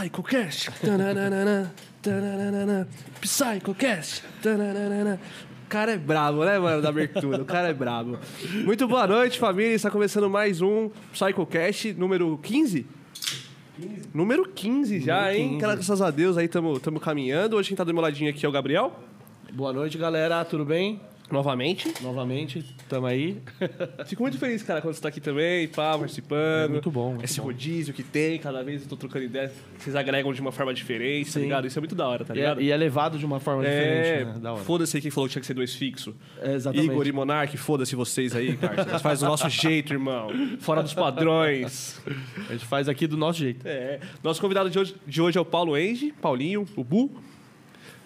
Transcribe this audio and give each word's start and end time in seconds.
Psychocast. 0.00 0.70
Tananana, 0.80 1.74
tananana, 2.00 2.88
Psychocast. 3.20 4.22
Tananana. 4.42 5.20
O 5.66 5.68
cara 5.68 5.92
é 5.92 5.98
brabo, 5.98 6.42
né, 6.42 6.58
mano, 6.58 6.80
da 6.80 6.88
abertura. 6.88 7.42
O 7.42 7.44
cara 7.44 7.68
é 7.68 7.74
brabo. 7.74 8.18
Muito 8.64 8.88
boa 8.88 9.06
noite, 9.06 9.38
família. 9.38 9.74
Está 9.74 9.90
começando 9.90 10.30
mais 10.30 10.62
um 10.62 10.90
Psychocast 11.12 11.92
número 11.92 12.38
15? 12.42 12.86
Número 14.14 14.48
15 14.48 15.00
já, 15.00 15.18
Número 15.18 15.36
hein? 15.36 15.48
15. 15.48 15.60
Graças 15.60 16.00
a 16.00 16.10
Deus 16.10 16.38
aí 16.38 16.46
estamos 16.46 16.80
caminhando. 17.02 17.56
Hoje 17.56 17.68
quem 17.68 17.76
tá 17.76 17.84
do 17.84 17.92
meu 17.92 18.02
ladinho 18.02 18.30
aqui 18.30 18.46
é 18.46 18.48
o 18.48 18.52
Gabriel. 18.52 18.98
Boa 19.52 19.72
noite, 19.74 19.98
galera. 19.98 20.42
Tudo 20.46 20.64
bem? 20.64 20.98
Novamente. 21.30 21.92
Novamente, 22.02 22.64
tamo 22.88 23.06
aí. 23.06 23.38
Fico 24.06 24.22
muito 24.22 24.38
feliz, 24.38 24.62
cara, 24.62 24.80
quando 24.80 24.94
você 24.94 25.00
tá 25.00 25.08
aqui 25.08 25.20
também, 25.20 25.68
pá, 25.68 25.96
participando. 25.98 26.64
É 26.64 26.68
muito 26.68 26.90
bom, 26.90 27.10
muito 27.10 27.24
Esse 27.24 27.38
bom. 27.40 27.46
rodízio 27.46 27.94
que 27.94 28.02
tem, 28.02 28.38
cada 28.38 28.62
vez 28.62 28.82
eu 28.82 28.88
tô 28.88 28.96
trocando 28.96 29.24
ideia, 29.26 29.52
vocês 29.78 29.94
agregam 29.94 30.32
de 30.32 30.40
uma 30.40 30.52
forma 30.52 30.74
diferente, 30.74 31.26
tá 31.26 31.32
Sim. 31.34 31.40
ligado? 31.42 31.66
Isso 31.66 31.78
é 31.78 31.80
muito 31.80 31.94
da 31.94 32.08
hora, 32.08 32.24
tá 32.24 32.34
E 32.34 32.38
é, 32.38 32.40
ligado? 32.40 32.60
e 32.62 32.70
é 32.72 32.76
levado 32.76 33.18
de 33.18 33.24
uma 33.24 33.38
forma 33.40 33.64
É, 33.66 34.18
diferente, 34.18 34.40
né? 34.40 34.56
Foda-se 34.64 35.00
quem 35.00 35.10
falou 35.10 35.28
que 35.28 35.32
tinha 35.32 35.40
que 35.40 35.46
ser 35.46 35.54
dois 35.54 35.74
fixos. 35.74 36.14
É, 36.40 36.54
exatamente. 36.54 36.90
Igor 36.90 37.06
e 37.06 37.12
Monark, 37.12 37.56
foda-se 37.56 37.94
vocês 37.94 38.34
aí, 38.34 38.56
cara. 38.56 38.84
Vocês 38.84 39.02
fazem 39.02 39.24
do 39.26 39.30
nosso 39.30 39.48
jeito, 39.50 39.92
irmão. 39.92 40.28
Fora 40.60 40.82
dos 40.82 40.94
padrões. 40.94 42.00
A 42.48 42.52
gente 42.52 42.64
faz 42.66 42.88
aqui 42.88 43.06
do 43.06 43.16
nosso 43.16 43.38
jeito. 43.38 43.66
É. 43.66 44.00
Nosso 44.22 44.40
convidado 44.40 44.68
de 44.70 44.78
hoje, 44.78 44.94
de 45.06 45.22
hoje 45.22 45.38
é 45.38 45.40
o 45.40 45.44
Paulo 45.44 45.76
Enge, 45.76 46.12
Paulinho, 46.20 46.66
o 46.76 46.82
Bu. 46.84 47.10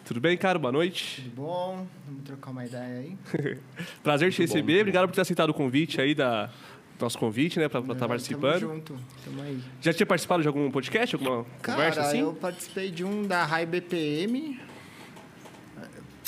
Tudo 0.04 0.20
bem, 0.20 0.36
cara? 0.36 0.58
Boa 0.58 0.72
noite. 0.72 1.22
Tudo 1.22 1.34
bom? 1.34 1.86
Vamos 2.06 2.24
trocar 2.24 2.50
uma 2.50 2.64
ideia 2.64 2.98
aí? 3.00 3.16
Prazer 4.02 4.30
te 4.32 4.38
Muito 4.38 4.48
bom, 4.50 4.54
receber. 4.54 4.72
muito 4.72 4.80
Obrigado 4.82 5.08
por 5.08 5.14
ter 5.14 5.20
aceitado 5.22 5.50
o 5.50 5.54
convite 5.54 6.00
aí 6.00 6.14
da 6.14 6.50
do 6.98 7.02
nosso 7.02 7.18
convite, 7.18 7.58
né, 7.58 7.68
pra 7.68 7.80
estar 7.80 7.92
Tamo 7.96 8.08
participando. 8.08 8.60
junto, 8.60 8.96
tamo 9.24 9.42
aí. 9.42 9.60
Já 9.80 9.92
tinha 9.92 10.06
participado 10.06 10.42
de 10.42 10.46
algum 10.48 10.70
podcast, 10.70 11.16
alguma 11.16 11.44
Cara, 11.60 11.76
conversa 11.76 12.00
assim? 12.02 12.20
eu 12.20 12.32
participei 12.34 12.88
de 12.92 13.02
um 13.02 13.26
da 13.26 13.44
High 13.44 13.66
BPM. 13.66 14.60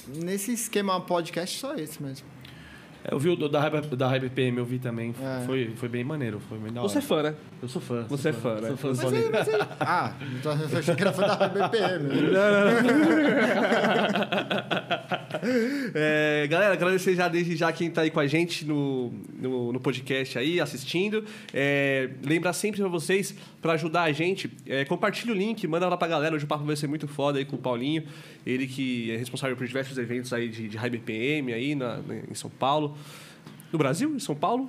Nesse 0.09 0.53
esquema 0.53 1.01
podcast, 1.01 1.57
só 1.59 1.75
esse 1.77 2.03
mesmo. 2.03 2.27
É, 3.09 3.15
Eu 3.15 3.19
vi 3.19 3.29
o 3.29 3.37
do- 3.37 3.49
da 3.49 3.61
Hype, 3.61 3.95
da 3.97 4.09
Hype 4.09 4.29
PM, 4.31 4.59
eu 4.59 4.65
vi 4.65 4.79
também. 4.79 5.15
É. 5.23 5.45
Foi, 5.47 5.71
foi 5.77 5.89
bem 5.89 6.03
maneiro, 6.03 6.41
foi 6.49 6.59
bem 6.59 6.73
da 6.73 6.81
hora. 6.81 6.89
Você 6.89 6.99
é 6.99 7.03
fã, 7.03 7.23
né? 7.23 7.35
Eu 7.63 7.69
sou 7.69 7.81
fã. 7.81 8.05
Você 8.09 8.29
é 8.31 8.33
sou 8.33 8.41
fã, 8.43 8.61
né? 8.61 8.69
Sou 8.69 8.77
fã 8.77 8.93
do 8.93 8.97
Mas 8.97 9.13
aí, 9.13 9.31
mas 9.31 9.49
aí... 9.49 9.61
Ah, 9.81 10.13
então 10.39 10.53
eu 10.53 10.79
achei 10.79 10.95
que 10.95 11.01
era 11.03 11.13
fã 11.13 11.23
da 11.27 11.35
High 11.35 11.49
BPM. 11.71 12.09
É, 15.95 16.47
galera, 16.49 16.73
agradecer 16.75 17.15
já 17.15 17.29
desde 17.29 17.57
já 17.57 17.73
quem 17.73 17.91
tá 17.91 18.03
aí 18.03 18.11
com 18.11 18.21
a 18.21 18.27
gente 18.27 18.65
no, 18.65 19.13
no, 19.39 19.73
no 19.73 19.81
podcast 19.81 20.39
aí, 20.39 20.61
assistindo. 20.61 21.25
É, 21.53 22.11
lembrar 22.25 22.53
sempre 22.53 22.81
pra 22.81 22.89
vocês, 22.89 23.35
pra 23.63 23.73
ajudar 23.75 24.03
a 24.03 24.13
gente, 24.13 24.51
é, 24.67 24.85
compartilha 24.85 25.33
o 25.33 25.37
link, 25.37 25.67
manda 25.67 25.89
lá 25.89 25.97
pra 25.97 26.09
galera. 26.09 26.35
Hoje 26.35 26.45
o 26.45 26.49
papo 26.49 26.65
vai 26.65 26.77
ser 26.77 26.87
muito 26.87 27.07
foda 27.07 27.39
aí 27.39 27.45
com 27.45 27.57
o 27.57 27.59
Paulinho. 27.59 28.05
Ele 28.45 28.67
que 28.67 29.11
é 29.11 29.17
responsável 29.17 29.57
por 29.57 29.67
diversos 29.67 29.97
eventos 29.99 30.33
aí 30.33 30.49
de, 30.49 30.69
de 30.69 30.77
High 30.77 30.91
BPM 30.91 31.53
aí 31.53 31.75
na, 31.75 31.99
na- 31.99 32.15
em 32.31 32.35
São 32.35 32.51
Paulo. 32.51 32.96
No 33.73 33.79
Brasil? 33.79 34.15
Em 34.15 34.19
São 34.19 34.35
Paulo? 34.35 34.69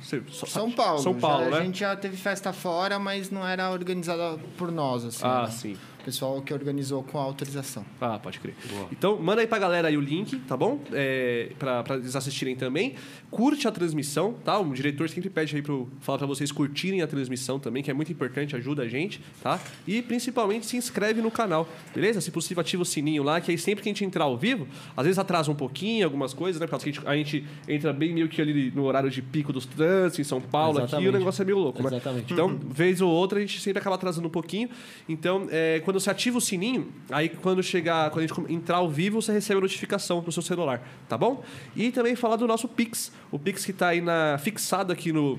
Você- 0.00 0.22
São 0.46 0.70
Paulo. 0.70 0.98
São 1.02 1.14
Paulo, 1.14 1.44
já, 1.44 1.50
né? 1.50 1.58
A 1.58 1.64
gente 1.64 1.80
já 1.80 1.96
teve 1.96 2.16
festa 2.16 2.52
fora, 2.52 2.98
mas 2.98 3.30
não 3.30 3.46
era 3.46 3.70
organizada 3.70 4.38
por 4.56 4.70
nós, 4.72 5.04
assim. 5.04 5.24
Ah, 5.24 5.42
né? 5.42 5.50
sim. 5.50 5.76
Pessoal 6.08 6.40
que 6.40 6.54
organizou 6.54 7.02
com 7.02 7.18
a 7.18 7.22
autorização. 7.22 7.84
Ah, 8.00 8.18
pode 8.18 8.40
crer. 8.40 8.54
Então, 8.90 9.18
manda 9.18 9.42
aí 9.42 9.46
pra 9.46 9.58
galera 9.58 9.88
aí 9.88 9.96
o 9.98 10.00
link, 10.00 10.38
tá 10.38 10.56
bom? 10.56 10.80
É, 10.90 11.50
pra, 11.58 11.82
pra 11.82 11.96
eles 11.96 12.16
assistirem 12.16 12.56
também. 12.56 12.94
Curte 13.30 13.68
a 13.68 13.70
transmissão, 13.70 14.32
tá? 14.42 14.58
O 14.58 14.72
diretor 14.72 15.06
sempre 15.10 15.28
pede 15.28 15.54
aí 15.54 15.60
pro 15.60 15.86
falar 16.00 16.16
pra 16.16 16.26
vocês 16.26 16.50
curtirem 16.50 17.02
a 17.02 17.06
transmissão 17.06 17.58
também, 17.60 17.82
que 17.82 17.90
é 17.90 17.94
muito 17.94 18.10
importante, 18.10 18.56
ajuda 18.56 18.84
a 18.84 18.88
gente, 18.88 19.20
tá? 19.42 19.60
E 19.86 20.00
principalmente 20.00 20.64
se 20.64 20.78
inscreve 20.78 21.20
no 21.20 21.30
canal, 21.30 21.68
beleza? 21.94 22.22
Se 22.22 22.30
possível, 22.30 22.62
ativa 22.62 22.82
o 22.82 22.86
sininho 22.86 23.22
lá, 23.22 23.38
que 23.38 23.50
aí 23.50 23.58
sempre 23.58 23.82
que 23.82 23.90
a 23.90 23.92
gente 23.92 24.02
entrar 24.02 24.24
ao 24.24 24.38
vivo, 24.38 24.66
às 24.96 25.04
vezes 25.04 25.18
atrasa 25.18 25.50
um 25.50 25.54
pouquinho 25.54 26.06
algumas 26.06 26.32
coisas, 26.32 26.58
né? 26.58 26.66
Por 26.66 26.70
causa 26.70 26.84
que 26.84 26.90
a 26.90 26.92
gente, 26.94 27.06
a 27.06 27.14
gente 27.16 27.44
entra 27.68 27.92
bem 27.92 28.14
meio 28.14 28.30
que 28.30 28.40
ali 28.40 28.70
no 28.74 28.84
horário 28.84 29.10
de 29.10 29.20
pico 29.20 29.52
dos 29.52 29.66
trânsitos 29.66 30.20
em 30.20 30.24
São 30.24 30.40
Paulo, 30.40 30.78
aqui, 30.78 30.84
e 30.84 30.84
o 30.84 30.88
Exatamente. 30.88 31.18
negócio 31.18 31.42
é 31.42 31.44
meio 31.44 31.58
louco, 31.58 31.82
né? 31.82 31.88
Exatamente. 31.90 32.32
Então, 32.32 32.58
vez 32.66 33.02
ou 33.02 33.10
outra, 33.10 33.36
a 33.36 33.42
gente 33.42 33.60
sempre 33.60 33.78
acaba 33.78 33.96
atrasando 33.96 34.26
um 34.26 34.30
pouquinho. 34.30 34.70
Então, 35.06 35.46
é, 35.50 35.82
quando 35.84 35.97
você 35.98 36.10
ativa 36.10 36.38
o 36.38 36.40
sininho, 36.40 36.92
aí 37.10 37.28
quando 37.28 37.62
chegar, 37.62 38.10
quando 38.10 38.24
a 38.24 38.26
gente 38.26 38.52
entrar 38.52 38.78
ao 38.78 38.88
vivo, 38.88 39.20
você 39.20 39.32
recebe 39.32 39.58
a 39.58 39.62
notificação 39.62 40.22
no 40.22 40.32
seu 40.32 40.42
celular, 40.42 40.82
tá 41.08 41.16
bom? 41.16 41.42
E 41.76 41.90
também 41.90 42.14
falar 42.14 42.36
do 42.36 42.46
nosso 42.46 42.68
Pix. 42.68 43.12
O 43.30 43.38
Pix 43.38 43.64
que 43.64 43.72
tá 43.72 43.88
aí 43.88 44.00
na, 44.00 44.38
fixado 44.38 44.92
aqui 44.92 45.12
no, 45.12 45.38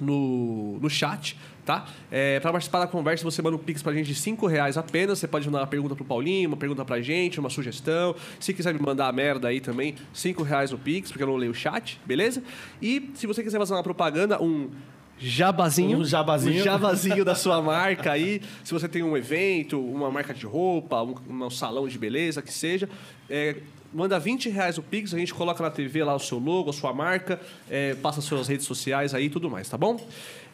no, 0.00 0.78
no 0.80 0.90
chat, 0.90 1.36
tá? 1.64 1.86
É, 2.10 2.38
para 2.40 2.52
participar 2.52 2.80
da 2.80 2.86
conversa, 2.86 3.24
você 3.24 3.40
manda 3.40 3.56
um 3.56 3.58
Pix 3.58 3.82
pra 3.82 3.92
gente 3.92 4.06
de 4.06 4.14
5 4.14 4.46
reais 4.46 4.76
apenas. 4.76 5.18
Você 5.18 5.26
pode 5.26 5.46
mandar 5.46 5.60
uma 5.60 5.66
pergunta 5.66 5.94
pro 5.94 6.04
Paulinho, 6.04 6.48
uma 6.48 6.56
pergunta 6.56 6.84
pra 6.84 7.00
gente, 7.00 7.40
uma 7.40 7.50
sugestão. 7.50 8.14
Se 8.38 8.52
quiser 8.52 8.74
me 8.74 8.80
mandar 8.80 9.08
a 9.08 9.12
merda 9.12 9.48
aí 9.48 9.60
também, 9.60 9.94
5 10.12 10.42
reais 10.42 10.70
no 10.70 10.78
Pix, 10.78 11.10
porque 11.10 11.22
eu 11.22 11.28
não 11.28 11.36
leio 11.36 11.52
o 11.52 11.54
chat, 11.54 12.00
beleza? 12.04 12.42
E 12.80 13.10
se 13.14 13.26
você 13.26 13.42
quiser 13.42 13.58
fazer 13.58 13.74
uma 13.74 13.82
propaganda, 13.82 14.42
um 14.42 14.70
jabazinho. 15.18 15.98
Um 15.98 16.04
jabazinho. 16.04 16.60
Um 16.60 16.64
jabazinho 16.64 17.24
da 17.24 17.34
sua 17.34 17.60
marca 17.62 18.12
aí. 18.12 18.42
Se 18.62 18.72
você 18.72 18.88
tem 18.88 19.02
um 19.02 19.16
evento, 19.16 19.80
uma 19.80 20.10
marca 20.10 20.34
de 20.34 20.46
roupa, 20.46 21.02
um, 21.02 21.14
um 21.28 21.50
salão 21.50 21.88
de 21.88 21.98
beleza, 21.98 22.42
que 22.42 22.52
seja. 22.52 22.88
é, 23.28 23.56
manda 23.94 24.18
20 24.18 24.48
reais 24.48 24.76
o 24.76 24.82
Pix, 24.82 25.14
a 25.14 25.18
gente 25.18 25.32
coloca 25.32 25.62
na 25.62 25.70
TV 25.70 26.02
lá 26.02 26.14
o 26.14 26.18
seu 26.18 26.38
logo, 26.38 26.68
a 26.68 26.72
sua 26.72 26.92
marca, 26.92 27.40
é, 27.70 27.94
passa 27.94 28.20
suas 28.20 28.48
redes 28.48 28.66
sociais 28.66 29.14
aí 29.14 29.26
e 29.26 29.30
tudo 29.30 29.48
mais, 29.48 29.68
tá 29.68 29.78
bom? 29.78 29.96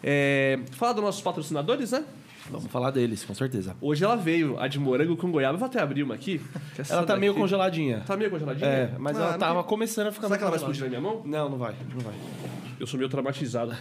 É, 0.04 0.59
falar 0.72 0.92
dos 0.92 1.03
nossos 1.03 1.22
patrocinadores, 1.22 1.92
né? 1.92 2.04
Vamos 2.50 2.71
falar 2.71 2.91
deles, 2.91 3.25
com 3.25 3.34
certeza. 3.34 3.77
Hoje 3.81 4.05
ela 4.05 4.16
veio, 4.16 4.59
a 4.59 4.66
de 4.69 4.78
morango 4.78 5.16
com 5.16 5.31
goiaba. 5.31 5.55
Eu 5.55 5.59
vou 5.59 5.66
até 5.66 5.81
abrir 5.81 6.03
uma 6.03 6.15
aqui. 6.15 6.41
Ela 6.88 7.05
tá 7.05 7.16
meio 7.16 7.34
congeladinha. 7.34 8.00
Tá 8.06 8.16
meio 8.16 8.31
congeladinha? 8.31 8.66
É, 8.69 8.94
mas 8.99 9.16
Ah, 9.16 9.21
ela 9.22 9.31
não 9.33 9.38
tava 9.38 9.61
tem- 9.61 9.69
começando 9.69 10.06
a 10.09 10.12
ficar 10.12 10.27
Será 10.28 10.38
que 10.38 10.43
ela 10.44 10.50
vai 10.50 10.59
explodir 10.59 10.83
na 10.83 10.89
minha 10.89 11.00
mão? 11.00 11.22
Não, 11.25 11.49
não 11.49 11.59
vai, 11.59 11.75
não 11.94 12.00
vai. 12.00 12.15
Eu 12.78 12.87
sou 12.87 12.97
meio 12.99 13.09
traumatizado. 13.10 13.72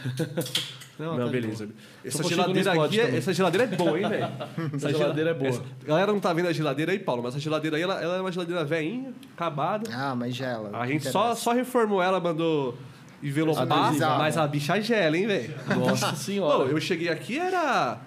Não, 1.00 1.16
tá 1.16 1.24
de 1.24 1.30
beleza. 1.32 1.70
Essa 2.04 2.22
geladeira, 2.24 2.76
não 2.76 2.84
aqui 2.84 3.00
é, 3.00 3.16
essa 3.16 3.32
geladeira 3.32 3.64
é 3.64 3.68
boa, 3.78 3.98
hein, 3.98 4.10
velho? 4.10 4.28
Essa 4.76 4.90
geladeira 4.92 5.30
é 5.30 5.34
boa. 5.34 5.48
Essa- 5.48 5.62
a 5.82 5.88
galera 5.88 6.12
não 6.12 6.20
tá 6.20 6.34
vendo 6.34 6.50
a 6.50 6.52
geladeira 6.52 6.92
aí, 6.92 7.00
Paulo, 7.00 7.24
mas 7.24 7.34
essa 7.34 7.42
geladeira 7.42 7.78
aí, 7.78 7.84
ela, 7.84 8.02
ela 8.04 8.18
é 8.18 8.20
uma 8.20 8.30
geladeira 8.34 8.66
velhinha, 8.66 9.14
acabada. 9.34 9.90
Ah, 9.96 10.14
mas 10.14 10.36
gela. 10.36 10.72
A 10.78 10.86
gente 10.86 11.06
Não 11.06 11.12
só, 11.14 11.34
só 11.36 11.54
reformou 11.54 12.04
ela, 12.04 12.20
mandou 12.20 12.78
envelopar, 13.24 13.94
mas 14.18 14.38
a 14.38 14.46
bicha 14.46 14.82
gela, 14.82 15.18
hein, 15.18 15.26
velho? 15.28 15.54
Nossa 15.78 16.10
Pô, 16.12 16.16
senhora. 16.18 16.70
eu 16.70 16.82
cheguei 16.82 17.08
aqui, 17.08 17.40
era 17.40 17.98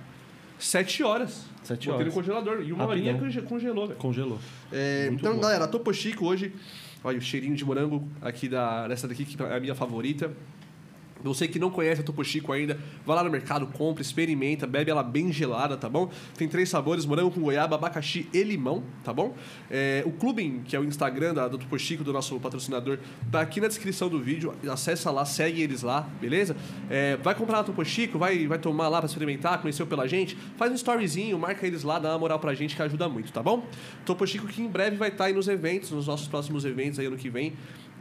sete 0.64 1.02
horas. 1.02 1.44
Sete 1.62 1.86
Botei 1.86 2.02
horas. 2.02 2.06
no 2.06 2.12
congelador. 2.20 2.62
E 2.62 2.72
uma 2.72 2.84
Rapidão. 2.84 2.88
horinha 2.88 3.14
conge- 3.18 3.42
congelou, 3.42 3.86
velho. 3.86 3.98
Congelou. 3.98 4.38
É, 4.72 5.08
então, 5.12 5.34
bom. 5.34 5.40
galera, 5.40 5.64
a 5.64 5.68
Topo 5.68 5.92
Chico 5.92 6.26
hoje, 6.26 6.52
olha 7.04 7.18
o 7.18 7.20
cheirinho 7.20 7.54
de 7.54 7.64
morango 7.64 8.08
aqui 8.20 8.48
da, 8.48 8.88
dessa 8.88 9.06
daqui, 9.06 9.24
que 9.24 9.40
é 9.42 9.56
a 9.56 9.60
minha 9.60 9.74
favorita. 9.74 10.32
Você 11.22 11.46
que 11.48 11.58
não 11.58 11.70
conhece 11.70 12.00
a 12.00 12.04
Topo 12.04 12.24
Chico 12.24 12.52
ainda, 12.52 12.78
vai 13.06 13.16
lá 13.16 13.24
no 13.24 13.30
mercado, 13.30 13.66
compra, 13.66 14.02
experimenta, 14.02 14.66
bebe 14.66 14.90
ela 14.90 15.02
bem 15.02 15.32
gelada, 15.32 15.76
tá 15.76 15.88
bom? 15.88 16.10
Tem 16.36 16.48
três 16.48 16.68
sabores, 16.68 17.04
morango 17.04 17.30
com 17.30 17.40
goiaba, 17.40 17.76
abacaxi 17.76 18.28
e 18.32 18.42
limão, 18.42 18.82
tá 19.04 19.12
bom? 19.12 19.34
É, 19.70 20.02
o 20.06 20.12
Clubem, 20.12 20.62
que 20.64 20.76
é 20.76 20.80
o 20.80 20.84
Instagram 20.84 21.34
da, 21.34 21.48
do 21.48 21.58
Topo 21.58 21.78
Chico, 21.78 22.04
do 22.04 22.12
nosso 22.12 22.38
patrocinador, 22.40 22.98
tá 23.30 23.40
aqui 23.40 23.60
na 23.60 23.68
descrição 23.68 24.08
do 24.08 24.20
vídeo, 24.20 24.54
acessa 24.70 25.10
lá, 25.10 25.24
segue 25.24 25.62
eles 25.62 25.82
lá, 25.82 26.08
beleza? 26.20 26.56
É, 26.90 27.16
vai 27.16 27.34
comprar 27.34 27.58
na 27.58 27.64
Topo 27.64 27.84
Chico, 27.84 28.18
vai, 28.18 28.46
vai 28.46 28.58
tomar 28.58 28.88
lá 28.88 28.98
pra 28.98 29.06
experimentar, 29.06 29.60
conheceu 29.60 29.86
pela 29.86 30.06
gente, 30.06 30.36
faz 30.56 30.70
um 30.72 30.74
storyzinho, 30.74 31.38
marca 31.38 31.66
eles 31.66 31.82
lá, 31.82 31.98
dá 31.98 32.10
uma 32.10 32.18
moral 32.18 32.38
pra 32.38 32.54
gente 32.54 32.76
que 32.76 32.82
ajuda 32.82 33.08
muito, 33.08 33.32
tá 33.32 33.42
bom? 33.42 33.66
Topo 34.04 34.26
Chico 34.26 34.46
que 34.46 34.62
em 34.62 34.68
breve 34.68 34.96
vai 34.96 35.08
estar 35.08 35.26
aí 35.26 35.32
nos 35.32 35.48
eventos, 35.48 35.90
nos 35.90 36.06
nossos 36.06 36.28
próximos 36.28 36.64
eventos 36.64 36.98
aí 36.98 37.06
ano 37.06 37.16
que 37.16 37.30
vem. 37.30 37.52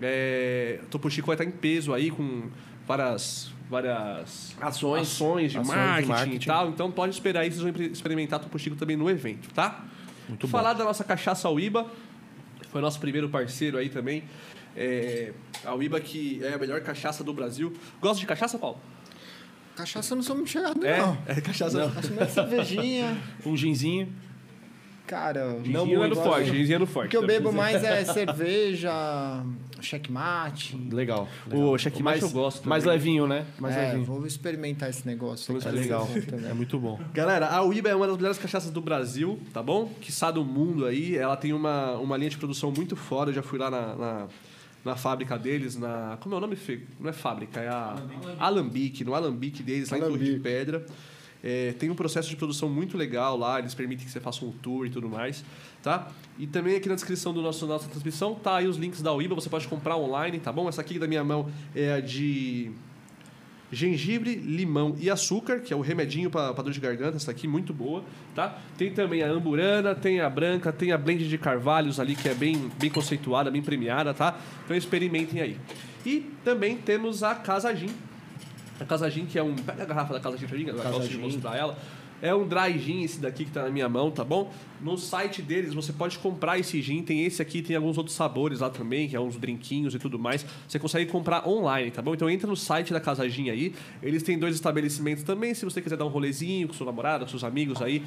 É, 0.01 0.79
Topo 0.89 1.09
Chico 1.09 1.27
vai 1.27 1.35
estar 1.35 1.45
em 1.45 1.51
peso 1.51 1.94
aí 1.94 2.09
com 2.09 2.50
várias 2.97 3.51
várias 3.69 4.53
Ações. 4.59 5.01
ações 5.07 5.51
de, 5.53 5.57
Ações 5.57 5.69
de 5.73 5.75
marketing, 5.77 6.07
marketing. 6.09 6.35
e 6.35 6.45
tal. 6.45 6.69
Então 6.69 6.91
pode 6.91 7.13
esperar 7.13 7.41
aí, 7.41 7.51
vocês 7.51 7.61
vão 7.61 7.85
experimentar 7.85 8.39
Topo 8.39 8.59
Chico 8.59 8.75
também 8.75 8.97
no 8.97 9.09
evento, 9.09 9.49
tá? 9.53 9.85
Muito 10.27 10.45
bom. 10.45 10.51
Falar 10.51 10.73
da 10.73 10.83
nossa 10.83 11.03
cachaça 11.05 11.49
Uíba, 11.49 11.85
foi 12.69 12.81
nosso 12.81 12.99
primeiro 12.99 13.29
parceiro 13.29 13.77
aí 13.77 13.88
também. 13.89 14.23
É, 14.75 15.31
a 15.63 15.73
Uíba 15.73 16.01
que 16.01 16.41
é 16.43 16.53
a 16.53 16.57
melhor 16.57 16.81
cachaça 16.81 17.23
do 17.23 17.33
Brasil. 17.33 17.71
Gosta 18.01 18.19
de 18.19 18.25
cachaça, 18.25 18.59
Paulo? 18.59 18.77
Cachaça 19.75 20.13
eu 20.13 20.15
não 20.17 20.23
sou 20.23 20.35
muito 20.35 20.49
chegado, 20.49 20.85
É, 20.85 20.99
não. 20.99 21.17
é 21.25 21.39
cachaça. 21.39 21.89
Faço 21.89 22.11
minha 22.11 22.27
cervejinha. 22.27 23.17
Um 23.45 23.55
ginzinho. 23.55 24.13
Cara, 25.07 25.57
Não 25.65 25.85
muito, 25.85 26.03
é 26.03 26.07
no 26.07 26.15
forte, 26.15 26.49
ginzinho 26.51 26.75
é 26.75 26.79
no 26.79 26.85
forte. 26.88 27.07
O 27.07 27.09
que 27.09 27.17
eu 27.17 27.25
bebo 27.25 27.51
mais 27.51 27.83
é 27.83 28.03
cerveja, 28.05 28.91
checkmate. 29.81 30.75
Legal. 30.92 31.28
O 31.48 31.50
legal. 31.50 31.78
checkmate 31.78 32.04
mais, 32.04 32.22
eu 32.22 32.30
gosto 32.30 32.68
Mais 32.68 32.83
também. 32.83 32.98
levinho, 32.98 33.28
né? 33.28 33.45
Mais 33.60 33.75
é, 33.75 33.88
levinho. 33.88 34.06
vou 34.06 34.25
experimentar 34.25 34.89
esse 34.89 35.06
negócio. 35.06 35.56
É 35.57 35.60
que 35.60 35.69
legal. 35.69 36.07
É 36.50 36.54
muito 36.54 36.80
bom. 36.80 37.00
Galera, 37.13 37.48
a 37.48 37.63
Uíba 37.63 37.89
é 37.89 37.95
uma 37.95 38.07
das 38.07 38.18
melhores 38.18 38.38
cachaças 38.38 38.72
do 38.72 38.81
Brasil, 38.81 39.39
tá 39.54 39.62
bom? 39.62 39.92
Que 40.00 40.12
do 40.31 40.45
mundo 40.45 40.86
aí. 40.86 41.16
Ela 41.16 41.36
tem 41.36 41.54
uma, 41.54 41.94
uma 41.98 42.18
linha 42.18 42.30
de 42.30 42.38
produção 42.38 42.72
muito 42.72 42.95
foda. 42.95 43.31
Eu 43.31 43.36
já 43.36 43.44
fui 43.44 43.57
lá 43.57 43.69
na, 43.69 43.95
na, 43.95 44.28
na 44.86 44.95
fábrica 44.95 45.38
deles, 45.38 45.75
na. 45.75 46.18
Como 46.22 46.36
é 46.36 46.38
o 46.38 46.42
nome? 46.42 46.56
Fê? 46.56 46.81
Não 47.00 47.10
é 47.10 47.13
fábrica, 47.13 47.60
é 47.60 47.68
a 47.68 47.95
Alambique, 48.39 49.04
no 49.04 49.13
Alambique 49.16 49.63
deles, 49.63 49.89
lá 49.89 49.98
em 49.98 50.01
Torre 50.01 50.18
de 50.18 50.24
Alambique. 50.24 50.39
Pedra. 50.44 50.86
É, 51.43 51.73
tem 51.73 51.89
um 51.89 51.95
processo 51.95 52.29
de 52.29 52.35
produção 52.35 52.69
muito 52.69 52.95
legal 52.95 53.35
lá, 53.35 53.59
eles 53.59 53.73
permitem 53.73 54.05
que 54.05 54.11
você 54.11 54.19
faça 54.19 54.45
um 54.45 54.51
tour 54.51 54.85
e 54.85 54.89
tudo 54.89 55.09
mais, 55.09 55.43
tá? 55.81 56.11
E 56.38 56.45
também 56.45 56.75
aqui 56.75 56.88
na 56.88 56.95
descrição 56.95 57.33
do 57.33 57.41
nosso 57.41 57.65
nossa 57.65 57.88
transmissão 57.89 58.35
tá 58.35 58.57
aí 58.57 58.67
os 58.67 58.77
links 58.77 59.01
da 59.01 59.13
Uiba, 59.13 59.33
você 59.33 59.49
pode 59.49 59.67
comprar 59.67 59.97
online, 59.97 60.39
tá 60.39 60.51
bom? 60.51 60.69
Essa 60.69 60.81
aqui 60.81 60.99
da 60.99 61.07
minha 61.07 61.23
mão 61.23 61.51
é 61.75 61.93
a 61.93 61.99
de 61.99 62.71
gengibre, 63.71 64.35
limão 64.35 64.95
e 64.99 65.09
açúcar, 65.09 65.59
que 65.61 65.73
é 65.73 65.75
o 65.75 65.79
remedinho 65.79 66.29
para 66.29 66.51
dor 66.51 66.71
de 66.71 66.79
garganta, 66.79 67.15
essa 67.15 67.31
aqui 67.31 67.47
muito 67.47 67.73
boa, 67.73 68.03
tá? 68.35 68.59
Tem 68.77 68.91
também 68.91 69.23
a 69.23 69.27
amburana, 69.27 69.95
tem 69.95 70.19
a 70.19 70.29
branca, 70.29 70.73
tem 70.73 70.91
a 70.91 70.97
blend 70.97 71.27
de 71.27 71.38
carvalhos 71.38 71.99
ali 71.99 72.15
que 72.15 72.27
é 72.27 72.33
bem 72.33 72.69
bem 72.77 72.89
conceituada, 72.89 73.49
bem 73.49 73.61
premiada, 73.61 74.13
tá? 74.13 74.38
Então 74.65 74.75
experimentem 74.75 75.41
aí. 75.41 75.57
E 76.05 76.29
também 76.43 76.77
temos 76.77 77.23
a 77.23 77.33
Casa 77.33 77.73
Gin. 77.73 78.11
A 78.81 78.86
Casa 78.86 79.10
Gin 79.10 79.25
que 79.28 79.38
é 79.38 79.44
um, 79.44 79.56
pega 79.56 79.83
a 79.83 79.86
garrafa 79.86 80.13
da 80.13 80.19
Casa 80.19 80.38
Gin 80.38 80.48
pra 80.48 80.57
mim, 80.57 80.66
eu 80.66 80.75
Casa 80.75 80.89
gosto 80.89 81.07
de 81.07 81.13
Gin. 81.16 81.22
mostrar 81.22 81.56
ela. 81.56 81.78
É 82.24 82.36
um 82.36 82.48
dry 82.48 82.78
gin 82.78 83.01
esse 83.01 83.19
daqui 83.19 83.45
que 83.45 83.51
tá 83.51 83.63
na 83.63 83.72
minha 83.72 83.89
mão, 83.89 84.12
tá 84.12 84.24
bom? 84.24 84.51
No 84.80 84.95
site 84.95 85.42
deles 85.42 85.74
você 85.74 85.92
pode 85.92 86.19
comprar 86.19 86.60
esse 86.60 86.80
gin, 86.80 87.01
tem 87.01 87.25
esse 87.25 87.42
aqui, 87.42 87.63
tem 87.63 87.75
alguns 87.75 87.98
outros 87.98 88.16
sabores 88.16 88.60
lá 88.60 88.69
também, 88.69 89.10
que 89.10 89.16
é 89.16 89.19
uns 89.19 89.38
drinquinhos 89.38 89.95
e 89.95 90.00
tudo 90.00 90.19
mais. 90.19 90.45
Você 90.68 90.78
consegue 90.78 91.10
comprar 91.10 91.48
online, 91.48 91.89
tá 91.89 92.00
bom? 92.00 92.13
Então 92.13 92.30
entra 92.30 92.48
no 92.48 92.56
site 92.56 92.94
da 92.94 93.00
Casa 93.00 93.28
Gin 93.28 93.50
aí. 93.50 93.74
Eles 94.04 94.22
têm 94.22 94.38
dois 94.38 94.54
estabelecimentos 94.54 95.24
também, 95.24 95.56
se 95.56 95.66
você 95.66 95.81
quiser 95.81 95.98
dar 95.98 96.06
um 96.06 96.10
rolezinho 96.10 96.68
com 96.68 96.75
sua 96.75 96.86
namorada, 96.86 97.25
com 97.25 97.31
seus 97.31 97.44
amigos 97.44 97.81
aí, 97.81 98.04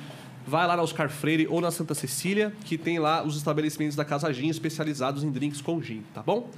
vai 0.47 0.65
lá 0.65 0.77
na 0.77 0.82
Oscar 0.85 1.09
Freire 1.11 1.49
ou 1.49 1.61
na 1.61 1.73
Santa 1.73 1.94
Cecília, 1.94 2.53
que 2.65 2.79
tem 2.79 3.00
lá 3.00 3.25
os 3.25 3.37
estabelecimentos 3.37 3.97
da 3.97 4.05
Casa 4.05 4.32
Gin 4.32 4.49
especializados 4.49 5.25
em 5.25 5.31
drinks 5.31 5.61
com 5.61 5.82
gin, 5.82 6.05
tá 6.15 6.23
bom? 6.23 6.50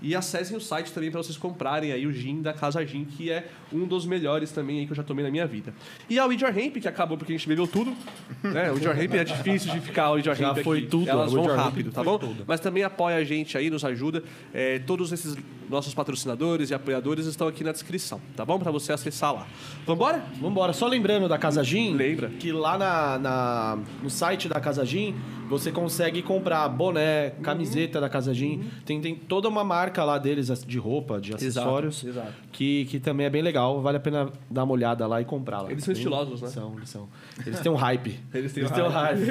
E 0.00 0.14
acessem 0.14 0.56
o 0.56 0.60
site 0.60 0.92
também 0.92 1.10
para 1.10 1.22
vocês 1.22 1.36
comprarem 1.36 1.90
aí 1.92 2.06
o 2.06 2.12
gin 2.12 2.40
da 2.40 2.52
Casa 2.52 2.84
Gin, 2.86 3.04
que 3.04 3.30
é 3.30 3.48
um 3.72 3.84
dos 3.86 4.06
melhores 4.06 4.52
também 4.52 4.78
aí 4.80 4.86
que 4.86 4.92
eu 4.92 4.96
já 4.96 5.02
tomei 5.02 5.24
na 5.24 5.30
minha 5.30 5.46
vida. 5.46 5.74
E 6.08 6.18
a 6.18 6.24
Widger 6.26 6.56
Hemp, 6.56 6.76
que 6.76 6.86
acabou 6.88 7.18
porque 7.18 7.32
a 7.32 7.36
gente 7.36 7.48
bebeu 7.48 7.66
tudo. 7.66 7.92
Né? 8.42 8.70
O 8.70 8.74
Widger 8.74 8.98
Hemp 9.00 9.14
é 9.14 9.24
difícil 9.24 9.72
de 9.72 9.80
ficar 9.80 10.10
o 10.10 10.14
Widger 10.14 10.34
Já 10.36 10.50
Hemp 10.50 10.58
foi 10.62 10.78
aqui. 10.78 10.86
tudo, 10.86 11.08
Elas 11.08 11.32
vão 11.32 11.44
Hemp 11.44 11.56
rápido, 11.56 11.90
tá 11.90 12.04
foi 12.04 12.12
bom? 12.12 12.18
tudo. 12.18 12.44
Mas 12.46 12.60
também 12.60 12.84
apoia 12.84 13.16
a 13.16 13.24
gente 13.24 13.58
aí, 13.58 13.68
nos 13.70 13.84
ajuda. 13.84 14.22
É, 14.54 14.78
todos 14.80 15.10
esses 15.12 15.36
nossos 15.68 15.94
patrocinadores 15.94 16.70
e 16.70 16.74
apoiadores 16.74 17.26
estão 17.26 17.46
aqui 17.48 17.62
na 17.64 17.72
descrição, 17.72 18.20
tá 18.36 18.44
bom? 18.44 18.58
Para 18.58 18.70
você 18.70 18.92
acessar 18.92 19.32
lá. 19.34 19.46
Vambora? 19.86 20.22
Vambora. 20.40 20.72
Só 20.72 20.86
lembrando 20.86 21.28
da 21.28 21.38
Casa 21.38 21.62
Gin, 21.62 21.94
Lembra. 21.94 22.28
que 22.30 22.50
lá 22.52 22.78
na, 22.78 23.18
na- 23.18 23.78
no 24.02 24.10
site 24.10 24.48
da 24.48 24.60
Casa 24.60 24.84
Gin, 24.84 25.14
você 25.48 25.72
consegue 25.72 26.20
comprar 26.22 26.68
boné, 26.68 27.30
camiseta 27.42 28.00
da 28.00 28.08
Casa 28.08 28.34
Gin. 28.34 28.64
Tem, 28.84 29.00
tem 29.00 29.14
toda 29.14 29.48
uma 29.48 29.64
marca 29.64 30.04
lá 30.04 30.18
deles 30.18 30.48
de 30.66 30.78
roupa, 30.78 31.20
de 31.20 31.34
acessórios. 31.34 32.04
exato. 32.04 32.32
Que, 32.52 32.84
que 32.86 33.00
também 33.00 33.26
é 33.26 33.30
bem 33.30 33.40
legal. 33.42 33.80
Vale 33.80 33.96
a 33.96 34.00
pena 34.00 34.30
dar 34.50 34.64
uma 34.64 34.72
olhada 34.74 35.06
lá 35.06 35.20
e 35.20 35.24
comprar 35.24 35.62
lá. 35.62 35.70
Eles 35.70 35.84
são 35.84 35.92
Bem- 35.94 36.02
estilosos, 36.02 36.42
né? 36.42 36.48
São, 36.48 36.74
eles 36.76 36.88
são. 36.90 37.08
Eles 37.46 37.60
têm 37.60 37.72
um 37.72 37.76
hype. 37.76 38.18
Eles 38.34 38.52
têm 38.52 38.64
um 38.64 38.66
um 38.68 38.88
hype. 38.88 39.22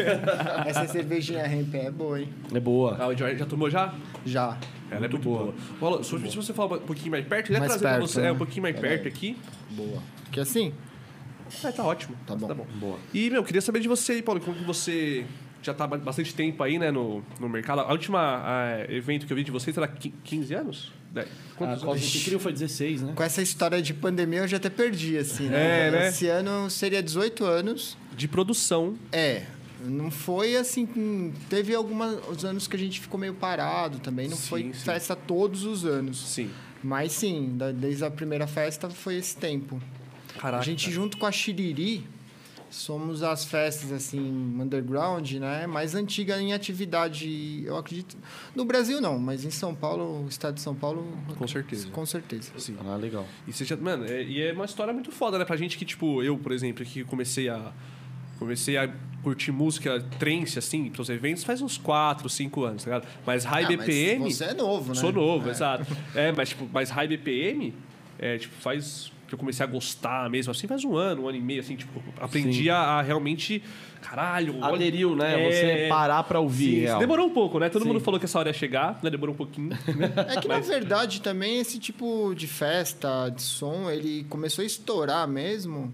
Essa 0.65 0.87
cervejinha 0.87 1.45
Hemp 1.45 1.73
é 1.75 1.91
boa, 1.91 2.19
hein? 2.19 2.29
é 2.53 2.59
boa. 2.59 2.97
Ah, 2.99 3.07
o 3.07 3.11
Hemp 3.11 3.37
já 3.37 3.45
tomou 3.45 3.69
já? 3.69 3.93
Já. 4.25 4.57
Ela 4.89 5.05
é 5.05 5.09
muito 5.09 5.19
boa. 5.23 5.53
Paulo, 5.79 6.03
se 6.03 6.17
se 6.29 6.35
você 6.35 6.53
falar 6.53 6.77
um 6.77 6.79
pouquinho 6.79 7.11
mais 7.11 7.25
perto, 7.25 7.47
quiser 7.47 7.59
Mais 7.59 7.71
trazer 7.71 7.83
pra 7.83 7.97
perto, 7.97 8.07
você 8.09 8.21
né? 8.21 8.27
é, 8.27 8.31
um 8.31 8.37
pouquinho 8.37 8.61
mais 8.63 8.75
Pera 8.75 8.87
perto 8.87 9.05
aí. 9.05 9.11
aqui. 9.11 9.37
Boa. 9.71 10.01
Que 10.31 10.39
assim? 10.39 10.73
É, 11.63 11.71
tá 11.71 11.83
ótimo. 11.83 12.15
Tá 12.25 12.35
bom. 12.35 12.65
Boa. 12.79 12.97
E, 13.13 13.29
meu, 13.29 13.43
queria 13.43 13.61
saber 13.61 13.79
de 13.79 13.87
você 13.87 14.13
aí, 14.13 14.21
Paulo, 14.21 14.41
como 14.41 14.57
que 14.57 14.63
você 14.63 15.25
já 15.61 15.73
tá 15.73 15.83
há 15.85 15.87
bastante 15.87 16.33
tempo 16.33 16.61
aí, 16.63 16.77
né, 16.79 16.91
no, 16.91 17.23
no 17.39 17.49
mercado. 17.49 17.81
A 17.81 17.91
última 17.91 18.41
ah, 18.45 18.85
evento 18.89 19.25
que 19.25 19.33
eu 19.33 19.37
vi 19.37 19.43
de 19.43 19.51
vocês 19.51 19.75
era 19.77 19.87
qui- 19.87 20.13
15 20.23 20.53
anos? 20.53 20.93
Quantos 21.55 21.79
Cosmo 21.79 21.91
anos? 21.93 22.11
que 22.11 22.23
criou 22.25 22.39
foi 22.39 22.53
16, 22.53 23.01
né? 23.01 23.13
Com 23.15 23.23
essa 23.23 23.41
história 23.41 23.81
de 23.81 23.91
pandemia 23.93 24.39
eu 24.41 24.47
já 24.47 24.57
até 24.57 24.69
perdi, 24.69 25.17
assim, 25.17 25.47
né? 25.47 25.87
É, 25.87 25.91
né? 25.91 26.07
Esse 26.09 26.27
ano 26.27 26.69
seria 26.69 27.01
18 27.01 27.43
anos. 27.43 27.97
De 28.15 28.27
produção. 28.27 28.95
É. 29.11 29.43
Não 29.83 30.09
foi 30.11 30.55
assim. 30.55 31.31
Teve 31.49 31.73
alguns 31.75 32.43
anos 32.43 32.67
que 32.67 32.75
a 32.75 32.79
gente 32.79 32.99
ficou 32.99 33.19
meio 33.19 33.33
parado 33.33 33.99
também. 33.99 34.27
Não 34.27 34.37
Sim, 34.37 34.47
foi 34.49 34.63
sim. 34.63 34.73
festa 34.73 35.15
todos 35.15 35.63
os 35.65 35.85
anos. 35.85 36.17
Sim. 36.27 36.49
Mas 36.83 37.11
sim, 37.11 37.55
da- 37.57 37.71
desde 37.71 38.03
a 38.05 38.11
primeira 38.11 38.47
festa 38.47 38.89
foi 38.89 39.15
esse 39.15 39.35
tempo. 39.37 39.81
Caraca. 40.37 40.61
A 40.61 40.65
gente, 40.65 40.91
junto 40.91 41.17
com 41.17 41.25
a 41.25 41.31
Xiriri, 41.31 42.05
somos 42.69 43.23
as 43.23 43.45
festas, 43.45 43.91
assim, 43.91 44.19
underground, 44.59 45.31
né? 45.33 45.65
Mais 45.65 45.95
antiga 45.95 46.39
em 46.39 46.53
atividade, 46.53 47.63
eu 47.65 47.77
acredito. 47.77 48.17
No 48.55 48.65
Brasil, 48.65 48.99
não, 49.01 49.17
mas 49.17 49.45
em 49.45 49.49
São 49.51 49.73
Paulo, 49.73 50.25
o 50.25 50.27
estado 50.27 50.55
de 50.55 50.61
São 50.61 50.75
Paulo. 50.75 51.05
Com 51.37 51.47
certeza. 51.47 51.87
Com 51.89 52.05
certeza. 52.05 52.51
Sim. 52.57 52.75
Ah, 52.85 52.95
legal. 52.95 53.25
E 53.47 53.53
você 53.53 53.63
já, 53.65 53.75
mano, 53.77 54.05
é, 54.05 54.21
e 54.23 54.41
é 54.41 54.53
uma 54.53 54.65
história 54.65 54.93
muito 54.93 55.11
foda, 55.11 55.37
né? 55.39 55.45
Pra 55.45 55.55
gente 55.55 55.77
que, 55.77 55.85
tipo, 55.85 56.21
eu, 56.21 56.37
por 56.37 56.51
exemplo, 56.51 56.85
que 56.85 57.03
comecei 57.03 57.47
a. 57.49 57.71
Comecei 58.39 58.77
a 58.77 58.89
curtir 59.23 59.51
música 59.51 59.99
trance, 60.19 60.57
assim, 60.59 60.89
pros 60.89 61.09
eventos, 61.09 61.43
faz 61.43 61.61
uns 61.61 61.77
4, 61.77 62.29
5 62.29 62.63
anos, 62.63 62.83
tá 62.83 62.91
ligado? 62.91 63.07
Mas 63.25 63.43
High 63.43 63.63
Ah, 63.65 63.67
mas 63.69 63.79
BPM. 63.79 64.31
você 64.33 64.43
é 64.45 64.53
novo, 64.53 64.89
né? 64.93 64.95
Sou 64.95 65.11
novo, 65.11 65.47
É. 65.47 65.51
exato. 65.51 65.85
É, 66.15 66.31
mas, 66.31 66.49
tipo, 66.49 66.69
mas 66.71 66.89
High 66.89 67.07
BPM, 67.07 67.73
é, 68.19 68.37
tipo, 68.37 68.55
faz. 68.55 69.11
Que 69.27 69.33
eu 69.33 69.37
comecei 69.37 69.61
a 69.61 69.67
gostar 69.67 70.29
mesmo, 70.29 70.51
assim, 70.51 70.67
faz 70.67 70.85
um 70.85 70.95
ano, 70.95 71.23
um 71.23 71.27
ano 71.27 71.37
e 71.37 71.41
meio, 71.41 71.59
assim, 71.59 71.75
tipo, 71.75 72.01
aprendi 72.21 72.69
a, 72.69 72.77
a 72.77 73.01
realmente. 73.01 73.61
Caralho, 74.01 74.55
olha- 74.61 74.75
Aderiu, 74.75 75.15
né? 75.17 75.47
É, 75.49 75.51
Você 75.51 75.89
parar 75.89 76.23
pra 76.23 76.39
ouvir. 76.39 76.87
Sim, 76.87 76.97
demorou 76.99 77.25
um 77.27 77.29
pouco, 77.33 77.59
né? 77.59 77.67
Todo 77.67 77.81
Sim. 77.81 77.89
mundo 77.89 77.99
falou 77.99 78.17
que 78.19 78.25
essa 78.25 78.39
hora 78.39 78.47
ia 78.49 78.53
chegar, 78.53 78.99
né? 79.03 79.09
Demorou 79.09 79.33
um 79.33 79.37
pouquinho. 79.37 79.71
É 80.33 80.39
que, 80.39 80.47
na 80.47 80.59
verdade, 80.59 81.19
também 81.21 81.59
esse 81.59 81.77
tipo 81.77 82.33
de 82.35 82.47
festa, 82.47 83.27
de 83.29 83.41
som, 83.41 83.89
ele 83.91 84.23
começou 84.29 84.61
a 84.63 84.65
estourar 84.65 85.27
mesmo, 85.27 85.93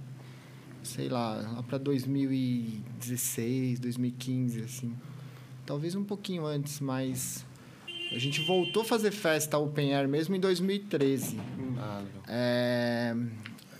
sei 0.83 1.09
lá, 1.09 1.35
lá 1.55 1.63
pra 1.63 1.77
2016, 1.77 3.79
2015, 3.79 4.61
assim. 4.61 4.93
Talvez 5.65 5.95
um 5.95 6.03
pouquinho 6.03 6.45
antes, 6.45 6.79
mas... 6.79 7.45
A 8.11 8.19
gente 8.19 8.41
voltou 8.41 8.83
a 8.83 8.85
fazer 8.85 9.09
festa 9.09 9.57
open 9.57 9.95
air 9.95 10.07
mesmo 10.07 10.35
em 10.35 10.39
2013. 10.39 11.39
Ah. 11.79 12.03
É, 12.27 13.15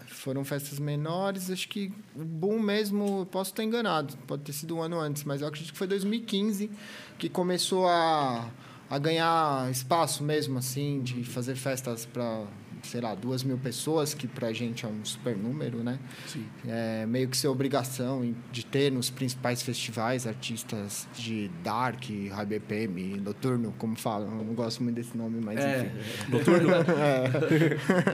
Foram 0.07 0.43
festas 0.43 0.79
menores, 0.79 1.51
acho 1.51 1.67
que 1.67 1.93
o 2.15 2.23
boom 2.23 2.59
mesmo, 2.59 3.19
eu 3.19 3.25
posso 3.27 3.51
estar 3.51 3.63
enganado, 3.63 4.17
pode 4.25 4.41
ter 4.41 4.53
sido 4.53 4.77
um 4.77 4.81
ano 4.81 4.99
antes, 4.99 5.23
mas 5.23 5.41
eu 5.41 5.47
acredito 5.47 5.73
que 5.73 5.77
foi 5.77 5.85
2015 5.85 6.71
que 7.19 7.29
começou 7.29 7.87
a, 7.87 8.49
a 8.89 8.97
ganhar 8.97 9.69
espaço 9.69 10.23
mesmo, 10.23 10.57
assim, 10.57 11.01
de 11.01 11.23
fazer 11.23 11.55
festas 11.55 12.05
para, 12.05 12.45
sei 12.83 13.01
lá, 13.01 13.15
duas 13.15 13.43
mil 13.43 13.57
pessoas, 13.57 14.13
que 14.13 14.27
pra 14.27 14.51
gente 14.53 14.85
é 14.85 14.87
um 14.87 15.03
super 15.03 15.35
número, 15.35 15.83
né? 15.83 15.97
Sim. 16.27 16.45
É 16.67 17.05
meio 17.05 17.27
que 17.27 17.35
ser 17.37 17.47
obrigação 17.47 18.35
de 18.51 18.65
ter 18.65 18.91
nos 18.91 19.09
principais 19.09 19.63
festivais 19.63 20.27
artistas 20.27 21.07
de 21.15 21.49
dark, 21.63 22.03
high 22.03 22.45
BPM, 22.45 23.19
noturno, 23.19 23.73
como 23.77 23.95
falam. 23.95 24.37
Eu 24.39 24.45
não 24.45 24.53
gosto 24.53 24.83
muito 24.83 24.95
desse 24.95 25.17
nome, 25.17 25.39
mas 25.41 25.59
É, 25.59 25.79
enfim. 25.79 26.31
Noturno, 26.31 26.69
né? 26.69 26.83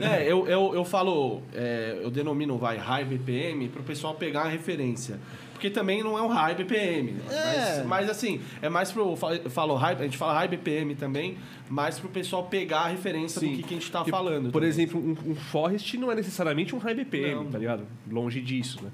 É, 0.00 0.24
eu, 0.30 0.46
eu, 0.46 0.74
eu 0.74 0.84
falo, 0.84 1.42
é, 1.52 1.98
eu 2.02 2.10
denomino 2.10 2.56
vai 2.56 2.76
high 2.76 3.04
BPM 3.04 3.68
pro 3.68 3.82
pessoal 3.82 4.14
pegar 4.14 4.42
a 4.42 4.48
referência. 4.48 5.18
Porque 5.60 5.68
também 5.68 6.02
não 6.02 6.16
é 6.16 6.22
um 6.22 6.28
high 6.28 6.54
BPM. 6.54 7.16
É. 7.30 7.76
Mas, 7.76 7.86
mas, 7.86 8.10
assim, 8.10 8.40
é 8.62 8.70
mais 8.70 8.90
pro. 8.90 9.10
eu 9.44 9.50
falo- 9.50 9.74
high, 9.74 9.94
a 9.94 10.04
gente 10.04 10.16
fala 10.16 10.32
high 10.32 10.48
BPM 10.48 10.94
também, 10.94 11.36
mais 11.68 11.98
pro 11.98 12.08
pessoal 12.08 12.44
pegar 12.44 12.80
a 12.80 12.88
referência 12.88 13.38
Sim. 13.38 13.50
do 13.50 13.56
que, 13.58 13.62
que 13.64 13.74
a 13.74 13.76
gente 13.76 13.92
tá 13.92 14.02
falando. 14.06 14.44
Por 14.50 14.52
também. 14.60 14.68
exemplo, 14.70 14.98
um, 14.98 15.32
um 15.32 15.34
Forest 15.34 15.98
não 15.98 16.10
é 16.10 16.14
necessariamente 16.14 16.74
um 16.74 16.78
high 16.78 16.94
BPM, 16.94 17.34
Não. 17.44 17.50
tá 17.50 17.58
ligado? 17.58 17.86
Longe 18.10 18.40
disso, 18.40 18.82
né? 18.82 18.90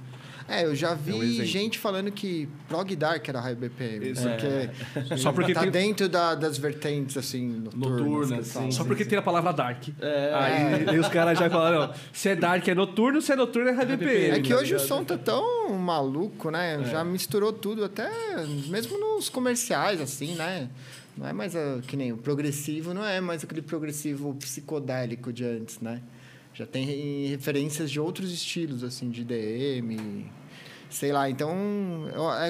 É, 0.48 0.64
eu 0.64 0.74
já 0.76 0.94
vi 0.94 1.10
É 1.10 1.42
um 1.42 1.44
gente 1.44 1.78
falando 1.78 2.10
que 2.12 2.48
prog 2.68 2.94
dark 2.94 3.28
era 3.28 3.40
high 3.40 3.54
BPM. 3.56 4.10
Isso. 4.12 4.22
Porque 4.22 5.16
Só 5.16 5.32
porque 5.32 5.52
tá 5.52 5.62
tem- 5.62 5.70
dentro 5.70 6.08
da- 6.08 6.34
das 6.36 6.56
vertentes, 6.56 7.16
assim, 7.16 7.48
noturnas. 7.48 7.98
Noturnas, 7.98 8.46
sim. 8.46 8.70
Só 8.70 8.84
porque 8.84 9.04
tem 9.04 9.18
a 9.18 9.22
palavra 9.22 9.52
dark. 9.52 9.88
É. 10.00 10.32
Aí, 10.34 10.88
aí 10.90 10.98
os 10.98 11.08
caras 11.08 11.36
já 11.38 11.50
falaram, 11.50 11.92
se 12.12 12.28
é 12.28 12.36
dark 12.36 12.66
é 12.68 12.74
noturno, 12.74 13.20
se 13.20 13.32
é 13.32 13.36
noturno 13.36 13.70
é 13.70 13.72
high 13.72 13.86
BPM. 13.86 14.38
É 14.38 14.40
que 14.40 14.50
tá 14.50 14.56
hoje 14.56 14.74
o 14.74 14.78
som 14.78 15.02
tá 15.02 15.18
tão 15.18 15.70
maluco, 15.78 16.50
né? 16.50 16.84
Já 16.90 17.02
misturou 17.02 17.52
tudo, 17.52 17.84
até 17.84 18.08
mesmo 18.68 18.98
nos 18.98 19.28
comerciais, 19.28 20.00
assim, 20.00 20.34
né? 20.36 20.68
Não 21.16 21.26
é 21.26 21.32
mais 21.32 21.56
a- 21.56 21.80
que 21.86 21.96
nem 21.96 22.12
o 22.12 22.16
progressivo, 22.18 22.92
não 22.94 23.04
é 23.04 23.20
mais 23.20 23.42
aquele 23.42 23.62
progressivo 23.62 24.34
psicodélico 24.34 25.32
de 25.32 25.44
antes, 25.44 25.80
né? 25.80 26.00
Já 26.56 26.64
tem 26.66 27.26
referências 27.26 27.90
de 27.90 28.00
outros 28.00 28.32
estilos, 28.32 28.82
assim, 28.82 29.10
de 29.10 29.22
DM, 29.24 30.24
sei 30.88 31.12
lá. 31.12 31.28
Então, 31.28 31.54
é, 32.34 32.48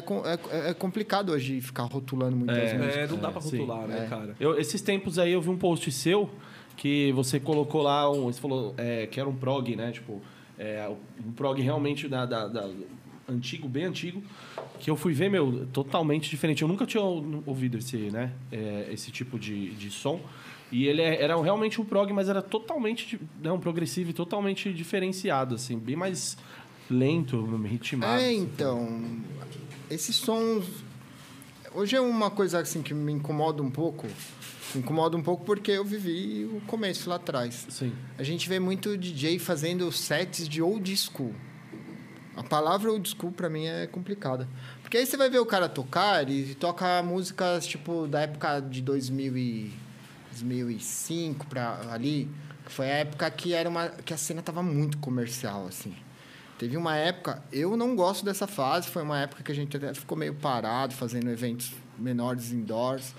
é, 0.66 0.70
é 0.70 0.74
complicado 0.74 1.30
hoje 1.32 1.60
ficar 1.60 1.82
rotulando 1.84 2.36
muitas 2.36 2.56
É, 2.56 2.78
músicas. 2.78 2.96
É, 2.96 3.06
não 3.08 3.18
dá 3.18 3.32
pra 3.32 3.40
Sim. 3.40 3.58
rotular, 3.58 3.88
né, 3.88 4.04
É. 4.04 4.08
cara? 4.08 4.36
Eu, 4.38 4.56
esses 4.58 4.80
tempos 4.80 5.18
aí 5.18 5.32
eu 5.32 5.42
vi 5.42 5.50
um 5.50 5.58
post 5.58 5.90
seu 5.90 6.30
que 6.76 7.10
você 7.12 7.40
colocou 7.40 7.82
lá, 7.82 8.08
um, 8.08 8.24
você 8.26 8.40
falou 8.40 8.74
é, 8.78 9.06
que 9.08 9.18
era 9.18 9.28
um 9.28 9.34
prog, 9.34 9.74
né? 9.74 9.90
Tipo, 9.90 10.22
é, 10.56 10.88
um 11.26 11.32
prog 11.32 11.60
realmente 11.60 12.06
da, 12.06 12.24
da- 12.24 12.46
da- 12.46 12.70
antigo, 13.28 13.68
bem 13.68 13.86
antigo, 13.86 14.22
que 14.78 14.88
eu 14.88 14.94
fui 14.94 15.12
ver, 15.12 15.28
meu, 15.28 15.66
totalmente 15.72 16.30
diferente. 16.30 16.62
Eu 16.62 16.68
nunca 16.68 16.86
tinha 16.86 17.02
ou- 17.02 17.42
ouvido 17.44 17.76
esse, 17.78 17.96
né? 17.96 18.30
é, 18.52 18.88
esse 18.92 19.10
tipo 19.10 19.36
de, 19.36 19.70
de 19.70 19.90
som. 19.90 20.20
E 20.70 20.86
ele 20.86 21.00
é- 21.00 21.22
era 21.22 21.40
realmente 21.40 21.80
um 21.80 21.84
prog, 21.84 22.12
mas 22.12 22.28
era 22.28 22.42
totalmente, 22.42 23.20
né, 23.42 23.52
um 23.52 23.60
progressivo 23.60 24.10
e 24.10 24.12
totalmente 24.12 24.72
diferenciado, 24.72 25.54
assim, 25.54 25.78
bem 25.78 25.94
mais 25.96 26.36
lento, 26.90 27.44
ritmado. 27.62 28.20
É, 28.20 28.26
assim. 28.26 28.36
então. 28.38 29.20
Esses 29.90 30.16
sons. 30.16 30.64
Hoje 31.74 31.94
é 31.94 32.00
uma 32.00 32.30
coisa 32.30 32.58
assim 32.60 32.82
que 32.82 32.92
me 32.94 33.12
incomoda 33.12 33.62
um 33.62 33.70
pouco. 33.70 34.06
Me 34.74 34.80
incomoda 34.80 35.16
um 35.16 35.22
pouco 35.22 35.44
porque 35.44 35.70
eu 35.70 35.84
vivi 35.84 36.44
o 36.44 36.60
começo 36.66 37.08
lá 37.08 37.16
atrás. 37.16 37.66
Sim. 37.68 37.92
A 38.18 38.22
gente 38.22 38.48
vê 38.48 38.58
muito 38.58 38.96
DJ 38.98 39.38
fazendo 39.38 39.90
sets 39.92 40.48
de 40.48 40.60
old 40.60 40.96
school. 40.96 41.32
A 42.36 42.42
palavra 42.42 42.90
old 42.90 43.08
school 43.08 43.30
pra 43.32 43.48
mim 43.48 43.66
é 43.66 43.86
complicada. 43.86 44.48
Porque 44.82 44.96
aí 44.96 45.06
você 45.06 45.16
vai 45.16 45.30
ver 45.30 45.38
o 45.38 45.46
cara 45.46 45.68
tocar, 45.68 46.28
ele 46.28 46.54
toca 46.54 47.02
músicas 47.02 47.66
tipo 47.66 48.06
da 48.06 48.22
época 48.22 48.60
de 48.60 48.82
2000 48.82 49.36
e 49.36 49.72
2005 50.42 51.46
para 51.46 51.92
ali, 51.92 52.30
foi 52.66 52.90
a 52.90 52.94
época 52.96 53.30
que 53.30 53.52
era 53.52 53.68
uma 53.68 53.88
que 53.88 54.12
a 54.12 54.16
cena 54.16 54.42
tava 54.42 54.62
muito 54.62 54.98
comercial 54.98 55.66
assim. 55.66 55.94
Teve 56.58 56.76
uma 56.76 56.96
época, 56.96 57.42
eu 57.52 57.76
não 57.76 57.94
gosto 57.94 58.24
dessa 58.24 58.46
fase, 58.46 58.88
foi 58.88 59.02
uma 59.02 59.20
época 59.20 59.42
que 59.42 59.52
a 59.52 59.54
gente 59.54 59.76
até 59.76 59.92
ficou 59.92 60.16
meio 60.16 60.34
parado 60.34 60.94
fazendo 60.94 61.30
eventos 61.30 61.72
menores 61.98 62.50
indoors, 62.50 63.14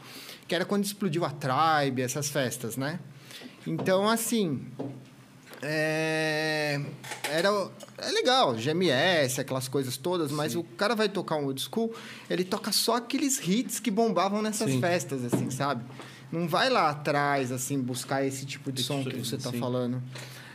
que 0.47 0.55
era 0.55 0.65
quando 0.65 0.85
explodiu 0.85 1.23
a 1.23 1.29
Tribe, 1.29 2.01
essas 2.01 2.29
festas, 2.29 2.77
né? 2.77 2.99
Então, 3.65 4.09
assim, 4.09 4.65
é, 5.61 6.81
era 7.29 7.49
é 7.97 8.11
legal, 8.11 8.55
GMS, 8.55 9.41
aquelas 9.41 9.67
coisas 9.67 9.97
todas, 9.97 10.31
mas 10.31 10.55
o 10.55 10.63
cara 10.63 10.95
vai 10.95 11.09
tocar 11.09 11.35
um 11.35 11.45
old 11.45 11.61
school, 11.61 11.93
ele 12.29 12.43
toca 12.43 12.71
só 12.71 12.95
aqueles 12.95 13.39
hits 13.45 13.79
que 13.79 13.91
bombavam 13.91 14.41
nessas 14.41 14.71
Sim. 14.71 14.79
festas, 14.79 15.25
assim, 15.25 15.49
sabe? 15.49 15.83
Não 16.31 16.47
vai 16.47 16.69
lá 16.69 16.89
atrás, 16.89 17.51
assim, 17.51 17.79
buscar 17.79 18.25
esse 18.25 18.45
tipo 18.45 18.71
de 18.71 18.83
som 18.83 19.03
que 19.03 19.17
você 19.17 19.35
está 19.35 19.51
falando. 19.53 20.01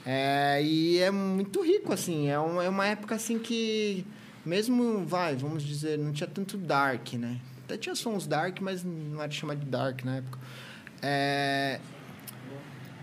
É, 0.04 0.60
e 0.62 0.98
é 0.98 1.10
muito 1.10 1.62
rico, 1.62 1.92
assim, 1.92 2.28
é, 2.28 2.38
um- 2.38 2.60
é 2.60 2.68
uma 2.68 2.86
época, 2.86 3.14
assim, 3.14 3.38
que 3.38 4.04
mesmo, 4.44 5.04
vai, 5.06 5.36
vamos 5.36 5.62
dizer, 5.62 5.96
não 5.98 6.12
tinha 6.12 6.26
tanto 6.28 6.56
dark, 6.58 7.14
né? 7.14 7.38
Até 7.64 7.76
tinha 7.78 7.94
sons 7.94 8.26
dark, 8.26 8.60
mas 8.60 8.82
não 8.84 9.22
era 9.22 9.30
chamado 9.30 9.60
de 9.60 9.66
dark 9.66 10.04
na 10.04 10.16
época. 10.16 10.38
É, 11.00 11.80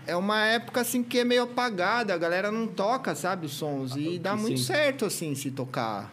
é 0.06 0.14
uma 0.16 0.44
época 0.46 0.80
assim 0.82 1.02
que 1.02 1.18
é 1.18 1.24
meio 1.24 1.42
apagada, 1.44 2.14
a 2.14 2.18
galera 2.18 2.52
não 2.52 2.66
toca, 2.66 3.14
sabe, 3.14 3.46
os 3.46 3.52
sons. 3.52 3.96
E 3.96 4.18
dá 4.18 4.36
muito 4.36 4.58
Sim. 4.60 4.64
certo, 4.66 5.06
assim, 5.06 5.34
se 5.34 5.50
tocar. 5.50 6.12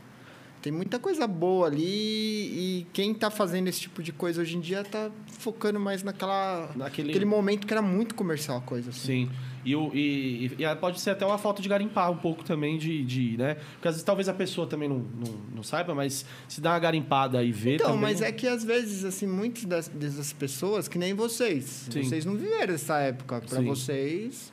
Tem 0.62 0.72
muita 0.72 0.98
coisa 1.00 1.28
boa 1.28 1.68
ali 1.68 1.86
e 1.86 2.88
quem 2.92 3.14
tá 3.14 3.30
fazendo 3.30 3.68
esse 3.68 3.82
tipo 3.82 4.02
de 4.04 4.12
coisa 4.12 4.42
hoje 4.42 4.58
em 4.58 4.60
dia 4.60 4.84
tá 4.84 5.10
focando 5.40 5.80
mais 5.80 6.04
naquela... 6.04 6.72
Naquele- 6.76 7.08
Naquele 7.10 7.26
momento 7.26 7.66
que 7.68 7.74
era 7.74 7.82
muito 7.82 8.16
comercial 8.16 8.58
a 8.58 8.62
coisa, 8.62 8.90
assim. 8.90 9.28
Sim. 9.28 9.30
E, 9.64 9.76
o- 9.76 9.92
e, 9.94 10.46
e- 10.58 10.76
pode 10.80 11.00
ser 11.00 11.12
até 11.12 11.26
uma 11.26 11.38
falta 11.38 11.62
de 11.62 11.68
garimpar 11.70 12.10
um 12.12 12.18
pouco 12.18 12.44
também 12.44 12.78
de, 12.78 13.04
de 13.04 13.38
né? 13.38 13.56
Porque 13.74 13.88
às 13.88 13.96
vezes 13.96 14.04
talvez 14.04 14.28
a 14.30 14.34
pessoa 14.34 14.66
também 14.66 14.88
não, 14.90 14.98
não, 15.00 15.34
não 15.58 15.64
saiba, 15.64 15.94
mas 15.94 16.26
se 16.48 16.60
dá 16.62 16.72
uma 16.72 16.80
garimpada 16.80 17.44
e 17.44 17.52
vê 17.52 17.76
Então, 17.76 17.88
também... 17.88 18.02
mas 18.02 18.22
é 18.22 18.32
que 18.32 18.48
às 18.48 18.64
vezes, 18.64 19.04
assim, 19.06 19.28
muitas 19.28 19.88
dessas 19.90 20.32
pessoas, 20.34 20.88
que 20.88 20.98
nem 20.98 21.14
vocês, 21.14 21.88
Sim. 21.92 22.04
vocês 22.04 22.26
não 22.26 22.36
viveram 22.36 22.74
essa 22.74 22.98
época. 23.00 23.42
Sim. 23.46 23.66
vocês, 23.66 24.52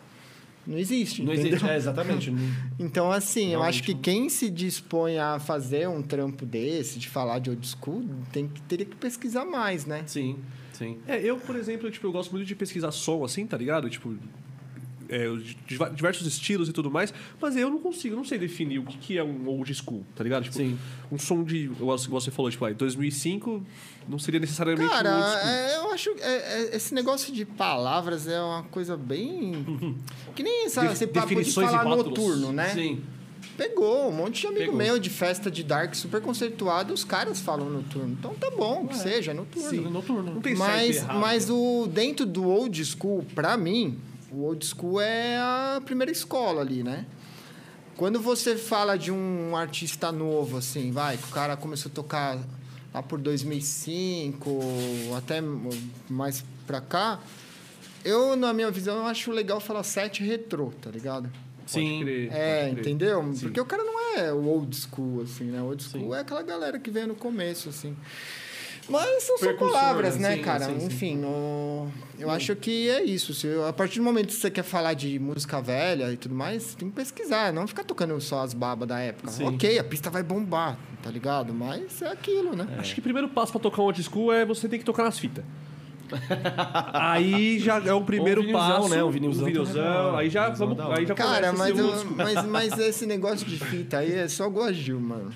não 0.67 0.79
existe, 0.79 1.23
Não 1.23 1.33
entendeu? 1.33 1.53
existe, 1.53 1.69
é, 1.69 1.77
exatamente. 1.77 2.33
Então, 2.79 3.11
assim, 3.11 3.53
eu 3.53 3.63
acho 3.63 3.83
que 3.83 3.95
não. 3.95 4.01
quem 4.01 4.29
se 4.29 4.51
dispõe 4.51 5.19
a 5.19 5.39
fazer 5.39 5.89
um 5.89 6.03
trampo 6.03 6.45
desse, 6.47 6.99
de 6.99 7.09
falar 7.09 7.39
de 7.39 7.51
old 7.51 7.67
school, 7.67 8.05
tem 8.33 8.49
que, 8.49 8.61
teria 8.63 8.87
que 8.87 8.97
pesquisar 8.97 9.45
mais, 9.45 9.87
né? 9.87 10.03
Sim, 10.07 10.39
sim. 10.73 10.99
É, 11.07 11.19
eu, 11.21 11.37
por 11.39 11.55
exemplo, 11.57 11.91
tipo, 11.91 12.07
eu 12.07 12.13
gosto 12.13 12.33
muito 12.33 12.47
de 12.47 12.55
pesquisar 12.55 12.91
som, 12.91 13.25
assim, 13.25 13.47
tá 13.47 13.57
ligado? 13.57 13.89
Tipo, 13.89 14.17
é, 15.09 15.27
diversos 15.95 16.27
estilos 16.27 16.69
e 16.69 16.73
tudo 16.73 16.91
mais, 16.91 17.13
mas 17.41 17.57
eu 17.57 17.69
não 17.71 17.79
consigo, 17.79 18.15
não 18.17 18.25
sei 18.25 18.39
definir 18.39 18.79
o 18.79 18.85
que, 18.85 18.97
que 18.99 19.19
é 19.19 19.25
um 19.25 19.47
old 19.49 19.73
school, 19.75 20.05
tá 20.15 20.23
ligado? 20.25 20.45
Tipo, 20.45 20.57
Sim. 20.57 20.79
um 21.11 21.19
som 21.19 21.43
de, 21.45 21.65
igual 21.65 21.99
você 21.99 22.31
falou, 22.31 22.51
tipo, 22.51 22.65
aí, 22.65 22.75
2005 22.75 23.65
não 24.09 24.19
seria 24.19 24.41
necessariamente 24.41 24.89
um 24.89 24.95
old 24.95 25.03
Cara, 25.05 25.21
school. 25.39 25.49
é, 25.49 25.77
eu 25.77 25.91
acho 25.93 26.15
que 26.15 26.23
é- 26.23 26.27
é- 26.73 26.77
esse 26.77 26.93
negócio 26.95 27.33
de 27.33 27.45
palavras 27.45 28.27
é 28.27 28.41
uma 28.41 28.63
coisa 28.65 28.97
bem. 28.97 29.95
Que 30.35 30.43
nem 30.43 30.67
essa, 30.67 30.81
De- 30.87 30.93
esse 30.93 31.07
papo 31.07 31.35
de 31.35 31.53
falar 31.53 31.85
noturno, 31.85 32.53
né? 32.53 32.69
Sim. 32.71 33.01
Pegou, 33.57 34.09
um 34.09 34.13
monte 34.13 34.41
de 34.41 34.47
amigo 34.49 34.61
Pegou. 34.65 34.77
meu 34.77 34.99
de 34.99 35.09
festa 35.09 35.49
de 35.49 35.63
dark 35.63 35.95
super 35.95 36.21
conceituado, 36.21 36.93
os 36.93 37.05
caras 37.05 37.39
falam 37.41 37.71
noturno. 37.71 38.17
Então 38.19 38.35
tá 38.35 38.51
bom, 38.51 38.85
que 38.89 38.97
seja, 38.97 39.31
é 39.31 39.35
noturno. 39.35 39.71
Sim, 39.71 39.81
noturno. 39.83 40.35
Não 40.35 40.41
tem 40.41 40.57
certo 40.57 40.69
Mas, 40.71 40.97
errado. 40.97 41.21
mas 41.21 41.51
o 41.51 41.87
dentro 41.87 42.27
do 42.27 42.49
old 42.49 42.85
school, 42.85 43.25
pra 43.33 43.57
mim, 43.57 43.97
o 44.35 44.43
old 44.45 44.65
school 44.67 45.01
é 45.01 45.37
a 45.39 45.81
primeira 45.85 46.11
escola 46.11 46.61
ali, 46.61 46.83
né? 46.83 47.07
Quando 47.97 48.21
você 48.21 48.57
fala 48.57 48.99
de 48.99 49.13
um 49.13 49.57
artista 49.57 50.11
novo, 50.11 50.57
assim, 50.59 50.91
vai, 50.91 51.17
que 51.17 51.25
o 51.25 51.29
cara 51.33 51.57
começou 51.57 51.91
a 51.91 51.95
tocar 51.95 52.39
lá 52.93 53.03
por 53.03 53.21
2005, 53.21 54.61
até 55.17 55.41
mais 56.09 56.45
pra 56.67 56.81
cá, 56.81 57.21
eu, 58.05 58.37
na 58.37 58.53
minha 58.53 58.71
visão, 58.71 58.97
eu 58.99 59.07
acho 59.07 59.31
legal 59.31 59.61
falar 59.61 59.83
set 59.83 60.23
retrô, 60.23 60.73
tá 60.83 60.91
ligado? 60.91 61.31
Sim. 61.67 62.01
crer, 62.03 62.31
É, 62.33 62.63
pode 62.65 62.71
crer. 62.73 62.81
entendeu? 62.81 63.33
Sim. 63.33 63.41
Porque 63.47 63.61
o 63.61 63.65
cara 63.65 63.83
não 63.83 64.19
é 64.19 64.33
o 64.33 64.45
old 64.47 64.77
school, 64.77 65.23
assim, 65.23 65.45
né? 65.45 65.63
O 65.63 65.67
old 65.67 65.83
school 65.83 66.11
Sim. 66.11 66.15
é 66.15 66.21
aquela 66.21 66.43
galera 66.43 66.79
que 66.79 66.91
veio 66.91 67.07
no 67.07 67.15
começo, 67.15 67.69
assim. 67.71 67.97
Mas 68.89 69.23
são 69.25 69.39
só 69.39 69.53
palavras, 69.55 70.19
né, 70.19 70.37
sim, 70.37 70.43
cara? 70.43 70.67
sim, 70.67 70.81
sim. 70.81 70.87
Enfim, 70.87 71.17
no- 71.17 71.89
eu 72.19 72.31
acho 72.31 72.55
que 72.57 72.89
é 72.91 73.03
isso. 73.03 73.33
Se, 73.35 73.49
a 73.69 73.73
partir 73.73 73.99
do 73.99 74.05
momento 74.05 74.29
que 74.29 74.35
você 74.35 74.51
quer 74.51 74.63
falar 74.63 74.95
de 74.95 75.19
música 75.19 75.61
velha 75.61 76.13
e 76.13 76.17
tudo 76.17 76.35
mais, 76.35 76.75
tem 76.75 76.89
que 76.89 76.95
pesquisar, 76.95 77.53
não 77.53 77.67
ficar 77.67 77.85
tocando 77.85 78.19
só 78.21 78.43
as 78.43 78.55
babas 78.55 78.89
da 78.89 78.99
época. 79.01 79.31
Sim. 79.31 79.45
Ok, 79.47 79.79
a 79.79 79.85
pista 79.85 80.11
vai 80.11 80.23
bombar, 80.23 80.79
tá 81.03 81.11
ligado? 81.11 81.53
Mas 81.55 82.01
é 82.03 82.09
aquilo, 82.09 82.55
né? 82.55 82.67
Acho 82.79 82.95
que 82.95 83.01
o 83.01 83.03
primeiro 83.03 83.29
passo 83.29 83.53
pra 83.53 83.61
tocar 83.61 83.83
um 83.83 83.87
old 83.87 84.03
school 84.03 84.33
é 84.33 84.45
você 84.45 84.69
ter 84.69 84.79
que 84.79 84.85
tocar 84.85 85.05
nas 85.05 85.19
fitas. 85.19 85.45
Aí 86.93 87.59
já 87.59 87.79
é 87.85 87.93
o 87.93 88.03
primeiro 88.03 88.43
um 88.43 88.53
passo. 88.53 88.89
né? 88.89 89.03
O 89.03 89.09
Um 89.09 89.11
vinilzão 89.11 90.17
aí 90.17 90.31
já 90.31 90.49
vamos, 90.51 90.79
é 90.79 90.99
aí 90.99 91.07
já 91.07 91.15
Cara, 91.15 91.53
mas, 91.53 91.71
esse 91.79 91.81
eu- 91.81 92.11
mas, 92.17 92.45
mas 92.47 92.79
esse 92.79 93.07
negócio 93.07 93.47
de 93.47 93.59
fita 93.59 93.99
aí 93.99 94.13
é 94.13 94.29
só 94.29 94.49
Guaju, 94.49 95.01
mano. 95.01 95.31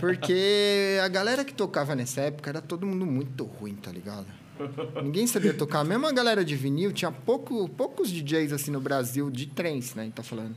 Porque 0.00 0.98
a 1.02 1.08
galera 1.08 1.44
que 1.44 1.52
tocava 1.54 1.94
nessa 1.94 2.20
época 2.22 2.50
era 2.50 2.60
todo 2.60 2.86
mundo 2.86 3.06
muito 3.06 3.44
ruim, 3.44 3.74
tá 3.74 3.90
ligado? 3.90 4.26
Ninguém 5.02 5.26
sabia 5.26 5.52
tocar. 5.52 5.84
Mesmo 5.84 6.06
a 6.06 6.12
galera 6.12 6.44
de 6.44 6.56
vinil, 6.56 6.92
tinha 6.92 7.10
pouco, 7.12 7.68
poucos 7.68 8.10
DJs 8.10 8.52
assim 8.52 8.70
no 8.70 8.80
Brasil, 8.80 9.30
de 9.30 9.46
trance, 9.46 9.96
né? 9.96 10.10
Tá 10.14 10.22
falando. 10.22 10.54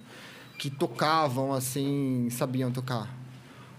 Que 0.57 0.69
tocavam 0.69 1.53
assim, 1.53 2.27
sabiam 2.31 2.71
tocar. 2.71 3.13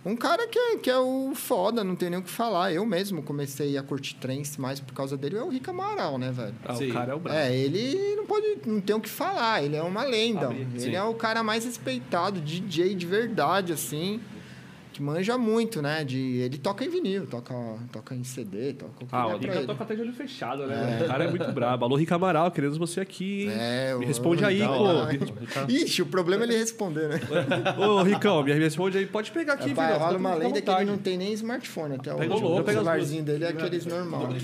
Um 0.04 0.16
cara 0.16 0.48
que 0.48 0.58
é, 0.58 0.76
que 0.78 0.88
é 0.88 0.98
o 0.98 1.32
foda, 1.34 1.84
não 1.84 1.94
tem 1.94 2.08
nem 2.08 2.18
o 2.18 2.22
que 2.22 2.30
falar. 2.30 2.72
Eu 2.72 2.86
mesmo 2.86 3.22
comecei 3.22 3.76
a 3.76 3.82
curtir 3.82 4.14
trance 4.16 4.58
mais 4.58 4.80
por 4.80 4.94
causa 4.94 5.14
dele, 5.16 5.36
é 5.36 5.42
o 5.42 5.48
Rica 5.50 5.72
Amaral, 5.72 6.16
né, 6.16 6.32
velho? 6.32 6.54
Ah, 6.64 6.74
Sim. 6.74 6.90
o 6.90 6.92
cara 6.94 7.12
é 7.12 7.14
o 7.14 7.18
brabo. 7.18 7.38
É, 7.38 7.54
ele 7.54 8.16
não 8.16 8.24
pode, 8.24 8.58
não 8.64 8.80
tem 8.80 8.96
o 8.96 9.00
que 9.00 9.10
falar, 9.10 9.62
ele 9.62 9.76
é 9.76 9.82
uma 9.82 10.02
lenda. 10.02 10.48
Ah, 10.48 10.54
ele 10.54 10.80
sim. 10.80 10.94
é 10.94 11.02
o 11.02 11.12
cara 11.14 11.42
mais 11.42 11.66
respeitado, 11.66 12.40
DJ 12.40 12.94
de 12.94 13.04
verdade, 13.04 13.74
assim, 13.74 14.20
que 15.00 15.02
manja 15.02 15.38
muito, 15.38 15.80
né? 15.80 16.04
De, 16.04 16.18
ele 16.38 16.58
toca 16.58 16.84
em 16.84 16.90
vinil, 16.90 17.26
toca, 17.26 17.54
toca 17.90 18.14
em 18.14 18.22
CD, 18.22 18.74
toca 18.74 18.92
o 19.02 19.06
que 19.06 19.06
Ah, 19.10 19.26
o 19.28 19.38
Rica 19.38 19.62
toca 19.66 19.82
até 19.84 19.94
de 19.94 20.02
olho 20.02 20.12
fechado, 20.12 20.66
né? 20.66 21.00
O 21.02 21.06
cara 21.06 21.24
é 21.24 21.30
muito 21.30 21.50
brabo. 21.52 21.86
Alô, 21.86 21.96
Rica 21.96 22.14
Amaral, 22.16 22.50
queremos 22.50 22.76
você 22.76 23.00
aqui. 23.00 23.44
hein? 23.44 23.50
É, 23.58 23.94
Me 23.96 24.04
o- 24.04 24.08
responde 24.08 24.44
o 24.44 24.46
aí, 24.46 24.60
pô. 24.60 25.66
Ixi, 25.72 26.02
o 26.02 26.06
problema 26.06 26.44
é 26.44 26.46
ele 26.48 26.58
responder, 26.58 27.08
né? 27.08 27.20
Ô, 27.78 28.02
Ricão, 28.02 28.42
me 28.44 28.52
responde 28.52 28.98
aí. 28.98 29.06
Pode 29.06 29.30
pegar 29.30 29.54
aqui, 29.54 29.70
Rapaz, 29.70 29.88
filho. 29.94 30.04
rola 30.04 30.18
uma 30.18 30.34
lenda 30.34 30.60
que 30.60 30.70
ele 30.70 30.84
não 30.84 30.98
tem 30.98 31.16
nem 31.16 31.32
smartphone 31.32 31.94
até 31.94 32.14
hoje. 32.14 32.28
o 32.28 32.38
louco, 32.38 32.68
o 32.68 32.72
celularzinho 32.72 33.22
dele 33.22 33.44
é 33.44 33.48
aqueles 33.48 33.86
normal. 33.86 34.28
Que, 34.28 34.38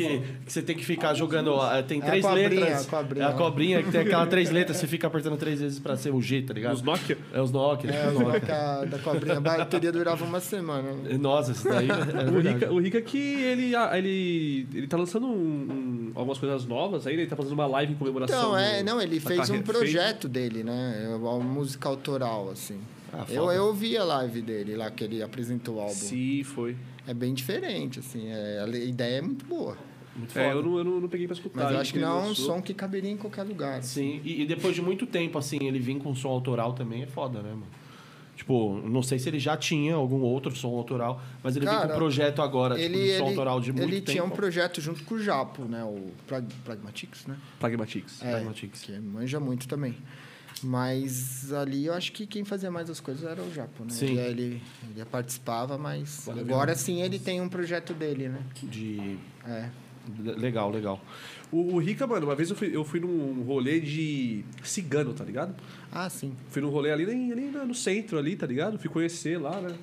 que 0.47 0.53
você 0.53 0.63
tem 0.63 0.75
que 0.77 0.85
ficar 0.85 1.13
jogando. 1.15 1.53
ó, 1.53 1.83
Tem 1.83 2.01
É 2.01 2.03
a 2.03 2.07
três 2.07 2.25
cobrinha, 2.25 2.49
letras. 2.49 2.87
a 2.87 2.91
cobrinha. 2.97 3.25
É 3.25 3.29
a 3.29 3.33
cobrinha 3.33 3.83
que 3.83 3.91
tem 3.93 4.01
aquela 4.01 4.27
três 4.27 4.51
letras, 4.51 4.79
você 4.79 4.87
fica 4.87 5.07
apertando 5.07 5.37
três 5.37 5.61
vezes 5.61 5.79
pra 5.79 5.97
ser 5.97 6.15
o 6.15 6.23
G, 6.23 6.41
tá 6.43 6.55
ligado? 6.55 6.73
Os 6.75 6.83
Nokia. 6.83 7.19
É 7.35 7.41
os 7.43 7.51
Nokia. 7.51 7.91
É, 7.91 8.07
tipo, 8.09 8.21
o 8.21 8.29
Nokia 8.33 8.87
da 8.87 8.99
cobrinha. 8.99 9.37
A 9.37 9.41
bateria 9.41 9.93
durava 9.93 10.25
uma 10.25 10.41
semana. 10.47 10.93
né? 10.93 11.19
Nossa, 11.19 11.53
isso 11.53 11.69
daí. 11.69 11.87
É 11.91 12.29
O 12.29 12.33
verdade. 12.33 12.49
Rica, 12.55 12.73
o 12.73 12.79
Rica 12.81 13.01
que 13.03 13.19
ele, 13.19 13.73
ele, 13.95 14.67
ele 14.75 14.87
tá 14.87 14.97
lançando 14.97 15.27
um- 15.27 15.31
um- 15.31 16.13
algumas 16.15 16.39
coisas 16.39 16.65
novas 16.67 17.07
aí? 17.07 17.15
Ele 17.15 17.27
tá 17.27 17.37
fazendo 17.37 17.53
uma 17.53 17.67
live 17.67 17.93
em 17.93 17.97
comemoração. 17.97 18.39
Então, 18.39 18.57
é, 18.59 18.83
do- 18.83 18.87
não, 18.87 19.01
ele 19.01 19.21
fez 19.21 19.51
um 19.51 19.63
projeto 19.63 20.29
dele, 20.29 20.63
né? 20.65 21.15
Uma 21.21 21.39
música 21.41 21.89
autoral, 21.89 22.51
assim. 22.51 22.79
Ah, 23.13 23.25
eu, 23.29 23.51
eu 23.51 23.73
vi 23.73 23.97
a 23.97 24.05
live 24.05 24.43
dele 24.43 24.77
lá, 24.77 24.91
que 24.91 25.05
ele 25.05 25.23
apresentou 25.23 25.77
o 25.77 25.81
álbum. 25.81 25.95
Sim, 25.95 26.43
foi. 26.45 26.77
É 27.07 27.15
bem 27.15 27.33
diferente, 27.35 27.99
assim. 28.01 28.29
é- 28.29 28.63
a 28.65 28.69
ideia 28.69 29.19
é 29.19 29.23
muito 29.23 29.45
boa. 29.47 29.77
Muito 30.17 30.31
É, 30.39 30.45
foda. 30.45 30.57
eu 30.57 30.63
não, 30.63 30.79
eu 30.79 30.85
não, 30.85 31.01
não 31.03 31.09
peguei 31.09 31.27
pra 31.27 31.35
escutar. 31.37 31.63
Mas 31.65 31.73
eu 31.73 31.79
acho 31.79 31.93
que 31.93 31.99
não 31.99 32.21
é 32.25 32.29
um 32.31 32.35
som 32.35 32.61
que 32.63 32.73
caberia 32.73 33.11
em 33.11 33.17
qualquer 33.19 33.43
lugar. 33.43 33.83
Sim, 33.83 34.21
e, 34.25 34.43
e 34.43 34.47
depois 34.47 34.75
de 34.75 34.81
muito 34.83 35.07
tempo, 35.07 35.37
assim, 35.39 35.59
ele 35.63 35.79
vir 35.79 35.99
com 35.99 36.15
som 36.15 36.29
autoral 36.31 36.73
também 36.73 37.03
é 37.03 37.07
foda, 37.07 37.41
né, 37.43 37.51
mano? 37.51 37.67
Tipo, 38.37 38.75
não 38.87 39.03
sei 39.03 39.19
se 39.19 39.31
ele 39.31 39.39
já 39.39 39.57
tinha 39.57 39.95
algum 39.95 40.21
outro 40.21 40.55
som 40.55 40.69
autoral, 40.77 41.23
mas 41.43 41.57
ele 41.57 41.65
vem 41.65 41.75
com 41.75 41.81
Cara, 41.81 41.95
um 41.95 41.97
projeto 41.97 42.43
agora, 42.43 42.75
tipo, 42.75 42.85
Ele, 42.87 43.03
de 43.03 43.17
som 43.17 43.23
ele, 43.25 43.31
autoral 43.31 43.61
de 43.61 43.73
muito 43.73 43.85
ele 43.85 43.97
tempo. 43.97 44.11
tinha 44.11 44.25
um 44.25 44.31
projeto 44.31 44.79
junto 44.79 45.03
com 45.05 45.15
o 45.15 45.19
Japo, 45.19 45.65
né? 45.65 45.83
O 45.83 46.13
Prag 46.27 46.45
Pragmatics, 46.63 47.27
né? 47.27 47.39
Pragmatics. 47.59 48.23
É, 48.23 48.33
Pragmatics. 48.33 48.83
que 48.83 48.93
manja 49.01 49.41
muito 49.41 49.67
também. 49.67 49.97
Mas 50.63 51.53
ali 51.53 51.87
eu 51.87 51.95
acho 51.95 52.13
que 52.13 52.27
quem 52.27 52.45
fazia 52.45 52.71
mais 52.71 52.91
as 52.91 53.01
coisas 53.01 53.25
era 53.25 53.43
o 53.43 53.53
Japo, 53.53 53.85
né? 53.85 53.91
Sim. 53.91 54.19
Ele, 54.19 54.63
ele 54.95 55.05
participava, 55.07 55.79
mas 55.79 56.25
Valeu, 56.27 56.45
agora 56.45 56.75
sim 56.75 57.03
ele 57.03 57.19
tem 57.19 57.41
um 57.41 57.49
projeto 57.49 57.95
dele, 57.95 58.29
né? 58.29 58.41
De... 58.63 59.19
É. 59.47 59.71
Legal, 60.19 60.71
legal. 60.71 61.01
O, 61.53 61.75
o 61.75 61.79
Rica, 61.79 62.07
mano, 62.07 62.27
uma 62.27 62.35
vez 62.35 62.51
eu 62.51 62.57
fui, 62.57 62.75
eu 62.75 62.85
fui 62.85 63.01
num 63.01 63.43
rolê 63.43 63.81
de 63.81 64.45
cigano, 64.63 65.15
tá 65.15 65.25
ligado? 65.25 65.55
Ah, 65.93 66.11
sim. 66.11 66.33
Fui 66.51 66.61
num 66.61 66.71
rolê 66.71 66.91
ali, 66.91 67.05
ali 67.05 67.51
no 67.51 67.75
centro 67.75 68.19
ali, 68.19 68.37
tá 68.37 68.47
ligado? 68.47 68.79
Fui 68.79 68.91
conhecer 68.91 69.39
lá, 69.39 69.61
né? 69.61 69.77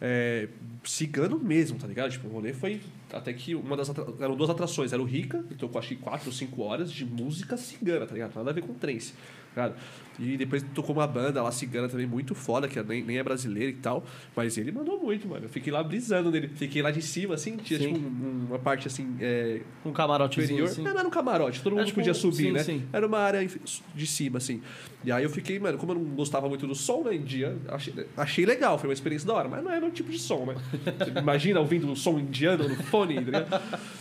É, 0.00 0.48
cigano 0.84 1.38
mesmo, 1.38 1.78
tá 1.78 1.86
ligado? 1.86 2.10
Tipo, 2.10 2.28
o 2.28 2.30
rolê 2.30 2.54
foi 2.54 2.80
até 3.12 3.32
que 3.32 3.54
uma 3.54 3.76
das 3.76 3.90
atra... 3.90 4.06
eram 4.20 4.34
duas 4.34 4.48
atrações. 4.48 4.92
Era 4.92 5.02
o 5.02 5.04
Rica, 5.04 5.42
que 5.48 5.54
tocou 5.54 5.78
acho 5.78 5.88
que 5.88 5.96
quatro 5.96 6.28
ou 6.28 6.32
cinco 6.32 6.62
horas 6.62 6.90
de 6.90 7.04
música 7.04 7.56
cigana, 7.56 8.06
tá 8.06 8.14
ligado? 8.14 8.34
Nada 8.34 8.50
a 8.50 8.52
ver 8.52 8.62
com 8.62 8.72
trance, 8.72 9.12
tá 9.54 9.66
ligado? 9.66 9.80
E 10.18 10.36
depois 10.36 10.62
tocou 10.74 10.94
uma 10.94 11.06
banda 11.06 11.42
lá 11.42 11.50
cigana 11.50 11.88
também 11.88 12.06
muito 12.06 12.34
foda, 12.34 12.68
que 12.68 12.82
nem, 12.82 13.02
nem 13.02 13.16
é 13.18 13.22
brasileira 13.22 13.70
e 13.70 13.74
tal. 13.74 14.04
Mas 14.36 14.58
ele 14.58 14.70
mandou 14.70 15.00
muito, 15.00 15.26
mano. 15.26 15.46
Eu 15.46 15.48
fiquei 15.48 15.72
lá 15.72 15.82
brisando 15.82 16.30
nele. 16.30 16.48
Fiquei 16.48 16.82
lá 16.82 16.90
de 16.90 17.00
cima, 17.00 17.34
assim, 17.34 17.56
tinha 17.56 17.78
Sim. 17.78 17.94
tipo 17.94 17.98
um- 18.06 18.46
uma 18.48 18.58
parte 18.58 18.86
assim. 18.86 19.16
É, 19.20 19.60
Um 19.84 19.92
camarotezinho 19.92 20.48
superior. 20.48 20.68
assim. 20.68 20.82
Não, 20.82 20.92
não 20.92 20.98
era 20.98 21.08
um 21.08 21.10
camarote, 21.10 21.62
todo 21.62 21.72
É, 21.72 21.76
mundo 21.76 21.86
tipo, 21.86 22.00
podia 22.00 22.12
subir, 22.12 22.36
sim, 22.36 22.52
né? 22.52 22.62
sim. 22.62 22.82
Era 22.92 23.06
uma 23.06 23.18
área 23.18 23.46
de 23.94 24.06
cima, 24.06 24.36
assim. 24.38 24.60
E 25.02 25.10
aí 25.10 25.24
eu 25.24 25.30
fiquei, 25.30 25.58
mano, 25.58 25.78
como 25.78 25.92
eu 25.92 25.98
não 25.98 26.04
gostava 26.14 26.46
muito 26.48 26.66
do 26.66 26.74
som, 26.74 27.02
né, 27.02 27.14
indiano, 27.14 27.58
achei, 27.68 27.94
achei 28.14 28.44
legal, 28.44 28.78
foi 28.78 28.88
uma 28.90 28.92
experiência 28.92 29.26
da 29.26 29.32
hora, 29.32 29.48
mas 29.48 29.64
não 29.64 29.70
é 29.72 29.80
meu 29.80 29.90
tipo 29.90 30.10
de 30.10 30.18
som, 30.18 30.44
né? 30.44 30.54
Você 30.98 31.10
imagina 31.18 31.58
ouvindo 31.60 31.86
um 31.90 31.96
som 31.96 32.18
indiano 32.18 32.68
no 32.68 32.74
fone, 32.84 33.18
ligado? 33.18 33.46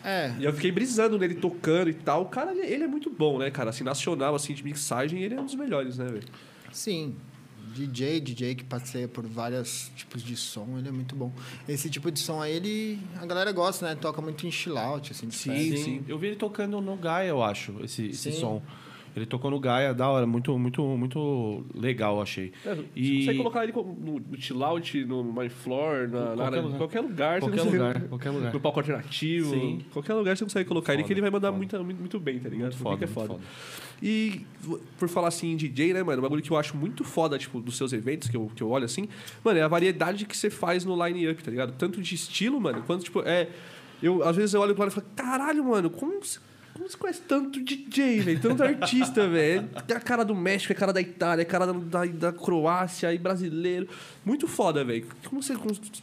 É. 0.03 0.33
E 0.37 0.43
eu 0.43 0.51
fiquei 0.51 0.71
brisando 0.73 1.17
nele, 1.17 1.35
tocando 1.35 1.89
e 1.89 1.93
tal. 1.93 2.23
O 2.23 2.25
cara, 2.25 2.51
ele, 2.51 2.67
ele 2.67 2.83
é 2.83 2.87
muito 2.87 3.09
bom, 3.09 3.37
né, 3.39 3.49
cara? 3.49 3.69
Assim, 3.69 3.85
nacional, 3.85 4.35
assim, 4.35 4.53
de 4.53 4.61
mixagem, 4.63 5.21
ele 5.23 5.35
é 5.35 5.39
um 5.39 5.45
dos 5.45 5.55
melhores, 5.55 5.97
né, 5.99 6.09
velho? 6.11 6.27
Sim. 6.71 7.15
DJ, 7.73 8.19
DJ 8.19 8.55
que 8.55 8.63
passeia 8.63 9.07
por 9.07 9.27
vários 9.27 9.91
tipos 9.95 10.23
de 10.23 10.35
som, 10.35 10.65
ele 10.79 10.87
é 10.87 10.91
muito 10.91 11.15
bom. 11.15 11.31
Esse 11.67 11.89
tipo 11.89 12.09
de 12.11 12.19
som 12.19 12.41
aí, 12.41 12.53
ele, 12.55 12.99
a 13.21 13.25
galera 13.25 13.51
gosta, 13.51 13.85
né? 13.85 13.95
Toca 13.95 14.21
muito 14.21 14.47
em 14.47 14.51
chill 14.51 14.77
out, 14.77 15.11
assim, 15.11 15.27
de 15.27 15.35
Sim, 15.35 15.51
festa. 15.51 15.85
Sim, 15.85 16.03
Eu 16.07 16.17
vi 16.17 16.27
ele 16.27 16.35
tocando 16.35 16.81
no 16.81 16.95
Gaia, 16.97 17.29
eu 17.29 17.43
acho, 17.43 17.75
esse, 17.83 18.07
esse 18.07 18.31
Sim. 18.31 18.39
som. 18.39 18.63
Ele 19.15 19.25
tocou 19.25 19.49
no 19.51 19.59
Gaia, 19.59 19.93
da 19.93 20.07
hora, 20.07 20.25
muito, 20.25 20.57
muito, 20.57 20.81
muito 20.83 21.65
legal, 21.73 22.21
achei. 22.21 22.51
É, 22.65 22.77
E- 22.95 23.25
você 23.25 23.33
colocar 23.33 23.63
ele 23.63 23.73
no, 23.73 24.19
no 24.19 24.37
chill 24.41 24.63
out, 24.63 25.03
no 25.05 25.23
My 25.23 25.49
Floor, 25.49 26.07
na, 26.07 26.19
Qualquer 26.35 26.41
área- 26.43 26.61
lugar. 26.61 26.77
qualquer 26.77 26.99
lugar, 27.01 27.39
Qualquer 27.39 27.55
você 27.57 27.63
consegue- 27.65 27.77
lugar, 27.83 28.01
qualquer 28.09 28.29
lugar. 28.29 28.53
No 28.53 28.59
palco 28.59 28.79
alternativo, 28.79 29.49
Sim. 29.53 29.79
qualquer 29.91 30.13
lugar 30.13 30.37
você 30.37 30.43
consegue 30.43 30.67
colocar 30.67 30.93
ele, 30.93 31.01
Foda, 31.03 31.07
que 31.07 31.13
ele 31.13 31.21
vai 31.21 31.29
mandar 31.29 31.47
foda. 31.49 31.57
muito, 31.57 31.83
muito, 31.83 32.19
bem, 32.19 32.39
tá 32.39 32.49
ligado? 32.49 32.69
Muito 32.71 32.77
foda, 32.83 33.03
é 33.03 33.07
foda. 33.07 33.27
foda. 33.29 33.39
E 34.01 34.45
por 34.97 35.09
falar 35.09 35.27
assim 35.27 35.51
em 35.51 35.57
DJ, 35.57 35.93
né, 35.93 36.03
mano? 36.03 36.19
Um 36.19 36.23
bagulho 36.23 36.41
que 36.41 36.51
eu 36.51 36.57
acho 36.57 36.77
muito 36.77 37.03
foda, 37.03 37.37
tipo, 37.37 37.59
dos 37.59 37.75
seus 37.75 37.91
eventos, 37.91 38.29
que 38.29 38.37
eu, 38.37 38.49
que 38.55 38.61
eu 38.63 38.69
olho 38.69 38.85
assim, 38.85 39.09
mano, 39.43 39.59
é 39.59 39.61
a 39.61 39.67
variedade 39.67 40.25
que 40.25 40.37
você 40.37 40.49
faz 40.49 40.85
no 40.85 40.95
line-up, 41.05 41.43
tá 41.43 41.51
ligado? 41.51 41.73
Tanto 41.77 42.01
de 42.01 42.15
estilo, 42.15 42.59
mano, 42.61 42.81
quanto, 42.85 43.03
tipo, 43.03 43.21
é. 43.21 43.49
Eu, 44.01 44.23
às 44.23 44.35
vezes 44.37 44.53
eu 44.53 44.61
olho 44.61 44.73
pro 44.73 44.83
lado 44.83 44.91
e 44.91 44.95
falo, 44.95 45.07
caralho, 45.15 45.63
mano, 45.65 45.89
como. 45.89 46.17
Você- 46.79 46.97
conhece 46.97 47.21
tanto 47.27 47.63
DJ, 47.63 48.19
velho? 48.21 48.39
Tanto 48.39 48.63
artista, 48.63 49.27
velho. 49.29 49.67
Tem 49.87 49.97
a 49.97 49.99
cara 49.99 50.23
do 50.23 50.35
México, 50.35 50.71
é 50.71 50.75
a 50.75 50.79
cara 50.79 50.93
da 50.93 51.01
Itália, 51.01 51.43
é 51.43 51.45
a 51.45 51.49
cara 51.49 51.73
da, 51.73 52.05
da, 52.05 52.33
Croácia, 52.33 53.13
e 53.13 53.17
brasileiro. 53.17 53.87
Muito 54.23 54.47
foda, 54.47 54.83
velho. 54.83 55.07
Como 55.27 55.41
você. 55.41 55.53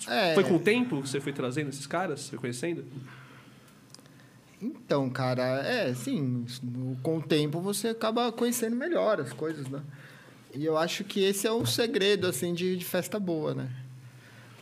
É. 0.09 0.35
Foi 0.35 0.45
com 0.45 0.57
o 0.57 0.61
tempo 0.61 1.03
que 1.03 1.09
você 1.09 1.21
foi 1.21 1.33
trazendo 1.33 1.71
esses 1.71 1.87
caras? 1.87 2.29
Foi 2.29 2.39
conhecendo? 2.39 2.85
Então, 4.61 5.09
cara, 5.11 5.43
é, 5.67 5.93
sim, 5.95 6.47
com 7.03 7.19
o 7.19 7.23
tempo 7.23 7.61
você 7.61 7.89
acaba 7.89 8.33
conhecendo 8.33 8.75
melhor 8.75 9.21
as 9.21 9.33
coisas, 9.33 9.69
né? 9.69 9.83
E 10.55 10.65
eu 10.65 10.79
acho 10.79 11.05
que 11.05 11.23
esse 11.23 11.47
é 11.47 11.53
o 11.53 11.67
segredo, 11.67 12.27
assim, 12.27 12.55
de, 12.55 12.77
de 12.77 12.85
festa 12.85 13.21
boa, 13.21 13.55
né? 13.55 13.69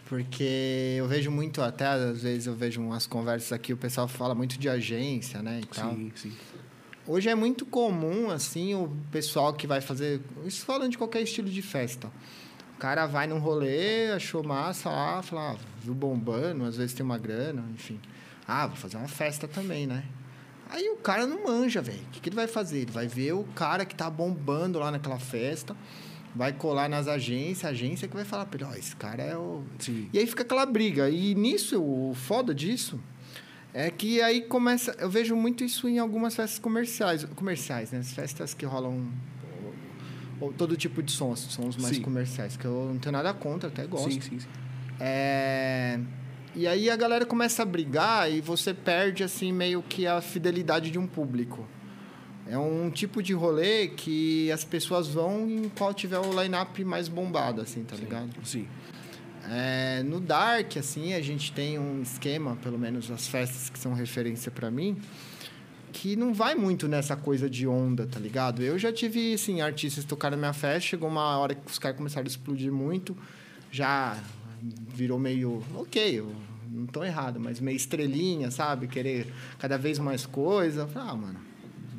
Porque 0.06 0.96
eu 0.98 1.08
vejo 1.08 1.30
muito, 1.30 1.62
até 1.62 1.86
às 1.86 2.22
vezes 2.22 2.46
eu 2.46 2.54
vejo 2.54 2.80
umas 2.80 3.06
conversas 3.06 3.52
aqui, 3.52 3.72
o 3.72 3.76
pessoal 3.76 4.06
fala 4.06 4.34
muito 4.34 4.58
de 4.58 4.68
agência, 4.68 5.42
né, 5.42 5.60
e 5.62 5.66
tal. 5.66 5.96
sim. 6.14 6.32
Hoje 7.06 7.28
é 7.28 7.34
muito 7.34 7.66
comum, 7.66 8.30
assim, 8.30 8.74
o 8.74 8.90
pessoal 9.12 9.52
que 9.52 9.66
vai 9.66 9.82
fazer. 9.82 10.22
Isso 10.46 10.64
falando 10.64 10.92
de 10.92 10.98
qualquer 10.98 11.20
estilo 11.20 11.50
de 11.50 11.60
festa. 11.60 12.10
O 12.76 12.78
cara 12.78 13.06
vai 13.06 13.26
num 13.26 13.38
rolê, 13.38 14.10
achou 14.12 14.42
massa 14.42 14.88
lá, 14.88 15.22
fala, 15.22 15.52
ah, 15.52 15.56
viu 15.82 15.94
bombando, 15.94 16.64
às 16.64 16.78
vezes 16.78 16.94
tem 16.94 17.04
uma 17.04 17.18
grana, 17.18 17.62
enfim. 17.74 18.00
Ah, 18.48 18.66
vou 18.66 18.76
fazer 18.76 18.96
uma 18.96 19.08
festa 19.08 19.46
também, 19.46 19.86
né? 19.86 20.04
Aí 20.70 20.88
o 20.88 20.96
cara 20.96 21.26
não 21.26 21.44
manja, 21.44 21.82
velho. 21.82 22.00
O 22.00 22.10
que, 22.10 22.20
que 22.20 22.28
ele 22.30 22.36
vai 22.36 22.46
fazer? 22.46 22.80
Ele 22.80 22.90
vai 22.90 23.06
ver 23.06 23.32
o 23.32 23.44
cara 23.54 23.84
que 23.84 23.94
tá 23.94 24.08
bombando 24.08 24.78
lá 24.78 24.90
naquela 24.90 25.18
festa, 25.18 25.76
vai 26.34 26.52
colar 26.52 26.88
nas 26.88 27.06
agências, 27.06 27.64
a 27.64 27.68
agência 27.68 28.08
que 28.08 28.14
vai 28.14 28.24
falar 28.24 28.46
pra 28.46 28.60
ele, 28.60 28.70
ó, 28.74 28.76
esse 28.76 28.94
cara 28.96 29.22
é 29.22 29.36
o. 29.36 29.62
Sim. 29.78 30.08
E 30.12 30.18
aí 30.18 30.26
fica 30.26 30.42
aquela 30.42 30.66
briga. 30.66 31.08
E 31.08 31.34
nisso, 31.34 31.80
o 31.80 32.12
foda 32.14 32.54
disso 32.54 32.98
é 33.72 33.90
que 33.90 34.20
aí 34.20 34.42
começa. 34.42 34.94
Eu 34.98 35.08
vejo 35.10 35.36
muito 35.36 35.62
isso 35.64 35.88
em 35.88 35.98
algumas 35.98 36.34
festas 36.34 36.58
comerciais, 36.58 37.24
comerciais, 37.36 37.90
né? 37.92 37.98
As 37.98 38.12
festas 38.12 38.52
que 38.54 38.64
rolam 38.66 39.08
ou, 40.40 40.48
ou 40.48 40.52
todo 40.52 40.76
tipo 40.76 41.02
de 41.02 41.12
sons, 41.12 41.40
sons 41.40 41.76
mais 41.76 41.96
Sim. 41.96 42.02
comerciais, 42.02 42.56
que 42.56 42.64
eu 42.64 42.90
não 42.92 42.98
tenho 42.98 43.12
nada 43.12 43.32
contra, 43.32 43.68
até 43.68 43.86
gosto. 43.86 44.10
Sim, 44.12 44.20
sim, 44.20 44.40
sim. 44.40 44.48
É, 45.00 45.98
E 46.54 46.66
aí 46.68 46.88
a 46.88 46.94
galera 46.96 47.26
começa 47.26 47.62
a 47.62 47.66
brigar 47.66 48.30
e 48.30 48.40
você 48.40 48.72
perde, 48.72 49.24
assim, 49.24 49.52
meio 49.52 49.82
que 49.82 50.06
a 50.06 50.20
fidelidade 50.20 50.90
de 50.90 50.98
um 50.98 51.06
público. 51.06 51.66
É 52.46 52.58
um 52.58 52.90
tipo 52.90 53.22
de 53.22 53.32
rolê 53.32 53.88
que 53.88 54.50
as 54.52 54.64
pessoas 54.64 55.08
vão 55.08 55.48
em 55.48 55.68
qual 55.70 55.94
tiver 55.94 56.18
o 56.18 56.42
line-up 56.42 56.84
mais 56.84 57.08
bombado, 57.08 57.60
assim, 57.60 57.84
tá 57.84 57.96
ligado? 57.96 58.30
Sim. 58.44 58.66
É, 59.50 60.02
no 60.02 60.20
Dark, 60.20 60.76
assim, 60.76 61.14
a 61.14 61.20
gente 61.22 61.52
tem 61.52 61.78
um 61.78 62.02
esquema, 62.02 62.56
pelo 62.56 62.78
menos 62.78 63.10
as 63.10 63.26
festas 63.26 63.68
que 63.70 63.78
são 63.78 63.94
referência 63.94 64.50
pra 64.50 64.70
mim, 64.70 64.96
que 65.92 66.16
não 66.16 66.34
vai 66.34 66.54
muito 66.54 66.88
nessa 66.88 67.16
coisa 67.16 67.48
de 67.48 67.66
onda, 67.66 68.06
tá 68.06 68.18
ligado? 68.18 68.62
Eu 68.62 68.78
já 68.78 68.92
tive, 68.92 69.34
assim, 69.34 69.60
artistas 69.60 70.04
que 70.04 70.08
tocaram 70.08 70.36
na 70.36 70.40
minha 70.40 70.52
festa, 70.52 70.80
chegou 70.88 71.08
uma 71.08 71.38
hora 71.38 71.54
que 71.54 71.70
os 71.70 71.78
caras 71.78 71.96
começaram 71.96 72.26
a 72.26 72.28
explodir 72.28 72.72
muito, 72.72 73.16
já 73.70 74.18
virou 74.94 75.18
meio, 75.18 75.62
ok, 75.74 76.20
eu 76.20 76.34
não 76.70 76.86
tô 76.86 77.04
errado, 77.04 77.38
mas 77.38 77.60
meio 77.60 77.76
estrelinha, 77.76 78.50
sabe? 78.50 78.88
Querer 78.88 79.32
cada 79.58 79.78
vez 79.78 79.98
mais 79.98 80.26
coisa. 80.26 80.82
Eu 80.82 80.88
falei, 80.88 81.08
Ah, 81.10 81.14
mano, 81.14 81.40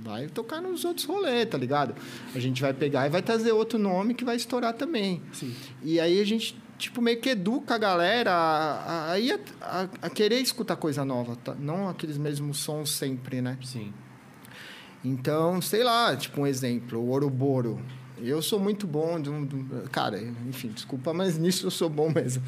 vai 0.05 0.27
tocar 0.27 0.61
nos 0.61 0.85
outros 0.85 1.05
rolês, 1.05 1.49
tá 1.49 1.57
ligado? 1.57 1.95
A 2.33 2.39
gente 2.39 2.61
vai 2.61 2.73
pegar 2.73 3.07
e 3.07 3.09
vai 3.09 3.21
trazer 3.23 3.51
outro 3.51 3.79
nome 3.79 4.13
que 4.13 4.23
vai 4.23 4.35
estourar 4.35 4.73
também. 4.73 5.21
Sim. 5.33 5.53
E 5.83 5.99
aí 5.99 6.21
a 6.21 6.23
gente, 6.25 6.55
tipo, 6.77 7.01
meio 7.01 7.19
que 7.19 7.29
educa 7.29 7.73
a 7.73 7.77
galera 7.79 8.31
a, 8.31 9.13
a, 9.13 9.15
a, 9.15 9.89
a 10.03 10.09
querer 10.09 10.39
escutar 10.39 10.75
coisa 10.75 11.03
nova, 11.03 11.35
tá? 11.35 11.55
não 11.59 11.89
aqueles 11.89 12.17
mesmos 12.17 12.59
sons 12.59 12.91
sempre, 12.91 13.41
né? 13.41 13.57
Sim. 13.63 13.91
Então, 15.03 15.61
sei 15.61 15.83
lá, 15.83 16.15
tipo 16.15 16.41
um 16.41 16.47
exemplo, 16.47 16.99
o 16.99 17.09
Ouroboro. 17.09 17.79
Eu 18.17 18.41
sou 18.41 18.59
muito 18.59 18.87
bom 18.87 19.19
de 19.19 19.29
um, 19.29 19.45
de 19.45 19.55
um- 19.55 19.67
Cara, 19.91 20.19
enfim, 20.47 20.69
desculpa, 20.69 21.13
mas 21.13 21.37
nisso 21.39 21.65
eu 21.67 21.71
sou 21.71 21.89
bom 21.89 22.09
mesmo. 22.09 22.41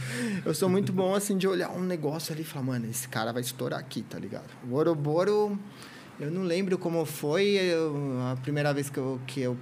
Eu 0.45 0.53
sou 0.55 0.69
muito 0.69 0.93
bom, 0.93 1.13
assim, 1.13 1.37
de 1.37 1.47
olhar 1.47 1.69
um 1.69 1.81
negócio 1.81 2.33
ali 2.33 2.41
e 2.43 2.45
falar, 2.45 2.65
mano, 2.65 2.89
esse 2.89 3.07
cara 3.09 3.31
vai 3.33 3.41
estourar 3.41 3.79
aqui, 3.79 4.01
tá 4.01 4.17
ligado? 4.17 4.47
O 4.69 4.75
Ouroboro, 4.75 5.59
eu 6.19 6.31
não 6.31 6.43
lembro 6.43 6.77
como 6.77 7.05
foi 7.05 7.59
a 8.31 8.35
primeira 8.37 8.73
vez 8.73 8.89
que 8.89 8.97
eu, 8.97 9.19
que, 9.27 9.41
eu, 9.41 9.57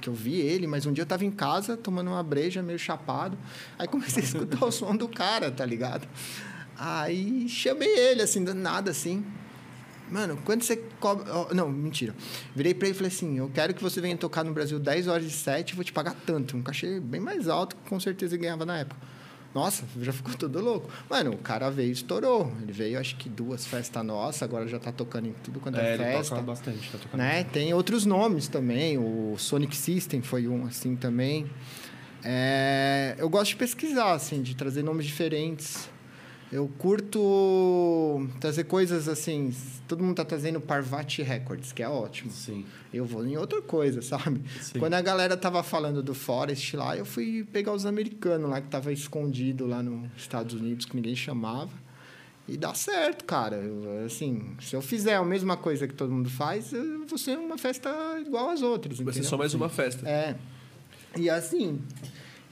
que 0.00 0.08
eu 0.08 0.14
vi 0.14 0.40
ele, 0.40 0.66
mas 0.66 0.86
um 0.86 0.92
dia 0.92 1.02
eu 1.02 1.06
tava 1.06 1.24
em 1.24 1.30
casa 1.30 1.76
tomando 1.76 2.08
uma 2.08 2.22
breja, 2.22 2.62
meio 2.62 2.78
chapado. 2.78 3.36
Aí 3.76 3.88
comecei 3.88 4.22
a 4.22 4.26
escutar 4.26 4.64
o 4.64 4.70
som 4.70 4.96
do 4.96 5.08
cara, 5.08 5.50
tá 5.50 5.66
ligado? 5.66 6.06
Aí 6.76 7.48
chamei 7.48 7.88
ele, 7.88 8.22
assim, 8.22 8.44
do 8.44 8.54
nada, 8.54 8.92
assim. 8.92 9.24
Mano, 10.08 10.38
quanto 10.44 10.64
você 10.64 10.76
cobra. 11.00 11.26
ó, 11.34 11.52
não, 11.52 11.68
mentira. 11.68 12.14
Virei 12.54 12.72
pra 12.72 12.86
ele 12.86 12.94
e 12.94 12.96
falei 12.96 13.12
assim: 13.12 13.38
eu 13.38 13.50
quero 13.52 13.74
que 13.74 13.82
você 13.82 14.00
venha 14.00 14.16
tocar 14.16 14.44
no 14.44 14.52
Brasil 14.52 14.78
10 14.78 15.08
horas 15.08 15.24
de 15.24 15.32
set, 15.32 15.74
vou 15.74 15.84
te 15.84 15.92
pagar 15.92 16.14
tanto. 16.24 16.56
Um 16.56 16.62
cachê 16.62 17.00
bem 17.00 17.20
mais 17.20 17.48
alto 17.48 17.76
que 17.76 17.88
com 17.88 17.98
certeza 17.98 18.36
ganhava 18.36 18.64
na 18.64 18.78
época. 18.78 19.17
Nossa, 19.54 19.84
já 20.00 20.12
ficou 20.12 20.34
todo 20.34 20.60
louco. 20.60 20.88
Mano, 21.08 21.32
o 21.32 21.38
cara 21.38 21.70
veio 21.70 21.88
e 21.88 21.92
estourou. 21.92 22.52
Ele 22.62 22.72
veio, 22.72 22.98
acho 23.00 23.16
que 23.16 23.28
duas 23.28 23.66
festas 23.66 24.04
nossas, 24.04 24.42
agora 24.42 24.68
já 24.68 24.78
tá 24.78 24.92
tocando 24.92 25.28
em 25.28 25.32
tudo 25.42 25.58
quanto 25.58 25.78
é, 25.78 25.90
É, 25.90 25.94
ele 25.94 26.04
festa. 26.04 26.34
toca 26.36 26.42
bastante, 26.46 26.90
tá 26.90 26.98
tocando 26.98 27.18
Né? 27.20 27.44
Tem 27.44 27.72
outros 27.72 28.04
nomes 28.04 28.46
também. 28.46 28.98
O 28.98 29.34
Sonic 29.38 29.74
System 29.76 30.20
foi 30.22 30.46
um 30.46 30.66
assim 30.66 30.94
também. 30.94 31.50
É, 32.22 33.14
eu 33.18 33.28
gosto 33.28 33.50
de 33.50 33.56
pesquisar, 33.56 34.12
assim, 34.12 34.42
de 34.42 34.54
trazer 34.54 34.82
nomes 34.82 35.06
diferentes. 35.06 35.88
Eu 36.50 36.68
curto 36.78 38.26
trazer 38.40 38.64
coisas 38.64 39.06
assim. 39.06 39.54
Todo 39.86 40.02
mundo 40.02 40.16
tá 40.16 40.24
trazendo 40.24 40.60
Parvati 40.60 41.22
Records, 41.22 41.72
que 41.72 41.82
é 41.82 41.88
ótimo. 41.88 42.30
Sim. 42.30 42.64
Eu 42.92 43.04
vou 43.04 43.26
em 43.26 43.36
outra 43.36 43.60
coisa, 43.60 44.00
sabe? 44.00 44.40
Sim. 44.60 44.78
Quando 44.78 44.94
a 44.94 45.00
galera 45.02 45.36
tava 45.36 45.62
falando 45.62 46.02
do 46.02 46.14
Forest 46.14 46.74
lá, 46.76 46.96
eu 46.96 47.04
fui 47.04 47.46
pegar 47.52 47.72
os 47.72 47.84
americanos 47.84 48.48
lá 48.48 48.60
que 48.62 48.68
tava 48.68 48.92
escondido 48.92 49.66
lá 49.66 49.82
nos 49.82 50.08
Estados 50.16 50.54
Unidos, 50.54 50.86
que 50.86 50.96
ninguém 50.96 51.14
chamava. 51.14 51.72
E 52.48 52.56
dá 52.56 52.72
certo, 52.72 53.26
cara. 53.26 53.56
Eu, 53.56 54.06
assim, 54.06 54.56
se 54.58 54.74
eu 54.74 54.80
fizer 54.80 55.16
a 55.16 55.24
mesma 55.24 55.54
coisa 55.54 55.86
que 55.86 55.92
todo 55.92 56.10
mundo 56.10 56.30
faz, 56.30 56.72
eu 56.72 57.06
vou 57.06 57.18
ser 57.18 57.36
uma 57.36 57.58
festa 57.58 57.90
igual 58.26 58.48
às 58.48 58.62
outras. 58.62 58.98
Vai 59.00 59.12
ser 59.12 59.22
só 59.22 59.36
mais 59.36 59.52
uma 59.52 59.68
festa. 59.68 60.08
É. 60.08 60.34
E 61.14 61.28
assim, 61.28 61.78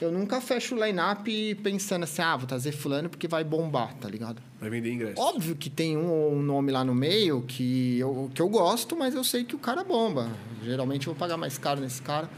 eu 0.00 0.12
nunca 0.12 0.40
fecho 0.40 0.74
o 0.76 0.84
line-up 0.84 1.54
pensando 1.62 2.02
assim, 2.04 2.20
ah, 2.22 2.36
vou 2.36 2.46
trazer 2.46 2.72
fulano 2.72 3.08
porque 3.08 3.26
vai 3.26 3.42
bombar, 3.42 3.94
tá 3.94 4.08
ligado? 4.08 4.42
Vai 4.60 4.68
vender 4.70 4.92
ingresso. 4.92 5.20
Óbvio 5.20 5.56
que 5.56 5.70
tem 5.70 5.96
um, 5.96 6.34
um 6.34 6.42
nome 6.42 6.70
lá 6.72 6.84
no 6.84 6.94
meio 6.94 7.42
que 7.42 7.98
eu, 7.98 8.30
que 8.34 8.40
eu 8.42 8.48
gosto, 8.48 8.96
mas 8.96 9.14
eu 9.14 9.24
sei 9.24 9.44
que 9.44 9.54
o 9.54 9.58
cara 9.58 9.82
bomba. 9.84 10.30
Geralmente 10.62 11.06
eu 11.06 11.12
vou 11.14 11.18
pagar 11.18 11.36
mais 11.36 11.56
caro 11.58 11.80
nesse 11.80 12.02
cara. 12.02 12.28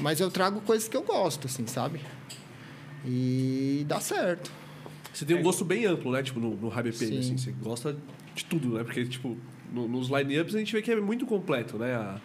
Mas 0.00 0.20
eu 0.20 0.30
trago 0.30 0.60
coisas 0.62 0.88
que 0.88 0.96
eu 0.96 1.02
gosto, 1.02 1.46
assim, 1.46 1.66
sabe? 1.66 2.00
E 3.04 3.84
dá 3.88 4.00
certo. 4.00 4.50
Você 5.12 5.24
tem 5.24 5.36
um 5.36 5.42
gosto 5.42 5.64
bem 5.64 5.84
amplo, 5.86 6.10
né? 6.12 6.22
Tipo, 6.22 6.40
no, 6.40 6.54
no 6.56 6.68
HBP, 6.70 6.92
Sim. 6.92 7.18
assim. 7.18 7.36
Você 7.36 7.52
gosta 7.52 7.96
de 8.34 8.44
tudo, 8.44 8.70
né? 8.74 8.84
Porque, 8.84 9.04
tipo, 9.04 9.36
no- 9.72 9.86
nos 9.88 10.08
line-ups 10.08 10.54
a 10.54 10.58
gente 10.58 10.72
vê 10.72 10.80
que 10.80 10.90
é 10.90 10.96
muito 11.00 11.26
completo, 11.26 11.76
né? 11.78 11.94
A- 11.94 12.20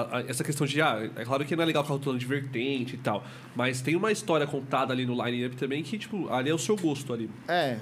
a- 0.00 0.18
a- 0.18 0.20
essa 0.22 0.42
questão 0.42 0.66
de, 0.66 0.80
ah, 0.82 1.08
é 1.16 1.24
claro 1.24 1.44
que 1.44 1.54
não 1.54 1.62
é 1.62 1.66
legal 1.66 1.82
ficar 1.84 1.94
rotulando 1.94 2.18
de 2.18 2.26
vertente 2.26 2.94
e 2.94 2.98
tal, 2.98 3.24
mas 3.54 3.80
tem 3.80 3.94
uma 3.96 4.10
história 4.10 4.46
contada 4.46 4.92
ali 4.92 5.06
no 5.06 5.14
line-up 5.24 5.56
também 5.56 5.82
que, 5.82 5.96
tipo, 5.98 6.32
ali 6.32 6.50
é 6.50 6.54
o 6.54 6.58
seu 6.58 6.76
gosto 6.76 7.12
ali 7.12 7.30
É, 7.48 7.78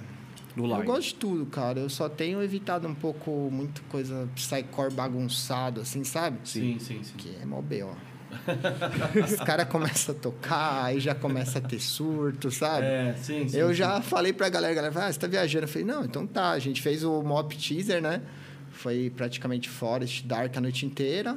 no 0.54 0.64
line. 0.66 0.80
eu 0.80 0.84
gosto 0.84 1.08
de 1.08 1.14
tudo, 1.14 1.46
cara. 1.46 1.80
Eu 1.80 1.88
só 1.88 2.08
tenho 2.08 2.42
evitado 2.42 2.86
um 2.86 2.94
pouco, 2.94 3.30
muito 3.50 3.82
coisa 3.84 4.28
psycore 4.34 4.92
bagunçado, 4.92 5.80
assim, 5.80 6.04
sabe? 6.04 6.38
Sim, 6.44 6.78
sim, 6.78 7.00
sim. 7.02 7.14
Que 7.16 7.36
é 7.40 7.46
mó 7.46 7.60
B.O. 7.62 7.94
Os 9.24 9.34
caras 9.36 9.68
começam 9.68 10.14
a 10.14 10.18
tocar, 10.18 10.84
aí 10.84 10.98
já 11.00 11.14
começa 11.14 11.58
a 11.58 11.62
ter 11.62 11.78
surto, 11.80 12.50
sabe? 12.50 12.86
É, 12.86 13.14
sim, 13.18 13.46
sim. 13.48 13.56
eu 13.58 13.68
sim. 13.68 13.74
já 13.74 14.00
falei 14.00 14.32
pra 14.32 14.48
galera, 14.48 14.72
a 14.72 14.74
galera 14.74 14.92
fala, 14.92 15.06
ah, 15.06 15.12
você 15.12 15.18
tá 15.18 15.26
viajando? 15.26 15.64
Eu 15.64 15.68
falei, 15.68 15.86
não, 15.86 16.04
então 16.04 16.26
tá. 16.26 16.50
A 16.50 16.58
gente 16.58 16.80
fez 16.80 17.04
o 17.04 17.22
mop 17.22 17.54
teaser, 17.56 18.00
né? 18.00 18.22
Foi 18.70 19.12
praticamente 19.14 19.68
Forest 19.68 20.26
Dark 20.26 20.56
a 20.56 20.60
noite 20.60 20.86
inteira. 20.86 21.36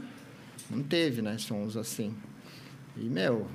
Não 0.70 0.84
teve, 0.84 1.22
né? 1.22 1.38
Sons 1.38 1.78
assim. 1.78 2.14
E, 2.98 3.06
meu, 3.06 3.48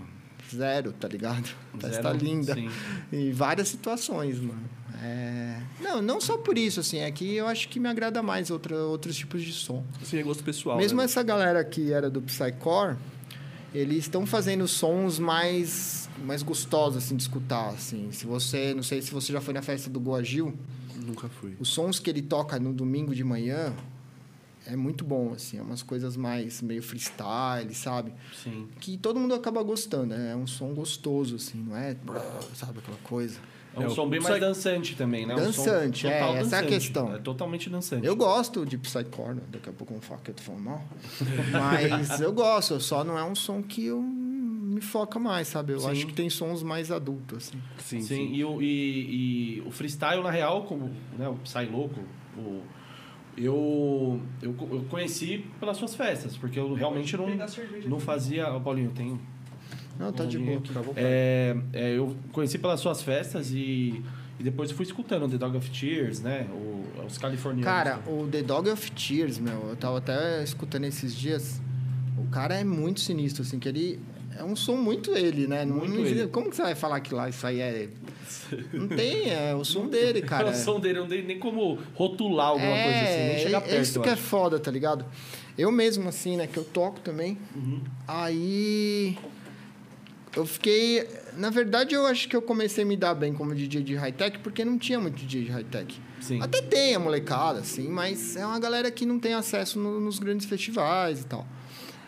zero, 0.55 0.93
tá 0.93 1.09
ligado? 1.09 1.49
Festa 1.81 2.13
Zero, 2.13 2.19
linda. 2.19 2.55
sim. 2.55 2.69
Em 3.13 3.33
várias 3.33 3.69
situações, 3.69 4.39
mano. 4.39 4.69
É... 5.03 5.63
Não, 5.81 6.03
não 6.03 6.21
só 6.21 6.37
por 6.37 6.59
isso, 6.59 6.81
assim. 6.81 6.99
É 6.99 7.11
que 7.11 7.35
eu 7.35 7.47
acho 7.47 7.69
que 7.69 7.81
me 7.81 7.89
agrada 7.89 8.23
mais 8.23 8.51
outra, 8.51 8.77
outros 8.77 9.17
tipos 9.17 9.43
de 9.43 9.53
som. 9.53 9.85
Assim, 10.01 10.19
é 10.19 10.23
gosto 10.23 10.45
pessoal. 10.45 10.77
Mesmo 10.77 10.99
né? 10.99 11.05
essa 11.05 11.23
galera 11.23 11.65
que 11.65 11.93
era 11.93 12.11
do 12.11 12.21
Psycore, 12.21 12.97
eles 13.75 13.99
estão 13.99 14.27
fazendo 14.27 14.67
sons 14.69 15.19
mais 15.19 16.01
mais 16.25 16.43
gostosos 16.43 17.03
assim 17.03 17.17
de 17.17 17.23
escutar, 17.23 17.71
assim. 17.71 18.11
Se 18.13 18.27
você, 18.27 18.75
não 18.75 18.83
sei 18.83 19.01
se 19.01 19.11
você 19.11 19.33
já 19.33 19.41
foi 19.41 19.55
na 19.55 19.63
festa 19.63 19.89
do 19.89 19.99
Goa 19.99 20.23
Gil, 20.23 20.55
Nunca 21.07 21.29
fui. 21.29 21.57
os 21.59 21.69
sons 21.69 21.99
que 21.99 22.11
ele 22.11 22.21
toca 22.21 22.59
no 22.59 22.75
domingo 22.75 23.15
de 23.15 23.25
manhã 23.25 23.73
é 24.71 24.77
muito 24.77 25.05
bom, 25.05 25.33
assim, 25.35 25.59
é 25.59 25.63
umas 25.63 25.83
coisas 25.83 26.17
mais 26.17 26.63
meio 26.63 26.83
freestyle, 26.83 27.75
sabe? 27.75 28.13
Sim. 28.43 28.69
Que 28.81 28.97
todo 28.97 29.19
mundo 29.19 29.35
acaba 29.35 29.63
gostando, 29.63 30.15
né? 30.15 30.33
é 30.33 30.37
um 30.37 30.47
som 30.47 30.73
gostoso 30.75 31.37
assim, 31.37 31.59
não 31.63 31.77
é, 31.77 31.97
sabe 32.55 32.79
aquela 32.79 32.99
coisa. 33.03 33.39
É 33.75 33.79
um 33.81 33.87
É, 33.87 33.89
som 33.91 34.09
bem 34.09 34.21
mais 34.21 34.41
dançante 34.41 34.97
também, 34.97 35.25
né? 35.27 35.35
Um 35.35 35.53
som 35.53 35.65
Dançante, 35.65 36.07
é, 36.07 36.19
total 36.19 36.37
essa 36.37 36.57
é 36.57 36.59
a 36.59 36.63
dançante. 36.63 36.67
questão. 36.67 37.15
É 37.15 37.19
totalmente 37.19 37.71
dançante. 37.71 38.05
Eu 38.07 38.17
gosto 38.17 38.67
de 38.67 38.77
Psycore, 38.77 39.35
né? 39.37 39.43
daqui 39.49 39.69
a 39.69 39.73
pouco 39.73 39.93
vão 39.93 40.03
falar 40.03 40.21
que 40.23 40.31
eu 40.31 40.35
tô 40.35 40.43
falando 40.43 40.65
mal. 40.65 40.85
Mas 41.53 42.21
eu 42.21 42.33
gosto, 42.33 42.81
só 42.81 43.05
não 43.05 43.17
é 43.17 43.23
um 43.25 43.35
som 43.37 43.63
que 43.63 43.87
eu 43.87 44.03
me 44.03 44.81
foca 44.81 45.19
mais, 45.21 45.47
sabe? 45.49 45.73
Eu 45.73 45.81
Sim. 45.81 45.91
acho 45.91 46.07
que 46.07 46.13
tem 46.13 46.29
sons 46.29 46.63
mais 46.65 46.91
adultos, 46.91 47.37
assim. 47.49 47.59
Sim, 47.79 48.01
Sim, 48.01 48.07
sim. 48.07 48.35
E, 48.35 48.45
o, 48.45 48.61
e, 48.61 49.57
e 49.59 49.61
o 49.67 49.71
freestyle, 49.71 50.23
na 50.23 50.31
real, 50.33 50.65
como 50.65 50.91
né, 51.17 51.29
o 51.29 51.35
Psy 51.37 51.67
Louco, 51.71 52.01
o, 52.37 52.63
eu, 53.45 54.21
eu, 54.43 54.55
eu 54.71 54.85
conheci 54.89 55.45
pelas 55.59 55.77
suas 55.77 55.95
festas, 55.95 56.37
porque 56.37 56.59
eu 56.59 56.75
realmente 56.75 57.17
não, 57.17 57.27
não 57.87 58.01
fazia. 58.01 58.53
Ô, 58.53 58.61
Paulinho, 58.61 58.91
tem. 58.91 59.19
Não, 59.99 60.13
tá 60.13 60.25
de 60.25 60.39
boa 60.39 60.59
aqui. 60.59 60.73
É, 60.97 61.57
é, 61.73 61.91
eu 61.97 62.17
conheci 62.33 62.59
pelas 62.59 62.81
suas 62.81 63.03
festas 63.03 63.51
e, 63.53 64.03
e 64.39 64.43
depois 64.43 64.71
fui 64.71 64.85
escutando 64.85 65.29
The 65.29 65.37
Dog 65.39 65.57
of 65.57 65.71
Tears, 65.71 66.21
né? 66.21 66.47
O- 66.53 67.05
os 67.07 67.19
californianos. 67.19 67.65
Cara, 67.65 68.01
o 68.07 68.27
The 68.31 68.43
Dog 68.43 68.69
of 68.71 68.91
Tears, 68.93 69.39
meu, 69.39 69.69
eu 69.69 69.77
tava 69.77 69.99
até 69.99 70.43
escutando 70.43 70.85
esses 70.85 71.15
dias. 71.15 71.61
O 72.17 72.27
cara 72.31 72.55
é 72.55 72.65
muito 72.65 73.01
sinistro, 73.01 73.43
assim, 73.43 73.59
que 73.59 73.69
ele. 73.69 74.01
É 74.39 74.45
um 74.45 74.55
som 74.57 74.77
muito 74.77 75.15
ele, 75.17 75.47
né? 75.47 75.65
Muito 75.65 75.93
não- 75.95 76.07
ele. 76.07 76.27
Como 76.29 76.49
que 76.51 76.57
você 76.57 76.63
vai 76.63 76.75
falar 76.75 77.01
que 77.01 77.13
lá 77.15 77.29
isso 77.29 77.47
aí 77.47 77.61
é. 77.61 77.89
Não 78.73 78.89
tem, 78.89 79.31
é 79.31 79.55
o 79.55 79.65
som 79.65 79.87
dele, 79.89 80.23
cara. 80.23 80.51
o 80.51 80.55
som 80.55 80.79
dele 80.81 80.99
não 81.01 81.07
tem 81.09 81.23
nem 81.25 81.39
como 81.39 81.79
rotular 81.95 82.49
alguma 82.49 82.71
coisa 82.73 83.01
assim, 83.03 83.27
nem 83.29 83.39
chegar 83.39 83.59
é 83.59 83.61
perto. 83.61 83.83
Isso 83.83 84.01
que 84.01 84.09
é 84.09 84.13
acho. 84.13 84.23
foda, 84.23 84.59
tá 84.59 84.71
ligado? 84.71 85.05
Eu 85.59 85.71
mesmo, 85.73 86.09
assim, 86.09 86.37
né, 86.37 86.47
que 86.47 86.57
eu 86.57 86.65
toco 86.65 87.01
também. 87.01 87.37
Uhum. 87.55 87.81
Aí. 88.07 89.19
Eu 90.35 90.47
fiquei. 90.47 91.07
Na 91.37 91.51
verdade, 91.51 91.95
eu 91.95 92.07
acho 92.07 92.29
que 92.29 92.37
eu 92.37 92.43
comecei 92.43 92.85
a 92.85 92.87
me 92.87 92.97
dar 92.97 93.15
bem 93.15 93.33
como 93.33 93.55
DJ 93.55 93.83
de 93.83 93.95
high-tech, 93.97 94.39
porque 94.39 94.65
não 94.65 94.79
tinha 94.79 94.99
muito 95.01 95.17
DJ 95.17 95.45
de 95.45 95.51
high-tech. 95.51 96.01
Até 96.41 96.61
tem 96.63 96.95
a 96.95 96.99
molecada, 96.99 97.61
assim, 97.61 97.89
mas 97.89 98.37
é 98.37 98.45
uma 98.47 98.59
galera 98.61 98.91
que 98.91 99.05
não 99.07 99.19
tem 99.19 99.35
acesso 99.35 99.79
no- 99.79 99.99
nos 100.01 100.19
grandes 100.19 100.47
festivais 100.47 101.21
e 101.23 101.25
tal. 101.27 101.47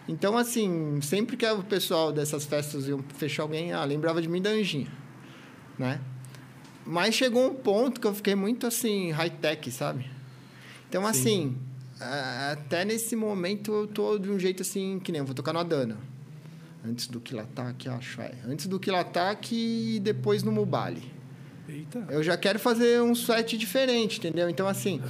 Então, 0.08 0.36
assim, 0.36 1.00
sempre 1.00 1.36
que 1.36 1.46
o 1.46 1.62
pessoal 1.62 2.12
dessas 2.12 2.44
festas 2.44 2.88
iam 2.88 3.02
fechar 3.16 3.44
alguém, 3.44 3.72
ah, 3.72 3.84
lembrava 3.84 4.20
de 4.20 4.28
mim 4.28 4.42
da 4.42 4.50
Anjinha, 4.50 4.88
né? 5.78 6.00
Mas 6.84 7.14
chegou 7.14 7.46
um 7.48 7.54
ponto 7.54 8.00
que 8.00 8.06
eu 8.06 8.14
fiquei 8.14 8.34
muito, 8.34 8.66
assim, 8.66 9.10
high-tech, 9.12 9.70
sabe? 9.70 10.10
Então, 10.88 11.06
assim, 11.06 11.56
a- 12.00 12.50
até 12.52 12.84
nesse 12.84 13.14
momento 13.14 13.72
eu 13.72 13.86
tô 13.86 14.18
de 14.18 14.28
um 14.28 14.38
jeito, 14.38 14.62
assim, 14.62 14.98
que 14.98 15.12
nem 15.12 15.20
eu 15.20 15.24
vou 15.24 15.34
tocar 15.34 15.52
no 15.52 15.60
Adana. 15.60 15.96
Antes 16.84 17.06
do 17.06 17.20
Kilatac, 17.20 17.88
acho, 17.88 18.20
é. 18.20 18.34
Antes 18.44 18.66
do 18.66 18.80
Kilatac 18.80 19.54
e 19.54 20.00
depois 20.00 20.42
no 20.42 20.50
Mubali. 20.50 21.12
Eita. 21.68 22.04
Eu 22.10 22.24
já 22.24 22.36
quero 22.36 22.58
fazer 22.58 23.00
um 23.00 23.14
set 23.14 23.56
diferente, 23.56 24.18
entendeu? 24.18 24.50
Então, 24.50 24.66
assim, 24.66 25.00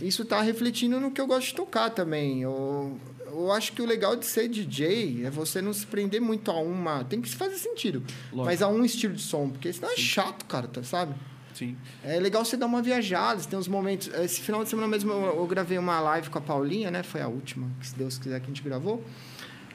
isso 0.00 0.24
tá 0.24 0.42
refletindo 0.42 0.98
no 0.98 1.12
que 1.12 1.20
eu 1.20 1.26
gosto 1.28 1.46
de 1.50 1.54
tocar 1.54 1.90
também. 1.90 2.42
Eu, 2.42 2.98
eu 3.46 3.52
acho 3.52 3.72
que 3.72 3.82
o 3.82 3.86
legal 3.86 4.16
de 4.16 4.24
ser 4.26 4.48
DJ 4.48 5.24
é 5.26 5.30
você 5.30 5.60
não 5.62 5.72
se 5.72 5.86
prender 5.86 6.20
muito 6.20 6.50
a 6.50 6.58
uma. 6.60 7.04
Tem 7.04 7.20
que 7.20 7.28
fazer 7.34 7.56
sentido. 7.56 8.02
Lógico. 8.30 8.44
Mas 8.46 8.62
a 8.62 8.68
um 8.68 8.84
estilo 8.84 9.14
de 9.14 9.22
som, 9.22 9.50
porque 9.50 9.72
senão 9.72 9.92
é 9.92 9.96
chato, 9.96 10.44
cara, 10.46 10.66
tá- 10.68 10.82
sabe? 10.82 11.14
Sim. 11.54 11.76
É 12.02 12.18
legal 12.18 12.44
você 12.44 12.56
dar 12.56 12.66
uma 12.66 12.80
viajada, 12.80 13.38
você 13.40 13.48
tem 13.48 13.58
uns 13.58 13.68
momentos. 13.68 14.08
Esse 14.08 14.40
final 14.40 14.62
de 14.64 14.70
semana 14.70 14.88
mesmo 14.88 15.12
eu, 15.12 15.36
eu 15.36 15.46
gravei 15.46 15.76
uma 15.76 16.00
live 16.00 16.30
com 16.30 16.38
a 16.38 16.40
Paulinha, 16.40 16.90
né? 16.90 17.02
Foi 17.02 17.20
a 17.20 17.28
última, 17.28 17.68
que 17.78 17.86
se 17.88 17.94
Deus 17.94 18.16
quiser 18.18 18.40
que 18.40 18.46
a 18.46 18.48
gente 18.48 18.62
gravou. 18.62 19.04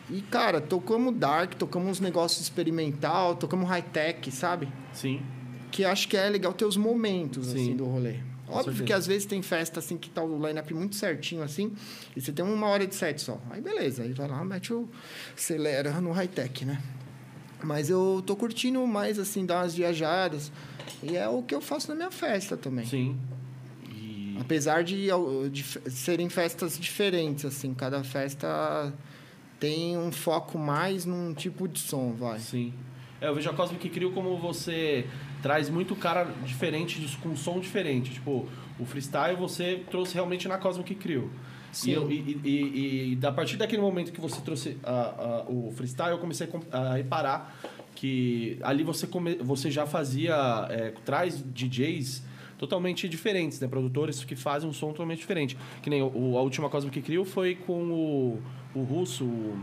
E, 0.09 0.21
cara, 0.21 0.59
tocamos 0.61 1.13
dark, 1.15 1.53
tocamos 1.55 1.89
uns 1.89 1.99
negócios 1.99 2.41
experimental, 2.41 3.35
tocamos 3.35 3.67
high-tech, 3.69 4.31
sabe? 4.31 4.67
Sim. 4.93 5.21
que 5.69 5.83
acho 5.83 6.07
que 6.07 6.15
é 6.17 6.29
legal 6.29 6.53
ter 6.53 6.63
os 6.65 6.77
momentos 6.77 7.47
Sim. 7.47 7.53
assim 7.63 7.75
do 7.75 7.83
rolê. 7.85 8.15
Óbvio 8.47 8.63
certeza. 8.63 8.83
que 8.85 8.93
às 8.93 9.07
vezes 9.07 9.25
tem 9.25 9.41
festa 9.41 9.79
assim 9.79 9.97
que 9.97 10.09
tá 10.09 10.23
o 10.23 10.45
line-up 10.45 10.73
muito 10.73 10.95
certinho 10.95 11.43
assim, 11.43 11.73
e 12.15 12.21
você 12.21 12.31
tem 12.31 12.45
uma 12.45 12.67
hora 12.67 12.87
de 12.87 12.95
set 12.95 13.21
só. 13.21 13.39
Aí 13.49 13.61
beleza, 13.61 14.03
aí 14.03 14.13
vai 14.13 14.27
lá, 14.27 14.43
mete 14.43 14.73
o 14.73 14.87
acelera 15.35 15.99
no 16.01 16.11
high-tech, 16.11 16.65
né? 16.65 16.81
Mas 17.63 17.89
eu 17.89 18.23
tô 18.25 18.35
curtindo 18.35 18.85
mais 18.85 19.19
assim 19.19 19.45
dar 19.45 19.61
umas 19.61 19.75
viajadas, 19.75 20.51
e 21.03 21.17
é 21.17 21.27
o 21.27 21.41
que 21.43 21.53
eu 21.53 21.61
faço 21.61 21.89
na 21.89 21.95
minha 21.95 22.11
festa 22.11 22.55
também. 22.55 22.85
Sim. 22.85 23.17
E. 23.89 24.37
Apesar 24.39 24.83
de, 24.83 25.07
de 25.51 25.63
serem 25.91 26.29
festas 26.29 26.79
diferentes 26.79 27.45
assim, 27.45 27.73
cada 27.73 28.03
festa 28.03 28.93
tem 29.59 29.97
um 29.97 30.11
foco 30.11 30.57
mais 30.57 31.05
num 31.05 31.33
tipo 31.33 31.67
de 31.67 31.79
som, 31.79 32.13
vai. 32.13 32.39
Sim. 32.39 32.73
É, 33.19 33.27
eu 33.27 33.35
vejo 33.35 33.49
a 33.49 33.53
Cosmic 33.53 33.89
Crew 33.89 34.11
como 34.11 34.37
você 34.37 35.07
traz 35.41 35.69
muito 35.69 35.95
cara 35.95 36.25
diferente, 36.45 36.99
com 37.21 37.35
som 37.35 37.59
diferente. 37.59 38.11
Tipo, 38.13 38.47
o 38.79 38.85
freestyle 38.85 39.35
você 39.35 39.83
trouxe 39.89 40.13
realmente 40.13 40.47
na 40.47 40.57
Cosmic 40.57 40.95
Crew. 40.95 41.29
Sim. 41.71 41.91
E, 41.91 41.93
eu- 41.93 42.11
e, 42.11 42.39
e, 42.43 43.11
e, 43.11 43.15
da 43.17 43.31
partir 43.31 43.57
daquele 43.57 43.81
momento 43.81 44.11
que 44.11 44.21
você 44.21 44.41
trouxe 44.41 44.77
a- 44.83 44.91
a- 45.45 45.51
o 45.51 45.71
freestyle, 45.75 46.11
eu 46.11 46.17
comecei 46.17 46.47
a 46.71 46.93
reparar 46.95 47.55
que 47.93 48.57
ali 48.61 48.83
você, 48.83 49.05
come, 49.07 49.35
você 49.35 49.69
já 49.71 49.85
fazia, 49.85 50.35
é, 50.69 50.93
traz 51.03 51.43
DJs 51.43 52.23
totalmente 52.57 53.07
diferentes, 53.07 53.59
né? 53.59 53.67
Produtores 53.67 54.23
que 54.23 54.35
fazem 54.35 54.67
um 54.69 54.73
som 54.73 54.87
totalmente 54.89 55.19
diferente. 55.19 55.57
Que 55.83 55.89
nem 55.89 56.01
o, 56.01 56.37
a 56.37 56.41
última 56.41 56.69
Cosmic 56.69 57.01
Crew 57.01 57.23
foi 57.25 57.55
com 57.55 57.83
o, 57.91 58.41
o 58.73 58.83
russo, 58.83 59.25
o- 59.25 59.57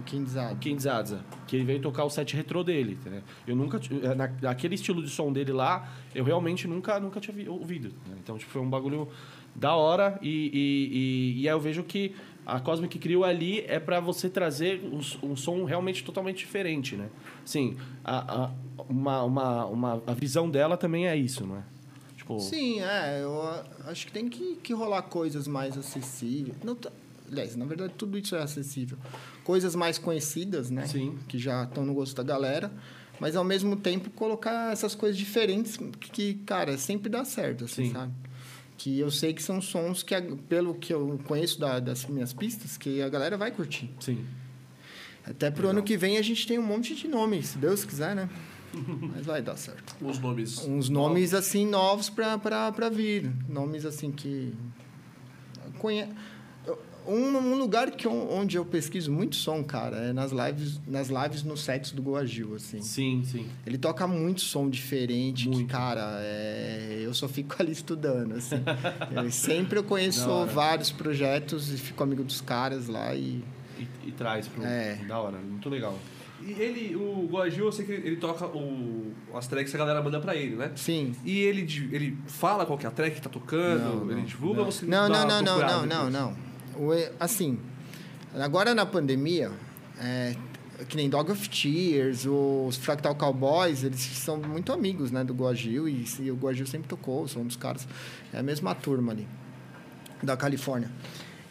O. 0.00 0.56
King 0.58 0.80
Zaza, 0.82 1.20
que 1.46 1.56
ele 1.56 1.64
veio 1.64 1.80
tocar 1.80 2.04
o 2.04 2.10
set 2.10 2.34
retrô 2.36 2.62
dele, 2.64 2.92
entendeu? 3.00 3.22
Eu 3.46 3.56
nunca, 3.56 3.80
eh, 4.02 4.14
na, 4.14 4.28
naquele 4.42 4.74
estilo 4.74 5.02
de 5.02 5.10
som 5.10 5.32
dele 5.32 5.52
lá, 5.52 5.88
eu 6.14 6.24
realmente 6.24 6.66
nunca, 6.68 6.98
nunca 7.00 7.20
tinha 7.20 7.34
vi- 7.36 7.48
ouvido. 7.48 7.88
né? 8.08 8.16
Então, 8.22 8.36
tipo, 8.38 8.50
foi 8.50 8.62
um 8.62 8.68
bagulho 8.70 9.08
da 9.54 9.74
hora 9.74 10.18
e, 10.22 10.28
e, 10.28 11.38
e, 11.38 11.42
e 11.42 11.48
aí 11.48 11.54
eu 11.54 11.60
vejo 11.60 11.82
que 11.82 12.14
a 12.44 12.60
Cosmic 12.60 12.98
Crew 12.98 13.24
ali 13.24 13.60
é 13.66 13.80
para 13.80 13.98
você 14.00 14.28
trazer 14.28 14.80
um, 14.84 15.00
um 15.30 15.34
som 15.36 15.64
realmente 15.64 16.04
totalmente 16.04 16.38
diferente, 16.38 16.94
né? 16.94 17.08
Sim, 17.44 17.76
a, 18.04 18.44
a, 18.44 18.50
uma, 18.88 19.22
uma, 19.22 19.64
uma, 19.66 20.02
a 20.06 20.12
visão 20.14 20.48
dela 20.50 20.76
também 20.76 21.08
é 21.08 21.16
isso, 21.16 21.44
não 21.46 21.56
é? 21.56 21.62
Tipo, 22.16 22.38
Sim, 22.38 22.80
é. 22.82 23.22
Eu 23.22 23.40
acho 23.86 24.06
que 24.06 24.12
tem 24.12 24.28
que, 24.28 24.56
que 24.62 24.72
rolar 24.72 25.02
coisas 25.02 25.48
mais 25.48 25.76
acessíveis. 25.76 26.56
Não 26.62 26.74
tá- 26.76 26.92
aliás, 27.30 27.56
na 27.56 27.64
verdade, 27.64 27.94
tudo 27.96 28.16
isso 28.18 28.36
é 28.36 28.42
acessível. 28.42 28.96
Coisas 29.46 29.76
mais 29.76 29.96
conhecidas, 29.96 30.70
né? 30.70 30.86
Sim. 30.86 31.16
Que 31.28 31.38
já 31.38 31.62
estão 31.62 31.86
no 31.86 31.94
gosto 31.94 32.16
da 32.16 32.22
galera. 32.24 32.72
Mas, 33.20 33.36
ao 33.36 33.44
mesmo 33.44 33.76
tempo, 33.76 34.10
colocar 34.10 34.72
essas 34.72 34.92
coisas 34.94 35.16
diferentes 35.16 35.78
que, 36.12 36.34
cara, 36.44 36.76
sempre 36.76 37.08
dá 37.08 37.24
certo, 37.24 37.64
assim, 37.64 37.86
Sim. 37.86 37.92
sabe? 37.92 38.12
Que 38.76 38.98
eu 38.98 39.08
sei 39.10 39.32
que 39.32 39.40
são 39.42 39.60
sons 39.62 40.02
que, 40.02 40.20
pelo 40.48 40.74
que 40.74 40.92
eu 40.92 41.18
conheço 41.26 41.60
da- 41.60 41.78
das 41.78 42.04
minhas 42.06 42.32
pistas, 42.34 42.76
que 42.76 43.00
a 43.00 43.08
galera 43.08 43.38
vai 43.38 43.50
curtir. 43.52 43.88
sim. 44.00 44.24
Até 45.24 45.50
pro 45.50 45.68
ano 45.68 45.82
que 45.82 45.96
vem 45.96 46.18
a 46.18 46.22
gente 46.22 46.46
tem 46.46 46.56
um 46.58 46.62
monte 46.62 46.94
de 46.94 47.08
nomes, 47.08 47.46
se 47.48 47.58
Deus 47.58 47.84
quiser, 47.84 48.14
né? 48.14 48.28
Mas 49.14 49.24
vai 49.26 49.40
dar 49.42 49.56
certo. 49.56 49.96
Os 50.00 50.18
nomes. 50.18 50.58
Uns 50.66 50.88
nomes, 50.88 51.32
assim, 51.34 51.66
novos 51.66 52.10
pra, 52.10 52.36
pra, 52.38 52.70
pra 52.72 52.88
vir. 52.88 53.32
Nomes, 53.48 53.84
assim, 53.86 54.10
que... 54.12 54.52
Conhe... 55.78 56.06
Um, 57.06 57.36
um 57.36 57.54
lugar 57.58 57.90
que, 57.90 58.06
onde 58.08 58.56
eu 58.56 58.64
pesquiso 58.64 59.12
muito 59.12 59.36
som, 59.36 59.62
cara, 59.62 59.96
é 59.96 60.12
nas 60.12 60.32
lives, 60.32 60.80
nas 60.86 61.08
lives 61.08 61.42
nos 61.42 61.62
sets 61.62 61.92
do 61.92 62.02
Goagil, 62.02 62.54
assim. 62.54 62.80
Sim, 62.82 63.22
sim. 63.24 63.46
Ele 63.66 63.78
toca 63.78 64.06
muito 64.06 64.40
som 64.40 64.68
diferente, 64.68 65.44
que, 65.48 65.54
Muito. 65.54 65.70
cara, 65.70 66.18
é... 66.20 67.00
eu 67.02 67.14
só 67.14 67.28
fico 67.28 67.54
ali 67.60 67.72
estudando, 67.72 68.34
assim. 68.34 68.56
Eu- 69.10 69.30
sempre 69.30 69.78
eu 69.78 69.84
conheço 69.84 70.28
vários 70.46 70.90
projetos 70.90 71.72
e 71.72 71.76
fico 71.78 72.02
amigo 72.02 72.24
dos 72.24 72.40
caras 72.40 72.88
lá 72.88 73.14
e... 73.14 73.42
E, 73.78 74.08
e 74.08 74.12
traz 74.12 74.48
pro. 74.48 74.64
É. 74.64 74.96
Da 75.06 75.18
hora, 75.18 75.36
muito 75.38 75.68
legal. 75.68 75.98
E 76.42 76.52
ele, 76.52 76.94
o 76.96 77.26
Goagil, 77.28 77.66
eu 77.66 77.72
sei 77.72 77.84
que 77.84 77.92
ele, 77.92 78.06
ele 78.08 78.16
toca 78.16 78.46
o, 78.46 79.12
as 79.34 79.46
tracks 79.46 79.70
que 79.70 79.76
a 79.76 79.78
galera 79.80 80.02
manda 80.02 80.20
pra 80.20 80.34
ele, 80.34 80.54
né? 80.54 80.70
Sim. 80.76 81.12
E 81.24 81.40
ele, 81.40 81.62
ele 81.92 82.16
fala 82.26 82.64
qual 82.64 82.78
que 82.78 82.86
é 82.86 82.88
a 82.88 82.92
track 82.92 83.16
que 83.16 83.22
tá 83.22 83.28
tocando, 83.28 83.82
Não, 83.82 84.04
não, 84.04 84.12
ele 84.12 84.22
divulga 84.22 84.60
ou 84.60 84.70
você 84.70 84.86
Não, 84.86 85.08
não, 85.08 85.26
não, 85.26 85.42
não, 85.42 85.58
não, 85.58 85.86
não, 85.86 85.86
depois? 85.86 86.12
não. 86.12 86.45
Assim, 87.18 87.58
agora 88.34 88.74
na 88.74 88.84
pandemia, 88.84 89.50
é, 89.98 90.34
que 90.88 90.96
nem 90.96 91.08
Dog 91.08 91.30
of 91.30 91.48
Tears, 91.48 92.26
os 92.26 92.76
Fractal 92.76 93.14
Cowboys, 93.14 93.82
eles 93.82 94.00
são 94.00 94.36
muito 94.36 94.72
amigos, 94.72 95.10
né, 95.10 95.24
do 95.24 95.34
Goagil, 95.34 95.88
e, 95.88 96.04
e 96.20 96.30
o 96.30 96.36
Goagil 96.36 96.66
sempre 96.66 96.88
tocou, 96.88 97.26
são 97.26 97.42
um 97.42 97.46
dos 97.46 97.56
caras, 97.56 97.86
é 98.32 98.38
a 98.38 98.42
mesma 98.42 98.74
turma 98.74 99.12
ali, 99.12 99.26
da 100.22 100.36
Califórnia. 100.36 100.90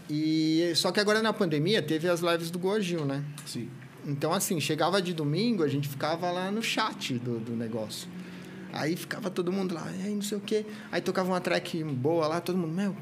E, 0.09 0.71
só 0.75 0.91
que 0.91 0.99
agora 0.99 1.21
na 1.21 1.33
pandemia 1.33 1.81
teve 1.81 2.07
as 2.07 2.19
lives 2.19 2.51
do 2.51 2.59
Goagil, 2.59 3.05
né? 3.05 3.23
Sim. 3.45 3.69
Então, 4.05 4.31
assim, 4.31 4.59
chegava 4.59 5.01
de 5.01 5.13
domingo, 5.13 5.63
a 5.63 5.67
gente 5.67 5.87
ficava 5.87 6.29
lá 6.29 6.51
no 6.51 6.61
chat 6.61 7.17
do, 7.17 7.39
do 7.39 7.55
negócio. 7.55 8.07
Aí 8.71 8.95
ficava 8.95 9.31
todo 9.31 9.51
mundo 9.51 9.73
lá, 9.73 9.89
e 9.97 10.07
aí 10.07 10.13
não 10.13 10.21
sei 10.21 10.37
o 10.37 10.41
quê. 10.41 10.65
Aí 10.91 11.01
tocava 11.01 11.29
uma 11.29 11.41
track 11.41 11.83
boa 11.83 12.27
lá, 12.27 12.39
todo 12.39 12.57
mundo, 12.57 12.73
meu, 12.73 12.95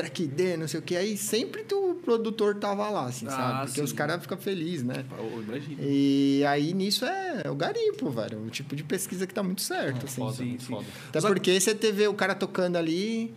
track 0.00 0.26
D, 0.26 0.56
não 0.56 0.66
sei 0.68 0.80
o 0.80 0.82
quê. 0.82 0.96
Aí 0.96 1.16
sempre 1.16 1.64
o 1.72 1.94
produtor 1.94 2.56
tava 2.56 2.88
lá, 2.90 3.06
assim, 3.06 3.26
Ah, 3.26 3.30
sabe? 3.30 3.58
Porque 3.66 3.80
sim. 3.80 3.84
os 3.84 3.92
caras 3.92 4.20
ficam 4.22 4.38
felizes, 4.38 4.82
né? 4.84 5.04
Eu 5.18 5.42
imagino. 5.42 5.76
E 5.80 6.42
aí 6.46 6.72
nisso 6.74 7.04
é, 7.04 7.42
o 7.50 7.54
garimpo, 7.54 8.10
velho. 8.10 8.40
O 8.44 8.50
tipo 8.50 8.74
de 8.74 8.82
pesquisa 8.84 9.26
que 9.26 9.34
tá 9.34 9.42
muito 9.42 9.62
certo, 9.62 10.06
assim. 10.06 10.20
Foda, 10.20 10.36
sim, 10.36 10.58
sim. 10.58 10.66
foda. 10.66 10.86
Até 11.08 11.20
Só- 11.20 11.28
porque 11.28 11.60
você 11.60 11.74
te 11.74 11.92
vê 11.92 12.06
o 12.08 12.14
cara 12.14 12.34
tocando 12.34 12.76
ali. 12.76 13.32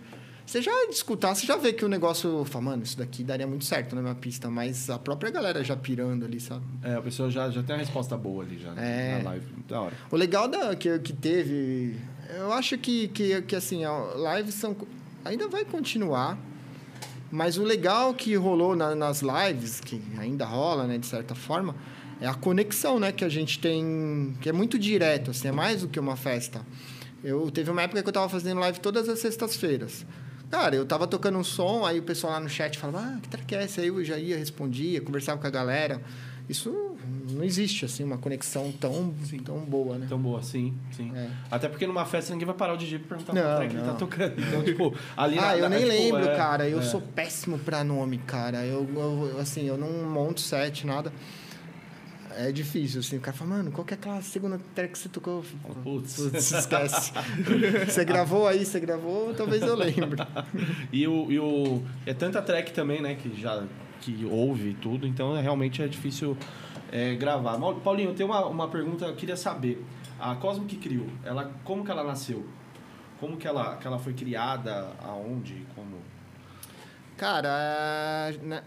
Você 0.45 0.61
já 0.61 0.71
escutar, 0.89 1.33
você 1.33 1.45
já 1.47 1.55
vê 1.55 1.71
que 1.71 1.85
o 1.85 1.87
negócio. 1.87 2.43
Fala, 2.43 2.65
mano, 2.65 2.83
isso 2.83 2.97
daqui 2.97 3.23
daria 3.23 3.47
muito 3.47 3.63
certo 3.63 3.95
na 3.95 4.01
minha 4.01 4.15
pista. 4.15 4.49
Mas 4.49 4.89
a 4.89 4.99
própria 4.99 5.31
galera 5.31 5.63
já 5.63 5.73
pirando 5.75 6.25
ali, 6.25 6.37
sabe? 6.41 6.65
É, 6.83 6.95
a 6.95 7.01
pessoa 7.01 7.31
já, 7.31 7.49
já 7.49 7.63
tem 7.63 7.75
a 7.75 7.79
resposta 7.79 8.17
boa 8.17 8.43
ali 8.43 8.59
já 8.59 8.73
É. 8.75 9.19
na 9.23 9.29
live. 9.29 9.45
Da 9.69 9.81
hora. 9.81 9.93
O 10.11 10.17
legal 10.17 10.49
da, 10.49 10.75
que, 10.75 10.99
que 10.99 11.13
teve. 11.13 11.95
Eu 12.37 12.51
acho 12.51 12.77
que, 12.77 13.07
que, 13.07 13.41
que 13.43 13.55
assim, 13.55 13.83
lives 14.35 14.55
são. 14.55 14.75
Ainda 15.23 15.47
vai 15.47 15.63
continuar. 15.63 16.37
Mas 17.35 17.57
o 17.57 17.63
legal 17.63 18.13
que 18.13 18.35
rolou 18.35 18.75
na- 18.75 18.93
nas 18.93 19.23
lives, 19.23 19.79
que 19.79 19.99
ainda 20.19 20.45
rola, 20.45 20.85
né, 20.85 20.99
de 20.99 21.07
certa 21.07 21.33
forma, 21.33 21.75
é 22.21 22.27
a 22.27 22.33
conexão, 22.35 22.99
né, 22.99 23.11
que 23.11 23.25
a 23.25 23.29
gente 23.29 23.57
tem. 23.57 24.37
Que 24.39 24.49
é 24.49 24.51
muito 24.53 24.77
direto, 24.77 25.31
assim, 25.31 25.47
é 25.47 25.51
mais 25.51 25.81
do 25.81 25.87
que 25.87 25.99
uma 25.99 26.15
festa. 26.15 26.61
Eu 27.23 27.49
teve 27.49 27.71
uma 27.71 27.81
época 27.81 28.03
que 28.03 28.07
eu 28.07 28.13
tava 28.13 28.29
fazendo 28.29 28.59
live 28.59 28.79
todas 28.79 29.09
as 29.09 29.17
sextas-feiras. 29.17 30.05
Cara, 30.51 30.75
eu 30.75 30.85
tava 30.85 31.07
tocando 31.07 31.39
um 31.39 31.43
som, 31.43 31.83
aí 31.83 31.97
o 31.97 32.03
pessoal 32.03 32.33
lá 32.33 32.39
no 32.39 32.47
chat 32.49 32.77
falava, 32.77 32.99
ah, 33.15 33.19
que 33.19 33.27
track 33.29 33.55
é 33.55 33.63
essa? 33.63 33.81
Aí 33.81 33.87
eu 33.87 34.03
já 34.05 34.19
ia, 34.19 34.37
respondia, 34.37 35.01
conversava 35.01 35.41
com 35.41 35.47
a 35.47 35.49
galera. 35.49 35.99
Isso 36.47 36.92
não 37.33 37.43
existe, 37.43 37.85
assim, 37.85 38.03
uma 38.03 38.17
conexão 38.17 38.71
tão, 38.71 39.13
tão 39.43 39.59
boa, 39.59 39.97
né? 39.97 40.05
Tão 40.07 40.19
boa, 40.19 40.41
sim, 40.41 40.73
sim. 40.91 41.11
É. 41.15 41.29
Até 41.51 41.67
porque 41.67 41.85
numa 41.87 42.05
festa 42.05 42.31
ninguém 42.33 42.45
vai 42.45 42.55
parar 42.55 42.73
o 42.73 42.77
DJ 42.77 42.99
pra 42.99 43.17
perguntar 43.17 43.33
Não, 43.33 43.41
qual 43.41 43.57
track 43.57 43.75
ele 43.75 43.83
tá 43.85 43.93
tocando. 43.93 44.33
Então, 44.41 44.63
tipo, 44.63 44.95
ali 45.17 45.35
na- 45.35 45.49
Ah, 45.49 45.57
eu 45.57 45.63
na- 45.63 45.69
nem 45.69 45.79
é, 45.79 45.81
tipo, 45.89 46.15
lembro, 46.15 46.29
é, 46.29 46.35
cara. 46.35 46.67
Eu 46.69 46.79
é. 46.79 46.81
sou 46.81 47.01
péssimo 47.01 47.57
pra 47.59 47.83
nome, 47.83 48.17
cara. 48.19 48.65
Eu, 48.65 48.87
eu- 48.95 49.39
assim, 49.39 49.65
eu 49.67 49.77
não 49.77 49.89
monto 50.09 50.41
set, 50.41 50.85
nada. 50.87 51.11
É 52.35 52.51
difícil, 52.51 52.99
assim. 53.01 53.17
O 53.17 53.19
cara 53.19 53.37
fala, 53.37 53.51
mano, 53.51 53.71
qual 53.71 53.85
que 53.85 53.93
é 53.93 53.97
aquela 53.97 54.19
segunda 54.23 54.59
track 54.73 54.93
que 54.93 54.97
você 54.97 55.07
tocou? 55.07 55.45
Putz. 55.83 56.15
Putz, 56.15 56.51
esquece. 56.51 57.11
você 57.87 58.03
gravou 58.03 58.47
aí, 58.47 58.65
você 58.65 58.79
gravou, 58.79 59.35
talvez 59.35 59.61
eu 59.61 59.75
lembre. 59.75 60.19
E 60.91 61.07
o, 61.07 61.31
e 61.31 61.39
o. 61.39 61.83
É 62.07 62.13
tanta 62.13 62.41
track 62.41 62.73
também, 62.73 63.01
né? 63.01 63.13
Que 63.15 63.39
já. 63.39 63.63
Que 64.01 64.25
ouve 64.25 64.69
e 64.71 64.73
tudo, 64.73 65.07
então 65.07 65.37
é, 65.37 65.41
realmente 65.41 65.81
é 65.81 65.87
difícil 65.87 66.35
é, 66.93 67.15
gravar. 67.15 67.57
Paulinho, 67.83 68.13
tem 68.13 68.23
uma, 68.25 68.45
uma 68.45 68.67
pergunta 68.67 69.05
que 69.05 69.11
eu 69.11 69.15
queria 69.15 69.35
saber. 69.35 69.83
A 70.19 70.35
Cosmo 70.35 70.65
que 70.65 70.77
criou, 70.77 71.07
ela, 71.25 71.51
como 71.63 71.83
que 71.83 71.89
ela 71.89 72.03
nasceu? 72.03 72.47
Como 73.19 73.35
que 73.35 73.47
ela, 73.47 73.75
que 73.77 73.87
ela 73.87 73.97
foi 73.97 74.13
criada? 74.13 74.91
Aonde? 75.03 75.65
Como? 75.75 75.97
Cara, 77.17 78.31
né, 78.41 78.63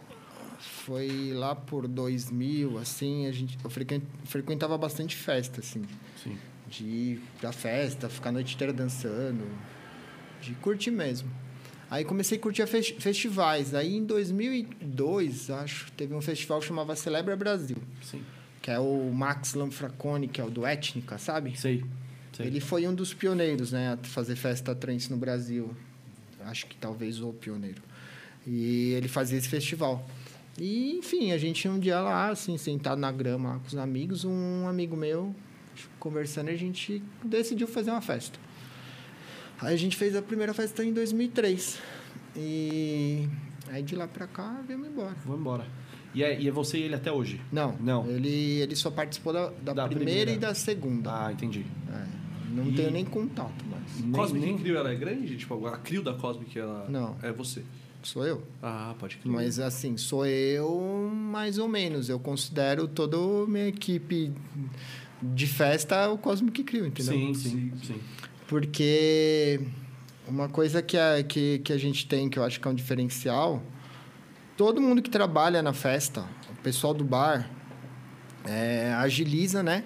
foi 0.59 1.33
lá 1.35 1.55
por 1.55 1.87
2000, 1.87 2.79
assim, 2.79 3.27
a 3.27 3.33
gente, 3.33 3.59
eu 3.63 3.71
frequen- 3.71 4.03
frequentava 4.25 4.77
bastante 4.79 5.15
festa, 5.17 5.61
assim. 5.61 5.85
Sim. 6.23 6.37
de 6.69 6.85
ir 6.85 7.23
pra 7.41 7.53
festa, 7.53 8.09
ficar 8.09 8.31
a 8.31 8.33
noite 8.33 8.55
inteira 8.57 8.73
dançando, 8.73 9.45
de 10.43 10.53
curtir 10.55 10.91
mesmo. 10.91 11.31
Aí 11.91 12.05
comecei 12.05 12.37
a 12.37 12.41
curtir 12.41 12.63
a 12.63 12.67
fes- 12.67 12.95
festivais. 12.99 13.75
Aí 13.75 13.95
em 13.97 14.05
2002, 14.05 15.51
acho, 15.51 15.91
teve 15.93 16.15
um 16.15 16.21
festival 16.21 16.61
que 16.61 16.67
chamava 16.67 16.97
Celebra 16.97 17.37
Brasil, 17.37 17.77
Sim. 18.03 18.23
que 18.61 18.71
é 18.71 18.79
o 18.79 19.11
Max 19.13 19.55
Lanfracone, 19.55 20.27
que 20.29 20.41
é 20.41 20.45
o 20.45 20.51
do 20.51 20.67
Étnica, 20.67 21.17
sabe? 21.19 21.57
Sei. 21.59 21.85
sei. 22.33 22.47
Ele 22.47 22.61
foi 22.61 22.87
um 22.89 22.95
dos 22.95 23.15
pioneiros, 23.15 23.73
né, 23.73 23.93
a 23.93 24.07
fazer 24.09 24.35
festa 24.37 24.75
trance 24.75 25.11
no 25.11 25.17
Brasil. 25.17 25.71
Acho 26.45 26.67
que 26.67 26.77
talvez 26.77 27.21
o 27.21 27.33
pioneiro. 27.33 27.83
E 28.47 28.93
ele 28.93 29.09
fazia 29.09 29.39
esse 29.39 29.49
festival. 29.49 30.05
E, 30.59 30.97
enfim, 30.99 31.33
a 31.33 31.39
gente 31.39 31.69
um 31.69 31.79
dia 31.79 32.01
lá, 32.01 32.31
assim, 32.31 32.57
sentado 32.57 32.99
na 32.99 33.11
grama 33.13 33.51
lá 33.51 33.59
com 33.59 33.67
os 33.67 33.77
amigos, 33.77 34.25
um 34.25 34.67
amigo 34.69 34.97
meu 34.97 35.35
conversando, 36.01 36.49
a 36.49 36.57
gente 36.57 37.03
decidiu 37.25 37.67
fazer 37.67 37.91
uma 37.91 38.01
festa. 38.01 38.39
Aí 39.61 39.75
a 39.75 39.77
gente 39.77 39.97
fez 39.97 40.15
a 40.17 40.23
primeira 40.23 40.53
festa 40.55 40.85
em 40.85 40.93
2003. 40.93 41.79
E 42.37 43.29
aí 43.69 43.83
de 43.83 43.95
lá 43.97 44.07
pra 44.07 44.27
cá, 44.27 44.63
viemos 44.67 44.89
embora. 44.89 45.15
Vamos 45.25 45.41
embora. 45.41 45.67
E 46.15 46.23
é, 46.23 46.41
e 46.41 46.49
é 46.49 46.51
você 46.51 46.79
e 46.79 46.83
ele 46.83 46.95
até 46.95 47.11
hoje? 47.13 47.41
Não, 47.53 47.77
Não. 47.81 48.07
Ele, 48.09 48.29
ele 48.61 48.75
só 48.77 48.91
participou 48.91 49.33
da, 49.33 49.51
da, 49.63 49.73
Da 49.73 49.87
primeira, 49.89 49.97
primeira. 50.11 50.31
e 50.33 50.39
da 50.39 50.55
segunda. 50.55 51.27
Ah, 51.27 51.33
entendi. 51.33 51.65
É, 51.93 52.07
não 52.55 52.69
E- 52.69 52.73
tenho 52.75 52.91
nem 52.91 53.05
contato 53.05 53.65
mais. 53.71 54.01
Nem- 54.01 54.13
Cosmic 54.13 54.47
nem- 54.47 54.59
Crew, 54.59 54.77
ela 54.77 54.91
é 54.91 54.95
grande? 54.95 55.37
Tipo, 55.37 55.67
a 55.67 55.77
Crew 55.79 56.03
da 56.03 56.15
Cosmic, 56.15 56.59
ela 56.59 56.87
Não. 56.89 57.17
é 57.23 57.33
você? 57.33 57.63
Sou 58.03 58.25
eu. 58.25 58.43
Ah, 58.63 58.95
pode 58.99 59.17
crer. 59.17 59.31
Mas 59.33 59.59
assim, 59.59 59.97
sou 59.97 60.25
eu 60.25 61.11
mais 61.13 61.59
ou 61.59 61.69
menos. 61.69 62.09
Eu 62.09 62.21
considero 62.21 62.87
toda 62.87 63.17
a 63.17 63.47
minha 63.47 63.67
equipe 63.67 64.33
de 65.23 65.47
festa 65.47 66.09
o 66.11 66.17
Cosmic 66.17 66.63
Crew, 66.63 66.87
entendeu? 66.87 67.13
Sim, 67.13 67.35
sim, 67.35 67.73
sim. 67.83 68.01
Porque 68.49 69.61
uma 70.29 70.49
coisa 70.49 70.83
que 70.83 70.97
a, 70.97 71.23
que, 71.23 71.59
que 71.61 71.73
a 71.73 71.79
gente 71.79 72.07
tem, 72.07 72.29
que 72.29 72.39
eu 72.39 72.45
acho 72.45 72.61
que 72.61 72.67
é 72.67 72.71
um 72.71 72.75
diferencial, 72.75 73.63
todo 74.57 74.81
mundo 74.81 75.03
que 75.03 75.11
trabalha 75.11 75.63
na 75.63 75.73
festa, 75.73 76.25
o 76.51 76.63
pessoal 76.63 76.95
do 76.95 77.05
bar, 77.05 77.51
é, 78.45 78.93
agiliza, 78.95 79.63
né? 79.63 79.85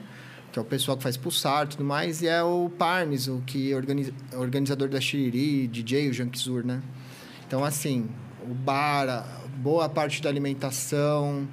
Que 0.52 0.58
é 0.58 0.62
o 0.62 0.64
pessoal 0.64 0.96
que 0.96 1.02
faz 1.02 1.16
pulsar 1.16 1.64
e 1.64 1.68
tudo 1.68 1.84
mais, 1.84 2.22
e 2.22 2.28
é 2.28 2.42
o 2.42 2.70
Parmes, 2.70 3.28
o 3.28 3.42
que 3.46 3.74
organiza, 3.74 4.12
organizador 4.34 4.88
da 4.88 5.00
Xiriri, 5.00 5.66
DJ, 5.66 6.10
o 6.10 6.12
Janquizur, 6.12 6.64
né? 6.64 6.82
Então, 7.46 7.64
assim, 7.64 8.08
o 8.42 8.54
bar, 8.54 9.26
boa 9.56 9.88
parte 9.88 10.20
da 10.22 10.28
alimentação, 10.28 11.48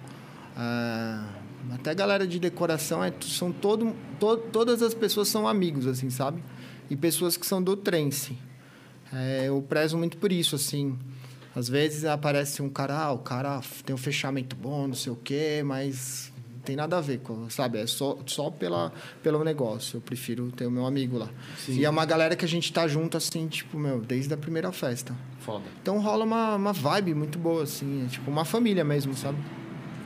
até 1.73 1.91
a 1.91 1.93
galera 1.93 2.27
de 2.27 2.39
decoração, 2.39 3.03
é, 3.03 3.13
são 3.21 3.51
todo, 3.51 3.95
to, 4.19 4.37
todas 4.51 4.81
as 4.81 4.93
pessoas 4.93 5.27
são 5.27 5.47
amigos, 5.47 5.87
assim, 5.87 6.09
sabe? 6.09 6.41
E 6.89 6.95
pessoas 6.95 7.37
que 7.37 7.45
são 7.45 7.61
do 7.61 7.75
trance. 7.75 8.37
É, 9.13 9.45
eu 9.47 9.61
prezo 9.67 9.97
muito 9.97 10.17
por 10.17 10.31
isso, 10.31 10.55
assim. 10.55 10.97
Às 11.55 11.67
vezes 11.67 12.05
aparece 12.05 12.61
um 12.61 12.69
cara, 12.69 12.95
ah, 12.97 13.11
o 13.11 13.19
cara 13.19 13.61
tem 13.85 13.93
um 13.93 13.97
fechamento 13.97 14.55
bom, 14.55 14.87
não 14.87 14.93
sei 14.95 15.11
o 15.11 15.15
quê, 15.15 15.63
mas 15.65 16.31
tem 16.63 16.75
nada 16.75 16.97
a 16.97 17.01
ver 17.01 17.19
com, 17.19 17.49
sabe? 17.49 17.79
É 17.79 17.87
só, 17.87 18.17
só 18.25 18.51
pela, 18.51 18.91
pelo 19.23 19.43
negócio. 19.43 19.97
Eu 19.97 20.01
prefiro 20.01 20.51
ter 20.51 20.67
o 20.67 20.71
meu 20.71 20.85
amigo 20.85 21.17
lá. 21.17 21.29
Sim. 21.57 21.79
E 21.79 21.85
é 21.85 21.89
uma 21.89 22.05
galera 22.05 22.35
que 22.35 22.43
a 22.43 22.47
gente 22.47 22.71
tá 22.71 22.87
junto, 22.87 23.15
assim, 23.17 23.47
tipo, 23.47 23.79
meu, 23.79 24.01
desde 24.01 24.33
a 24.33 24.37
primeira 24.37 24.71
festa. 24.71 25.15
Foda. 25.39 25.63
Então 25.81 25.99
rola 25.99 26.25
uma, 26.25 26.55
uma 26.55 26.73
vibe 26.73 27.15
muito 27.15 27.39
boa, 27.39 27.63
assim. 27.63 28.05
É 28.05 28.09
tipo 28.09 28.29
uma 28.29 28.43
família 28.45 28.83
mesmo, 28.83 29.15
sabe? 29.15 29.37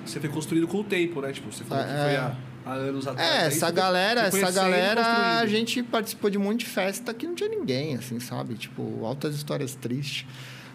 Você 0.06 0.20
foi 0.20 0.30
construído 0.30 0.68
com 0.68 0.82
o 0.82 0.84
tempo, 0.84 1.20
né? 1.20 1.32
Tipo, 1.34 1.52
você 1.52 1.64
falou 1.64 1.84
que 1.84 1.92
É, 1.92 2.04
foi 2.04 2.14
é. 2.14 2.51
Há, 2.66 2.74
anos 2.74 3.08
atrás. 3.08 3.30
É, 3.30 3.40
aí 3.42 3.48
essa 3.48 3.72
galera, 3.72 4.22
essa 4.22 4.52
galera, 4.52 5.38
a 5.40 5.46
gente 5.46 5.82
participou 5.84 6.30
de 6.30 6.38
um 6.38 6.42
monte 6.42 6.60
de 6.60 6.66
festa 6.68 7.14
que 7.14 7.26
não 7.28 7.36
tinha 7.36 7.50
ninguém, 7.50 7.96
assim, 7.96 8.20
sabe? 8.20 8.56
Tipo, 8.56 9.06
altas 9.06 9.36
histórias 9.36 9.76
tristes. 9.76 10.26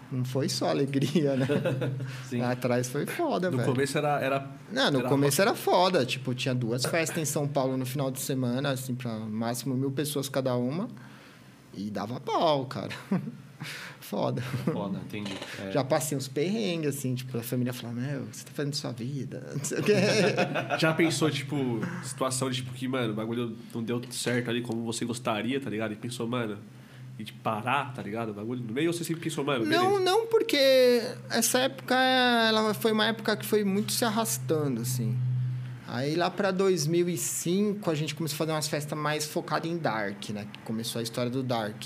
Não 0.09 0.23
foi 0.23 0.47
só 0.47 0.69
alegria, 0.69 1.35
né? 1.35 1.45
Sim. 2.29 2.39
Lá 2.39 2.51
atrás 2.51 2.87
foi 2.87 3.05
foda, 3.05 3.51
No 3.51 3.57
velho. 3.57 3.69
começo 3.69 3.97
era. 3.97 4.19
era 4.21 4.47
Não, 4.71 4.89
no 4.91 4.99
era 4.99 5.09
começo 5.09 5.41
era 5.41 5.53
foda. 5.53 6.05
Tipo, 6.05 6.33
tinha 6.33 6.55
duas 6.55 6.85
festas 6.85 7.17
em 7.17 7.25
São 7.25 7.45
Paulo 7.45 7.75
no 7.75 7.85
final 7.85 8.09
de 8.09 8.21
semana, 8.21 8.69
assim, 8.71 8.95
pra 8.95 9.11
máximo 9.19 9.75
mil 9.75 9.91
pessoas 9.91 10.29
cada 10.29 10.55
uma. 10.55 10.87
E 11.73 11.89
dava 11.91 12.19
pau, 12.21 12.65
cara. 12.65 12.93
foda. 13.99 14.41
Foda, 14.41 14.99
entendi. 15.05 15.33
É. 15.59 15.71
Já 15.71 15.83
passei 15.83 16.15
uns 16.17 16.27
perrengues, 16.27 16.95
assim, 16.95 17.15
tipo, 17.15 17.35
a 17.35 17.41
família 17.41 17.73
falava, 17.73 17.99
meu, 17.99 18.21
o 18.23 18.27
que 18.27 18.37
você 18.37 18.45
tá 18.45 18.51
fazendo 18.53 18.75
sua 18.75 18.91
vida? 18.91 19.43
Não 19.57 19.63
sei 19.63 19.79
o 19.79 19.83
quê. 19.83 19.93
Já 20.77 20.93
pensou, 20.93 21.31
tipo, 21.31 21.81
situação 22.03 22.49
de 22.49 22.57
tipo 22.57 22.71
que, 22.73 22.87
mano, 22.87 23.13
o 23.13 23.15
bagulho 23.15 23.57
não 23.73 23.81
deu 23.81 23.99
certo 24.11 24.49
ali 24.49 24.61
como 24.61 24.83
você 24.83 25.03
gostaria, 25.03 25.59
tá 25.59 25.69
ligado? 25.69 25.93
E 25.93 25.95
pensou, 25.95 26.27
mano, 26.27 26.59
e 27.17 27.23
de 27.23 27.33
parar, 27.33 27.93
tá 27.93 28.01
ligado? 28.03 28.29
O 28.29 28.33
bagulho 28.33 28.63
no 28.63 28.71
meio, 28.71 28.89
ou 28.89 28.93
você 28.93 29.03
sempre 29.03 29.23
pensou, 29.23 29.43
mano, 29.43 29.63
beleza. 29.63 29.81
Não, 29.81 29.99
não, 29.99 30.27
porque 30.27 31.01
essa 31.29 31.59
época 31.59 31.95
ela 31.95 32.73
foi 32.75 32.91
uma 32.91 33.07
época 33.07 33.35
que 33.35 33.45
foi 33.45 33.63
muito 33.63 33.91
se 33.91 34.05
arrastando, 34.05 34.81
assim. 34.81 35.17
Aí 35.87 36.15
lá 36.15 36.29
pra 36.29 36.51
2005 36.51 37.89
a 37.89 37.95
gente 37.95 38.13
começou 38.13 38.35
a 38.35 38.37
fazer 38.37 38.51
umas 38.51 38.67
festas 38.67 38.97
mais 38.97 39.25
focadas 39.25 39.71
em 39.71 39.77
Dark, 39.77 40.29
né? 40.29 40.45
Que 40.51 40.59
Começou 40.59 40.99
a 40.99 41.03
história 41.03 41.31
do 41.31 41.41
Dark. 41.41 41.85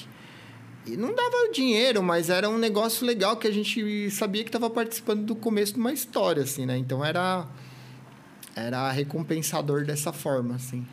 E 0.86 0.98
não 0.98 1.14
dava 1.14 1.52
dinheiro, 1.54 2.02
mas 2.02 2.30
era 2.30 2.50
um 2.50 2.58
negócio 2.58 3.06
legal 3.06 3.38
que 3.38 3.48
a 3.48 3.52
gente 3.52 4.10
sabia 4.10 4.44
que 4.44 4.50
estava 4.50 4.70
participando 4.70 5.26
do 5.26 5.36
começo 5.36 5.74
de 5.74 5.80
uma 5.80 5.94
história, 5.94 6.44
assim, 6.44 6.66
né? 6.66 6.78
Então 6.78 7.06
era 7.06 7.48
era 8.56 8.92
recompensador 8.92 9.86
dessa 9.86 10.12
forma, 10.12 10.56
assim. 10.56 10.86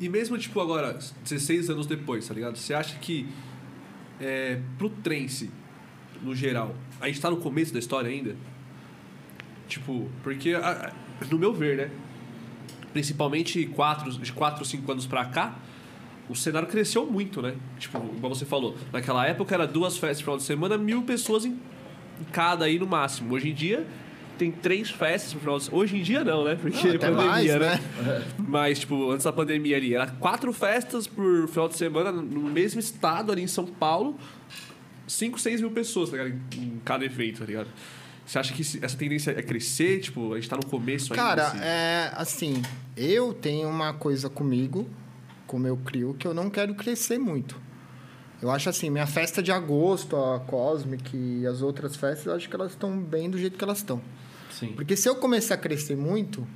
E 0.00 0.08
mesmo, 0.08 0.36
tipo, 0.38 0.60
agora, 0.60 0.98
16 1.22 1.70
anos 1.70 1.86
depois, 1.86 2.26
tá 2.26 2.34
ligado? 2.34 2.56
Você 2.56 2.74
acha 2.74 2.98
que 2.98 3.28
é, 4.20 4.60
pro 4.78 4.88
trance, 4.90 5.50
no 6.22 6.34
geral, 6.34 6.74
a 7.00 7.06
gente 7.06 7.20
tá 7.20 7.30
no 7.30 7.36
começo 7.36 7.72
da 7.72 7.78
história 7.78 8.10
ainda? 8.10 8.36
Tipo, 9.68 10.10
porque, 10.22 10.52
no 11.30 11.38
meu 11.38 11.52
ver, 11.52 11.76
né? 11.76 11.90
Principalmente 12.92 13.66
quatro, 13.66 14.10
de 14.10 14.32
4, 14.32 14.64
5 14.64 14.92
anos 14.92 15.06
pra 15.06 15.26
cá, 15.26 15.58
o 16.28 16.34
cenário 16.34 16.68
cresceu 16.68 17.06
muito, 17.06 17.40
né? 17.40 17.54
Tipo, 17.78 17.98
igual 18.16 18.34
você 18.34 18.44
falou, 18.44 18.76
naquela 18.92 19.26
época 19.26 19.54
era 19.54 19.66
duas 19.66 19.96
festas 19.96 20.18
no 20.18 20.24
final 20.24 20.36
de 20.38 20.42
semana, 20.42 20.78
mil 20.78 21.02
pessoas 21.02 21.44
em, 21.44 21.58
cada 22.32 22.64
aí 22.64 22.78
no 22.78 22.86
máximo. 22.86 23.34
Hoje 23.34 23.50
em 23.50 23.54
dia 23.54 23.86
tem 24.38 24.50
três 24.50 24.90
festas 24.90 25.32
no 25.32 25.40
final 25.40 25.58
de 25.58 25.64
semana. 25.64 25.82
Hoje 25.82 25.96
em 25.96 26.02
dia 26.02 26.24
não, 26.24 26.44
né? 26.44 26.58
Porque 26.60 26.88
até 26.88 26.98
pandemia, 26.98 27.26
mais, 27.26 27.46
né? 27.46 27.58
né? 27.58 28.24
Mas, 28.38 28.80
tipo, 28.80 29.10
antes 29.10 29.24
da 29.24 29.32
pandemia 29.32 29.76
ali, 29.76 29.94
era 29.94 30.06
quatro 30.06 30.52
festas 30.52 31.06
por 31.06 31.48
final 31.48 31.68
de 31.68 31.76
semana 31.76 32.12
no 32.12 32.42
mesmo 32.42 32.80
estado 32.80 33.32
ali 33.32 33.42
em 33.42 33.46
São 33.46 33.66
Paulo. 33.66 34.18
5, 35.06 35.38
6 35.38 35.60
mil 35.60 35.70
pessoas, 35.70 36.10
tá 36.10 36.16
ligado? 36.16 36.40
Em, 36.56 36.80
cada 36.84 37.04
evento, 37.04 37.40
tá 37.40 37.44
ligado? 37.44 37.68
Você 38.26 38.38
acha 38.40 38.52
que 38.52 38.62
essa 38.62 38.96
tendência 38.96 39.30
é 39.30 39.42
crescer? 39.42 40.00
Tipo, 40.00 40.32
a 40.32 40.36
gente 40.36 40.50
tá 40.50 40.56
no 40.56 40.66
começo 40.66 41.12
ainda? 41.12 41.22
Cara, 41.22 41.46
assim? 41.46 41.58
é 41.62 42.12
assim, 42.14 42.62
eu 42.96 43.32
tenho 43.32 43.68
uma 43.68 43.94
coisa 43.94 44.28
comigo, 44.28 44.88
com 45.46 45.56
o 45.56 45.60
meu 45.60 45.76
crio, 45.76 46.14
que 46.14 46.26
eu 46.26 46.34
não 46.34 46.50
quero 46.50 46.74
crescer 46.74 47.18
muito. 47.18 47.56
Eu 48.40 48.50
acho 48.50 48.68
assim, 48.68 48.90
minha 48.90 49.06
festa 49.06 49.42
de 49.42 49.50
agosto, 49.50 50.16
a 50.16 50.40
Cosmic 50.40 51.16
e 51.16 51.46
as 51.46 51.62
outras 51.62 51.96
festas, 51.96 52.26
eu 52.26 52.34
acho 52.34 52.48
que 52.48 52.54
elas 52.54 52.72
estão 52.72 52.98
bem 52.98 53.30
do 53.30 53.38
jeito 53.38 53.56
que 53.56 53.64
elas 53.64 53.78
estão. 53.78 54.00
Sim. 54.50 54.72
Porque 54.74 54.96
se 54.96 55.08
eu 55.08 55.16
começar 55.16 55.54
a 55.54 55.58
crescer 55.58 55.96
muito, 55.96 56.46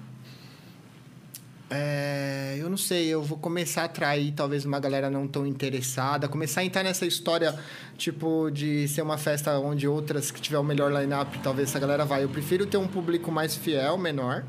é, 1.70 2.56
eu 2.58 2.68
não 2.68 2.76
sei, 2.76 3.06
eu 3.06 3.22
vou 3.22 3.38
começar 3.38 3.82
a 3.82 3.84
atrair 3.84 4.32
talvez 4.32 4.64
uma 4.64 4.80
galera 4.80 5.08
não 5.08 5.28
tão 5.28 5.46
interessada, 5.46 6.28
começar 6.28 6.62
a 6.62 6.64
entrar 6.64 6.82
nessa 6.82 7.06
história, 7.06 7.56
tipo, 7.96 8.50
de 8.50 8.88
ser 8.88 9.02
uma 9.02 9.16
festa 9.16 9.58
onde 9.58 9.86
outras 9.86 10.30
que 10.30 10.40
tiver 10.40 10.58
o 10.58 10.64
melhor 10.64 10.92
line-up, 10.92 11.38
talvez 11.38 11.70
essa 11.70 11.78
galera 11.78 12.04
vai. 12.04 12.24
Eu 12.24 12.28
prefiro 12.28 12.66
ter 12.66 12.76
um 12.76 12.88
público 12.88 13.30
mais 13.30 13.56
fiel, 13.56 13.96
menor. 13.96 14.44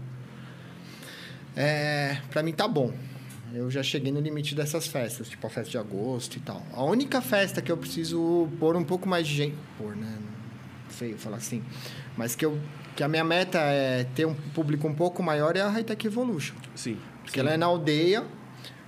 É, 1.56 2.17
pra 2.30 2.41
mim 2.41 2.54
tá 2.54 2.67
bom. 2.67 2.91
Eu 3.54 3.70
já 3.70 3.84
cheguei 3.84 4.12
no 4.12 4.20
limite 4.20 4.56
dessas 4.56 4.88
festas, 4.88 5.28
tipo 5.30 5.46
a 5.46 5.50
festa 5.50 5.72
de 5.72 5.78
agosto 5.78 6.38
e 6.38 6.40
tal. 6.40 6.66
A 6.74 6.84
única 6.84 7.22
festa 7.22 7.62
que 7.62 7.72
eu 7.72 7.78
preciso 7.78 8.48
pôr 8.60 8.76
um 8.76 8.84
pouco 8.84 9.08
mais 9.10 9.28
de 9.28 9.34
gente. 9.36 9.58
Pôr, 9.78 9.96
né? 9.96 10.18
Feio 10.90 11.18
falar 11.18 11.38
assim. 11.38 11.64
Mas 12.16 12.36
que, 12.36 12.46
eu, 12.46 12.60
que 12.96 13.04
a 13.04 13.08
minha 13.08 13.24
meta 13.24 13.58
é 13.60 14.04
ter 14.16 14.26
um 14.26 14.34
público 14.34 14.88
um 14.88 14.94
pouco 14.94 15.22
maior 15.22 15.56
é 15.56 15.62
a 15.62 15.70
Hightech 15.70 16.08
Evolution. 16.08 16.56
Sim. 16.76 16.98
Porque 17.24 17.40
ela 17.40 17.52
é 17.52 17.58
na 17.58 17.66
aldeia. 17.66 18.26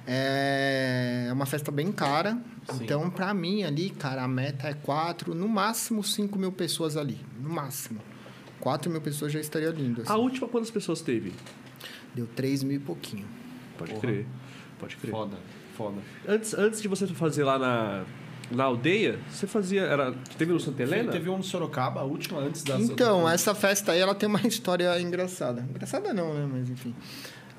É 0.06 1.30
uma 1.32 1.46
festa 1.46 1.72
bem 1.72 1.92
cara. 1.92 2.38
Sim. 2.70 2.84
Então, 2.84 3.10
pra 3.10 3.34
mim 3.34 3.64
ali, 3.64 3.90
cara, 3.90 4.24
a 4.24 4.28
meta 4.28 4.68
é 4.68 4.74
quatro, 4.74 5.34
no 5.34 5.48
máximo 5.48 6.04
5 6.04 6.38
mil 6.38 6.52
pessoas 6.52 6.96
ali. 6.96 7.20
No 7.42 7.50
máximo. 7.50 8.00
4 8.60 8.90
mil 8.90 9.02
pessoas 9.02 9.32
já 9.32 9.40
estaria 9.40 9.70
lindo. 9.70 10.02
assim. 10.02 10.12
A 10.12 10.16
última, 10.16 10.48
quantas 10.48 10.72
pessoas 10.72 11.02
teve? 11.02 11.34
Deu 12.16 12.28
3 12.28 12.64
mil 12.64 12.78
e 12.78 12.80
pouquinho. 12.80 13.26
Pode 13.78 13.92
Porra. 13.92 14.02
crer. 14.02 14.26
Pode 14.84 14.98
crer. 14.98 15.12
Foda, 15.12 15.38
foda. 15.78 15.98
Antes, 16.28 16.54
antes 16.54 16.82
de 16.82 16.88
você 16.88 17.08
fazer 17.08 17.44
lá 17.44 17.58
na, 17.58 18.04
na 18.52 18.66
aldeia, 18.66 19.18
você 19.30 19.48
fazia. 19.48 19.82
Era, 19.82 20.14
teve 20.38 20.52
no 20.52 20.60
Santa 20.60 20.84
Helena? 20.84 21.12
Teve 21.12 21.30
um 21.30 21.38
no 21.38 21.44
Sorocaba, 21.44 22.02
a 22.02 22.04
última 22.04 22.40
antes 22.40 22.64
da 22.64 22.78
Então, 22.80 23.30
essa 23.30 23.56
festa 23.56 23.94
aí, 23.94 24.00
ela 24.00 24.14
tem 24.14 24.28
uma 24.28 24.42
história 24.48 25.00
engraçada. 25.00 25.66
Engraçada 25.70 26.14
não, 26.14 26.34
né? 26.34 26.50
Mas 26.52 26.70
enfim. 26.70 26.94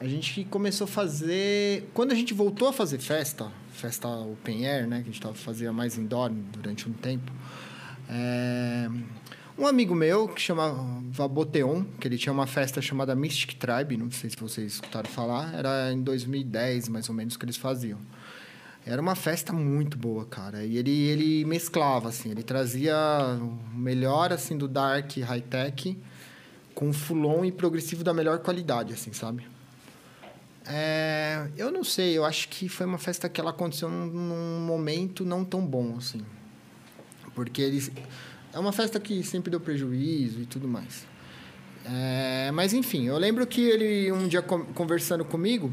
A 0.01 0.07
gente 0.07 0.45
começou 0.45 0.85
a 0.85 0.89
fazer... 0.89 1.89
Quando 1.95 2.13
a 2.13 2.15
gente 2.15 2.35
voltou 2.35 2.69
a 2.69 2.73
fazer 2.73 2.99
festa, 2.99 3.51
festa 3.73 4.07
open 4.09 4.67
air, 4.67 4.87
né? 4.87 4.97
Que 4.97 5.09
a 5.09 5.13
gente 5.13 5.21
tava 5.21 5.35
fazia 5.35 5.73
mais 5.73 5.97
indoor 5.97 6.31
durante 6.31 6.89
um 6.89 6.93
tempo. 6.93 7.33
é, 8.11 8.91
Um 9.57 9.69
amigo 9.69 9.95
meu, 9.95 10.27
que 10.27 10.41
chamava 10.41 11.29
Boteon, 11.29 11.85
que 12.01 12.09
ele 12.09 12.19
tinha 12.19 12.33
uma 12.33 12.47
festa 12.47 12.83
chamada 12.83 13.15
Mystic 13.15 13.55
Tribe, 13.55 13.97
não 13.97 14.11
sei 14.11 14.31
se 14.31 14.37
vocês 14.37 14.73
escutaram 14.75 15.09
falar, 15.09 15.55
era 15.55 15.93
em 15.93 16.03
2010, 16.03 16.89
mais 16.89 17.09
ou 17.09 17.15
menos, 17.15 17.37
que 17.37 17.45
eles 17.45 17.57
faziam. 17.57 18.01
Era 18.85 19.01
uma 19.01 19.15
festa 19.15 19.53
muito 19.53 19.97
boa, 19.97 20.27
cara. 20.27 20.65
E 20.65 20.77
ele, 20.77 20.91
ele 20.91 21.45
mesclava, 21.45 22.09
assim. 22.09 22.31
Ele 22.31 22.43
trazia 22.43 22.97
o 23.41 23.77
melhor, 23.77 24.33
assim, 24.33 24.59
do 24.59 24.67
dark 24.67 25.17
high-tech 25.17 25.97
com 26.75 26.93
fulon 26.93 27.45
e 27.45 27.53
progressivo 27.53 28.03
da 28.03 28.13
melhor 28.13 28.41
qualidade, 28.41 28.93
assim, 28.93 29.13
sabe? 29.13 29.47
É, 30.67 31.49
eu 31.57 31.71
não 31.71 31.85
sei. 31.85 32.19
Eu 32.19 32.25
acho 32.25 32.49
que 32.49 32.69
foi 32.69 32.85
uma 32.85 32.99
festa 32.99 33.29
que 33.29 33.41
ela 33.41 33.51
aconteceu 33.51 33.89
num, 33.89 34.07
num 34.07 34.67
momento 34.67 35.25
não 35.25 35.45
tão 35.45 35.65
bom, 35.65 35.97
assim. 35.97 36.21
Porque 37.35 37.63
eles... 37.63 37.91
É 38.55 38.59
uma 38.59 38.73
festa 38.73 38.99
que 39.01 39.23
sempre 39.23 39.51
deu 39.51 39.59
prejuízo 39.61 40.41
e 40.41 40.47
tudo 40.47 40.67
mais. 40.69 41.05
É, 41.85 42.51
mas, 42.53 42.73
enfim. 42.73 43.07
Eu 43.07 43.19
lembro 43.19 43.47
que 43.47 43.61
ele, 43.61 44.11
um 44.13 44.27
dia, 44.29 44.41
con- 44.41 44.65
conversando 44.67 45.25
comigo 45.25 45.73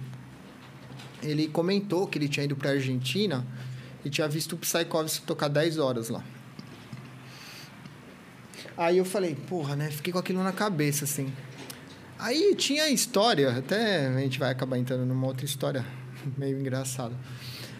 ele 1.23 1.47
comentou 1.47 2.07
que 2.07 2.17
ele 2.17 2.27
tinha 2.27 2.43
ido 2.45 2.55
para 2.55 2.71
Argentina 2.71 3.45
e 4.03 4.09
tinha 4.09 4.27
visto 4.27 4.53
o 4.53 4.57
Psychovski 4.57 5.25
tocar 5.25 5.47
10 5.47 5.77
horas 5.77 6.09
lá. 6.09 6.23
Aí 8.75 8.97
eu 8.97 9.05
falei, 9.05 9.35
porra, 9.35 9.75
né? 9.75 9.91
Fiquei 9.91 10.11
com 10.11 10.19
aquilo 10.19 10.41
na 10.43 10.51
cabeça, 10.51 11.05
assim. 11.05 11.31
Aí 12.17 12.55
tinha 12.55 12.83
a 12.85 12.89
história, 12.89 13.51
até 13.51 14.07
a 14.07 14.19
gente 14.19 14.39
vai 14.39 14.51
acabar 14.51 14.77
entrando 14.77 15.05
numa 15.05 15.27
outra 15.27 15.45
história 15.45 15.85
meio 16.37 16.59
engraçada. 16.59 17.15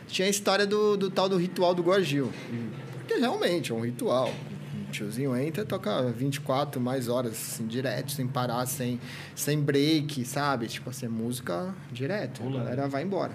Tinha 0.07 0.28
a 0.28 0.30
história 0.30 0.67
do, 0.67 0.97
do 0.97 1.09
tal 1.09 1.30
do 1.30 1.38
ritual 1.38 1.73
do 1.73 1.82
Guagil. 1.82 2.32
Porque 2.99 3.15
realmente 3.15 3.71
é 3.71 3.75
um 3.75 3.82
ritual. 3.82 4.32
Tiozinho 4.91 5.35
entra 5.35 5.63
e 5.63 5.65
toca 5.65 6.03
24 6.11 6.79
mais 6.79 7.07
horas, 7.07 7.33
assim, 7.33 7.65
direto, 7.65 8.11
sem 8.11 8.27
parar, 8.27 8.65
sem, 8.65 8.99
sem 9.35 9.59
break, 9.59 10.23
sabe? 10.25 10.67
Tipo 10.67 10.89
assim, 10.89 11.07
música 11.07 11.73
direto. 11.91 12.41
A 12.41 12.45
Pulando. 12.45 12.63
galera 12.63 12.87
vai 12.87 13.03
embora. 13.03 13.31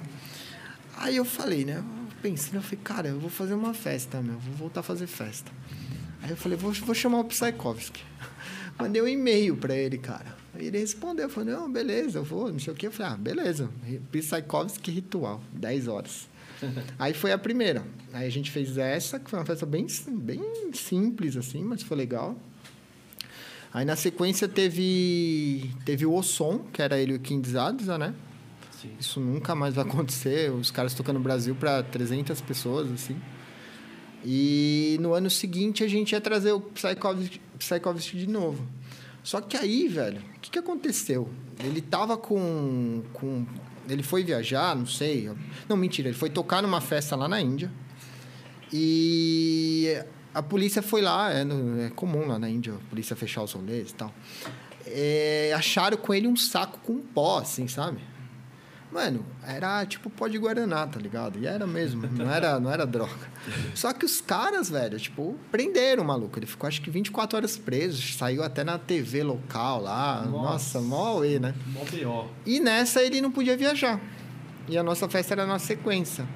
Aí 0.97 1.17
eu 1.17 1.25
falei, 1.25 1.65
né? 1.65 1.83
Pensei, 2.23 2.57
eu 2.59 2.63
falei, 2.63 2.81
cara, 2.83 3.09
eu 3.09 3.19
vou 3.19 3.31
fazer 3.31 3.55
uma 3.55 3.75
festa, 3.75 4.21
meu. 4.23 4.39
Vou 4.39 4.55
voltar 4.55 4.81
a 4.81 4.83
fazer 4.83 5.07
festa. 5.07 5.51
Aí 6.23 6.31
eu 6.31 6.37
falei, 6.37 6.57
vou, 6.57 6.73
vou 6.73 6.95
chamar 6.95 7.21
o 7.21 7.25
Psychovski. 7.25 8.03
Mandei 8.79 9.03
um 9.03 9.09
e-mail 9.09 9.57
pra 9.57 9.75
ele, 9.75 9.99
cara. 9.99 10.35
Ele 10.55 10.79
respondeu, 10.79 11.29
falou, 11.29 11.51
não, 11.51 11.71
beleza, 11.71 12.19
eu 12.19 12.25
vou, 12.25 12.51
não 12.51 12.59
sei 12.59 12.73
o 12.73 12.77
quê. 12.77 12.87
Eu 12.87 12.93
falei, 12.93 13.13
ah, 13.13 13.17
beleza. 13.17 13.71
Psychovski 14.11 14.91
Ritual, 14.91 15.41
10 15.53 15.89
horas. 15.89 16.29
Aí 16.99 17.13
foi 17.13 17.33
a 17.33 17.39
primeira. 17.39 17.85
Aí 18.13 18.27
a 18.27 18.31
gente 18.31 18.51
fez 18.51 18.77
essa, 18.79 19.19
que 19.19 19.29
foi 19.31 19.39
uma 19.39 19.45
festa 19.45 19.67
bem, 19.67 19.87
bem 20.09 20.43
simples, 20.73 21.37
assim, 21.37 21.63
mas 21.63 21.83
foi 21.83 21.97
legal. 21.97 22.37
Aí 23.73 23.85
na 23.85 23.97
sequência 23.97 24.49
teve 24.49 25.71
teve 25.85 26.07
o 26.07 26.15
Ossom, 26.15 26.61
que 26.73 26.81
era 26.81 26.99
ele 26.99 27.13
e 27.13 27.17
o 27.17 27.21
King 27.21 27.47
Zadza, 27.49 27.99
né? 27.99 28.15
Sim. 28.81 28.91
Isso 28.99 29.21
nunca 29.21 29.55
mais 29.55 29.75
vai 29.75 29.85
acontecer. 29.85 30.51
Os 30.51 30.71
caras 30.71 30.95
tocando 30.95 31.19
no 31.19 31.23
Brasil 31.23 31.55
para 31.55 31.83
300 31.83 32.41
pessoas, 32.41 32.91
assim. 32.91 33.17
E 34.25 34.97
no 35.01 35.15
ano 35.15 35.31
seguinte 35.31 35.85
a 35.85 35.89
gente 35.89 36.13
ia 36.13 36.21
trazer 36.21 36.53
o 36.53 36.61
Psychovist 36.61 38.17
de 38.17 38.27
novo. 38.27 38.67
Só 39.23 39.41
que 39.41 39.57
aí, 39.57 39.89
velho, 39.89 40.21
o 40.37 40.41
que, 40.41 40.51
que 40.51 40.59
aconteceu? 40.59 41.29
Ele 41.59 41.81
tava 41.81 42.17
com, 42.17 43.03
com. 43.13 43.45
Ele 43.89 44.03
foi 44.03 44.25
viajar, 44.25 44.75
não 44.75 44.87
sei. 44.87 45.31
Não, 45.69 45.77
mentira, 45.77 46.09
ele 46.09 46.17
foi 46.17 46.31
tocar 46.31 46.63
numa 46.63 46.81
festa 46.81 47.17
lá 47.17 47.29
na 47.29 47.41
Índia. 47.41 47.71
E 48.73 49.97
a 50.35 50.43
polícia 50.43 50.83
foi 50.83 51.01
lá, 51.01 51.33
é, 51.33 51.43
é 51.87 51.91
comum 51.91 52.27
lá 52.27 52.39
na 52.39 52.49
Índia, 52.49 52.75
a 52.75 52.91
polícia 52.91 53.15
fechar 53.17 53.43
os 53.43 53.53
rolês 53.53 53.91
e 53.91 53.95
tal. 53.95 54.13
É, 54.87 55.53
acharam 55.55 55.97
com 55.97 56.13
ele 56.13 56.27
um 56.27 56.37
saco 56.37 56.79
com 56.81 56.99
pó, 56.99 57.39
assim, 57.39 57.67
sabe? 57.69 57.99
Mano, 58.97 59.27
era 59.47 59.85
tipo 59.85 60.09
pó 60.09 60.27
de 60.27 60.39
Guaraná, 60.39 60.87
tá 60.87 60.99
ligado? 60.99 61.39
E 61.39 61.47
era 61.47 61.67
mesmo, 61.67 62.07
não 62.17 62.31
era, 62.31 62.59
não 62.59 62.71
era 62.73 62.87
droga. 62.87 63.13
Só 63.75 63.93
que 63.93 64.07
os 64.07 64.23
caras, 64.23 64.71
velho, 64.71 64.99
tipo, 64.99 65.39
prenderam 65.51 66.03
o 66.03 66.07
maluco. 66.07 66.39
Ele 66.39 66.47
ficou 66.47 66.67
acho 66.67 66.81
que 66.81 66.89
24 66.89 67.37
horas 67.37 67.59
preso, 67.59 68.01
saiu 68.15 68.43
até 68.43 68.65
na 68.65 68.79
TV 68.79 69.23
local 69.23 69.83
lá. 69.83 70.23
Nossa, 70.23 70.79
Nossa. 70.79 70.81
mó 70.81 71.09
auê, 71.09 71.39
né? 71.39 71.55
Mó 71.67 71.85
B.O. 71.85 72.27
E 72.47 72.59
nessa 72.59 73.03
ele 73.03 73.21
não 73.21 73.31
podia 73.31 73.55
viajar. 73.55 74.01
E 74.67 74.79
a 74.79 74.83
nossa 74.83 75.07
festa 75.11 75.35
era 75.35 75.45
na 75.45 75.59
sequência. 75.59 76.27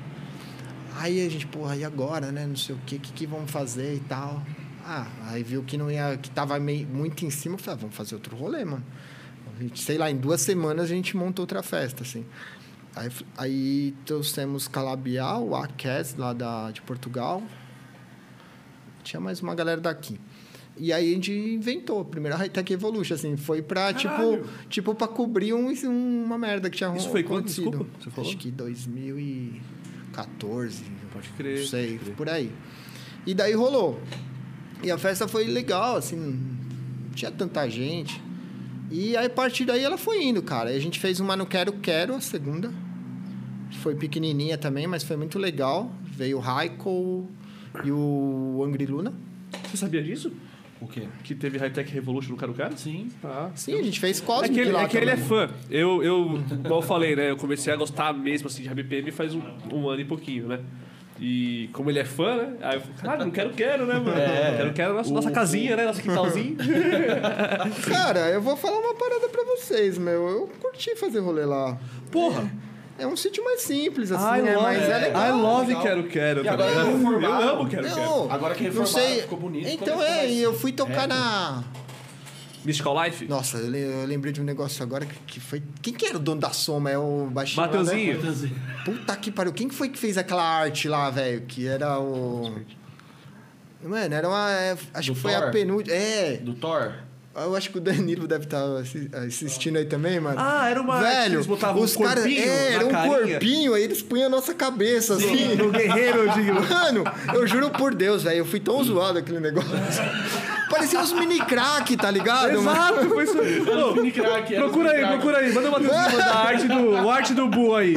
Aí 0.98 1.26
a 1.26 1.30
gente, 1.30 1.46
porra, 1.46 1.74
e 1.76 1.82
agora, 1.82 2.30
né? 2.30 2.46
Não 2.46 2.56
sei 2.56 2.74
o 2.74 2.78
que, 2.84 2.98
que, 2.98 3.10
que 3.10 3.26
vamos 3.26 3.50
fazer 3.50 3.94
e 3.94 4.00
tal. 4.00 4.42
Ah, 4.84 5.06
aí 5.28 5.42
viu 5.42 5.62
que 5.62 5.78
não 5.78 5.90
ia, 5.90 6.18
que 6.18 6.28
tava 6.28 6.58
meio, 6.60 6.86
muito 6.86 7.24
em 7.24 7.30
cima, 7.30 7.54
eu 7.54 7.58
falei, 7.58 7.78
ah, 7.78 7.80
vamos 7.80 7.96
fazer 7.96 8.16
outro 8.16 8.36
rolê, 8.36 8.66
mano. 8.66 8.84
Gente, 9.60 9.80
sei 9.80 9.98
lá, 9.98 10.10
em 10.10 10.16
duas 10.16 10.40
semanas 10.40 10.86
a 10.86 10.88
gente 10.88 11.16
montou 11.16 11.42
outra 11.42 11.62
festa, 11.62 12.02
assim. 12.02 12.24
Aí, 12.96 13.10
aí 13.36 13.94
trouxemos 14.06 14.66
Calabial, 14.66 15.48
o 15.48 15.54
Aquez, 15.54 16.16
lá 16.16 16.32
da, 16.32 16.70
de 16.70 16.80
Portugal. 16.82 17.42
Tinha 19.02 19.20
mais 19.20 19.40
uma 19.40 19.54
galera 19.54 19.80
daqui. 19.80 20.18
E 20.76 20.92
aí 20.92 21.10
a 21.10 21.14
gente 21.14 21.32
inventou 21.32 22.00
a 22.00 22.04
primeira 22.04 22.36
Hightech 22.36 22.72
Evolution, 22.72 23.14
assim. 23.14 23.36
Foi 23.36 23.60
pra, 23.60 23.92
tipo, 23.92 24.14
Caralho. 24.14 24.46
tipo, 24.68 24.94
pra 24.94 25.06
cobrir 25.06 25.52
um, 25.52 25.70
uma 26.24 26.38
merda 26.38 26.70
que 26.70 26.78
tinha 26.78 26.94
Isso 26.96 27.10
foi 27.10 27.22
quando? 27.22 27.44
Desculpa, 27.44 27.86
você 27.98 28.10
falou? 28.10 28.30
Acho 28.30 28.38
que 28.38 28.50
2014. 28.50 30.82
Pode 31.12 31.28
crer. 31.30 31.60
Não 31.60 31.66
sei, 31.66 31.98
crer. 31.98 32.14
por 32.14 32.30
aí. 32.30 32.50
E 33.26 33.34
daí 33.34 33.52
rolou. 33.52 34.00
E 34.82 34.90
a 34.90 34.96
festa 34.96 35.28
foi 35.28 35.44
legal, 35.44 35.96
assim, 35.96 36.16
não 36.16 37.10
tinha 37.14 37.30
tanta 37.30 37.68
gente. 37.68 38.22
E 38.90 39.16
aí, 39.16 39.26
a 39.26 39.30
partir 39.30 39.64
daí, 39.64 39.84
ela 39.84 39.96
foi 39.96 40.22
indo, 40.24 40.42
cara. 40.42 40.70
Aí 40.70 40.76
a 40.76 40.80
gente 40.80 40.98
fez 40.98 41.20
uma 41.20 41.36
no 41.36 41.46
Quero 41.46 41.72
Quero, 41.74 42.14
a 42.14 42.20
segunda. 42.20 42.72
Foi 43.82 43.94
pequenininha 43.94 44.58
também, 44.58 44.86
mas 44.86 45.04
foi 45.04 45.16
muito 45.16 45.38
legal. 45.38 45.92
Veio 46.04 46.38
o 46.38 46.40
Raiko 46.40 47.28
e 47.84 47.92
o 47.92 48.62
Angry 48.66 48.86
Luna. 48.86 49.12
Você 49.64 49.76
sabia 49.76 50.02
disso? 50.02 50.32
O 50.80 50.86
quê? 50.86 51.02
Que 51.22 51.34
teve 51.34 51.58
Hightech 51.58 51.92
Revolution 51.92 52.30
no 52.32 52.36
Caro 52.36 52.54
Caro? 52.54 52.76
Sim. 52.76 53.08
Ah. 53.22 53.50
Sim, 53.54 53.78
a 53.78 53.82
gente 53.82 54.00
fez 54.00 54.20
É 54.20 54.24
Cosmic 54.24 54.54
que, 54.54 54.60
ele, 54.60 54.72
lá 54.72 54.82
é 54.82 54.88
que 54.88 54.96
ele 54.96 55.10
é 55.10 55.16
fã. 55.16 55.50
Eu, 55.70 56.02
eu, 56.02 56.42
igual 56.50 56.80
eu 56.80 56.86
falei, 56.86 57.14
né? 57.14 57.30
Eu 57.30 57.36
comecei 57.36 57.72
a 57.72 57.76
gostar 57.76 58.12
mesmo 58.14 58.48
assim, 58.48 58.62
de 58.62 58.68
RBPM 58.68 59.10
faz 59.12 59.34
um, 59.34 59.42
um 59.72 59.88
ano 59.88 60.00
e 60.00 60.04
pouquinho, 60.04 60.48
né? 60.48 60.60
E 61.20 61.68
como 61.74 61.90
ele 61.90 61.98
é 61.98 62.04
fã, 62.04 62.36
né? 62.36 62.54
Aí 62.62 62.76
eu 62.76 62.80
falei, 62.80 62.96
cara, 63.02 63.24
não 63.24 63.30
quero, 63.30 63.50
quero, 63.50 63.84
né, 63.86 63.94
mano? 63.94 64.18
É. 64.18 64.54
Quero, 64.56 64.72
quero 64.72 64.94
nossa, 64.94 65.12
nossa 65.12 65.30
casinha, 65.30 65.76
né? 65.76 65.84
Nosso 65.84 66.00
quintalzinho. 66.00 66.56
Cara, 67.86 68.30
eu 68.30 68.40
vou 68.40 68.56
falar 68.56 68.78
uma 68.78 68.94
parada 68.94 69.28
pra 69.28 69.44
vocês, 69.44 69.98
meu. 69.98 70.28
Eu 70.28 70.50
curti 70.60 70.96
fazer 70.96 71.20
rolê 71.20 71.44
lá. 71.44 71.78
Porra! 72.10 72.50
É 72.98 73.06
um 73.06 73.16
sítio 73.16 73.42
mais 73.42 73.62
simples, 73.62 74.12
assim, 74.12 74.40
I 74.40 74.42
né? 74.42 74.52
love, 74.56 74.64
Mas 74.66 74.82
é 74.88 74.98
legal. 74.98 75.26
I 75.26 75.30
love 75.32 75.66
legal. 75.68 75.82
quero, 75.82 76.02
quero. 76.04 76.44
E 76.44 76.48
agora. 76.48 76.70
Eu 76.70 76.80
amo 76.80 77.66
quero, 77.66 77.88
quero. 77.88 78.30
Agora 78.30 78.54
que 78.54 78.64
reformaram, 78.64 78.92
sei. 78.92 79.20
ficou 79.22 79.38
bonito, 79.38 79.68
Então 79.68 80.02
é, 80.02 80.28
e 80.28 80.42
eu 80.42 80.52
fui 80.52 80.70
tocar 80.72 80.92
reto. 81.02 81.08
na. 81.08 81.64
Mystical 82.64 83.04
Life? 83.04 83.26
Nossa, 83.26 83.56
eu 83.58 83.70
le- 83.70 83.78
eu 84.02 84.06
lembrei 84.06 84.32
de 84.32 84.40
um 84.40 84.44
negócio 84.44 84.82
agora 84.82 85.06
que, 85.06 85.14
que 85.26 85.40
foi. 85.40 85.62
Quem 85.80 85.94
que 85.94 86.04
era 86.06 86.16
o 86.16 86.20
dono 86.20 86.40
da 86.40 86.50
soma? 86.50 86.90
É 86.90 86.98
o 86.98 87.28
baixinho. 87.30 87.60
lá, 87.66 87.66
né? 87.72 87.78
Mateuzinho. 87.78 88.54
Puta 88.84 89.16
que 89.16 89.30
pariu. 89.30 89.52
Quem 89.52 89.68
que 89.68 89.74
foi 89.74 89.88
que 89.88 89.98
fez 89.98 90.18
aquela 90.18 90.42
arte 90.44 90.88
lá, 90.88 91.08
velho? 91.10 91.42
Que 91.42 91.66
era 91.66 91.98
o. 91.98 92.54
Mano, 93.82 94.14
era 94.14 94.28
uma. 94.28 94.50
é, 94.50 94.76
Acho 94.92 95.10
Do 95.12 95.14
que 95.16 95.20
foi 95.22 95.34
a 95.34 95.40
Thor? 95.42 95.50
penúltima. 95.52 95.96
É. 95.96 96.36
Do 96.36 96.54
Thor? 96.54 96.92
Eu 97.34 97.54
acho 97.56 97.70
que 97.70 97.78
o 97.78 97.80
Danilo 97.80 98.26
deve 98.26 98.44
estar 98.44 98.60
assistindo 99.26 99.78
aí 99.78 99.84
também, 99.86 100.18
mano. 100.18 100.36
Ah, 100.38 100.68
era 100.68 100.80
uma 100.82 101.00
Velho, 101.00 101.36
eles 101.36 101.46
botavam 101.46 101.80
os 101.80 101.96
um 101.96 102.02
caras. 102.02 102.26
É, 102.26 102.72
era 102.74 102.84
um 102.84 102.90
carinha. 102.90 103.18
corpinho, 103.18 103.72
aí 103.74 103.84
eles 103.84 104.02
punham 104.02 104.26
a 104.26 104.28
nossa 104.28 104.52
cabeça, 104.52 105.14
assim. 105.14 105.54
No 105.54 105.70
guerreiro, 105.70 106.18
eu 106.24 106.32
digo. 106.32 106.54
Mano, 106.68 107.04
eu 107.32 107.46
juro 107.46 107.70
por 107.70 107.94
Deus, 107.94 108.24
velho, 108.24 108.38
eu 108.38 108.44
fui 108.44 108.58
tão 108.58 108.82
zoado 108.82 109.18
aquele 109.20 109.38
negócio. 109.40 109.70
Parecia 110.70 111.00
uns 111.00 111.12
mini 111.12 111.38
crack, 111.40 111.96
tá 111.96 112.10
ligado? 112.10 112.62
mano? 112.62 112.70
Exato, 112.78 113.08
foi 113.08 113.24
isso. 113.24 113.36
Ô, 113.70 113.94
mini 113.96 114.12
crack, 114.12 114.54
era 114.54 114.62
procura 114.64 114.88
os 114.88 114.94
aí, 114.94 114.96
mini 114.96 115.08
crack. 115.08 115.18
procura 115.20 115.38
aí. 115.38 115.52
Manda 115.52 115.68
o 115.68 115.72
Matheusinho 115.72 116.02
mandar 116.12 116.30
a 116.30 116.38
arte 116.46 116.68
do, 116.68 116.90
o 116.90 117.10
arte 117.10 117.34
do 117.34 117.48
Bu 117.48 117.74
aí. 117.74 117.94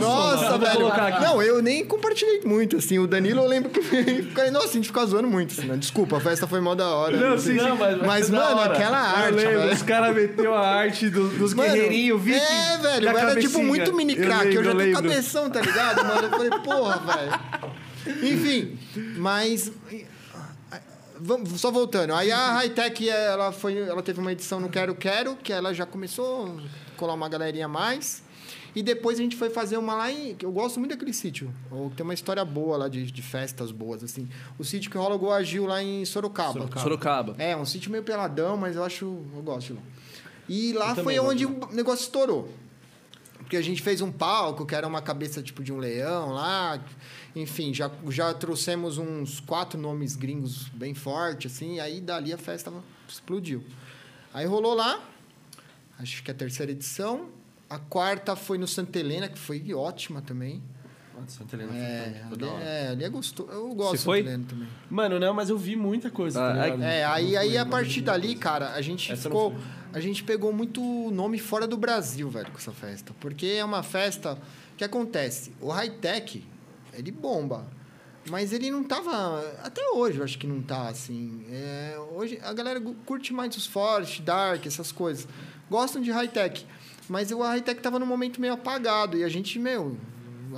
Nossa, 0.00 0.50
vou 0.50 0.58
velho. 0.58 0.72
colocar 0.72 1.06
aqui. 1.06 1.22
Não, 1.22 1.40
eu 1.42 1.62
nem 1.62 1.84
compartilhei 1.84 2.40
muito, 2.44 2.76
assim. 2.78 2.98
O 2.98 3.06
Danilo, 3.06 3.40
eu 3.42 3.46
lembro 3.46 3.70
que 3.70 3.80
fica- 3.82 4.50
Nossa, 4.50 4.68
a 4.68 4.72
gente 4.72 4.88
ficava 4.88 5.06
zoando 5.06 5.28
muito, 5.28 5.52
assim, 5.52 5.66
né? 5.68 5.76
Desculpa, 5.76 6.16
a 6.16 6.20
festa 6.20 6.46
foi 6.46 6.60
mó 6.60 6.74
da 6.74 6.88
hora. 6.88 7.16
Não, 7.16 7.38
sim, 7.38 7.54
Não, 7.54 7.72
sim. 7.76 7.76
mas- 7.78 7.98
Mas, 8.02 8.28
da 8.30 8.38
mano, 8.40 8.60
hora. 8.60 8.72
aquela 8.74 8.98
Eu 8.98 9.04
arte, 9.24 9.34
lembro, 9.34 9.58
velho. 9.60 9.72
os 9.72 9.82
caras 9.82 10.14
meteu 10.16 10.54
a 10.54 10.66
arte 10.66 11.08
do- 11.08 11.28
dos 11.28 11.54
Mano, 11.54 11.72
guerreirinhos, 11.72 12.20
viking. 12.22 12.38
É, 12.40 12.78
velho, 12.78 13.08
era 13.08 13.18
tipo 13.20 13.28
cabecinha. 13.34 13.64
muito 13.64 13.94
mini 13.96 14.16
crack. 14.16 14.46
Eu, 14.46 14.62
lembro, 14.62 14.64
já 14.64 14.70
tenho 14.70 14.78
lembro. 14.78 15.02
cabeção, 15.02 15.48
tá 15.50 15.60
ligado, 15.60 16.04
mano? 16.04 16.22
Eu 16.24 16.30
falei, 16.30 16.50
porra, 16.64 17.00
velho. 17.14 17.40
Enfim, 18.22 18.78
mas. 19.16 19.70
Vamos, 21.20 21.60
só 21.60 21.70
voltando. 21.70 22.14
Aí 22.14 22.30
a 22.30 22.52
Hightech, 22.52 23.08
ela, 23.08 23.52
foi, 23.52 23.78
ela 23.78 24.02
teve 24.02 24.20
uma 24.20 24.32
edição 24.32 24.60
no 24.60 24.68
Quero 24.68 24.94
Quero, 24.94 25.36
que 25.36 25.52
ela 25.52 25.72
já 25.72 25.86
começou 25.86 26.46
a 26.46 26.96
colar 26.96 27.14
uma 27.14 27.28
galerinha 27.28 27.66
a 27.66 27.68
mais. 27.68 28.22
E 28.74 28.82
depois 28.82 29.18
a 29.18 29.22
gente 29.22 29.36
foi 29.36 29.48
fazer 29.48 29.78
uma 29.78 29.94
lá 29.94 30.12
em. 30.12 30.34
que 30.34 30.44
Eu 30.44 30.52
gosto 30.52 30.78
muito 30.78 30.90
daquele 30.92 31.14
sítio. 31.14 31.50
Tem 31.96 32.04
uma 32.04 32.12
história 32.12 32.44
boa 32.44 32.76
lá 32.76 32.88
de, 32.88 33.10
de 33.10 33.22
festas 33.22 33.72
boas, 33.72 34.04
assim. 34.04 34.28
O 34.58 34.64
sítio 34.64 34.90
que 34.90 34.98
rola 34.98 35.14
o 35.14 35.18
Goa 35.18 35.42
Gil 35.42 35.64
lá 35.64 35.82
em 35.82 36.04
Sorocaba. 36.04 36.68
Sorocaba. 36.78 37.34
É, 37.38 37.56
um 37.56 37.64
sítio 37.64 37.90
meio 37.90 38.04
peladão, 38.04 38.54
mas 38.58 38.76
eu 38.76 38.84
acho. 38.84 39.06
Eu 39.34 39.42
gosto 39.42 39.68
de 39.68 39.72
lá. 39.72 39.80
E 40.46 40.72
lá 40.74 40.90
Eu 40.90 41.02
foi 41.02 41.18
onde 41.18 41.46
o 41.46 41.58
negócio 41.72 42.02
estourou. 42.02 42.50
Porque 43.46 43.56
a 43.56 43.62
gente 43.62 43.80
fez 43.80 44.00
um 44.00 44.10
palco 44.10 44.66
que 44.66 44.74
era 44.74 44.84
uma 44.84 45.00
cabeça 45.00 45.40
tipo 45.40 45.62
de 45.62 45.72
um 45.72 45.76
leão 45.76 46.32
lá. 46.32 46.82
Enfim, 47.32 47.72
já, 47.72 47.88
já 48.08 48.34
trouxemos 48.34 48.98
uns 48.98 49.38
quatro 49.38 49.80
nomes 49.80 50.16
gringos 50.16 50.68
bem 50.70 50.94
fortes, 50.94 51.52
assim. 51.54 51.76
E 51.76 51.80
aí 51.80 52.00
dali 52.00 52.32
a 52.32 52.38
festa 52.38 52.72
explodiu. 53.08 53.62
Aí 54.34 54.46
rolou 54.46 54.74
lá, 54.74 55.00
acho 55.96 56.24
que 56.24 56.30
é 56.32 56.34
a 56.34 56.36
terceira 56.36 56.72
edição. 56.72 57.28
A 57.70 57.78
quarta 57.78 58.34
foi 58.34 58.58
no 58.58 58.66
Santa 58.66 58.98
Helena, 58.98 59.28
que 59.28 59.38
foi 59.38 59.72
ótima 59.72 60.20
também. 60.20 60.60
Santa 61.28 61.54
Helena 61.54 61.72
foi 61.72 61.80
É, 61.80 62.24
foi 62.28 62.48
ali, 62.48 62.62
é, 62.64 62.88
ali 62.88 63.04
é 63.04 63.08
gostoso. 63.08 63.48
Eu 63.48 63.72
gosto 63.76 63.98
de 63.98 64.02
foi? 64.02 64.18
Santa 64.18 64.30
Helena 64.30 64.44
também. 64.48 64.68
Mano, 64.90 65.20
não, 65.20 65.32
mas 65.32 65.50
eu 65.50 65.56
vi 65.56 65.76
muita 65.76 66.10
coisa. 66.10 66.44
Ah, 66.44 66.52
tá 66.52 66.64
ligado? 66.64 66.82
É, 66.82 67.04
aí, 67.04 67.36
aí 67.36 67.56
a 67.56 67.64
partir 67.64 68.00
dali, 68.00 68.28
coisa. 68.28 68.40
cara, 68.40 68.72
a 68.72 68.80
gente 68.80 69.12
Essa 69.12 69.22
ficou. 69.22 69.54
A 69.96 70.00
gente 70.00 70.22
pegou 70.22 70.52
muito 70.52 70.82
nome 71.10 71.38
fora 71.38 71.66
do 71.66 71.74
Brasil, 71.74 72.28
velho, 72.28 72.50
com 72.50 72.58
essa 72.58 72.70
festa. 72.70 73.14
Porque 73.18 73.46
é 73.46 73.64
uma 73.64 73.82
festa 73.82 74.38
que 74.76 74.84
acontece. 74.84 75.54
O 75.58 75.70
high-tech, 75.70 76.46
ele 76.92 77.10
bomba. 77.10 77.66
Mas 78.28 78.52
ele 78.52 78.70
não 78.70 78.84
tava. 78.84 79.40
Até 79.64 79.80
hoje 79.94 80.18
eu 80.18 80.24
acho 80.24 80.36
que 80.36 80.46
não 80.46 80.60
tá 80.60 80.90
assim. 80.90 81.46
É, 81.50 81.96
hoje 82.12 82.38
a 82.42 82.52
galera 82.52 82.78
curte 83.06 83.32
mais 83.32 83.56
os 83.56 83.64
Forest, 83.64 84.20
Dark, 84.20 84.66
essas 84.66 84.92
coisas. 84.92 85.26
Gostam 85.70 86.02
de 86.02 86.10
high-tech. 86.10 86.66
Mas 87.08 87.30
o 87.30 87.40
high-tech 87.40 87.80
tava 87.80 87.98
num 87.98 88.04
momento 88.04 88.38
meio 88.38 88.52
apagado. 88.52 89.16
E 89.16 89.24
a 89.24 89.30
gente, 89.30 89.58
meu, 89.58 89.96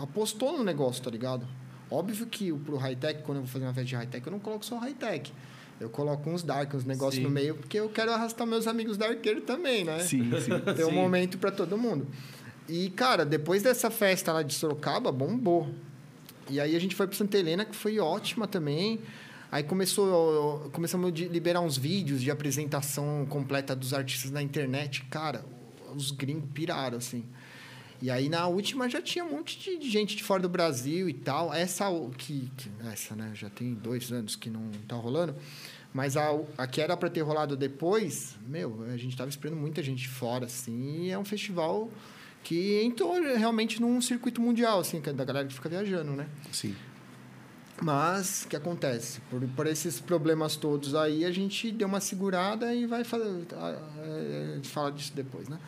apostou 0.02 0.58
no 0.58 0.64
negócio, 0.64 1.00
tá 1.00 1.12
ligado? 1.12 1.46
Óbvio 1.88 2.26
que 2.26 2.52
pro 2.52 2.76
high-tech, 2.76 3.22
quando 3.22 3.36
eu 3.36 3.44
vou 3.44 3.52
fazer 3.52 3.66
uma 3.66 3.72
festa 3.72 3.86
de 3.86 3.94
high-tech, 3.94 4.26
eu 4.26 4.32
não 4.32 4.40
coloco 4.40 4.64
só 4.64 4.78
high-tech. 4.78 5.32
Eu 5.80 5.88
coloco 5.88 6.28
uns 6.28 6.42
dark, 6.42 6.74
uns 6.74 6.84
negócios 6.84 7.16
Sim. 7.16 7.22
no 7.22 7.30
meio, 7.30 7.54
porque 7.54 7.78
eu 7.78 7.88
quero 7.88 8.12
arrastar 8.12 8.46
meus 8.46 8.66
amigos 8.66 8.96
darkeiros 8.96 9.44
também, 9.44 9.84
né? 9.84 10.00
Sim, 10.00 10.30
sim. 10.40 10.50
Tem 10.74 10.84
um 10.84 10.88
Sim. 10.90 10.94
momento 10.94 11.38
para 11.38 11.50
todo 11.52 11.78
mundo. 11.78 12.06
E, 12.68 12.90
cara, 12.90 13.24
depois 13.24 13.62
dessa 13.62 13.90
festa 13.90 14.32
lá 14.32 14.42
de 14.42 14.52
Sorocaba, 14.54 15.10
bombou. 15.12 15.68
E 16.50 16.60
aí 16.60 16.74
a 16.74 16.78
gente 16.80 16.94
foi 16.96 17.06
para 17.06 17.16
Santa 17.16 17.38
Helena, 17.38 17.64
que 17.64 17.76
foi 17.76 17.98
ótima 17.98 18.46
também. 18.48 19.00
Aí 19.52 19.62
começou, 19.62 20.68
começamos 20.72 21.08
a 21.08 21.10
de- 21.10 21.28
liberar 21.28 21.60
uns 21.60 21.76
vídeos 21.78 22.20
de 22.20 22.30
apresentação 22.30 23.24
completa 23.28 23.74
dos 23.74 23.94
artistas 23.94 24.30
na 24.30 24.42
internet. 24.42 25.04
Cara, 25.10 25.44
os 25.94 26.10
gringos 26.10 26.50
piraram, 26.52 26.98
assim. 26.98 27.24
E 28.00 28.10
aí 28.10 28.28
na 28.28 28.46
última 28.46 28.88
já 28.88 29.02
tinha 29.02 29.24
um 29.24 29.30
monte 29.30 29.58
de, 29.58 29.90
gente 29.90 30.16
de 30.16 30.22
fora 30.22 30.40
do 30.40 30.48
Brasil 30.48 31.08
e 31.08 31.14
tal. 31.14 31.52
Essa 31.52 31.86
que, 32.16 32.50
que 32.56 32.70
essa, 32.92 33.16
né, 33.16 33.32
já 33.34 33.50
tem 33.50 33.74
dois 33.74 34.12
anos 34.12 34.36
que 34.36 34.48
não 34.48 34.70
tá 34.86 34.96
rolando. 34.96 35.34
Mas 35.92 36.16
a, 36.16 36.28
a 36.56 36.66
que 36.66 36.80
era 36.80 36.96
para 36.96 37.08
ter 37.08 37.22
rolado 37.22 37.56
depois, 37.56 38.36
meu, 38.46 38.84
a 38.92 38.96
gente 38.96 39.16
tava 39.16 39.30
esperando 39.30 39.58
muita 39.58 39.82
gente 39.82 40.02
de 40.02 40.08
fora, 40.08 40.44
assim, 40.44 41.04
e 41.04 41.10
é 41.10 41.18
um 41.18 41.24
festival 41.24 41.90
que 42.44 42.80
entrou 42.82 43.14
realmente 43.36 43.80
num 43.80 44.00
circuito 44.00 44.40
mundial, 44.40 44.80
assim, 44.80 45.00
que 45.00 45.10
é 45.10 45.12
da 45.12 45.24
galera 45.24 45.46
que 45.46 45.54
fica 45.54 45.68
viajando, 45.68 46.12
né? 46.12 46.28
Sim. 46.52 46.76
Mas 47.80 48.44
o 48.44 48.48
que 48.48 48.56
acontece? 48.56 49.20
Por, 49.30 49.40
por 49.48 49.66
esses 49.66 50.00
problemas 50.00 50.56
todos 50.56 50.94
aí, 50.94 51.24
a 51.24 51.30
gente 51.30 51.70
deu 51.70 51.86
uma 51.86 52.00
segurada 52.00 52.74
e 52.74 52.86
vai 52.86 53.04
fazer. 53.04 53.46
A, 53.54 53.66
a 53.66 54.54
gente 54.56 54.68
fala 54.68 54.90
disso 54.90 55.12
depois, 55.14 55.48
né? 55.48 55.58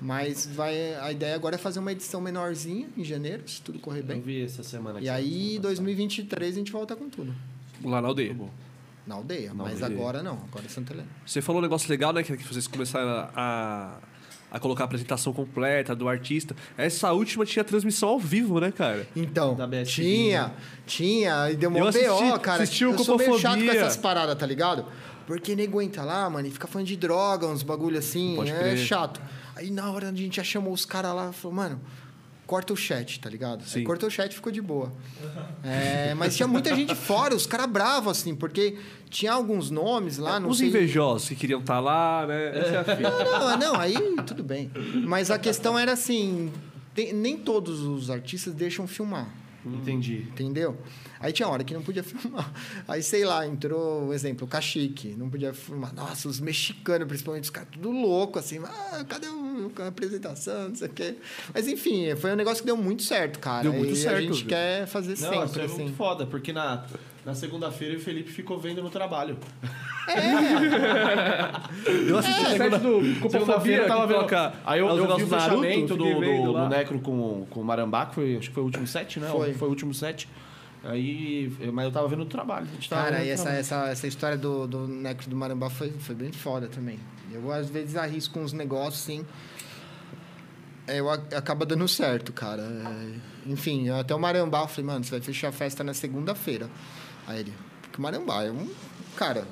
Mas 0.00 0.46
vai, 0.46 0.94
a 0.94 1.12
ideia 1.12 1.34
agora 1.34 1.56
é 1.56 1.58
fazer 1.58 1.78
uma 1.78 1.92
edição 1.92 2.20
menorzinha 2.20 2.88
em 2.96 3.04
janeiro, 3.04 3.42
se 3.46 3.60
tudo 3.60 3.78
correr 3.78 4.00
Eu 4.00 4.04
bem. 4.04 4.20
vi 4.20 4.42
essa 4.44 4.62
semana 4.62 4.98
aqui. 4.98 5.06
E 5.06 5.10
aí, 5.10 5.58
2023, 5.60 6.54
a 6.54 6.58
gente 6.58 6.72
volta 6.72 6.96
com 6.96 7.08
tudo. 7.10 7.34
Lá 7.84 8.00
na 8.00 8.08
aldeia. 8.08 8.34
Na 9.06 9.16
aldeia. 9.16 9.48
Na 9.52 9.64
mas 9.64 9.82
aldeia. 9.82 10.00
agora 10.00 10.22
não, 10.22 10.34
agora 10.50 10.64
é 10.64 10.68
Santa 10.68 10.92
Helena. 10.94 11.08
Você 11.26 11.42
falou 11.42 11.60
um 11.60 11.62
negócio 11.62 11.88
legal, 11.90 12.12
né? 12.12 12.22
Que 12.22 12.34
que 12.36 12.44
vocês 12.46 12.66
começaram 12.66 13.28
a, 13.36 13.98
a 14.50 14.58
colocar 14.58 14.84
a 14.84 14.86
apresentação 14.86 15.32
completa 15.34 15.94
do 15.94 16.08
artista. 16.08 16.56
Essa 16.78 17.12
última 17.12 17.44
tinha 17.44 17.62
transmissão 17.64 18.08
ao 18.10 18.18
vivo, 18.18 18.58
né, 18.58 18.72
cara? 18.72 19.06
Então, 19.14 19.54
tinha, 19.84 20.44
né? 20.48 20.52
tinha, 20.86 21.50
e 21.50 21.56
deu 21.56 21.70
Eu 21.76 21.88
assisti- 21.88 22.08
BO, 22.08 22.40
cara. 22.40 22.62
assisti 22.62 22.84
o 22.86 22.92
eu 22.92 22.98
sou 22.98 23.18
meio 23.18 23.38
chato 23.38 23.58
com 23.62 23.70
essas 23.70 23.96
paradas, 23.98 24.36
tá 24.38 24.46
ligado? 24.46 24.86
Porque 25.26 25.54
nego 25.54 25.80
entra 25.80 26.02
lá, 26.02 26.28
mano, 26.28 26.48
e 26.48 26.50
fica 26.50 26.66
falando 26.66 26.88
de 26.88 26.96
droga, 26.96 27.46
uns 27.46 27.62
bagulho 27.62 27.98
assim, 27.98 28.34
Pode 28.36 28.50
é 28.50 28.58
crer. 28.58 28.78
chato. 28.78 29.20
Aí 29.60 29.70
na 29.70 29.90
hora 29.90 30.08
a 30.08 30.12
gente 30.14 30.36
já 30.36 30.42
chamou 30.44 30.72
os 30.72 30.86
caras 30.86 31.14
lá, 31.14 31.32
falou, 31.32 31.54
mano, 31.54 31.78
corta 32.46 32.72
o 32.72 32.76
chat, 32.76 33.20
tá 33.20 33.28
ligado? 33.28 33.62
Sim. 33.64 33.80
Aí 33.80 33.84
cortou 33.84 34.08
o 34.08 34.10
chat 34.10 34.32
e 34.32 34.34
ficou 34.34 34.50
de 34.50 34.62
boa. 34.62 34.90
É, 35.62 36.14
mas 36.14 36.34
tinha 36.34 36.48
muita 36.48 36.74
gente 36.74 36.94
fora, 36.94 37.34
os 37.36 37.46
caras 37.46 37.66
bravos, 37.66 38.18
assim, 38.18 38.34
porque 38.34 38.78
tinha 39.10 39.32
alguns 39.32 39.70
nomes 39.70 40.16
lá, 40.16 40.40
não 40.40 40.48
Os 40.48 40.56
sei... 40.58 40.68
invejosos 40.68 41.28
que 41.28 41.34
queriam 41.36 41.60
estar 41.60 41.78
lá, 41.78 42.26
né? 42.26 42.58
Essa 42.58 42.68
é 42.70 42.78
a 42.78 42.84
fita. 42.84 43.24
Não, 43.24 43.58
não, 43.58 43.74
aí 43.78 43.94
tudo 44.26 44.42
bem. 44.42 44.70
Mas 45.06 45.30
a 45.30 45.38
questão 45.38 45.78
era 45.78 45.92
assim, 45.92 46.50
tem- 46.94 47.12
nem 47.12 47.36
todos 47.36 47.80
os 47.82 48.08
artistas 48.10 48.54
deixam 48.54 48.86
filmar. 48.88 49.28
Entendi. 49.64 50.26
Entendeu? 50.30 50.74
Aí 51.20 51.32
tinha 51.32 51.46
hora 51.46 51.62
que 51.62 51.74
não 51.74 51.82
podia 51.82 52.02
filmar. 52.04 52.50
Aí, 52.88 53.02
sei 53.02 53.24
lá, 53.26 53.46
entrou, 53.46 54.04
um 54.08 54.12
exemplo, 54.12 54.46
o 54.46 54.48
Cachique, 54.48 55.14
não 55.18 55.28
podia 55.28 55.52
filmar. 55.52 55.94
Nossa, 55.94 56.26
os 56.28 56.40
mexicanos, 56.40 57.06
principalmente, 57.06 57.44
os 57.44 57.50
caras 57.50 57.68
tudo 57.72 57.90
louco, 57.90 58.38
assim, 58.38 58.58
ah, 58.64 59.04
cadê 59.06 59.28
o- 59.28 59.70
a 59.78 59.86
apresentação, 59.88 60.70
não 60.70 60.74
sei 60.74 60.88
o 60.88 60.92
quê. 60.92 61.14
Mas, 61.52 61.68
enfim, 61.68 62.14
foi 62.16 62.32
um 62.32 62.36
negócio 62.36 62.60
que 62.62 62.66
deu 62.66 62.76
muito 62.76 63.02
certo, 63.02 63.38
cara. 63.38 63.62
Deu 63.64 63.72
muito 63.74 63.92
e 63.92 63.96
certo, 63.96 64.16
a 64.16 64.20
gente 64.22 64.38
viu? 64.40 64.46
quer 64.48 64.86
fazer 64.86 65.08
Não, 65.20 65.44
isso 65.44 65.46
sempre, 65.48 65.60
é 65.60 65.64
assim. 65.66 65.82
muito 65.82 65.96
foda, 65.96 66.24
porque 66.26 66.52
na, 66.52 66.84
na 67.26 67.34
segunda-feira 67.34 67.96
o 67.98 68.00
Felipe 68.00 68.30
ficou 68.32 68.58
vendo 68.58 68.82
no 68.82 68.88
trabalho. 68.88 69.36
Eu 72.08 72.18
assisti 72.18 72.42
o 72.42 72.46
set 72.48 72.70
do 72.70 72.78
Segunda-feira 72.78 73.20
Copofobia, 73.20 73.76
eu 73.76 73.86
tava 73.86 74.06
vendo. 74.06 74.20
toca 74.20 74.52
Aí 74.64 74.80
eu, 74.80 74.86
os 74.86 74.96
eu 74.98 75.16
vi 75.16 75.22
o 75.22 75.26
do 75.26 75.30
Naruto, 75.30 75.62
fechamento 75.62 75.96
do, 75.96 76.04
do, 76.14 76.52
do 76.52 76.68
Necro 76.68 76.98
com, 77.00 77.46
com 77.48 77.60
o 77.60 77.64
Marambá, 77.64 78.06
que 78.06 78.14
foi, 78.16 78.36
acho 78.36 78.48
que 78.48 78.54
foi 78.54 78.62
o 78.62 78.66
último 78.66 78.86
set, 78.86 79.20
né? 79.20 79.28
Foi. 79.30 79.52
Foi 79.54 79.68
o 79.68 79.70
último 79.70 79.94
set. 79.94 80.28
Aí, 80.82 81.52
eu- 81.60 81.72
mas 81.72 81.84
eu 81.84 81.92
tava 81.92 82.08
vendo 82.08 82.22
o 82.22 82.26
trabalho. 82.26 82.66
A 82.70 82.74
gente 82.74 82.88
tava 82.88 83.02
Cara, 83.10 83.22
e 83.24 83.28
essa, 83.28 83.42
trabalho. 83.42 83.60
essa, 83.60 83.86
essa 83.88 84.06
história 84.06 84.38
do, 84.38 84.66
do 84.66 84.88
Necro 84.88 85.28
do 85.28 85.36
Marambá 85.36 85.68
foi, 85.68 85.90
foi 85.98 86.14
bem 86.14 86.32
foda 86.32 86.68
também. 86.68 86.98
Eu, 87.32 87.52
às 87.52 87.68
vezes, 87.68 87.96
arrisco 87.96 88.38
uns 88.40 88.52
negócios, 88.52 89.02
assim. 89.02 89.24
é, 90.86 90.98
Eu, 91.00 91.10
a- 91.10 91.14
acaba 91.36 91.64
dando 91.66 91.86
certo, 91.86 92.32
cara. 92.32 92.62
É, 92.62 93.50
enfim, 93.50 93.88
até 93.90 94.14
o 94.14 94.18
Marambá, 94.18 94.62
eu 94.62 94.68
falei, 94.68 94.84
mano, 94.86 95.04
você 95.04 95.10
vai 95.12 95.20
fechar 95.20 95.48
a 95.48 95.52
festa 95.52 95.84
na 95.84 95.94
segunda-feira. 95.94 96.68
Aí 97.26 97.40
ele, 97.40 97.52
porque 97.82 97.98
o 97.98 98.02
Marambá 98.02 98.42
é 98.44 98.50
um. 98.50 98.68
Cara, 99.16 99.46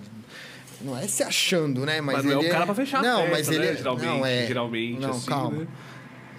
não 0.80 0.96
é 0.96 1.06
se 1.06 1.22
achando, 1.22 1.84
né? 1.84 2.00
Mas, 2.00 2.16
Mas 2.16 2.24
não 2.24 2.32
é 2.32 2.34
ele 2.38 2.48
o 2.48 2.50
cara 2.50 2.64
pra 2.66 2.74
fechar 2.74 2.98
a 2.98 3.02
Não, 3.02 3.16
festa, 3.18 3.32
mas 3.36 3.48
né? 3.48 3.54
ele 3.54 3.66
é. 3.66 3.76
Geralmente, 3.76 4.06
não, 4.06 4.26
é. 4.26 4.46
geralmente, 4.46 5.00
Não, 5.00 5.10
assim, 5.10 5.26
calma. 5.26 5.58
né? 5.58 5.66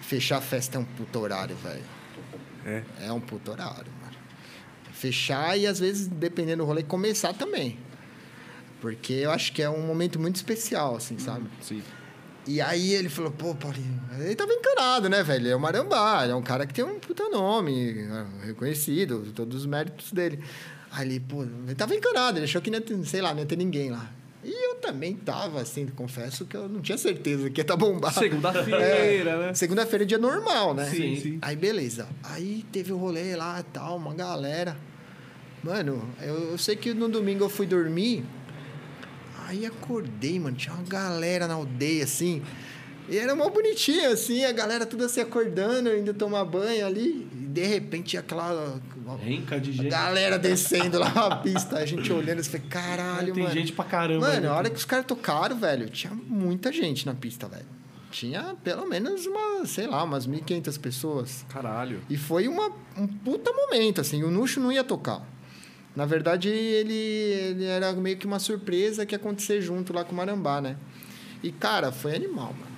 Fechar 0.01 0.37
a 0.37 0.41
festa 0.41 0.77
é 0.77 0.81
um 0.81 0.85
puto 0.85 1.19
horário, 1.19 1.55
velho. 1.57 1.83
É. 2.65 2.83
É 3.07 3.11
um 3.13 3.19
puto 3.19 3.51
horário. 3.51 3.98
Fechar 4.99 5.57
e, 5.57 5.65
às 5.65 5.79
vezes, 5.79 6.07
dependendo 6.07 6.63
do 6.63 6.67
rolê, 6.67 6.83
começar 6.83 7.33
também. 7.33 7.77
Porque 8.81 9.13
eu 9.13 9.31
acho 9.31 9.53
que 9.53 9.61
é 9.61 9.69
um 9.69 9.85
momento 9.87 10.19
muito 10.19 10.35
especial, 10.35 10.97
assim, 10.97 11.17
sabe? 11.17 11.45
Sim. 11.61 11.81
E 12.45 12.59
aí 12.59 12.93
ele 12.93 13.07
falou, 13.07 13.31
pô, 13.31 13.55
Paulinho, 13.55 14.01
ele 14.19 14.35
tava 14.35 14.51
encanado, 14.51 15.07
né, 15.07 15.23
velho? 15.23 15.43
Ele 15.43 15.49
é 15.49 15.55
o 15.55 15.59
Marambá, 15.59 16.23
ele 16.23 16.33
é 16.33 16.35
um 16.35 16.41
cara 16.41 16.65
que 16.65 16.73
tem 16.73 16.83
um 16.83 16.99
puta 16.99 17.29
nome, 17.29 17.93
né, 17.93 18.27
reconhecido, 18.43 19.31
todos 19.33 19.61
os 19.61 19.65
méritos 19.65 20.11
dele. 20.11 20.43
Aí 20.91 21.07
ele, 21.07 21.19
pô, 21.19 21.43
ele 21.43 21.75
tava 21.75 21.95
encanado, 21.95 22.37
ele 22.37 22.45
achou 22.45 22.61
que 22.61 22.69
não 22.69 22.79
ia 22.79 22.83
ter, 22.83 23.05
sei 23.05 23.21
lá, 23.21 23.33
não 23.33 23.39
ia 23.39 23.45
ter 23.45 23.55
ninguém 23.55 23.91
lá. 23.91 24.11
E 24.43 24.51
eu 24.51 24.75
também 24.75 25.15
tava, 25.15 25.61
assim, 25.61 25.85
confesso 25.87 26.45
que 26.45 26.57
eu 26.57 26.67
não 26.67 26.81
tinha 26.81 26.97
certeza 26.97 27.49
que 27.49 27.59
ia 27.59 27.61
estar 27.61 27.75
tá 27.75 27.77
bombado. 27.77 28.15
Segunda-feira, 28.15 29.37
né? 29.47 29.53
Segunda-feira 29.53 30.03
é 30.03 30.07
dia 30.07 30.17
normal, 30.17 30.73
né? 30.73 30.85
Sim, 30.89 31.15
sim. 31.17 31.39
Aí 31.41 31.55
beleza. 31.55 32.07
Aí 32.23 32.65
teve 32.71 32.91
o 32.91 32.97
rolê 32.97 33.35
lá 33.35 33.59
e 33.59 33.63
tal, 33.63 33.97
uma 33.97 34.13
galera. 34.13 34.75
Mano, 35.63 36.07
eu, 36.21 36.51
eu 36.51 36.57
sei 36.57 36.75
que 36.75 36.93
no 36.93 37.09
domingo 37.09 37.43
eu 37.43 37.49
fui 37.49 37.65
dormir. 37.65 38.23
Aí 39.47 39.65
acordei, 39.65 40.39
mano. 40.39 40.55
Tinha 40.55 40.73
uma 40.75 40.83
galera 40.83 41.47
na 41.47 41.55
aldeia, 41.55 42.03
assim. 42.03 42.41
E 43.09 43.17
era 43.17 43.35
mó 43.35 43.49
bonitinho, 43.49 44.11
assim, 44.11 44.45
a 44.45 44.51
galera 44.51 44.85
tudo 44.85 45.03
assim 45.03 45.19
acordando, 45.19 45.89
indo 45.97 46.13
tomar 46.13 46.45
banho 46.45 46.85
ali. 46.85 47.27
E 47.33 47.47
de 47.47 47.65
repente 47.65 48.09
tinha 48.09 48.19
aquela. 48.19 48.79
Renca 49.19 49.59
de 49.59 49.71
gente. 49.71 49.89
galera 49.89 50.37
descendo 50.39 50.99
lá 50.99 51.11
na 51.11 51.37
pista, 51.37 51.77
a 51.77 51.85
gente 51.87 52.13
olhando, 52.13 52.43
falei, 52.43 52.67
caralho, 52.69 53.33
Tem 53.33 53.41
mano. 53.41 53.55
gente 53.55 53.73
pra 53.73 53.83
caramba. 53.83 54.27
Mano, 54.27 54.41
né? 54.41 54.47
a 54.47 54.53
hora 54.53 54.69
que 54.69 54.75
os 54.75 54.85
caras 54.85 55.07
tocaram, 55.07 55.57
velho, 55.57 55.89
tinha 55.89 56.13
muita 56.13 56.71
gente 56.71 57.07
na 57.07 57.15
pista, 57.15 57.47
velho. 57.47 57.65
Tinha 58.11 58.55
pelo 58.63 58.87
menos 58.87 59.25
uma, 59.25 59.65
sei 59.65 59.87
lá, 59.87 60.03
umas 60.03 60.27
1.500 60.27 60.79
pessoas. 60.79 61.45
Caralho. 61.49 62.01
E 62.07 62.17
foi 62.17 62.47
uma, 62.47 62.71
um 62.95 63.07
puta 63.07 63.51
momento, 63.51 64.01
assim. 64.01 64.23
O 64.23 64.29
Nuxo 64.29 64.59
não 64.59 64.71
ia 64.71 64.83
tocar. 64.83 65.25
Na 65.99 66.05
verdade, 66.05 66.47
ele, 66.47 66.93
ele 66.93 67.65
era 67.65 67.91
meio 67.91 68.15
que 68.15 68.25
uma 68.25 68.39
surpresa 68.39 69.05
que 69.05 69.13
ia 69.13 69.17
acontecer 69.17 69.59
junto 69.59 69.91
lá 69.91 70.05
com 70.05 70.13
o 70.13 70.15
Marambá, 70.15 70.61
né? 70.61 70.77
E, 71.43 71.51
cara, 71.51 71.91
foi 71.91 72.15
animal, 72.15 72.53
mano. 72.57 72.71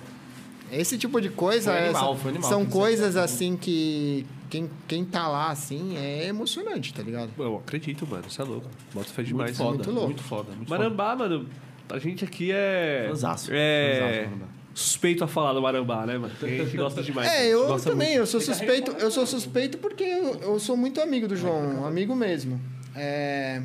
Esse 0.72 0.98
tipo 0.98 1.20
de 1.20 1.28
coisa... 1.30 1.70
Foi 1.72 1.80
animal, 1.84 2.12
essa- 2.14 2.20
foi 2.22 2.30
animal, 2.32 2.50
São 2.50 2.66
coisas, 2.66 3.14
assim, 3.16 3.56
que... 3.56 4.26
Quem, 4.50 4.68
quem 4.88 5.04
tá 5.04 5.28
lá, 5.28 5.50
assim, 5.52 5.96
é 5.96 6.26
emocionante, 6.26 6.92
tá 6.92 7.00
ligado? 7.00 7.30
Eu 7.38 7.58
acredito, 7.58 8.04
mano. 8.08 8.24
Você 8.28 8.42
é 8.42 8.44
louco. 8.44 8.68
Bota 8.92 9.06
fé 9.08 9.22
Muito 9.22 9.28
demais. 9.28 9.56
foda, 9.56 9.70
muito 9.76 9.90
louco. 9.92 10.06
muito 10.08 10.22
foda. 10.24 10.52
Muito 10.56 10.68
Marambá, 10.68 11.14
mano, 11.14 11.46
a 11.88 11.98
gente 12.00 12.24
aqui 12.24 12.50
é. 12.52 13.06
Fanzaço, 13.08 13.50
É. 13.52 14.26
fanzaço, 14.30 14.50
suspeito 14.74 15.22
a 15.22 15.28
falar 15.28 15.52
do 15.52 15.62
Marambá, 15.62 16.04
né, 16.06 16.18
mano? 16.18 16.34
A 16.42 16.46
gente 16.46 16.76
gosta 16.76 17.02
demais. 17.04 17.30
É, 17.32 17.46
eu 17.48 17.68
Gosta 17.68 17.90
também, 17.90 18.08
muito. 18.08 18.18
eu 18.20 18.26
sou 18.26 18.40
suspeito, 18.40 18.90
eu 18.98 19.10
sou 19.12 19.24
suspeito 19.26 19.78
porque 19.78 20.02
eu, 20.02 20.34
eu 20.42 20.58
sou 20.58 20.76
muito 20.76 21.00
amigo 21.00 21.28
do 21.28 21.36
João, 21.36 21.86
amigo 21.86 22.14
mesmo. 22.16 22.60
É, 22.94 23.62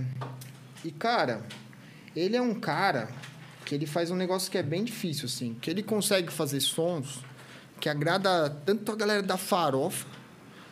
e 0.83 0.91
cara, 0.91 1.41
ele 2.15 2.35
é 2.35 2.41
um 2.41 2.53
cara 2.53 3.09
que 3.65 3.75
ele 3.75 3.85
faz 3.85 4.09
um 4.09 4.15
negócio 4.15 4.49
que 4.49 4.57
é 4.57 4.63
bem 4.63 4.83
difícil 4.83 5.25
assim, 5.25 5.55
que 5.61 5.69
ele 5.69 5.83
consegue 5.83 6.31
fazer 6.31 6.59
sons 6.61 7.19
que 7.79 7.89
agrada 7.89 8.49
tanto 8.65 8.91
a 8.91 8.95
galera 8.95 9.21
da 9.21 9.37
farofa 9.37 10.07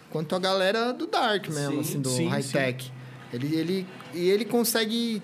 quanto 0.10 0.36
a 0.36 0.40
galera 0.40 0.94
do 0.94 1.08
dark 1.08 1.48
mesmo, 1.50 1.74
Sim, 1.74 1.80
assim, 1.80 2.02
do 2.02 2.10
sim, 2.10 2.28
high 2.28 2.44
tech. 2.44 2.92
Ele, 3.34 3.56
ele 3.56 3.88
e 4.14 4.30
ele 4.30 4.46
consegue 4.46 5.22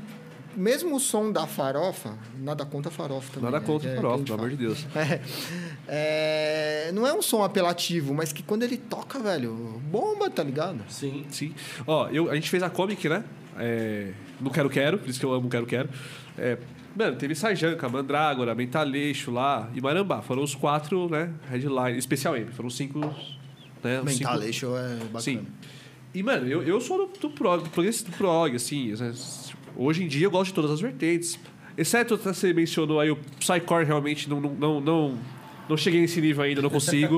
mesmo 0.56 0.96
o 0.96 1.00
som 1.00 1.32
da 1.32 1.48
farofa, 1.48 2.18
nada 2.38 2.66
contra 2.66 2.92
a 2.92 2.94
farofa 2.94 3.34
também. 3.34 3.52
Nada 3.52 3.62
né, 3.62 3.66
contra 3.66 3.90
o 3.90 3.92
é 3.92 3.96
Farofa, 3.96 4.22
a 4.22 4.26
pelo 4.26 4.38
amor 4.38 4.50
de. 4.50 4.58
Deus. 4.58 4.86
É, 4.96 5.22
é, 5.88 6.92
não 6.94 7.06
é 7.06 7.14
um 7.14 7.22
som 7.22 7.44
apelativo, 7.44 8.14
mas 8.14 8.32
que 8.32 8.44
quando 8.44 8.64
ele 8.64 8.78
toca, 8.78 9.20
velho, 9.20 9.54
bomba, 9.90 10.30
tá 10.30 10.44
ligado? 10.44 10.80
Sim. 10.88 11.26
Sim. 11.30 11.54
Ó, 11.86 12.08
eu, 12.10 12.30
a 12.30 12.36
gente 12.36 12.50
fez 12.50 12.64
a 12.64 12.70
comic, 12.70 13.08
né? 13.10 13.24
É, 13.58 14.12
no 14.40 14.50
Quero 14.50 14.70
Quero, 14.70 14.98
por 14.98 15.10
isso 15.10 15.20
que 15.20 15.26
eu 15.26 15.34
amo 15.34 15.50
Quero 15.50 15.66
Quero. 15.66 15.90
É, 16.38 16.58
mano, 16.96 17.16
teve 17.18 17.36
Sarjanca, 17.36 17.88
Mandrágora, 17.90 18.56
Mentaleixo 18.56 19.32
lá 19.32 19.70
e 19.76 19.82
Marambá. 19.82 20.22
Foram 20.22 20.44
os 20.44 20.56
quatro, 20.56 21.10
né? 21.10 21.32
Headline, 21.50 21.98
especial 21.98 22.36
M. 22.38 22.52
Foram 22.52 22.70
cinco. 22.70 23.00
Né, 23.84 24.00
os 24.02 24.12
cinco- 24.14 24.30
Mentaleixo 24.30 24.68
é 24.78 24.96
bacana. 25.06 25.20
Sim. 25.22 25.48
E, 26.14 26.22
mano, 26.22 26.48
eu, 26.48 26.62
eu 26.64 26.80
sou 26.82 27.08
do, 27.08 27.20
do 27.20 27.30
prog, 27.30 27.64
do 27.64 27.70
prog, 27.70 27.88
do 27.90 28.12
prog, 28.18 28.56
assim. 28.56 28.94
Hoje 29.76 30.04
em 30.04 30.08
dia 30.08 30.26
eu 30.28 30.32
gosto 30.32 30.48
de 30.50 30.54
todas 30.54 30.72
as 30.72 30.82
vertentes. 30.82 31.40
Exceto 31.78 32.18
você 32.18 32.54
mencionou 32.54 33.00
aí 33.00 33.10
o 33.10 33.16
Psycore, 33.40 33.86
realmente 33.86 34.30
não, 34.30 34.42
não, 34.42 34.54
não, 34.54 34.82
não, 34.82 35.18
não 35.70 35.78
cheguei 35.78 36.02
nesse 36.02 36.20
nível 36.22 36.44
ainda, 36.44 36.62
não 36.62 36.70
consigo. 36.70 37.18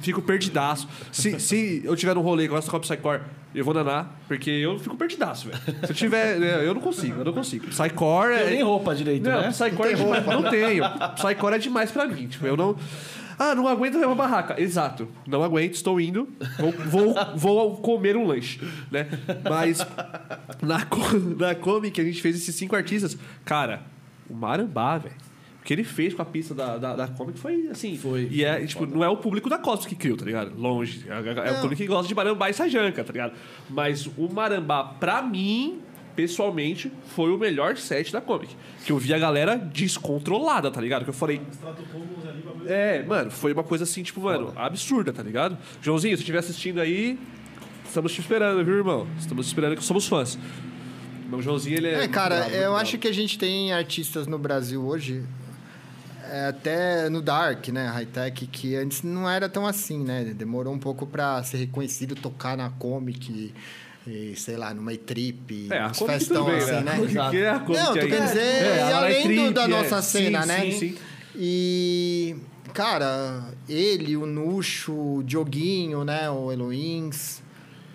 Fico 0.00 0.20
perdidaço. 0.22 0.88
Se, 1.12 1.38
se 1.38 1.82
eu 1.84 1.94
tiver 1.96 2.14
num 2.14 2.20
rolê 2.22 2.46
gosto 2.48 2.64
de 2.64 2.70
tocar 2.70 2.80
Psycore, 2.80 3.22
eu 3.54 3.64
vou 3.64 3.72
danar, 3.72 4.18
porque 4.26 4.50
eu 4.50 4.78
fico 4.78 4.96
perdidaço, 4.96 5.48
velho. 5.48 5.60
Se 5.84 5.92
eu 5.92 5.94
tiver. 5.94 6.38
né, 6.38 6.66
Eu 6.66 6.74
não 6.74 6.80
consigo, 6.80 7.20
eu 7.20 7.24
não 7.24 7.32
consigo. 7.32 7.66
Psycore 7.68 8.34
Tem 8.36 8.46
é. 8.46 8.50
nem 8.50 8.62
roupa 8.62 8.94
direito, 8.94 9.22
Não, 9.28 9.40
né? 9.40 9.48
Psycore 9.50 9.90
é 9.90 9.94
demais. 9.94 10.26
Não 10.26 10.50
tenho. 10.50 10.84
Psycore 11.14 11.54
é 11.54 11.58
demais 11.58 11.90
pra 11.90 12.06
mim. 12.06 12.26
Tipo, 12.26 12.46
eu 12.46 12.56
não. 12.56 12.76
Ah, 13.38 13.52
não 13.54 13.66
aguento 13.66 13.98
ver 13.98 14.06
uma 14.06 14.14
barraca. 14.14 14.60
Exato. 14.60 15.08
Não 15.26 15.42
aguento, 15.42 15.74
estou 15.74 16.00
indo. 16.00 16.28
Vou, 16.58 16.72
vou, 16.86 17.14
vou 17.36 17.76
comer 17.78 18.16
um 18.16 18.24
lanche, 18.26 18.60
né? 18.90 19.08
Mas 19.48 19.78
na, 20.62 20.78
na 21.36 21.54
Comic 21.54 22.00
a 22.00 22.04
gente 22.04 22.22
fez 22.22 22.36
esses 22.36 22.54
cinco 22.54 22.76
artistas. 22.76 23.18
Cara, 23.44 23.82
o 24.30 24.34
Marambá, 24.34 24.98
velho. 24.98 25.14
O 25.64 25.66
que 25.66 25.72
ele 25.72 25.82
fez 25.82 26.12
com 26.12 26.20
a 26.20 26.26
pista 26.26 26.54
da, 26.54 26.76
da, 26.76 26.94
da 26.94 27.08
Comic 27.08 27.38
foi 27.38 27.68
assim. 27.68 27.96
Foi. 27.96 28.28
E 28.30 28.44
é, 28.44 28.66
tipo, 28.66 28.84
não 28.84 29.02
é 29.02 29.08
o 29.08 29.16
público 29.16 29.48
da 29.48 29.56
Cosmos 29.56 29.86
que 29.86 29.94
criou, 29.94 30.14
tá 30.14 30.22
ligado? 30.26 30.52
Longe. 30.60 31.06
É, 31.08 31.12
é 31.14 31.50
o 31.50 31.54
Não. 31.54 31.60
público 31.62 31.80
que 31.80 31.88
gosta 31.88 32.06
de 32.06 32.14
Marambá 32.14 32.50
e 32.50 32.52
Sajanca, 32.52 33.02
tá 33.02 33.10
ligado? 33.10 33.32
Mas 33.70 34.06
o 34.06 34.28
Marambá, 34.30 34.84
pra 34.84 35.22
mim, 35.22 35.80
pessoalmente, 36.14 36.92
foi 37.16 37.30
o 37.32 37.38
melhor 37.38 37.78
set 37.78 38.12
da 38.12 38.20
Comic. 38.20 38.54
Que 38.84 38.92
eu 38.92 38.98
vi 38.98 39.14
a 39.14 39.18
galera 39.18 39.56
descontrolada, 39.56 40.70
tá 40.70 40.82
ligado? 40.82 41.04
Que 41.04 41.08
eu 41.08 41.14
falei, 41.14 41.40
é, 42.66 43.02
mano, 43.02 43.30
foi 43.30 43.54
uma 43.54 43.64
coisa 43.64 43.84
assim, 43.84 44.02
tipo, 44.02 44.20
mano, 44.20 44.52
absurda, 44.56 45.14
tá 45.14 45.22
ligado? 45.22 45.56
Joãozinho, 45.80 46.14
se 46.14 46.22
estiver 46.22 46.40
assistindo 46.40 46.78
aí, 46.78 47.18
estamos 47.86 48.12
te 48.12 48.20
esperando, 48.20 48.62
viu, 48.62 48.76
irmão? 48.76 49.06
Estamos 49.18 49.46
te 49.46 49.48
esperando 49.48 49.76
que 49.76 49.82
somos 49.82 50.06
fãs. 50.06 50.38
O 51.32 51.40
Joãozinho, 51.42 51.78
ele 51.78 51.88
é. 51.88 52.04
É, 52.04 52.08
cara, 52.08 52.40
brabo, 52.40 52.54
eu 52.54 52.70
muito 52.72 52.82
acho 52.82 52.98
que 52.98 53.08
a 53.08 53.12
gente 53.12 53.38
tem 53.38 53.72
artistas 53.72 54.26
no 54.26 54.38
Brasil 54.38 54.84
hoje, 54.84 55.24
é, 55.24 55.43
até 56.48 57.08
no 57.08 57.20
Dark, 57.22 57.68
né, 57.68 57.86
high-tech, 57.88 58.46
que 58.46 58.76
antes 58.76 59.02
não 59.02 59.28
era 59.28 59.48
tão 59.48 59.66
assim, 59.66 60.02
né? 60.02 60.24
Demorou 60.36 60.72
um 60.72 60.78
pouco 60.78 61.06
pra 61.06 61.42
ser 61.42 61.58
reconhecido, 61.58 62.14
tocar 62.14 62.56
na 62.56 62.70
Comic, 62.70 63.52
e, 64.06 64.34
sei 64.36 64.56
lá, 64.56 64.74
numa 64.74 64.92
E-Trip, 64.92 65.68
É, 65.72 65.88
festão 65.94 66.44
bem, 66.44 66.56
assim, 66.56 66.70
né? 66.72 66.82
né? 66.82 67.00
O 67.00 67.34
é 67.36 67.48
a 67.50 67.58
Comic 67.60 67.82
Não, 67.82 67.92
tu 67.94 68.06
quer 68.06 68.22
dizer, 68.26 68.40
É, 68.40 68.92
além 68.92 69.22
Trip, 69.22 69.52
da 69.54 69.64
é. 69.64 69.68
nossa 69.68 70.02
Sim, 70.02 70.18
cena, 70.24 70.42
sim, 70.42 70.48
né? 70.48 70.70
sim. 70.72 70.98
E, 71.36 72.36
cara, 72.72 73.44
ele, 73.68 74.16
o 74.16 74.26
Nuxo, 74.26 74.92
o 74.92 75.22
Dioguinho, 75.24 76.04
né? 76.04 76.28
O 76.30 76.52
Eloins. 76.52 77.42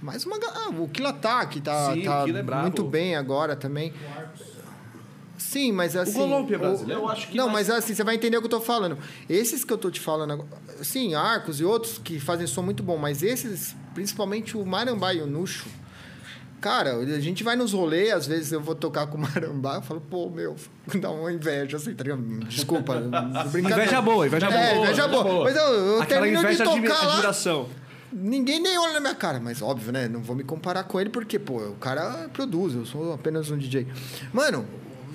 Mais 0.02 0.26
uma. 0.26 0.38
Ah, 0.38 0.70
o 0.70 0.88
Killatak 0.88 1.60
tá, 1.62 1.94
Sim, 1.94 2.04
tá 2.04 2.22
o 2.22 2.26
Killa 2.26 2.40
é 2.40 2.44
muito 2.44 2.84
bem 2.84 3.16
agora 3.16 3.56
também. 3.56 3.94
Sim, 5.40 5.72
mas 5.72 5.96
assim. 5.96 6.20
É 6.22 6.36
o- 6.38 6.44
brasileiro? 6.46 7.02
Eu 7.02 7.10
acho 7.10 7.30
que 7.30 7.36
Não, 7.38 7.48
mais- 7.50 7.68
mas 7.70 7.78
assim, 7.80 7.96
você 7.96 8.04
vai 8.04 8.14
entender 8.16 8.38
o 8.38 8.42
que 8.42 8.46
eu 8.46 8.52
tô 8.52 8.62
falando. 8.62 8.98
Esses 9.28 9.64
que 9.64 9.74
eu 9.74 9.78
tô 9.78 9.90
te 9.90 10.00
falando 10.00 10.34
agora. 10.34 10.50
Sim, 10.84 11.16
Arcos 11.16 11.60
e 11.60 11.66
outros 11.66 11.98
que 11.98 12.20
fazem 12.20 12.46
som 12.46 12.62
muito 12.62 12.84
bom, 12.84 12.98
mas 12.98 13.24
esses, 13.24 13.76
principalmente 13.96 14.56
o 14.56 14.66
Marambá 14.66 15.14
e 15.14 15.22
o 15.22 15.26
Nuxo. 15.26 15.66
Cara, 16.62 16.98
a 16.98 17.20
gente 17.22 17.42
vai 17.42 17.56
nos 17.56 17.72
rolês, 17.72 18.12
às 18.12 18.28
vezes 18.28 18.52
eu 18.52 18.60
vou 18.60 18.76
tocar 18.76 19.08
com 19.08 19.18
o 19.18 19.22
Marambá, 19.22 19.76
eu 19.76 19.82
falo, 19.82 20.02
pô, 20.02 20.30
meu, 20.30 20.58
dá 21.00 21.10
uma 21.10 21.32
inveja, 21.32 21.78
assim, 21.78 21.94
tá 21.96 22.04
ligado? 22.04 22.22
Desculpa, 22.46 22.96
brincadeira. 23.50 23.84
Inveja 23.86 24.02
boa, 24.02 24.28
inveja 24.28 24.48
é, 24.48 24.74
boa. 24.74 24.86
inveja 24.86 25.08
boa. 25.08 25.24
boa. 25.24 25.44
Mas 25.46 25.56
eu, 25.56 25.64
eu 25.64 26.02
Aquela 26.02 26.22
termino 26.24 26.50
de 26.50 26.58
tocar 26.58 27.06
lá, 27.06 27.12
admiração. 27.14 27.70
ninguém 28.12 28.60
nem 28.62 28.78
olha 28.78 28.92
na 28.96 29.00
minha 29.00 29.16
cara, 29.16 29.40
mas 29.40 29.62
óbvio, 29.62 29.94
né? 29.94 30.10
Não 30.10 30.20
vou 30.22 30.36
me 30.36 30.44
comparar 30.44 30.84
com 30.84 31.00
ele, 31.00 31.10
porque, 31.10 31.40
pô, 31.40 31.60
o 31.60 31.76
cara 31.76 32.30
produz, 32.34 32.76
eu 32.76 32.86
sou 32.86 33.14
apenas 33.14 33.50
um 33.50 33.58
DJ. 33.58 33.88
Mano, 34.34 34.66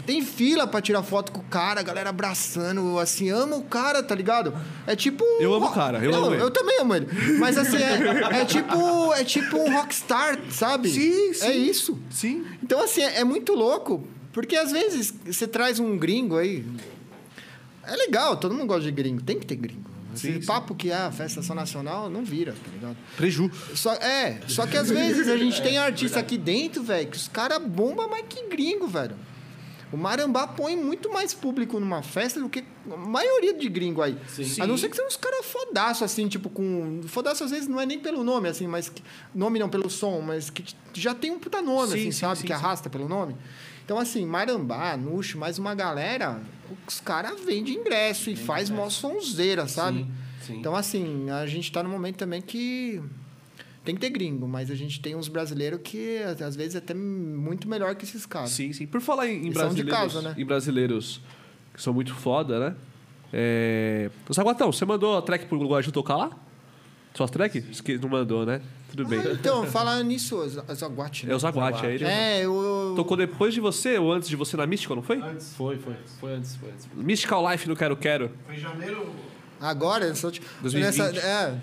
tem 0.07 0.23
fila 0.23 0.67
pra 0.67 0.81
tirar 0.81 1.03
foto 1.03 1.33
com 1.33 1.41
o 1.41 1.45
cara, 1.45 1.81
a 1.81 1.83
galera 1.83 2.11
abraçando, 2.11 2.99
assim, 2.99 3.31
ama 3.31 3.57
o 3.57 3.65
cara, 3.65 4.03
tá 4.03 4.15
ligado? 4.15 4.55
É 4.87 4.95
tipo. 4.95 5.25
Eu 5.41 5.53
amo 5.55 5.67
o 5.67 5.73
cara, 5.73 6.05
eu 6.05 6.15
amo 6.15 6.35
ele. 6.35 6.43
Eu 6.43 6.51
também 6.51 6.81
amo 6.81 6.95
ele. 6.95 7.09
Mas 7.39 7.59
assim, 7.59 7.79
é, 7.79 8.41
é 8.41 8.45
tipo. 8.45 9.13
É 9.15 9.25
tipo 9.25 9.57
um 9.57 9.73
rockstar, 9.73 10.39
sabe? 10.51 10.91
Sim, 10.91 11.33
sim. 11.33 11.47
É 11.47 11.53
isso. 11.53 11.99
Sim. 12.11 12.45
Então, 12.63 12.81
assim, 12.83 13.03
é 13.03 13.25
é 13.25 13.25
muito 13.25 13.55
louco. 13.55 14.07
Porque 14.33 14.57
às 14.57 14.71
vezes 14.71 15.15
você 15.25 15.47
traz 15.47 15.81
um 15.81 15.97
gringo 15.97 16.37
aí. 16.37 16.65
É 17.87 17.97
legal, 17.97 18.37
todo 18.37 18.55
mundo 18.55 18.67
gosta 18.67 18.83
de 18.83 18.91
gringo. 18.91 19.23
Tem 19.23 19.39
que 19.39 19.47
ter 19.47 19.57
gringo. 19.57 19.91
Esse 20.15 20.33
Sim, 20.33 20.41
sim. 20.41 20.47
papo 20.47 20.75
que 20.75 20.93
ah, 20.93 21.11
festa 21.11 21.43
só 21.43 21.55
nacional 21.55 22.09
não 22.09 22.25
vira, 22.25 22.53
tá 22.53 22.71
ligado? 22.73 22.97
Preju. 23.17 23.51
Só, 23.75 23.93
é, 23.95 24.41
só 24.47 24.65
que 24.65 24.77
às 24.77 24.89
vezes 24.89 25.29
a 25.29 25.37
gente 25.37 25.61
tem 25.61 25.77
artista 25.77 26.21
aqui 26.21 26.39
dentro, 26.39 26.85
velho, 26.85 27.09
que 27.09 27.17
os 27.17 27.27
caras 27.27 27.61
bombam 27.61 28.09
mais 28.09 28.25
que 28.29 28.47
gringo, 28.49 28.87
velho. 28.87 29.17
O 29.95 29.97
Marambá 29.97 30.47
põe 30.47 30.77
muito 30.77 31.13
mais 31.13 31.33
público 31.33 31.79
numa 31.79 32.03
festa 32.03 32.41
do 32.41 32.49
que 32.49 32.65
a 32.91 32.97
maioria 32.97 33.55
de 33.55 33.69
gringo 33.69 34.03
aí. 34.03 34.19
Sim. 34.27 34.61
A 34.61 34.67
não 34.67 34.77
ser 34.77 34.89
que 34.89 34.97
sejam 34.97 35.07
uns 35.09 35.17
caras 35.17 35.47
fodaço, 35.47 36.03
assim, 36.05 36.27
tipo, 36.27 36.51
com. 36.51 37.01
Fodaço 37.07 37.45
às 37.45 37.51
vezes 37.53 37.69
não 37.69 37.81
é 37.81 37.87
nem 37.87 38.01
pelo 38.01 38.25
nome, 38.25 38.49
assim, 38.49 38.67
mas. 38.67 38.89
que- 38.89 39.03
Nome 39.33 39.59
não 39.61 39.69
pelo 39.69 39.89
som, 39.89 40.21
mas 40.21 40.51
que 40.51 40.65
já 40.95 41.15
tem 41.15 41.31
um 41.31 41.39
puta 41.39 41.63
nome, 41.63 41.93
Sim, 41.93 41.99
assim, 42.01 42.11
sim, 42.13 42.19
sabe? 42.19 42.43
que 42.43 42.53
arrasta 42.53 42.91
pelo 42.91 43.09
nome. 43.09 43.37
Então, 43.85 43.99
assim, 43.99 44.27
Marambá, 44.27 44.97
Nuxo, 44.97 45.39
mais 45.39 45.59
uma 45.59 45.75
galera, 45.75 46.41
os 46.89 47.01
caras 47.01 47.39
vendem 47.41 47.75
ingresso 47.75 48.31
e 48.31 48.35
faz 48.37 48.71
mó 48.71 48.91
sonzeira, 48.91 49.69
sabe? 49.69 50.07
Então, 50.49 50.75
assim, 50.75 51.31
a 51.31 51.47
gente 51.47 51.71
tá 51.71 51.83
num 51.83 51.91
momento 51.91 52.17
também 52.17 52.43
que 52.43 53.01
tem 53.85 53.95
que 53.95 54.01
ter 54.01 54.11
gringo, 54.11 54.49
mas 54.49 54.71
a 54.71 54.75
gente 54.75 55.01
tem 55.01 55.15
uns 55.15 55.29
brasileiros 55.29 55.81
que 55.85 56.19
às 56.19 56.57
vezes 56.57 56.75
é 56.75 56.79
até 56.79 56.95
muito 56.95 57.69
melhor 57.69 57.95
que 57.95 58.05
esses 58.05 58.25
caras. 58.27 58.51
Sim, 58.51 58.73
sim. 58.73 58.87
Por 58.87 59.01
falar 59.01 59.29
em, 59.29 59.47
em 59.49 59.53
brasileiros, 59.53 59.93
casa, 59.95 60.23
né? 60.23 60.35
em 60.39 60.45
brasileiros 60.45 61.21
que 61.75 61.83
são 61.83 61.93
muito 61.93 62.15
foda, 62.15 62.59
né? 62.59 62.77
É... 63.33 64.11
Saguatão, 64.31 64.71
você 64.73 64.85
mandou 64.85 65.19
a 65.19 65.23
track 65.23 65.47
pro 65.47 65.59
Guaju 65.67 65.91
tocar 65.93 66.17
lá? 66.17 66.31
Suas 67.15 67.31
track? 67.31 67.59
Esque- 67.71 67.99
Não 67.99 68.09
mandou, 68.09 68.45
né? 68.47 68.61
Tudo 68.91 69.07
bem. 69.09 69.21
Ah, 69.21 69.33
então, 69.33 69.65
falar 69.67 70.03
nisso, 70.03 70.37
Zaguate, 70.73 71.27
É 71.27 71.29
né? 71.29 71.35
o 71.35 71.39
Zaguate, 71.39 71.85
é 71.87 71.95
ele. 71.95 72.05
É, 72.05 72.45
eu... 72.45 72.93
Tocou 72.97 73.17
depois 73.17 73.53
de 73.55 73.61
você 73.61 73.99
ou 73.99 74.13
antes 74.13 74.29
de 74.29 74.37
você 74.37 74.57
na 74.57 74.67
Mystical, 74.67 74.97
não 74.97 75.03
foi? 75.03 75.21
Foi, 75.41 75.77
foi. 75.79 75.95
Foi 76.21 76.33
antes, 76.33 76.57
foi 76.57 76.71
antes. 76.71 76.89
Mystical 76.95 77.49
Life 77.51 77.69
no 77.69 77.77
Quero 77.77 77.97
Quero. 77.97 78.31
Foi 78.47 78.55
em 78.55 78.59
janeiro. 78.59 79.11
Agora, 79.61 80.13
sou... 80.15 80.31
tipo- 80.31 80.47
2020. 80.63 81.19
é, 81.19 81.59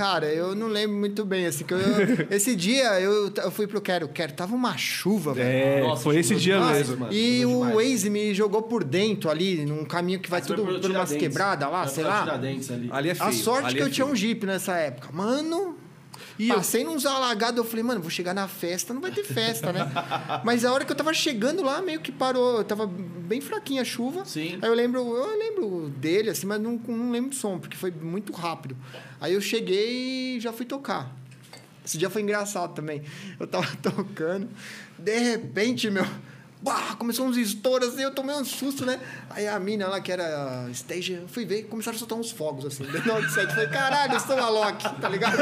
cara, 0.00 0.26
eu 0.32 0.54
não 0.54 0.66
lembro 0.66 0.96
muito 0.96 1.26
bem, 1.26 1.44
assim, 1.44 1.62
que 1.62 1.74
eu, 1.74 1.78
esse 2.30 2.56
dia 2.56 2.98
eu, 2.98 3.30
eu 3.36 3.50
fui 3.50 3.66
pro 3.66 3.82
Quero 3.82 4.08
Quero, 4.08 4.32
tava 4.32 4.54
uma 4.54 4.74
chuva, 4.78 5.34
velho. 5.34 5.46
É, 5.46 5.80
Nossa, 5.82 6.02
foi 6.02 6.16
esse 6.18 6.34
dia 6.36 6.54
demais, 6.54 6.88
mesmo. 6.88 6.96
mano. 7.00 7.12
E 7.12 7.44
o 7.44 7.66
demais. 7.66 7.74
Waze 7.74 8.08
me 8.08 8.32
jogou 8.32 8.62
por 8.62 8.82
dentro 8.82 9.28
ali, 9.28 9.66
num 9.66 9.84
caminho 9.84 10.18
que 10.18 10.30
vai 10.30 10.40
tudo 10.40 10.64
por 10.64 10.90
umas 10.90 11.12
quebradas 11.12 11.70
lá, 11.70 11.86
sei 11.86 12.04
lá. 12.04 12.32
Ali. 12.32 12.60
Ali 12.90 13.10
é 13.10 13.14
feio. 13.14 13.28
A 13.28 13.32
sorte 13.32 13.66
ali 13.66 13.74
que 13.74 13.82
é 13.82 13.84
eu 13.84 13.90
tinha 13.90 14.06
um 14.06 14.16
Jeep 14.16 14.46
nessa 14.46 14.74
época. 14.78 15.10
Mano, 15.12 15.76
E 16.40 16.48
eu- 16.48 16.56
passei 16.56 16.82
nos 16.84 17.04
alagados, 17.04 17.58
eu 17.58 17.64
falei, 17.64 17.82
mano, 17.82 18.00
vou 18.00 18.10
chegar 18.10 18.32
na 18.34 18.48
festa, 18.48 18.94
não 18.94 19.00
vai 19.00 19.10
ter 19.10 19.24
festa, 19.24 19.72
né? 19.72 19.80
Mas 20.44 20.64
a 20.64 20.72
hora 20.72 20.84
que 20.84 20.90
eu 20.92 20.96
tava 20.96 21.12
chegando 21.12 21.62
lá, 21.62 21.82
meio 21.82 22.00
que 22.00 22.10
parou, 22.10 22.64
tava 22.64 22.86
bem 22.86 23.40
fraquinha 23.40 23.82
a 23.82 23.84
chuva. 23.84 24.24
Sim. 24.24 24.58
Aí 24.62 24.68
eu 24.68 24.74
lembro, 24.74 25.00
eu 25.00 25.38
lembro 25.38 25.88
dele, 25.96 26.30
assim, 26.30 26.46
mas 26.46 26.60
não, 26.60 26.80
não 26.88 27.10
lembro 27.10 27.30
do 27.30 27.36
som, 27.36 27.58
porque 27.58 27.76
foi 27.76 27.90
muito 27.90 28.32
rápido. 28.32 28.76
Aí 29.20 29.34
eu 29.34 29.40
cheguei 29.40 30.36
e 30.36 30.40
já 30.40 30.52
fui 30.52 30.64
tocar. 30.66 31.14
Esse 31.84 31.98
dia 31.98 32.08
foi 32.10 32.22
engraçado 32.22 32.74
também. 32.74 33.02
Eu 33.38 33.46
tava 33.46 33.66
tocando, 33.82 34.48
de 34.98 35.18
repente, 35.18 35.90
meu. 35.90 36.06
Bah, 36.62 36.94
começou 36.98 37.24
uns 37.26 37.38
estouros 37.38 37.88
assim, 37.88 38.02
eu 38.02 38.10
tomei 38.10 38.36
um 38.36 38.44
susto, 38.44 38.84
né? 38.84 39.00
Aí 39.30 39.48
a 39.48 39.58
mina 39.58 39.88
lá, 39.88 39.98
que 40.00 40.12
era 40.12 40.66
stage, 40.72 41.14
eu 41.14 41.26
fui 41.28 41.44
ver, 41.46 41.62
começaram 41.64 41.96
a 41.96 41.98
soltar 41.98 42.18
uns 42.18 42.30
fogos 42.30 42.66
assim, 42.66 42.84
dentro 42.84 43.14
do 43.22 43.30
set. 43.30 43.48
Falei, 43.48 43.68
caralho, 43.68 44.12
eu 44.14 44.20
sou 44.20 44.36
a 44.38 44.48
Loki, 44.50 44.88
tá 45.00 45.08
ligado? 45.08 45.38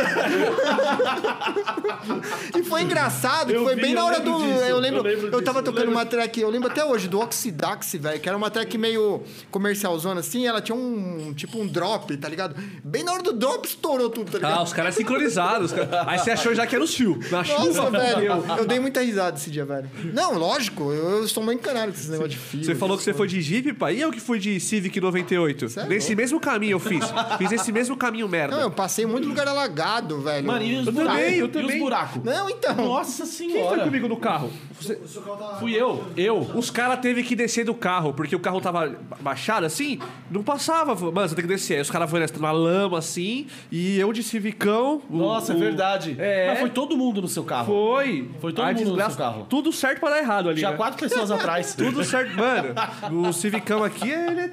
e 2.57 2.63
foi 2.63 2.83
engraçado, 2.83 3.49
que 3.49 3.55
Eu 3.55 3.65
foi 3.65 3.75
vi, 3.75 3.83
bem 3.83 3.95
na 3.95 4.01
eu 4.01 4.07
hora 4.07 4.21
do. 4.21 4.33
disso, 4.39 4.65
eu 4.65 4.79
lembro, 4.79 4.99
eu 5.01 5.03
lembro 5.03 5.27
eu 5.27 5.43
tava 5.43 5.43
disso, 5.43 5.49
eu 5.59 5.63
tocando 5.65 5.79
lembro. 5.87 5.91
uma 5.97 6.07
track, 6.07 6.41
eu 6.41 6.51
lembro 6.51 6.71
até 6.71 6.85
hoje, 6.85 7.09
do 7.09 7.19
Oxidax, 7.21 7.95
velho, 7.95 8.21
que 8.21 8.29
era 8.29 8.37
uma 8.39 8.51
track 8.51 8.77
meio 8.79 9.23
comercialzona 9.51 10.21
assim, 10.21 10.47
ela 10.47 10.61
tinha 10.61 10.77
um 10.77 11.33
tipo 11.35 11.59
um 11.59 11.67
drop, 11.67 12.17
tá 12.17 12.29
ligado? 12.29 12.55
Bem 12.85 13.03
na 13.05 13.13
hora 13.13 13.23
do 13.23 13.33
drop 13.33 13.67
estourou 13.67 14.11
tudo, 14.11 14.31
tá 14.31 14.39
ligado? 14.39 14.59
Ah, 14.59 14.63
os 14.63 14.73
caras 14.73 14.95
sincronizados. 14.95 15.73
os 15.73 15.77
caras- 15.77 16.07
Aí 16.09 16.19
você 16.19 16.31
achou 16.31 16.55
já 16.55 16.67
que 16.67 16.75
era 16.75 16.85
os 16.85 16.95
fios. 16.95 17.31
Na 17.31 17.39
Nossa, 17.39 17.57
chuva, 17.65 17.91
velho, 17.91 18.45
eu 18.59 18.67
dei 18.67 18.79
muita 18.79 19.01
risada 19.03 19.37
esse 19.37 19.51
dia, 19.51 19.65
velho. 19.65 19.91
Não, 20.13 20.35
lógico, 20.39 20.93
eu, 20.93 21.08
eu 21.11 21.29
sou 21.29 21.43
muito 21.43 21.61
encanado 21.61 21.93
com 21.93 21.99
esse 21.99 22.11
negócio 22.11 22.31
de 22.31 22.37
fio. 22.37 22.65
Você 22.65 22.75
falou 22.75 22.97
que 22.97 23.03
você 23.05 23.13
foi 23.15 23.27
de 23.29 23.41
Jeep, 23.41 23.73
pai. 23.75 23.97
E 23.97 24.01
eu 24.01 24.11
que 24.11 24.21
fui 24.21 24.39
de 24.39 24.59
Civic 24.61 25.01
98? 25.01 25.69
Cê 25.69 25.81
é 25.81 25.87
Nesse 25.87 26.09
louco. 26.09 26.21
mesmo 26.23 26.41
caminho 26.41 26.73
eu 26.73 26.79
fiz. 26.81 27.05
Fiz 27.39 27.53
esse 27.53 27.73
mesmo 27.73 27.97
caminho, 27.97 28.29
merda. 28.29 28.57
Não, 28.57 28.63
eu 28.65 28.71
passei 28.71 29.07
muito 29.07 29.27
lugar 29.29 29.47
alagado, 29.49 30.21
velho. 30.21 30.47
Mano, 30.47 30.65
e 30.65 30.77
os 30.77 30.87
Eu 30.87 30.93
buracos? 30.93 31.15
também, 31.21 31.35
eu 31.37 31.47
E 31.47 31.49
também. 31.49 31.77
os 31.77 31.79
buracos? 31.83 32.23
Não, 32.25 32.51
então. 32.51 32.75
Nossa 32.77 33.25
Quem 33.25 33.51
foi 33.51 33.61
senhora. 33.61 33.85
comigo 33.85 34.09
no 34.09 34.17
carro? 34.17 34.51
Você- 34.81 34.95
O 34.95 35.09
seu 35.09 35.23
carro 35.23 35.37
tava. 35.37 35.57
Fui 35.59 35.73
eu. 35.75 36.05
Eu. 36.17 36.39
Os 36.55 36.71
caras 36.71 37.01
teve 37.01 37.23
que 37.23 37.35
descer 37.35 37.65
do 37.65 37.75
carro, 37.75 38.13
porque 38.13 38.35
o 38.37 38.41
carro 38.41 38.61
tava 38.61 38.97
baixado 39.21 39.65
assim, 39.67 39.99
não 40.31 40.43
passava. 40.43 40.95
Mano, 40.95 41.29
você 41.29 41.35
tem 41.35 41.43
que 41.45 41.49
descer. 41.49 41.75
Aí 41.77 41.81
os 41.81 41.91
caras 41.91 42.09
foram 42.11 42.27
na 42.41 42.53
lama 42.53 42.99
assim, 42.99 43.47
e 43.71 43.99
eu 43.99 44.13
de 44.13 44.23
Civicão. 44.23 45.03
o- 45.11 45.17
Nossa, 45.17 45.53
é 45.53 45.57
o- 45.57 45.59
verdade. 45.59 46.17
É. 46.19 46.49
Mas 46.51 46.61
foi 46.61 46.71
todo 46.71 46.97
mundo 46.97 47.21
no 47.23 47.29
seu 47.29 47.43
carro. 47.45 47.67
Foi. 47.67 48.29
Foi 48.41 48.53
todo 48.53 48.65
A 48.65 48.73
mundo 48.73 48.91
no 48.97 48.97
seu 48.97 49.17
carro. 49.17 49.47
Tudo 49.49 49.73
certo 49.73 50.01
pra 50.01 50.11
dar 50.11 50.19
errado 50.19 50.49
ali. 50.49 50.59
Tinha 50.59 50.71
né? 50.71 50.77
quatro 50.77 50.98
pessoas 50.99 51.31
atrás. 51.31 51.75
Tudo 51.77 52.03
certo. 52.05 52.37
Mano, 52.37 53.29
o 53.29 53.33
Civicão 53.33 53.83
aqui, 53.85 54.11
ele 54.11 54.41
é 54.41 54.51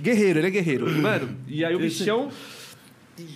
guerreiro, 0.00 0.38
ele 0.40 0.46
é 0.46 0.50
guerreiro. 0.50 0.90
Mano, 0.90 1.36
e 1.46 1.64
aí 1.64 1.74
o 1.74 1.84
Esse- 1.84 2.00
bichão 2.00 2.30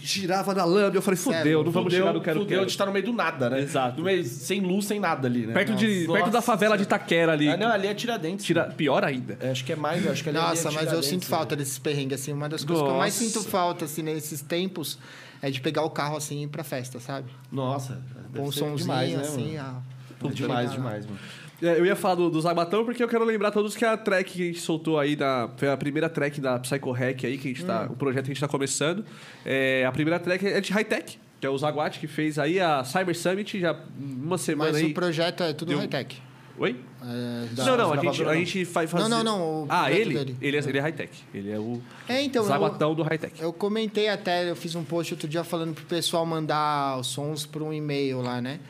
girava 0.03 0.55
na 0.55 0.65
lama. 0.65 0.95
Eu 0.95 1.03
falei, 1.03 1.19
fudeu, 1.19 1.63
não 1.65 1.71
vamos 1.71 1.93
chegar 1.93 2.13
no 2.13 2.21
quero 2.21 2.41
fudeu 2.41 2.57
quero. 2.59 2.67
de 2.67 2.73
estar 2.73 2.87
no 2.87 2.93
meio 2.93 3.05
do 3.05 3.13
nada, 3.13 3.51
né? 3.51 3.61
Exato. 3.61 3.99
No 3.99 4.05
meio, 4.05 4.25
sem 4.25 4.61
luz, 4.61 4.87
sem 4.87 4.99
nada 4.99 5.29
ali, 5.29 5.47
né? 5.47 5.53
Perto, 5.53 5.75
de, 5.75 6.07
Nossa. 6.07 6.19
perto 6.21 6.33
da 6.33 6.41
favela 6.41 6.77
de 6.77 6.85
Itaquera 6.85 7.33
ali. 7.33 7.49
Ah, 7.49 7.57
não, 7.57 7.71
ali 7.71 7.87
é 7.87 7.95
Tiradentes. 7.95 8.45
Tira, 8.45 8.65
pior 8.77 9.05
ainda. 9.05 9.37
É, 9.41 9.51
acho 9.51 9.65
que 9.65 9.73
é 9.73 9.77
mais, 9.77 10.07
acho 10.07 10.23
que 10.23 10.29
ali 10.31 10.39
Nossa, 10.39 10.69
é 10.69 10.73
mas 10.73 10.93
eu 10.93 11.03
sinto 11.03 11.25
né? 11.25 11.29
falta 11.29 11.55
desses 11.57 11.79
perrengues, 11.79 12.21
assim. 12.21 12.33
Uma 12.33 12.49
das 12.49 12.65
coisas 12.65 12.83
que 12.83 12.91
eu 12.91 12.97
mais 12.97 13.21
Nossa. 13.21 13.33
sinto 13.33 13.49
falta, 13.49 13.85
assim, 13.85 14.03
nesses 14.03 14.41
tempos, 14.41 14.99
é 15.43 15.51
de 15.51 15.61
pegar 15.61 15.83
o 15.83 15.91
carro, 15.91 16.17
assim, 16.17 16.41
e 16.41 16.45
ir 16.45 16.49
pra 16.49 16.65
festa, 16.65 16.99
sabe? 16.99 17.31
Nossa, 17.53 18.01
Com 18.35 18.45
um 18.45 18.53
somzinho, 18.53 18.77
demais, 18.79 19.13
né, 19.13 19.21
assim, 19.21 19.57
mano? 19.59 19.83
ah, 20.25 20.29
demais, 20.33 20.73
demais, 20.73 21.05
mano. 21.05 21.19
É, 21.67 21.79
eu 21.79 21.87
ia 21.87 21.97
falar 21.97 22.17
do, 22.17 22.31
do 22.31 22.41
Zaguatão 22.41 22.85
porque 22.85 23.03
eu 23.03 23.09
quero 23.09 23.25
lembrar 23.25 23.51
todos 23.51 23.75
que 23.77 23.85
a 23.85 23.97
track 23.97 24.33
que 24.33 24.43
a 24.43 24.47
gente 24.47 24.61
soltou 24.61 24.99
aí, 24.99 25.17
da, 25.17 25.49
foi 25.57 25.69
a 25.71 25.77
primeira 25.77 26.09
track 26.09 26.41
da 26.41 26.59
Psycho 26.59 26.91
Hack 26.91 27.25
aí, 27.25 27.39
que 27.39 27.49
a 27.49 27.51
gente 27.53 27.65
tá, 27.65 27.87
o 27.91 27.97
projeto 27.97 28.25
que 28.27 28.31
a 28.31 28.35
gente 28.35 28.41
tá 28.41 28.49
começando. 28.49 29.05
É, 29.45 29.85
a 29.87 29.93
primeira 29.93 30.19
track 30.19 30.47
é 30.47 30.61
de 30.61 30.73
high-tech, 30.73 31.19
que 31.41 31.47
é 31.47 31.51
o 31.51 31.57
Zaguate 31.57 31.99
que 31.99 32.07
fez 32.07 32.39
aí 32.39 32.61
a 32.61 32.85
Cyber 32.85 33.17
Summit 33.17 33.59
já 33.61 33.77
uma 33.99 34.37
semana 34.39 34.73
Mas 34.73 34.83
aí. 34.83 34.91
o 34.91 34.95
projeto 34.95 35.43
é 35.43 35.53
tudo 35.53 35.69
deu- 35.69 35.79
high-tech. 35.79 36.21
Oi? 36.57 36.77
É, 37.03 37.47
não, 37.65 37.77
não, 37.77 37.93
a 37.93 37.97
gente, 37.97 38.23
a 38.23 38.35
gente 38.37 38.65
vai 38.65 38.87
fazer. 38.87 39.09
Não, 39.09 39.25
não, 39.25 39.25
não, 39.25 39.67
Ah, 39.69 39.91
ele? 39.91 40.15
dele. 40.15 40.37
Ele 40.41 40.57
é, 40.57 40.61
ele 40.61 40.79
é 40.79 40.81
high-tech. 40.81 41.11
Ele 41.35 41.51
é 41.51 41.59
o 41.59 41.81
É, 42.09 42.23
então, 42.23 42.43
eu- 42.45 42.49
Zaguatão 42.49 42.95
do 42.95 43.03
high-tech. 43.03 43.43
Eu 43.43 43.53
comentei 43.53 44.09
até, 44.09 44.49
eu 44.49 44.55
fiz 44.55 44.75
um 44.77 44.85
post 44.85 45.13
outro 45.15 45.27
dia 45.27 45.43
falando 45.43 45.75
pro 45.75 45.85
pessoal 45.85 46.25
mandar 46.25 46.97
os 47.01 47.09
sons 47.09 47.45
por 47.45 47.61
um 47.61 47.73
e-mail 47.73 48.21
lá, 48.21 48.41
né? 48.41 48.61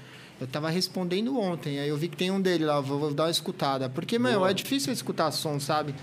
Eu 0.41 0.47
tava 0.49 0.69
respondendo 0.69 1.39
ontem, 1.39 1.79
aí 1.79 1.89
eu 1.89 1.97
vi 1.97 2.09
que 2.09 2.17
tem 2.17 2.31
um 2.31 2.41
dele 2.41 2.65
lá, 2.65 2.81
vou, 2.81 2.99
vou 2.99 3.15
dar 3.15 3.25
uma 3.25 3.31
escutada. 3.31 3.89
Porque, 3.89 4.19
meu, 4.19 4.45
é 4.45 4.53
difícil 4.53 4.93
escutar 4.93 5.31
som, 5.31 5.61
sabe? 5.61 5.95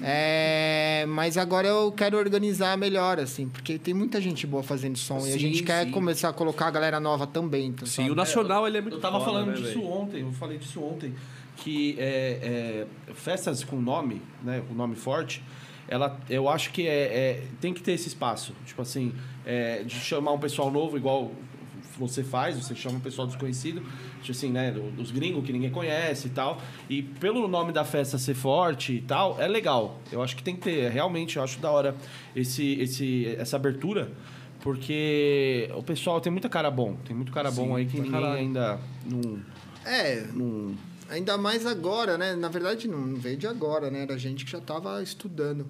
É, 0.00 1.04
mas 1.08 1.36
agora 1.36 1.66
eu 1.68 1.90
quero 1.92 2.16
organizar 2.16 2.76
melhor, 2.78 3.18
assim, 3.18 3.48
porque 3.48 3.78
tem 3.78 3.92
muita 3.92 4.20
gente 4.20 4.46
boa 4.46 4.62
fazendo 4.62 4.96
som 4.96 5.18
e 5.26 5.30
a 5.30 5.32
Sim, 5.32 5.38
gente 5.38 5.62
quer 5.62 5.84
sim. 5.86 5.90
começar 5.90 6.28
a 6.28 6.32
colocar 6.32 6.66
a 6.68 6.70
galera 6.70 7.00
nova 7.00 7.26
também. 7.26 7.66
Então, 7.66 7.86
Sim, 7.86 8.02
sabe? 8.02 8.10
o 8.10 8.14
Nacional 8.14 8.66
ele 8.66 8.78
é 8.78 8.80
muito 8.80 8.94
Eu 8.96 9.00
tava 9.00 9.18
foda, 9.18 9.32
falando 9.32 9.48
né, 9.48 9.54
disso 9.54 9.74
velho? 9.80 9.86
ontem, 9.90 10.20
eu 10.22 10.32
falei 10.32 10.58
disso 10.58 10.80
ontem, 10.82 11.14
que 11.56 11.96
é, 11.98 12.86
é, 13.08 13.14
festas 13.14 13.64
com 13.64 13.76
nome, 13.80 14.22
né, 14.42 14.62
com 14.68 14.74
nome 14.74 14.94
forte, 14.96 15.42
ela, 15.88 16.18
eu 16.30 16.48
acho 16.48 16.70
que 16.70 16.86
é, 16.86 17.02
é- 17.02 17.42
tem 17.60 17.74
que 17.74 17.82
ter 17.82 17.92
esse 17.92 18.08
espaço. 18.08 18.54
Tipo 18.64 18.82
assim, 18.82 19.12
é, 19.44 19.82
de 19.82 19.94
chamar 19.96 20.32
um 20.32 20.38
pessoal 20.38 20.70
novo, 20.70 20.96
igual 20.96 21.30
você 21.98 22.22
faz, 22.24 22.56
você 22.56 22.74
chama 22.74 22.96
um 22.96 23.00
pessoal 23.00 23.26
desconhecido, 23.26 23.80
tipo 24.20 24.30
assim, 24.32 24.50
né, 24.50 24.70
do- 24.72 24.90
dos 24.92 25.10
gringos 25.10 25.44
que 25.44 25.52
ninguém 25.52 25.70
conhece 25.70 26.26
e 26.28 26.30
tal. 26.30 26.60
E 26.88 27.02
pelo 27.02 27.46
nome 27.48 27.72
da 27.72 27.84
festa 27.84 28.18
ser 28.18 28.34
forte 28.34 28.94
e 28.94 29.00
tal, 29.00 29.40
é 29.40 29.46
legal. 29.48 29.98
Eu 30.10 30.22
acho 30.22 30.34
que 30.36 30.42
tem 30.42 30.54
que 30.56 30.62
ter, 30.62 30.90
realmente, 30.90 31.36
eu 31.36 31.42
acho 31.42 31.58
da 31.60 31.70
hora 31.70 31.94
esse, 32.34 32.80
esse, 32.80 33.34
essa 33.38 33.56
abertura. 33.56 34.10
Porque 34.60 35.70
o 35.76 35.82
pessoal 35.82 36.20
tem 36.22 36.32
muita 36.32 36.48
cara 36.48 36.70
bom, 36.70 36.96
tem 37.04 37.14
muito 37.14 37.30
cara 37.30 37.50
bom 37.50 37.66
Sim, 37.66 37.76
aí 37.76 37.84
que 37.86 37.96
ninguém 37.96 38.10
caralho. 38.12 38.38
ainda 38.38 38.78
não, 39.04 39.38
É, 39.84 40.26
não 40.32 40.74
Ainda 41.10 41.36
mais 41.36 41.66
agora, 41.66 42.16
né? 42.16 42.34
Na 42.34 42.48
verdade, 42.48 42.88
não 42.88 43.14
veio 43.14 43.36
de 43.36 43.46
agora, 43.46 43.90
né? 43.90 44.00
Era 44.00 44.16
gente 44.18 44.42
que 44.46 44.50
já 44.50 44.56
estava 44.56 45.02
estudando. 45.02 45.66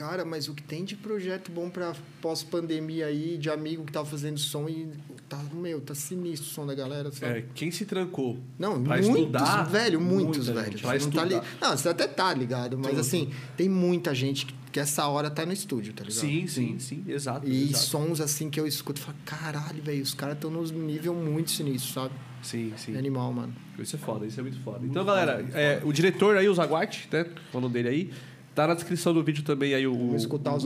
Cara, 0.00 0.24
mas 0.24 0.48
o 0.48 0.54
que 0.54 0.62
tem 0.62 0.82
de 0.82 0.96
projeto 0.96 1.52
bom 1.52 1.68
para 1.68 1.92
pós-pandemia 2.22 3.04
aí, 3.04 3.36
de 3.36 3.50
amigo 3.50 3.84
que 3.84 3.92
tava 3.92 4.06
fazendo 4.06 4.40
som 4.40 4.66
e 4.66 4.88
tá, 5.28 5.38
meu, 5.52 5.78
tá 5.78 5.94
sinistro 5.94 6.48
o 6.48 6.54
som 6.54 6.66
da 6.66 6.74
galera, 6.74 7.12
sabe? 7.12 7.40
É, 7.40 7.44
quem 7.54 7.70
se 7.70 7.84
trancou 7.84 8.38
Não, 8.58 8.82
pra 8.82 8.96
muitos, 8.96 9.14
estudar, 9.14 9.62
velho, 9.64 10.00
muitos, 10.00 10.48
velho. 10.48 10.78
gente. 10.78 11.04
Não, 11.04 11.10
tá 11.10 11.24
li... 11.24 11.38
não, 11.60 11.76
você 11.76 11.90
até 11.90 12.06
tá 12.06 12.32
ligado, 12.32 12.78
mas 12.78 12.92
Tudo. 12.92 13.00
assim, 13.00 13.30
tem 13.58 13.68
muita 13.68 14.14
gente 14.14 14.46
que, 14.46 14.54
que 14.72 14.80
essa 14.80 15.06
hora 15.06 15.28
tá 15.28 15.44
no 15.44 15.52
estúdio, 15.52 15.92
tá 15.92 16.02
ligado? 16.02 16.18
Sim, 16.18 16.46
sim, 16.46 16.78
sim, 16.78 17.04
exato. 17.06 17.46
E 17.46 17.64
exato. 17.64 17.84
sons 17.84 18.22
assim 18.22 18.48
que 18.48 18.58
eu 18.58 18.66
escuto 18.66 19.02
e 19.02 19.04
falo, 19.04 19.18
caralho, 19.26 19.82
velho, 19.82 20.02
os 20.02 20.14
caras 20.14 20.36
estão 20.36 20.50
nos 20.50 20.70
nível 20.70 21.14
muito 21.14 21.50
sinistro, 21.50 21.92
sabe? 21.92 22.14
Sim, 22.42 22.72
sim. 22.78 22.94
É 22.94 22.98
animal, 22.98 23.30
mano. 23.34 23.54
Isso 23.78 23.96
é 23.96 23.98
foda, 23.98 24.26
isso 24.26 24.40
é 24.40 24.42
muito 24.42 24.58
foda. 24.60 24.80
Então, 24.82 25.04
galera, 25.04 25.46
é, 25.52 25.82
o 25.84 25.92
diretor 25.92 26.38
aí, 26.38 26.48
o 26.48 26.54
Zaguate, 26.54 27.06
né? 27.12 27.26
Falando 27.52 27.70
dele 27.70 27.88
aí. 27.88 28.10
Tá 28.54 28.66
na 28.66 28.74
descrição 28.74 29.14
do 29.14 29.22
vídeo 29.22 29.44
também 29.44 29.74
aí 29.74 29.86
o, 29.86 29.94
o. 29.94 30.16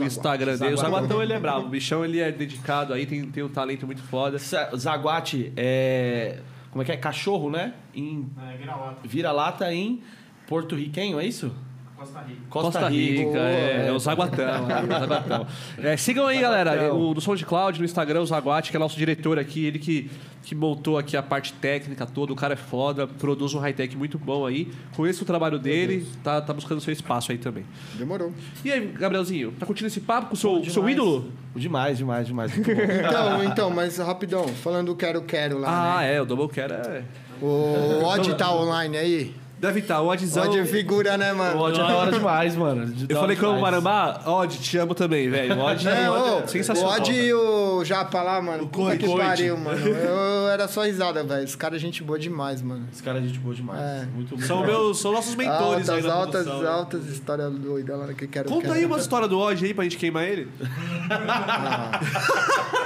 Instagram 0.03 0.57
dele. 0.57 0.73
O 0.73 0.77
Zaguatão. 0.77 1.21
Ele 1.21 1.33
é 1.33 1.39
bravo. 1.39 1.67
O 1.67 1.69
bichão, 1.69 2.03
ele 2.03 2.19
é 2.19 2.31
dedicado 2.31 2.93
aí, 2.93 3.05
tem, 3.05 3.23
tem 3.29 3.43
um 3.43 3.49
talento 3.49 3.85
muito 3.85 4.01
foda. 4.03 4.37
Zaguate 4.75 5.53
é. 5.55 6.39
Como 6.71 6.81
é 6.81 6.85
que 6.85 6.91
é? 6.91 6.97
Cachorro, 6.97 7.49
né? 7.49 7.73
Em 7.93 8.27
É, 8.51 8.57
vira-lata. 8.57 8.97
vira-lata 9.07 9.73
em 9.73 10.01
porto-riquenho, 10.47 11.19
é 11.19 11.25
isso? 11.25 11.51
Costa 11.97 12.19
Rica. 12.21 12.41
Costa 12.49 12.87
Rica, 12.89 13.37
é, 13.39 13.85
é 13.87 13.91
o 13.91 13.99
Zaguatão. 13.99 14.45
é 14.69 14.83
o 14.83 14.99
Zaguatão. 14.99 15.47
É, 15.77 15.97
sigam 15.97 16.27
aí, 16.27 16.39
galera, 16.39 16.93
o, 16.93 17.13
no 17.13 17.21
SoundCloud, 17.21 17.79
no 17.79 17.85
Instagram, 17.85 18.21
o 18.21 18.25
Zaguate, 18.25 18.69
que 18.69 18.75
é 18.77 18.79
nosso 18.79 18.97
diretor 18.97 19.39
aqui, 19.39 19.65
ele 19.65 19.79
que, 19.79 20.11
que 20.43 20.53
montou 20.53 20.97
aqui 20.97 21.15
a 21.15 21.23
parte 21.23 21.53
técnica 21.53 22.05
toda, 22.05 22.33
o 22.33 22.35
cara 22.35 22.53
é 22.53 22.57
foda, 22.57 23.07
produz 23.07 23.53
um 23.53 23.59
high-tech 23.59 23.95
muito 23.95 24.19
bom 24.19 24.45
aí. 24.45 24.71
Conheço 24.95 25.23
o 25.23 25.25
trabalho 25.25 25.57
dele, 25.57 26.05
tá, 26.23 26.41
tá 26.41 26.53
buscando 26.53 26.81
seu 26.81 26.91
espaço 26.91 27.31
aí 27.31 27.37
também. 27.37 27.65
Demorou. 27.93 28.33
E 28.63 28.71
aí, 28.71 28.85
Gabrielzinho, 28.87 29.53
tá 29.53 29.65
curtindo 29.65 29.87
esse 29.87 30.01
papo 30.01 30.27
com 30.27 30.33
o 30.33 30.37
seu, 30.37 30.63
seu 30.65 30.89
ídolo? 30.89 31.31
Demais, 31.55 31.97
demais, 31.97 32.27
demais. 32.27 32.51
Então, 32.57 33.43
então, 33.43 33.69
mas 33.69 33.97
rapidão, 33.97 34.47
falando 34.49 34.87
do 34.87 34.95
Quero 34.95 35.21
Quero 35.21 35.59
lá, 35.59 35.97
Ah, 35.97 36.01
né? 36.01 36.15
é, 36.15 36.21
o 36.21 36.25
Doublecare 36.25 36.73
é... 36.73 37.03
O 37.41 38.03
Odd 38.05 38.33
tá 38.35 38.53
online 38.53 38.97
aí? 38.97 39.35
Deve 39.57 39.79
estar, 39.79 40.01
o 40.01 40.07
Odzão... 40.07 40.43
Odd 40.43 40.59
é 40.59 40.65
figura, 40.65 41.17
né, 41.17 41.31
mano? 41.31 41.57
O 41.57 41.61
ódio 41.61 41.81
é 41.81 41.87
da 41.87 41.95
hora 41.95 42.11
demais, 42.11 42.55
mano. 42.55 42.85
De 42.87 43.11
Eu 43.11 43.19
falei 43.19 43.37
com 43.37 43.47
o. 43.47 43.61
Marambá, 43.61 44.21
Odd, 44.25 44.57
te 44.59 44.77
amo 44.77 44.93
também, 44.93 45.29
velho. 45.29 45.59
Odd 45.59 45.87
É, 45.95 46.03
é, 46.03 46.11
ô, 46.11 46.39
é 46.39 46.47
sensacional. 46.47 46.91
O 46.91 46.95
Odd 46.95 47.11
e 47.13 47.33
o 47.33 47.83
Japa 47.85 48.21
lá, 48.21 48.41
mano. 48.41 48.63
O 48.63 48.67
Puta 48.67 48.97
que 48.97 49.05
Coit. 49.05 49.17
pariu, 49.17 49.57
mano. 49.57 49.79
Eu 49.87 50.49
era 50.49 50.67
só 50.67 50.83
risada, 50.83 51.23
velho. 51.23 51.45
Os 51.45 51.55
caras, 51.55 51.81
gente 51.81 52.03
boa 52.03 52.19
demais, 52.19 52.61
mano. 52.61 52.85
Esse 52.91 53.01
cara 53.01 53.19
é 53.19 53.21
gente 53.21 53.39
boa 53.39 53.55
demais. 53.55 53.79
É. 53.79 54.05
Muito, 54.13 54.35
muito 54.35 54.45
São, 54.45 54.59
bom. 54.59 54.65
meus, 54.65 54.99
são 54.99 55.11
nossos 55.11 55.35
mentores 55.35 55.89
aí 55.89 55.95
altas, 55.97 56.05
na 56.05 56.13
altas, 56.13 56.43
produção, 56.43 56.61
né? 56.63 56.69
altas 56.69 57.05
histórias 57.07 57.51
doidas 57.53 57.97
lá 57.99 58.13
que 58.13 58.25
eu 58.25 58.29
quero. 58.29 58.49
Conta 58.49 58.61
quero. 58.61 58.73
aí 58.73 58.85
uma 58.85 58.97
história 58.97 59.27
do 59.27 59.39
Odd 59.39 59.65
aí 59.65 59.73
pra 59.73 59.83
gente 59.85 59.97
queimar 59.97 60.23
ele. 60.25 60.49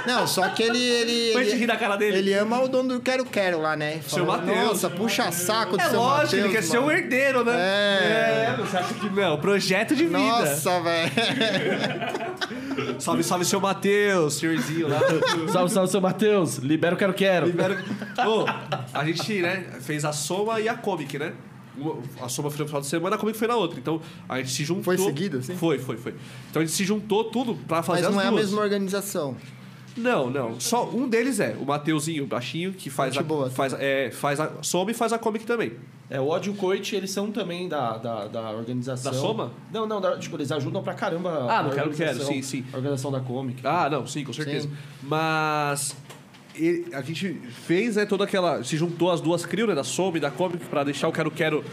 Não, 0.06 0.26
só 0.26 0.48
que 0.50 0.62
ele. 0.62 0.78
ele, 0.78 1.32
Pra 1.32 1.42
gente 1.42 1.52
ele 1.52 1.60
rir 1.60 1.66
da 1.66 1.76
cara 1.76 1.96
dele. 1.96 2.18
Ele 2.18 2.34
ama 2.34 2.62
o 2.62 2.68
dono 2.68 2.94
do 2.94 3.00
Quero 3.00 3.24
Quero 3.24 3.60
lá, 3.60 3.76
né? 3.76 4.00
Seu 4.06 4.24
Fala, 4.24 4.38
Mateus. 4.38 4.66
Nossa, 4.68 4.90
puxa 4.90 5.30
saco 5.32 5.76
do 5.76 5.82
É 5.82 5.88
seu 5.88 6.00
lógico, 6.00 6.36
ele 6.36 6.59
quer 6.60 6.66
ser 6.66 6.78
o 6.78 6.82
mano." 6.86 6.92
herdeiro, 6.98 7.44
né? 7.44 7.52
É. 7.56 8.50
É, 8.52 8.56
você 8.56 8.76
acha 8.76 8.94
que 8.94 9.08
não? 9.10 9.38
Projeto 9.38 9.94
de 9.96 10.04
vida. 10.06 10.18
Nossa, 10.18 10.80
velho. 10.80 11.10
Salve, 12.98 13.22
salve, 13.22 13.44
seu 13.44 13.60
Matheus, 13.60 14.34
senhorzinho 14.34 14.88
lá. 14.88 15.00
Salve, 15.52 15.72
salve, 15.72 15.90
seu 15.90 16.00
Matheus. 16.00 16.56
Libera 16.56 16.94
o 16.94 16.98
quero 16.98 17.12
quero. 17.14 17.46
Libera- 17.46 17.82
Ô, 18.26 18.44
a 18.92 19.04
gente, 19.04 19.40
né, 19.42 19.64
fez 19.80 20.04
a 20.04 20.12
Soma 20.12 20.60
e 20.60 20.68
a 20.68 20.74
Comic, 20.74 21.18
né? 21.18 21.32
A 22.20 22.28
Soma 22.28 22.50
foi 22.50 22.60
no 22.60 22.66
final 22.66 22.80
de 22.80 22.86
semana, 22.86 23.16
a 23.16 23.18
Comic 23.18 23.38
foi 23.38 23.48
na 23.48 23.56
outra. 23.56 23.78
Então, 23.78 24.00
a 24.28 24.38
gente 24.38 24.50
se 24.50 24.64
juntou... 24.64 24.84
Foi 24.84 24.98
seguido, 24.98 25.38
assim? 25.38 25.56
Foi, 25.56 25.78
foi, 25.78 25.96
foi. 25.96 26.14
Então, 26.50 26.60
a 26.60 26.64
gente 26.64 26.74
se 26.74 26.84
juntou 26.84 27.24
tudo 27.24 27.54
pra 27.66 27.82
fazer 27.82 28.00
Mas 28.02 28.08
as 28.08 28.14
não 28.14 28.20
é 28.22 28.26
a 28.26 28.32
mesma 28.32 28.60
organização. 28.60 29.36
Não, 29.96 30.30
não. 30.30 30.58
Só 30.60 30.88
um 30.88 31.08
deles 31.08 31.40
é 31.40 31.56
o 31.60 31.64
Mateuzinho, 31.66 32.24
o 32.24 32.26
baixinho, 32.26 32.72
que 32.72 32.88
faz, 32.90 33.12
Gente 33.14 33.22
a, 33.22 33.26
boa. 33.26 33.50
faz, 33.50 33.74
é, 33.78 34.10
faz 34.10 34.38
a 34.40 34.50
Soma 34.62 34.90
e 34.90 34.94
faz 34.94 35.12
a 35.12 35.18
Comic 35.18 35.44
também. 35.44 35.72
É, 36.08 36.20
o 36.20 36.26
ódio 36.28 36.52
e 36.52 36.54
o 36.54 36.58
Coit, 36.58 36.94
eles 36.96 37.10
são 37.10 37.30
também 37.30 37.68
da, 37.68 37.96
da, 37.98 38.26
da 38.26 38.50
organização. 38.50 39.12
Da 39.12 39.18
Soma? 39.18 39.52
Não, 39.72 39.86
não, 39.86 40.00
da- 40.00 40.16
tipo, 40.18 40.36
eles 40.36 40.50
ajudam 40.50 40.82
pra 40.82 40.94
caramba. 40.94 41.46
Ah, 41.48 41.58
a 41.58 41.62
no 41.62 41.70
Quero 41.70 41.90
Quero, 41.90 41.90
organização- 42.10 42.32
sim, 42.34 42.42
sim. 42.42 42.64
A 42.72 42.76
organização 42.76 43.12
da 43.12 43.20
Comic. 43.20 43.60
Ah, 43.64 43.88
não, 43.90 44.06
sim, 44.06 44.24
com 44.24 44.32
certeza. 44.32 44.66
Sim. 44.68 44.74
Mas 45.02 45.96
ele- 46.54 46.86
a 46.94 47.00
gente 47.02 47.34
fez, 47.66 47.96
né, 47.96 48.06
toda 48.06 48.24
aquela. 48.24 48.62
Se 48.64 48.76
juntou 48.76 49.10
as 49.10 49.20
duas 49.20 49.46
crios, 49.46 49.68
né, 49.68 49.74
da 49.74 49.84
Soma 49.84 50.16
e 50.16 50.20
da 50.20 50.30
Comic, 50.30 50.64
pra 50.66 50.82
deixar 50.82 51.06
o 51.08 51.12
Quero 51.12 51.30
Quero 51.30 51.64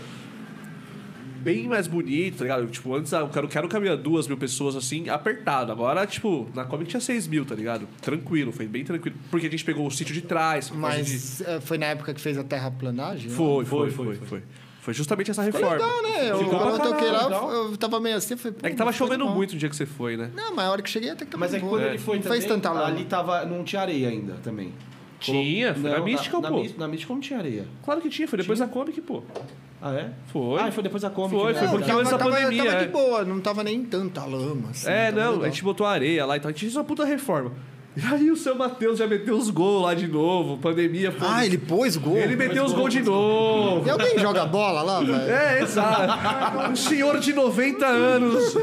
bem 1.53 1.67
mais 1.67 1.87
bonito, 1.87 2.37
tá 2.37 2.43
ligado? 2.43 2.67
Tipo, 2.67 2.95
antes 2.95 3.13
ah, 3.13 3.23
o 3.23 3.29
Quero 3.29 3.47
Quero 3.47 3.67
cabia 3.69 3.95
duas 3.95 4.27
mil 4.27 4.37
pessoas 4.37 4.75
assim, 4.75 5.09
apertado. 5.09 5.71
Agora, 5.71 6.05
tipo, 6.05 6.47
na 6.53 6.65
Comic 6.65 6.89
tinha 6.89 6.99
seis 7.01 7.27
mil, 7.27 7.45
tá 7.45 7.55
ligado? 7.55 7.87
Tranquilo, 8.01 8.51
foi 8.51 8.67
bem 8.67 8.83
tranquilo. 8.83 9.15
Porque 9.31 9.47
a 9.47 9.49
gente 9.49 9.63
pegou 9.63 9.87
o 9.87 9.91
sítio 9.91 10.13
de 10.13 10.21
trás. 10.21 10.67
de- 10.67 10.73
Mas 10.77 11.41
é, 11.41 11.59
foi 11.61 11.77
na 11.77 11.87
época 11.87 12.13
que 12.13 12.19
fez 12.21 12.37
a 12.37 12.43
terraplanagem? 12.43 13.29
né? 13.29 13.35
Foi, 13.35 13.63
foi, 13.65 13.89
Foi, 13.91 14.05
foi, 14.05 14.15
foi, 14.15 14.27
foi. 14.27 14.43
Foi 14.81 14.93
justamente 14.93 15.29
essa 15.31 15.43
Foi 15.43 15.51
reforma. 15.51 15.73
legal, 15.85 16.01
né? 16.01 16.31
Eu, 16.31 16.37
Ficou 16.39 16.59
quando 16.59 16.75
pra 16.77 16.85
eu 16.85 16.91
toquei 16.93 17.11
lá, 17.11 17.19
caralho. 17.29 17.51
eu, 17.51 17.71
eu 17.71 17.77
tava 17.77 17.99
meio 17.99 18.15
assim, 18.15 18.35
eu 18.35 18.37
pô, 18.53 18.65
É 18.65 18.69
que 18.69 18.75
tava 18.77 18.93
foi 18.93 18.97
chovendo 18.97 19.25
bom. 19.25 19.35
muito 19.35 19.51
no 19.53 19.59
dia 19.59 19.67
que 19.67 19.75
você 19.75 19.85
foi, 19.85 20.15
né? 20.15 20.31
Não, 20.33 20.55
mas 20.55 20.65
a 20.65 20.71
hora 20.71 20.81
que 20.81 20.89
cheguei 20.89 21.09
até 21.09 21.25
que 21.25 21.31
tava 21.31 21.41
Mas 21.43 21.53
é 21.53 21.59
que 21.59 21.65
quando 21.65 21.81
ele 21.83 21.97
foi 21.97 22.15
Não 22.15 22.23
também, 22.23 22.39
fez 22.39 22.49
tanta 22.49 22.71
lama. 22.71 22.85
ali 22.85 23.03
tava, 23.03 23.43
não 23.45 23.65
tinha 23.65 23.81
areia 23.81 24.07
ainda 24.07 24.35
também. 24.41 24.71
Tinha, 25.19 25.73
foi 25.73 25.89
na 25.89 25.97
Não, 25.97 26.05
Mística, 26.05 26.39
na, 26.39 26.49
pô. 26.49 26.63
Na, 26.63 26.69
na 26.77 26.87
Mística 26.87 27.13
não 27.13 27.19
tinha 27.21 27.39
areia. 27.39 27.65
Claro 27.83 28.01
que 28.01 28.09
tinha, 28.09 28.27
foi 28.27 28.37
depois 28.37 28.59
da 28.59 28.67
Comic, 28.67 29.01
pô. 29.01 29.23
Ah, 29.81 29.93
é? 29.93 30.09
Foi. 30.27 30.59
Ah, 30.59 30.71
foi 30.71 30.83
depois 30.83 31.03
da 31.03 31.09
Comic. 31.09 31.35
Foi, 31.39 31.53
né? 31.53 31.59
foi 31.59 31.67
porque 31.69 31.85
tava, 31.85 31.99
antes 31.99 32.11
da 32.11 32.17
tava, 32.17 32.31
pandemia, 32.31 32.63
Tava 32.65 32.75
é. 32.77 32.85
de 32.85 32.91
boa, 32.91 33.25
não 33.25 33.39
tava 33.39 33.63
nem 33.63 33.83
tanta 33.85 34.25
lama. 34.25 34.69
Assim, 34.71 34.89
É, 34.89 35.11
tava 35.11 35.23
não, 35.23 35.31
legal. 35.33 35.45
a 35.45 35.49
gente 35.49 35.63
botou 35.63 35.85
areia 35.87 36.25
lá 36.25 36.37
e 36.37 36.39
tal. 36.39 36.49
A 36.49 36.51
gente 36.51 36.61
fez 36.61 36.75
uma 36.75 36.83
puta 36.83 37.05
reforma. 37.05 37.51
E 37.99 38.13
aí 38.13 38.29
o 38.29 38.35
seu 38.37 38.53
Matheus 38.55 38.99
já 38.99 39.07
meteu 39.07 39.35
os 39.35 39.49
gols 39.49 39.81
lá 39.81 39.95
de 39.95 40.07
novo, 40.07 40.55
pandemia. 40.59 41.11
Foi... 41.11 41.27
Ah, 41.27 41.43
ele 41.43 41.57
pôs 41.57 41.97
gol? 41.97 42.15
Ele 42.15 42.35
meteu 42.35 42.63
os 42.63 42.71
gols 42.71 42.93
de 42.93 43.01
novo. 43.01 43.87
E 43.87 43.89
alguém 43.89 44.19
joga 44.19 44.45
bola 44.45 44.83
lá, 44.83 44.99
velho? 45.03 45.15
É, 45.31 45.63
exato. 45.63 46.69
Um 46.71 46.75
senhor 46.75 47.17
de 47.19 47.33
90 47.33 47.85
anos 47.87 48.53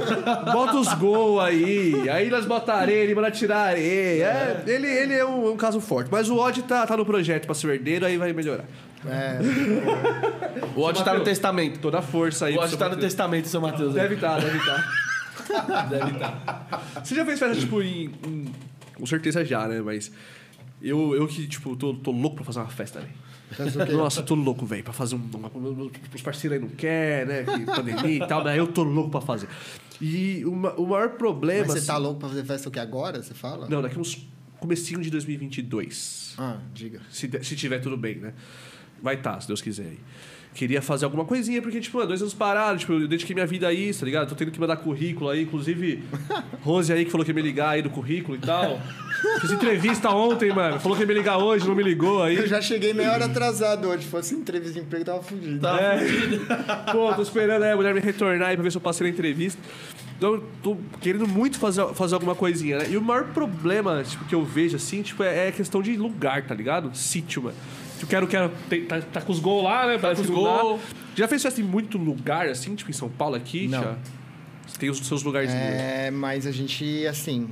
bota 0.52 0.76
os 0.76 0.94
gols 0.94 1.42
aí. 1.42 2.08
Aí 2.08 2.30
nós 2.30 2.44
botam 2.46 2.76
areia, 2.76 3.02
ele 3.02 3.12
manda 3.12 3.28
tirar 3.32 3.70
areia. 3.70 4.24
É, 4.24 4.62
ele, 4.68 4.86
ele 4.86 5.14
é 5.14 5.24
um, 5.24 5.50
um 5.50 5.56
caso 5.56 5.80
forte. 5.80 6.08
Mas 6.12 6.30
o 6.30 6.36
Odd 6.38 6.62
tá, 6.62 6.86
tá 6.86 6.96
no 6.96 7.04
projeto 7.04 7.46
pra 7.46 7.56
ser 7.56 7.70
herdeiro, 7.70 8.06
aí 8.06 8.16
vai 8.16 8.32
melhorar. 8.32 8.64
É. 9.04 9.38
O 10.76 10.80
Odd 10.82 10.98
tá 11.00 11.10
no 11.12 11.18
Mateus, 11.18 11.24
testamento. 11.24 11.80
Toda 11.80 11.98
a 11.98 12.02
força 12.02 12.46
aí. 12.46 12.56
O 12.56 12.60
Odd 12.60 12.76
tá 12.76 12.84
no 12.84 12.90
Matheus. 12.92 13.04
testamento, 13.12 13.48
seu 13.48 13.60
Matheus. 13.60 13.94
Deve 13.94 14.14
estar, 14.14 14.40
deve 14.40 14.58
estar. 14.58 15.04
Deve 15.90 16.10
estar. 16.12 16.82
Você 17.04 17.14
já 17.14 17.24
fez 17.24 17.38
festa, 17.38 17.54
tipo, 17.60 17.82
em, 17.82 18.10
em- 18.26 18.52
Com 18.94 19.06
certeza 19.06 19.44
já, 19.44 19.66
né? 19.68 19.80
Mas. 19.80 20.10
Eu, 20.82 21.14
eu 21.14 21.26
que, 21.26 21.46
tipo, 21.46 21.74
tô, 21.76 21.94
tô 21.94 22.10
louco 22.10 22.36
pra 22.36 22.44
fazer 22.44 22.58
uma 22.60 22.68
festa, 22.68 23.00
velho. 23.00 23.12
Quê? 23.86 23.92
Nossa, 23.92 24.20
eu 24.20 24.24
tô 24.24 24.34
louco, 24.34 24.66
velho, 24.66 24.82
pra 24.84 24.92
fazer 24.92 25.14
um. 25.14 25.30
uma- 25.34 25.50
os 26.14 26.22
parceiros 26.22 26.58
aí 26.58 26.62
não 26.68 26.74
querem, 26.76 27.26
né? 27.26 27.42
Que 27.44 27.64
pandemia 27.64 28.24
e 28.24 28.26
tal, 28.28 28.42
mas 28.44 28.56
eu 28.58 28.66
tô 28.66 28.82
louco 28.82 29.10
pra 29.10 29.20
fazer. 29.20 29.48
E 30.00 30.44
o, 30.44 30.52
ma- 30.54 30.72
o 30.74 30.86
maior 30.86 31.10
problema. 31.10 31.66
Mas 31.68 31.80
você 31.80 31.86
tá 31.86 31.94
assim- 31.94 32.02
louco 32.02 32.20
pra 32.20 32.28
fazer 32.28 32.44
festa 32.44 32.68
o 32.68 32.72
que 32.72 32.78
agora? 32.80 33.22
Você 33.22 33.32
fala? 33.32 33.68
Não, 33.68 33.80
daqui 33.80 33.98
uns. 33.98 34.26
Comecinho 34.58 35.00
de 35.02 35.10
2022. 35.10 36.34
Ah, 36.38 36.58
diga. 36.74 37.00
Se, 37.10 37.30
se 37.42 37.54
tiver 37.56 37.80
tudo 37.80 37.96
bem, 37.96 38.16
né? 38.16 38.32
Vai 39.02 39.14
estar, 39.16 39.40
se 39.40 39.46
Deus 39.46 39.60
quiser 39.62 39.84
aí. 39.86 39.98
Queria 40.54 40.80
fazer 40.80 41.04
alguma 41.04 41.24
coisinha, 41.24 41.60
porque, 41.60 41.80
tipo, 41.80 42.04
dois 42.06 42.22
anos 42.22 42.32
parados, 42.32 42.82
tipo, 42.82 42.92
eu 42.92 43.08
dediquei 43.08 43.34
minha 43.34 43.46
vida 43.46 43.66
a 43.66 43.72
isso, 43.72 44.00
tá 44.00 44.06
ligado? 44.06 44.28
Tô 44.28 44.36
tendo 44.36 44.52
que 44.52 44.60
mandar 44.60 44.76
currículo 44.76 45.28
aí, 45.28 45.42
inclusive, 45.42 46.04
Rose 46.62 46.92
aí 46.92 47.04
que 47.04 47.10
falou 47.10 47.24
que 47.24 47.32
ia 47.32 47.34
me 47.34 47.42
ligar 47.42 47.70
aí 47.70 47.82
do 47.82 47.90
currículo 47.90 48.36
e 48.36 48.40
tal. 48.40 48.80
Fiz 49.40 49.50
entrevista 49.50 50.10
ontem, 50.10 50.52
mano. 50.52 50.78
Falou 50.78 50.96
que 50.96 51.02
ia 51.02 51.06
me 51.08 51.14
ligar 51.14 51.38
hoje, 51.38 51.66
não 51.66 51.74
me 51.74 51.82
ligou 51.82 52.22
aí. 52.22 52.36
Eu 52.36 52.46
já 52.46 52.60
cheguei 52.60 52.94
meia 52.94 53.12
hora 53.12 53.24
atrasado 53.24 53.88
hoje. 53.88 54.04
Se 54.04 54.08
fosse 54.08 54.34
entrevista 54.34 54.74
de 54.74 54.86
emprego, 54.86 55.04
tava 55.04 55.22
fugido. 55.22 55.60
Tá. 55.60 55.76
É. 55.80 55.98
Pô, 56.92 57.12
tô 57.14 57.22
esperando 57.22 57.62
aí 57.64 57.72
a 57.72 57.76
mulher 57.76 57.92
me 57.92 58.00
retornar 58.00 58.50
aí 58.50 58.56
pra 58.56 58.62
ver 58.62 58.70
se 58.70 58.76
eu 58.76 58.80
passei 58.80 59.06
na 59.06 59.12
entrevista. 59.12 59.60
Então, 60.16 60.40
tô 60.62 60.76
querendo 61.00 61.26
muito 61.26 61.58
fazer, 61.58 61.84
fazer 61.94 62.14
alguma 62.14 62.36
coisinha, 62.36 62.78
né? 62.78 62.86
E 62.90 62.96
o 62.96 63.02
maior 63.02 63.24
problema, 63.32 64.04
tipo, 64.04 64.24
que 64.24 64.34
eu 64.34 64.44
vejo, 64.44 64.76
assim, 64.76 65.02
tipo, 65.02 65.22
é, 65.24 65.48
é 65.48 65.52
questão 65.52 65.82
de 65.82 65.96
lugar, 65.96 66.46
tá 66.46 66.54
ligado? 66.54 66.94
Sítio, 66.96 67.42
mano. 67.42 67.56
Eu 68.04 68.08
quero, 68.08 68.26
quero... 68.28 68.52
tem- 68.68 68.84
tá, 68.84 69.00
tá 69.00 69.20
com 69.20 69.32
os 69.32 69.38
gols 69.40 69.64
lá, 69.64 69.86
né? 69.86 69.98
Parece 69.98 70.20
com 70.22 70.26
que 70.28 70.32
os 70.32 70.38
não 70.38 70.44
dá. 70.56 70.62
gol. 70.62 70.80
Já 71.16 71.26
fez 71.28 71.42
festa 71.42 71.60
em 71.60 71.64
muito 71.64 71.96
lugar, 71.98 72.48
assim, 72.48 72.74
tipo, 72.74 72.90
em 72.90 72.94
São 72.94 73.08
Paulo 73.08 73.34
aqui? 73.34 73.66
Não. 73.68 73.82
Já? 73.82 73.96
Tem 74.78 74.90
os 74.90 74.98
seus 74.98 75.22
lugarzinhos. 75.22 75.62
É, 75.62 76.10
mas 76.10 76.46
a 76.46 76.50
gente, 76.50 77.06
assim. 77.06 77.48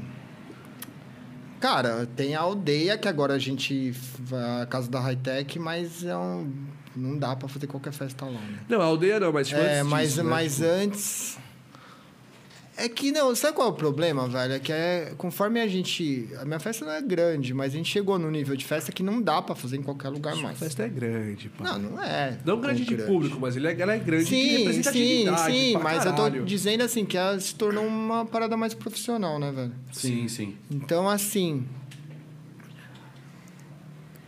Cara, 1.60 2.06
tem 2.16 2.34
a 2.34 2.40
aldeia, 2.40 2.98
que 2.98 3.06
agora 3.06 3.34
a 3.34 3.38
gente. 3.38 3.92
vai 4.18 4.62
à 4.62 4.66
casa 4.66 4.90
da 4.90 4.98
high-tech, 5.00 5.58
mas 5.60 6.02
é 6.04 6.16
um, 6.16 6.50
não 6.96 7.16
dá 7.16 7.36
pra 7.36 7.48
fazer 7.48 7.68
qualquer 7.68 7.92
festa 7.92 8.24
lá, 8.24 8.32
né? 8.32 8.58
Não, 8.68 8.80
a 8.80 8.84
aldeia 8.84 9.20
não, 9.20 9.32
mas 9.32 9.48
tipo, 9.48 9.60
É, 9.60 9.78
antes 9.78 9.88
mas, 9.90 10.08
disso, 10.08 10.22
né? 10.24 10.30
mas 10.30 10.54
Tipo, 10.56 10.66
antes. 10.68 11.38
É 12.74 12.88
que 12.88 13.12
não, 13.12 13.34
sabe 13.36 13.54
qual 13.54 13.68
é 13.68 13.70
o 13.70 13.74
problema, 13.74 14.26
velho? 14.26 14.54
É 14.54 14.58
que 14.58 14.72
é, 14.72 15.12
conforme 15.18 15.60
a 15.60 15.66
gente. 15.68 16.26
A 16.40 16.44
minha 16.46 16.58
festa 16.58 16.86
não 16.86 16.92
é 16.92 17.02
grande, 17.02 17.52
mas 17.52 17.74
a 17.74 17.76
gente 17.76 17.90
chegou 17.90 18.18
no 18.18 18.30
nível 18.30 18.56
de 18.56 18.64
festa 18.64 18.90
que 18.90 19.02
não 19.02 19.20
dá 19.20 19.42
pra 19.42 19.54
fazer 19.54 19.76
em 19.76 19.82
qualquer 19.82 20.08
lugar 20.08 20.32
A 20.32 20.36
mais. 20.36 20.58
festa 20.58 20.84
é 20.84 20.88
grande, 20.88 21.50
pá. 21.50 21.64
Não, 21.64 21.78
não 21.78 22.02
é. 22.02 22.38
Não 22.46 22.58
grande 22.58 22.84
de 22.86 22.96
público, 22.96 23.38
mas 23.38 23.56
ele 23.56 23.66
é, 23.68 23.78
ela 23.78 23.92
é 23.94 23.98
grande 23.98 24.24
de 24.24 24.30
Sim, 24.30 24.42
sim, 24.48 24.56
representatividade. 24.58 25.52
sim, 25.52 25.72
pra 25.72 25.82
mas 25.82 26.04
eu 26.06 26.12
tô 26.12 26.22
caralho. 26.22 26.44
dizendo 26.46 26.82
assim 26.82 27.04
que 27.04 27.16
ela 27.16 27.38
se 27.38 27.54
tornou 27.54 27.86
uma 27.86 28.24
parada 28.24 28.56
mais 28.56 28.72
profissional, 28.72 29.38
né, 29.38 29.52
velho? 29.52 29.72
Sim, 29.92 30.26
sim. 30.26 30.56
Então, 30.70 31.06
assim. 31.08 31.66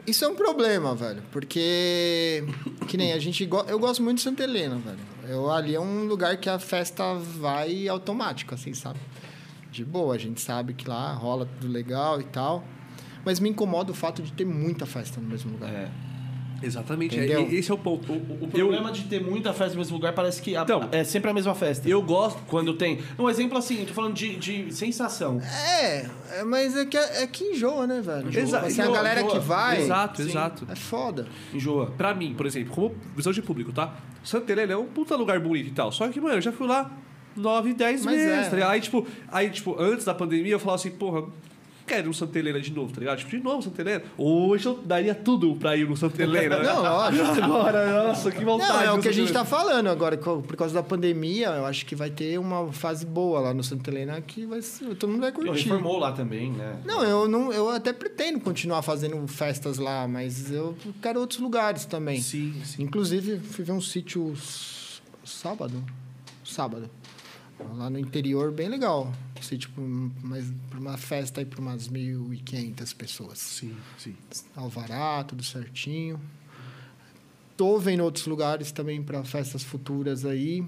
Isso 0.07 0.22
é 0.22 0.28
um 0.28 0.34
problema, 0.34 0.95
velho. 0.95 1.22
Porque. 1.32 2.45
Que 2.88 2.97
nem 2.99 3.14
a 3.14 3.18
gente. 3.18 3.47
go- 3.47 3.64
Eu 3.66 3.78
gosto 3.78 4.03
muito 4.03 4.18
de 4.18 4.22
Santa 4.22 4.42
Helena, 4.42 4.76
velho. 4.76 4.99
Eu, 5.28 5.50
ali 5.50 5.74
é 5.74 5.80
um 5.80 6.04
lugar 6.04 6.36
que 6.36 6.48
a 6.48 6.58
festa 6.58 7.14
vai 7.14 7.88
automático, 7.88 8.54
assim, 8.54 8.74
sabe? 8.74 8.98
De 9.70 9.84
boa, 9.84 10.14
a 10.14 10.18
gente 10.18 10.40
sabe 10.40 10.74
que 10.74 10.88
lá 10.88 11.12
rola 11.12 11.46
tudo 11.46 11.72
legal 11.72 12.20
e 12.20 12.24
tal. 12.24 12.64
Mas 13.24 13.40
me 13.40 13.48
incomoda 13.48 13.90
o 13.90 13.94
fato 13.94 14.22
de 14.22 14.32
ter 14.32 14.44
muita 14.44 14.86
festa 14.86 15.20
no 15.20 15.28
mesmo 15.28 15.52
lugar. 15.52 15.70
É. 15.72 15.90
Exatamente, 16.62 17.16
Entendeu? 17.16 17.40
é, 17.40 17.55
esse 17.55 17.70
é 17.70 17.74
o 17.74 17.78
ponto. 17.78 18.11
O, 18.12 18.44
o 18.44 18.48
problema 18.48 18.90
de 18.90 19.02
ter 19.05 19.22
muita 19.22 19.52
festa 19.52 19.74
no 19.74 19.78
mesmo 19.80 19.96
lugar 19.96 20.12
parece 20.14 20.40
que 20.40 20.57
a- 20.57 20.62
Então, 20.62 20.88
é 20.92 21.05
sempre 21.05 21.30
a 21.30 21.34
mesma 21.34 21.55
festa. 21.55 21.88
Eu 21.88 22.00
gosto. 22.02 22.40
Quando 22.46 22.74
tem. 22.74 23.00
Um 23.18 23.28
exemplo 23.28 23.59
assim, 23.59 23.80
eu 23.80 23.86
tô 23.86 23.94
falando 23.94 24.14
de, 24.14 24.36
de 24.36 24.74
sensação. 24.74 25.40
É, 25.42 26.07
é, 26.38 26.44
mas 26.44 26.76
é 26.76 26.86
que, 26.86 26.96
é 26.96 27.26
que 27.26 27.44
enjoa, 27.44 27.86
né, 27.86 28.00
velho? 28.00 28.28
Enjoa. 28.28 28.42
Exa- 28.42 28.61
Assim, 28.61 28.80
a 28.80 28.84
enjoa, 28.84 28.96
galera 28.96 29.20
enjoa. 29.20 29.32
que 29.32 29.38
vai. 29.46 29.80
Exato, 29.82 30.22
sim. 30.22 30.28
exato. 30.30 30.66
É 30.70 30.74
foda. 30.76 31.26
Enjoa. 31.52 31.86
Pra 31.90 32.14
mim, 32.14 32.34
por 32.34 32.46
exemplo, 32.46 32.72
como 32.74 32.94
visão 33.16 33.32
de 33.32 33.42
público, 33.42 33.72
tá? 33.72 33.94
Santa 34.22 34.50
Helena 34.52 34.72
é 34.72 34.76
um 34.76 34.86
puta 34.86 35.14
lugar 35.16 35.38
bonito 35.40 35.68
e 35.68 35.72
tal. 35.72 35.92
Só 35.92 36.09
que, 36.09 36.20
mano, 36.20 36.36
eu 36.36 36.40
já 36.40 36.50
fui 36.52 36.66
lá 36.66 36.90
9, 37.36 37.74
10 37.74 38.05
Mas 38.07 38.14
vezes, 38.14 38.46
é. 38.46 38.48
tá 38.48 38.55
ligado? 38.57 38.70
Aí, 38.70 38.80
tipo, 38.80 39.07
aí, 39.30 39.50
tipo, 39.50 39.76
antes 39.78 40.05
da 40.05 40.14
pandemia, 40.14 40.52
eu 40.52 40.59
falava 40.59 40.76
assim, 40.80 40.90
porra, 40.92 41.24
quero 41.87 42.05
ir 42.05 42.09
no 42.09 42.14
Santa 42.14 42.39
Helena 42.39 42.61
de 42.61 42.72
novo, 42.72 42.93
tá 42.93 43.01
ligado? 43.01 43.18
Tipo, 43.18 43.30
de 43.30 43.39
novo 43.43 43.62
Santa 43.62 43.80
Helena. 43.82 44.03
Hoje 44.16 44.66
eu 44.66 44.80
daria 44.85 45.14
tudo 45.14 45.55
pra 45.57 45.76
ir 45.76 45.89
no 45.89 45.97
Santa 45.97 46.22
Helena. 46.22 46.59
né? 46.59 46.64
Não, 46.64 46.82
lógico. 46.82 47.43
Agora, 47.43 48.05
nossa, 48.09 48.30
que 48.30 48.45
vontade. 48.45 48.72
Não, 48.72 48.80
é 48.82 48.93
o 48.93 49.01
que 49.01 49.09
a 49.09 49.12
gente 49.12 49.32
tá 49.32 49.45
falando 49.45 49.89
agora. 49.89 50.16
Por 50.16 50.57
causa 50.57 50.74
da 50.74 50.82
pandemia, 50.82 51.49
eu 51.49 51.66
acho 51.66 51.85
que 51.87 51.95
vai 51.95 52.11
ter 52.11 52.39
uma 52.39 52.72
fase 52.72 53.05
boa 53.05 53.41
lá 53.41 53.55
no 53.55 53.62
Santa 53.62 53.91
Helena 53.91 54.20
que 54.20 54.47
vai 54.47 54.62
ser, 54.62 54.95
todo 54.97 55.11
mundo 55.11 55.20
vai 55.20 55.30
Eu 55.30 55.35
curtir. 55.35 55.64
reformou 55.64 55.99
lá 55.99 56.12
também, 56.12 56.51
né? 56.53 56.78
Não, 56.85 57.03
eu 57.03 57.28
não, 57.28 57.53
eu 57.53 57.68
até 57.70 57.93
pretendo 57.93 58.41
continuar 58.41 58.82
fazendo 58.82 59.26
festas 59.28 59.78
lá, 59.78 60.07
mas 60.09 60.51
eu 60.51 60.76
quero 61.03 61.20
outros 61.20 61.41
lugares 61.41 61.85
também. 61.85 62.20
Sim, 62.20 62.55
sim. 62.64 62.82
Inclusive, 62.82 63.39
fui 63.41 63.64
ver 63.64 63.72
um 63.72 63.80
sítio 63.80 64.35
sábado. 65.24 65.82
Sábado. 66.45 66.89
Lá 67.72 67.88
no 67.90 67.98
interior, 67.98 68.52
bem 68.52 68.68
legal. 68.68 69.12
Pra 69.74 69.82
um- 69.82 70.10
mas 70.22 70.46
pra 70.70 70.78
uma 70.78 70.96
festa 70.96 71.40
aí 71.40 71.44
para 71.44 71.60
umas 71.60 71.88
1.500 71.88 72.92
pessoas. 72.92 73.38
Sim, 73.38 73.74
sim. 73.98 74.14
Alvará, 74.56 75.22
tudo 75.24 75.42
certinho. 75.42 76.20
Tô 77.56 77.78
vendo 77.78 78.02
outros 78.02 78.26
lugares 78.26 78.72
também 78.72 79.02
para 79.02 79.22
festas 79.24 79.62
futuras 79.62 80.24
aí. 80.24 80.64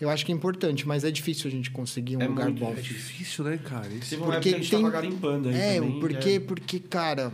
Eu 0.00 0.08
acho 0.10 0.24
que 0.24 0.30
é 0.30 0.34
importante, 0.34 0.86
mas 0.86 1.02
é 1.02 1.10
difícil 1.10 1.48
a 1.48 1.50
gente 1.50 1.70
conseguir 1.72 2.16
um 2.16 2.22
É 2.22 2.28
lugar 2.28 2.44
muito 2.44 2.60
bom. 2.60 2.70
É 2.72 2.80
difícil, 2.80 3.44
né, 3.44 3.58
cara? 3.58 3.88
Porque 3.88 4.48
a 4.50 4.52
gente 4.58 4.70
tem- 4.70 4.80
tava 4.80 4.90
garimpando 4.92 5.48
aí 5.48 5.54
É, 5.56 5.74
também, 5.80 5.98
porque, 6.00 6.16
que 6.18 6.30
é- 6.36 6.40
porque, 6.40 6.78
cara, 6.80 7.32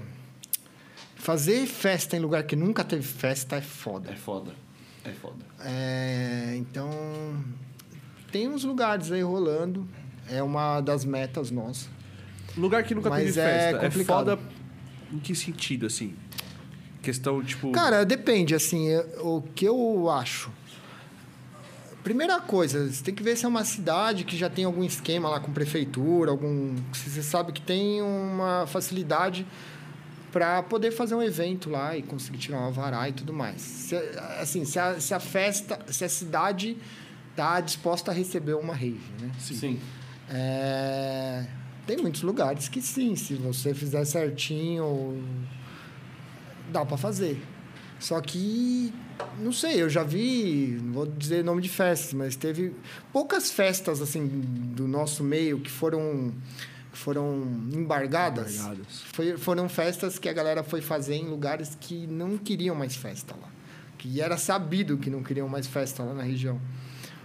fazer 1.14 1.66
festa 1.66 2.16
em 2.16 2.20
lugar 2.20 2.42
que 2.44 2.56
nunca 2.56 2.82
teve 2.82 3.02
festa 3.02 3.56
é 3.56 3.60
foda. 3.60 4.10
É 4.10 4.16
foda. 4.16 4.54
É 5.04 5.10
foda. 5.12 5.44
É, 5.60 6.54
então, 6.56 6.88
tem 8.34 8.48
uns 8.48 8.64
lugares 8.64 9.12
aí 9.12 9.22
rolando. 9.22 9.86
É 10.28 10.42
uma 10.42 10.80
das 10.80 11.04
metas 11.04 11.52
nossas. 11.52 11.88
Lugar 12.56 12.82
que 12.82 12.92
nunca 12.92 13.08
Mas 13.08 13.26
teve 13.26 13.40
é 13.40 13.44
festa. 13.44 13.76
É, 13.76 13.88
complicado. 13.88 14.16
foda 14.16 14.38
em 15.12 15.18
que 15.20 15.36
sentido, 15.36 15.86
assim? 15.86 16.16
Questão, 17.00 17.44
tipo... 17.44 17.70
Cara, 17.70 18.04
depende, 18.04 18.52
assim, 18.52 18.88
o 19.20 19.40
que 19.54 19.64
eu 19.64 20.10
acho. 20.10 20.50
Primeira 22.02 22.40
coisa, 22.40 22.90
você 22.90 23.04
tem 23.04 23.14
que 23.14 23.22
ver 23.22 23.36
se 23.36 23.44
é 23.44 23.48
uma 23.48 23.64
cidade 23.64 24.24
que 24.24 24.36
já 24.36 24.50
tem 24.50 24.64
algum 24.64 24.82
esquema 24.82 25.28
lá 25.28 25.38
com 25.38 25.52
prefeitura, 25.52 26.32
algum. 26.32 26.74
Se 26.92 27.10
você 27.10 27.22
sabe 27.22 27.52
que 27.52 27.62
tem 27.62 28.02
uma 28.02 28.66
facilidade 28.66 29.46
para 30.32 30.60
poder 30.64 30.90
fazer 30.90 31.14
um 31.14 31.22
evento 31.22 31.70
lá 31.70 31.96
e 31.96 32.02
conseguir 32.02 32.38
tirar 32.38 32.58
um 32.58 32.64
alvará 32.64 33.08
e 33.08 33.12
tudo 33.12 33.32
mais. 33.32 33.60
Se, 33.60 33.94
assim, 34.40 34.64
se 34.64 34.76
a, 34.78 35.00
se 35.00 35.14
a 35.14 35.20
festa, 35.20 35.78
se 35.86 36.04
a 36.04 36.08
cidade 36.08 36.76
está 37.34 37.60
disposta 37.60 38.12
a 38.12 38.14
receber 38.14 38.54
uma 38.54 38.74
rave, 38.74 39.00
né? 39.20 39.30
Sim. 39.40 39.78
É, 40.28 41.44
Tem 41.86 41.96
muitos 41.98 42.22
lugares 42.22 42.68
que 42.68 42.80
sim, 42.80 43.14
se 43.16 43.34
você 43.34 43.74
fizer 43.74 44.04
certinho, 44.04 45.22
dá 46.72 46.84
para 46.86 46.96
fazer. 46.96 47.42
Só 47.98 48.20
que, 48.20 48.92
não 49.38 49.52
sei, 49.52 49.82
eu 49.82 49.88
já 49.90 50.02
vi, 50.02 50.78
não 50.82 50.92
vou 50.92 51.06
dizer 51.06 51.44
nome 51.44 51.60
de 51.60 51.68
festas, 51.68 52.12
mas 52.12 52.36
teve 52.36 52.74
poucas 53.12 53.50
festas 53.50 54.00
assim 54.00 54.26
do 54.26 54.86
nosso 54.86 55.22
meio 55.22 55.60
que 55.60 55.70
foram 55.70 56.32
que 56.92 56.98
foram 56.98 57.42
embargadas. 57.72 58.54
Embargadas. 58.54 59.02
Foi, 59.12 59.36
foram 59.36 59.68
festas 59.68 60.18
que 60.18 60.28
a 60.28 60.32
galera 60.32 60.62
foi 60.62 60.80
fazer 60.80 61.16
em 61.16 61.24
lugares 61.24 61.76
que 61.80 62.06
não 62.06 62.38
queriam 62.38 62.74
mais 62.76 62.94
festa 62.94 63.34
lá. 63.34 63.48
Que 63.98 64.20
era 64.20 64.36
sabido 64.36 64.96
que 64.96 65.10
não 65.10 65.22
queriam 65.22 65.48
mais 65.48 65.66
festa 65.66 66.04
lá 66.04 66.14
na 66.14 66.22
região. 66.22 66.60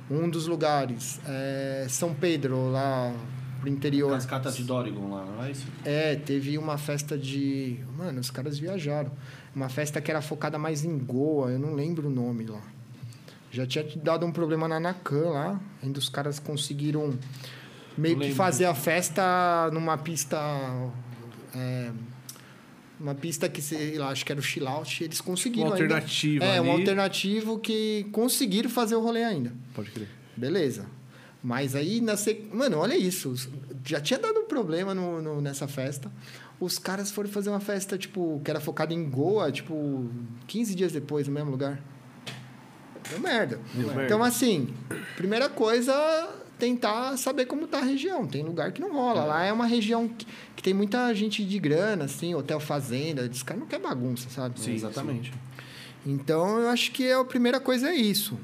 Um 0.09 0.29
dos 0.29 0.47
lugares 0.47 1.19
é 1.27 1.85
São 1.87 2.13
Pedro, 2.13 2.71
lá 2.71 3.13
pro 3.59 3.69
interior. 3.69 4.11
Cascata 4.11 4.51
de 4.51 4.63
Dorigon 4.63 5.11
lá, 5.11 5.25
não 5.25 5.43
é 5.43 5.51
isso? 5.51 5.67
É, 5.85 6.15
teve 6.15 6.57
uma 6.57 6.77
festa 6.77 7.17
de. 7.17 7.79
Mano, 7.97 8.19
os 8.19 8.31
caras 8.31 8.57
viajaram. 8.57 9.11
Uma 9.55 9.69
festa 9.69 10.01
que 10.01 10.09
era 10.09 10.21
focada 10.21 10.57
mais 10.57 10.83
em 10.83 10.97
Goa, 10.97 11.51
eu 11.51 11.59
não 11.59 11.73
lembro 11.73 12.07
o 12.07 12.11
nome 12.11 12.45
lá. 12.45 12.61
Já 13.51 13.65
tinha 13.65 13.85
dado 13.97 14.25
um 14.25 14.31
problema 14.31 14.67
na 14.67 14.79
Nakan 14.79 15.29
lá. 15.29 15.59
Ainda 15.83 15.99
os 15.99 16.07
caras 16.07 16.39
conseguiram 16.39 17.17
meio 17.97 18.17
que 18.19 18.31
fazer 18.33 18.65
a 18.65 18.75
festa 18.75 19.69
numa 19.73 19.97
pista 19.97 20.37
é, 21.55 21.91
uma 22.99 23.15
pista 23.15 23.47
que, 23.47 23.61
sei 23.61 23.97
lá, 23.97 24.09
acho 24.09 24.25
que 24.25 24.31
era 24.31 24.39
o 24.39 24.43
chill 24.43 24.67
out, 24.67 25.03
eles 25.03 25.21
conseguiram 25.21 25.67
Uma 25.69 25.75
ainda- 25.75 25.93
alternativa 25.95 26.43
É, 26.45 26.59
um 26.61 26.71
ali. 26.71 26.81
alternativo 26.81 27.57
que 27.59 28.05
conseguiram 28.11 28.69
fazer 28.69 28.95
o 28.95 28.99
rolê 29.01 29.23
ainda. 29.23 29.53
Pode 29.73 29.91
crer. 29.91 30.07
Beleza. 30.35 30.85
Mas 31.41 31.75
aí, 31.75 32.01
na 32.01 32.17
sec... 32.17 32.53
mano, 32.53 32.77
olha 32.77 32.97
isso. 32.97 33.33
Já 33.85 34.01
tinha 34.01 34.19
dado 34.19 34.39
um 34.41 34.45
problema 34.45 34.93
no, 34.93 35.21
no- 35.21 35.39
nessa 35.41 35.67
festa. 35.67 36.11
Os 36.59 36.77
caras 36.77 37.09
foram 37.09 37.29
fazer 37.29 37.49
uma 37.49 37.61
festa, 37.61 37.97
tipo, 37.97 38.41
que 38.43 38.51
era 38.51 38.59
focada 38.59 38.93
em 38.93 39.09
Goa, 39.09 39.49
tipo, 39.49 40.09
15 40.47 40.75
dias 40.75 40.91
depois, 40.91 41.25
no 41.27 41.33
mesmo 41.33 41.49
lugar. 41.51 41.81
Deu 43.09 43.19
merda. 43.19 43.59
Deu 43.73 43.87
merda. 43.87 44.03
Então, 44.05 44.21
assim, 44.21 44.67
primeira 45.15 45.47
coisa, 45.47 45.93
tentar 46.59 47.17
saber 47.17 47.45
como 47.45 47.65
tá 47.67 47.79
a 47.79 47.83
região. 47.83 48.27
Tem 48.27 48.43
lugar 48.43 48.71
que 48.71 48.81
não 48.81 48.91
rola. 48.93 49.23
Lá 49.23 49.43
é 49.43 49.51
uma 49.53 49.65
região 49.65 50.07
que, 50.07 50.27
que 50.55 50.61
tem 50.61 50.73
muita 50.73 51.13
gente 51.15 51.43
de 51.43 51.57
grana, 51.59 52.05
assim, 52.05 52.35
hotel 52.35 52.59
fazenda. 52.59 53.25
Esse 53.25 53.43
cara 53.43 53.59
não 53.59 53.65
quer 53.67 53.79
bagunça, 53.79 54.29
sabe? 54.29 54.59
Sim, 54.59 54.73
exatamente. 54.73 55.33
Então, 56.05 56.59
eu 56.59 56.69
acho 56.69 56.91
que 56.91 57.11
a 57.11 57.23
primeira 57.25 57.59
coisa 57.59 57.89
é 57.89 57.95
isso. 57.95 58.37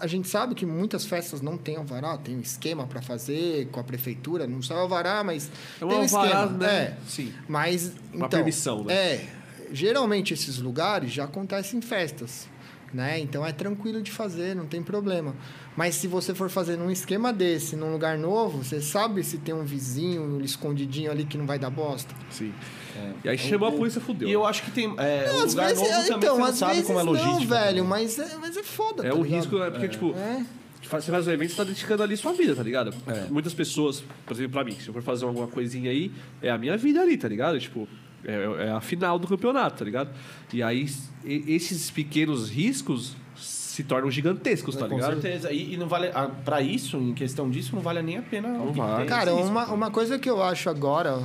A 0.00 0.06
gente 0.06 0.28
sabe 0.28 0.54
que 0.54 0.66
muitas 0.66 1.06
festas 1.06 1.40
não 1.40 1.56
têm 1.56 1.76
alvará, 1.76 2.16
tem 2.18 2.36
um 2.36 2.40
esquema 2.40 2.86
para 2.86 3.00
fazer 3.00 3.68
com 3.68 3.80
a 3.80 3.84
prefeitura, 3.84 4.46
não 4.46 4.60
sai 4.60 4.76
alvará, 4.78 5.24
mas 5.24 5.50
É 5.80 5.84
um 5.84 5.88
tem 5.88 5.98
um 5.98 6.02
alvará, 6.02 6.28
esquema. 6.42 6.58
né? 6.58 6.74
É, 6.74 6.96
Sim. 7.06 7.32
mas 7.48 7.92
Uma 8.12 8.16
então, 8.26 8.28
permissão, 8.28 8.84
né? 8.84 8.92
É, 8.94 9.26
geralmente 9.72 10.34
esses 10.34 10.58
lugares 10.58 11.10
já 11.10 11.24
acontecem 11.24 11.80
festas, 11.80 12.46
né? 12.92 13.18
Então 13.18 13.44
é 13.44 13.52
tranquilo 13.52 14.02
de 14.02 14.10
fazer, 14.10 14.54
não 14.56 14.66
tem 14.66 14.82
problema. 14.82 15.34
Mas 15.76 15.94
se 15.94 16.06
você 16.08 16.34
for 16.34 16.48
fazer 16.50 16.76
num 16.76 16.90
esquema 16.90 17.32
desse, 17.32 17.76
num 17.76 17.92
lugar 17.92 18.18
novo, 18.18 18.64
você 18.64 18.80
sabe 18.80 19.22
se 19.22 19.38
tem 19.38 19.54
um 19.54 19.64
vizinho 19.64 20.40
escondidinho 20.42 21.10
ali 21.10 21.24
que 21.24 21.36
não 21.38 21.46
vai 21.46 21.58
dar 21.58 21.70
bosta. 21.70 22.14
Sim. 22.30 22.52
É. 22.96 23.12
E 23.24 23.28
aí 23.28 23.38
chamou 23.38 23.68
a 23.68 23.72
polícia, 23.72 24.00
fudeu. 24.00 24.28
E 24.28 24.32
eu 24.32 24.44
acho 24.44 24.62
que 24.64 24.70
tem. 24.72 24.92
É, 24.98 25.30
o 25.32 25.44
Às 25.44 25.54
lugar 25.54 25.68
vezes, 25.68 25.82
novo 25.82 25.92
também 25.94 26.16
então, 26.16 26.36
você 26.36 26.40
não 26.42 26.52
sabe 26.54 26.72
vezes 26.72 26.86
como 26.86 26.98
é 26.98 27.02
logística. 27.02 27.32
não, 27.34 27.46
velho, 27.46 27.66
também. 27.68 27.84
mas 27.84 28.18
é, 28.18 28.36
mas 28.38 28.56
é 28.56 28.62
foda, 28.64 29.06
É 29.06 29.10
tá 29.10 29.14
o 29.14 29.22
ligado? 29.22 29.38
risco, 29.40 29.62
é 29.62 29.70
porque, 29.70 29.88
tipo, 29.88 30.14
É. 30.16 30.44
você 30.82 31.10
faz 31.12 31.28
um 31.28 31.30
evento, 31.30 31.50
você 31.50 31.56
tá 31.56 31.64
dedicando 31.64 32.02
ali 32.02 32.16
sua 32.16 32.32
vida, 32.32 32.56
tá 32.56 32.62
ligado? 32.62 32.92
É. 33.06 33.26
Muitas 33.30 33.54
pessoas, 33.54 34.02
por 34.26 34.32
exemplo, 34.34 34.52
pra 34.52 34.64
mim, 34.64 34.72
se 34.80 34.88
eu 34.88 34.94
for 34.94 35.02
fazer 35.02 35.26
alguma 35.26 35.46
coisinha 35.46 35.90
aí, 35.90 36.10
é 36.42 36.50
a 36.50 36.58
minha 36.58 36.76
vida 36.76 37.00
ali, 37.00 37.16
tá 37.16 37.28
ligado? 37.28 37.60
Tipo, 37.60 37.86
é, 38.24 38.66
é 38.66 38.70
a 38.70 38.80
final 38.80 39.18
do 39.18 39.26
campeonato, 39.28 39.78
tá 39.78 39.84
ligado? 39.84 40.10
E 40.52 40.62
aí, 40.62 40.86
e- 41.24 41.44
esses 41.48 41.90
pequenos 41.90 42.50
riscos 42.50 43.14
se 43.36 43.84
tornam 43.84 44.10
gigantescos, 44.10 44.74
tá 44.74 44.88
Com 44.88 44.96
ligado? 44.96 45.20
certeza. 45.20 45.52
E, 45.52 45.74
e 45.74 45.76
não 45.76 45.86
vale. 45.88 46.08
ah, 46.14 46.28
Pra 46.44 46.60
isso, 46.60 46.96
em 46.96 47.14
questão 47.14 47.48
disso, 47.48 47.74
não 47.76 47.82
vale 47.82 48.02
nem 48.02 48.18
a 48.18 48.22
pena. 48.22 48.48
Não 48.48 48.72
vale. 48.72 49.06
Cara, 49.06 49.32
uma, 49.34 49.66
uma 49.66 49.90
coisa 49.90 50.18
que 50.18 50.28
eu 50.28 50.42
acho 50.42 50.68
agora, 50.68 51.18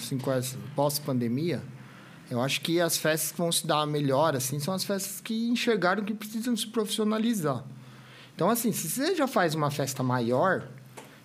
assim, 0.00 0.16
com 0.16 0.30
pós-pandemia, 0.74 1.62
eu 2.30 2.40
acho 2.40 2.62
que 2.62 2.80
as 2.80 2.96
festas 2.96 3.32
que 3.32 3.38
vão 3.38 3.52
se 3.52 3.66
dar 3.66 3.86
melhor, 3.86 4.34
assim, 4.34 4.58
são 4.58 4.72
as 4.72 4.84
festas 4.84 5.20
que 5.20 5.48
enxergaram 5.50 6.02
que 6.02 6.14
precisam 6.14 6.56
se 6.56 6.66
profissionalizar. 6.66 7.62
Então, 8.34 8.48
assim, 8.48 8.72
se 8.72 8.88
você 8.88 9.14
já 9.14 9.26
faz 9.28 9.54
uma 9.54 9.70
festa 9.70 10.02
maior, 10.02 10.66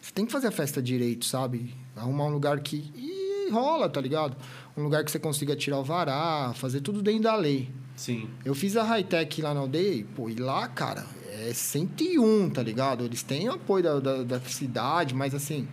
você 0.01 0.11
tem 0.13 0.25
que 0.25 0.31
fazer 0.33 0.47
a 0.47 0.51
festa 0.51 0.81
direito, 0.81 1.23
sabe? 1.25 1.73
Arrumar 1.95 2.25
um 2.25 2.29
lugar 2.31 2.59
que... 2.59 2.91
E 2.93 3.49
rola, 3.49 3.87
tá 3.87 4.01
ligado? 4.01 4.35
Um 4.77 4.83
lugar 4.83 5.03
que 5.03 5.09
você 5.09 5.17
consiga 5.17 5.55
tirar 5.55 5.79
o 5.79 5.83
vará, 5.83 6.53
fazer 6.53 6.81
tudo 6.81 7.01
dentro 7.01 7.23
da 7.23 7.35
lei. 7.35 7.69
Sim. 7.95 8.29
Eu 8.45 8.53
fiz 8.53 8.77
a 8.77 8.83
high-tech 8.83 9.41
lá 9.41 9.51
na 9.53 9.61
aldeia 9.61 9.95
e, 9.95 10.03
pô, 10.03 10.29
e 10.29 10.35
lá, 10.35 10.67
cara, 10.67 11.03
é 11.31 11.51
101, 11.51 12.51
tá 12.51 12.61
ligado? 12.61 13.03
Eles 13.03 13.23
têm 13.23 13.47
apoio 13.47 13.83
da, 13.83 13.99
da, 13.99 14.23
da 14.23 14.39
cidade, 14.41 15.15
mas 15.15 15.33
assim, 15.33 15.67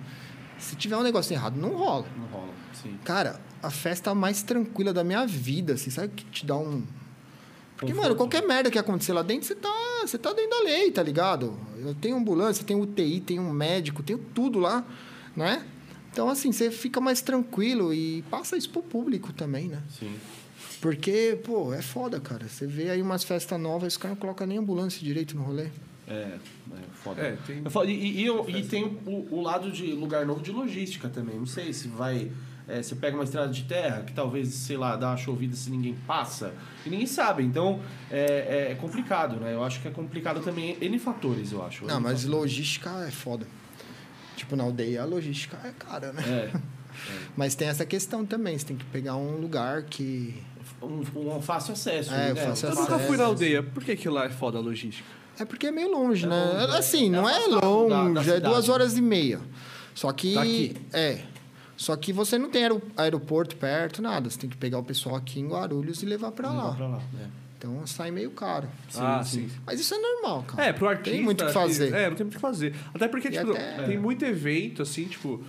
se 0.59 0.75
tiver 0.75 0.97
um 0.97 1.03
negócio 1.03 1.35
errado, 1.35 1.57
não 1.57 1.77
rola. 1.77 2.07
Não 2.17 2.27
rola. 2.27 2.53
Sim. 2.73 2.99
Cara, 3.05 3.39
a 3.63 3.71
festa 3.71 4.15
mais 4.15 4.43
tranquila 4.43 4.93
da 4.93 5.05
minha 5.05 5.27
vida, 5.27 5.75
assim, 5.75 5.91
sabe 5.91 6.09
que 6.09 6.25
te 6.25 6.47
dá 6.47 6.57
um. 6.57 6.83
Porque, 7.77 7.93
Conforto. 7.93 8.03
mano, 8.03 8.15
qualquer 8.17 8.47
merda 8.47 8.71
que 8.71 8.79
acontecer 8.79 9.13
lá 9.13 9.23
dentro, 9.23 9.47
você 9.47 9.55
tá, 9.55 10.01
você 10.03 10.17
tá 10.17 10.33
dentro 10.33 10.51
da 10.51 10.65
lei, 10.65 10.91
tá 10.91 11.03
ligado? 11.03 11.59
Eu 11.77 11.95
tenho 11.95 12.17
ambulância, 12.17 12.65
tenho 12.65 12.81
UTI, 12.81 13.21
tenho 13.21 13.43
um 13.43 13.51
médico, 13.51 14.03
tenho 14.03 14.19
tudo 14.33 14.59
lá, 14.59 14.85
né? 15.37 15.67
Então, 16.15 16.29
assim, 16.29 16.53
você 16.53 16.71
fica 16.71 17.01
mais 17.01 17.21
tranquilo 17.21 17.93
e 17.93 18.23
passa 18.31 18.57
isso 18.57 18.71
pro 18.71 18.81
público 18.81 19.33
também, 19.33 19.67
né? 19.67 19.83
Sim. 19.99 20.15
Porque, 20.81 21.37
pô, 21.45 21.75
é 21.75 21.83
foda, 21.83 22.21
cara. 22.21 22.47
Você 22.49 22.69
vê 22.69 22.89
aí 22.89 23.03
umas 23.03 23.25
festas 23.25 23.61
novas, 23.61 23.95
os 23.95 23.97
caras 23.97 24.17
não 24.17 24.21
colocam 24.21 24.47
nem 24.47 24.57
ambulância 24.59 25.01
direito 25.03 25.35
no 25.37 25.43
rolê. 25.43 25.67
É, 26.07 26.13
é 26.13 26.39
foda. 27.03 27.21
É, 27.21 27.37
tem- 27.45 27.63
É 27.65 27.69
foda. 27.71 27.91
E, 27.91 28.21
e, 28.21 28.25
eu- 28.25 28.45
e 28.49 28.63
tem 28.63 28.85
o, 28.85 29.27
o 29.29 29.43
lado 29.43 29.73
de 29.73 29.87
lugar 29.93 30.25
novo 30.25 30.41
de 30.41 30.53
logística 30.53 31.09
também. 31.09 31.37
Não 31.37 31.47
sei 31.47 31.73
se 31.73 31.89
vai. 31.89 32.31
é, 32.69 32.81
você 32.81 32.95
pega 32.95 33.17
uma 33.17 33.25
estrada 33.25 33.53
de 33.53 33.65
terra 33.65 34.03
que 34.03 34.13
talvez, 34.13 34.49
sei 34.55 34.77
lá, 34.77 34.95
dá 34.95 35.09
uma 35.09 35.17
chovida 35.17 35.57
se 35.57 35.69
ninguém 35.69 35.97
passa. 36.07 36.55
E 36.87 36.91
ninguém 36.91 37.07
sabe. 37.09 37.43
Então 37.43 37.81
é, 38.09 38.69
é 38.71 38.75
complicado, 38.81 39.37
né? 39.41 39.53
Eu 39.53 39.65
acho 39.65 39.83
que 39.83 39.89
é 39.89 39.91
complicado 39.91 40.41
também. 40.43 40.77
N 40.81 40.97
fatores, 41.01 41.51
eu 41.51 41.65
acho. 41.65 41.85
Não, 41.87 41.97
N 41.97 42.03
mas 42.03 42.23
fatores. 42.23 42.25
logística 42.27 42.91
é 43.05 43.11
foda. 43.11 43.47
Tipo, 44.45 44.57
na 44.57 44.65
aldeia, 44.65 45.03
a 45.03 45.05
logística 45.05 45.57
é 45.65 45.71
cara, 45.73 46.13
né? 46.13 46.23
É. 46.55 46.75
Mas 47.37 47.57
tem 47.57 47.67
essa 47.67 47.85
questão 47.85 48.25
também. 48.25 48.57
Você 48.57 48.67
tem 48.67 48.77
que 48.77 48.85
pegar 48.85 49.17
um 49.17 49.37
lugar 49.39 49.83
que... 49.83 50.41
Um, 50.81 51.03
um 51.37 51.43
fácil 51.43 51.73
acesso. 51.73 52.15
É, 52.15 52.33
né? 52.33 52.35
fácil 52.37 52.67
Eu 52.69 52.73
acesso. 52.73 52.81
nunca 52.93 52.99
fui 53.01 53.17
na 53.17 53.25
aldeia. 53.25 53.65
Por 53.65 53.83
que 53.83 53.97
que 53.97 54.09
lá 54.09 54.27
é 54.27 54.31
foda 54.31 54.59
a 54.59 54.61
logística? 54.61 55.09
É 55.37 55.45
porque 55.45 55.67
é 55.67 55.71
meio 55.73 55.91
longe, 55.91 56.25
É 56.25 56.29
né? 56.29 56.45
longe, 56.61 56.73
é. 56.73 56.79
assim, 56.79 57.07
É 57.07 57.11
não 57.11 57.29
é 57.29 57.47
longe, 57.49 58.15
da- 58.15 58.23
da 58.23 58.35
é 58.37 58.41
duas 58.41 58.69
horas 58.69 58.97
e 58.97 59.03
meia. 59.03 59.41
Só 59.93 60.13
que... 60.13 60.35
Daqui? 60.37 60.77
É. 60.93 61.19
Só 61.77 61.97
que 61.97 62.13
você 62.13 62.39
não 62.39 62.49
tem 62.49 62.63
aero- 62.63 62.81
aeroporto 62.97 63.57
perto, 63.57 64.01
nada. 64.01 64.31
Você 64.31 64.39
tem 64.39 64.49
que 64.49 64.57
pegar 64.57 64.79
o 64.79 64.85
pessoal 64.85 65.17
aqui 65.17 65.41
em 65.41 65.49
Guarulhos 65.49 66.01
e 66.01 66.07
levar 66.07 66.31
pra 66.31 66.49
Não 66.51 66.57
lá. 66.59 66.71
dá 66.71 66.77
pra 66.77 66.87
lá. 66.87 67.03
É. 67.21 67.44
Então 67.65 67.87
sai 67.87 68.11
meio 68.11 68.31
caro. 68.31 68.69
ah, 68.97 69.23
sim. 69.25 69.49
Mas 69.67 69.81
isso 69.81 69.95
é 69.95 69.99
normal, 69.99 70.45
cara. 70.47 70.69
É, 70.69 70.73
pro 70.73 70.89
artista... 70.89 71.11
Tem 71.17 71.23
muito 71.23 71.43
o 71.43 71.47
que 71.47 71.53
fazer. 71.53 71.95
É, 71.95 72.09
não 72.11 72.17
tem 72.17 72.25
muito 72.25 72.35
o 72.35 72.37
que 72.37 72.41
fazer. 72.41 72.75
Até 72.95 73.09
porque, 73.09 73.29
E 73.29 73.31
tipo, 73.33 73.51
até- 73.53 73.83
tem 73.85 73.99
muito 73.99 74.25
evento, 74.25 74.83
assim, 74.83 75.05
tipo... 75.05 75.43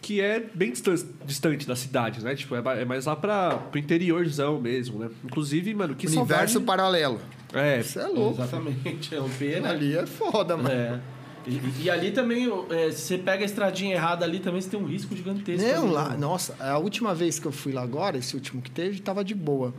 Que 0.00 0.20
é 0.20 0.40
bem 0.40 0.72
distan- 0.72 0.96
distante 1.24 1.64
da 1.66 1.76
cidade, 1.76 2.24
né? 2.24 2.34
Tipo, 2.34 2.56
é 2.56 2.82
é 2.82 2.84
mais 2.84 3.06
lá 3.06 3.14
pra, 3.14 3.56
pro 3.56 3.78
interiorzão 3.78 4.60
mesmo, 4.60 4.98
né? 4.98 5.08
Inclusive, 5.24 5.72
mano, 5.74 5.94
que 5.94 6.08
Universo 6.08 6.54
saudade... 6.54 6.66
paralelo. 6.66 7.20
É, 7.52 7.78
Isso 7.80 8.00
é 8.00 8.06
louco. 8.08 8.42
Exatamente. 8.42 9.14
É 9.14 9.20
um 9.20 9.28
pena. 9.28 9.70
Ali 9.70 9.96
é 9.96 10.04
foda, 10.04 10.56
mano. 10.56 10.70
É. 10.70 10.98
E, 11.46 11.84
e 11.84 11.90
ali 11.90 12.10
também, 12.10 12.48
é, 12.70 12.90
se 12.90 13.00
você 13.02 13.18
pega 13.18 13.42
a 13.42 13.46
estradinha 13.46 13.94
errada 13.94 14.24
ali, 14.24 14.40
também 14.40 14.60
você 14.60 14.70
tem 14.70 14.80
um 14.80 14.86
risco 14.86 15.14
gigantesco. 15.14 15.64
Não, 15.68 15.84
ali, 15.84 15.92
lá, 15.92 16.08
né? 16.10 16.16
nossa, 16.18 16.56
a 16.58 16.78
última 16.78 17.14
vez 17.14 17.38
que 17.38 17.46
eu 17.46 17.52
fui 17.52 17.72
lá 17.72 17.82
agora, 17.82 18.16
esse 18.18 18.34
último 18.34 18.60
que 18.60 18.70
teve, 18.72 19.00
tava 19.00 19.24
de 19.24 19.34
boa. 19.36 19.72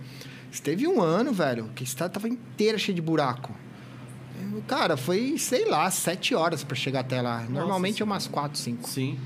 Mas 0.53 0.59
Teve 0.59 0.87
um 0.87 1.01
ano, 1.01 1.33
velho, 1.33 1.71
que 1.75 1.81
a 1.81 1.83
estrada 1.83 2.13
tava 2.13 2.29
inteira 2.29 2.77
cheia 2.77 2.93
de 2.93 3.01
buraco. 3.01 3.51
Cara, 4.67 4.95
foi, 4.95 5.35
sei 5.39 5.65
lá, 5.65 5.89
sete 5.89 6.35
horas 6.35 6.63
pra 6.63 6.75
chegar 6.75 6.99
até 6.99 7.23
lá. 7.23 7.43
Normalmente 7.49 8.03
é 8.03 8.05
umas 8.05 8.27
quatro, 8.27 8.59
cinco. 8.59 8.87
Sim. 8.87 9.17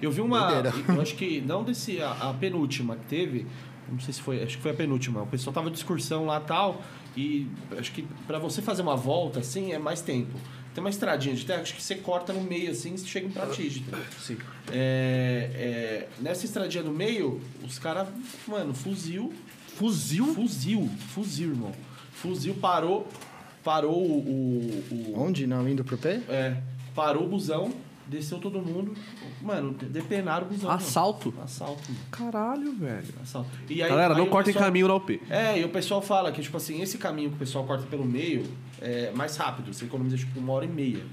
Eu 0.00 0.10
vi 0.10 0.20
uma. 0.20 0.50
Doideira. 0.50 0.74
Eu 0.88 1.00
acho 1.00 1.14
que 1.14 1.40
não 1.40 1.62
desse. 1.62 2.02
A, 2.02 2.30
a 2.30 2.34
penúltima 2.34 2.96
que 2.96 3.04
teve. 3.04 3.46
Não 3.88 4.00
sei 4.00 4.12
se 4.12 4.20
foi. 4.20 4.42
Acho 4.42 4.56
que 4.56 4.62
foi 4.62 4.72
a 4.72 4.74
penúltima. 4.74 5.22
O 5.22 5.26
pessoal 5.28 5.54
tava 5.54 5.70
de 5.70 5.76
excursão 5.76 6.26
lá 6.26 6.40
tal. 6.40 6.82
E 7.16 7.46
acho 7.78 7.92
que 7.92 8.02
pra 8.26 8.40
você 8.40 8.60
fazer 8.60 8.82
uma 8.82 8.96
volta 8.96 9.38
assim 9.38 9.70
é 9.72 9.78
mais 9.78 10.00
tempo. 10.00 10.36
Tem 10.74 10.82
uma 10.82 10.90
estradinha 10.90 11.36
de 11.36 11.44
terra, 11.44 11.62
acho 11.62 11.74
que 11.74 11.82
você 11.82 11.94
corta 11.94 12.32
no 12.32 12.40
meio 12.40 12.72
assim 12.72 12.94
e 12.94 12.98
chega 12.98 13.26
em 13.26 13.30
entendeu? 13.30 14.04
sim. 14.18 14.36
É, 14.72 15.50
é, 15.54 16.08
nessa 16.18 16.44
estradinha 16.44 16.82
do 16.82 16.90
meio, 16.90 17.40
os 17.62 17.78
caras, 17.78 18.08
mano, 18.48 18.74
fuzil. 18.74 19.32
Fuzil? 19.76 20.34
Fuzil, 20.34 20.88
fuzil, 21.14 21.50
irmão. 21.50 21.72
Fuzil 22.12 22.54
parou. 22.54 23.06
Parou 23.64 23.94
o. 23.96 24.18
o, 24.90 24.94
o- 25.14 25.20
Onde? 25.22 25.46
Não, 25.46 25.68
indo 25.68 25.84
pro 25.84 25.96
P? 25.96 26.20
é, 26.28 26.56
parou 26.94 27.24
o 27.24 27.28
busão, 27.28 27.72
desceu 28.06 28.38
todo 28.38 28.60
mundo. 28.60 28.94
Mano, 29.40 29.72
de- 29.74 29.86
depenaram 29.86 30.46
o 30.46 30.50
busão. 30.50 30.68
mano. 30.70 30.82
Assalto? 30.82 31.34
Assalto, 31.42 31.82
mano. 31.92 32.04
Caralho, 32.10 32.72
velho. 32.74 33.06
Assalto. 33.22 33.50
E 33.68 33.82
aí, 33.82 33.88
Galera, 33.88 34.14
aí 34.14 34.18
não 34.20 34.26
cortem 34.28 34.52
pessoal- 34.52 34.68
caminho 34.68 34.88
na 34.88 34.94
UP. 34.94 35.20
É, 35.30 35.58
e 35.60 35.64
o 35.64 35.68
pessoal 35.68 36.02
fala 36.02 36.32
que, 36.32 36.42
tipo 36.42 36.56
assim, 36.56 36.80
esse 36.82 36.98
caminho 36.98 37.30
que 37.30 37.36
o 37.36 37.38
pessoal 37.38 37.64
corta 37.64 37.86
pelo 37.86 38.04
meio 38.04 38.44
é 38.80 39.12
mais 39.12 39.36
rápido. 39.36 39.72
Você 39.72 39.84
economiza, 39.84 40.16
tipo, 40.16 40.38
uma 40.40 40.52
hora 40.52 40.64
e 40.64 40.68
meia. 40.68 41.04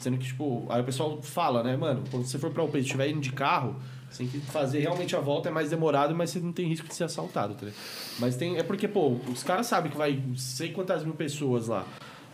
Sendo 0.00 0.18
que, 0.18 0.24
tipo, 0.26 0.66
aí 0.68 0.80
o 0.80 0.84
pessoal 0.84 1.22
fala, 1.22 1.62
né, 1.62 1.76
mano, 1.76 2.02
quando 2.10 2.24
você 2.26 2.36
for 2.36 2.50
pra 2.50 2.64
UP 2.64 2.76
e 2.76 2.80
estiver 2.80 3.08
indo 3.08 3.20
de 3.20 3.30
carro, 3.30 3.76
você 4.12 4.24
tem 4.24 4.28
que 4.28 4.40
fazer 4.40 4.80
realmente 4.80 5.16
a 5.16 5.20
volta, 5.20 5.48
é 5.48 5.52
mais 5.52 5.70
demorado, 5.70 6.14
mas 6.14 6.30
você 6.30 6.38
não 6.38 6.52
tem 6.52 6.68
risco 6.68 6.86
de 6.86 6.94
ser 6.94 7.04
assaltado, 7.04 7.54
tá? 7.54 7.66
Mas 8.18 8.36
tem. 8.36 8.58
É 8.58 8.62
porque, 8.62 8.86
pô, 8.86 9.18
os 9.32 9.42
caras 9.42 9.66
sabem 9.66 9.90
que 9.90 9.96
vai 9.96 10.22
sei 10.36 10.70
quantas 10.72 11.02
mil 11.04 11.14
pessoas 11.14 11.68
lá. 11.68 11.86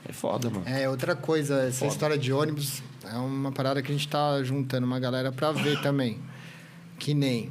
É 0.09 0.13
foda, 0.13 0.49
mano. 0.51 0.65
É, 0.67 0.89
outra 0.89 1.15
coisa, 1.15 1.63
essa 1.63 1.81
Foda. 1.81 1.93
história 1.93 2.19
de 2.19 2.33
ônibus 2.33 2.83
é 3.05 3.17
uma 3.17 3.53
parada 3.53 3.83
que 3.83 3.91
a 3.91 3.95
gente 3.95 4.09
tá 4.09 4.43
juntando 4.43 4.87
uma 4.87 4.99
galera 4.99 5.31
pra 5.31 5.53
ver 5.53 5.81
também. 5.83 6.19
Que 6.99 7.15
nem. 7.15 7.51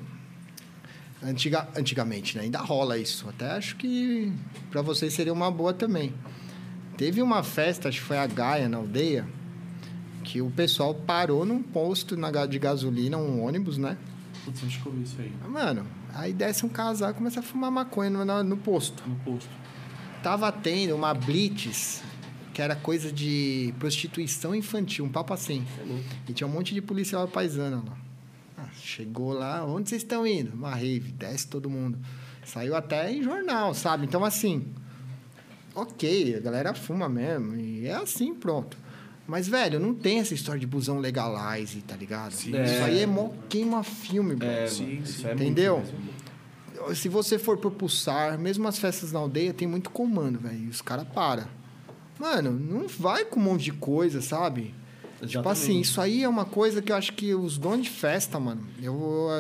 Antiga, 1.24 1.68
antigamente, 1.76 2.38
né? 2.38 2.44
Ainda 2.44 2.60
rola 2.60 2.98
isso. 2.98 3.28
Até 3.30 3.52
acho 3.52 3.76
que 3.76 4.32
pra 4.70 4.82
vocês 4.82 5.14
seria 5.14 5.34
uma 5.34 5.50
boa 5.50 5.74
também. 5.74 6.14
Teve 6.98 7.22
uma 7.22 7.44
festa, 7.44 7.90
acho 7.90 8.00
que 8.00 8.06
foi 8.06 8.18
a 8.18 8.26
Gaia, 8.26 8.68
na 8.68 8.78
aldeia, 8.78 9.28
que 10.24 10.42
o 10.42 10.50
pessoal 10.50 10.94
parou 10.94 11.46
num 11.46 11.62
posto 11.62 12.18
de 12.50 12.60
gasolina, 12.60 13.18
um 13.18 13.44
ônibus, 13.44 13.78
né? 13.78 13.98
Putz, 14.48 14.62
eu 14.62 14.92
vi 14.94 15.04
isso 15.04 15.20
aí. 15.20 15.34
Mano, 15.46 15.86
aí 16.14 16.32
desce 16.32 16.66
um 16.66 16.70
casal 16.70 17.12
e 17.12 17.14
começa 17.14 17.42
a 17.42 17.44
fumar 17.44 17.70
maconha 17.70 18.10
no, 18.10 18.44
no, 18.44 18.56
posto. 18.56 19.04
No 19.06 19.18
posto. 19.18 19.50
Tava 20.24 20.50
tendo 20.54 20.96
uma 20.96 21.14
blitz, 21.14 22.02
que 22.54 22.62
era 22.62 22.74
coisa 22.74 23.12
de 23.12 23.74
prostituição 23.78 24.56
infantil, 24.56 25.04
um 25.04 25.10
papo 25.10 25.34
assim. 25.34 25.68
E 26.30 26.32
tinha 26.32 26.48
um 26.48 26.50
monte 26.50 26.74
de 26.74 26.82
policial 26.82 27.28
paisano 27.28 27.84
lá. 27.86 27.98
Ah, 28.58 28.70
chegou 28.74 29.34
lá, 29.34 29.66
onde 29.66 29.90
vocês 29.90 30.02
estão 30.02 30.26
indo? 30.26 30.54
Uma 30.54 30.74
rave, 30.74 31.12
desce 31.12 31.46
todo 31.46 31.70
mundo. 31.70 32.00
Saiu 32.46 32.74
até 32.74 33.12
em 33.12 33.22
jornal, 33.22 33.74
sabe? 33.74 34.06
Então, 34.06 34.24
assim, 34.24 34.66
ok, 35.76 36.38
a 36.38 36.40
galera 36.40 36.74
fuma 36.74 37.10
mesmo, 37.10 37.54
e 37.58 37.86
é 37.86 37.96
assim, 37.96 38.34
pronto. 38.34 38.78
Mas, 39.28 39.48
velho, 39.48 39.80
não 39.80 39.94
tem 39.94 40.20
essa 40.20 40.34
história 40.34 40.60
de 40.60 40.66
busão 40.66 41.00
legalize, 41.00 41.82
tá 41.82 41.96
ligado? 41.96 42.32
Sim. 42.32 42.52
Isso 42.64 42.84
aí 42.84 43.02
é 43.02 43.06
mó 43.06 43.30
queima-filme, 43.50 44.36
bro. 44.36 44.48
É, 44.48 44.68
Sim, 44.68 44.84
mano, 44.86 44.96
sim. 44.96 45.04
isso 45.04 45.28
é 45.28 45.34
Entendeu? 45.34 45.78
muito 45.80 45.94
mesmo. 45.94 46.96
Se 46.96 47.10
você 47.10 47.38
for 47.38 47.58
pro 47.58 47.70
Pulsar, 47.70 48.40
mesmo 48.40 48.66
as 48.68 48.80
festas 48.80 49.12
na 49.12 49.20
aldeia, 49.20 49.54
tem 49.54 49.68
muito 49.68 49.90
comando, 49.90 50.40
velho. 50.40 50.66
E 50.66 50.70
os 50.70 50.82
caras 50.82 51.06
param. 51.14 51.46
Mano, 52.18 52.52
não 52.52 52.88
vai 52.88 53.26
com 53.26 53.40
um 53.40 53.44
monte 53.44 53.66
de 53.66 53.74
coisa, 53.74 54.22
sabe? 54.22 54.74
Tipo 55.20 55.26
Exatamente. 55.26 55.48
assim, 55.62 55.80
isso 55.82 56.00
aí 56.00 56.24
é 56.24 56.30
uma 56.30 56.46
coisa 56.46 56.82
que 56.82 56.92
eu 56.92 56.96
acho 56.96 57.14
que 57.14 57.34
os 57.34 57.58
donos 57.58 57.86
de 57.88 57.90
festa, 57.90 58.40
mano, 58.40 58.62
eu 58.82 58.94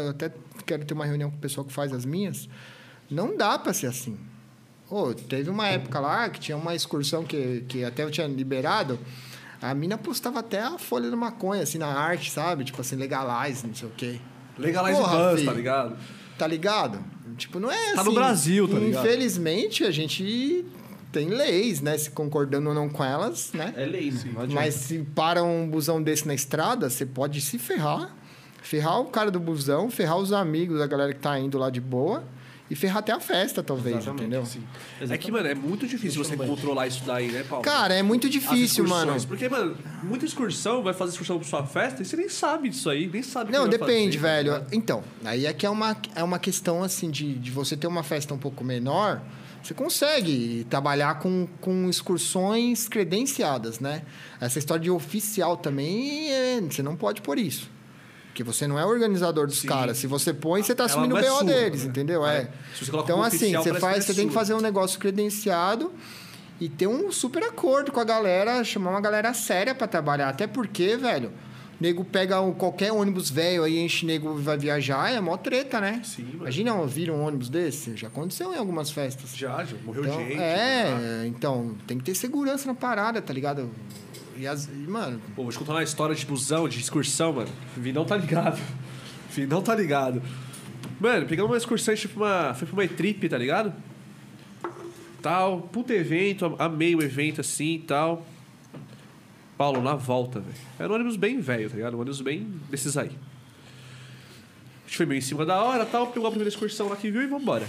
eu 0.03 0.09
até 0.09 0.31
quero 0.65 0.83
ter 0.83 0.93
uma 0.95 1.05
reunião 1.05 1.29
com 1.29 1.37
o 1.37 1.39
pessoal 1.39 1.65
que 1.65 1.71
faz 1.71 1.93
as 1.93 2.03
minhas. 2.03 2.49
Não 3.09 3.37
dá 3.37 3.57
pra 3.57 3.71
ser 3.73 3.87
assim. 3.87 4.17
Ô, 4.89 5.13
teve 5.13 5.49
uma 5.49 5.67
época 5.67 5.99
lá 5.99 6.29
que 6.29 6.39
tinha 6.39 6.57
uma 6.57 6.73
excursão 6.73 7.23
que, 7.23 7.63
que 7.67 7.83
até 7.83 8.03
eu 8.03 8.11
tinha 8.11 8.25
liberado. 8.27 8.97
A 9.61 9.73
mina 9.73 9.97
postava 9.97 10.39
até 10.39 10.61
a 10.61 10.77
folha 10.77 11.09
da 11.09 11.15
maconha, 11.17 11.63
assim, 11.63 11.77
na 11.77 11.87
arte, 11.87 12.29
sabe? 12.31 12.63
Tipo 12.63 12.81
assim, 12.81 12.95
legalize, 12.95 13.65
não 13.65 13.73
sei 13.73 13.87
o 13.87 13.91
quê. 13.95 14.19
Legalize 14.57 14.99
Porra, 14.99 15.17
Buzz, 15.17 15.39
filho. 15.39 15.45
tá 15.51 15.53
ligado? 15.57 15.97
Tá 16.37 16.47
ligado? 16.47 16.99
Tipo, 17.37 17.59
não 17.59 17.71
é 17.71 17.93
Tá 17.93 18.01
assim. 18.01 18.09
no 18.09 18.15
Brasil, 18.15 18.67
tá 18.67 18.79
ligado? 18.79 19.05
Infelizmente, 19.05 19.83
a 19.83 19.91
gente 19.91 20.65
tem 21.11 21.29
leis, 21.29 21.81
né? 21.81 21.97
Se 21.97 22.11
concordando 22.11 22.69
ou 22.69 22.75
não 22.75 22.87
com 22.89 23.03
elas, 23.03 23.51
né? 23.53 23.73
É 23.75 23.85
lei, 23.85 24.11
né? 24.11 24.21
Não 24.33 24.41
adianta. 24.41 24.53
Mas 24.61 24.73
se 24.75 24.99
para 25.15 25.43
um 25.43 25.67
busão 25.69 26.01
desse 26.01 26.27
na 26.27 26.33
estrada, 26.33 26.89
você 26.89 27.05
pode 27.05 27.41
se 27.41 27.57
ferrar. 27.57 28.15
Ferrar 28.61 28.99
o 28.99 29.05
cara 29.05 29.31
do 29.31 29.39
busão, 29.39 29.89
ferrar 29.89 30.17
os 30.17 30.33
amigos, 30.33 30.81
a 30.81 30.87
galera 30.87 31.13
que 31.13 31.19
tá 31.19 31.39
indo 31.39 31.57
lá 31.57 31.69
de 31.69 31.79
boa. 31.79 32.23
E 32.69 32.75
ferrar 32.75 32.97
até 32.97 33.13
a 33.13 33.19
festa, 33.19 33.63
talvez, 33.63 33.95
Exatamente, 33.95 34.21
entendeu? 34.23 34.45
sim. 34.45 34.61
É 35.09 35.17
que, 35.17 35.31
mano, 35.31 35.47
é 35.47 35.55
muito 35.55 35.87
difícil 35.87 36.23
você 36.23 36.35
controlar 36.35 36.87
isso 36.87 37.03
daí, 37.05 37.31
né, 37.31 37.45
Paulo? 37.47 37.63
Cara, 37.63 37.93
é 37.93 38.03
muito 38.03 38.29
difícil, 38.29 38.85
mano. 38.85 39.15
Porque, 39.25 39.47
mano, 39.47 39.77
muita 40.03 40.25
excursão 40.25 40.83
vai 40.83 40.93
fazer 40.93 41.11
excursão 41.11 41.39
pra 41.39 41.47
sua 41.47 41.65
festa 41.65 42.01
e 42.01 42.05
você 42.05 42.17
nem 42.17 42.27
sabe 42.27 42.69
disso 42.69 42.89
aí, 42.89 43.07
nem 43.07 43.23
sabe 43.23 43.49
o 43.49 43.53
que 43.53 43.57
Não, 43.57 43.69
depende, 43.69 44.17
fazer, 44.17 44.27
tá 44.27 44.33
velho. 44.35 44.53
ligado? 44.53 44.73
Então, 44.73 45.03
aí 45.23 45.45
é 45.45 45.53
que 45.53 45.65
é 45.65 45.69
uma, 45.69 45.95
é 46.13 46.23
uma 46.23 46.39
questão, 46.39 46.83
assim, 46.83 47.09
de, 47.09 47.35
de 47.35 47.51
você 47.51 47.77
ter 47.77 47.87
uma 47.87 48.03
festa 48.03 48.33
um 48.33 48.37
pouco 48.37 48.63
menor, 48.65 49.21
você 49.63 49.73
consegue 49.73 50.65
trabalhar 50.69 51.19
com, 51.19 51.47
com 51.61 51.89
excursões 51.89 52.87
credenciadas, 52.87 53.79
né? 53.79 54.03
Essa 54.39 54.59
história 54.59 54.83
de 54.83 54.91
oficial 54.91 55.57
também, 55.57 56.31
é, 56.31 56.61
você 56.61 56.83
não 56.83 56.95
pode 56.95 57.21
pôr 57.21 57.37
isso. 57.39 57.69
Porque 58.37 58.43
você 58.43 58.67
não 58.67 58.77
é 58.77 58.85
organizador 58.85 59.47
dos 59.47 59.61
Sim. 59.61 59.67
caras. 59.67 59.97
Se 59.97 60.05
você 60.05 60.31
põe, 60.31 60.61
você 60.61 60.75
tá 60.75 60.83
Ela 60.83 60.91
assumindo 60.91 61.15
o 61.15 61.17
é 61.17 61.21
BO 61.23 61.27
sua, 61.37 61.43
deles, 61.43 61.83
né? 61.85 61.89
entendeu? 61.89 62.23
É. 62.23 62.37
É. 62.41 62.49
Então, 62.83 63.23
assim, 63.23 63.55
oficial, 63.55 63.63
você, 63.63 63.73
faz, 63.79 63.97
é 63.97 64.01
você 64.01 64.13
tem 64.13 64.27
que 64.27 64.33
fazer 64.33 64.53
um 64.53 64.59
negócio 64.61 64.99
credenciado 64.99 65.91
e 66.61 66.69
ter 66.69 66.85
um 66.85 67.11
super 67.11 67.41
acordo 67.41 67.91
com 67.91 67.99
a 67.99 68.03
galera, 68.03 68.63
chamar 68.63 68.91
uma 68.91 69.01
galera 69.01 69.33
séria 69.33 69.73
pra 69.73 69.87
trabalhar. 69.87 70.29
Até 70.29 70.45
porque, 70.45 70.95
velho, 70.95 71.31
nego 71.81 72.05
pega 72.05 72.39
um- 72.39 72.53
qualquer 72.53 72.91
ônibus 72.91 73.31
velho 73.31 73.63
aí, 73.63 73.79
enche 73.79 74.05
nego 74.05 74.37
e 74.39 74.43
vai 74.43 74.55
viajar, 74.55 75.11
é 75.11 75.19
mó 75.19 75.35
treta, 75.35 75.81
né? 75.81 76.01
Sim, 76.03 76.21
mano. 76.25 76.35
Imagina, 76.41 76.85
vira 76.85 77.11
um 77.11 77.23
ônibus 77.25 77.49
desse? 77.49 77.95
Já 77.97 78.05
aconteceu 78.07 78.53
em 78.53 78.57
algumas 78.57 78.91
festas. 78.91 79.35
Já, 79.35 79.63
já 79.63 79.75
morreu 79.83 80.05
Então, 80.05 80.19
gente. 80.19 80.37
é, 80.39 81.23
então, 81.25 81.75
tem 81.87 81.97
que 81.97 82.03
ter 82.03 82.13
segurança 82.13 82.67
na 82.67 82.75
parada, 82.75 83.19
tá 83.19 83.33
ligado? 83.33 83.67
E, 84.37 84.47
as, 84.47 84.65
e, 84.65 84.69
mano, 84.69 85.19
Pô, 85.35 85.43
vou 85.43 85.51
te 85.51 85.57
contar 85.57 85.73
uma 85.73 85.83
história 85.83 86.15
de 86.15 86.25
busão, 86.25 86.67
de 86.69 86.79
excursão, 86.79 87.33
mano. 87.33 87.49
O 87.75 87.79
Vinão 87.79 88.05
tá 88.05 88.15
ligado. 88.15 88.59
O 89.29 89.33
Vinão 89.39 89.61
tá 89.61 89.75
ligado. 89.75 90.21
Mano, 90.99 91.27
pegamos 91.27 91.51
uma 91.51 91.57
excursão, 91.57 91.93
tipo, 91.93 92.23
uma. 92.23 92.55
Foi 92.55 92.67
pra 92.67 92.73
uma 92.75 92.87
trip, 92.87 93.29
tá 93.29 93.37
ligado? 93.37 93.71
Tal, 95.21 95.61
puto 95.61 95.93
evento, 95.93 96.55
amei 96.57 96.95
o 96.95 97.03
evento 97.03 97.41
assim 97.41 97.75
e 97.75 97.79
tal. 97.79 98.25
Paulo, 99.57 99.81
na 99.81 99.95
volta, 99.95 100.39
velho. 100.39 100.57
Era 100.79 100.91
um 100.91 100.95
ônibus 100.95 101.17
bem 101.17 101.39
velho, 101.39 101.69
tá 101.69 101.75
ligado? 101.75 101.95
Um 101.95 101.99
ônibus 101.99 102.21
bem 102.21 102.47
desses 102.69 102.97
aí. 102.97 103.09
A 103.09 104.87
gente 104.87 104.97
foi 104.97 105.05
meio 105.05 105.19
em 105.19 105.21
cima 105.21 105.45
da 105.45 105.61
hora 105.61 105.85
tal, 105.85 106.07
pegou 106.07 106.27
a 106.27 106.31
primeira 106.31 106.49
excursão 106.49 106.87
lá 106.87 106.95
que 106.95 107.11
viu 107.11 107.21
e 107.21 107.27
vambora. 107.27 107.67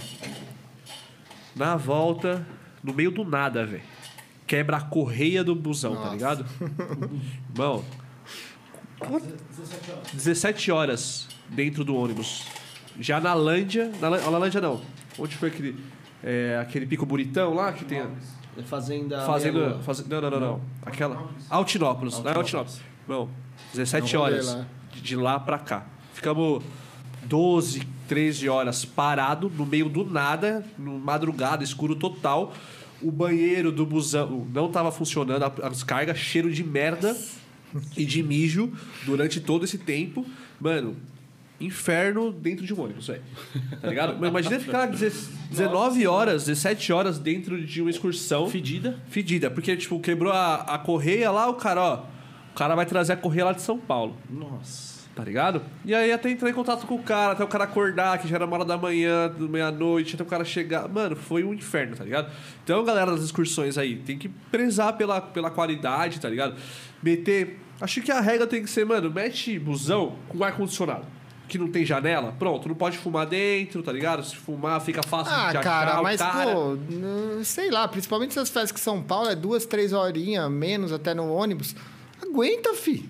Na 1.55 1.75
volta, 1.75 2.47
no 2.83 2.93
meio 2.93 3.11
do 3.11 3.23
nada, 3.25 3.65
velho. 3.65 3.83
Quebra 4.49 4.77
a 4.77 4.81
correia 4.81 5.43
do 5.43 5.53
busão, 5.53 5.93
tá 5.93 5.99
Nossa. 6.01 6.13
ligado? 6.13 6.45
Irmão. 7.53 7.85
17 10.11 10.71
horas 10.71 11.27
dentro 11.49 11.83
do 11.83 11.95
ônibus. 11.95 12.45
Já 12.99 13.19
na 13.21 13.35
Lândia. 13.35 13.91
Na, 14.01 14.09
na 14.09 14.37
Lândia 14.39 14.59
não. 14.59 14.81
Onde 15.19 15.35
foi 15.37 15.49
aquele. 15.49 15.77
é, 16.23 16.57
aquele 16.59 16.87
pico 16.87 17.05
bonitão 17.05 17.53
lá 17.53 17.71
que 17.71 17.85
tem. 17.85 17.99
a- 17.99 18.09
É 18.57 18.63
Fazenda. 18.63 19.21
Fazenda. 19.23 19.59
Meia-Lua. 19.59 19.83
Faze, 19.83 20.09
não, 20.09 20.19
não, 20.21 20.31
não, 20.31 20.39
não. 20.39 20.61
Aquela. 20.83 21.29
Altinópolis. 21.47 22.19
Não 22.19 22.31
é 22.31 22.35
Altinópolis. 22.35 22.81
Não. 23.07 23.29
17 23.73 24.13
Não 24.15 24.21
rolê 24.21 24.33
horas. 24.33 24.47
lá. 24.55 24.65
De, 24.91 25.01
de 25.01 25.15
lá 25.15 25.39
pra 25.39 25.59
cá. 25.59 25.85
Ficamos 26.13 26.63
12, 27.23 27.81
13 28.07 28.49
horas 28.49 28.83
parado 28.83 29.47
no 29.55 29.65
meio 29.65 29.87
do 29.87 30.03
nada, 30.03 30.65
no 30.75 30.97
madrugada, 30.97 31.63
escuro 31.63 31.95
total. 31.95 32.51
O 33.01 33.11
banheiro 33.11 33.71
do 33.71 33.85
busão 33.85 34.45
não 34.53 34.69
tava 34.71 34.91
funcionando, 34.91 35.43
a- 35.43 35.53
as 35.67 35.83
cargas, 35.83 36.17
cheiro 36.17 36.51
de 36.51 36.63
merda 36.63 37.15
e 37.95 38.03
de 38.05 38.21
mijo 38.23 38.71
durante 39.05 39.39
todo 39.39 39.63
esse 39.65 39.77
tempo. 39.77 40.25
Mano, 40.59 40.95
inferno 41.61 42.31
dentro 42.31 42.65
de 42.65 42.73
um 42.73 42.81
ônibus, 42.81 43.07
velho. 43.07 43.21
Tá 43.81 43.87
ligado? 43.87 44.17
Mas 44.19 44.29
imagina 44.29 44.59
ficar 44.59 44.85
10 44.87 45.29
19 45.49 46.07
horas, 46.07 46.45
17 46.45 46.91
horas 46.93 47.17
dentro 47.19 47.61
de 47.65 47.81
uma 47.81 47.89
excursão 47.89 48.49
Fedida. 48.49 48.97
fedida. 49.09 49.49
Porque, 49.51 49.75
tipo, 49.75 49.99
quebrou 49.99 50.31
a, 50.31 50.55
a 50.55 50.77
correia 50.77 51.31
lá, 51.31 51.49
o 51.49 51.55
cara, 51.55 51.81
ó. 51.81 52.05
O 52.51 52.55
cara 52.55 52.75
vai 52.75 52.85
trazer 52.85 53.13
a 53.13 53.17
correia 53.17 53.45
lá 53.45 53.53
de 53.53 53.61
São 53.61 53.77
Paulo. 53.77 54.15
Nossa. 54.29 54.88
Tá 55.19 55.25
ligado? 55.25 55.61
E 55.83 55.93
aí 55.93 56.13
até 56.13 56.29
entrar 56.29 56.49
em 56.49 56.53
contato 56.53 56.87
com 56.87 56.95
o 56.95 57.03
cara, 57.03 57.33
até 57.33 57.43
o 57.43 57.47
cara 57.47 57.65
acordar, 57.65 58.17
que 58.19 58.25
já 58.27 58.37
era 58.37 58.45
uma 58.45 58.55
hora 58.55 58.63
da 58.63 58.77
manhã, 58.77 59.29
meia-noite, 59.37 60.15
até 60.15 60.23
o 60.23 60.25
cara 60.25 60.45
chegar. 60.45 60.87
Mano, 60.87 61.13
foi 61.13 61.43
um 61.43 61.53
inferno, 61.53 61.93
tá 61.93 62.05
ligado? 62.05 62.31
Então, 62.63 62.85
galera 62.85 63.11
das 63.11 63.19
excursões 63.21 63.77
aí, 63.77 63.97
tem 63.97 64.17
que 64.17 64.29
prezar 64.29 64.93
pela, 64.95 65.19
pela 65.19 65.51
qualidade, 65.51 66.21
tá 66.21 66.29
ligado? 66.29 66.55
Meter. 67.03 67.59
Acho 67.81 68.01
que 68.01 68.13
a 68.13 68.21
regra 68.21 68.47
tem 68.47 68.63
que 68.63 68.69
ser, 68.69 68.85
mano, 68.85 69.11
mete 69.11 69.59
busão 69.59 70.15
com 70.29 70.41
ar-condicionado. 70.41 71.05
Que 71.49 71.57
não 71.57 71.67
tem 71.67 71.83
janela, 71.83 72.33
pronto, 72.39 72.69
não 72.69 72.75
pode 72.75 72.97
fumar 72.97 73.25
dentro, 73.25 73.83
tá 73.83 73.91
ligado? 73.91 74.23
Se 74.23 74.37
fumar, 74.37 74.79
fica 74.79 75.03
fácil 75.03 75.33
Ah, 75.33 75.51
de 75.51 75.57
achar 75.57 75.63
cara, 75.63 76.01
mas, 76.01 76.21
cara. 76.21 76.53
pô, 76.53 76.77
sei 77.43 77.69
lá, 77.71 77.87
principalmente 77.89 78.31
essas 78.31 78.49
festas 78.49 78.71
que 78.71 78.79
São 78.79 79.01
Paulo 79.01 79.29
é 79.29 79.35
duas, 79.35 79.65
três 79.65 79.91
horinhas, 79.91 80.49
menos 80.49 80.93
até 80.93 81.13
no 81.13 81.29
ônibus. 81.33 81.75
Aguenta, 82.21 82.73
fi. 82.73 83.09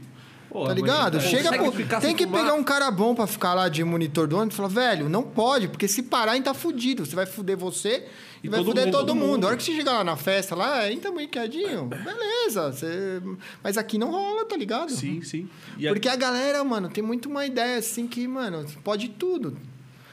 Pô, 0.50 0.66
tá 0.66 0.74
ligado? 0.74 1.22
Chega, 1.22 1.56
pô, 1.56 1.72
tem 2.02 2.16
que 2.16 2.26
fumar? 2.26 2.42
pegar 2.42 2.54
um 2.56 2.64
cara 2.64 2.90
bom 2.90 3.14
pra 3.14 3.28
ficar 3.28 3.54
lá 3.54 3.70
de 3.70 3.84
monitor 3.84 4.28
do 4.28 4.36
ônibus 4.36 4.56
e 4.56 4.58
falar, 4.58 4.70
velho, 4.70 5.08
não 5.08 5.22
pode, 5.22 5.68
porque 5.68 5.88
se 5.88 6.02
parar, 6.02 6.32
a 6.32 6.36
gente 6.36 6.46
tá 6.46 6.56
fudido. 6.56 7.06
Você 7.06 7.16
vai 7.16 7.28
fuder 7.28 7.56
você 7.56 8.08
e, 8.44 8.48
E 8.48 8.50
vai 8.50 8.64
fuder 8.64 8.86
mundo, 8.86 8.92
todo, 8.92 9.14
mundo. 9.16 9.28
mundo. 9.28 9.44
A 9.44 9.48
hora 9.50 9.58
que 9.58 9.64
você 9.64 9.76
chegar 9.76 9.94
lá 9.94 10.04
na 10.04 10.16
festa, 10.16 10.56
lá, 10.56 10.80
tá 11.02 11.12
meio 11.12 11.30
quietinho, 11.30 11.86
beleza. 12.04 12.72
Você... 12.72 13.22
Mas 13.64 13.78
aqui 13.78 14.00
não 14.00 14.10
rola, 14.10 14.44
tá 14.44 14.58
ligado? 14.58 14.92
Sim, 14.92 15.22
sim. 15.22 15.48
E 15.78 15.88
Porque 15.88 16.10
a 16.10 16.16
galera, 16.16 16.64
mano, 16.64 16.90
tem 16.90 17.04
muito 17.04 17.30
uma 17.30 17.46
ideia 17.46 17.78
assim 17.78 18.08
que, 18.08 18.28
mano, 18.28 18.66
pode 18.84 19.10
tudo. 19.10 19.56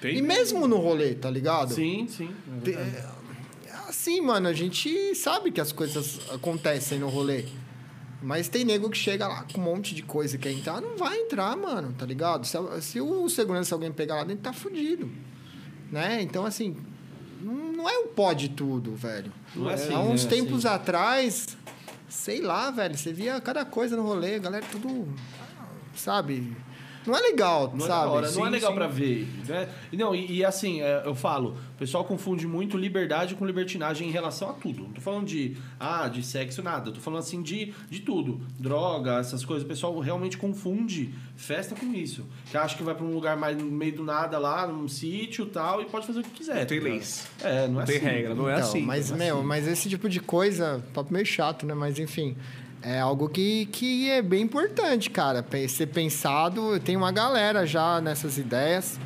Tem? 0.03 0.19
E 0.19 0.23
mesmo 0.23 0.69
no 0.69 0.77
rolê, 0.77 1.15
tá 1.15 1.31
ligado? 1.31 1.73
Sim, 1.73 2.07
sim. 2.09 2.29
é 2.67 2.71
é 2.71 3.17
Assim, 3.89 4.21
mano, 4.21 4.49
a 4.49 4.53
gente 4.53 5.15
sabe 5.15 5.51
que 5.51 5.61
as 5.61 5.73
coisas 5.73 6.21
acontecem 6.31 6.99
no 6.99 7.09
rolê. 7.09 7.45
Mas 8.23 8.49
tem 8.49 8.65
nego 8.65 8.91
que 8.91 8.97
chega 8.97 9.29
lá 9.29 9.45
com 9.53 9.61
um 9.61 9.65
monte 9.65 9.95
de 9.95 10.03
coisa 10.03 10.37
e 10.37 10.39
quer 10.39 10.51
entrar, 10.51 10.81
não 10.81 10.97
vai 10.97 11.19
entrar, 11.19 11.57
mano, 11.57 11.95
tá 11.97 12.07
ligado? 12.07 12.47
Se, 12.47 12.57
se 12.81 13.01
o 13.01 13.29
segurança 13.29 13.75
alguém 13.75 13.93
pegar 13.93 14.17
lá 14.17 14.25
dentro, 14.25 14.43
tá 14.43 14.53
fudido. 14.53 15.11
Né? 15.93 16.23
Então, 16.23 16.45
assim, 16.45 16.77
não 17.41 17.67
não 17.87 17.89
é 17.89 17.99
o 17.99 18.09
pode 18.09 18.49
tudo, 18.49 18.97
velho. 18.97 19.33
Não 19.55 19.71
é 19.71 19.75
assim, 19.75 19.95
Há 19.95 20.01
uns 20.01 20.25
né? 20.25 20.31
tempos 20.31 20.67
Assim. 20.67 20.75
atrás, 20.75 21.57
sei 22.09 22.41
lá, 22.41 22.71
velho, 22.71 22.97
você 22.99 23.13
via 23.13 23.41
cada 23.41 23.65
coisa 23.65 23.97
no 23.97 24.03
rolê, 24.03 24.35
a 24.35 24.39
galera 24.41 24.67
tudo, 24.73 25.07
sabe? 25.95 26.57
Não 27.07 27.17
é 27.17 27.21
legal, 27.21 27.73
Não 27.75 27.85
é, 27.85 27.89
sabe? 27.89 28.05
da 28.07 28.11
hora, 28.11 28.31
não 28.31 28.43
é 28.43 28.47
Sim, 28.47 28.53
legal 28.53 28.71
sim. 28.71 28.77
pra 28.77 28.87
ver. 28.87 29.29
Né? 29.47 29.69
E 29.93 29.97
Não, 29.97 30.15
e, 30.15 30.37
e 30.39 30.45
assim, 30.45 30.81
é, 30.83 31.03
eu 31.05 31.15
falo, 31.15 31.57
o 31.75 31.79
pessoal 31.79 32.05
confunde 32.05 32.47
muito 32.47 32.77
liberdade 32.77 33.35
com 33.35 33.45
libertinagem 33.47 34.09
em 34.09 34.11
relação 34.11 34.51
a 34.51 34.53
tudo. 34.53 34.83
Não 34.83 34.91
tô 34.91 35.01
falando 35.01 35.27
de, 35.27 35.57
ah, 35.79 36.09
de 36.09 36.23
sexo, 36.23 36.63
nada. 36.63 36.91
Eu 36.91 36.95
tô 36.95 37.01
falando 37.01 37.21
assim 37.21 37.43
de, 37.43 37.73
de 37.91 38.01
tudo. 38.01 38.41
Droga, 38.59 39.19
essas 39.19 39.45
coisas. 39.45 39.65
O 39.65 39.69
pessoal 39.69 39.99
realmente 39.99 40.37
confunde 40.37 41.15
festa 41.37 41.75
com 41.75 41.93
isso. 41.93 42.25
Que 42.51 42.57
acha 42.57 42.77
que 42.77 42.83
vai 42.83 42.95
pra 42.95 43.05
um 43.05 43.13
lugar 43.15 43.37
mais 43.37 43.57
no 43.57 43.65
meio 43.65 43.95
do 43.97 44.05
nada 44.05 44.39
lá, 44.39 44.67
num 44.67 44.89
sítio 44.89 45.45
e 45.47 45.51
tal, 45.51 45.83
e 45.83 45.85
pode 45.87 46.07
fazer 46.07 46.21
o 46.21 46.23
que 46.23 46.31
quiser. 46.31 46.61
Não 46.61 46.67
tem 46.67 46.79
tá 46.81 46.85
leis. 46.85 47.27
É, 47.43 47.67
não, 47.67 47.75
Não 47.75 47.81
é 47.83 47.85
tem 47.85 47.97
assim. 47.97 48.05
regra, 48.07 48.35
não 48.35 48.49
é 48.49 48.55
Então, 48.55 48.69
assim. 48.69 48.83
Mas, 48.83 49.11
não 49.11 49.17
é 49.17 49.19
meu, 49.27 49.37
assim. 49.39 49.47
mas 49.47 49.69
esse 49.69 49.89
tipo 49.89 50.09
de 50.09 50.21
coisa, 50.21 50.83
papo 50.95 51.13
meio 51.13 51.27
chato, 51.27 51.67
né? 51.67 51.75
Mas 51.75 51.99
enfim, 51.99 52.37
é 52.83 53.01
algo 53.01 53.29
que, 53.29 53.67
que 53.67 54.11
é 54.11 54.23
bem 54.23 54.43
importante, 54.43 55.11
cara. 55.11 55.45
Ser 55.69 55.87
pensado, 55.87 56.79
tem 56.81 56.97
uma 56.97 57.13
galera 57.13 57.67
já 57.67 58.01
nessas 58.01 58.39
ideias. 58.39 58.99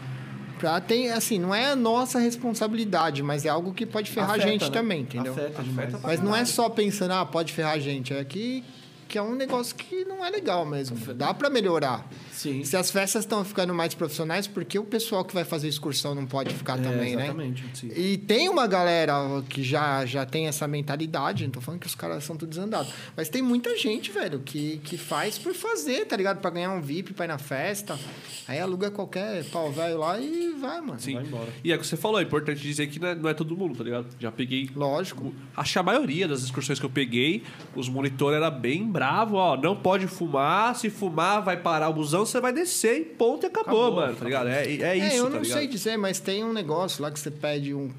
Pra 0.58 0.78
tem, 0.78 1.10
assim, 1.10 1.38
não 1.38 1.54
é 1.54 1.70
a 1.70 1.76
nossa 1.76 2.18
responsabilidade, 2.18 3.22
mas 3.22 3.46
é 3.46 3.48
algo 3.48 3.72
que 3.72 3.86
pode 3.86 4.10
ferrar 4.10 4.32
Afeta, 4.32 4.46
a 4.46 4.50
gente 4.50 4.64
né? 4.66 4.70
também, 4.70 5.00
entendeu? 5.00 5.32
Afeta. 5.32 5.62
Afeta 5.62 6.00
Mas 6.02 6.20
não 6.20 6.36
é 6.36 6.44
só 6.44 6.68
pensando, 6.68 7.12
ah, 7.12 7.24
pode 7.24 7.52
ferrar 7.52 7.72
a 7.72 7.78
gente. 7.78 8.12
É 8.12 8.22
que, 8.22 8.62
que 9.10 9.18
é 9.18 9.22
um 9.22 9.34
negócio 9.34 9.74
que 9.74 10.04
não 10.04 10.24
é 10.24 10.30
legal 10.30 10.64
mesmo. 10.64 10.96
Dá 11.14 11.34
pra 11.34 11.50
melhorar. 11.50 12.08
Sim. 12.32 12.62
Se 12.64 12.76
as 12.76 12.90
festas 12.92 13.24
estão 13.24 13.44
ficando 13.44 13.74
mais 13.74 13.92
profissionais, 13.92 14.46
por 14.46 14.64
que 14.64 14.78
o 14.78 14.84
pessoal 14.84 15.24
que 15.24 15.34
vai 15.34 15.42
fazer 15.44 15.66
excursão 15.66 16.14
não 16.14 16.24
pode 16.26 16.54
ficar 16.54 16.78
É, 16.78 16.82
também, 16.82 17.16
né? 17.16 17.24
exatamente. 17.24 17.64
E 17.96 18.16
tem 18.16 18.48
uma 18.48 18.68
galera 18.68 19.14
que 19.48 19.64
já, 19.64 20.06
já 20.06 20.24
tem 20.24 20.46
essa 20.46 20.68
mentalidade, 20.68 21.42
não 21.44 21.50
tô 21.50 21.60
falando 21.60 21.80
que 21.80 21.88
os 21.88 21.94
caras 21.96 22.22
são 22.22 22.36
tudo 22.36 22.50
desandados, 22.50 22.92
mas 23.16 23.28
tem 23.28 23.42
muita 23.42 23.76
gente, 23.76 24.12
velho, 24.12 24.38
que, 24.38 24.78
que 24.84 24.96
faz 24.96 25.36
por 25.38 25.52
fazer, 25.54 26.06
tá 26.06 26.16
ligado? 26.16 26.40
Pra 26.40 26.50
ganhar 26.50 26.70
um 26.72 26.80
VIP, 26.80 27.12
pra 27.12 27.24
ir 27.24 27.28
na 27.28 27.38
festa. 27.38 27.98
Aí 28.46 28.60
aluga 28.60 28.90
qualquer 28.92 29.44
pau 29.46 29.70
velho 29.72 29.98
lá 29.98 30.18
e 30.20 30.52
vai, 30.60 30.80
mano. 30.80 31.00
Sim. 31.00 31.14
Vai 31.14 31.24
embora. 31.24 31.48
E 31.64 31.72
é 31.72 31.76
o 31.76 31.78
que 31.80 31.86
você 31.86 31.96
falou, 31.96 32.20
é 32.20 32.22
importante 32.22 32.60
dizer 32.60 32.86
que 32.86 32.98
não 33.00 33.08
é, 33.08 33.14
não 33.16 33.28
é 33.28 33.34
todo 33.34 33.56
mundo, 33.56 33.76
tá 33.76 33.82
ligado? 33.84 34.06
Já 34.20 34.30
peguei. 34.30 34.70
Lógico. 34.74 35.34
Acho 35.56 35.72
que 35.72 35.78
a 35.78 35.82
maioria 35.82 36.28
das 36.28 36.42
excursões 36.42 36.78
que 36.78 36.86
eu 36.86 36.90
peguei, 36.90 37.42
os 37.74 37.88
monitores 37.88 38.40
eram 38.40 38.50
bem 38.60 38.90
bravos, 39.00 39.34
ó. 39.38 39.56
Não 39.56 39.74
pode 39.74 40.06
fumar, 40.06 40.76
se 40.76 40.90
fumar, 40.90 41.42
vai 41.42 41.56
parar 41.56 41.88
o 41.88 41.94
busão, 41.94 42.26
você 42.26 42.38
vai 42.38 42.52
descer 42.52 43.00
e 43.00 43.04
ponto 43.04 43.44
e 43.44 43.46
acabou, 43.46 43.84
Acabou, 43.86 44.00
mano, 44.02 44.14
tá 44.14 44.24
ligado? 44.26 44.48
É, 44.48 44.66
é 44.66 44.96
isso, 44.96 45.16
É, 45.16 45.18
eu 45.18 45.24
tá 45.24 45.30
não 45.30 45.40
ligado? 45.40 45.58
sei 45.58 45.66
dizer, 45.66 45.96
mas 45.96 46.20
tem 46.20 46.44
um 46.44 46.52
negócio 46.52 47.02
lá 47.02 47.10
que 47.10 47.18
você 47.18 47.30
pede 47.30 47.74
um. 47.74 47.90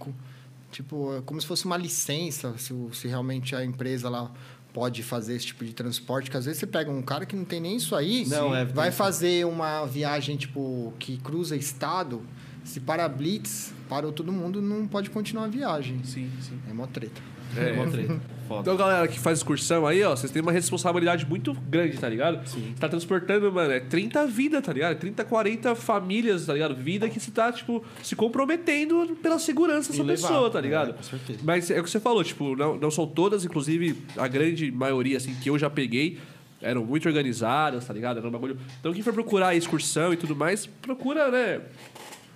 Tipo, 0.72 1.18
é 1.18 1.22
como 1.22 1.42
se 1.42 1.48
fosse 1.48 1.66
uma 1.66 1.76
licença, 1.76 2.56
se, 2.58 2.74
se 2.94 3.08
realmente 3.08 3.56
a 3.56 3.66
empresa 3.66 4.10
lá 4.10 4.32
pode 4.74 5.04
fazer 5.04 5.36
esse 5.36 5.48
tipo 5.48 5.66
de 5.66 5.74
transporte, 5.74 6.32
que 6.32 6.38
às 6.38 6.46
vezes 6.46 6.60
você 6.60 6.68
pega 6.68 6.90
um 6.90 7.02
cara 7.02 7.26
que 7.26 7.36
não 7.36 7.44
tem 7.44 7.60
nem 7.60 7.76
isso 7.76 7.94
aí, 7.94 8.26
Não, 8.28 8.56
é, 8.56 8.64
vai 8.64 8.90
fazer 8.90 9.46
uma 9.46 9.86
viagem, 9.86 10.38
tipo, 10.38 10.94
que 10.98 11.18
cruza 11.18 11.58
estado, 11.58 12.22
se 12.64 12.80
para 12.80 13.10
Blitz, 13.10 13.74
parou 13.90 14.14
todo 14.14 14.32
mundo, 14.32 14.62
não 14.62 14.88
pode 14.88 15.10
continuar 15.10 15.46
a 15.46 15.50
viagem. 15.50 16.00
Sim, 16.06 16.32
sim. 16.40 16.58
É 16.70 16.74
mó 16.74 16.86
treta. 16.88 17.22
É. 17.58 17.74
Mó 17.74 17.86
treta. 17.86 18.20
Foda. 18.52 18.62
Então, 18.62 18.76
galera 18.76 19.08
que 19.08 19.18
faz 19.18 19.40
excursão 19.40 19.88
aí, 19.88 20.04
ó, 20.04 20.14
vocês 20.14 20.30
têm 20.30 20.42
uma 20.42 20.52
responsabilidade 20.52 21.26
muito 21.26 21.54
grande, 21.54 21.98
tá 21.98 22.10
ligado? 22.10 22.46
Sim. 22.46 22.74
Você 22.74 22.82
tá 22.82 22.90
transportando, 22.90 23.50
mano, 23.50 23.72
é 23.72 23.80
30 23.80 24.28
vidas, 24.28 24.62
tá 24.62 24.74
ligado? 24.74 24.98
30, 24.98 25.24
40 25.24 25.76
famílias, 25.76 26.46
tá 26.46 26.54
ligado? 26.54 26.76
Vida 26.76 27.08
que 27.08 27.18
você 27.18 27.32
tá, 27.32 27.50
tipo, 27.52 27.84
se 28.04 28.14
comprometendo 28.14 29.18
pela 29.22 29.40
segurança 29.40 29.94
dessa 29.94 30.04
pessoa, 30.04 30.50
tá 30.50 30.60
é, 30.60 30.62
ligado? 30.64 30.94
com 30.94 31.04
certeza. 31.04 31.40
Mas 31.44 31.72
é 31.72 31.80
o 31.80 31.84
que 31.84 31.90
você 31.90 32.00
falou, 32.00 32.24
tipo, 32.26 32.54
não, 32.56 32.76
não 32.76 32.92
são 32.92 33.08
todas, 33.08 33.46
inclusive 33.46 33.96
a 34.18 34.28
grande 34.28 34.70
maioria, 34.70 35.16
assim, 35.16 35.34
que 35.36 35.50
eu 35.50 35.58
já 35.58 35.70
peguei, 35.70 36.20
eram 36.62 36.86
muito 36.86 37.08
organizadas, 37.08 37.86
tá 37.86 37.94
ligado? 37.94 38.18
Era 38.18 38.28
um 38.28 38.32
bagulho. 38.32 38.58
Então, 38.80 38.94
quem 38.94 39.02
for 39.02 39.14
procurar 39.14 39.56
excursão 39.56 40.12
e 40.12 40.18
tudo 40.18 40.36
mais, 40.36 40.66
procura, 40.66 41.32
né? 41.32 41.62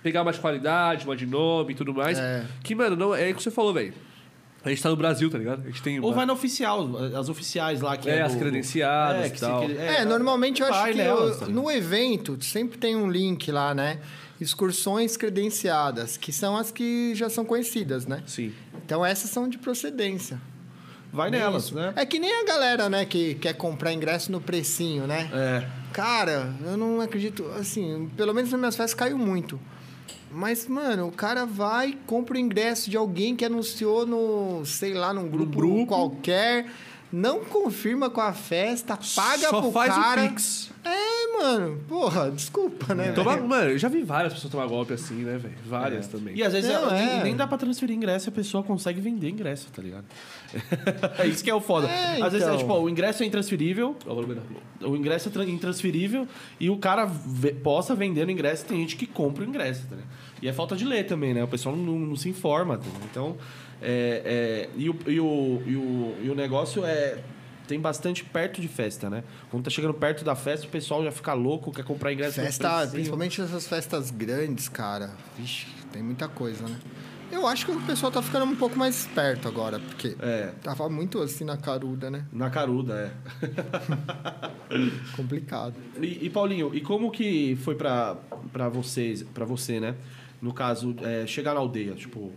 Pegar 0.02 0.24
mais 0.24 0.38
qualidade, 0.38 1.04
uma 1.04 1.16
de 1.16 1.26
nome 1.26 1.72
e 1.72 1.76
tudo 1.76 1.92
mais. 1.92 2.18
É. 2.18 2.44
Que, 2.62 2.74
mano, 2.74 2.96
não, 2.96 3.14
é 3.14 3.30
o 3.30 3.34
que 3.34 3.42
você 3.42 3.50
falou, 3.50 3.72
velho. 3.74 3.92
A 4.66 4.70
gente 4.70 4.82
tá 4.82 4.90
no 4.90 4.96
Brasil, 4.96 5.30
tá 5.30 5.38
ligado? 5.38 5.62
A 5.62 5.66
gente 5.66 5.80
tem. 5.80 6.00
Ou 6.00 6.12
vai 6.12 6.26
na 6.26 6.32
oficial, 6.32 6.90
as 7.16 7.28
oficiais 7.28 7.80
lá 7.80 7.96
que 7.96 8.10
É, 8.10 8.16
é. 8.16 8.22
as 8.22 8.32
do- 8.34 8.38
credenciadas 8.40 9.22
é, 9.22 9.26
e 9.28 9.30
que 9.30 9.38
tal. 9.40 9.64
se- 9.64 9.76
É, 9.78 10.04
normalmente 10.04 10.60
eu 10.60 10.66
acho 10.66 10.84
que 10.90 10.94
nelas, 10.98 11.36
o- 11.36 11.40
tá 11.40 11.46
no 11.46 11.70
evento 11.70 12.36
sempre 12.44 12.76
tem 12.76 12.96
um 12.96 13.08
link 13.08 13.50
lá, 13.52 13.72
né? 13.72 14.00
Excursões 14.40 15.16
credenciadas, 15.16 16.16
que 16.16 16.32
são 16.32 16.56
as 16.56 16.70
que 16.72 17.14
já 17.14 17.30
são 17.30 17.44
conhecidas, 17.44 18.06
né? 18.06 18.22
Sim. 18.26 18.52
Então 18.84 19.06
essas 19.06 19.30
são 19.30 19.48
de 19.48 19.56
procedência. 19.56 20.40
Vai 21.12 21.30
nelas, 21.30 21.70
né? 21.70 21.92
É 21.96 22.04
que 22.04 22.18
nem 22.18 22.42
a 22.42 22.44
galera, 22.44 22.88
né, 22.90 23.04
que 23.06 23.36
quer 23.36 23.54
comprar 23.54 23.92
ingresso 23.92 24.30
no 24.32 24.40
precinho, 24.40 25.06
né? 25.06 25.30
É. 25.32 25.66
Cara, 25.92 26.52
eu 26.66 26.76
não 26.76 27.00
acredito, 27.00 27.46
assim, 27.58 28.10
pelo 28.16 28.34
menos 28.34 28.50
nas 28.50 28.58
minhas 28.60 28.76
festas 28.76 28.94
caiu 28.94 29.16
muito. 29.16 29.58
Mas, 30.38 30.66
mano, 30.68 31.08
o 31.08 31.12
cara 31.12 31.46
vai, 31.46 31.96
compra 32.06 32.36
o 32.36 32.38
ingresso 32.38 32.90
de 32.90 32.96
alguém 32.96 33.34
que 33.34 33.42
anunciou 33.42 34.04
no, 34.04 34.66
sei 34.66 34.92
lá, 34.92 35.10
num 35.14 35.26
grupo, 35.30 35.56
grupo. 35.56 35.86
qualquer, 35.86 36.66
não 37.10 37.42
confirma 37.42 38.10
com 38.10 38.20
a 38.20 38.34
festa, 38.34 38.98
paga 39.14 39.48
Só 39.48 39.62
pro 39.62 39.72
faz 39.72 39.94
cara. 39.94 40.24
o 40.24 40.28
Pix. 40.28 40.70
É, 40.84 41.42
mano, 41.42 41.80
porra, 41.88 42.30
desculpa, 42.30 42.94
né? 42.94 43.10
Toma, 43.12 43.36
mano, 43.38 43.70
eu 43.70 43.78
já 43.78 43.88
vi 43.88 44.02
várias 44.02 44.34
pessoas 44.34 44.52
tomar 44.52 44.66
golpe 44.66 44.92
assim, 44.92 45.14
né, 45.24 45.36
velho? 45.38 45.54
Várias 45.66 46.06
também. 46.06 46.36
E 46.36 46.42
às 46.44 46.52
vezes 46.52 46.70
Não, 46.70 46.90
é- 46.94 47.02
é. 47.02 47.06
nem, 47.14 47.24
nem 47.24 47.36
dá 47.36 47.46
pra 47.46 47.56
transferir 47.58 47.96
ingresso 47.96 48.28
e 48.28 48.30
a 48.30 48.32
pessoa 48.32 48.62
consegue 48.62 49.00
vender 49.00 49.30
ingresso, 49.30 49.66
tá 49.74 49.82
ligado? 49.82 50.04
é 51.18 51.26
isso 51.26 51.42
que 51.42 51.50
é 51.50 51.54
o 51.54 51.60
foda. 51.60 51.88
É, 51.88 52.22
às 52.22 52.30
vezes 52.32 52.42
é 52.46 52.50
então. 52.50 52.58
tipo, 52.58 52.72
ó, 52.72 52.82
o 52.82 52.88
ingresso 52.90 53.22
é 53.22 53.26
intransferível, 53.26 53.96
o 54.82 54.94
ingresso 54.96 55.28
é 55.28 55.32
tra- 55.32 55.44
intransferível 55.44 56.28
e 56.60 56.68
o 56.70 56.76
cara 56.76 57.10
possa 57.64 57.94
vender 57.94 58.28
o 58.28 58.30
ingresso 58.30 58.64
tem 58.66 58.78
gente 58.82 58.94
que 58.96 59.06
compra 59.06 59.42
o 59.44 59.46
ingresso, 59.48 59.82
tá 59.88 59.96
ligado? 59.96 60.25
E 60.42 60.48
é 60.48 60.52
falta 60.52 60.76
de 60.76 60.84
ler 60.84 61.04
também, 61.06 61.32
né? 61.32 61.42
O 61.42 61.48
pessoal 61.48 61.74
não, 61.74 61.98
não 61.98 62.16
se 62.16 62.28
informa, 62.28 62.76
ligado? 62.76 63.04
Então, 63.10 63.36
é, 63.80 64.22
é, 64.24 64.68
e, 64.76 64.88
o, 64.88 64.96
e, 65.06 65.20
o, 65.20 65.62
e, 65.66 65.76
o, 65.76 66.16
e 66.24 66.30
o 66.30 66.34
negócio 66.34 66.84
é... 66.84 67.18
Tem 67.66 67.80
bastante 67.80 68.22
perto 68.22 68.60
de 68.60 68.68
festa, 68.68 69.10
né? 69.10 69.24
Quando 69.50 69.64
tá 69.64 69.70
chegando 69.70 69.92
perto 69.92 70.24
da 70.24 70.36
festa, 70.36 70.68
o 70.68 70.70
pessoal 70.70 71.02
já 71.02 71.10
fica 71.10 71.32
louco, 71.32 71.72
quer 71.72 71.84
comprar 71.84 72.12
ingresso 72.12 72.40
Festa, 72.40 72.86
principalmente 72.86 73.40
essas 73.42 73.66
festas 73.66 74.12
grandes, 74.12 74.68
cara. 74.68 75.10
Vixe, 75.36 75.66
tem 75.92 76.00
muita 76.00 76.28
coisa, 76.28 76.62
né? 76.62 76.78
Eu 77.28 77.44
acho 77.44 77.66
que 77.66 77.72
o 77.72 77.80
pessoal 77.80 78.12
tá 78.12 78.22
ficando 78.22 78.44
um 78.44 78.54
pouco 78.54 78.78
mais 78.78 78.96
esperto 79.00 79.48
agora, 79.48 79.80
porque 79.80 80.16
É, 80.20 80.52
tava 80.62 80.88
muito 80.88 81.20
assim 81.20 81.42
na 81.42 81.56
caruda, 81.56 82.08
né? 82.08 82.24
na 82.32 82.48
caruda, 82.50 83.12
é. 83.40 83.46
Complicado. 85.16 85.74
E, 86.00 86.26
e, 86.26 86.30
Paulinho, 86.30 86.72
e 86.72 86.80
como 86.80 87.10
que 87.10 87.56
foi 87.64 87.74
pra, 87.74 88.16
pra 88.52 88.68
vocês, 88.68 89.24
para 89.24 89.44
você, 89.44 89.80
né? 89.80 89.96
No 90.40 90.52
caso, 90.52 90.94
é, 91.02 91.26
chegar 91.26 91.54
na 91.54 91.60
aldeia, 91.60 91.94
tipo, 91.94 92.32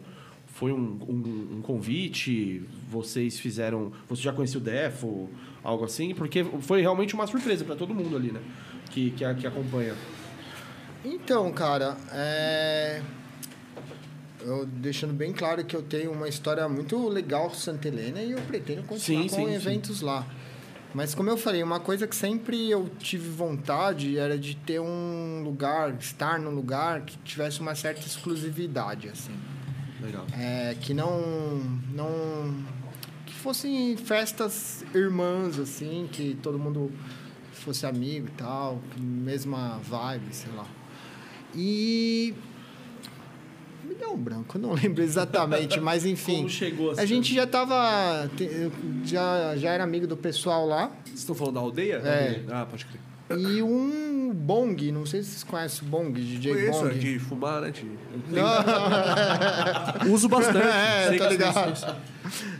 foi 0.48 0.72
um, 0.72 1.00
um, 1.08 1.58
um 1.58 1.62
convite, 1.62 2.64
vocês 2.90 3.40
fizeram, 3.40 3.92
você 4.08 4.22
já 4.22 4.34
conhecia 4.34 4.60
o 4.60 4.64
Defo, 4.64 5.30
algo 5.64 5.86
assim? 5.86 6.14
Porque 6.14 6.44
foi 6.62 6.82
realmente 6.82 7.14
uma 7.14 7.28
surpresa 7.28 7.64
pra 7.64 7.76
todo 7.76 7.94
mundo 7.94 8.16
ali, 8.16 8.32
né? 8.32 8.42
Que, 8.90 9.12
que, 9.12 9.34
que 9.36 9.48
acompanha. 9.48 9.96
Então, 11.06 11.50
cara, 11.54 11.96
é... 12.12 13.02
eu 14.42 14.66
deixando 14.66 15.14
bem 15.14 15.32
claro 15.32 15.64
que 15.64 15.76
eu 15.76 15.82
tenho 15.82 16.12
uma 16.12 16.28
história 16.28 16.68
muito 16.68 17.08
legal 17.08 17.48
com 17.48 17.56
Santa 17.56 17.88
Helena 17.88 18.22
e 18.22 18.32
eu 18.32 18.42
pretendo 18.42 18.84
continuar 18.84 19.24
Sim, 19.24 19.30
com 19.30 19.36
sim, 19.36 19.46
sim. 19.48 19.54
eventos 19.54 20.02
lá. 20.02 20.28
Mas 20.94 21.14
como 21.14 21.30
eu 21.30 21.38
falei, 21.38 21.62
uma 21.62 21.80
coisa 21.80 22.08
que 22.08 22.16
sempre 22.16 22.70
eu 22.70 22.90
tive 22.98 23.30
vontade 23.30 24.18
era 24.18 24.38
de 24.38 24.56
ter 24.56 24.80
um 24.80 25.44
lugar, 25.44 25.96
estar 26.00 26.40
num 26.40 26.50
lugar 26.50 27.02
que 27.02 27.18
tivesse 27.20 27.62
uma 27.62 27.76
certa 27.76 28.02
exclusividade, 28.02 29.08
assim. 29.08 29.36
Legal. 30.02 30.26
É, 30.34 30.76
que 30.82 30.94
não, 30.94 31.22
não... 31.94 32.56
Que 33.26 33.34
fossem 33.34 33.96
festas 33.98 34.84
irmãs, 34.94 35.60
assim, 35.60 36.10
que 36.12 36.36
todo 36.42 36.58
mundo 36.58 36.92
fosse 37.52 37.86
amigo 37.86 38.28
e 38.28 38.32
tal, 38.32 38.82
mesma 38.98 39.80
vibe, 39.84 40.34
sei 40.34 40.52
lá. 40.54 40.66
E... 41.54 42.34
Deu 44.00 44.14
um 44.14 44.18
branco, 44.18 44.58
não 44.58 44.72
lembro 44.74 45.04
exatamente, 45.04 45.78
mas 45.82 46.06
enfim. 46.06 46.38
Como 46.38 46.50
chegou 46.50 46.92
A 46.98 47.06
gente 47.06 47.34
já 47.36 47.46
tava... 47.46 48.30
Já, 49.04 49.56
já 49.58 49.72
era 49.72 49.84
amigo 49.84 50.08
do 50.08 50.16
pessoal 50.18 50.66
lá. 50.66 50.90
Vocês 51.06 51.20
estão 51.20 51.36
falando 51.36 51.56
da 51.56 51.60
aldeia? 51.60 51.96
É. 51.98 52.42
Ah, 52.50 52.66
pode 52.66 52.86
crer. 52.86 53.00
E 53.38 53.62
um 53.62 54.32
Bong, 54.34 54.92
não 54.92 55.06
sei 55.06 55.22
se 55.22 55.30
vocês 55.32 55.44
conhecem 55.44 55.88
o 55.88 55.92
Bong, 55.92 56.12
DJ 56.20 56.52
Conheço, 56.54 56.80
é 56.80 56.90
Bong. 56.90 56.98
de 57.00 57.20
fumar, 57.20 57.62
né? 57.62 57.70
De... 57.70 57.86
Não. 58.32 58.54
Uso 60.14 60.28
bastante. 60.28 60.60
É, 60.66 61.18
que- 61.18 61.28
ligado. 61.28 61.98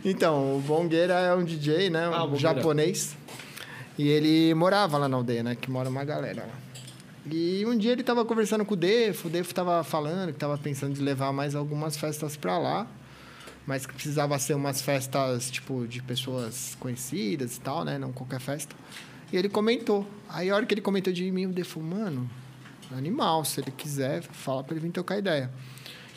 Então, 0.04 0.56
o 0.56 0.60
Bongueira 0.60 1.14
é 1.14 1.34
um 1.34 1.44
DJ, 1.44 1.90
né? 1.90 2.08
Um 2.08 2.14
Ah, 2.14 2.28
japonês. 2.36 3.16
E 3.98 4.08
ele 4.08 4.54
morava 4.54 4.96
lá 4.98 5.08
na 5.08 5.16
aldeia, 5.16 5.42
né? 5.42 5.56
Que 5.60 5.70
mora 5.70 5.88
uma 5.88 6.04
galera 6.04 6.42
lá. 6.42 6.54
E 7.32 7.64
um 7.66 7.76
dia 7.76 7.92
ele 7.92 8.02
tava 8.02 8.24
conversando 8.24 8.64
com 8.64 8.74
o 8.74 8.76
Defo, 8.76 9.28
o 9.28 9.30
Defo 9.30 9.54
tava 9.54 9.82
falando 9.84 10.32
que 10.32 10.38
tava 10.38 10.58
pensando 10.58 10.98
em 10.98 11.02
levar 11.02 11.32
mais 11.32 11.54
algumas 11.54 11.96
festas 11.96 12.36
pra 12.36 12.58
lá. 12.58 12.86
Mas 13.66 13.86
que 13.86 13.92
precisava 13.92 14.38
ser 14.38 14.54
umas 14.54 14.80
festas, 14.80 15.50
tipo, 15.50 15.86
de 15.86 16.02
pessoas 16.02 16.76
conhecidas 16.80 17.56
e 17.56 17.60
tal, 17.60 17.84
né? 17.84 17.98
Não 17.98 18.12
qualquer 18.12 18.40
festa. 18.40 18.74
E 19.32 19.36
ele 19.36 19.48
comentou. 19.48 20.08
Aí 20.28 20.50
a 20.50 20.56
hora 20.56 20.66
que 20.66 20.74
ele 20.74 20.80
comentou 20.80 21.12
de 21.12 21.30
mim, 21.30 21.46
o 21.46 21.52
Defo, 21.52 21.78
mano, 21.80 22.28
animal. 22.96 23.44
Se 23.44 23.60
ele 23.60 23.70
quiser, 23.70 24.22
fala 24.22 24.64
pra 24.64 24.74
ele 24.74 24.86
vir 24.86 24.90
trocar 24.90 25.18
ideia. 25.18 25.50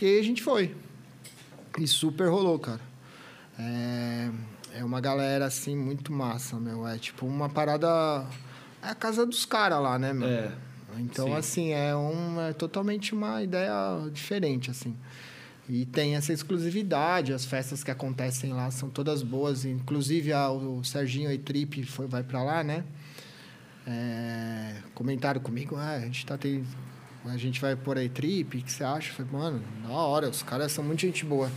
E 0.02 0.06
aí 0.06 0.19
a 0.19 0.23
gente 0.23 0.41
foi. 0.41 0.76
E 1.77 1.88
super 1.88 2.27
rolou, 2.27 2.57
cara. 2.57 2.81
É, 3.60 4.30
é 4.80 4.84
uma 4.84 4.99
galera, 4.99 5.45
assim, 5.45 5.76
muito 5.76 6.11
massa, 6.11 6.56
meu. 6.60 6.88
É 6.88 6.98
tipo 6.98 7.26
uma 7.26 7.49
parada... 7.49 8.26
É 8.81 8.90
a 8.90 8.95
casa 8.95 9.26
dos 9.26 9.45
caras 9.45 9.81
lá, 9.81 9.99
né, 9.99 10.11
meu? 10.11 10.27
É. 10.27 10.52
Então, 10.99 11.28
Sim. 11.28 11.36
assim, 11.36 11.72
é, 11.72 11.95
um, 11.95 12.41
é 12.41 12.53
totalmente 12.53 13.14
uma 13.14 13.41
ideia 13.44 13.74
diferente, 14.11 14.72
assim. 14.72 14.95
E 15.68 15.86
tem 15.86 16.15
essa 16.15 16.34
exclusividade, 16.34 17.32
as 17.32 17.45
festas 17.45 17.84
que 17.84 17.91
acontecem 17.91 18.52
lá 18.52 18.70
são 18.70 18.90
todas 18.90 19.24
boas. 19.24 19.65
Inclusive, 19.65 20.34
a, 20.34 20.49
o 20.49 20.84
Serginho 20.84 21.32
e 21.32 21.38
Trip 21.38 21.84
foi, 21.84 22.06
vai 22.06 22.24
para 22.24 22.44
lá, 22.44 22.64
né? 22.64 22.84
É, 23.86 24.76
comentaram 24.94 25.41
comigo, 25.41 25.76
ah, 25.76 25.95
a 25.95 25.99
gente 25.99 26.26
tá 26.26 26.38
tem, 26.38 26.64
a 27.26 27.38
gente 27.38 27.60
vai 27.60 27.76
por 27.76 27.98
aí 27.98 28.07
trip, 28.07 28.57
o 28.57 28.61
que 28.61 28.72
você 28.72 28.84
acha? 28.84 29.10
Eu 29.11 29.15
falei, 29.15 29.32
mano, 29.32 29.64
da 29.84 29.90
hora, 29.90 30.30
os 30.30 30.41
caras 30.41 30.72
são 30.72 30.84
muito 30.84 31.02
gente 31.02 31.26
boa. 31.26 31.52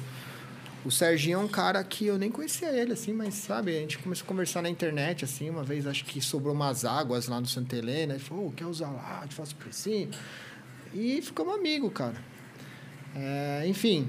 O 0.86 0.90
Serginho 0.90 1.40
é 1.40 1.42
um 1.42 1.48
cara 1.48 1.82
que 1.82 2.06
eu 2.06 2.16
nem 2.16 2.30
conhecia 2.30 2.68
ele, 2.68 2.92
assim, 2.92 3.12
mas 3.12 3.34
sabe, 3.34 3.76
a 3.76 3.80
gente 3.80 3.98
começou 3.98 4.24
a 4.24 4.28
conversar 4.28 4.62
na 4.62 4.70
internet, 4.70 5.24
assim, 5.24 5.50
uma 5.50 5.64
vez 5.64 5.84
acho 5.84 6.04
que 6.04 6.20
sobrou 6.20 6.54
umas 6.54 6.84
águas 6.84 7.26
lá 7.26 7.40
no 7.40 7.46
Santa 7.48 7.74
Helena, 7.74 8.12
ele 8.12 8.22
falou, 8.22 8.46
oh, 8.46 8.50
quer 8.52 8.66
usar 8.66 8.90
lá, 8.90 9.24
te 9.26 9.34
faço 9.34 9.56
precinho. 9.56 10.10
E 10.94 11.20
ficamos 11.20 11.56
amigos, 11.56 11.92
cara. 11.92 12.14
É, 13.16 13.64
enfim, 13.66 14.08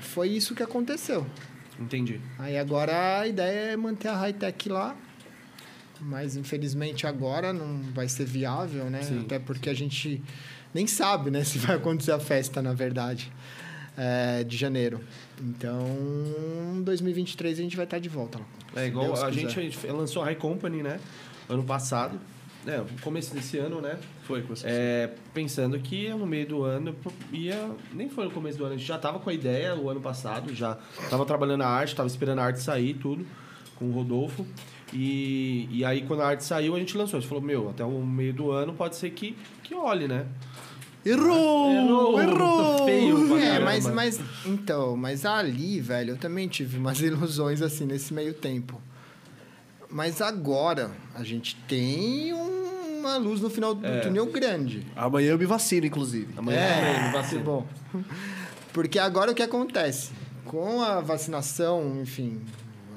foi 0.00 0.30
isso 0.30 0.52
que 0.52 0.64
aconteceu. 0.64 1.24
Entendi. 1.78 2.20
Aí 2.40 2.58
agora 2.58 3.20
a 3.20 3.28
ideia 3.28 3.70
é 3.70 3.76
manter 3.76 4.08
a 4.08 4.16
high-tech 4.16 4.68
lá, 4.68 4.96
mas 6.00 6.34
infelizmente 6.34 7.06
agora 7.06 7.52
não 7.52 7.84
vai 7.92 8.08
ser 8.08 8.24
viável, 8.24 8.90
né? 8.90 9.02
Sim, 9.02 9.20
Até 9.20 9.38
porque 9.38 9.70
a 9.70 9.74
gente 9.74 10.20
nem 10.74 10.88
sabe, 10.88 11.30
né, 11.30 11.44
se 11.44 11.58
vai 11.58 11.76
acontecer 11.76 12.10
a 12.10 12.18
festa, 12.18 12.60
na 12.60 12.72
verdade, 12.72 13.30
é, 14.00 14.42
de 14.42 14.56
janeiro. 14.56 15.00
Então, 15.38 15.84
2023 16.82 17.58
a 17.58 17.62
gente 17.62 17.76
vai 17.76 17.84
estar 17.84 17.98
de 17.98 18.08
volta 18.08 18.38
lá. 18.38 18.82
É 18.82 18.86
igual 18.86 19.06
Deus 19.06 19.22
a 19.22 19.28
quiser. 19.28 19.40
gente, 19.40 19.58
a 19.58 19.62
gente 19.62 19.86
lançou 19.88 20.22
a 20.22 20.24
High 20.24 20.36
Company, 20.36 20.82
né? 20.82 20.98
Ano 21.46 21.62
passado. 21.62 22.18
É, 22.66 22.82
começo 23.02 23.34
desse 23.34 23.58
ano, 23.58 23.80
né? 23.80 23.98
Foi 24.22 24.40
com 24.42 24.54
você. 24.54 24.66
É, 24.66 25.10
pensando 25.34 25.78
que 25.78 26.08
no 26.10 26.26
meio 26.26 26.46
do 26.46 26.62
ano 26.62 26.96
ia. 27.30 27.70
Nem 27.92 28.08
foi 28.08 28.24
no 28.24 28.30
começo 28.30 28.56
do 28.56 28.64
ano, 28.64 28.74
a 28.74 28.76
gente 28.78 28.86
já 28.86 28.98
tava 28.98 29.18
com 29.18 29.28
a 29.28 29.34
ideia 29.34 29.74
o 29.74 29.90
ano 29.90 30.00
passado, 30.00 30.54
já 30.54 30.78
tava 31.10 31.26
trabalhando 31.26 31.62
a 31.62 31.68
arte, 31.68 31.94
tava 31.94 32.08
esperando 32.08 32.38
a 32.38 32.44
arte 32.44 32.60
sair 32.60 32.94
tudo 32.94 33.26
com 33.76 33.86
o 33.86 33.92
Rodolfo. 33.92 34.46
E, 34.92 35.68
e 35.70 35.84
aí 35.84 36.02
quando 36.02 36.22
a 36.22 36.28
arte 36.28 36.44
saiu, 36.44 36.74
a 36.74 36.78
gente 36.78 36.96
lançou. 36.96 37.18
A 37.18 37.20
gente 37.20 37.28
falou, 37.28 37.42
meu, 37.42 37.68
até 37.68 37.84
o 37.84 38.02
meio 38.02 38.32
do 38.32 38.50
ano 38.50 38.72
pode 38.72 38.96
ser 38.96 39.10
que, 39.10 39.36
que 39.62 39.74
olhe, 39.74 40.08
né? 40.08 40.26
Errou! 41.04 42.20
Errou! 42.20 42.78
Tá 42.78 42.84
feio 42.84 43.28
pra 43.28 43.38
É, 43.40 43.46
caramba. 43.52 43.64
mas, 43.64 43.86
mas 43.86 44.20
então, 44.46 44.96
mas 44.96 45.24
ali, 45.24 45.80
velho, 45.80 46.10
eu 46.10 46.16
também 46.16 46.46
tive 46.48 46.76
umas 46.78 47.00
ilusões 47.02 47.62
assim 47.62 47.84
nesse 47.86 48.12
meio 48.12 48.34
tempo. 48.34 48.80
Mas 49.90 50.20
agora 50.20 50.90
a 51.14 51.24
gente 51.24 51.56
tem 51.66 52.32
um- 52.34 52.98
uma 53.00 53.16
luz 53.16 53.40
no 53.40 53.48
final 53.48 53.74
do 53.74 53.84
É. 53.86 54.00
túnel 54.00 54.26
grande. 54.26 54.86
Amanhã 54.94 55.30
eu 55.30 55.38
me 55.38 55.46
vacino, 55.46 55.86
inclusive. 55.86 56.28
Amanhã 56.36 56.58
É, 56.60 57.02
não 57.04 57.12
vai 57.12 57.24
ser 57.24 57.38
bom. 57.38 57.66
Porque 58.74 58.98
agora 58.98 59.32
o 59.32 59.34
que 59.34 59.42
acontece? 59.42 60.10
Com 60.44 60.82
a 60.82 61.00
vacinação, 61.00 61.98
enfim, 62.02 62.40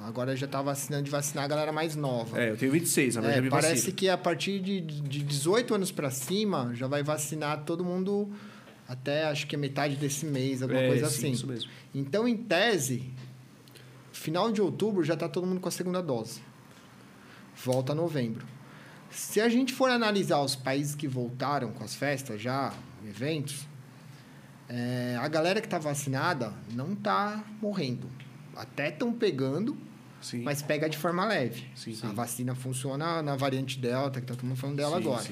agora 0.06 0.36
já 0.36 0.48
tá 0.48 0.62
vacinando 0.62 1.04
de 1.04 1.12
vacinar 1.12 1.46
a 1.46 1.48
galera 1.48 1.72
mais 1.72 1.96
nova. 1.96 2.40
É, 2.42 2.52
eu 2.52 2.58
tenho 2.58 2.72
26, 2.72 3.18
amanhã 3.18 3.34
É, 3.34 3.38
eu 3.40 3.44
me 3.44 3.50
parece 3.50 3.92
que 3.92 4.10
a 4.10 4.18
partir 4.18 4.60
de, 4.60 4.82
de 4.82 5.24
18 5.24 5.74
anos 5.76 5.92
pra 5.92 6.10
cima 6.12 6.72
já 6.76 6.88
vai 6.88 7.04
vacinar 7.04 7.64
todo 7.64 7.84
mundo 7.84 8.30
até 8.88 9.24
acho 9.26 9.48
que 9.48 9.56
é 9.56 9.58
metade 9.58 9.96
desse 9.96 10.26
mês, 10.26 10.62
alguma 10.62 10.80
É, 10.82 10.88
coisa 10.88 11.08
sim, 11.10 11.16
assim. 11.18 11.32
isso 11.32 11.48
mesmo. 11.48 11.70
Então, 11.96 12.28
em 12.28 12.36
tese, 12.36 13.12
final 14.12 14.52
de 14.52 14.62
outubro 14.62 15.04
já 15.04 15.16
tá 15.16 15.28
todo 15.30 15.48
mundo 15.48 15.60
com 15.62 15.70
a 15.70 15.72
segunda 15.72 16.02
dose. 16.02 16.42
Volta 17.64 17.96
novembro. 17.96 18.46
Se 19.10 19.40
a 19.40 19.48
gente 19.48 19.74
for 19.74 19.90
analisar 19.90 20.40
os 20.42 20.56
países 20.56 20.96
que 20.96 21.08
voltaram 21.08 21.72
com 21.72 21.84
as 21.84 21.94
festas 21.96 22.42
já, 22.42 22.74
eventos, 23.08 23.68
é, 24.68 25.16
a 25.20 25.28
galera 25.28 25.62
que 25.62 25.68
tá 25.68 25.78
vacinada 25.78 26.52
não 26.74 26.96
tá 26.96 27.44
morrendo. 27.62 28.08
Até 28.56 28.90
estão 28.90 29.14
pegando, 29.14 29.78
Sim. 30.24 30.42
mas 30.42 30.62
pega 30.62 30.90
de 30.90 30.98
forma 30.98 31.26
leve. 31.26 31.66
Sim, 31.76 31.96
a 32.04 32.08
vacina 32.08 32.56
funciona 32.56 33.22
na 33.22 33.36
variante 33.36 33.78
Delta, 33.78 34.20
que 34.22 34.26
tá 34.26 34.34
todo 34.34 34.46
mundo 34.46 34.58
falando 34.58 34.78
dela 34.78 34.98
agora. 34.98 35.30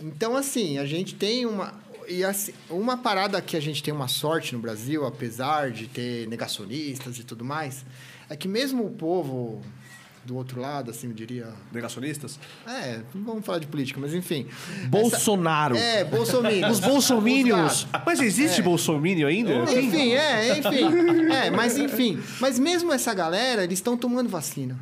Então, 0.00 0.36
assim, 0.36 0.78
a 0.78 0.84
gente 0.84 1.14
tem 1.14 1.46
uma. 1.46 1.72
E 2.08 2.24
assim, 2.24 2.52
uma 2.70 2.96
parada 2.96 3.40
que 3.40 3.56
a 3.56 3.60
gente 3.60 3.82
tem 3.82 3.92
uma 3.92 4.08
sorte 4.08 4.54
no 4.54 4.60
Brasil, 4.60 5.06
apesar 5.06 5.70
de 5.70 5.86
ter 5.86 6.26
negacionistas 6.26 7.18
e 7.18 7.24
tudo 7.24 7.44
mais, 7.44 7.84
é 8.28 8.36
que 8.36 8.48
mesmo 8.48 8.86
o 8.86 8.90
povo 8.90 9.62
do 10.28 10.36
outro 10.36 10.60
lado, 10.60 10.90
assim, 10.90 11.06
eu 11.06 11.14
diria. 11.14 11.48
Negacionistas? 11.72 12.38
É, 12.66 13.00
não 13.14 13.24
vamos 13.24 13.46
falar 13.46 13.58
de 13.58 13.66
política, 13.66 13.98
mas 13.98 14.12
enfim. 14.12 14.46
Bolsonaro. 14.90 15.74
É, 15.74 16.04
Bolsonaro. 16.04 16.70
Os 16.70 16.80
bolsominions. 16.80 17.72
Os 17.72 17.84
lados. 17.90 18.04
Mas 18.04 18.20
existe 18.20 18.60
bolsominion 18.60 19.26
ainda? 19.26 19.64
Tem? 19.64 19.86
Enfim, 19.86 20.12
é, 20.12 20.58
enfim. 20.58 21.32
É, 21.32 21.50
mas 21.50 21.78
enfim. 21.78 22.20
Mas 22.40 22.58
mesmo 22.58 22.92
essa 22.92 23.14
galera, 23.14 23.64
eles 23.64 23.78
estão 23.78 23.96
tomando 23.96 24.28
vacina. 24.28 24.78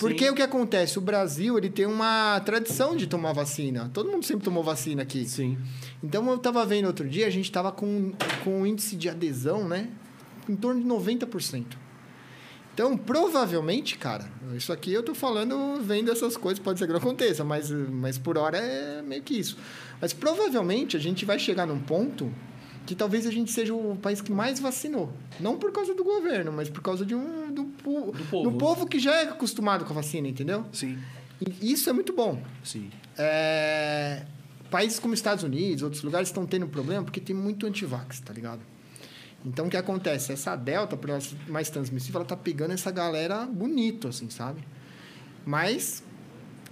Porque 0.00 0.24
Sim. 0.24 0.30
o 0.30 0.34
que 0.34 0.42
acontece? 0.42 0.98
O 0.98 1.02
Brasil, 1.02 1.58
ele 1.58 1.68
tem 1.68 1.84
uma 1.84 2.40
tradição 2.40 2.96
de 2.96 3.06
tomar 3.06 3.34
vacina. 3.34 3.90
Todo 3.92 4.10
mundo 4.10 4.24
sempre 4.24 4.44
tomou 4.44 4.64
vacina 4.64 5.02
aqui. 5.02 5.28
Sim. 5.28 5.58
Então, 6.02 6.26
eu 6.26 6.36
estava 6.36 6.64
vendo 6.64 6.86
outro 6.86 7.06
dia, 7.06 7.26
a 7.26 7.30
gente 7.30 7.44
estava 7.44 7.70
com, 7.70 8.12
com 8.42 8.62
um 8.62 8.66
índice 8.66 8.96
de 8.96 9.10
adesão, 9.10 9.68
né? 9.68 9.90
Em 10.48 10.56
torno 10.56 10.80
de 10.80 10.88
90%. 10.88 11.83
Então, 12.74 12.96
provavelmente, 12.96 13.96
cara, 13.96 14.28
isso 14.56 14.72
aqui 14.72 14.92
eu 14.92 15.00
tô 15.02 15.14
falando, 15.14 15.80
vendo 15.80 16.10
essas 16.10 16.36
coisas, 16.36 16.58
pode 16.58 16.80
ser 16.80 16.86
que 16.86 16.92
não 16.92 16.98
aconteça, 16.98 17.44
mas, 17.44 17.70
mas 17.70 18.18
por 18.18 18.36
hora 18.36 18.58
é 18.58 19.00
meio 19.00 19.22
que 19.22 19.38
isso. 19.38 19.56
Mas 20.00 20.12
provavelmente 20.12 20.96
a 20.96 21.00
gente 21.00 21.24
vai 21.24 21.38
chegar 21.38 21.66
num 21.66 21.78
ponto 21.78 22.32
que 22.84 22.96
talvez 22.96 23.26
a 23.28 23.30
gente 23.30 23.52
seja 23.52 23.72
o 23.72 23.96
país 24.02 24.20
que 24.20 24.32
mais 24.32 24.58
vacinou. 24.58 25.12
Não 25.38 25.56
por 25.56 25.70
causa 25.70 25.94
do 25.94 26.02
governo, 26.02 26.50
mas 26.52 26.68
por 26.68 26.82
causa 26.82 27.06
de 27.06 27.14
um, 27.14 27.52
do, 27.54 27.62
Do 27.62 27.72
povo. 28.24 28.50
do 28.50 28.58
povo 28.58 28.86
que 28.88 28.98
já 28.98 29.14
é 29.14 29.28
acostumado 29.28 29.84
com 29.84 29.92
a 29.92 29.96
vacina, 29.96 30.26
entendeu? 30.26 30.66
Sim, 30.72 30.98
E 31.62 31.72
isso 31.72 31.88
é 31.88 31.92
muito 31.92 32.12
bom. 32.12 32.42
sim. 32.64 32.90
É, 33.16 34.24
países 34.68 34.98
como 34.98 35.14
Estados 35.14 35.44
Unidos, 35.44 35.84
outros 35.84 36.02
lugares 36.02 36.28
estão 36.28 36.44
tendo 36.44 36.66
problema 36.66 37.04
porque 37.04 37.20
tem 37.20 37.36
muito 37.36 37.64
antivax, 37.66 38.18
tá 38.18 38.32
ligado? 38.32 38.60
Então, 39.44 39.66
o 39.66 39.70
que 39.70 39.76
acontece? 39.76 40.32
Essa 40.32 40.56
Delta, 40.56 40.96
por 40.96 41.10
ela 41.10 41.20
ser 41.20 41.36
mais 41.48 41.68
transmissível, 41.68 42.20
ela 42.20 42.28
tá 42.28 42.36
pegando 42.36 42.72
essa 42.72 42.90
galera 42.90 43.44
bonito, 43.44 44.08
assim, 44.08 44.30
sabe? 44.30 44.64
Mas 45.44 46.02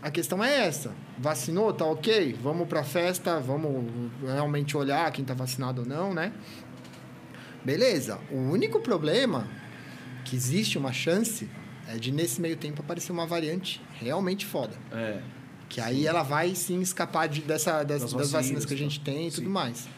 a 0.01 0.11
questão 0.11 0.43
é 0.43 0.66
essa. 0.66 0.93
Vacinou, 1.19 1.73
tá 1.73 1.85
ok? 1.85 2.36
Vamos 2.43 2.66
pra 2.66 2.82
festa, 2.82 3.39
vamos 3.39 3.85
realmente 4.24 4.77
olhar 4.77 5.11
quem 5.12 5.24
tá 5.24 5.35
vacinado 5.35 5.82
ou 5.82 5.86
não, 5.86 6.15
né? 6.15 6.32
Beleza. 7.65 8.19
O 8.31 8.36
único 8.36 8.81
problema 8.81 9.47
que 10.24 10.35
existe 10.35 10.78
uma 10.78 10.93
chance 10.93 11.49
é 11.89 11.97
de, 11.97 12.11
nesse 12.11 12.40
meio 12.40 12.57
tempo, 12.57 12.81
aparecer 12.81 13.12
uma 13.12 13.27
variante 13.27 13.81
realmente 14.01 14.47
foda. 14.47 14.74
É. 14.90 15.20
Que 15.69 15.81
aí 15.81 16.07
ela 16.07 16.23
vai 16.23 16.55
sim 16.55 16.81
escapar 16.81 17.28
de, 17.28 17.43
dessa, 17.43 17.82
das, 17.82 18.03
Das 18.03 18.12
das 18.12 18.12
vacinas, 18.12 18.32
vacinas, 18.32 18.65
que 18.66 18.74
a 18.74 18.77
gente 18.77 19.01
tem 19.01 19.28
e 19.28 19.31
Sim. 19.31 19.36
tudo 19.43 19.51
mais. 19.51 19.89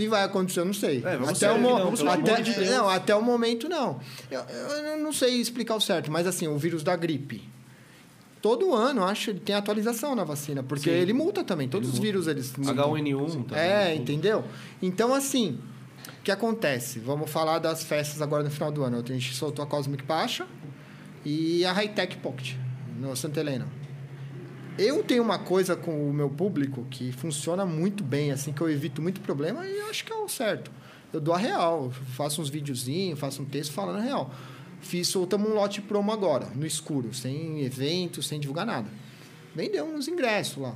Se 0.00 0.08
vai 0.08 0.24
acontecer, 0.24 0.60
eu 0.60 0.64
não 0.64 0.72
sei. 0.72 1.02
É, 1.04 1.14
até, 1.28 1.52
o 1.52 1.60
mo- 1.60 1.78
não, 1.78 2.10
até, 2.10 2.40
de 2.40 2.58
não, 2.70 2.88
até 2.88 3.14
o 3.14 3.22
momento 3.22 3.68
não. 3.68 4.00
Eu, 4.30 4.40
eu 4.40 4.98
não 4.98 5.12
sei 5.12 5.34
explicar 5.40 5.74
o 5.76 5.80
certo, 5.80 6.10
mas 6.10 6.26
assim, 6.26 6.48
o 6.48 6.56
vírus 6.56 6.82
da 6.82 6.96
gripe. 6.96 7.42
Todo 8.40 8.74
ano, 8.74 9.04
acho, 9.04 9.28
ele 9.28 9.40
tem 9.40 9.54
atualização 9.54 10.14
na 10.14 10.24
vacina, 10.24 10.62
porque 10.62 10.88
Sim. 10.88 10.96
ele 10.96 11.12
multa 11.12 11.44
também. 11.44 11.68
Todos 11.68 11.88
Ele 11.90 11.94
os 11.94 12.00
vírus 12.02 12.26
eles 12.26 12.56
multam. 12.56 12.94
H1N1 12.94 13.44
também. 13.44 13.58
É, 13.62 13.94
entendeu? 13.94 14.42
Então, 14.80 15.12
assim, 15.12 15.58
o 16.18 16.22
que 16.22 16.30
acontece? 16.32 16.98
Vamos 16.98 17.30
falar 17.30 17.58
das 17.58 17.84
festas 17.84 18.22
agora 18.22 18.42
no 18.42 18.50
final 18.50 18.72
do 18.72 18.82
ano. 18.82 18.96
A 19.06 19.12
gente 19.12 19.34
soltou 19.34 19.62
a 19.62 19.66
Cosmic 19.68 20.04
Pasha 20.04 20.46
e 21.26 21.62
a 21.66 21.72
High 21.72 21.88
Tech 21.90 22.16
Pocket 22.16 22.54
no 22.98 23.14
Santa 23.14 23.40
Helena. 23.40 23.66
Eu 24.82 25.04
tenho 25.04 25.22
uma 25.22 25.38
coisa 25.38 25.76
com 25.76 26.08
o 26.08 26.10
meu 26.10 26.30
público 26.30 26.86
que 26.90 27.12
funciona 27.12 27.66
muito 27.66 28.02
bem, 28.02 28.32
assim, 28.32 28.50
que 28.50 28.62
eu 28.62 28.70
evito 28.70 29.02
muito 29.02 29.20
problema 29.20 29.66
e 29.66 29.78
eu 29.78 29.90
acho 29.90 30.02
que 30.02 30.10
é 30.10 30.16
o 30.16 30.26
certo. 30.26 30.70
Eu 31.12 31.20
dou 31.20 31.34
a 31.34 31.36
real, 31.36 31.84
eu 31.84 31.90
faço 31.90 32.40
uns 32.40 32.48
videozinhos, 32.48 33.18
faço 33.18 33.42
um 33.42 33.44
texto 33.44 33.72
falando 33.72 33.98
a 33.98 34.00
real. 34.00 34.32
Fiz, 34.80 35.08
soltamos 35.08 35.50
um 35.50 35.52
lote 35.52 35.82
promo 35.82 36.10
agora, 36.10 36.46
no 36.54 36.64
escuro, 36.64 37.12
sem 37.12 37.60
evento, 37.60 38.22
sem 38.22 38.40
divulgar 38.40 38.64
nada. 38.64 38.88
Vendeu 39.54 39.84
uns 39.84 40.08
ingressos 40.08 40.56
lá. 40.56 40.74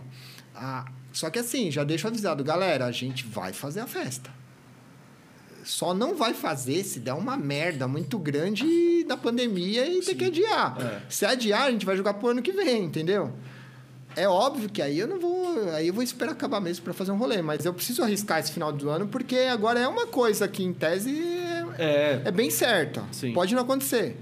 Ah, 0.54 0.84
só 1.10 1.30
que 1.30 1.38
assim, 1.38 1.70
já 1.70 1.82
deixo 1.82 2.06
avisado, 2.06 2.44
galera, 2.44 2.84
a 2.84 2.92
gente 2.92 3.24
vai 3.24 3.54
fazer 3.54 3.80
a 3.80 3.86
festa. 3.86 4.30
Só 5.64 5.94
não 5.94 6.14
vai 6.14 6.34
fazer 6.34 6.84
se 6.84 7.00
der 7.00 7.14
uma 7.14 7.38
merda 7.38 7.88
muito 7.88 8.18
grande 8.18 9.02
da 9.04 9.16
pandemia 9.16 9.88
e 9.88 10.02
ter 10.02 10.14
que 10.14 10.26
adiar. 10.26 10.76
É. 10.78 11.02
Se 11.08 11.24
adiar, 11.24 11.62
a 11.62 11.70
gente 11.70 11.86
vai 11.86 11.96
jogar 11.96 12.12
pro 12.12 12.28
ano 12.28 12.42
que 12.42 12.52
vem, 12.52 12.84
entendeu? 12.84 13.32
É 14.16 14.28
óbvio 14.28 14.68
que 14.68 14.80
aí 14.80 14.98
eu 14.98 15.08
não 15.08 15.18
vou. 15.18 15.70
Aí 15.74 15.88
eu 15.88 15.94
vou 15.94 16.02
esperar 16.02 16.32
acabar 16.32 16.60
mesmo 16.60 16.84
para 16.84 16.92
fazer 16.92 17.10
um 17.12 17.16
rolê. 17.16 17.42
Mas 17.42 17.64
eu 17.64 17.74
preciso 17.74 18.02
arriscar 18.02 18.38
esse 18.40 18.52
final 18.52 18.72
do 18.72 18.88
ano, 18.88 19.08
porque 19.08 19.36
agora 19.36 19.80
é 19.80 19.88
uma 19.88 20.06
coisa 20.06 20.46
que, 20.46 20.62
em 20.62 20.72
tese, 20.72 21.10
é, 21.78 21.84
É, 21.84 22.22
é 22.26 22.30
bem 22.30 22.50
certa. 22.50 23.02
Sim. 23.10 23.32
Pode 23.32 23.54
não 23.54 23.62
acontecer. 23.62 24.16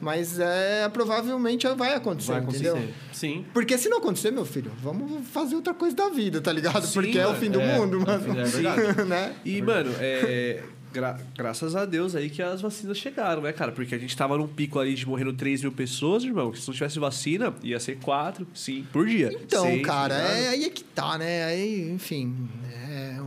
Mas 0.00 0.38
é, 0.38 0.86
provavelmente 0.90 1.66
vai 1.68 1.94
acontecer, 1.94 2.32
vai 2.32 2.40
acontecer. 2.40 2.68
entendeu? 2.68 2.88
Sim. 3.12 3.46
Porque 3.54 3.78
se 3.78 3.88
não 3.88 3.98
acontecer, 3.98 4.30
meu 4.30 4.44
filho, 4.44 4.70
vamos 4.82 5.26
fazer 5.28 5.54
outra 5.54 5.72
coisa 5.72 5.96
da 5.96 6.08
vida, 6.10 6.40
tá 6.42 6.52
ligado? 6.52 6.84
Sim, 6.86 6.92
Porque 6.94 7.18
é 7.18 7.24
o 7.26 7.28
mano. 7.30 7.40
fim 7.40 7.50
do 7.50 7.60
É, 7.60 7.78
mundo, 7.78 7.96
é, 8.02 8.18
mano. 8.18 8.40
é 8.40 8.44
verdade. 8.44 9.02
né? 9.08 9.34
E, 9.44 9.62
mano, 9.62 9.90
é. 10.00 10.62
Gra- 10.94 11.20
graças 11.36 11.74
a 11.76 11.84
Deus 11.84 12.14
aí 12.14 12.30
que 12.30 12.40
as 12.42 12.60
vacinas 12.62 12.96
chegaram, 12.96 13.42
né, 13.42 13.52
cara? 13.52 13.72
Porque 13.72 13.94
a 13.94 13.98
gente 13.98 14.16
tava 14.16 14.38
num 14.38 14.46
pico 14.48 14.78
ali 14.78 14.94
de 14.94 15.06
morrendo 15.06 15.32
3 15.32 15.62
mil 15.62 15.72
pessoas, 15.72 16.22
irmão. 16.24 16.50
Que 16.52 16.58
se 16.60 16.66
não 16.68 16.74
tivesse 16.74 16.98
vacina, 16.98 17.52
ia 17.62 17.78
ser 17.80 17.98
4, 17.98 18.46
5 18.54 18.88
por 18.92 19.06
dia. 19.06 19.30
Então, 19.42 19.64
Seis, 19.64 19.84
cara, 19.84 20.14
é, 20.14 20.48
aí 20.48 20.64
é 20.64 20.70
que 20.70 20.84
tá, 20.84 21.18
né? 21.18 21.44
Aí, 21.44 21.90
enfim, 21.90 22.48
é, 22.72 23.18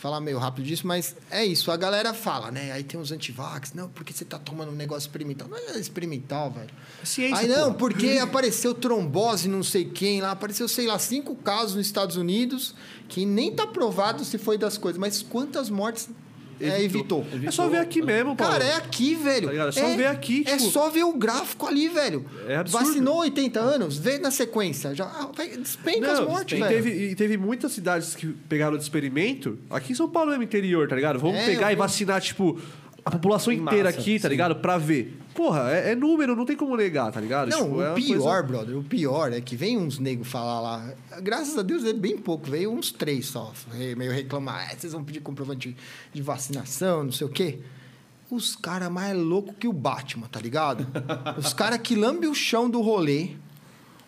falar 0.00 0.20
meio 0.20 0.38
rápido 0.38 0.64
disso, 0.64 0.86
mas 0.86 1.16
é 1.30 1.44
isso. 1.44 1.70
A 1.70 1.76
galera 1.76 2.14
fala, 2.14 2.50
né? 2.50 2.70
Aí 2.70 2.84
tem 2.84 3.00
os 3.00 3.10
antivax, 3.10 3.72
não, 3.72 3.88
porque 3.88 4.12
você 4.12 4.24
tá 4.24 4.38
tomando 4.38 4.70
um 4.70 4.74
negócio 4.74 5.06
experimental. 5.08 5.48
Não 5.48 5.56
é 5.56 5.78
experimental, 5.78 6.50
velho. 6.50 6.70
Ciência, 7.02 7.38
Aí 7.38 7.48
não, 7.48 7.72
porra. 7.72 7.74
porque 7.78 8.18
apareceu 8.22 8.72
trombose, 8.74 9.48
não 9.48 9.62
sei 9.62 9.84
quem 9.84 10.20
lá, 10.20 10.30
apareceu, 10.32 10.68
sei 10.68 10.86
lá, 10.86 10.98
cinco 10.98 11.34
casos 11.34 11.74
nos 11.76 11.86
Estados 11.86 12.16
Unidos, 12.16 12.74
que 13.08 13.24
nem 13.26 13.52
tá 13.52 13.66
provado 13.66 14.24
se 14.24 14.38
foi 14.38 14.56
das 14.58 14.76
coisas, 14.78 14.98
mas 14.98 15.22
quantas 15.22 15.68
mortes 15.70 16.08
é, 16.60 16.82
evitou? 16.82 17.24
É 17.44 17.50
só 17.50 17.68
ver 17.68 17.78
aqui 17.78 18.02
mesmo, 18.02 18.34
Paulo. 18.36 18.52
Cara, 18.52 18.64
é 18.64 18.76
aqui, 18.76 19.14
velho. 19.14 19.48
Tá? 19.48 19.66
É 19.68 19.72
só 19.72 19.96
ver 19.96 20.06
aqui, 20.06 20.44
É 20.46 20.56
tipo- 20.56 20.70
só 20.70 20.88
ver 20.90 21.04
o 21.04 21.12
gráfico 21.12 21.66
ali, 21.66 21.88
velho. 21.88 22.24
É 22.48 22.56
absurdo. 22.56 22.86
Vacinou 22.86 23.18
80 23.18 23.60
anos, 23.60 23.98
vê 23.98 24.18
na 24.18 24.30
sequência. 24.30 24.94
Já 24.94 25.04
ah, 25.04 25.30
despenca 25.58 26.12
as 26.12 26.20
mortes, 26.20 26.58
e 26.58 26.62
velho. 26.62 26.74
teve, 26.74 27.10
e 27.10 27.14
teve 27.14 27.36
muitas 27.36 27.72
cidades 27.72 28.14
que 28.14 28.26
pegaram 28.48 28.76
de 28.76 28.82
experimento. 28.82 29.58
Aqui 29.70 29.92
em 29.92 29.94
São 29.96 30.08
Paulo 30.08 30.32
é 30.32 30.36
no 30.36 30.42
interior, 30.42 30.88
tá 30.88 30.96
ligado? 30.96 31.18
Vamos 31.18 31.36
É, 31.38 31.46
pegar 31.46 31.70
eu 31.70 31.74
e 31.74 31.76
vacinar, 31.76 32.20
tipo, 32.20 32.60
a 33.06 33.10
população 33.12 33.52
Em 33.52 33.58
inteira 33.60 33.84
massa, 33.84 34.00
aqui, 34.00 34.18
tá 34.18 34.22
sim. 34.28 34.32
ligado? 34.32 34.56
Pra 34.56 34.76
ver. 34.76 35.16
Porra, 35.32 35.70
é, 35.70 35.92
é 35.92 35.94
número, 35.94 36.34
não 36.34 36.44
tem 36.44 36.56
como 36.56 36.76
negar, 36.76 37.12
tá 37.12 37.20
ligado? 37.20 37.48
Não, 37.50 37.62
Tipo, 37.64 37.80
é 37.80 37.86
o 37.86 37.88
uma 37.90 37.94
pior, 37.94 38.18
coisa- 38.18 38.42
brother, 38.42 38.76
o 38.78 38.82
pior 38.82 39.32
é 39.32 39.40
que 39.40 39.54
vem 39.54 39.78
uns 39.78 39.98
negros 40.00 40.26
falar 40.28 40.60
lá. 40.60 40.92
Graças 41.22 41.56
a 41.56 41.62
Deus 41.62 41.84
é 41.84 41.92
bem 41.92 42.18
pouco, 42.18 42.50
veio 42.50 42.72
uns 42.72 42.90
três 42.90 43.26
só. 43.26 43.52
re- 43.72 43.94
Meio 43.94 44.10
reclamar. 44.10 44.72
"É, 44.72 44.76
vocês 44.76 44.92
vão 44.92 45.04
pedir 45.04 45.20
comprovante 45.20 45.68
de, 45.70 45.76
de 46.14 46.20
vacinação, 46.22 47.04
não 47.04 47.12
sei 47.12 47.26
o 47.26 47.30
quê. 47.30 47.60
Os 48.28 48.56
caras 48.56 48.90
mais 48.90 49.16
loucos 49.16 49.54
que 49.56 49.68
o 49.68 49.72
Batman, 49.72 50.26
tá 50.26 50.40
ligado? 50.40 50.84
Os 51.38 51.52
caras 51.54 51.78
que 51.78 51.94
lambem 51.94 52.28
o 52.28 52.34
chão 52.34 52.68
do 52.68 52.80
rolê, 52.80 53.30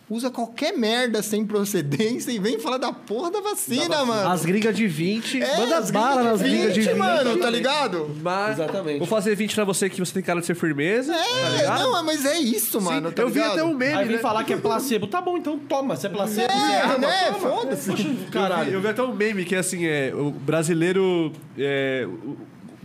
usa 0.09 0.31
qualquer 0.31 0.75
merda 0.75 1.21
sem 1.21 1.45
procedência 1.45 2.31
e 2.31 2.39
vem 2.39 2.57
falar 2.59 2.77
da 2.77 2.91
porra 2.91 3.29
da 3.29 3.41
vacina, 3.41 4.03
mano. 4.05 4.29
As 4.29 4.43
gringas 4.43 4.75
de 4.75 4.87
20, 4.87 5.41
É, 5.41 5.57
manda 5.57 5.77
as 5.77 5.91
bala 5.91 6.23
nas 6.23 6.41
gringas 6.41 6.73
de 6.73 6.81
20. 6.81 6.93
mano, 6.95 7.37
tá 7.37 7.49
ligado? 7.49 8.09
Mas 8.21 8.59
Exatamente. 8.59 8.97
Vou 8.99 9.07
fazer 9.07 9.35
20 9.35 9.53
pra 9.53 9.63
você 9.65 9.89
que 9.89 9.99
você 9.99 10.13
tem 10.13 10.23
cara 10.23 10.39
de 10.39 10.47
ser 10.47 10.55
firmeza, 10.55 11.13
tá 11.13 11.19
É, 11.19 11.57
ligado? 11.57 11.83
não, 11.83 12.03
mas 12.03 12.25
é 12.25 12.39
isso, 12.39 12.79
Sim, 12.79 12.85
mano, 12.85 13.11
tá 13.11 13.21
eu 13.21 13.27
vi 13.29 13.35
ligado? 13.35 13.51
até 13.53 13.63
um 13.63 13.73
meme, 13.75 13.93
Aí 13.93 14.05
vem 14.07 14.15
né? 14.15 14.21
falar 14.21 14.43
que 14.43 14.53
é 14.53 14.57
placebo. 14.57 15.05
Tá 15.07 15.21
bom, 15.21 15.37
então 15.37 15.59
toma. 15.59 15.95
Se 15.95 16.07
é 16.07 16.09
placebo, 16.09 16.51
É, 16.51 16.87
você 16.87 16.95
é 16.95 16.97
né? 16.97 17.33
Foda-se. 17.39 17.91
Poxa, 17.91 18.03
Eu 18.07 18.13
vi, 18.15 18.25
Caralho. 18.31 18.71
eu 18.73 18.81
vi 18.81 18.87
até 18.87 19.03
um 19.03 19.13
meme 19.13 19.45
que 19.45 19.53
é 19.55 19.59
assim, 19.59 19.85
é, 19.85 20.11
o 20.15 20.31
brasileiro 20.31 21.31
é, 21.57 22.07
o- 22.07 22.35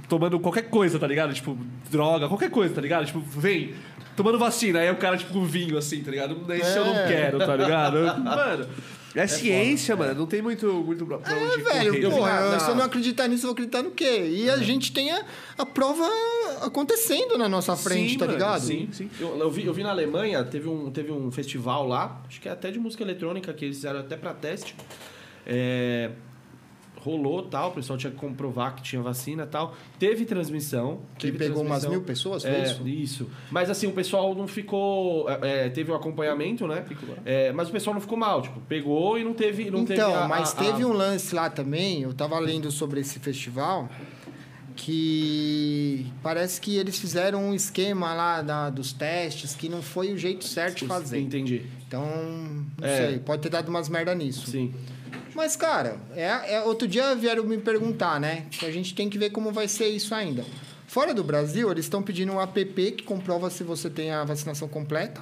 tomando 0.08 0.38
qualquer 0.38 0.64
coisa, 0.68 0.98
tá 0.98 1.06
ligado? 1.06 1.32
Tipo, 1.32 1.56
droga, 1.90 2.28
qualquer 2.28 2.50
coisa, 2.50 2.74
tá 2.74 2.80
ligado? 2.82 3.06
Tipo, 3.06 3.20
vem, 3.20 3.72
tomando 4.16 4.38
vacina, 4.38 4.80
aí 4.80 4.90
o 4.90 4.96
cara, 4.96 5.16
tipo, 5.16 5.32
com 5.32 5.44
vinho, 5.44 5.76
assim, 5.78 6.02
tá 6.02 6.10
ligado? 6.10 6.34
Isso 6.54 6.78
eu 6.78 6.84
não 6.84 6.96
É. 6.96 7.06
quero, 7.08 7.38
tá 7.38 7.56
ligado? 7.56 7.98
Mano, 8.22 8.66
é, 9.14 9.26
ciência, 9.28 9.94
mano, 9.94 10.14
não 10.20 10.26
tem 10.26 10.42
muito, 10.42 10.66
muito 10.84 11.06
pra 11.06 11.18
É, 11.24 11.44
onde 11.44 11.62
velho, 11.62 12.10
correr. 12.10 12.20
na- 12.32 12.50
na- 12.50 12.58
se 12.58 12.68
eu 12.70 12.74
não 12.74 12.82
acreditar 12.84 13.28
nisso, 13.28 13.42
eu 13.44 13.48
vou 13.48 13.52
acreditar 13.52 13.80
no 13.82 13.92
quê? 13.92 14.26
E 14.28 14.50
a 14.50 14.56
gente 14.56 14.92
tem 14.92 15.12
a, 15.12 15.24
a 15.56 15.64
prova 15.64 16.04
acontecendo 16.62 17.38
na 17.38 17.48
nossa 17.48 17.76
frente, 17.76 18.12
Sim, 18.14 18.18
tá 18.18 18.24
mano, 18.26 18.36
ligado? 18.38 18.60
Sim, 18.62 18.88
sim. 18.92 19.08
Eu, 19.20 19.38
eu 19.38 19.50
vi, 19.50 19.64
eu 19.66 19.72
vi 19.72 19.82
na 19.84 19.90
Alemanha, 19.90 20.42
teve 20.42 20.68
um, 20.68 20.90
teve 20.90 21.12
um 21.12 21.30
festival 21.30 21.86
lá, 21.86 22.20
acho 22.28 22.40
que 22.40 22.48
é 22.48 22.52
até 22.52 22.70
de 22.72 22.78
música 22.80 23.04
eletrônica, 23.04 23.52
que 23.52 23.64
eles 23.64 23.76
fizeram 23.76 24.00
até 24.00 24.16
pra 24.16 24.34
teste. 24.34 24.74
É, 25.46 26.10
rolou 27.04 27.42
tal, 27.42 27.70
o 27.70 27.72
pessoal 27.74 27.98
tinha 27.98 28.10
que 28.10 28.16
comprovar 28.16 28.74
que 28.74 28.82
tinha 28.82 29.02
vacina 29.02 29.42
e 29.42 29.46
tal. 29.46 29.74
Teve 29.98 30.24
transmissão. 30.24 31.00
Que 31.18 31.26
teve 31.26 31.38
pegou 31.38 31.58
umas 31.62 31.80
transmissão. 31.82 31.90
mil 31.90 32.00
pessoas, 32.02 32.42
foi 32.42 32.50
É, 32.52 32.62
isso? 32.64 32.88
isso? 32.88 33.30
Mas 33.50 33.68
assim, 33.68 33.86
o 33.86 33.92
pessoal 33.92 34.34
não 34.34 34.48
ficou. 34.48 35.28
é, 35.28 35.66
é, 35.66 35.68
teve 35.68 35.92
o 35.92 35.94
acompanhamento, 35.94 36.66
né? 36.66 36.84
É, 37.24 37.52
mas 37.52 37.68
o 37.68 37.72
pessoal 37.72 37.92
não 37.94 38.00
ficou 38.00 38.16
mal, 38.16 38.40
tipo, 38.42 38.58
pegou 38.62 39.18
e 39.18 39.24
não 39.24 39.34
teve. 39.34 39.70
Não 39.70 39.84
teve 39.84 40.00
então, 40.00 40.14
a- 40.14 40.26
mas 40.26 40.54
a- 40.56 40.60
a- 40.60 40.64
teve 40.64 40.84
um 40.84 40.92
lance 40.92 41.34
lá 41.34 41.50
também, 41.50 42.02
eu 42.02 42.14
tava 42.14 42.38
lendo 42.38 42.70
sobre 42.70 43.00
esse 43.00 43.18
festival, 43.18 43.88
que 44.76 46.06
parece 46.22 46.60
que 46.60 46.76
eles 46.76 46.98
fizeram 46.98 47.42
um 47.44 47.54
esquema 47.54 48.12
lá 48.14 48.42
da- 48.42 48.70
dos 48.70 48.92
testes 48.92 49.54
que 49.54 49.68
não 49.68 49.80
foi 49.82 50.12
o 50.12 50.18
jeito 50.18 50.44
certo 50.44 50.78
de 50.78 50.86
fazer. 50.86 51.20
Entendi. 51.20 51.62
Então, 51.86 52.02
não 52.78 52.86
É. 52.86 53.08
sei, 53.08 53.18
pode 53.18 53.42
ter 53.42 53.48
dado 53.50 53.68
umas 53.68 53.88
merda 53.88 54.14
nisso. 54.14 54.50
Sim. 54.50 54.72
Mas, 55.34 55.56
cara, 55.56 55.98
é, 56.14 56.54
é- 56.54 56.62
outro 56.62 56.86
dia 56.86 57.14
vieram 57.14 57.44
me 57.44 57.58
perguntar, 57.58 58.20
né? 58.20 58.46
A 58.62 58.70
gente 58.70 58.94
tem 58.94 59.10
que 59.10 59.18
ver 59.18 59.30
como 59.30 59.50
vai 59.50 59.66
ser 59.66 59.88
isso 59.88 60.14
ainda. 60.14 60.44
Fora 60.86 61.12
do 61.12 61.24
Brasil, 61.24 61.70
eles 61.72 61.86
estão 61.86 62.02
pedindo 62.02 62.32
um 62.32 62.40
app 62.40 62.92
que 62.92 63.02
comprova 63.02 63.50
se 63.50 63.64
você 63.64 63.90
tem 63.90 64.12
a 64.12 64.22
vacinação 64.24 64.68
completa. 64.68 65.20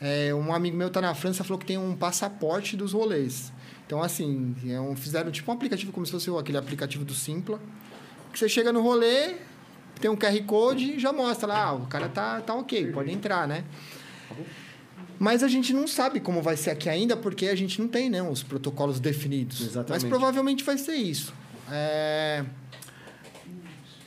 É, 0.00 0.32
um 0.32 0.54
amigo 0.54 0.76
meu 0.76 0.88
tá 0.88 1.00
na 1.00 1.14
França 1.14 1.42
falou 1.42 1.58
que 1.58 1.66
tem 1.66 1.76
um 1.76 1.96
passaporte 1.96 2.76
dos 2.76 2.92
rolês. 2.92 3.52
Então, 3.84 4.00
assim, 4.02 4.54
é 4.68 4.78
um- 4.80 4.94
fizeram 4.94 5.30
tipo 5.32 5.50
um 5.50 5.54
aplicativo 5.54 5.90
como 5.90 6.06
se 6.06 6.12
fosse 6.12 6.30
aquele 6.38 6.58
aplicativo 6.58 7.04
do 7.04 7.14
Simpla. 7.14 7.58
Que 8.32 8.38
você 8.38 8.48
chega 8.48 8.72
no 8.72 8.80
rolê, 8.82 9.34
tem 10.00 10.08
um 10.10 10.16
QR 10.16 10.40
Code 10.44 11.00
já 11.00 11.12
mostra 11.12 11.48
lá, 11.48 11.64
ah, 11.64 11.72
o 11.74 11.86
cara 11.86 12.08
tá, 12.08 12.40
tá 12.40 12.54
ok, 12.54 12.92
pode 12.92 13.10
entrar, 13.10 13.48
né? 13.48 13.64
Mas 15.18 15.42
a 15.42 15.48
gente 15.48 15.72
não 15.72 15.86
sabe 15.86 16.20
como 16.20 16.40
vai 16.40 16.56
ser 16.56 16.70
aqui 16.70 16.88
ainda, 16.88 17.16
porque 17.16 17.48
a 17.48 17.54
gente 17.54 17.80
não 17.80 17.88
tem 17.88 18.08
né, 18.08 18.22
os 18.22 18.42
protocolos 18.42 19.00
definidos. 19.00 19.60
Exatamente. 19.60 19.90
Mas 19.90 20.04
provavelmente 20.04 20.62
vai 20.62 20.78
ser 20.78 20.94
isso. 20.94 21.34
É... 21.70 22.44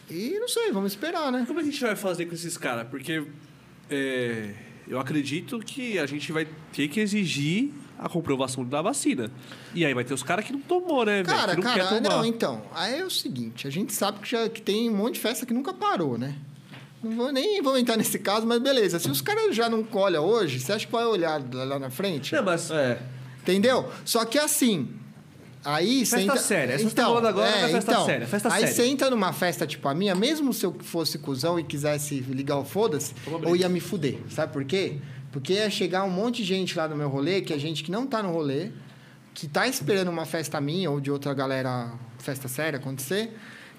E 0.09 0.37
não 0.39 0.47
sei, 0.47 0.71
vamos 0.71 0.91
esperar, 0.91 1.31
né? 1.31 1.43
Como 1.47 1.59
é 1.59 1.63
que 1.63 1.69
a 1.69 1.71
gente 1.71 1.81
vai 1.81 1.95
fazer 1.95 2.25
com 2.25 2.33
esses 2.33 2.57
caras? 2.57 2.87
Porque 2.89 3.23
é, 3.89 4.53
eu 4.87 4.99
acredito 4.99 5.59
que 5.59 5.97
a 5.99 6.05
gente 6.05 6.31
vai 6.31 6.47
ter 6.73 6.87
que 6.87 6.99
exigir 6.99 7.71
a 7.97 8.09
comprovação 8.09 8.65
da 8.65 8.81
vacina. 8.81 9.29
E 9.75 9.85
aí 9.85 9.93
vai 9.93 10.03
ter 10.03 10.13
os 10.13 10.23
caras 10.23 10.43
que 10.43 10.51
não 10.51 10.59
tomou, 10.59 11.05
né, 11.05 11.23
velho? 11.23 11.37
Cara, 11.37 11.55
que 11.55 11.61
não 11.61 11.63
cara, 11.63 11.87
quer 11.87 12.01
tomar. 12.01 12.17
não, 12.17 12.25
então. 12.25 12.61
Aí 12.73 12.99
é 12.99 13.05
o 13.05 13.09
seguinte, 13.09 13.67
a 13.67 13.69
gente 13.69 13.93
sabe 13.93 14.19
que 14.19 14.29
já 14.29 14.49
que 14.49 14.61
tem 14.61 14.89
um 14.89 14.95
monte 14.95 15.13
de 15.13 15.19
festa 15.19 15.45
que 15.45 15.53
nunca 15.53 15.73
parou, 15.73 16.17
né? 16.17 16.35
Não 17.03 17.15
vou 17.15 17.31
nem 17.31 17.61
vou 17.61 17.77
entrar 17.77 17.97
nesse 17.97 18.19
caso, 18.19 18.45
mas 18.45 18.59
beleza. 18.59 18.99
Se 18.99 19.09
os 19.09 19.21
caras 19.21 19.55
já 19.55 19.69
não 19.69 19.83
colham 19.83 20.23
hoje, 20.23 20.59
você 20.59 20.73
acha 20.73 20.85
que 20.85 20.91
vai 20.91 21.05
olhar 21.05 21.41
lá 21.51 21.79
na 21.79 21.89
frente? 21.89 22.33
Não, 22.33 22.43
mas 22.43 22.69
É. 22.69 22.99
Entendeu? 23.41 23.89
Só 24.05 24.23
que 24.23 24.37
assim. 24.37 24.87
Aí 25.63 25.99
Festa 25.99 26.21
entra... 26.21 26.37
séria. 26.37 26.73
Essa 26.73 26.83
você 26.89 26.95
tá 26.95 27.03
falando 27.03 27.27
agora 27.27 27.47
é 27.47 27.69
festa 27.69 28.05
séria, 28.05 28.27
festa 28.27 28.51
aí 28.51 28.61
séria. 28.61 28.75
você 28.75 28.85
entra 28.87 29.09
numa 29.11 29.31
festa 29.31 29.67
tipo 29.67 29.87
a 29.87 29.93
minha, 29.93 30.15
mesmo 30.15 30.53
se 30.53 30.65
eu 30.65 30.75
fosse 30.79 31.19
cuzão 31.19 31.59
e 31.59 31.63
quisesse 31.63 32.19
ligar 32.19 32.57
o 32.57 32.65
foda-se, 32.65 33.13
eu 33.43 33.55
ia 33.55 33.69
me 33.69 33.79
fuder. 33.79 34.17
Sabe 34.29 34.51
por 34.53 34.65
quê? 34.65 34.97
Porque 35.31 35.53
ia 35.53 35.69
chegar 35.69 36.03
um 36.03 36.09
monte 36.09 36.37
de 36.37 36.45
gente 36.45 36.75
lá 36.75 36.87
no 36.87 36.95
meu 36.95 37.09
rolê, 37.09 37.41
que 37.41 37.53
é 37.53 37.59
gente 37.59 37.83
que 37.83 37.91
não 37.91 38.07
tá 38.07 38.23
no 38.23 38.31
rolê, 38.31 38.69
que 39.35 39.47
tá 39.47 39.67
esperando 39.67 40.09
uma 40.09 40.25
festa 40.25 40.59
minha 40.59 40.89
ou 40.89 40.99
de 40.99 41.11
outra 41.11 41.31
galera, 41.33 41.93
festa 42.17 42.47
séria 42.47 42.77
acontecer, 42.79 43.31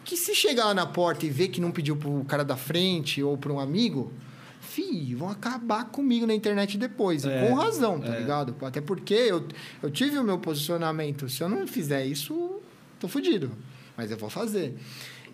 que 0.05 0.17
se 0.17 0.35
chegar 0.35 0.67
lá 0.67 0.75
na 0.75 0.87
porta 0.87 1.27
e 1.27 1.31
ver 1.31 1.49
que 1.49 1.61
não 1.61 1.71
pediu 1.71 1.97
pro 1.97 2.25
cara 2.25 2.45
da 2.45 2.57
frente 2.57 3.23
ou 3.23 3.37
pra 3.37 3.53
um 3.53 3.61
amigo, 3.61 4.13
fi, 4.61 5.15
vão 5.15 5.29
acabar 5.29 5.85
comigo 5.87 6.27
na 6.27 6.35
internet 6.35 6.79
depois. 6.79 7.25
É, 7.25 7.45
e 7.45 7.49
com 7.49 7.55
razão, 7.55 8.01
tá 8.01 8.15
é. 8.15 8.19
ligado? 8.21 8.55
Até 8.63 8.81
porque 8.81 9.15
eu, 9.15 9.47
eu 9.83 9.91
tive 9.91 10.19
o 10.19 10.25
meu 10.25 10.39
posicionamento. 10.39 11.29
Se 11.29 11.43
eu 11.43 11.49
não 11.49 11.67
fizer 11.67 12.05
isso, 12.07 12.61
tô 12.99 13.09
fudido. 13.09 13.51
Mas 13.97 14.11
eu 14.11 14.17
vou 14.17 14.31
fazer. 14.31 14.77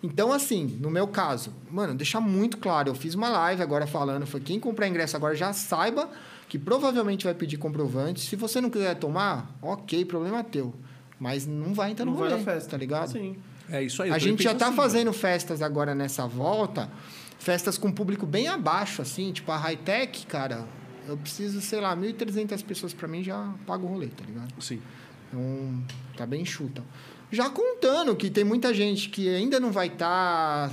Então, 0.01 0.31
assim, 0.31 0.77
no 0.79 0.89
meu 0.89 1.07
caso, 1.07 1.53
mano, 1.69 1.93
deixar 1.93 2.21
muito 2.21 2.57
claro, 2.57 2.89
eu 2.89 2.95
fiz 2.95 3.15
uma 3.15 3.29
live 3.29 3.61
agora 3.61 3.85
falando, 3.85 4.25
foi 4.25 4.39
quem 4.39 4.59
comprar 4.59 4.87
ingresso 4.87 5.15
agora 5.17 5.35
já 5.35 5.51
saiba 5.51 6.09
que 6.47 6.57
provavelmente 6.57 7.25
vai 7.25 7.33
pedir 7.33 7.57
comprovante. 7.57 8.21
Se 8.21 8.35
você 8.35 8.59
não 8.59 8.69
quiser 8.69 8.95
tomar, 8.95 9.55
ok, 9.61 10.03
problema 10.05 10.43
teu. 10.43 10.73
Mas 11.19 11.45
não 11.45 11.73
vai 11.73 11.91
entrar 11.91 12.05
no 12.05 12.11
Não 12.11 12.17
vai 12.17 12.29
rolê, 12.29 12.39
na 12.39 12.51
festa. 12.51 12.71
tá 12.71 12.77
ligado? 12.77 13.11
Sim. 13.11 13.37
É 13.71 13.83
isso 13.83 14.01
aí. 14.03 14.11
A 14.11 14.17
gente 14.17 14.43
já 14.43 14.51
penso 14.51 14.59
tá 14.59 14.67
assim, 14.67 14.75
fazendo 14.75 15.13
festas 15.13 15.61
agora 15.61 15.93
nessa 15.95 16.27
volta, 16.27 16.89
festas 17.37 17.77
com 17.77 17.91
público 17.91 18.25
bem 18.25 18.47
abaixo, 18.47 19.01
assim, 19.01 19.31
tipo 19.31 19.51
a 19.51 19.57
high-tech, 19.57 20.25
cara. 20.27 20.65
Eu 21.07 21.17
preciso, 21.17 21.59
sei 21.61 21.81
lá, 21.81 21.95
1.300 21.95 22.63
pessoas 22.63 22.93
pra 22.93 23.07
mim 23.07 23.23
já 23.23 23.53
paga 23.65 23.83
o 23.83 23.87
rolê, 23.87 24.07
tá 24.07 24.23
ligado? 24.25 24.49
mano. 24.49 24.61
Sim. 24.61 24.81
Então, 25.27 25.83
tá 26.15 26.25
bem 26.25 26.45
chuta. 26.45 26.83
Já 27.31 27.49
contando 27.49 28.15
que 28.15 28.29
tem 28.29 28.43
muita 28.43 28.73
gente 28.73 29.09
que 29.09 29.29
ainda 29.29 29.59
não 29.59 29.71
vai 29.71 29.87
estar 29.87 30.71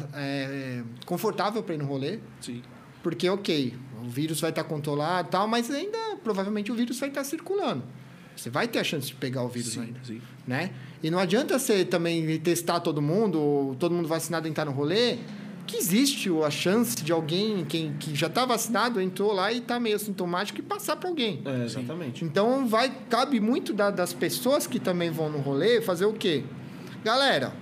confortável 1.05 1.63
para 1.63 1.75
ir 1.75 1.79
no 1.79 1.85
rolê, 1.85 2.19
Sim. 2.41 2.63
porque, 3.03 3.29
ok, 3.29 3.75
o 4.03 4.09
vírus 4.09 4.41
vai 4.41 4.51
estar 4.51 4.65
controlado 4.65 5.29
e 5.29 5.31
tal, 5.31 5.47
mas 5.47 5.71
ainda 5.71 5.99
provavelmente 6.23 6.73
o 6.73 6.75
vírus 6.75 6.99
vai 6.99 7.11
estar 7.11 7.25
circulando. 7.25 7.83
Você 8.37 8.51
vai 8.51 8.69
ter 8.69 8.79
a 8.79 8.85
chance 8.85 9.07
de 9.09 9.15
pegar 9.15 9.43
o 9.43 9.49
vírus 9.49 9.73
Sim, 9.73 9.81
ainda. 9.81 9.99
sim. 10.05 10.21
Né? 10.47 10.71
E 11.03 11.11
não 11.11 11.19
adianta 11.19 11.59
você 11.59 11.85
também 11.85 12.39
testar 12.39 12.81
todo 12.81 13.01
mundo, 13.03 13.41
ou 13.41 13.75
todo 13.75 13.95
mundo 13.95 14.07
vacinado 14.07 14.47
entrar 14.47 14.65
no 14.65 14.73
rolê, 14.73 15.19
que 15.67 15.77
existe 15.77 16.31
a 16.45 16.51
chance 16.51 16.95
de 17.03 17.11
alguém 17.11 17.65
quem, 17.65 17.93
que 17.95 18.15
já 18.15 18.29
está 18.29 18.45
vacinado 18.47 19.01
entrou 19.01 19.33
lá 19.33 19.51
e 19.53 19.59
está 19.59 19.81
meio 19.81 19.99
sintomático 19.99 20.61
e 20.61 20.63
passar 20.63 20.95
para 20.97 21.09
alguém. 21.09 21.43
É, 21.45 21.65
exatamente. 21.65 22.25
Então 22.25 22.69
vai 22.69 22.93
cabe 23.11 23.41
muito 23.41 23.73
da- 23.73 23.91
das 23.91 24.13
pessoas 24.13 24.67
que 24.67 24.79
também 24.79 25.11
vão 25.11 25.29
no 25.29 25.39
rolê 25.39 25.81
fazer 25.81 26.05
o 26.05 26.13
quê? 26.13 26.45
Galera, 27.05 27.53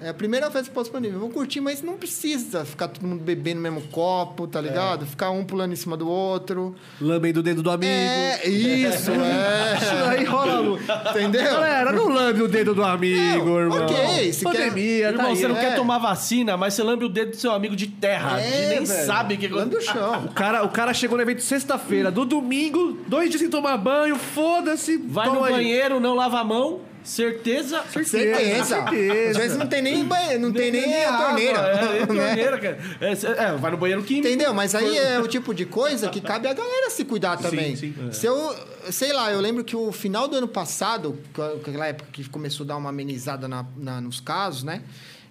é 0.00 0.08
a 0.10 0.14
primeira 0.14 0.50
festa 0.50 0.70
pós-pandemia. 0.72 1.18
Vou 1.18 1.30
curtir, 1.30 1.60
mas 1.60 1.82
não 1.82 1.94
precisa 1.94 2.64
ficar 2.64 2.88
todo 2.88 3.06
mundo 3.06 3.22
bebendo 3.22 3.56
no 3.56 3.62
mesmo 3.62 3.82
copo, 3.88 4.46
tá 4.46 4.60
ligado? 4.60 5.06
Ficar 5.06 5.30
um 5.30 5.44
pulando 5.44 5.72
em 5.72 5.76
cima 5.76 5.96
do 5.96 6.08
outro. 6.08 6.74
Lambendo 7.00 7.40
o 7.40 7.42
dedo 7.42 7.62
do 7.62 7.70
amigo. 7.70 7.90
É, 7.92 8.46
isso, 8.48 9.10
é. 9.16 9.76
Isso 9.76 9.94
aí 10.08 10.24
rola. 10.24 10.78
Entendeu? 11.10 11.42
Galera, 11.44 11.92
não 11.92 12.08
lambe 12.08 12.42
o 12.42 12.48
dedo 12.48 12.74
do 12.74 12.84
amigo, 12.84 13.44
Não, 13.46 13.58
irmão. 13.60 13.84
ok, 13.86 14.32
se 14.32 14.44
quer- 14.44 14.52
Pandemia, 14.52 15.06
tá 15.06 15.12
Irmão, 15.12 15.26
aí. 15.30 15.36
você 15.36 15.48
não 15.48 15.56
é. 15.56 15.60
quer 15.60 15.74
tomar 15.76 15.98
vacina, 15.98 16.56
mas 16.56 16.74
você 16.74 16.82
lambe 16.82 17.04
o 17.04 17.08
dedo 17.08 17.30
do 17.30 17.36
seu 17.36 17.52
amigo 17.52 17.74
de 17.74 17.86
terra, 17.86 18.40
É, 18.40 18.50
que 18.50 18.66
nem 18.76 18.84
velho. 18.84 19.06
sabe 19.06 19.36
que 19.36 19.48
Lambe 19.48 19.76
o 19.76 19.80
chão. 19.80 20.24
O 20.26 20.32
cara, 20.32 20.62
o 20.64 20.68
cara 20.68 20.92
chegou 20.92 21.16
no 21.16 21.22
evento 21.22 21.40
sexta-feira, 21.42 22.10
do 22.10 22.24
domingo, 22.24 22.98
dois 23.06 23.30
dias 23.30 23.40
sem 23.40 23.48
tomar 23.50 23.76
banho, 23.78 24.16
foda-se. 24.16 24.96
Vai 24.98 25.26
toma 25.26 25.38
no 25.40 25.44
aí. 25.46 25.52
banheiro, 25.52 25.98
não 26.00 26.14
lava 26.14 26.40
a 26.40 26.44
mão, 26.44 26.80
certeza. 27.06 27.82
Certeza. 27.92 28.64
certeza. 28.64 29.30
Às 29.30 29.36
vezes 29.36 29.56
não 29.56 29.66
tem 29.66 29.80
nem 29.82 30.04
banheiro, 30.04 30.40
não 30.40 30.52
tem 30.52 30.70
nem 30.70 31.04
a 31.04 31.14
água, 31.14 31.26
torneira. 31.28 31.58
É, 31.58 31.90
nem 31.90 32.00
né? 32.00 32.06
torneira, 32.06 32.58
cara. 32.58 32.78
É, 33.00 33.12
é, 33.12 33.56
vai 33.56 33.70
no 33.70 33.76
banheiro 33.76 34.02
químico. 34.02 34.26
Entendeu? 34.28 34.52
Mas 34.52 34.74
aí 34.74 34.96
é 34.98 35.18
o 35.20 35.26
tipo 35.28 35.54
de 35.54 35.64
coisa 35.64 36.08
que 36.08 36.20
cabe 36.20 36.48
a 36.48 36.52
galera 36.52 36.90
se 36.90 37.04
cuidar 37.04 37.36
também. 37.36 37.76
sim. 37.76 37.94
Se 38.12 38.26
eu, 38.26 38.54
sei 38.90 39.12
lá, 39.12 39.30
eu 39.32 39.40
lembro 39.40 39.64
que 39.64 39.76
o 39.76 39.92
final 39.92 40.28
do 40.28 40.36
ano 40.36 40.48
passado, 40.48 41.18
aquela 41.60 41.86
época 41.86 42.08
que 42.12 42.28
começou 42.28 42.64
a 42.64 42.66
dar 42.68 42.76
uma 42.76 42.90
amenizada 42.90 43.46
na, 43.48 43.64
na- 43.76 44.00
nos 44.00 44.20
casos, 44.20 44.62
né? 44.62 44.82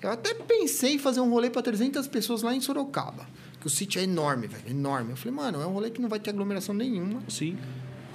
Eu 0.01 0.11
até 0.11 0.33
pensei 0.33 0.93
em 0.93 0.99
fazer 0.99 1.19
um 1.19 1.29
rolê 1.31 1.49
para 1.49 1.61
300 1.63 2.07
pessoas 2.07 2.41
lá 2.43 2.53
em 2.53 2.61
Sorocaba. 2.61 3.25
Que 3.59 3.65
o 3.65 3.69
sítio 3.69 3.99
é 3.99 4.03
enorme, 4.03 4.45
velho, 4.45 4.63
enorme. 4.69 5.11
Eu 5.11 5.15
falei, 5.17 5.33
mano, 5.33 5.59
é 5.61 5.65
um 5.65 5.71
rolê 5.71 5.89
que 5.89 5.99
não 5.99 6.07
vai 6.07 6.19
ter 6.19 6.29
aglomeração 6.29 6.75
nenhuma. 6.75 7.21
Sim. 7.27 7.57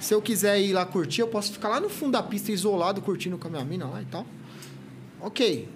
Se 0.01 0.15
eu 0.15 0.21
quiser 0.21 0.59
ir 0.59 0.73
lá 0.73 0.83
curtir, 0.83 1.21
eu 1.21 1.27
posso 1.27 1.53
ficar 1.53 1.69
lá 1.69 1.79
no 1.79 1.87
fundo 1.87 2.13
da 2.13 2.23
pista 2.23 2.51
isolado 2.51 3.01
curtindo 3.01 3.37
com 3.37 3.47
a 3.47 3.51
minha 3.51 3.63
mina 3.63 3.85
lá 3.85 4.01
e 4.01 4.05
tal. 4.05 4.25
Ok. 5.21 5.69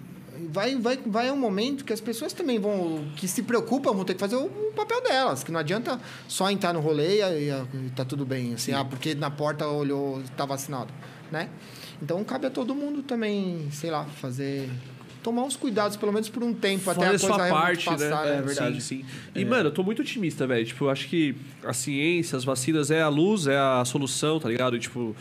Vai, 0.50 0.74
vai, 0.74 0.98
vai 1.06 1.30
um 1.30 1.36
momento 1.36 1.84
que 1.84 1.92
as 1.92 2.00
pessoas 2.00 2.32
também 2.32 2.58
vão. 2.58 3.06
que 3.16 3.28
se 3.28 3.44
preocupam, 3.44 3.92
vão 3.92 4.04
ter 4.04 4.14
que 4.14 4.20
fazer 4.20 4.34
o, 4.34 4.46
o 4.46 4.72
papel 4.74 5.00
delas. 5.00 5.44
Que 5.44 5.52
não 5.52 5.60
adianta 5.60 6.00
só 6.26 6.50
entrar 6.50 6.74
no 6.74 6.80
rolê 6.80 7.20
e, 7.20 7.50
e, 7.50 7.90
tá 7.94 8.04
tudo 8.04 8.26
bem. 8.26 8.54
Assim, 8.54 8.72
ah, 8.72 8.84
porque 8.84 9.14
na 9.14 9.30
porta 9.30 9.68
olhou, 9.68 10.20
tá 10.36 10.44
vacinado. 10.44 10.92
Né? 11.30 11.48
Então 12.02 12.22
cabe 12.24 12.48
a 12.48 12.50
todo 12.50 12.74
mundo 12.74 13.04
também, 13.04 13.68
sei 13.70 13.92
lá, 13.92 14.04
fazer. 14.04 14.68
Tomar 15.26 15.42
uns 15.42 15.56
cuidados, 15.56 15.96
pelo 15.96 16.12
menos 16.12 16.28
por 16.28 16.44
um 16.44 16.54
tempo, 16.54 16.88
até 16.88 17.04
a 17.04 17.08
coisa 17.08 17.26
sua 17.26 17.36
parte, 17.48 17.90
né? 17.90 17.96
passar. 17.96 18.28
É 18.28 18.40
verdade. 18.40 18.80
Sim, 18.80 19.02
sim. 19.02 19.04
E, 19.34 19.44
mano, 19.44 19.70
eu 19.70 19.72
tô 19.72 19.82
muito 19.82 20.00
otimista, 20.00 20.46
velho. 20.46 20.64
Tipo, 20.64 20.84
eu 20.84 20.90
acho 20.90 21.08
que 21.08 21.34
a 21.64 21.72
ciência, 21.72 22.36
as 22.36 22.44
vacinas 22.44 22.92
é 22.92 23.02
a 23.02 23.08
luz, 23.08 23.48
é 23.48 23.58
a 23.58 23.84
solução, 23.84 24.38
tá 24.38 24.48
ligado? 24.48 24.76
E, 24.76 24.78
tipo, 24.78 25.16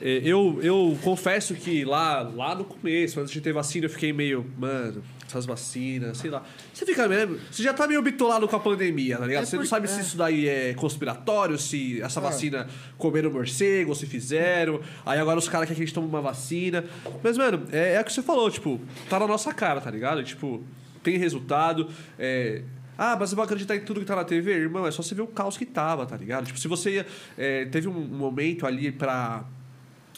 é, 0.00 0.20
eu, 0.22 0.60
eu 0.62 0.96
confesso 1.02 1.56
que 1.56 1.84
lá, 1.84 2.22
lá 2.22 2.54
no 2.54 2.64
começo, 2.64 3.18
antes 3.18 3.32
de 3.32 3.40
ter 3.40 3.52
vacina, 3.52 3.86
eu 3.86 3.90
fiquei 3.90 4.12
meio, 4.12 4.46
mano, 4.56 5.02
essas 5.32 5.46
vacinas, 5.46 6.18
sei 6.18 6.30
lá. 6.30 6.42
Você 6.72 6.84
fica 6.84 7.08
mesmo. 7.08 7.38
Você 7.50 7.62
já 7.62 7.72
tá 7.72 7.86
meio 7.86 8.02
bitolado 8.02 8.46
com 8.46 8.56
a 8.56 8.60
pandemia, 8.60 9.18
tá 9.18 9.26
ligado? 9.26 9.42
É 9.42 9.46
você 9.46 9.56
não 9.56 9.64
sabe 9.64 9.86
é. 9.86 9.88
se 9.88 10.00
isso 10.00 10.16
daí 10.16 10.46
é 10.46 10.74
conspiratório, 10.74 11.58
se 11.58 12.00
essa 12.02 12.20
É. 12.20 12.22
vacina 12.22 12.68
comeram 12.98 13.30
morcego, 13.30 13.90
ou 13.90 13.94
se 13.94 14.06
fizeram. 14.06 14.80
Aí 15.04 15.18
agora 15.18 15.38
os 15.38 15.48
caras 15.48 15.66
querem 15.66 15.76
que 15.76 15.82
a 15.82 15.86
gente 15.86 15.94
tome 15.94 16.06
uma 16.06 16.20
vacina. 16.20 16.84
Mas, 17.22 17.36
mano, 17.36 17.66
é, 17.72 17.94
é 17.94 18.00
o 18.00 18.04
que 18.04 18.12
você 18.12 18.22
falou, 18.22 18.50
tipo, 18.50 18.80
tá 19.08 19.18
na 19.18 19.26
nossa 19.26 19.52
cara, 19.52 19.80
tá 19.80 19.90
ligado? 19.90 20.22
Tipo, 20.22 20.62
tem 21.02 21.16
resultado. 21.18 21.88
É... 22.18 22.62
Ah, 22.96 23.16
mas 23.18 23.32
eu 23.32 23.36
vou 23.36 23.44
acreditar 23.44 23.74
em 23.74 23.80
tudo 23.80 24.00
que 24.00 24.06
tá 24.06 24.14
na 24.14 24.24
TV? 24.24 24.52
Irmão, 24.52 24.86
é 24.86 24.90
só 24.90 25.02
você 25.02 25.14
ver 25.14 25.22
o 25.22 25.26
caos 25.26 25.56
que 25.56 25.64
tava, 25.64 26.04
tá 26.06 26.16
ligado? 26.16 26.44
Tipo, 26.46 26.58
se 26.58 26.68
você 26.68 27.06
é, 27.38 27.64
teve 27.64 27.88
um 27.88 27.92
momento 27.92 28.66
ali 28.66 28.92
pra 28.92 29.44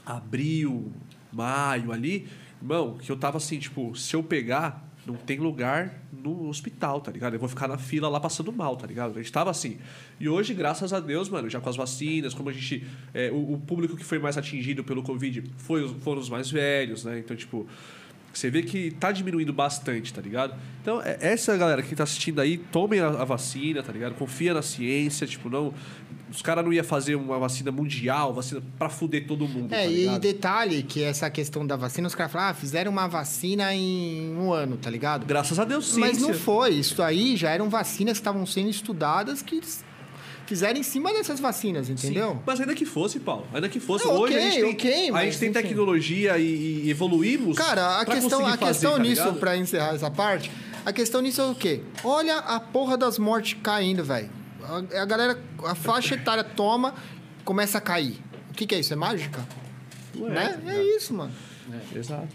abril, 0.04 0.92
maio 1.32 1.92
ali, 1.92 2.28
irmão, 2.60 2.98
que 2.98 3.10
eu 3.10 3.16
tava 3.16 3.38
assim, 3.38 3.58
tipo, 3.58 3.94
se 3.94 4.14
eu 4.14 4.22
pegar, 4.22 4.83
não 5.06 5.14
tem 5.14 5.38
lugar 5.38 6.02
no 6.12 6.48
hospital, 6.48 7.00
tá 7.00 7.10
ligado? 7.10 7.34
Eu 7.34 7.38
vou 7.38 7.48
ficar 7.48 7.68
na 7.68 7.76
fila 7.76 8.08
lá 8.08 8.18
passando 8.18 8.52
mal, 8.52 8.76
tá 8.76 8.86
ligado? 8.86 9.12
A 9.12 9.22
gente 9.22 9.32
tava 9.32 9.50
assim. 9.50 9.78
E 10.18 10.28
hoje, 10.28 10.54
graças 10.54 10.92
a 10.92 11.00
Deus, 11.00 11.28
mano, 11.28 11.48
já 11.50 11.60
com 11.60 11.68
as 11.68 11.76
vacinas, 11.76 12.32
como 12.32 12.48
a 12.48 12.52
gente. 12.52 12.86
é, 13.12 13.30
o, 13.30 13.54
o 13.54 13.60
público 13.60 13.96
que 13.96 14.04
foi 14.04 14.18
mais 14.18 14.38
atingido 14.38 14.82
pelo 14.82 15.02
Covid 15.02 15.44
foi, 15.58 15.88
foram 16.00 16.20
os 16.20 16.28
mais 16.28 16.50
velhos, 16.50 17.04
né? 17.04 17.18
Então, 17.18 17.36
tipo. 17.36 17.66
Você 18.38 18.50
vê 18.50 18.62
que 18.62 18.90
tá 18.92 19.12
diminuindo 19.12 19.52
bastante, 19.52 20.12
tá 20.12 20.20
ligado? 20.20 20.54
Então, 20.82 21.00
é- 21.02 21.16
essa 21.20 21.56
galera 21.56 21.82
que 21.82 21.94
tá 21.94 22.02
assistindo 22.02 22.40
aí, 22.40 22.58
tomem 22.58 23.00
a, 23.00 23.08
a 23.08 23.24
vacina, 23.24 23.82
tá 23.82 23.92
ligado? 23.92 24.14
Confia 24.14 24.52
na 24.52 24.62
ciência, 24.62 25.26
tipo, 25.26 25.48
não. 25.48 25.72
Os 26.30 26.42
caras 26.42 26.64
não 26.64 26.72
iam 26.72 26.84
fazer 26.84 27.14
uma 27.14 27.38
vacina 27.38 27.70
mundial, 27.70 28.34
vacina 28.34 28.60
pra 28.76 28.88
fuder 28.88 29.26
todo 29.26 29.46
mundo. 29.46 29.72
É, 29.72 29.84
tá 29.84 29.90
e 29.90 30.18
detalhe 30.18 30.82
que 30.82 31.02
essa 31.02 31.30
questão 31.30 31.64
da 31.64 31.76
vacina, 31.76 32.08
os 32.08 32.14
caras 32.14 32.32
falam, 32.32 32.48
ah, 32.48 32.54
fizeram 32.54 32.90
uma 32.90 33.06
vacina 33.06 33.72
em 33.72 34.34
um 34.36 34.52
ano, 34.52 34.76
tá 34.76 34.90
ligado? 34.90 35.24
Graças 35.26 35.58
a 35.58 35.64
Deus, 35.64 35.92
sim. 35.92 36.00
Mas 36.00 36.20
não 36.20 36.34
foi. 36.34 36.70
Isso 36.74 37.00
aí 37.02 37.36
já 37.36 37.50
eram 37.50 37.70
vacinas 37.70 38.14
que 38.14 38.20
estavam 38.20 38.44
sendo 38.46 38.68
estudadas 38.68 39.42
que 39.42 39.60
fizeram 40.46 40.78
em 40.78 40.82
cima 40.82 41.12
dessas 41.12 41.40
vacinas, 41.40 41.88
entendeu? 41.88 42.40
Mas 42.44 42.60
ainda 42.60 42.74
que 42.74 42.84
fosse, 42.84 43.18
Paulo. 43.20 43.46
Ainda 43.52 43.68
que 43.68 43.80
fosse. 43.80 44.04
Não, 44.06 44.14
Hoje 44.14 44.34
a 44.34 44.38
ok, 44.38 44.50
gente 44.50 44.60
tem, 44.60 44.72
ok, 44.72 45.08
a 45.08 45.12
mas, 45.12 45.24
gente 45.24 45.38
tem 45.38 45.50
enfim. 45.50 45.60
tecnologia 45.62 46.38
e, 46.38 46.82
e 46.84 46.90
evoluímos. 46.90 47.56
Cara, 47.56 48.00
a 48.00 48.04
questão, 48.04 48.46
a 48.46 48.56
questão 48.56 48.92
fazer, 48.92 48.96
tá 48.96 48.98
nisso, 48.98 49.32
pra 49.34 49.56
encerrar 49.56 49.94
essa 49.94 50.10
parte, 50.10 50.50
a 50.84 50.92
questão 50.92 51.20
nisso 51.20 51.40
é 51.40 51.46
o 51.46 51.54
quê? 51.54 51.80
Olha 52.02 52.38
a 52.38 52.60
porra 52.60 52.96
das 52.96 53.18
mortes 53.18 53.56
caindo, 53.62 54.04
velho. 54.04 54.30
A, 54.62 55.02
a 55.02 55.04
galera, 55.04 55.38
a 55.64 55.74
faixa 55.74 56.14
etária 56.14 56.44
toma, 56.44 56.94
começa 57.44 57.78
a 57.78 57.80
cair. 57.80 58.18
O 58.50 58.54
que, 58.54 58.66
que 58.66 58.74
é 58.74 58.80
isso? 58.80 58.92
É 58.92 58.96
mágica? 58.96 59.46
Não 60.14 60.28
né? 60.28 60.60
é, 60.66 60.76
É 60.76 60.96
isso, 60.96 61.12
mano. 61.14 61.32
Exato. 61.94 62.28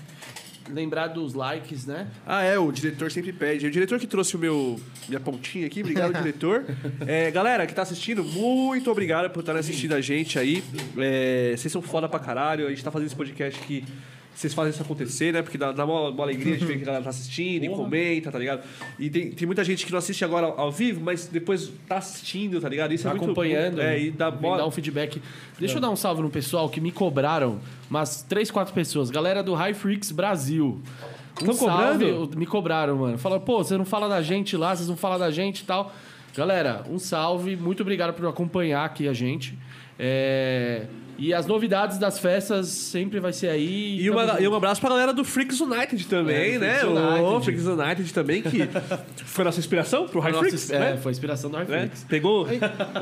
Lembrar 0.72 1.08
dos 1.08 1.34
likes, 1.34 1.86
né? 1.86 2.08
Ah, 2.26 2.44
é, 2.44 2.58
o 2.58 2.72
diretor 2.72 3.12
sempre 3.12 3.34
pede. 3.34 3.66
O 3.66 3.72
diretor 3.72 4.00
que 4.00 4.08
trouxe 4.08 4.36
o 4.36 4.40
meu 4.40 4.80
minha 5.08 5.20
pontinha 5.20 5.66
aqui, 5.68 5.82
obrigado, 5.82 6.14
diretor. 6.22 6.66
É, 7.06 7.32
galera 7.32 7.66
que 7.66 7.74
tá 7.74 7.82
assistindo, 7.82 8.24
muito 8.24 8.90
obrigado 8.92 9.30
por 9.32 9.40
estarem 9.40 9.60
assistindo 9.60 9.94
a 9.94 10.02
gente 10.02 10.38
aí. 10.38 10.64
É, 10.98 11.54
vocês 11.58 11.72
são 11.72 11.82
foda 11.82 12.08
pra 12.08 12.20
caralho. 12.20 12.68
A 12.68 12.70
gente 12.70 12.84
tá 12.84 12.92
fazendo 12.92 13.08
esse 13.08 13.16
podcast 13.16 13.60
aqui. 13.60 13.84
Vocês 14.40 14.54
fazem 14.54 14.72
isso 14.72 14.82
acontecer, 14.82 15.34
né? 15.34 15.42
Porque 15.42 15.58
dá, 15.58 15.74
dá 15.74 15.84
uma, 15.84 16.12
uma 16.12 16.24
alegria 16.24 16.56
de 16.56 16.64
ver 16.66 16.78
que 16.78 16.84
a 16.84 16.86
galera 16.86 17.04
tá 17.04 17.10
assistindo 17.10 17.66
e 17.66 17.68
Porra. 17.68 17.84
comenta, 17.84 18.32
tá 18.32 18.40
ligado? 18.40 18.64
E 18.98 19.10
tem, 19.10 19.32
tem 19.32 19.46
muita 19.46 19.66
gente 19.66 19.86
que 19.86 19.92
não 19.92 20.00
assiste 20.00 20.24
agora 20.24 20.46
ao 20.56 20.72
vivo, 20.72 21.02
mas 21.04 21.28
depois 21.28 21.70
tá 21.86 21.98
assistindo, 21.98 22.62
tá 22.62 22.70
ligado? 22.70 22.94
Isso 22.94 23.04
Tá 23.04 23.10
é 23.10 23.14
muito 23.16 23.26
acompanhando. 23.26 23.82
É, 23.82 24.00
e 24.00 24.12
dá 24.12 24.32
bola. 24.32 24.66
um 24.66 24.72
feedback. 24.72 25.22
Deixa 25.60 25.76
eu 25.76 25.82
dar 25.82 25.90
um 25.90 25.96
salve 25.98 26.22
no 26.22 26.30
pessoal 26.30 26.70
que 26.70 26.80
me 26.80 26.90
cobraram, 26.90 27.60
umas 27.90 28.22
três, 28.24 28.50
quatro 28.50 28.74
pessoas. 28.74 29.10
Galera 29.10 29.44
do 29.44 29.54
High 29.54 29.74
Freaks 29.74 30.10
Brasil. 30.14 30.82
Um 31.42 31.46
Tão 31.48 31.54
salve, 31.56 32.06
cobrando? 32.10 32.38
Me 32.40 32.46
cobraram, 32.46 32.96
mano. 32.96 33.18
Falaram, 33.18 33.44
pô, 33.44 33.62
você 33.62 33.78
não 33.78 33.84
fala 33.84 34.08
da 34.08 34.22
gente 34.22 34.56
lá, 34.56 34.74
vocês 34.74 34.88
não 34.88 34.96
falam 34.96 35.20
da 35.20 35.30
gente 35.32 35.64
e 35.64 35.66
tal. 35.66 35.94
Galera, 36.34 36.86
um 36.90 36.98
salve. 36.98 37.58
Muito 37.58 37.82
obrigado 37.82 38.14
por 38.14 38.26
acompanhar 38.26 38.86
aqui 38.86 39.06
a 39.06 39.12
gente. 39.12 39.58
É, 39.98 40.86
E 41.20 41.34
as 41.34 41.46
novidades 41.46 41.98
das 41.98 42.18
festas 42.18 42.68
sempre 42.68 43.20
vai 43.20 43.34
ser 43.34 43.50
aí. 43.50 44.00
E, 44.02 44.10
uma, 44.10 44.40
e 44.40 44.48
um 44.48 44.56
abraço 44.56 44.80
pra 44.80 44.90
galera 44.90 45.14
do 45.14 45.24
Freaks 45.26 45.60
United 45.60 46.08
também, 46.08 46.56
É, 46.56 46.60
né? 46.60 46.74
Freaks 46.80 46.90
O 46.90 46.98
United. 46.98 47.44
Freaks 47.46 47.66
United 47.68 48.14
também, 48.14 48.42
que 48.42 48.70
foi 49.26 49.44
nossa 49.44 49.60
inspiração 49.60 50.08
pro 50.08 50.20
High 50.20 50.34
Freaks, 50.34 50.70
é, 50.72 50.80
né? 50.80 50.98
foi 50.98 51.10
a 51.10 51.14
inspiração 51.14 51.50
do 51.50 51.58
High 51.58 51.66
Né? 51.68 51.78
Freaks. 51.80 52.06
Pegou. 52.08 52.48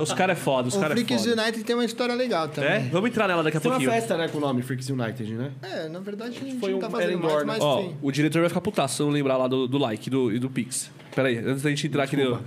Os 0.02 0.12
caras 0.14 0.38
é 0.38 0.42
foda, 0.42 0.68
os 0.68 0.76
O 0.76 0.80
caras 0.80 0.98
é 0.98 1.04
Freaks 1.06 1.26
foda. 1.26 1.42
United 1.42 1.64
tem 1.64 1.76
uma 1.76 1.86
história 1.86 2.16
legal 2.16 2.48
também. 2.50 2.70
É? 2.72 2.80
Vamos 2.92 3.10
entrar 3.10 3.28
nela 3.28 3.44
daqui 3.44 3.58
a 3.58 3.60
Tem 3.60 3.70
uma 3.72 3.76
pouquinho. 3.78 3.92
festa, 3.92 4.18
né, 4.18 4.28
com 4.28 4.38
o 4.40 4.42
nome 4.42 4.62
Freaks 4.64 4.90
United, 4.90 5.34
né? 5.34 5.52
É, 5.62 5.88
na 5.88 6.00
verdade 6.00 6.38
a 6.38 6.46
gente 6.46 6.60
Foi 6.60 6.72
não 6.72 6.78
um- 6.78 6.82
tá 6.82 6.90
fazendo 6.90 7.20
mais, 7.20 7.44
mas 7.46 7.62
Ó, 7.64 7.82
sim. 7.82 7.96
o 8.02 8.12
diretor 8.12 8.40
vai 8.40 8.50
ficar 8.50 8.62
putaço 8.62 8.96
se 8.96 9.02
eu 9.02 9.06
não 9.06 9.14
lembrar 9.14 9.38
lá 9.38 9.48
do, 9.48 9.68
do 9.68 9.78
like 9.78 10.10
do, 10.10 10.32
e 10.32 10.40
do 10.40 10.50
Pix. 10.50 10.90
Pera 11.18 11.30
aí, 11.30 11.40
antes 11.40 11.64
da 11.64 11.70
gente 11.72 11.88
entrar 11.88 12.04
aqui 12.04 12.16
no... 12.16 12.40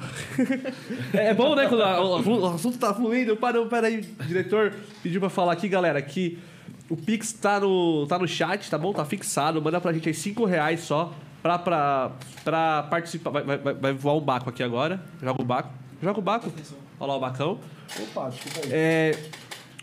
é 1.13 1.35
bom, 1.35 1.57
né, 1.57 1.67
quando 1.67 1.83
a- 1.83 2.01
o, 2.01 2.41
o 2.41 2.47
assunto 2.55 2.79
tá 2.79 2.95
fluindo. 2.95 3.37
Para, 3.37 3.61
pera 3.67 3.89
aí, 3.89 4.09
o 4.21 4.25
diretor 4.25 4.73
pediu 5.03 5.19
pra 5.21 5.29
falar 5.29 5.55
aqui, 5.55 5.67
galera, 5.69 6.01
que 6.01 6.39
o 6.89 6.97
Pix 6.97 7.33
tá 7.33 7.59
no, 7.59 8.07
tá 8.07 8.17
no 8.17 8.29
chat, 8.29 8.71
tá 8.71 8.79
bom? 8.79 8.93
Tá 8.93 9.05
fixado. 9.05 9.61
Manda 9.61 9.81
pra 9.81 9.93
gente 9.93 10.09
aí 10.09 10.15
5 10.15 10.45
reais 10.45 10.83
só 10.83 11.13
pra, 11.43 11.59
pra, 11.59 12.13
pra 12.45 12.85
participar. 12.85 13.31
Vai, 13.31 13.43
vai, 13.43 13.59
vai- 13.59 13.75
vai 13.75 13.93
voar 13.93 14.15
um 14.15 14.21
baco 14.21 14.49
aqui 14.49 14.63
agora. 14.63 15.03
Joga 15.21 15.43
o 15.43 15.45
baco. 15.45 15.71
Joga 16.01 16.19
o 16.21 16.23
baco. 16.23 16.53
Olha 17.01 17.09
lá 17.11 17.17
o 17.17 17.21
bacão. 17.21 17.59
Opa, 18.01 18.29
desculpa 18.31 18.61
aí. 18.67 18.71
É, 18.73 19.19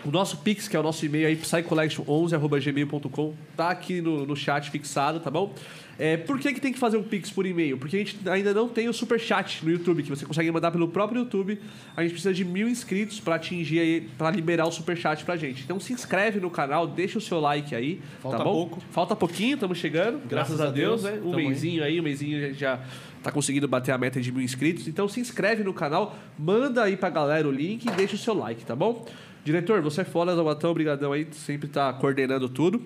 O 0.06 0.12
nosso 0.12 0.38
Pix, 0.38 0.68
que 0.68 0.76
é 0.76 0.80
o 0.80 0.84
nosso 0.84 1.06
e-mail 1.06 1.28
aí, 1.28 1.36
psycollection11.gmail.com, 1.36 3.34
tá 3.56 3.70
aqui 3.70 4.00
no, 4.00 4.26
no 4.26 4.36
chat 4.36 4.70
fixado, 4.70 5.20
tá 5.20 5.32
bom? 5.32 5.54
É, 6.00 6.16
por 6.16 6.40
que, 6.40 6.54
que 6.54 6.62
tem 6.62 6.72
que 6.72 6.78
fazer 6.78 6.98
um 6.98 7.04
Pix 7.04 7.32
por 7.32 7.46
e-mail? 7.46 7.78
Porque 7.78 7.96
a 7.96 8.00
gente 8.00 8.18
ainda 8.30 8.54
não 8.54 8.70
tem 8.70 8.88
o 8.88 8.94
Super 8.94 9.20
Chat 9.20 9.66
no 9.66 9.72
YouTube, 9.72 10.04
que 10.04 10.10
você 10.10 10.26
consegue 10.26 10.52
mandar 10.52 10.70
pelo 10.70 10.88
próprio 10.88 11.22
YouTube. 11.22 11.60
A 11.96 12.04
gente 12.04 12.12
precisa 12.12 12.34
de 12.34 12.46
mil 12.46 12.70
inscritos 12.70 13.20
para 13.20 13.36
atingir 13.36 13.80
aí, 13.80 14.02
para 14.16 14.30
liberar 14.30 14.68
o 14.68 14.72
Super 14.72 14.96
Chat 14.96 15.26
pra 15.26 15.36
gente. 15.36 15.64
Então 15.64 15.80
se 15.80 15.92
inscreve 15.92 16.40
no 16.40 16.52
canal, 16.52 16.86
deixa 16.86 17.18
o 17.18 17.22
seu 17.22 17.40
like 17.40 17.74
aí, 17.74 18.00
Falta 18.22 18.38
tá 18.38 18.44
bom? 18.44 18.54
pouco. 18.54 18.84
Falta 18.92 19.16
pouquinho, 19.16 19.56
estamos 19.56 19.80
chegando, 19.80 20.22
graças, 20.28 20.58
Graças 20.58 20.62
a 20.62 20.70
Deus, 20.70 21.02
Deus, 21.02 21.16
né? 21.16 21.22
Um 21.24 21.36
mêsinho 21.36 21.84
aí, 21.84 22.00
um 22.00 22.04
mêsinho 22.04 22.38
a 22.38 22.48
gente 22.50 22.60
já 22.60 22.80
tá 23.24 23.32
conseguindo 23.32 23.68
bater 23.68 23.92
a 23.92 23.98
meta 23.98 24.22
de 24.22 24.32
mil 24.32 24.44
inscritos. 24.44 24.88
Então 24.88 25.08
se 25.08 25.20
inscreve 25.20 25.64
no 25.64 25.74
canal, 25.74 26.16
manda 26.38 26.84
aí 26.84 26.96
pra 26.96 27.10
galera 27.10 27.48
o 27.48 27.52
link 27.52 27.86
e 27.86 27.92
deixa 27.92 28.16
o 28.16 28.20
seu 28.20 28.36
like, 28.36 28.64
tá 28.64 28.76
bom? 28.76 29.04
Diretor, 29.48 29.82
você 29.82 30.02
é 30.02 30.04
foda, 30.04 30.36
Zaubatão, 30.36 30.72
obrigadão 30.72 31.14
aí, 31.14 31.26
sempre 31.32 31.70
tá 31.70 31.94
coordenando 31.94 32.50
tudo. 32.50 32.82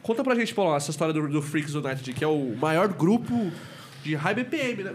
Conta 0.00 0.22
pra 0.22 0.32
gente, 0.36 0.54
Paulo, 0.54 0.76
essa 0.76 0.92
história 0.92 1.12
do, 1.12 1.26
do 1.28 1.42
Freaks 1.42 1.74
United, 1.74 2.12
que 2.12 2.22
é 2.22 2.26
o 2.28 2.54
maior 2.56 2.86
grupo 2.86 3.50
de 4.04 4.14
high 4.14 4.32
BPM, 4.32 4.84
né? 4.84 4.94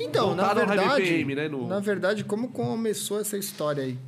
Então, 0.00 0.34
na 0.34 0.44
Voltado 0.54 0.66
verdade, 0.66 1.02
BPM, 1.02 1.34
né, 1.34 1.46
no- 1.48 1.68
na 1.68 1.78
verdade, 1.78 2.24
como 2.24 2.48
começou 2.48 3.20
essa 3.20 3.36
história 3.36 3.82
aí? 3.84 3.98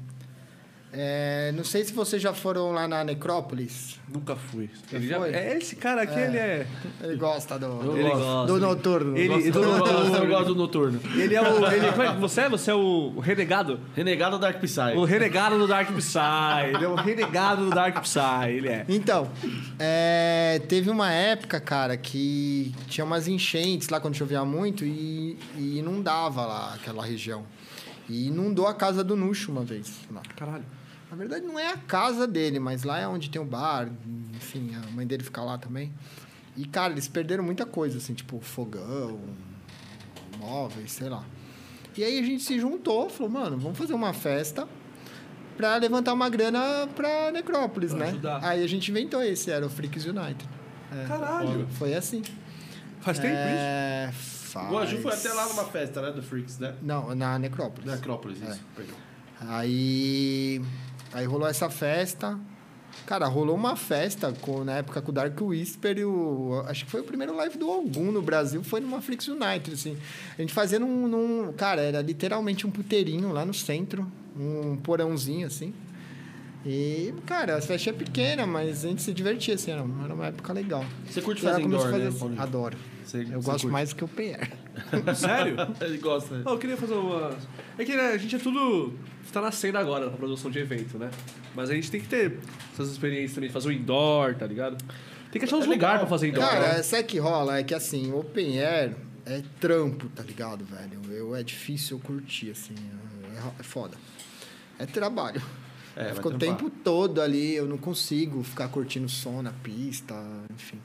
É, 0.93 1.53
não 1.55 1.62
sei 1.62 1.85
se 1.85 1.93
vocês 1.93 2.21
já 2.21 2.35
foram 2.35 2.73
lá 2.73 2.89
na 2.89 3.05
Necrópolis. 3.05 3.97
Nunca 4.12 4.35
fui. 4.35 4.69
Ele 4.93 5.07
já- 5.07 5.19
foi? 5.21 5.33
é, 5.33 5.57
esse 5.57 5.77
cara 5.77 6.03
aqui, 6.03 6.19
ele 6.19 6.37
é... 6.37 6.67
Ele 7.01 7.15
gosta 7.17 7.57
do, 7.61 7.97
Ele 7.97 8.11
gosta. 8.11 8.53
do 8.53 8.59
noturno. 8.59 9.17
Ele- 9.17 9.49
Eu 9.49 9.53
do 9.53 9.62
noturno. 9.62 10.17
eu 10.17 10.27
gosto 10.27 10.47
do 10.47 10.55
noturno. 10.57 11.01
Ele 11.15 11.35
é 11.37 11.41
o... 11.41 11.65
Ele, 11.71 11.91
como 11.93 12.03
é 12.03 12.12
que 12.15 12.21
você 12.21 12.41
é? 12.41 12.49
Você 12.49 12.71
é 12.73 12.75
o 12.75 13.21
renegado? 13.21 13.79
Renegado 13.95 14.37
Dark 14.37 14.59
Psy. 14.61 14.97
O 14.97 15.05
renegado 15.05 15.59
do 15.59 15.69
Dark 15.69 15.93
Psy. 15.93 16.19
Ele 16.75 16.85
é 16.85 16.89
o 16.89 16.97
renegado 16.97 17.67
do 17.67 17.71
Dark 17.71 18.01
Psy, 18.03 18.49
ele 18.49 18.69
é. 18.69 18.85
Então, 18.89 19.31
é, 19.79 20.61
teve 20.69 20.91
uma 20.91 21.12
época, 21.12 21.61
cara, 21.61 21.97
que 21.97 22.75
tinha 22.89 23.05
umas 23.05 23.29
enchentes 23.29 23.89
lá 23.91 24.01
quando 24.01 24.17
chovia 24.17 24.45
muito 24.45 24.85
e, 24.85 25.39
e 25.57 25.79
inundava 25.79 26.45
lá 26.45 26.75
aquela 26.75 27.05
região. 27.07 27.45
E 28.09 28.27
inundou 28.27 28.67
a 28.67 28.75
casa 28.75 29.05
do 29.05 29.15
Nuxo 29.15 29.53
uma 29.53 29.62
vez. 29.62 29.93
Lá. 30.11 30.21
Caralho. 30.37 30.65
Na 31.11 31.16
verdade, 31.16 31.45
não 31.45 31.59
é 31.59 31.73
a 31.73 31.77
casa 31.77 32.27
dele, 32.27 32.59
mas 32.61 32.85
lá 32.85 32.99
é 33.01 33.07
onde 33.09 33.28
tem 33.31 33.41
o 33.41 33.45
bar, 33.45 33.89
enfim, 34.35 34.70
a 34.77 34.91
mãe 34.93 35.07
dele 35.07 35.24
fica 35.24 35.43
lá 35.43 35.59
também. 35.59 35.93
E, 36.57 36.65
cara, 36.66 36.93
eles 36.93 37.09
perderam 37.09 37.43
muita 37.43 37.66
coisa, 37.66 37.99
assim, 37.99 38.15
tipo 38.15 38.39
fogão, 38.41 39.19
móveis, 40.39 40.93
sei 40.93 41.09
lá. 41.09 41.24
E 41.97 42.05
aí 42.05 42.19
a 42.19 42.23
gente 42.23 42.43
se 42.45 42.59
juntou, 42.61 43.11
falou, 43.11 43.31
mano, 43.32 43.59
vamos 43.59 43.77
fazer 43.77 43.93
uma 43.95 44.12
festa 44.12 44.69
pra 45.57 45.77
levantar 45.77 46.12
uma 46.12 46.28
grana 46.28 46.89
pra 46.95 47.31
Necrópolis, 47.32 47.91
Pra 47.93 48.01
né? 48.05 48.09
ajudar. 48.11 48.45
Aí 48.45 48.62
a 48.62 48.66
gente 48.66 48.91
inventou 48.91 49.23
esse, 49.23 49.51
era 49.51 49.66
o 49.66 49.69
Freaks 49.70 50.05
United. 50.07 50.49
É, 50.93 51.07
Caralho. 51.07 51.66
Foi 51.73 51.95
assim. 51.95 52.23
Faz 53.01 53.19
tempo 53.19 53.35
isso? 53.35 53.45
é, 53.47 54.11
faz... 54.12 54.73
O 54.73 54.78
Aju 54.78 55.03
foi 55.03 55.12
até 55.12 55.32
lá 55.32 55.47
numa 55.49 55.65
festa, 55.65 56.03
né? 56.03 56.11
Do 56.12 56.23
Freaks, 56.23 56.59
né? 56.59 56.74
Não, 56.82 57.15
na 57.15 57.39
Necrópolis. 57.39 57.91
É. 58.43 58.51
isso. 58.51 58.65
Perdão. 58.77 58.95
Aí, 59.49 60.61
aí 61.12 61.27
rolou 61.27 61.49
essa 61.49 61.69
festa. 61.70 62.39
Cara, 63.07 63.27
rolou 63.27 63.55
uma 63.57 63.77
festa 63.77 64.32
com, 64.41 64.65
na 64.65 64.78
época 64.78 65.01
com 65.01 65.11
o 65.11 65.15
Dark 65.15 65.41
Whisper 65.41 65.99
e 65.99 66.05
o. 66.05 66.62
Acho 66.66 66.85
que 66.85 66.91
foi 66.91 67.01
o 67.01 67.05
primeiro 67.05 67.35
live 67.37 67.57
do 67.57 67.70
Algum 67.70 68.11
no 68.11 68.20
Brasil, 68.20 68.62
foi 68.65 68.81
numa 68.81 69.01
Flix 69.01 69.28
United, 69.28 69.73
assim. 69.73 69.97
A 70.37 70.41
gente 70.41 70.53
fazia 70.53 70.78
num, 70.78 71.07
num- 71.09 71.53
Cara, 71.53 71.81
era 71.82 72.01
literalmente 72.03 72.66
um 72.66 72.70
puteirinho 72.70 73.32
lá 73.32 73.45
no 73.45 73.55
centro, 73.55 74.11
um 74.37 74.77
porãozinho, 74.77 75.47
assim. 75.47 75.73
E, 76.65 77.15
cara, 77.24 77.57
a 77.57 77.62
festa 77.62 77.89
é 77.89 77.93
pequena, 77.93 78.47
mas 78.47 78.85
a 78.85 78.89
gente 78.89 79.01
se 79.03 79.12
divertia, 79.15 79.55
assim, 79.55 79.70
era 79.70 79.82
uma, 79.82 80.05
era 80.05 80.15
uma 80.15 80.27
época 80.27 80.53
legal. 80.53 80.85
Você 81.09 81.23
curte 81.23 81.41
fazer 81.41 81.62
indoor, 81.62 81.81
a 81.87 81.91
né, 81.91 81.93
fazer 81.93 82.09
assim? 82.09 82.39
Adoro. 82.39 82.77
Você- 83.05 83.19
Eu 83.23 83.24
você 83.27 83.32
gosto 83.35 83.49
curte. 83.62 83.66
mais 83.69 83.89
do 83.91 83.97
que 83.97 84.05
o 84.05 84.09
PR. 84.09 84.51
Sério? 85.16 85.57
Ele 85.81 85.99
gosta. 85.99 86.37
né? 86.37 86.43
Não, 86.45 86.53
eu 86.53 86.59
queria 86.59 86.77
fazer 86.77 86.95
uma. 86.95 87.37
É 87.78 87.85
que 87.85 87.97
né, 87.97 88.09
a 88.09 88.19
gente 88.19 88.37
é 88.37 88.39
tudo. 88.39 88.93
Está 89.24 89.41
nascendo 89.41 89.78
agora 89.78 90.07
na 90.11 90.16
produção 90.16 90.51
de 90.51 90.59
evento, 90.59 90.99
né? 90.99 91.11
Mas 91.55 91.70
a 91.70 91.74
gente 91.74 91.91
tem 91.91 92.01
que 92.01 92.09
ter 92.09 92.39
essas 92.74 92.91
experiências 92.91 93.32
também, 93.35 93.49
fazer 93.49 93.69
o 93.69 93.73
indoor, 93.73 94.35
tá 94.35 94.47
ligado? 94.47 94.77
Tem 95.32 95.39
que 95.41 95.45
achar 95.47 95.57
uns 95.57 95.65
É 95.65 95.69
lugares 95.69 96.01
pra 96.01 96.09
fazer 96.09 96.28
indoor. 96.28 96.45
Cara, 96.47 96.74
né? 96.77 96.82
sabe 96.82 97.03
o 97.05 97.07
que 97.07 97.19
rola? 97.19 97.59
É 97.59 97.62
que 97.62 97.74
assim, 97.74 98.12
open 98.12 98.59
air 98.61 98.93
é 99.24 99.43
trampo, 99.61 100.09
tá 100.11 100.23
ligado, 100.23 100.65
velho? 100.65 101.01
Eu, 101.11 101.35
é 101.35 101.43
difícil 101.43 101.97
eu 101.97 102.01
curtir, 102.03 102.51
assim. 102.51 102.74
É, 103.35 103.61
é 103.61 103.62
foda. 103.62 103.97
É 104.78 104.85
trabalho. 104.87 105.41
É, 105.97 106.15
Fica 106.15 106.29
o 106.29 106.39
tempo 106.39 106.71
todo 106.71 107.21
ali, 107.21 107.55
eu 107.55 107.67
não 107.67 107.77
consigo 107.77 108.43
ficar 108.43 108.69
curtindo 108.69 109.09
som 109.09 109.43
na 109.43 109.53
pista, 109.53 110.15
enfim. 110.55 110.79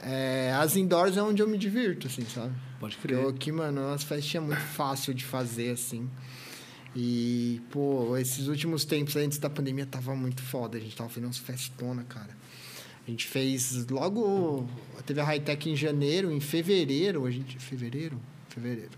É, 0.00 0.52
as 0.56 0.76
indoors 0.76 1.16
é 1.16 1.22
onde 1.22 1.42
eu 1.42 1.48
me 1.48 1.58
divirto, 1.58 2.06
assim, 2.06 2.24
sabe? 2.26 2.52
Pode 2.78 2.94
Porque 2.96 3.08
crer. 3.14 3.22
eu 3.24 3.28
aqui, 3.30 3.50
mano, 3.50 3.80
é 3.80 3.84
umas 3.86 4.04
festinhas 4.04 4.44
muito 4.46 4.60
fácil 4.60 5.12
de 5.12 5.24
fazer, 5.24 5.70
assim. 5.72 6.08
E, 6.94 7.60
pô, 7.70 8.16
esses 8.16 8.46
últimos 8.48 8.84
tempos 8.84 9.16
antes 9.16 9.38
da 9.38 9.50
pandemia 9.50 9.86
tava 9.86 10.14
muito 10.14 10.42
foda. 10.42 10.76
A 10.78 10.80
gente 10.80 10.94
tava 10.96 11.08
fazendo 11.08 11.24
umas 11.24 11.38
festona, 11.38 12.04
cara. 12.04 12.36
A 13.06 13.10
gente 13.10 13.26
fez 13.26 13.86
logo. 13.88 14.68
Teve 15.06 15.20
a 15.20 15.24
High 15.24 15.40
Tech 15.40 15.68
em 15.68 15.76
janeiro, 15.76 16.30
em 16.30 16.40
fevereiro. 16.40 17.24
A 17.24 17.30
gente. 17.30 17.58
Fevereiro? 17.58 18.20
Fevereiro. 18.48 18.90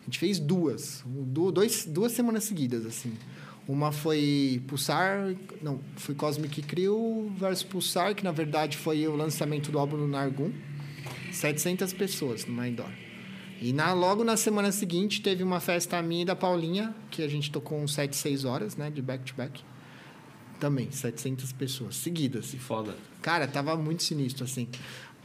A 0.00 0.04
gente 0.04 0.18
fez 0.18 0.38
duas. 0.38 1.02
du- 1.06 1.52
Dois, 1.52 1.84
duas 1.86 2.12
semanas 2.12 2.44
seguidas, 2.44 2.84
assim. 2.86 3.12
Uma 3.66 3.92
foi 3.92 4.62
Pulsar. 4.66 5.34
Não, 5.62 5.80
foi 5.96 6.14
Cosmic 6.14 6.62
Crew 6.62 7.32
versus 7.36 7.62
Pulsar, 7.62 8.14
que 8.14 8.24
na 8.24 8.32
verdade 8.32 8.76
foi 8.76 9.06
o 9.06 9.14
lançamento 9.14 9.70
do 9.70 9.78
álbum 9.78 9.96
do 9.96 10.08
Nargun. 10.08 10.50
700 11.32 11.92
pessoas 11.92 12.44
no 12.46 12.66
indoor. 12.66 12.90
E 13.60 13.72
na, 13.72 13.92
logo 13.92 14.24
na 14.24 14.36
semana 14.36 14.72
seguinte 14.72 15.22
teve 15.22 15.42
uma 15.42 15.60
festa 15.60 16.02
minha 16.02 16.22
e 16.22 16.24
da 16.24 16.34
Paulinha, 16.34 16.94
que 17.10 17.22
a 17.22 17.28
gente 17.28 17.50
tocou 17.50 17.80
uns 17.80 17.94
7, 17.94 18.16
6 18.16 18.44
horas, 18.44 18.76
né? 18.76 18.90
De 18.90 19.00
back-to-back. 19.00 19.62
Também, 20.58 20.90
700 20.90 21.52
pessoas 21.52 21.96
seguidas. 21.96 22.50
Que 22.50 22.58
foda. 22.58 22.96
Cara, 23.20 23.46
tava 23.46 23.76
muito 23.76 24.02
sinistro, 24.02 24.44
assim. 24.44 24.68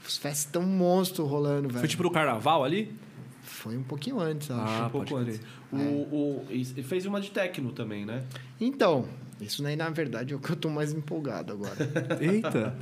Os 0.07 0.17
festas 0.17 0.51
tão 0.51 0.61
monstro 0.61 1.25
rolando, 1.25 1.67
velho. 1.67 1.79
Foi 1.79 1.87
tipo 1.87 2.03
no 2.03 2.11
carnaval 2.11 2.63
ali? 2.63 2.93
Foi 3.41 3.75
um 3.75 3.83
pouquinho 3.83 4.19
antes, 4.19 4.49
eu 4.49 4.55
acho. 4.55 4.83
Ah, 4.83 4.87
um 4.87 4.89
pouco 4.89 5.07
pode 5.09 5.31
antes. 5.31 5.41
O, 5.71 5.75
o, 5.77 6.45
e 6.49 6.63
fez 6.83 7.05
uma 7.05 7.19
de 7.19 7.29
techno 7.29 7.71
também, 7.71 8.05
né? 8.05 8.23
Então, 8.59 9.07
isso 9.41 9.61
daí, 9.61 9.75
na 9.75 9.89
verdade, 9.89 10.33
é 10.33 10.35
o 10.35 10.39
que 10.39 10.49
eu 10.49 10.55
tô 10.55 10.69
mais 10.69 10.93
empolgado 10.93 11.53
agora. 11.53 11.75
Eita. 12.21 12.75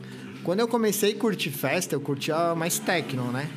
Quando 0.43 0.59
eu 0.59 0.67
comecei 0.67 1.13
a 1.13 1.17
curtir 1.17 1.49
festa, 1.49 1.95
eu 1.95 2.01
curtia 2.01 2.53
mais 2.53 2.77
techno, 2.77 3.31
né? 3.31 3.49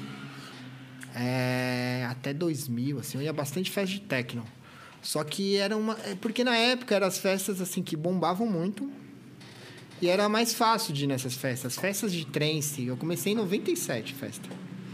É, 1.15 2.07
até 2.09 2.33
2000, 2.33 2.99
assim, 2.99 3.19
eu 3.19 3.25
ia 3.25 3.33
bastante 3.33 3.71
festa 3.71 3.95
de 3.95 4.01
techno. 4.01 4.45
Só 5.03 5.23
que 5.23 5.57
era 5.57 5.77
uma... 5.77 5.97
é 6.05 6.15
Porque 6.15 6.43
na 6.43 6.57
época 6.57 6.95
eram 6.95 7.07
as 7.07 7.19
festas, 7.19 7.61
assim, 7.61 7.83
que 7.83 7.97
bombavam 7.97 8.47
muito. 8.47 8.91
E 10.01 10.09
era 10.09 10.29
mais 10.29 10.55
fácil 10.55 10.95
de 10.95 11.05
ir 11.05 11.07
nessas 11.07 11.35
festas. 11.35 11.77
As 11.77 11.79
festas 11.79 12.13
de 12.13 12.25
trance, 12.27 12.87
eu 12.87 12.97
comecei 12.97 13.33
em 13.33 13.37
97, 13.37 14.15
festa. 14.15 14.49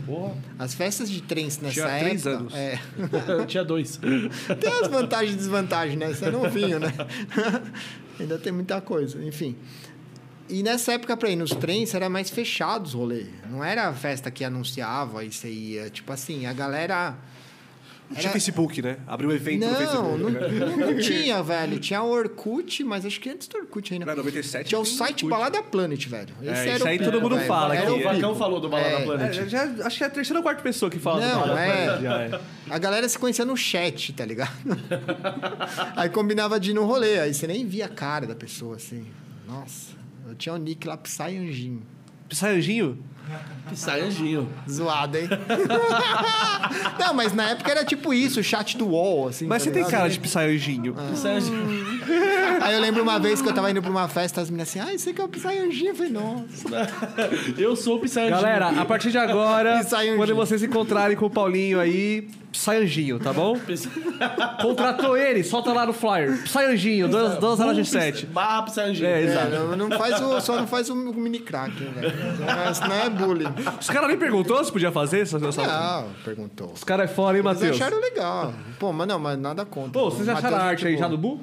Porra. 0.07 0.35
As 0.59 0.75
festas 0.75 1.11
de 1.11 1.23
trance 1.23 1.63
nessa 1.63 1.75
Tinha 1.75 1.87
época... 1.87 2.05
três 2.05 2.27
anos. 2.27 2.55
É, 2.55 2.79
Eu 3.29 3.47
tinha 3.47 3.65
dois. 3.65 3.99
tem 4.61 4.73
as 4.83 4.89
vantagens 4.89 5.35
e 5.35 5.37
desvantagens, 5.37 5.99
né? 5.99 6.09
Você 6.09 6.27
é 6.27 6.31
novinho, 6.31 6.79
né? 6.79 6.93
Ainda 8.21 8.39
tem 8.39 8.53
muita 8.53 8.81
coisa, 8.81 9.23
enfim. 9.25 9.57
E 10.49 10.63
nessa 10.63 10.93
época, 10.93 11.17
pra 11.17 11.31
ir 11.31 11.37
nos 11.37 11.51
trens, 11.51 11.95
era 11.95 12.09
mais 12.09 12.31
fechado 12.31 12.85
os 12.85 12.93
rolês. 12.93 13.29
Não 13.51 13.65
era 13.65 13.89
a 13.89 13.93
festa 13.93 14.31
que 14.31 14.45
anunciava 14.45 15.25
e 15.25 15.33
você 15.33 15.51
ia. 15.51 15.91
Tipo 15.91 16.13
assim, 16.13 16.47
a 16.47 16.53
galera... 16.53 17.17
Não 18.11 18.17
tinha 18.17 18.25
Era- 18.27 18.33
Facebook, 18.33 18.83
né? 18.83 18.99
Abriu 19.07 19.31
um 19.31 19.33
evento 19.33 19.61
no 19.65 19.71
Não, 19.71 19.77
Facebook. 19.77 20.19
não, 20.23 20.31
né? 20.31 20.41
não, 20.51 20.77
não 20.93 20.99
tinha, 20.99 21.43
velho. 21.43 21.79
Tinha 21.81 22.03
o 22.03 22.11
Orkut, 22.11 22.85
mas 22.85 23.05
acho 23.07 23.19
que 23.19 23.31
antes 23.31 23.49
do 23.49 23.57
Orkut 23.57 23.93
ainda. 23.95 24.05
Não, 24.07 24.17
97 24.17 24.69
Tinha 24.69 24.79
o 24.79 24.85
site 24.85 25.25
Orkut. 25.25 25.31
Balada 25.31 25.63
Planet, 25.63 26.07
velho. 26.07 26.29
Esse 26.43 26.51
É, 26.51 26.67
era 26.69 26.77
isso 26.77 26.87
aí 26.87 26.99
pico, 26.99 27.11
todo 27.11 27.23
mundo 27.23 27.37
velho. 27.37 27.49
fala 27.49 27.75
Era 27.75 27.91
o 27.91 27.97
pico. 27.97 28.09
Vacão 28.13 28.35
falou 28.37 28.61
do 28.61 28.69
Balada 28.69 28.89
É, 28.97 29.05
Planet. 29.05 29.39
É, 29.39 29.49
já, 29.49 29.63
acho 29.87 29.97
que 29.99 30.05
é 30.05 30.07
a 30.07 30.11
terceira 30.11 30.39
ou 30.39 30.43
quarta 30.43 30.63
pessoa 30.63 30.91
que 30.91 30.99
fala 30.99 31.21
do 31.21 31.27
Não, 31.27 31.41
Balada 31.41 31.61
é. 31.61 31.85
Planet, 31.87 32.03
já 32.03 32.21
é. 32.23 32.41
A 32.71 32.79
galera 32.79 33.09
se 33.09 33.19
conhecia 33.19 33.45
no 33.45 33.57
chat, 33.57 34.13
tá 34.13 34.25
ligado? 34.27 34.53
aí 35.97 36.09
combinava 36.11 36.61
de 36.61 36.71
ir 36.71 36.75
no 36.75 36.85
rolê, 36.85 37.21
aí 37.21 37.33
você 37.35 37.47
nem 37.47 37.67
via 37.67 37.87
a 37.87 37.89
cara 37.89 38.27
da 38.27 38.35
pessoa, 38.35 38.77
assim. 38.77 39.07
Nossa, 39.49 39.93
eu 40.29 40.35
tinha 40.35 40.55
o 40.55 40.59
nick 40.59 40.87
lá, 40.87 40.97
Psy 40.97 41.23
Anjinho. 41.39 41.83
Psy 42.29 42.47
Anjinho? 42.47 42.99
Sai 43.75 44.03
anjinho. 44.03 44.49
Zoado, 44.71 45.17
hein? 45.19 45.29
Não, 46.99 47.15
mas 47.15 47.33
na 47.33 47.51
época 47.51 47.71
era 47.71 47.85
tipo 47.85 48.13
isso, 48.15 48.41
o 48.41 48.43
chat 48.43 48.77
do 48.77 48.87
UOL, 48.89 49.29
assim. 49.29 49.47
Mas 49.47 49.63
tá 49.65 49.71
você 49.71 49.75
tem 49.75 49.85
cara 49.85 50.09
de 50.09 50.19
Psy 50.21 50.39
Anjinho. 50.39 50.95
Ah. 50.97 51.15
Sai 51.17 51.37
anjinho. 51.37 52.01
Aí 52.61 52.75
eu 52.75 52.81
lembro 52.81 53.03
uma 53.03 53.19
vez 53.19 53.41
que 53.43 53.49
eu 53.49 53.53
tava 53.53 53.71
indo 53.71 53.81
pra 53.83 53.91
uma 53.91 54.09
festa, 54.09 54.41
as 54.41 54.51
meninas 54.51 54.69
assim, 54.69 54.79
ai, 54.81 54.99
você 54.99 55.13
que 55.13 55.21
é 55.21 55.25
o 55.25 55.29
Psyanjinho? 55.29 55.91
Eu 55.91 55.95
falei, 55.97 56.13
nossa. 56.13 56.45
Eu 57.59 57.75
sou 57.77 57.97
o 57.97 58.01
Psy 58.01 58.29
Galera, 58.29 58.69
a 58.69 58.85
partir 58.85 59.11
de 59.11 59.19
agora, 59.19 59.81
quando 60.17 60.35
vocês 60.35 60.61
se 60.61 60.67
encontrarem 60.67 61.17
com 61.17 61.27
o 61.27 61.31
Paulinho 61.31 61.81
aí, 61.81 62.29
sai 62.53 62.83
anjinho, 62.83 63.19
tá 63.19 63.33
bom? 63.33 63.59
Contratou 64.61 65.17
ele, 65.17 65.43
solta 65.43 65.73
lá 65.73 65.87
no 65.87 65.93
flyer. 65.93 66.47
Sai 66.49 66.67
anjinho, 66.73 67.09
duas, 67.09 67.39
duas 67.39 67.61
horas 67.61 67.77
de 67.77 67.85
sete. 67.85 68.27
Barra 68.27 68.63
Psy 68.63 68.81
É, 69.05 69.07
É, 69.07 69.23
exato. 69.23 69.51
não, 69.51 69.89
não 69.89 69.99
faz 69.99 70.21
o, 70.21 70.41
só 70.41 70.57
não 70.57 70.67
faz 70.67 70.89
o 70.91 70.95
mini 70.95 71.39
crack, 71.41 71.73
velho. 71.73 72.13
Senão- 72.37 72.75
Senão 72.75 72.95
é 72.97 73.11
bullying. 73.15 73.47
Os 73.81 73.89
caras 73.89 74.09
nem 74.09 74.19
perguntou 74.19 74.63
se 74.65 74.71
podia 74.73 74.93
fazer 74.93 75.21
essa 75.21 75.37
essa- 75.39 75.67
Não, 75.67 76.09
perguntou. 76.25 76.73
Os 76.73 76.85
caras 76.85 77.11
é 77.11 77.15
fora, 77.15 77.37
hein, 77.39 77.45
Eles 77.45 77.61
Matheus? 77.61 77.77
acharam 77.81 78.01
legal. 78.01 78.53
Pô, 78.79 78.93
mas 78.93 79.07
não, 79.09 79.19
mas 79.19 79.39
nada 79.39 79.65
contra. 79.65 79.91
Pô, 79.93 80.11
vocês 80.11 80.29
acharam 80.29 80.49
a 80.49 80.51
Matheus, 80.51 80.71
arte 80.71 80.87
aí 80.87 80.93
tipo, 80.95 81.03
já 81.05 81.09
do 81.09 81.17
Bu? 81.19 81.41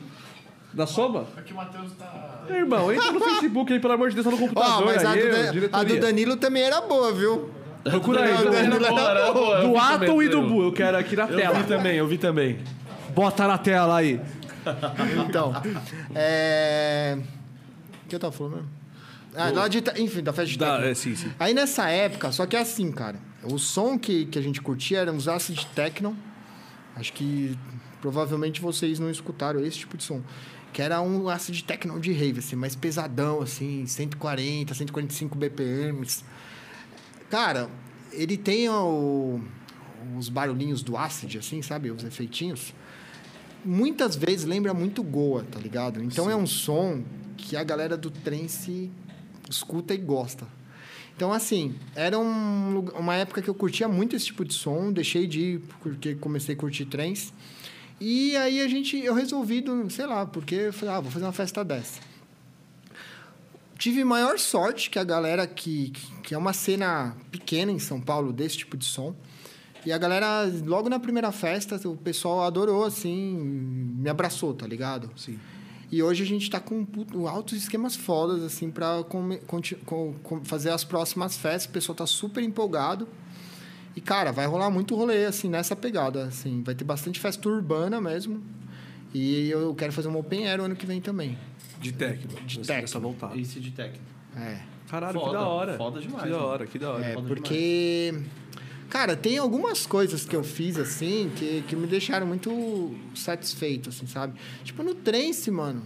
Da 0.73 0.85
Soma? 0.87 1.25
Aqui 1.35 1.51
o 1.51 1.55
Matheus 1.55 1.91
tá. 1.93 2.43
Meu 2.47 2.59
irmão, 2.59 2.91
entra 2.93 3.11
no 3.11 3.19
Facebook 3.19 3.73
aí, 3.73 3.79
pelo 3.79 3.93
amor 3.93 4.09
de 4.09 4.15
Deus, 4.15 4.25
tá 4.25 4.31
no 4.31 4.37
computador 4.37 4.85
mas 4.85 5.03
a 5.03 5.11
aí, 5.11 5.19
do, 5.21 5.27
eu, 5.27 5.69
a 5.73 5.83
do 5.83 5.99
Danilo 5.99 6.37
também 6.37 6.63
era 6.63 6.79
boa, 6.81 7.11
viu? 7.13 7.49
Procura 7.83 8.23
aí, 8.23 8.31
Não, 8.33 8.39
então. 8.41 8.51
Danilo 8.53 8.75
Era 8.75 8.89
boa, 8.89 9.01
era 9.11 9.33
boa, 9.33 9.55
eu 9.61 9.69
Do 9.69 9.77
Atom 9.77 10.21
e 10.23 10.29
do 10.29 10.37
eu- 10.37 10.47
Bu, 10.47 10.63
eu 10.63 10.71
quero 10.71 10.97
aqui 10.97 11.15
na 11.15 11.23
Eu 11.23 11.35
tela. 11.37 11.55
vi 11.59 11.63
também, 11.65 11.97
eu 11.97 12.07
vi 12.07 12.17
também. 12.17 12.59
Bota 13.13 13.47
na 13.47 13.57
tela 13.57 13.97
aí. 13.97 14.21
Então, 15.27 15.53
é... 16.15 17.17
O 18.05 18.07
que 18.07 18.15
eu 18.15 18.19
tava 18.19 18.31
falando 18.31 18.53
mesmo? 18.57 18.69
Ah, 19.35 19.49
lá 19.49 19.67
de... 19.67 19.77
Ita- 19.79 19.99
Enfim, 19.99 20.21
da 20.21 20.33
festa 20.33 20.51
de 20.51 20.57
Dá, 20.57 20.73
techno. 20.75 20.87
é, 20.89 20.93
sim, 20.93 21.15
sim. 21.15 21.31
Aí 21.39 21.53
nessa 21.53 21.87
época, 21.89 22.31
só 22.31 22.45
que 22.45 22.55
é 22.55 22.59
assim, 22.59 22.91
cara. 22.91 23.19
O 23.43 23.57
som 23.57 23.97
que, 23.97 24.25
que 24.25 24.37
a 24.37 24.41
gente 24.41 24.61
curtia 24.61 24.99
era 24.99 25.11
uns 25.11 25.27
acid 25.27 25.63
techno. 25.75 26.17
Acho 26.95 27.13
que 27.13 27.57
provavelmente 28.01 28.59
vocês 28.61 28.99
não 28.99 29.09
escutaram 29.09 29.63
esse 29.65 29.77
tipo 29.79 29.95
de 29.97 30.03
som. 30.03 30.21
Que 30.73 30.81
era 30.81 31.01
um 31.01 31.27
acid 31.29 31.61
techno 31.63 31.99
de 31.99 32.11
rave, 32.13 32.39
assim, 32.39 32.55
mais 32.55 32.75
pesadão, 32.75 33.41
assim, 33.41 33.85
140, 33.85 34.73
145 34.73 35.37
BPMs. 35.37 36.23
Cara, 37.29 37.69
ele 38.11 38.37
tem 38.37 38.69
o- 38.69 39.41
os 40.17 40.29
barulhinhos 40.29 40.81
do 40.83 40.97
acid, 40.97 41.35
assim, 41.37 41.61
sabe? 41.61 41.91
Os 41.91 42.03
efeitinhos. 42.03 42.73
Muitas 43.63 44.15
vezes 44.15 44.45
lembra 44.45 44.73
muito 44.73 45.03
Goa, 45.03 45.43
tá 45.49 45.59
ligado? 45.59 46.03
Então 46.03 46.29
é 46.29 46.35
um 46.35 46.47
som 46.47 47.03
que 47.37 47.55
a 47.55 47.63
galera 47.63 47.95
do 47.95 48.09
trance 48.09 48.89
escuta 49.51 49.93
e 49.93 49.97
gosta. 49.97 50.47
Então, 51.15 51.31
assim, 51.31 51.75
era 51.95 52.17
um, 52.17 52.79
uma 52.97 53.15
época 53.15 53.41
que 53.41 53.49
eu 53.49 53.53
curtia 53.53 53.87
muito 53.87 54.15
esse 54.15 54.25
tipo 54.25 54.43
de 54.43 54.53
som, 54.53 54.91
deixei 54.91 55.27
de 55.27 55.39
ir 55.39 55.61
porque 55.81 56.15
comecei 56.15 56.55
a 56.55 56.57
curtir 56.57 56.85
trens. 56.85 57.31
E 57.99 58.35
aí 58.37 58.59
a 58.61 58.67
gente, 58.67 58.97
eu 58.97 59.13
resolvi, 59.13 59.63
sei 59.89 60.07
lá, 60.07 60.25
porque 60.25 60.55
eu 60.55 60.73
falei, 60.73 60.95
ah, 60.95 60.99
vou 60.99 61.11
fazer 61.11 61.25
uma 61.25 61.31
festa 61.31 61.63
dessa. 61.63 61.99
Tive 63.77 64.03
maior 64.03 64.39
sorte 64.39 64.89
que 64.89 64.97
a 64.97 65.03
galera 65.03 65.45
que, 65.45 65.91
que 66.23 66.33
é 66.33 66.37
uma 66.37 66.53
cena 66.53 67.15
pequena 67.29 67.71
em 67.71 67.79
São 67.79 68.01
Paulo 68.01 68.33
desse 68.33 68.57
tipo 68.57 68.75
de 68.75 68.85
som. 68.85 69.15
E 69.85 69.91
a 69.91 69.97
galera, 69.97 70.43
logo 70.65 70.89
na 70.89 70.99
primeira 70.99 71.31
festa, 71.31 71.79
o 71.87 71.97
pessoal 71.97 72.43
adorou, 72.43 72.83
assim, 72.83 73.35
me 73.37 74.09
abraçou, 74.09 74.53
tá 74.53 74.65
ligado? 74.65 75.11
Sim. 75.15 75.39
E 75.91 76.01
hoje 76.01 76.23
a 76.23 76.25
gente 76.25 76.49
tá 76.49 76.59
com 76.59 76.85
altos 77.27 77.57
esquemas 77.57 77.95
fodas, 77.97 78.41
assim, 78.43 78.71
com- 80.23 80.43
fazer 80.45 80.69
as 80.69 80.83
próximas 80.85 81.35
festas. 81.37 81.65
O 81.69 81.73
pessoal 81.73 81.95
tá 81.95 82.05
super 82.07 82.41
empolgado. 82.41 83.07
E, 83.93 83.99
cara, 83.99 84.31
vai 84.31 84.45
rolar 84.47 84.69
muito 84.69 84.95
rolê, 84.95 85.25
assim, 85.25 85.49
nessa 85.49 85.75
pegada, 85.75 86.23
assim. 86.25 86.63
Vai 86.63 86.73
ter 86.75 86.85
bastante 86.85 87.19
festa 87.19 87.49
urbana 87.49 87.99
mesmo. 87.99 88.41
E 89.13 89.49
eu 89.49 89.75
quero 89.75 89.91
fazer 89.91 90.07
um 90.07 90.17
open 90.17 90.47
air 90.47 90.61
o 90.61 90.63
ano 90.63 90.77
que 90.77 90.85
vem 90.85 91.01
também. 91.01 91.37
De 91.81 91.91
técnico. 91.91 92.41
De 92.45 92.59
técnico. 92.59 93.37
Esse 93.37 93.59
de 93.59 93.71
técnico. 93.71 94.05
É. 94.37 94.59
Caralho, 94.89 95.19
que 95.19 95.25
Foda, 95.25 95.37
da 95.39 95.47
hora. 95.47 95.77
foda 95.77 95.99
demais, 95.99 96.23
Que 96.23 96.29
da 96.29 96.35
mano. 96.37 96.47
hora, 96.47 96.67
que 96.67 96.79
da 96.79 96.89
hora. 96.91 97.05
É, 97.05 97.13
foda 97.13 97.27
porque... 97.27 98.13
Cara, 98.91 99.15
tem 99.15 99.37
algumas 99.37 99.85
coisas 99.85 100.25
que 100.25 100.35
eu 100.35 100.43
fiz, 100.43 100.77
assim, 100.77 101.31
que, 101.37 101.63
que 101.65 101.77
me 101.77 101.87
deixaram 101.87 102.27
muito 102.27 102.93
satisfeito, 103.15 103.87
assim, 103.87 104.05
sabe? 104.05 104.37
Tipo, 104.65 104.83
no 104.83 104.93
trance, 104.93 105.49
mano. 105.49 105.81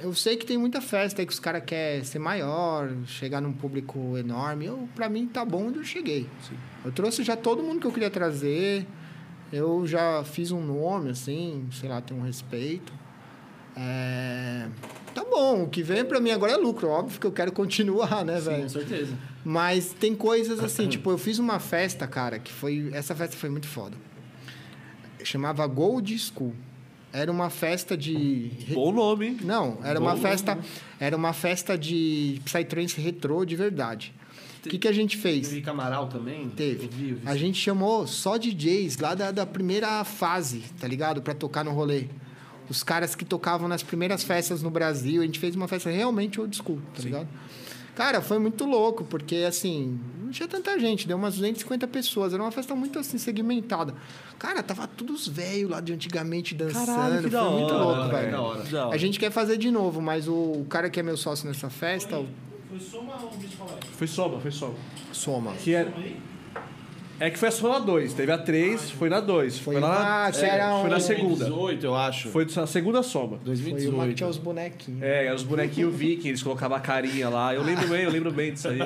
Eu 0.00 0.14
sei 0.14 0.36
que 0.36 0.46
tem 0.46 0.56
muita 0.56 0.80
festa 0.80 1.20
aí 1.20 1.26
que 1.26 1.32
os 1.32 1.40
caras 1.40 1.64
querem 1.66 2.04
ser 2.04 2.20
maior, 2.20 2.88
chegar 3.04 3.40
num 3.40 3.52
público 3.52 4.16
enorme. 4.16 4.66
Eu, 4.66 4.88
pra 4.94 5.08
mim, 5.08 5.26
tá 5.26 5.44
bom 5.44 5.66
onde 5.66 5.78
eu 5.80 5.84
cheguei. 5.84 6.28
Eu 6.84 6.92
trouxe 6.92 7.24
já 7.24 7.36
todo 7.36 7.64
mundo 7.64 7.80
que 7.80 7.86
eu 7.88 7.92
queria 7.92 8.10
trazer. 8.10 8.86
Eu 9.52 9.84
já 9.84 10.22
fiz 10.22 10.52
um 10.52 10.64
nome, 10.64 11.10
assim, 11.10 11.66
sei 11.72 11.88
lá, 11.88 12.00
tenho 12.00 12.20
um 12.20 12.22
respeito. 12.22 12.92
É... 13.76 14.68
Tá 15.12 15.24
bom, 15.24 15.64
o 15.64 15.68
que 15.68 15.82
vem 15.82 16.04
pra 16.04 16.20
mim 16.20 16.30
agora 16.30 16.52
é 16.52 16.56
lucro. 16.56 16.86
Óbvio 16.86 17.18
que 17.18 17.26
eu 17.26 17.32
quero 17.32 17.50
continuar, 17.50 18.24
né, 18.24 18.38
Sim, 18.38 18.44
velho? 18.50 18.62
com 18.62 18.68
certeza. 18.68 19.18
Mas 19.44 19.94
tem 19.98 20.14
coisas 20.14 20.60
assim, 20.60 20.88
tipo, 20.88 21.10
eu 21.10 21.18
fiz 21.18 21.38
uma 21.38 21.58
festa, 21.58 22.06
cara, 22.06 22.38
que 22.38 22.52
foi. 22.52 22.90
Essa 22.92 23.14
festa 23.14 23.36
foi 23.36 23.48
muito 23.48 23.66
foda. 23.66 23.96
Chamava 25.22 25.66
Gold 25.66 26.16
School. 26.18 26.54
Era 27.12 27.30
uma 27.30 27.48
festa 27.48 27.96
de. 27.96 28.50
Bom 28.74 28.92
nome, 28.92 29.28
hein? 29.28 29.36
Não, 29.42 29.78
era 29.82 29.98
uma 29.98 30.16
festa. 30.16 30.58
Era 31.00 31.16
uma 31.16 31.32
festa 31.32 31.78
de 31.78 32.40
Psytrance 32.44 33.00
retrô 33.00 33.44
de 33.44 33.56
verdade. 33.56 34.12
O 34.66 34.68
que, 34.68 34.78
que 34.78 34.88
a 34.88 34.92
gente 34.92 35.16
fez? 35.16 35.48
Teve 35.48 35.62
Camaral 35.62 36.08
também? 36.08 36.50
Teve. 36.50 36.84
Eu 36.84 36.90
vi, 36.90 37.10
eu 37.10 37.16
vi. 37.16 37.22
A 37.24 37.36
gente 37.36 37.58
chamou 37.58 38.06
só 38.06 38.36
DJs 38.36 38.98
lá 38.98 39.14
da, 39.14 39.30
da 39.30 39.46
primeira 39.46 40.04
fase, 40.04 40.62
tá 40.78 40.86
ligado? 40.86 41.22
Pra 41.22 41.32
tocar 41.32 41.64
no 41.64 41.70
rolê. 41.70 42.06
Os 42.68 42.82
caras 42.82 43.14
que 43.14 43.24
tocavam 43.24 43.66
nas 43.66 43.82
primeiras 43.82 44.22
festas 44.22 44.62
no 44.62 44.68
Brasil. 44.68 45.22
A 45.22 45.24
gente 45.24 45.38
fez 45.38 45.56
uma 45.56 45.66
festa 45.66 45.88
realmente 45.88 46.38
old 46.38 46.54
school, 46.54 46.80
tá 46.94 47.02
ligado? 47.02 47.28
Cara, 47.98 48.22
foi 48.22 48.38
muito 48.38 48.64
louco, 48.64 49.02
porque 49.02 49.38
assim, 49.38 49.98
não 50.22 50.30
tinha 50.30 50.46
tanta 50.46 50.78
gente, 50.78 51.08
deu 51.08 51.16
umas 51.16 51.34
250 51.34 51.88
pessoas. 51.88 52.32
Era 52.32 52.40
uma 52.40 52.52
festa 52.52 52.72
muito 52.72 52.96
assim, 52.96 53.18
segmentada. 53.18 53.92
Cara, 54.38 54.62
tava 54.62 54.86
todos 54.86 55.22
os 55.22 55.26
velhos 55.26 55.68
lá 55.68 55.80
de 55.80 55.92
antigamente 55.92 56.54
dançando. 56.54 56.86
Caralho, 56.86 57.24
que 57.24 57.28
da 57.28 57.42
foi 57.42 57.58
muito 57.58 57.74
hora, 57.74 57.98
louco, 57.98 58.16
velho. 58.16 58.30
Da 58.30 58.40
hora. 58.40 58.62
Da 58.62 58.86
hora. 58.86 58.94
A 58.94 58.98
gente 58.98 59.18
quer 59.18 59.32
fazer 59.32 59.56
de 59.56 59.68
novo, 59.72 60.00
mas 60.00 60.28
o, 60.28 60.32
o 60.32 60.66
cara 60.70 60.88
que 60.88 61.00
é 61.00 61.02
meu 61.02 61.16
sócio 61.16 61.48
nessa 61.48 61.68
festa, 61.68 62.20
o 62.20 62.28
Foi 62.68 62.78
soma 62.78 63.14
ou? 63.20 63.32
Foi 63.90 64.06
soma, 64.06 64.38
foi 64.38 64.50
soma. 64.52 64.74
Soma. 65.12 65.52
Que 65.54 65.74
é... 65.74 65.92
É 67.20 67.30
que 67.30 67.38
foi 67.38 67.50
só 67.50 67.68
na 67.68 67.78
2. 67.80 68.12
Teve 68.14 68.30
a 68.30 68.38
3, 68.38 68.90
foi 68.92 69.08
na 69.08 69.20
2. 69.20 69.58
Foi, 69.58 69.74
Foi 69.74 69.80
na, 69.80 70.30
que 70.32 70.44
era 70.44 70.80
foi 70.80 70.90
na 70.90 71.00
segunda. 71.00 71.44
2018, 71.46 71.86
eu 71.86 71.94
acho. 71.96 72.28
Foi 72.28 72.46
a 72.56 72.66
segunda 72.66 73.02
soma. 73.02 73.28
Foi 73.28 73.36
uma 73.36 73.38
que 73.38 73.44
2018. 73.44 74.14
tinha 74.14 74.28
os 74.28 74.36
bonequinhos. 74.38 75.02
É, 75.02 75.26
eram 75.26 75.34
os 75.36 75.42
bonequinhos 75.42 75.94
viking, 75.94 76.28
eles 76.28 76.42
colocavam 76.42 76.76
a 76.76 76.80
carinha 76.80 77.28
lá. 77.28 77.54
Eu 77.54 77.62
lembro 77.62 77.88
bem, 77.88 78.04
eu 78.04 78.10
lembro 78.10 78.30
bem 78.30 78.52
disso 78.52 78.68
aí. 78.68 78.78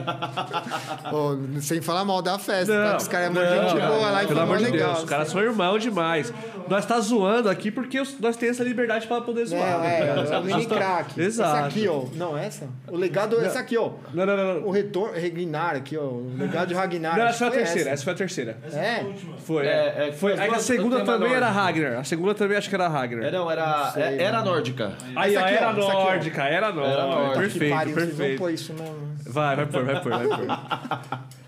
Ô, 1.12 1.60
sem 1.60 1.80
falar 1.82 2.04
mal 2.04 2.22
da 2.22 2.38
festa, 2.38 2.72
tá? 2.72 2.84
Não, 2.84 2.96
Que 2.96 3.02
os 3.02 3.09
caras 3.09 3.26
é 3.26 3.30
não, 3.30 3.42
muito 3.42 3.70
gente 3.70 3.86
boa 3.86 4.10
lá 4.10 4.24
e 4.24 4.26
Pelo 4.26 4.40
amor 4.40 4.59
de 4.59 4.64
legal. 4.64 4.88
Deus, 4.92 5.02
os 5.04 5.09
caras 5.09 5.28
são 5.28 5.40
irmãos 5.42 5.82
demais. 5.82 6.32
Nós 6.68 6.86
tá 6.86 6.98
zoando 7.00 7.50
aqui 7.50 7.70
porque 7.70 7.98
nós 7.98 8.36
temos 8.36 8.56
essa 8.56 8.64
liberdade 8.64 9.06
pra 9.06 9.20
poder 9.20 9.42
Não, 9.42 9.46
zoar. 9.48 9.84
é, 9.84 10.14
né? 10.14 10.26
é 10.30 10.38
o 10.38 10.44
mini 10.44 10.66
crack. 10.66 11.20
Exato. 11.20 11.56
Essa 11.56 11.66
aqui, 11.66 11.86
ó. 11.88 12.04
Não, 12.14 12.36
essa? 12.36 12.68
O 12.88 12.96
legado, 12.96 13.38
essa 13.40 13.59
aqui, 13.59 13.76
ó. 13.76 13.90
Não, 14.14 14.24
não, 14.24 14.36
não. 14.36 14.54
não. 14.54 14.66
O 14.66 14.70
retorno, 14.70 15.20
Ragnar 15.20 15.76
aqui, 15.76 15.96
ó. 15.98 16.04
O 16.04 16.34
legado 16.38 16.68
de 16.68 16.74
Ragnar. 16.74 17.18
Não, 17.18 17.26
essa 17.26 17.38
foi 17.38 17.48
a 17.48 17.50
terceira, 17.50 17.90
essa 17.90 18.04
foi 18.04 18.12
a 18.12 18.16
terceira. 18.16 18.22
Essa 18.24 18.78
é, 18.78 18.85
É? 18.85 19.01
a 19.01 19.05
última. 19.05 19.36
Foi, 19.39 19.66
É, 19.66 19.70
é. 19.70 20.09
é, 20.09 20.12
foi. 20.12 20.32
a 20.32 20.59
segunda 20.59 21.05
também 21.05 21.32
era 21.32 21.51
nórdico. 21.53 21.81
Ragnar. 21.82 22.01
A 22.01 22.05
segunda 22.05 22.35
também 22.35 22.57
acho 22.57 22.69
que 22.69 22.74
era 22.74 22.89
Ragnar. 22.89 23.24
Era, 23.24 23.39
era, 23.53 23.90
sei, 23.93 24.03
é- 24.03 24.23
era 24.23 24.43
nórdica. 24.43 24.93
Aí, 25.16 25.36
aqui, 25.36 25.55
era 25.55 25.57
essa 25.57 25.70
aqui, 25.70 25.81
ó. 25.81 25.93
nórdica, 26.05 26.43
era 26.44 26.73
nórdica. 26.73 27.03
nórdica. 27.07 27.32
Que 27.32 27.39
Perfeito, 27.40 27.74
pariu, 27.74 27.94
perfeito. 27.94 28.39
pôr 28.39 28.51
isso 28.53 28.73
mesmo. 28.74 29.12
Vai, 29.27 29.57
vai 29.57 29.66
pôr, 29.66 29.85
vai 29.85 30.01
pôr, 30.03 30.11
vai 30.11 30.27
pôr. 30.28 30.47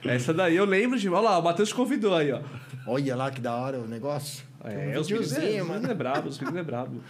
Essa 0.11 0.35
daí 0.35 0.57
eu 0.57 0.65
lembro 0.65 0.99
de. 0.99 1.09
Olha 1.09 1.21
lá, 1.21 1.39
o 1.39 1.43
Matheus 1.43 1.71
te 1.71 1.75
convidou 1.75 2.15
aí, 2.15 2.31
ó. 2.33 2.41
Olha 2.87 3.17
lá 3.17 3.31
que 3.31 3.41
da 3.41 3.55
hora 3.55 3.79
o 3.79 3.87
negócio. 3.89 4.45
É, 4.65 4.97
um 4.97 5.01
os 5.01 5.11
é, 5.33 5.41
meninos 5.41 5.89
é 5.89 5.95
brabo, 5.95 6.29
os 6.29 6.39
meninos 6.39 6.61
é 6.61 6.63
brabo. 6.63 7.01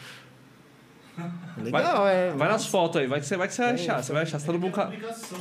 Legal, 1.58 2.08
é. 2.08 2.30
Vai 2.32 2.48
nas 2.48 2.66
fotos 2.66 3.00
aí, 3.00 3.06
vai 3.06 3.20
que 3.20 3.26
você 3.26 3.36
vai, 3.36 3.46
que 3.48 3.54
você 3.54 3.62
vai 3.62 3.74
achar. 3.74 4.02
Você 4.02 4.12
vai 4.12 4.22
achar. 4.22 4.38
Você 4.40 4.46
tá 4.46 4.52
no 4.52 4.58
bom, 4.58 4.70
ca... 4.70 4.90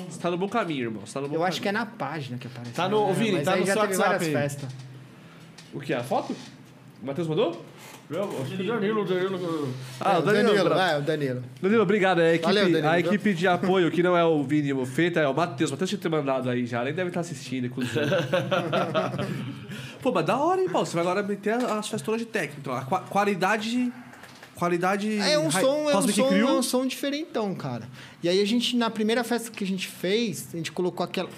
Você 0.10 0.20
tá 0.20 0.30
no 0.32 0.38
bom 0.38 0.48
caminho, 0.48 0.84
irmão. 0.86 1.06
Você 1.06 1.14
tá 1.16 1.22
no 1.22 1.28
bom 1.28 1.36
Eu 1.36 1.44
acho 1.44 1.60
que 1.60 1.68
caminho. 1.68 1.82
é 1.82 1.86
na 1.86 1.91
página 1.98 2.38
que 2.38 2.48
aparece. 2.48 2.74
Tá 2.76 2.88
no- 2.88 3.08
né? 3.08 3.14
Vini, 3.14 3.32
Mas 3.38 3.45
tá 3.45 3.54
aí 3.54 3.60
no 3.62 3.66
seu 3.66 3.78
WhatsApp 3.78 4.26
aí. 4.26 4.32
festas. 4.32 4.70
O 5.74 5.80
que? 5.80 5.94
A 5.94 6.04
foto? 6.04 6.36
O 7.02 7.06
Matheus 7.06 7.28
mandou? 7.28 7.66
Danilo, 8.10 9.06
Danilo. 9.06 9.74
Ah, 10.00 10.14
É, 10.14 10.18
o 10.20 10.22
Danilo. 10.22 10.54
Danilo. 10.54 10.74
É, 10.80 10.98
o 10.98 11.02
Danilo. 11.02 11.44
Danilo, 11.62 11.82
obrigado. 11.82 12.22
É 12.22 12.26
a 12.30 12.34
equipe, 12.36 12.45
Valeu, 12.45 12.66
Danilo. 12.66 12.88
a 12.90 13.00
equipe 13.00 13.34
de 13.34 13.48
apoio, 13.48 13.90
que 13.90 14.04
não 14.04 14.16
é 14.16 14.24
o 14.24 14.44
Vini 14.44 14.68
e 14.68 14.74
o 14.74 14.86
Feta, 14.86 15.20
é 15.22 15.28
o 15.28 15.34
Matheus. 15.34 15.72
O 15.72 15.74
Matheus 15.74 15.90
tinha 15.90 16.00
ter 16.00 16.10
mandado 16.10 16.50
aí 16.50 16.68
já. 16.68 16.82
Ele 16.84 16.94
deve 16.94 17.10
estar 17.10 17.22
assistindo, 17.22 17.66
inclusive. 17.66 18.00
Pô, 20.02 20.12
mas 20.12 20.26
da 20.26 20.38
hora, 20.38 20.62
hein, 20.62 20.70
Paulo? 20.70 20.86
Você 20.86 20.94
vai 20.95 21.04
agora 21.04 21.24
meter 21.24 21.54
as 21.56 21.88
festonas 21.88 22.20
de 22.20 22.28
técnico. 22.28 22.60
Então, 22.62 22.74
a 22.74 22.82
qua- 22.84 23.02
qualidade... 23.02 23.91
Qualidade... 24.55 25.17
É 25.17 25.38
um 25.39 25.47
hi- 25.47 25.51
som, 25.51 25.89
é 25.89 25.97
um 25.97 26.07
som, 26.07 26.27
Crew. 26.30 26.47
é 26.47 26.51
um 26.51 26.61
som 26.63 26.85
diferentão, 26.85 27.53
cara. 27.55 27.88
E 28.21 28.30
aí 28.30 28.39
a 28.41 28.45
gente, 28.45 28.75
na 28.77 28.89
primeira 28.89 29.23
festa 29.23 29.49
que 29.51 29.63
a 29.63 29.67
gente 29.67 29.88
fez, 29.88 30.49
a 30.53 30.57
gente 30.57 30.71
colocou 30.71 31.03
aquela. 31.03 31.30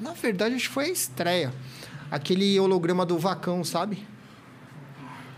Na 0.00 0.12
verdade, 0.12 0.54
acho 0.56 0.68
que 0.68 0.74
foi 0.74 0.86
a 0.86 0.88
estreia. 0.90 1.54
Aquele 2.10 2.58
holograma 2.58 3.06
do 3.06 3.16
Vacão, 3.18 3.62
sabe? 3.64 4.04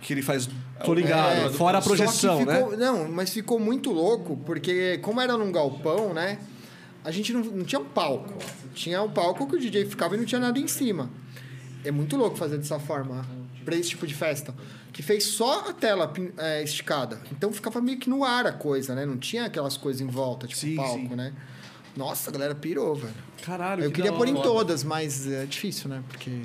Que 0.00 0.12
ele 0.12 0.22
faz. 0.22 0.48
Tô 0.84 0.94
ligado. 0.94 1.46
É, 1.46 1.50
fora 1.50 1.78
a 1.78 1.82
projeção, 1.82 2.38
ficou- 2.38 2.70
né? 2.72 2.76
Não, 2.76 3.08
mas 3.10 3.30
ficou 3.30 3.58
muito 3.58 3.90
louco, 3.92 4.36
porque 4.44 4.98
como 4.98 5.20
era 5.20 5.36
num 5.36 5.50
galpão, 5.52 6.12
né? 6.12 6.38
A 7.04 7.10
gente 7.10 7.32
não, 7.32 7.40
não 7.40 7.64
tinha 7.64 7.80
um 7.80 7.84
palco. 7.84 8.34
Tinha 8.74 9.00
um 9.02 9.10
palco 9.10 9.46
que 9.46 9.56
o 9.56 9.58
DJ 9.58 9.86
ficava 9.86 10.14
e 10.14 10.18
não 10.18 10.24
tinha 10.24 10.40
nada 10.40 10.58
em 10.58 10.66
cima. 10.68 11.10
É 11.84 11.90
muito 11.90 12.16
louco 12.16 12.36
fazer 12.36 12.58
dessa 12.58 12.78
forma, 12.80 13.24
pra 13.64 13.76
esse 13.76 13.90
tipo 13.90 14.06
de 14.06 14.14
festa. 14.14 14.54
Que 14.96 15.02
fez 15.02 15.24
só 15.24 15.68
a 15.68 15.74
tela 15.74 16.10
é, 16.38 16.62
esticada. 16.62 17.20
Então 17.30 17.52
ficava 17.52 17.82
meio 17.82 17.98
que 17.98 18.08
no 18.08 18.24
ar 18.24 18.46
a 18.46 18.52
coisa, 18.52 18.94
né? 18.94 19.04
Não 19.04 19.18
tinha 19.18 19.44
aquelas 19.44 19.76
coisas 19.76 20.00
em 20.00 20.06
volta, 20.06 20.46
tipo 20.46 20.58
Sim, 20.58 20.74
palco, 20.74 21.08
sim. 21.10 21.14
né? 21.14 21.34
Nossa, 21.94 22.30
a 22.30 22.32
galera 22.32 22.54
pirou, 22.54 22.94
velho. 22.94 23.12
Caralho, 23.42 23.84
Eu 23.84 23.90
que 23.90 23.96
queria 23.96 24.12
pôr 24.12 24.26
em 24.26 24.34
todas, 24.34 24.82
mas 24.82 25.26
é 25.30 25.44
difícil, 25.44 25.90
né? 25.90 26.02
Porque 26.08 26.40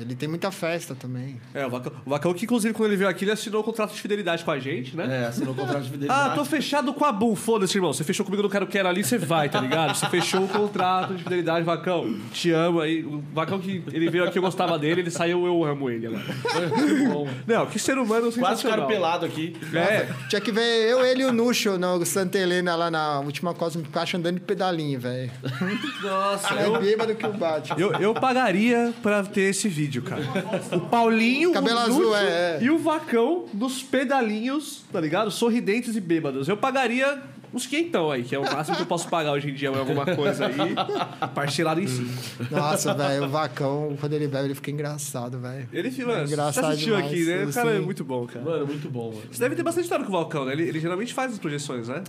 ele 0.00 0.14
tem 0.14 0.28
muita 0.28 0.50
festa 0.50 0.94
também. 0.94 1.40
É, 1.52 1.66
o 1.66 1.70
Vacão, 1.70 1.92
o 2.04 2.10
Vacão 2.10 2.34
que, 2.34 2.44
inclusive, 2.44 2.72
quando 2.74 2.88
ele 2.90 2.96
veio 2.96 3.08
aqui, 3.10 3.24
ele 3.24 3.32
assinou 3.32 3.60
o 3.60 3.64
contrato 3.64 3.92
de 3.94 4.00
fidelidade 4.00 4.44
com 4.44 4.50
a 4.50 4.58
gente, 4.58 4.96
né? 4.96 5.22
É, 5.22 5.26
assinou 5.26 5.52
o 5.52 5.56
contrato 5.56 5.82
de 5.82 5.90
fidelidade. 5.90 6.14
Ah, 6.24 6.34
tô 6.34 6.44
fechado 6.44 6.92
com 6.94 7.04
a 7.04 7.12
Boom. 7.12 7.34
Foda-se, 7.34 7.76
irmão. 7.76 7.92
Você 7.92 8.04
fechou 8.04 8.24
comigo 8.24 8.42
no 8.42 8.48
Quero 8.48 8.66
Quero 8.66 8.88
ali, 8.88 9.02
você 9.04 9.18
vai, 9.18 9.48
tá 9.48 9.60
ligado? 9.60 9.94
Você 9.94 10.06
fechou 10.08 10.44
o 10.44 10.48
contrato 10.48 11.14
de 11.14 11.22
fidelidade, 11.22 11.64
Vacão. 11.64 12.14
Te 12.32 12.50
amo 12.50 12.80
aí. 12.80 13.04
O 13.04 13.22
Vacão 13.32 13.58
que 13.58 13.82
ele 13.92 14.08
veio 14.10 14.24
aqui, 14.24 14.38
eu 14.38 14.42
gostava 14.42 14.78
dele, 14.78 15.00
ele 15.02 15.10
saiu, 15.10 15.44
eu 15.46 15.64
amo 15.64 15.90
ele 15.90 16.06
agora. 16.06 16.24
Bom, 17.12 17.28
Não, 17.46 17.66
que 17.66 17.78
ser 17.78 17.98
humano 17.98 18.30
Quase 18.32 18.62
ficaram 18.62 18.86
pelado 18.86 19.26
aqui. 19.26 19.56
É, 19.74 20.08
Tinha 20.28 20.40
que 20.40 20.52
ver 20.52 20.62
eu, 20.90 21.04
ele 21.04 21.22
e 21.22 21.24
o 21.26 21.32
Nuxo 21.32 21.76
no 21.78 22.04
Santa 22.04 22.38
Helena 22.38 22.74
lá 22.76 22.90
na 22.90 23.20
última 23.20 23.52
Cosmic 23.54 23.88
Caixa 23.90 24.16
andando 24.16 24.34
de 24.36 24.40
pedalinho, 24.40 24.98
velho. 25.00 25.30
nossa, 26.02 26.54
É 26.54 26.66
eu, 26.66 26.78
bêbado 26.80 27.14
que 27.14 27.26
o 27.26 27.32
bate. 27.32 27.72
eu, 27.80 27.92
eu 27.94 28.14
pagaria 28.14 28.92
pra 29.02 29.22
ter 29.24 29.42
esse 29.50 29.68
vídeo, 29.68 29.83
cara. 30.02 30.22
O 30.72 30.80
Paulinho, 30.80 31.52
Cabelo 31.52 31.76
o 31.76 31.80
azul, 31.80 32.02
Lúcio 32.02 32.16
é, 32.16 32.56
é. 32.56 32.58
e 32.62 32.70
o 32.70 32.78
Vacão 32.78 33.46
dos 33.52 33.82
pedalinhos, 33.82 34.84
tá 34.92 35.00
ligado? 35.00 35.30
Sorridentes 35.30 35.96
e 35.96 36.00
bêbados. 36.00 36.48
Eu 36.48 36.56
pagaria 36.56 37.22
uns 37.52 37.66
quentão 37.66 38.10
aí, 38.10 38.24
que 38.24 38.34
é 38.34 38.38
o 38.38 38.42
máximo 38.42 38.76
que 38.76 38.82
eu 38.82 38.86
posso 38.86 39.08
pagar 39.08 39.32
hoje 39.32 39.50
em 39.50 39.54
dia, 39.54 39.68
alguma 39.68 40.04
coisa 40.04 40.46
aí, 40.46 40.74
parcelado 41.34 41.80
em 41.80 41.86
si. 41.86 42.06
Nossa, 42.50 42.92
velho, 42.92 43.24
o 43.24 43.28
Vacão, 43.28 43.96
quando 44.00 44.12
ele 44.12 44.26
bebe, 44.26 44.46
ele 44.46 44.54
fica 44.54 44.70
engraçado, 44.70 45.38
velho. 45.38 45.68
Ele, 45.72 45.90
mano, 46.04 46.26
você 46.26 46.34
Engraçado 46.34 46.66
assistiu 46.66 46.96
demais, 46.96 47.12
aqui, 47.12 47.24
né? 47.24 47.44
O 47.44 47.52
cara 47.52 47.70
é 47.70 47.78
muito 47.78 48.04
bom, 48.04 48.26
cara. 48.26 48.44
Mano, 48.44 48.66
muito 48.66 48.90
bom, 48.90 49.10
mano. 49.10 49.22
Você 49.30 49.38
deve 49.38 49.54
ter 49.54 49.62
bastante 49.62 49.84
história 49.84 50.04
com 50.04 50.10
o 50.10 50.14
Valcão, 50.14 50.44
né? 50.44 50.52
Ele, 50.52 50.64
ele 50.64 50.80
geralmente 50.80 51.14
faz 51.14 51.32
as 51.32 51.38
projeções, 51.38 51.88
né? 51.88 52.02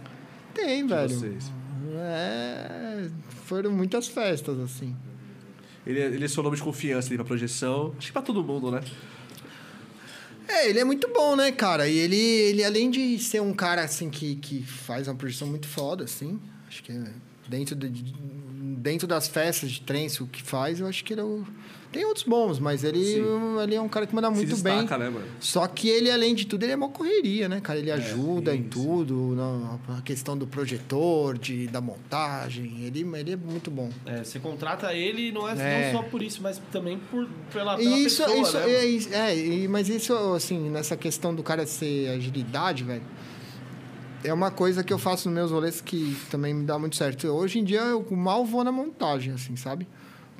Tem, 0.53 0.85
velho. 0.87 1.09
Vocês. 1.09 1.51
É, 1.97 3.07
foram 3.45 3.71
muitas 3.71 4.07
festas, 4.07 4.59
assim. 4.59 4.95
Ele, 5.85 5.99
é- 5.99 6.05
ele 6.05 6.25
é 6.25 6.27
seu 6.27 6.41
nome 6.43 6.55
de 6.55 6.63
confiança 6.63 7.09
ali 7.09 7.15
pra 7.17 7.25
projeção. 7.25 7.93
Acho 7.97 8.07
que 8.07 8.13
pra 8.13 8.21
todo 8.21 8.43
mundo, 8.43 8.71
né? 8.71 8.81
É, 10.47 10.69
ele 10.69 10.79
é 10.79 10.83
muito 10.83 11.07
bom, 11.11 11.35
né, 11.35 11.51
cara? 11.51 11.87
E 11.87 11.97
ele, 11.97 12.15
ele 12.15 12.63
além 12.63 12.89
de 12.91 13.17
ser 13.19 13.41
um 13.41 13.53
cara, 13.53 13.83
assim, 13.83 14.09
que, 14.09 14.35
que 14.35 14.63
faz 14.63 15.07
uma 15.07 15.15
projeção 15.15 15.47
muito 15.47 15.67
foda, 15.67 16.03
assim, 16.03 16.39
acho 16.67 16.83
que 16.83 16.91
é 16.91 17.03
dentro, 17.47 17.75
de, 17.75 17.89
dentro 18.77 19.07
das 19.07 19.27
festas 19.27 19.71
de 19.71 19.81
trance, 19.81 20.21
o 20.21 20.27
que 20.27 20.43
faz, 20.43 20.79
eu 20.79 20.87
acho 20.87 21.03
que 21.03 21.13
ele 21.13 21.21
é 21.21 21.23
o... 21.23 21.43
Tem 21.95 22.05
outros 22.05 22.25
bons, 22.25 22.59
mas 22.59 22.83
ele, 22.83 23.21
ele 23.63 23.73
é 23.75 23.79
um 23.81 23.87
cara 23.87 24.05
que 24.05 24.13
manda 24.13 24.29
muito 24.29 24.53
Se 24.53 24.61
bem. 24.61 24.73
destaca, 24.81 24.97
né, 25.01 25.09
mano? 25.09 25.25
Só 25.39 25.65
que 25.65 25.87
ele, 25.87 26.11
além 26.11 26.35
de 26.35 26.45
tudo, 26.45 26.63
ele 26.63 26.73
é 26.73 26.75
uma 26.75 26.89
correria, 26.89 27.47
né, 27.47 27.61
cara? 27.61 27.79
Ele 27.79 27.89
ajuda 27.89 28.53
em 28.53 28.63
tudo, 28.63 29.33
na, 29.33 29.95
na 29.95 30.01
questão 30.01 30.37
do 30.37 30.45
projetor, 30.45 31.37
de, 31.37 31.67
da 31.67 31.79
montagem. 31.79 32.83
Ele, 32.83 33.07
ele 33.17 33.31
é 33.31 33.35
muito 33.37 33.71
bom. 33.71 33.89
É, 34.05 34.25
você 34.25 34.39
contrata 34.39 34.93
ele 34.93 35.31
não 35.31 35.47
é, 35.47 35.53
É. 35.53 35.93
não 35.93 36.01
só 36.01 36.07
por 36.09 36.21
isso, 36.21 36.41
mas 36.43 36.61
também 36.69 36.99
por, 37.09 37.25
pela, 37.53 37.77
pela 37.77 37.97
Isso, 37.97 38.23
pessoa, 38.25 38.37
isso, 38.41 38.57
né? 38.57 38.71
é, 38.73 38.85
isso- 38.85 39.09
é, 39.13 39.67
mas 39.69 39.87
isso, 39.87 40.13
assim, 40.33 40.69
nessa 40.69 40.97
questão 40.97 41.33
do 41.33 41.41
cara 41.41 41.65
ser 41.65 42.09
agilidade, 42.09 42.83
velho, 42.83 43.03
é 44.23 44.33
uma 44.33 44.51
coisa 44.51 44.83
que 44.83 44.91
eu 44.91 44.97
faço 44.99 45.29
nos 45.29 45.35
meus 45.35 45.51
rolês 45.51 45.79
que 45.79 46.17
também 46.29 46.53
me 46.53 46.65
dá 46.65 46.77
muito 46.77 46.95
certo. 46.97 47.27
Hoje 47.27 47.59
em 47.59 47.63
dia 47.63 47.79
eu 47.81 48.05
mal 48.11 48.43
vou 48.43 48.63
na 48.63 48.71
montagem, 48.71 49.33
assim, 49.33 49.55
sabe? 49.55 49.87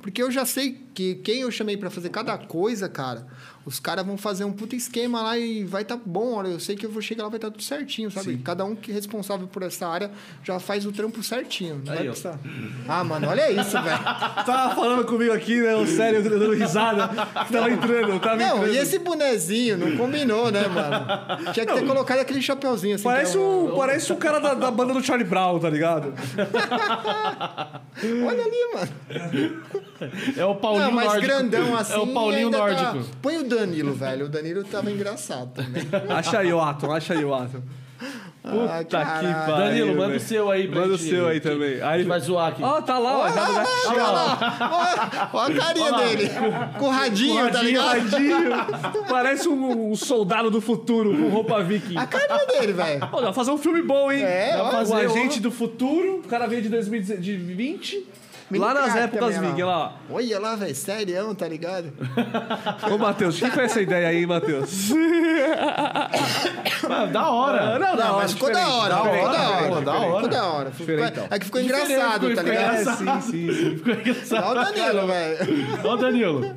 Porque 0.00 0.22
eu 0.22 0.30
já 0.30 0.44
sei 0.44 0.80
que 0.94 1.16
quem 1.16 1.40
eu 1.40 1.50
chamei 1.50 1.76
pra 1.76 1.90
fazer 1.90 2.10
cada 2.10 2.36
coisa, 2.38 2.88
cara, 2.88 3.26
os 3.66 3.78
caras 3.80 4.06
vão 4.06 4.16
fazer 4.16 4.44
um 4.44 4.52
puta 4.52 4.74
esquema 4.76 5.20
lá 5.20 5.36
e 5.36 5.64
vai 5.64 5.84
tá 5.84 5.98
bom. 6.02 6.34
Olha, 6.34 6.48
eu 6.48 6.60
sei 6.60 6.76
que 6.76 6.86
eu 6.86 6.90
vou 6.90 7.02
chegar 7.02 7.24
lá 7.24 7.28
vai 7.28 7.36
estar 7.38 7.50
tudo 7.50 7.62
certinho, 7.62 8.10
sabe? 8.12 8.32
Sim. 8.34 8.38
Cada 8.38 8.64
um 8.64 8.74
que 8.76 8.92
é 8.92 8.94
responsável 8.94 9.46
por 9.48 9.62
essa 9.64 9.86
área 9.88 10.10
já 10.44 10.58
faz 10.60 10.86
o 10.86 10.92
trampo 10.92 11.20
certinho. 11.22 11.82
Não 11.84 11.92
Aí, 11.92 11.98
vai 11.98 12.06
precisar. 12.06 12.38
Ah, 12.88 13.02
mano, 13.02 13.28
olha 13.28 13.50
isso, 13.50 13.72
velho. 13.82 13.98
Tava 14.46 14.74
falando 14.74 15.04
comigo 15.04 15.32
aqui, 15.32 15.60
né? 15.60 15.74
o 15.74 15.84
Sério, 15.86 16.20
eu 16.20 16.30
dando 16.30 16.54
risada. 16.54 17.08
Tava 17.08 17.70
entrando, 17.70 18.20
tava 18.20 18.36
Não, 18.36 18.58
entrando. 18.58 18.72
e 18.74 18.78
esse 18.78 18.98
bonezinho 19.00 19.76
não 19.76 19.96
combinou, 19.96 20.50
né, 20.52 20.66
mano? 20.68 21.52
Tinha 21.52 21.66
que 21.66 21.74
ter 21.74 21.84
colocado 21.86 22.20
aquele 22.20 22.40
chapeuzinho 22.40 22.94
assim. 22.94 23.04
Parece 23.04 23.36
é 23.36 23.40
um- 23.40 23.72
o, 23.72 23.76
parece 23.76 24.12
o 24.12 24.16
cara 24.16 24.38
da, 24.38 24.54
da 24.54 24.70
banda 24.70 24.94
do 24.94 25.02
Charlie 25.02 25.26
Brown, 25.28 25.58
tá 25.58 25.68
ligado? 25.68 26.14
Olha 28.26 28.44
ali, 28.44 28.74
mano. 28.74 29.62
É 30.36 30.44
o 30.44 30.54
Paulinho 30.56 30.84
não, 30.86 30.92
mas 30.92 31.06
nórdico. 31.06 31.26
grandão 31.26 31.76
assim. 31.76 31.92
É 31.94 31.98
o 31.98 32.06
Paulinho 32.08 32.46
ainda 32.46 32.58
tá- 32.58 32.82
nórdico. 32.92 33.16
Põe 33.22 33.38
o 33.38 33.44
Danilo, 33.58 33.94
velho. 33.94 34.26
O 34.26 34.28
Danilo 34.28 34.64
tava 34.64 34.90
engraçado 34.90 35.52
também. 35.54 35.82
Acha 36.08 36.38
aí 36.38 36.52
o 36.52 36.60
Atom, 36.60 36.92
acha 36.92 37.14
aí 37.14 37.24
o 37.24 37.34
Atom. 37.34 37.62
Puta 38.42 39.00
Ah, 39.00 39.18
que 39.18 39.26
pariu. 39.26 39.56
Danilo, 39.56 39.88
manda 39.88 40.06
velho. 40.06 40.16
o 40.18 40.20
seu 40.20 40.50
aí 40.50 40.68
pra 40.68 40.80
Manda 40.82 40.94
o 40.94 40.98
seu 40.98 41.26
aí 41.26 41.40
também. 41.40 41.82
Aí 41.82 42.04
Vai 42.04 42.20
zoar 42.20 42.48
aqui. 42.52 42.62
Ó, 42.62 42.80
tá 42.80 42.96
lá, 42.96 43.18
ó. 43.18 43.28
no 43.28 43.34
Olha 43.90 44.04
ó. 45.32 45.38
a 45.40 45.52
carinha 45.52 45.92
dele. 45.92 46.30
Com 46.78 46.84
o 46.86 46.90
radinho, 46.90 47.50
tá 47.50 47.62
ligado? 47.62 48.08
radinho. 48.08 48.36
Parece 49.08 49.48
um, 49.48 49.90
um 49.90 49.96
soldado 49.96 50.48
do 50.50 50.60
futuro 50.60 51.16
com 51.16 51.28
roupa 51.28 51.60
viking. 51.62 51.96
A 51.96 52.06
carinha 52.06 52.46
dele, 52.46 52.72
velho. 52.72 53.08
Olha, 53.12 53.24
vai 53.24 53.32
fazer 53.34 53.50
um 53.50 53.58
filme 53.58 53.82
bom, 53.82 54.12
hein? 54.12 54.22
É, 54.22 54.52
Vai 54.52 54.60
ó. 54.60 54.70
fazer 54.70 54.92
o 54.92 54.96
Agente 54.96 55.40
do 55.40 55.50
Futuro, 55.50 56.18
o 56.24 56.28
cara 56.28 56.46
veio 56.46 56.62
de 56.62 56.68
2020. 56.68 58.06
Mini 58.48 58.64
lá 58.64 58.72
nas 58.74 58.94
épocas 58.94 59.36
ó. 59.36 59.40
Viking, 59.40 59.62
lá. 59.62 59.92
Olha 60.08 60.38
lá, 60.38 60.54
velho. 60.54 60.74
Sério, 60.74 61.34
tá 61.34 61.48
ligado? 61.48 61.92
Ô, 62.92 62.96
Matheus, 62.96 63.38
quem 63.40 63.50
foi 63.50 63.64
essa 63.64 63.80
ideia 63.80 64.08
aí, 64.08 64.24
Matheus? 64.26 64.90
Ah, 66.88 67.06
da 67.06 67.28
hora. 67.30 67.78
não, 67.78 67.96
Não, 67.96 68.16
mas 68.16 68.32
ficou 68.32 68.52
da 68.52 68.68
hora, 68.68 68.88
Da 68.94 69.02
ficou 69.02 69.18
hora, 69.18 69.32
da 69.32 69.48
hora. 69.50 69.80
da 69.80 69.92
Ficou 69.94 70.12
hora. 70.14 70.28
da 70.28 70.44
hora. 70.46 70.70
Ficou- 70.70 70.86
Diferentão. 70.96 71.26
É 71.30 71.38
que 71.38 71.44
ficou 71.46 71.62
Diferente, 71.62 71.92
engraçado, 71.92 72.34
tá 72.34 72.42
ligado? 72.42 72.80
engraçado. 72.80 73.22
sim, 73.22 73.30
sim, 73.30 73.52
sim. 73.52 73.76
Ficou 73.76 73.92
engraçado. 73.94 74.44
Olha 74.46 74.60
o 74.60 74.64
Danilo, 74.64 75.06
velho. 75.08 75.38
Ó 75.84 75.92
o 75.92 75.96
Danilo. 75.96 76.56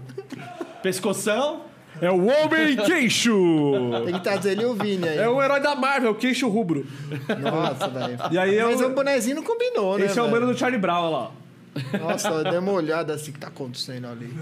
Pescoção. 0.83 1.61
É 2.01 2.09
o 2.09 2.15
Homem 2.27 2.77
Queixo! 2.85 3.33
Tem 4.05 4.13
que 4.13 4.21
trazer 4.21 4.51
ele 4.51 4.61
e 4.61 4.65
o 4.65 4.73
Vini 4.73 5.05
aí. 5.07 5.17
É 5.17 5.27
o 5.27 5.41
herói 5.41 5.59
da 5.59 5.75
Marvel, 5.75 6.15
queixo 6.15 6.47
rubro. 6.47 6.85
Nossa, 7.41 7.89
velho. 7.89 8.17
E 8.31 8.37
aí 8.37 8.55
eu- 8.55 8.69
Mas 8.69 8.79
o 8.81 8.89
bonezinho 8.91 9.35
não 9.37 9.43
combinou, 9.43 9.97
né? 9.97 10.05
Esse 10.05 10.17
é 10.17 10.21
o 10.23 10.29
mano 10.31 10.45
do 10.47 10.57
Charlie 10.57 10.79
Brown, 10.79 11.01
olha 11.07 11.09
lá. 11.17 11.31
Nossa, 11.99 12.43
dei 12.43 12.57
uma 12.59 12.71
olhada 12.71 13.13
assim 13.13 13.31
que 13.31 13.39
tá 13.39 13.47
acontecendo 13.47 14.07
ali. 14.07 14.33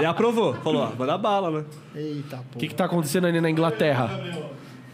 E 0.00 0.04
aprovou. 0.04 0.54
Falou, 0.54 0.82
ó, 0.82 0.86
vai 0.86 1.06
dar 1.06 1.18
bala, 1.18 1.50
né? 1.60 1.64
Eita, 1.94 2.38
pô. 2.38 2.56
O 2.56 2.58
que, 2.58 2.68
que 2.68 2.74
tá 2.74 2.84
acontecendo 2.86 3.26
ali 3.26 3.40
na 3.40 3.50
Inglaterra? 3.50 4.10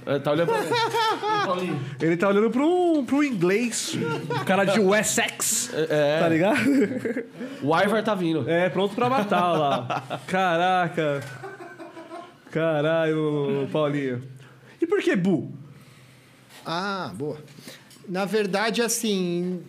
É, 0.05 0.19
tá 0.21 0.33
olhando 0.33 0.49
pra 0.49 1.55
mim. 1.57 1.81
Ele 2.01 2.17
tá 2.17 2.29
olhando 2.29 2.51
pro, 2.51 3.05
pro 3.05 3.25
inglês, 3.25 3.97
o 4.41 4.45
cara 4.45 4.65
de 4.65 4.79
Wessex, 4.81 5.73
É. 5.75 6.21
tá 6.21 6.29
ligado? 6.29 6.59
O 7.63 7.77
Ivar 7.77 8.03
tá 8.03 8.15
vindo. 8.15 8.49
É, 8.49 8.69
pronto 8.69 8.95
pra 8.95 9.09
matar 9.11 9.51
olha 9.51 9.59
lá. 9.59 10.21
Caraca. 10.27 11.23
Caralho, 12.51 13.69
Paulinho. 13.73 14.23
E 14.81 14.87
por 14.87 15.01
que 15.01 15.15
Bu? 15.17 15.53
Ah, 16.65 17.11
boa. 17.15 17.39
Na 18.09 18.25
verdade, 18.25 18.83
assim, 18.83 19.61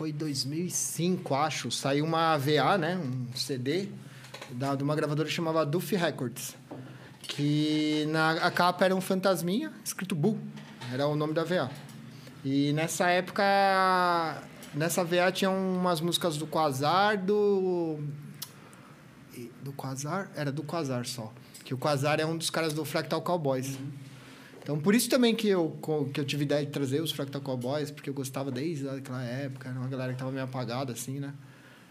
foi 0.00 0.14
2005, 0.14 1.34
acho. 1.34 1.70
Saiu 1.70 2.06
uma 2.06 2.38
VA, 2.38 2.78
né? 2.78 2.96
Um 2.96 3.36
CD 3.36 3.90
da, 4.52 4.74
de 4.74 4.82
uma 4.82 4.96
gravadora 4.96 5.28
que 5.28 5.34
chamava 5.34 5.66
Duffy 5.66 5.94
Records. 5.94 6.56
Que 7.20 8.06
na 8.08 8.30
a 8.30 8.50
capa 8.50 8.86
era 8.86 8.96
um 8.96 9.00
fantasminha 9.02 9.70
escrito 9.84 10.14
Bu. 10.14 10.38
Era 10.90 11.06
o 11.06 11.14
nome 11.14 11.34
da 11.34 11.44
VA. 11.44 11.70
E 12.42 12.72
nessa 12.72 13.10
época, 13.10 14.42
nessa 14.72 15.04
VA 15.04 15.30
tinha 15.30 15.50
umas 15.50 16.00
músicas 16.00 16.38
do 16.38 16.46
Quasar, 16.46 17.18
do. 17.18 17.98
Do 19.62 19.70
Quasar? 19.74 20.30
Era 20.34 20.50
do 20.50 20.62
Quasar 20.62 21.04
só. 21.04 21.30
Que 21.62 21.74
o 21.74 21.76
Quasar 21.76 22.18
é 22.20 22.24
um 22.24 22.38
dos 22.38 22.48
caras 22.48 22.72
do 22.72 22.86
Fractal 22.86 23.20
Cowboys. 23.20 23.78
Então, 24.70 24.80
por 24.80 24.94
isso 24.94 25.10
também 25.10 25.34
que 25.34 25.48
eu, 25.48 25.76
que 26.14 26.20
eu 26.20 26.24
tive 26.24 26.44
ideia 26.44 26.64
de 26.64 26.70
trazer 26.70 27.02
os 27.02 27.10
Fractal 27.10 27.40
Cowboys, 27.40 27.90
porque 27.90 28.08
eu 28.08 28.14
gostava 28.14 28.52
desde 28.52 28.88
aquela 28.88 29.20
época, 29.24 29.68
era 29.68 29.76
uma 29.76 29.88
galera 29.88 30.12
que 30.12 30.18
tava 30.20 30.30
meio 30.30 30.44
apagada, 30.44 30.92
assim, 30.92 31.18
né? 31.18 31.34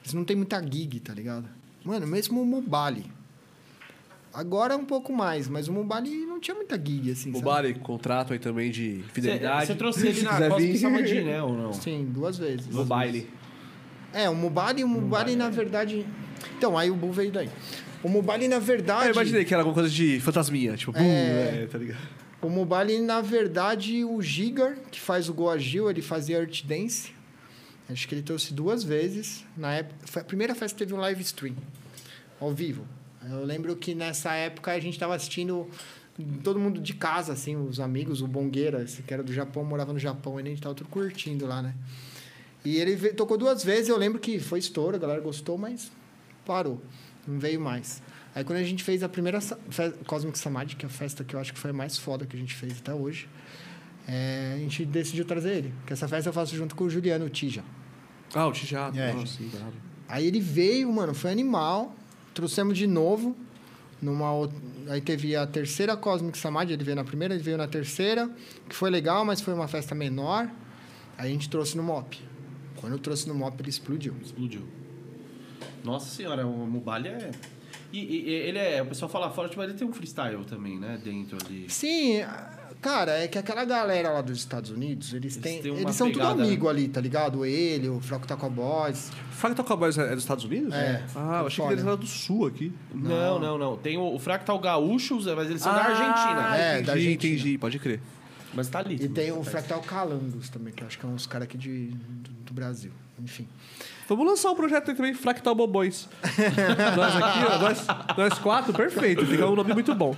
Eles 0.01 0.13
não 0.13 0.23
tem 0.23 0.33
muita 0.33 0.61
gig, 0.61 1.01
tá 1.01 1.13
ligado? 1.13 1.45
Mano, 1.83 2.07
mesmo 2.07 2.41
o 2.41 2.45
Mubali. 2.45 3.11
Agora 4.33 4.77
um 4.77 4.85
pouco 4.85 5.11
mais, 5.11 5.49
mas 5.49 5.67
o 5.67 5.73
Mubali 5.73 6.25
não 6.25 6.39
tinha 6.39 6.55
muita 6.55 6.77
gig, 6.77 7.11
assim? 7.11 7.33
Bari, 7.41 7.73
contrato 7.73 8.31
aí 8.31 8.39
também 8.39 8.71
de 8.71 9.03
fidelidade. 9.11 9.67
Você 9.67 9.75
trouxe 9.75 10.07
ele 10.07 10.15
Se 10.15 10.23
na 10.23 10.31
quiser 10.31 10.49
Cospe 10.49 10.71
vir. 10.71 10.77
Samadhi, 10.77 11.21
né? 11.21 11.43
Ou 11.43 11.57
não? 11.57 11.73
Sim, 11.73 12.05
duas 12.09 12.37
vezes. 12.37 12.67
No 12.67 12.85
baile. 12.85 13.29
É, 14.13 14.29
o 14.29 14.35
Mubali, 14.35 14.85
o 14.85 14.87
Mubali, 14.87 15.35
na 15.35 15.49
verdade. 15.49 16.07
Então, 16.57 16.77
aí 16.77 16.89
o 16.89 16.95
Bu 16.95 17.11
veio 17.11 17.29
daí. 17.29 17.49
O 18.01 18.07
Mubali, 18.07 18.47
na 18.47 18.59
verdade. 18.59 19.07
É, 19.07 19.09
eu 19.09 19.13
imaginei 19.13 19.43
que 19.43 19.53
era 19.53 19.63
alguma 19.63 19.73
coisa 19.73 19.89
de 19.89 20.21
fantasminha, 20.21 20.77
tipo, 20.77 20.93
bum, 20.93 20.99
É. 20.99 21.63
é, 21.63 21.67
tá 21.69 21.77
ligado? 21.77 22.28
O 22.41 22.49
Mubali, 22.49 22.99
na 22.99 23.19
verdade, 23.19 24.03
o 24.05 24.21
Gigar, 24.21 24.77
que 24.89 24.99
faz 24.99 25.27
o 25.27 25.33
Goagil, 25.33 25.89
ele 25.89 26.01
fazia 26.01 26.37
Earth 26.37 26.63
Dance. 26.63 27.13
Acho 27.89 28.07
que 28.07 28.15
ele 28.15 28.21
trouxe 28.21 28.53
duas 28.53 28.83
vezes. 28.83 29.45
Na 29.57 29.73
época, 29.73 29.95
foi 30.05 30.21
a 30.21 30.25
primeira 30.25 30.55
festa 30.55 30.77
que 30.77 30.85
teve 30.85 30.93
um 30.93 31.01
live 31.01 31.21
stream, 31.21 31.55
ao 32.39 32.53
vivo. 32.53 32.87
Eu 33.29 33.43
lembro 33.43 33.75
que 33.75 33.93
nessa 33.93 34.33
época 34.33 34.71
a 34.71 34.79
gente 34.79 34.93
estava 34.93 35.15
assistindo 35.15 35.67
todo 36.43 36.59
mundo 36.59 36.79
de 36.79 36.93
casa, 36.93 37.33
assim, 37.33 37.55
os 37.55 37.79
amigos, 37.79 38.21
o 38.21 38.27
Bongueira, 38.27 38.83
esse 38.83 39.01
que 39.01 39.13
era 39.13 39.23
do 39.23 39.33
Japão, 39.33 39.63
morava 39.63 39.91
no 39.91 39.99
Japão, 39.99 40.39
e 40.39 40.43
a 40.43 40.45
gente 40.45 40.61
tava 40.61 40.75
tudo 40.75 40.89
curtindo 40.89 41.45
lá, 41.45 41.61
né? 41.61 41.73
E 42.63 42.77
ele 42.77 43.13
tocou 43.13 43.37
duas 43.37 43.63
vezes, 43.63 43.89
eu 43.89 43.97
lembro 43.97 44.19
que 44.19 44.39
foi 44.39 44.59
estouro, 44.59 44.95
a 44.95 44.99
galera 44.99 45.21
gostou, 45.21 45.57
mas 45.57 45.91
parou. 46.45 46.81
Não 47.27 47.39
veio 47.39 47.59
mais. 47.59 48.01
Aí 48.35 48.43
quando 48.43 48.59
a 48.59 48.63
gente 48.63 48.83
fez 48.83 49.01
a 49.03 49.09
primeira 49.09 49.39
Cosmic 50.05 50.37
Samadhi, 50.37 50.75
que 50.75 50.85
é 50.85 50.87
a 50.87 50.91
festa 50.91 51.23
que 51.23 51.35
eu 51.35 51.39
acho 51.39 51.53
que 51.53 51.59
foi 51.59 51.71
a 51.71 51.73
mais 51.73 51.97
foda 51.97 52.25
que 52.25 52.35
a 52.35 52.39
gente 52.39 52.55
fez 52.55 52.77
até 52.79 52.93
hoje, 52.93 53.27
é, 54.07 54.53
a 54.55 54.59
gente 54.59 54.85
decidiu 54.85 55.25
trazer 55.25 55.57
ele. 55.57 55.73
Que 55.85 55.93
essa 55.93 56.07
festa 56.07 56.29
eu 56.29 56.33
faço 56.33 56.55
junto 56.55 56.75
com 56.75 56.83
o 56.83 56.89
Juliano 56.89 57.29
Tija. 57.29 57.63
Ah, 58.33 58.47
o 58.47 58.51
Tijado. 58.51 58.99
É. 58.99 59.13
Nossa. 59.13 59.39
Aí 60.07 60.25
ele 60.25 60.39
veio, 60.39 60.91
mano, 60.91 61.13
foi 61.13 61.31
animal. 61.31 61.95
Trouxemos 62.33 62.77
de 62.77 62.87
novo. 62.87 63.35
Numa. 64.01 64.49
Aí 64.87 65.01
teve 65.01 65.35
a 65.35 65.45
terceira 65.45 65.97
Cosmic 65.97 66.37
Samadhi, 66.37 66.73
ele 66.73 66.83
veio 66.83 66.95
na 66.95 67.03
primeira, 67.03 67.33
ele 67.33 67.43
veio 67.43 67.57
na 67.57 67.67
terceira, 67.67 68.29
que 68.67 68.75
foi 68.75 68.89
legal, 68.89 69.25
mas 69.25 69.41
foi 69.41 69.53
uma 69.53 69.67
festa 69.67 69.93
menor. 69.93 70.49
Aí 71.17 71.29
a 71.29 71.31
gente 71.31 71.49
trouxe 71.49 71.75
no 71.75 71.83
MOP. 71.83 72.17
Quando 72.77 72.93
eu 72.93 72.99
trouxe 72.99 73.27
no 73.27 73.35
MOP, 73.35 73.59
ele 73.61 73.69
explodiu. 73.69 74.15
Explodiu. 74.23 74.65
Nossa 75.83 76.09
senhora, 76.09 76.47
o 76.47 76.65
Mubali 76.65 77.09
é. 77.09 77.31
E, 77.91 77.99
e- 77.99 78.29
e 78.29 78.33
ele 78.33 78.57
é. 78.59 78.81
O 78.81 78.85
pessoal 78.85 79.09
fala 79.09 79.29
forte, 79.31 79.57
mas 79.57 79.69
ele 79.69 79.77
tem 79.77 79.87
um 79.87 79.93
freestyle 79.93 80.43
também, 80.45 80.77
né? 80.79 80.99
Dentro 81.03 81.37
ali. 81.45 81.65
Sim, 81.69 82.21
cara, 82.81 83.11
é 83.17 83.27
que 83.27 83.37
aquela 83.37 83.65
galera 83.65 84.09
lá 84.11 84.21
dos 84.21 84.37
Estados 84.37 84.69
Unidos, 84.69 85.13
eles, 85.13 85.33
Eles 85.35 85.43
têm. 85.43 85.61
têm 85.61 85.71
uma 85.71 85.81
Eles 85.81 85.95
são 85.95 86.07
tudo 86.11 86.19
pegada, 86.21 86.43
amigo 86.43 86.69
ali, 86.69 86.87
tá 86.87 87.01
ligado? 87.01 87.43
Ele, 87.45 87.89
o 87.89 87.99
Fractal 87.99 88.37
Cowboys. 88.37 89.11
Fractal 89.31 89.65
Cowboys 89.65 89.97
é 89.97 90.13
dos 90.13 90.23
Estados 90.23 90.43
Unidos? 90.45 90.73
É. 90.73 91.03
Ah, 91.15 91.39
eu 91.41 91.47
achei 91.47 91.65
que 91.65 91.71
eles 91.73 91.83
eram 91.83 91.97
do 91.97 92.05
Sul 92.07 92.45
aqui. 92.45 92.71
Não, 92.93 93.39
não, 93.39 93.57
não. 93.57 93.77
Tem 93.77 93.97
o, 93.97 94.13
o 94.13 94.19
Fractal 94.19 94.59
Gaúchos, 94.59 95.25
mas 95.25 95.49
eles 95.49 95.61
são 95.61 95.73
da 95.73 95.81
Argentina. 95.83 96.57
é, 96.57 96.71
entendi, 96.73 96.85
da 96.85 96.93
Argentina. 96.93 97.33
entendi, 97.35 97.57
pode 97.57 97.79
crer. 97.79 97.99
Mas 98.53 98.67
tá 98.67 98.79
ali. 98.79 98.95
E 98.95 99.07
tem 99.09 99.31
o 99.31 99.43
Fractal 99.43 99.81
Calangos 99.81 100.49
também, 100.49 100.73
que 100.73 100.83
eu 100.83 100.87
acho 100.87 100.97
que 100.99 101.05
é 101.05 101.09
uns 101.09 101.25
caras 101.27 101.45
aqui 101.47 101.57
de, 101.57 101.87
do, 101.87 102.31
do 102.45 102.53
Brasil. 102.53 102.91
Enfim. 103.21 103.47
Vamos 104.15 104.31
lançar 104.31 104.51
um 104.51 104.55
projeto 104.55 104.89
aí 104.89 104.95
também, 104.95 105.13
Fractal 105.13 105.53
Bobões. 105.53 106.09
nós 106.97 107.15
aqui, 107.15 107.39
ó, 107.45 107.59
nós, 107.59 107.87
nós 108.17 108.39
quatro, 108.39 108.73
perfeito. 108.73 109.25
Fica 109.25 109.47
um 109.47 109.55
nome 109.55 109.73
muito 109.73 109.93
bom. 109.93 110.15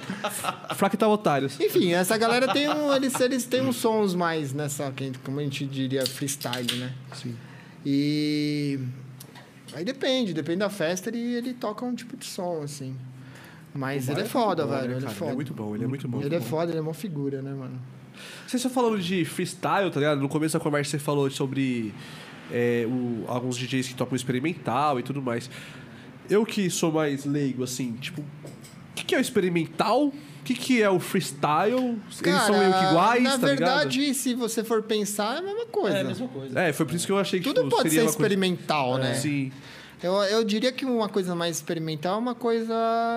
Fractal 0.75 1.11
Otários. 1.11 1.59
Enfim, 1.59 1.91
essa 1.93 2.17
galera 2.17 2.51
tem 2.53 2.69
um. 2.69 2.93
Eles, 2.93 3.19
eles 3.19 3.45
têm 3.45 3.61
uns 3.61 3.75
sons 3.75 4.15
mais 4.15 4.53
nessa, 4.53 4.93
como 5.23 5.39
a 5.39 5.43
gente 5.43 5.65
diria, 5.65 6.05
freestyle, 6.05 6.73
né? 6.77 6.93
Sim. 7.13 7.35
E. 7.85 8.79
Aí 9.73 9.83
depende, 9.83 10.33
depende 10.33 10.59
da 10.59 10.69
festa, 10.69 11.09
ele, 11.09 11.19
ele 11.19 11.53
toca 11.53 11.85
um 11.85 11.95
tipo 11.95 12.15
de 12.17 12.25
som, 12.25 12.61
assim. 12.63 12.95
Mas 13.73 14.09
ele 14.09 14.21
é 14.21 14.25
foda, 14.25 14.65
bom, 14.65 14.71
velho. 14.71 14.97
Ele 14.97 15.05
é 15.05 15.09
foda. 15.09 15.25
Ele 15.25 15.31
é 15.31 15.35
muito 15.35 15.53
bom, 15.53 15.75
ele 15.75 15.83
é 15.83 15.87
muito 15.87 16.07
bom. 16.07 16.21
Ele 16.21 16.35
é 16.35 16.41
foda, 16.41 16.71
ele 16.71 16.79
é 16.79 16.81
uma 16.81 16.93
figura, 16.93 17.41
né, 17.41 17.51
mano? 17.51 17.79
Vocês 18.45 18.63
estão 18.63 18.71
falando 18.71 19.01
de 19.01 19.23
freestyle, 19.23 19.89
tá 19.89 19.99
ligado? 19.99 20.19
No 20.19 20.27
começo 20.27 20.57
da 20.57 20.63
conversa 20.63 20.91
você 20.91 20.99
falou 20.99 21.29
sobre 21.31 21.93
é, 22.51 22.85
o- 22.87 23.25
alguns 23.27 23.57
DJs 23.57 23.87
que 23.89 23.95
tocam 23.95 24.15
experimental 24.15 24.99
e 24.99 25.03
tudo 25.03 25.21
mais. 25.21 25.49
Eu 26.29 26.45
que 26.45 26.69
sou 26.69 26.91
mais 26.91 27.25
leigo, 27.25 27.63
assim, 27.63 27.93
tipo, 27.93 28.21
o 28.21 28.25
que, 28.95 29.03
que 29.05 29.15
é 29.15 29.17
o 29.17 29.21
experimental? 29.21 30.05
O 30.07 30.43
que, 30.43 30.53
que 30.55 30.81
é 30.81 30.89
o 30.89 30.99
freestyle? 30.99 31.97
Eles 32.23 32.41
são 32.43 32.57
meio 32.57 32.73
que 32.73 32.83
iguais, 32.85 33.23
na 33.23 33.31
tá 33.37 33.45
verdade, 33.47 34.13
se 34.13 34.33
você 34.33 34.63
for 34.63 34.81
pensar, 34.81 35.35
é 35.35 35.39
a 35.39 35.41
mesma 35.41 35.65
coisa. 35.67 35.97
É 35.97 36.01
a 36.01 36.03
mesma 36.03 36.27
coisa. 36.27 36.47
ligado? 36.49 36.63
É, 36.65 36.73
foi 36.73 36.85
por 36.85 36.95
isso 36.95 37.05
que 37.05 37.11
eu 37.11 37.19
achei 37.19 37.39
que 37.39 37.45
Tudo 37.45 37.63
tipo, 37.63 37.75
pode 37.75 37.89
ser 37.89 37.97
uma 37.97 38.03
coisa- 38.05 38.11
experimental, 38.17 38.97
né? 38.97 39.13
Sim. 39.13 39.51
Eu, 40.03 40.13
eu 40.23 40.43
diria 40.43 40.71
que 40.71 40.83
uma 40.83 41.07
coisa 41.07 41.35
mais 41.35 41.57
experimental 41.57 42.15
é 42.15 42.17
uma 42.17 42.33
coisa 42.35 42.73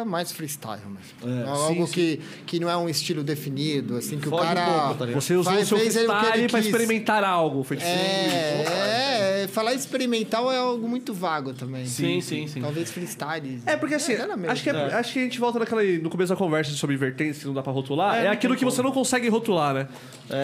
mais 0.07 0.31
freestyle 0.33 0.81
mesmo. 0.87 1.43
É, 1.43 1.49
Algo 1.49 1.87
sim, 1.87 1.93
que, 1.93 2.21
que 2.47 2.61
não 2.61 2.69
é 2.69 2.77
um 2.77 2.89
estilo 2.89 3.23
definido, 3.25 3.97
assim, 3.97 4.19
que 4.19 4.29
Foge 4.29 4.43
o 4.43 4.45
um 4.45 4.55
cara. 4.55 4.65
pouco, 4.67 4.95
tá 4.99 5.05
ligado? 5.07 5.21
Você 5.23 5.35
usou 5.35 5.53
faz- 5.53 5.65
o 5.65 5.69
seu 5.69 5.79
freestyle 5.79 6.49
pra 6.49 6.59
quis. 6.61 6.67
experimentar 6.67 7.25
algo. 7.25 7.63
Foi 7.65 7.77
tipo, 7.79 7.89
É, 7.89 9.43
é, 9.45 9.49
falar 9.49 9.73
experimental 9.75 10.53
é 10.53 10.59
algo 10.59 10.87
muito 10.89 11.15
vago 11.15 11.55
também. 11.55 11.87
Sim, 11.87 12.21
sim, 12.21 12.47
sim. 12.47 12.61
Talvez 12.61 12.91
freestyle. 12.91 13.63
É, 13.67 13.77
porque 13.77 13.95
assim, 13.95 14.13
era 14.13 14.37
mesmo. 14.37 14.53
acho, 14.53 14.63
que 14.63 14.71
é- 14.71 14.75
É. 14.75 14.95
acho 14.95 15.13
que 15.13 15.19
a 15.21 15.23
gente 15.23 15.41
volta 15.41 15.59
naquela, 15.59 15.83
no 15.83 16.11
começo 16.11 16.33
da 16.33 16.37
conversa 16.37 16.71
sobre 16.73 16.97
vertentes 16.97 17.41
que 17.41 17.47
não 17.47 17.55
dá 17.55 17.63
pra 17.63 17.73
rotular. 17.73 18.17
É, 18.17 18.27
É, 18.27 18.29
aquilo 18.29 18.55
que 18.57 18.65
você 18.65 18.83
não 18.83 18.93
consegue 18.93 19.29
rotular, 19.29 19.73
né? 19.75 19.89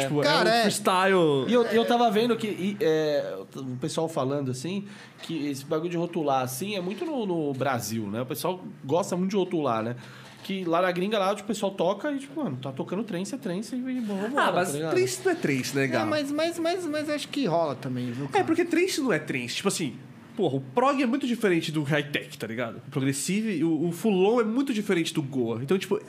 Tipo, 0.03 0.21
Cara, 0.23 0.49
é 0.49 0.53
um 0.53 0.57
é. 0.57 0.61
freestyle. 0.63 1.45
E 1.49 1.53
eu, 1.53 1.65
eu 1.67 1.85
tava 1.85 2.11
vendo 2.11 2.37
que 2.37 2.47
e, 2.47 2.77
é, 2.81 3.35
o 3.57 3.77
pessoal 3.81 4.09
falando 4.09 4.51
assim, 4.51 4.87
que 5.23 5.49
esse 5.49 5.65
bagulho 5.65 5.91
de 5.91 5.97
rotular 5.97 6.43
assim 6.43 6.77
é 6.77 6.81
muito 6.81 7.05
no, 7.05 7.27
no 7.27 7.53
Brasil, 7.53 8.07
né? 8.07 8.23
O 8.23 8.27
pessoal 8.27 8.63
gosta 8.85 9.17
muito 9.17 9.31
de 9.31 9.37
rotular, 9.37 9.83
né? 9.83 9.97
Que 10.43 10.65
lá 10.65 10.81
na 10.81 10.91
gringa, 10.91 11.19
lá, 11.19 11.33
o 11.33 11.45
pessoal 11.45 11.71
toca 11.73 12.11
e, 12.11 12.19
tipo, 12.19 12.43
mano, 12.43 12.57
tá 12.57 12.73
tocando 12.73 13.05
trance, 13.05 13.35
é 13.35 13.39
trance 13.39 13.77
e 13.77 14.01
vamos 14.01 14.37
Ah, 14.37 14.51
mas 14.51 14.73
tá 14.73 14.91
trance 14.91 15.21
não 15.25 15.33
é 15.33 15.35
trance, 15.35 15.77
né, 15.77 15.85
É, 15.85 15.87
Gá? 15.87 16.07
mas, 16.07 16.33
mas, 16.33 16.59
mas, 16.59 16.87
mas 16.87 17.11
acho 17.11 17.29
que 17.29 17.45
rola 17.47 17.75
também, 17.75 18.11
viu? 18.11 18.25
É, 18.25 18.29
cara? 18.29 18.45
porque 18.45 18.65
trance 18.65 19.01
não 19.01 19.13
é 19.13 19.19
trance. 19.19 19.57
Tipo 19.57 19.69
assim, 19.69 19.95
porra, 20.37 20.57
o 20.57 20.61
prog 20.61 21.01
é 21.03 21.07
muito 21.07 21.27
diferente 21.27 21.71
do 21.71 21.83
high-tech, 21.83 22.37
tá 22.39 22.47
ligado? 22.47 22.79
O 22.79 22.91
progressive, 22.91 23.59
e 23.59 23.63
o, 23.65 23.89
o 23.89 23.93
full-on 23.93 24.41
é 24.41 24.45
muito 24.45 24.73
diferente 24.73 25.13
do 25.13 25.23
Goa. 25.23 25.61
Então, 25.63 25.79
tipo, 25.79 26.01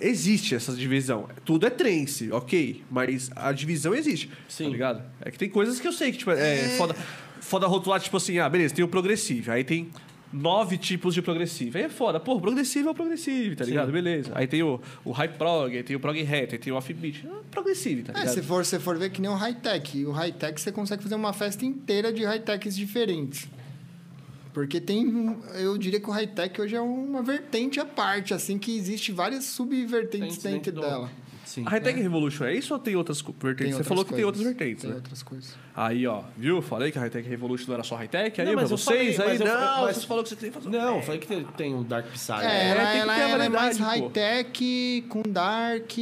existe 0.00 0.54
essa 0.54 0.72
divisão. 0.72 1.26
Tudo 1.44 1.66
é 1.66 1.70
trance, 1.70 2.30
ok, 2.30 2.82
mas 2.90 3.30
a 3.34 3.50
divisão 3.52 3.94
existe, 3.94 4.30
Sim. 4.48 4.64
tá 4.64 4.70
ligado? 4.70 5.02
É 5.20 5.30
que 5.30 5.38
tem 5.38 5.48
coisas 5.48 5.80
que 5.80 5.88
eu 5.88 5.92
sei 5.92 6.12
que, 6.12 6.18
tipo, 6.18 6.30
é, 6.30 6.68
foda, 6.76 6.94
foda 7.48 7.66
rotular, 7.66 8.00
tipo 8.00 8.16
assim, 8.16 8.38
ah, 8.38 8.48
beleza, 8.48 8.74
tem 8.74 8.84
o 8.84 8.88
progressive, 8.88 9.50
aí 9.50 9.64
tem 9.64 9.88
nove 10.32 10.76
tipos 10.76 11.14
de 11.14 11.22
progressive. 11.22 11.78
Aí 11.78 11.84
é 11.84 11.88
foda, 11.88 12.20
pô, 12.20 12.34
o 12.34 12.40
progressive 12.40 12.86
é 12.86 12.90
o 12.90 12.94
progressive, 12.94 13.56
tá 13.56 13.64
Sim. 13.64 13.70
ligado? 13.70 13.90
Beleza. 13.90 14.30
Aí 14.34 14.46
tem 14.46 14.62
o, 14.62 14.78
o 15.04 15.10
high 15.12 15.28
prog, 15.28 15.74
aí 15.74 15.82
tem 15.82 15.96
o 15.96 16.00
prog 16.00 16.20
hat, 16.20 16.52
aí 16.52 16.58
tem 16.58 16.72
o 16.72 16.76
offbeat. 16.76 17.26
É 17.26 17.30
progressive, 17.50 18.02
tá 18.02 18.12
É, 18.12 18.18
ligado? 18.20 18.34
se 18.34 18.42
for, 18.42 18.64
se 18.66 18.78
for 18.78 18.98
ver 18.98 19.10
que 19.10 19.20
nem 19.22 19.30
o 19.30 19.34
high-tech. 19.34 20.04
O 20.04 20.10
high-tech 20.10 20.60
você 20.60 20.70
consegue 20.70 21.02
fazer 21.02 21.14
uma 21.14 21.32
festa 21.32 21.64
inteira 21.64 22.12
de 22.12 22.24
high-techs 22.24 22.76
diferentes. 22.76 23.48
Porque 24.52 24.80
tem. 24.80 25.36
Eu 25.54 25.78
diria 25.78 26.00
que 26.00 26.08
o 26.08 26.12
high-tech 26.12 26.60
hoje 26.60 26.74
é 26.74 26.80
uma 26.80 27.22
vertente 27.22 27.78
à 27.80 27.84
parte, 27.84 28.34
assim, 28.34 28.58
que 28.58 28.76
existe 28.76 29.12
várias 29.12 29.44
subvertentes 29.44 30.38
dentro 30.38 30.72
do- 30.72 30.80
dela. 30.80 31.10
Sim. 31.58 31.66
A 31.66 31.70
High-Tech 31.70 32.00
Revolution 32.00 32.44
é 32.44 32.54
isso 32.54 32.72
ou 32.74 32.78
tem 32.80 32.96
outras 32.96 33.20
vertentes? 33.20 33.56
Tem 33.56 33.66
Você 33.68 33.72
outras 33.74 33.88
falou 33.88 34.04
que 34.04 34.14
tem 34.14 34.24
outras 34.24 34.44
vertentes, 34.44 34.82
Tem 34.82 34.90
né? 34.90 34.96
outras 34.96 35.22
coisas. 35.22 35.54
Aí, 35.74 36.06
ó, 36.06 36.22
viu? 36.36 36.60
Falei 36.62 36.90
que 36.90 36.98
a 36.98 37.00
High-Tech 37.02 37.28
Revolution 37.28 37.66
não 37.68 37.74
era 37.74 37.82
só 37.84 37.96
High-Tech, 37.96 38.40
aí 38.40 38.46
Não, 38.46 38.52
pra 38.54 38.62
mas 38.62 38.70
eu 38.70 38.76
vocês, 38.76 39.16
falei, 39.16 39.32
aí 39.32 39.38
mas 39.38 39.48
eu- 39.48 39.54
não, 39.54 39.82
mas- 39.82 39.96
você 39.96 40.06
falou 40.06 40.22
que 40.22 40.28
você 40.30 40.36
tem 40.36 40.50
que 40.50 40.54
fazer 40.54 40.68
um 40.68 40.70
Não, 40.72 40.94
tech. 40.94 41.06
falei 41.06 41.20
que 41.20 41.26
tem, 41.26 41.44
tem 41.44 41.74
o 41.74 41.84
Dark 41.84 42.06
Psy. 42.12 42.32
É, 42.32 42.34
É, 42.44 42.68
ela, 42.68 42.80
tem 42.84 42.92
que 42.92 42.98
ela- 42.98 43.14
ter 43.14 43.22
a 43.22 43.28
ela 43.28 43.44
é 43.44 43.48
mais 43.48 43.78
high-tech 43.78 45.04
com 45.08 45.22
dark, 45.22 45.92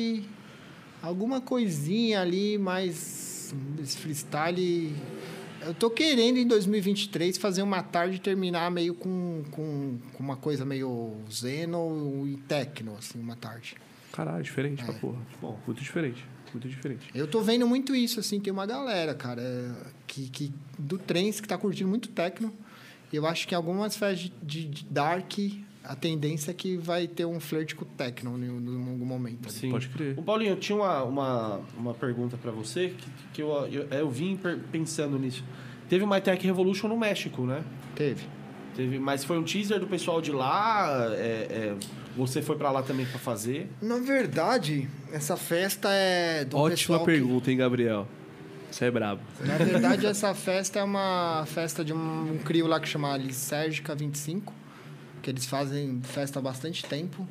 alguma 1.03 1.41
coisinha 1.41 2.20
ali 2.20 2.59
mais 2.59 3.55
esse 3.81 3.97
freestyle. 3.97 4.93
Eu 5.65 5.74
tô 5.74 5.91
querendo 5.91 6.37
em 6.39 6.47
2023 6.47 7.37
fazer 7.39 7.62
uma 7.62 7.83
tarde 7.83 8.16
e 8.16 8.19
terminar 8.20 8.70
meio 8.70 8.95
com, 8.95 9.43
com, 9.51 9.99
com 10.12 10.23
uma 10.23 10.37
coisa 10.37 10.65
meio 10.65 11.15
zeno 11.33 12.24
e 12.27 12.37
techno, 12.37 12.95
assim, 12.99 13.19
uma 13.19 13.35
tarde. 13.37 13.74
Caralho, 14.16 14.43
diferente 14.43 14.82
É. 14.82 14.86
pra 14.86 14.94
porra. 14.94 15.18
Bom, 15.40 15.59
muito 15.66 15.82
diferente. 15.82 16.24
Muito 16.52 16.68
diferente. 16.68 17.10
Eu 17.14 17.26
tô 17.26 17.40
vendo 17.43 17.66
muito 17.66 17.94
isso, 17.94 18.18
assim, 18.18 18.40
tem 18.40 18.51
uma 18.52 18.64
galera, 18.64 19.14
cara, 19.14 19.43
é, 19.43 19.72
que, 20.06 20.28
que 20.30 20.52
do 20.78 20.97
trance 20.97 21.43
que 21.43 21.47
tá 21.47 21.59
curtindo 21.59 21.88
muito 21.88 22.09
techno. 22.09 22.52
E 23.12 23.16
eu 23.16 23.26
acho 23.26 23.47
que 23.47 23.55
em 23.55 23.56
algumas 23.56 23.97
festas 23.97 24.32
de, 24.43 24.66
de 24.66 24.84
dark, 24.86 25.32
a 25.84 25.94
tendência 25.94 26.51
é 26.51 26.55
que 26.55 26.76
vai 26.76 27.06
ter 27.06 27.24
um 27.24 27.38
flirt 27.38 27.74
com 27.74 27.84
o 27.84 27.88
techno 27.88 28.36
em, 28.43 28.48
algum 28.48 29.05
momento. 29.05 29.51
Sim. 29.52 29.70
Pode 29.70 29.88
crer. 29.88 30.18
O 30.18 30.22
Paulinho, 30.22 30.52
eu 30.52 30.56
tinha 30.56 30.76
uma, 30.76 31.02
uma, 31.05 31.60
uma 31.76 31.94
pergunta 31.94 32.36
pra 32.36 32.51
você 32.51 32.88
que, 32.88 33.10
que 33.34 33.43
eu, 33.43 33.51
eu, 33.66 33.86
eu 33.90 34.10
vim 34.10 34.38
pensando 34.72 35.18
nisso. 35.18 35.44
Teve 35.88 36.05
uma 36.05 36.20
Tech 36.20 36.44
Revolution 36.44 36.88
no 36.88 36.97
México, 36.97 37.43
né? 37.43 37.62
Teve. 37.94 38.24
Teve, 38.74 38.98
mas 38.98 39.24
foi 39.24 39.38
um 39.38 39.44
teaser 39.44 39.78
do 39.78 39.86
pessoal 39.86 40.20
de 40.20 40.32
lá. 40.32 41.09
é, 41.12 41.47
é, 41.51 41.76
você 42.16 42.40
foi 42.43 42.56
pra 42.56 42.70
lá 42.70 42.82
também 42.82 43.05
pra 43.06 43.18
fazer. 43.18 43.68
Na 43.82 43.98
verdade, 43.98 44.88
essa 45.12 45.36
festa 45.36 45.88
é 45.93 46.44
do 46.44 46.56
Ótima 46.56 46.70
pessoal 46.76 47.01
que- 47.01 47.06
pergunta, 47.06 47.51
hein, 47.51 47.56
Gabriel? 47.59 48.09
Você 48.70 48.86
é 48.86 48.90
brabo. 48.90 49.22
Na 49.40 49.56
verdade, 49.59 50.06
essa 50.06 50.34
festa 50.34 50.78
é 50.80 50.82
uma 50.84 51.44
festa 51.47 51.84
de 51.84 51.93
um, 51.93 52.32
um 52.34 52.38
crio 52.38 52.66
lá 52.66 52.78
que 52.80 52.88
chama 52.88 53.16
Lisérgica 53.16 53.94
25, 53.94 54.52
que 55.22 55.30
eles 55.30 55.47
fazem 55.47 56.01
festa 56.02 56.38
há 56.38 56.43
bastante 56.43 56.84
tempo. 56.84 57.26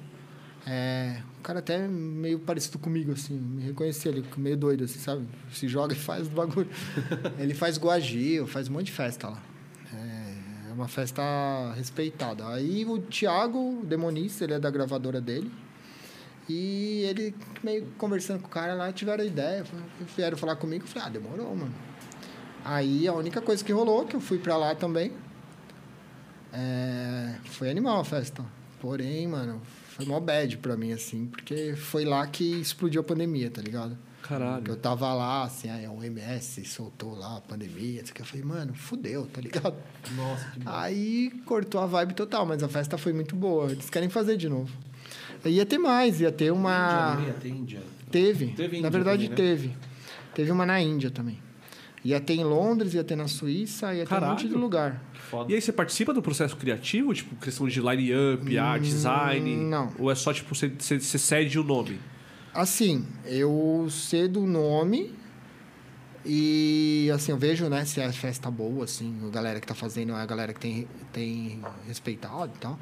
É, 0.67 1.17
um 1.39 1.43
cara 1.43 1.59
até 1.59 1.87
meio 1.87 2.39
parecido 2.39 2.79
comigo, 2.79 3.11
assim, 3.11 3.35
me 3.35 3.61
reconheci 3.63 4.07
ele, 4.07 4.23
meio 4.37 4.57
doido, 4.57 4.85
assim, 4.85 4.97
sabe? 4.97 5.27
Se 5.51 5.67
joga 5.67 5.93
e 5.93 5.97
faz 5.97 6.25
o 6.25 6.31
bagulho. 6.31 6.67
ele 7.37 7.53
faz 7.53 7.77
Guagil, 7.77 8.47
faz 8.47 8.67
um 8.67 8.73
monte 8.73 8.87
de 8.87 8.91
festa 8.93 9.29
lá. 9.29 9.43
É, 10.75 10.77
uma 10.77 10.87
festa 10.87 11.21
respeitada. 11.75 12.47
Aí 12.49 12.85
o 12.85 12.99
Thiago, 12.99 13.81
demonista, 13.83 14.43
ele 14.43 14.53
é 14.53 14.59
da 14.59 14.69
gravadora 14.69 15.21
dele. 15.21 15.51
E 16.47 17.01
ele, 17.09 17.33
meio 17.63 17.87
conversando 17.97 18.41
com 18.41 18.47
o 18.47 18.51
cara 18.51 18.73
lá, 18.75 18.91
tiveram 18.91 19.23
ideia. 19.23 19.63
Vieram 20.15 20.37
falar 20.37 20.55
comigo. 20.57 20.83
Eu 20.83 20.87
falei, 20.87 21.07
ah, 21.07 21.11
demorou, 21.11 21.55
mano. 21.55 21.73
Aí 22.63 23.07
a 23.07 23.13
única 23.13 23.41
coisa 23.41 23.63
que 23.63 23.71
rolou, 23.71 24.05
que 24.05 24.15
eu 24.15 24.19
fui 24.19 24.37
pra 24.37 24.57
lá 24.57 24.75
também, 24.75 25.11
é, 26.53 27.35
foi 27.45 27.69
animal 27.69 27.99
a 27.99 28.05
festa. 28.05 28.43
Porém, 28.79 29.27
mano, 29.27 29.61
foi 29.89 30.05
mó 30.05 30.19
bad 30.19 30.57
pra 30.57 30.75
mim, 30.75 30.91
assim, 30.91 31.27
porque 31.27 31.75
foi 31.75 32.05
lá 32.05 32.25
que 32.27 32.59
explodiu 32.59 33.01
a 33.01 33.03
pandemia, 33.03 33.49
tá 33.49 33.61
ligado? 33.61 33.97
Caralho. 34.27 34.63
Eu 34.67 34.75
tava 34.75 35.13
lá, 35.13 35.43
assim, 35.43 35.69
aí 35.69 35.85
a 35.85 35.91
OMS 35.91 36.65
soltou 36.65 37.15
lá 37.15 37.37
a 37.37 37.41
pandemia, 37.41 38.01
assim, 38.01 38.11
que 38.13 38.21
eu 38.21 38.25
falei, 38.25 38.43
mano, 38.43 38.73
fudeu, 38.73 39.27
tá 39.27 39.39
ligado? 39.39 39.75
Nossa, 40.15 40.49
que 40.51 40.59
Aí 40.65 41.29
cortou 41.45 41.79
a 41.79 41.85
vibe 41.85 42.13
total, 42.15 42.45
mas 42.45 42.63
a 42.63 42.67
festa 42.67 42.97
foi 42.97 43.13
muito 43.13 43.35
boa. 43.35 43.71
Eles 43.71 43.89
querem 43.89 44.09
fazer 44.09 44.35
de 44.37 44.49
novo. 44.49 44.71
Ia 45.45 45.65
ter 45.65 45.77
mais, 45.77 46.19
ia 46.21 46.31
ter 46.31 46.51
uma. 46.51 47.17
Índia, 47.19 47.49
Índia. 47.49 47.83
Teve. 48.09 48.47
Teve 48.47 48.71
na 48.73 48.77
Índia 48.79 48.89
verdade, 48.89 49.29
também, 49.29 49.45
né? 49.45 49.55
teve. 49.55 49.75
Teve 50.33 50.51
uma 50.51 50.65
na 50.65 50.81
Índia 50.81 51.11
também. 51.11 51.37
Ia 52.03 52.19
ter 52.19 52.33
em 52.33 52.43
Londres, 52.43 52.93
ia 52.93 53.03
ter 53.03 53.15
na 53.15 53.27
Suíça, 53.27 53.93
ia 53.93 54.05
ter 54.05 54.13
um 54.15 54.19
monte 54.21 54.41
de 54.41 54.45
Caralho. 54.45 54.59
lugar. 54.61 55.03
E 55.47 55.53
aí 55.55 55.61
você 55.61 55.71
participa 55.71 56.13
do 56.13 56.21
processo 56.21 56.55
criativo? 56.55 57.13
Tipo, 57.13 57.35
questão 57.35 57.67
de 57.67 57.79
line-up, 57.79 58.57
art, 58.57 58.81
design? 58.81 59.55
não. 59.55 59.91
Ou 59.99 60.11
é 60.11 60.15
só, 60.15 60.33
tipo, 60.33 60.53
você, 60.53 60.69
você, 60.69 60.99
você 60.99 61.17
cede 61.17 61.59
o 61.59 61.63
nome? 61.63 61.99
Assim, 62.55 63.05
eu 63.25 63.87
sei 63.91 64.29
do 64.29 64.45
nome 64.45 65.13
e, 66.25 67.11
assim, 67.13 67.33
eu 67.33 67.37
vejo, 67.37 67.67
né, 67.67 67.83
se 67.83 67.99
é 67.99 68.09
festa 68.13 68.49
boa, 68.49 68.85
assim, 68.85 69.13
a 69.27 69.29
galera 69.29 69.59
que 69.59 69.67
tá 69.67 69.75
fazendo 69.75 70.13
é 70.13 70.21
a 70.21 70.25
galera 70.25 70.53
que 70.53 70.59
tem, 70.61 70.87
tem 71.11 71.61
respeitado 71.85 72.53
e 72.55 72.59
tal. 72.59 72.79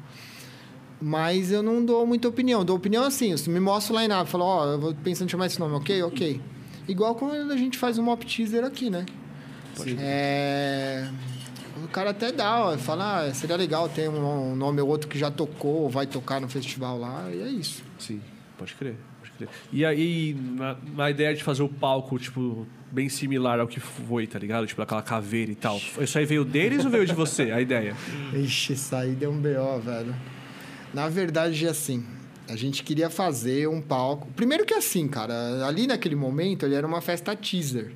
Mas 1.02 1.50
eu 1.50 1.60
não 1.60 1.84
dou 1.84 2.06
muita 2.06 2.28
opinião. 2.28 2.60
Eu 2.60 2.64
dou 2.64 2.76
opinião 2.76 3.02
assim, 3.02 3.32
você 3.32 3.50
me 3.50 3.58
mostra 3.58 3.96
o 3.96 4.00
line-up, 4.00 4.30
falo, 4.30 4.44
ó, 4.44 4.66
eu 4.66 4.80
vou 4.80 4.94
pensando 4.94 5.26
em 5.26 5.30
chamar 5.32 5.46
esse 5.46 5.58
nome, 5.58 5.74
ok? 5.74 6.04
Ok. 6.04 6.40
Igual 6.86 7.16
quando 7.16 7.50
a 7.50 7.56
gente 7.56 7.76
faz 7.76 7.98
um 7.98 8.04
mop 8.04 8.24
teaser 8.24 8.64
aqui, 8.64 8.88
né? 8.88 9.04
É... 9.98 11.10
O 11.84 11.88
cara 11.88 12.10
até 12.10 12.30
dá, 12.30 12.66
ó, 12.66 12.78
fala, 12.78 13.24
ah, 13.24 13.34
seria 13.34 13.56
legal 13.56 13.88
ter 13.88 14.08
um, 14.08 14.52
um 14.52 14.54
nome 14.54 14.80
ou 14.80 14.88
outro 14.88 15.08
que 15.08 15.18
já 15.18 15.32
tocou, 15.32 15.82
ou 15.82 15.90
vai 15.90 16.06
tocar 16.06 16.40
no 16.40 16.48
festival 16.48 16.96
lá, 16.96 17.28
e 17.30 17.42
é 17.42 17.48
isso. 17.48 17.82
Sim, 17.98 18.20
pode 18.56 18.72
crer. 18.74 18.96
E 19.72 19.84
aí, 19.84 20.34
na, 20.34 20.76
na 20.94 21.10
ideia 21.10 21.34
de 21.34 21.42
fazer 21.42 21.62
o 21.62 21.68
palco, 21.68 22.18
tipo, 22.18 22.66
bem 22.92 23.08
similar 23.08 23.58
ao 23.60 23.66
que 23.66 23.80
foi, 23.80 24.26
tá 24.26 24.38
ligado? 24.38 24.66
Tipo, 24.66 24.82
aquela 24.82 25.02
caveira 25.02 25.50
e 25.50 25.54
tal. 25.56 25.80
Isso 26.00 26.16
aí 26.18 26.24
veio 26.24 26.44
deles 26.44 26.84
ou 26.84 26.90
veio 26.90 27.04
de 27.06 27.12
você, 27.14 27.50
a 27.50 27.60
ideia? 27.60 27.96
Ixi, 28.32 28.72
isso 28.74 28.94
aí 28.94 29.12
deu 29.12 29.30
um 29.30 29.38
BO, 29.40 29.80
velho. 29.82 30.14
Na 30.92 31.08
verdade, 31.08 31.66
assim, 31.66 32.04
a 32.48 32.54
gente 32.54 32.82
queria 32.84 33.10
fazer 33.10 33.68
um 33.68 33.80
palco. 33.80 34.28
Primeiro 34.36 34.64
que 34.64 34.74
assim, 34.74 35.08
cara, 35.08 35.66
ali 35.66 35.86
naquele 35.86 36.14
momento 36.14 36.64
ele 36.64 36.74
era 36.76 36.86
uma 36.86 37.00
festa 37.00 37.34
teaser. 37.34 37.90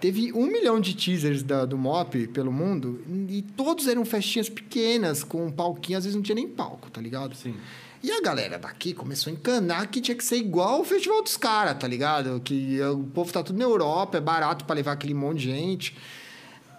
Teve 0.00 0.32
um 0.32 0.46
milhão 0.46 0.80
de 0.80 0.94
teasers 0.94 1.42
da- 1.42 1.64
do 1.64 1.76
MOP 1.76 2.28
pelo 2.28 2.52
mundo 2.52 3.02
e 3.28 3.42
todos 3.42 3.88
eram 3.88 4.04
festinhas 4.04 4.48
pequenas, 4.48 5.24
com 5.24 5.46
um 5.46 5.50
palquinho, 5.50 5.98
às 5.98 6.04
vezes 6.04 6.14
não 6.14 6.22
tinha 6.22 6.36
nem 6.36 6.46
palco, 6.46 6.88
tá 6.88 7.00
ligado? 7.00 7.34
Sim. 7.34 7.54
E 8.00 8.12
a 8.12 8.20
galera 8.20 8.58
daqui 8.58 8.94
começou 8.94 9.32
a 9.32 9.34
encanar 9.34 9.88
que 9.88 10.00
tinha 10.00 10.16
que 10.16 10.24
ser 10.24 10.36
igual 10.36 10.80
o 10.80 10.84
festival 10.84 11.22
dos 11.22 11.36
caras, 11.36 11.76
tá 11.76 11.88
ligado? 11.88 12.40
Que 12.40 12.80
o 12.82 13.04
povo 13.04 13.32
tá 13.32 13.42
tudo 13.42 13.58
na 13.58 13.64
Europa, 13.64 14.18
é 14.18 14.20
barato 14.20 14.64
pra 14.64 14.76
levar 14.76 14.92
aquele 14.92 15.14
monte 15.14 15.40
de 15.40 15.50
gente. 15.50 15.96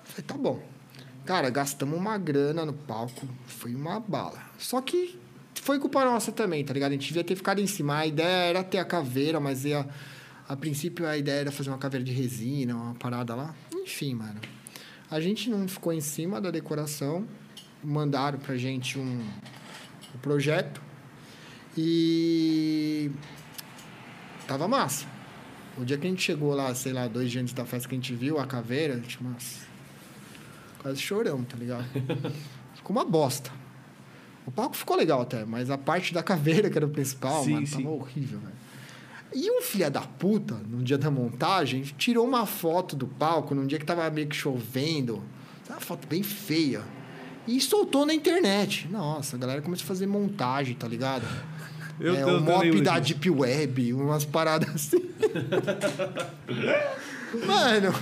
Falei, 0.05 0.23
tá 0.25 0.35
bom. 0.35 0.63
Cara, 1.25 1.49
gastamos 1.49 1.97
uma 1.97 2.17
grana 2.17 2.65
no 2.65 2.73
palco, 2.73 3.27
foi 3.45 3.75
uma 3.75 3.99
bala. 3.99 4.41
Só 4.57 4.81
que 4.81 5.19
foi 5.55 5.77
culpa 5.77 6.05
nossa 6.05 6.31
também, 6.31 6.63
tá 6.63 6.73
ligado? 6.73 6.91
A 6.91 6.93
gente 6.93 7.07
devia 7.07 7.23
ter 7.23 7.35
ficado 7.35 7.59
em 7.59 7.67
cima. 7.67 7.97
A 7.97 8.07
ideia 8.07 8.49
era 8.49 8.63
ter 8.63 8.77
a 8.77 8.85
caveira, 8.85 9.41
mas 9.41 9.65
ia, 9.65 9.85
a 10.47 10.55
princípio 10.55 11.05
a 11.05 11.17
ideia 11.17 11.41
era 11.41 11.51
fazer 11.51 11.69
uma 11.69 11.77
caveira 11.77 12.03
de 12.03 12.13
resina, 12.13 12.75
uma 12.75 12.95
parada 12.95 13.35
lá. 13.35 13.53
Enfim, 13.75 14.15
mano. 14.15 14.39
A 15.11 15.19
gente 15.19 15.49
não 15.49 15.67
ficou 15.67 15.91
em 15.91 16.01
cima 16.01 16.39
da 16.39 16.49
decoração, 16.49 17.27
mandaram 17.83 18.39
pra 18.39 18.55
gente 18.55 18.97
um, 18.97 19.19
um 20.15 20.17
projeto 20.21 20.88
e 21.77 23.11
tava 24.47 24.67
massa. 24.67 25.05
O 25.77 25.85
dia 25.85 25.97
que 25.97 26.05
a 26.05 26.09
gente 26.09 26.21
chegou 26.21 26.53
lá, 26.53 26.73
sei 26.75 26.91
lá, 26.91 27.07
dois 27.07 27.31
dias 27.31 27.43
antes 27.43 27.53
da 27.53 27.65
festa 27.65 27.87
que 27.87 27.95
a 27.95 27.97
gente 27.97 28.13
viu 28.13 28.39
a 28.39 28.45
caveira, 28.45 28.95
a 28.95 28.97
gente, 28.97 29.23
nossa, 29.23 29.65
quase 30.79 30.99
choramos, 30.99 31.47
tá 31.47 31.55
ligado? 31.55 31.85
ficou 32.75 32.95
uma 32.95 33.05
bosta. 33.05 33.51
O 34.45 34.51
palco 34.51 34.75
ficou 34.75 34.97
legal 34.97 35.21
até, 35.21 35.45
mas 35.45 35.69
a 35.69 35.77
parte 35.77 36.13
da 36.13 36.23
caveira, 36.23 36.69
que 36.69 36.77
era 36.77 36.85
o 36.85 36.89
principal, 36.89 37.43
Sim, 37.43 37.53
mano, 37.53 37.67
sim. 37.67 37.77
tava 37.83 37.89
horrível, 37.89 38.39
velho. 38.39 38.59
E 39.31 39.51
um 39.51 39.61
filho 39.61 39.89
da 39.91 40.01
puta, 40.01 40.55
no 40.55 40.83
dia 40.83 40.97
da 40.97 41.11
montagem, 41.11 41.83
tirou 41.83 42.27
uma 42.27 42.47
foto 42.47 42.95
do 42.95 43.05
palco 43.05 43.53
num 43.53 43.67
dia 43.67 43.77
que 43.77 43.85
tava 43.85 44.09
meio 44.09 44.27
que 44.27 44.35
chovendo. 44.35 45.23
Uma 45.69 45.79
foto 45.79 46.07
bem 46.07 46.23
feia. 46.23 46.81
E 47.47 47.61
soltou 47.61 48.07
na 48.07 48.13
internet. 48.13 48.87
Nossa, 48.89 49.35
a 49.35 49.39
galera 49.39 49.61
começou 49.61 49.85
a 49.85 49.87
fazer 49.87 50.07
montagem, 50.07 50.75
tá 50.75 50.87
ligado? 50.87 51.27
Eu- 51.99 52.15
é, 52.15 52.25
o 52.25 52.39
mop 52.41 52.81
da. 52.81 52.97
Deep 52.99 53.29
Web, 53.29 53.93
umas 53.93 54.23
paradas 54.25 54.69
assim. 54.75 55.09
Mano, 57.45 57.93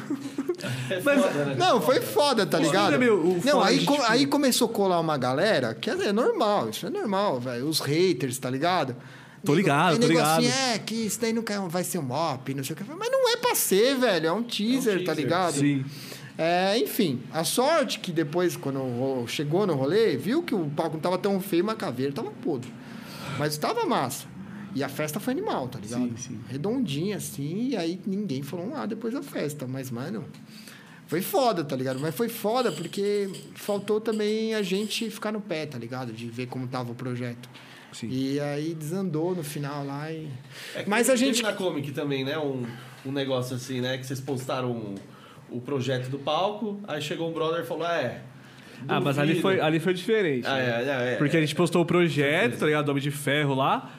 Mas, 1.03 1.21
né? 1.35 1.55
não, 1.57 1.81
foi 1.81 1.99
foda, 1.99 2.45
tá 2.45 2.57
ligado? 2.57 2.93
é, 2.95 2.97
meu, 2.97 3.21
não, 3.21 3.41
foda 3.41 3.65
aí, 3.65 3.79
de, 3.79 3.85
co- 3.85 3.93
tipo- 3.95 4.05
aí 4.07 4.25
começou 4.25 4.69
a 4.69 4.71
colar 4.71 4.99
uma 5.01 5.17
galera, 5.17 5.73
que 5.73 5.89
é 5.89 6.13
normal, 6.13 6.69
isso 6.69 6.85
é 6.87 6.89
normal, 6.89 7.37
velho. 7.39 7.67
Os 7.67 7.79
haters, 7.81 8.37
tá 8.39 8.49
ligado? 8.49 8.95
Tô 9.45 9.53
ligado, 9.53 9.93
Aí 9.93 9.99
tô 9.99 10.07
nego 10.07 10.19
ligado. 10.19 10.39
assim, 10.45 10.47
é, 10.73 10.79
que 10.79 10.95
isso 10.95 11.19
daí 11.21 11.33
não 11.33 11.43
vai 11.69 11.83
ser 11.83 11.99
um 11.99 12.03
mop, 12.03 12.53
não 12.53 12.63
sei 12.63 12.73
o 12.73 12.77
que. 12.77 12.83
Mas 12.85 13.11
não 13.11 13.29
é 13.29 13.37
pra 13.37 13.53
ser, 13.53 13.95
velho. 13.97 14.27
É 14.27 14.31
um 14.31 14.43
teaser, 14.43 14.99
tá 14.99 15.13
teaser, 15.13 15.15
ligado? 15.15 15.53
Sim. 15.59 15.85
É, 16.37 16.77
enfim, 16.77 17.21
a 17.33 17.43
sorte 17.43 17.99
que 17.99 18.11
depois, 18.11 18.55
quando 18.55 19.25
chegou 19.27 19.65
no 19.67 19.73
rolê, 19.75 20.15
viu 20.17 20.41
que 20.43 20.55
o 20.55 20.69
palco 20.69 20.93
não 20.95 21.01
tava 21.01 21.17
tão 21.17 21.39
feio, 21.41 21.65
mas 21.65 21.75
a 21.75 21.77
caveira 21.77 22.11
tava 22.13 22.31
podre. 22.31 22.71
Mas 23.37 23.57
tava 23.57 23.85
massa. 23.85 24.27
E 24.75 24.83
a 24.83 24.89
festa 24.89 25.19
foi 25.19 25.33
animal, 25.33 25.67
tá 25.67 25.79
ligado? 25.79 26.03
Sim, 26.09 26.17
sim. 26.17 26.39
Redondinha, 26.49 27.17
assim, 27.17 27.69
e 27.69 27.77
aí 27.77 27.99
ninguém 28.05 28.43
falou 28.43 28.67
nada 28.67 28.87
depois 28.87 29.13
da 29.13 29.23
festa. 29.23 29.65
Mas, 29.65 29.89
mano, 29.89 30.25
foi 31.07 31.21
foda, 31.21 31.63
tá 31.63 31.75
ligado? 31.75 31.99
Mas 31.99 32.13
foi 32.13 32.29
foda 32.29 32.71
porque 32.71 33.29
faltou 33.55 33.99
também 33.99 34.53
a 34.53 34.61
gente 34.61 35.09
ficar 35.09 35.31
no 35.31 35.41
pé, 35.41 35.65
tá 35.65 35.77
ligado? 35.77 36.11
De 36.11 36.27
ver 36.27 36.47
como 36.47 36.67
tava 36.67 36.91
o 36.91 36.95
projeto. 36.95 37.49
Sim. 37.93 38.09
E 38.11 38.39
aí 38.39 38.75
desandou 38.75 39.33
no 39.33 39.43
final 39.43 39.85
lá 39.85 40.11
e... 40.11 40.29
É 40.75 40.83
Mas 40.85 41.09
a 41.09 41.13
teve 41.13 41.25
gente... 41.25 41.41
na 41.41 41.53
Comic 41.53 41.91
também, 41.91 42.23
né? 42.23 42.37
Um, 42.37 42.63
um 43.05 43.11
negócio 43.11 43.55
assim, 43.55 43.81
né? 43.81 43.97
Que 43.97 44.05
vocês 44.05 44.19
postaram 44.19 44.95
o 45.49 45.61
projeto 45.61 46.09
do 46.09 46.19
palco, 46.19 46.79
aí 46.87 47.01
chegou 47.01 47.29
um 47.29 47.33
brother 47.33 47.63
e 47.63 47.65
falou: 47.65 47.87
é. 47.87 48.21
Ah, 48.87 48.99
mas 48.99 49.17
ali 49.17 49.29
duvido." 49.29 49.41
foi, 49.41 49.59
ali 49.59 49.79
foi 49.79 49.93
diferente. 49.93 50.47
Ah, 50.47 50.55
né? 50.55 50.63
é, 50.63 51.09
é, 51.09 51.13
é. 51.13 51.15
Porque 51.15 51.37
a 51.37 51.39
gente 51.39 51.55
postou 51.55 51.81
o 51.81 51.85
projeto, 51.85 52.59
tá 52.59 52.65
ligado? 52.65 52.85
Do 52.85 52.91
Homem 52.91 53.03
de 53.03 53.11
Ferro 53.11 53.53
lá. 53.53 53.91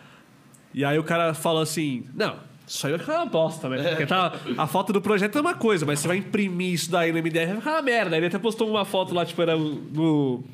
E 0.74 0.84
aí 0.84 0.98
o 0.98 1.04
cara 1.04 1.32
falou 1.34 1.62
assim: 1.62 2.04
Não, 2.14 2.36
isso 2.66 2.86
aí 2.86 2.92
vai 2.92 3.00
ficar 3.00 3.14
uma 3.16 3.26
bosta, 3.26 3.68
né? 3.68 3.82
Porque 3.88 4.06
tá, 4.06 4.32
a 4.56 4.66
foto 4.66 4.92
do 4.92 5.00
projeto 5.00 5.38
é 5.38 5.40
uma 5.40 5.54
coisa, 5.54 5.86
mas 5.86 6.00
você 6.00 6.08
vai 6.08 6.18
imprimir 6.18 6.74
isso 6.74 6.90
daí 6.90 7.10
no 7.10 7.18
MDF 7.18 7.46
vai 7.46 7.56
ficar 7.56 7.72
uma 7.72 7.82
merda. 7.82 8.16
Ele 8.16 8.26
até 8.26 8.38
postou 8.38 8.68
uma 8.68 8.84
foto 8.84 9.14
lá, 9.14 9.24
tipo, 9.24 9.40
era 9.40 9.56
no. 9.56 10.44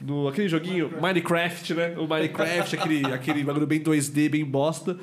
no 0.00 0.28
aquele 0.28 0.48
joguinho 0.48 0.90
Minecraft, 1.00 1.74
né? 1.74 1.94
O 1.98 2.06
Minecraft, 2.06 2.74
aquele, 2.74 3.06
aquele 3.12 3.44
bagulho 3.44 3.66
bem 3.66 3.80
2D, 3.80 4.30
bem 4.30 4.44
bosta. 4.44 4.96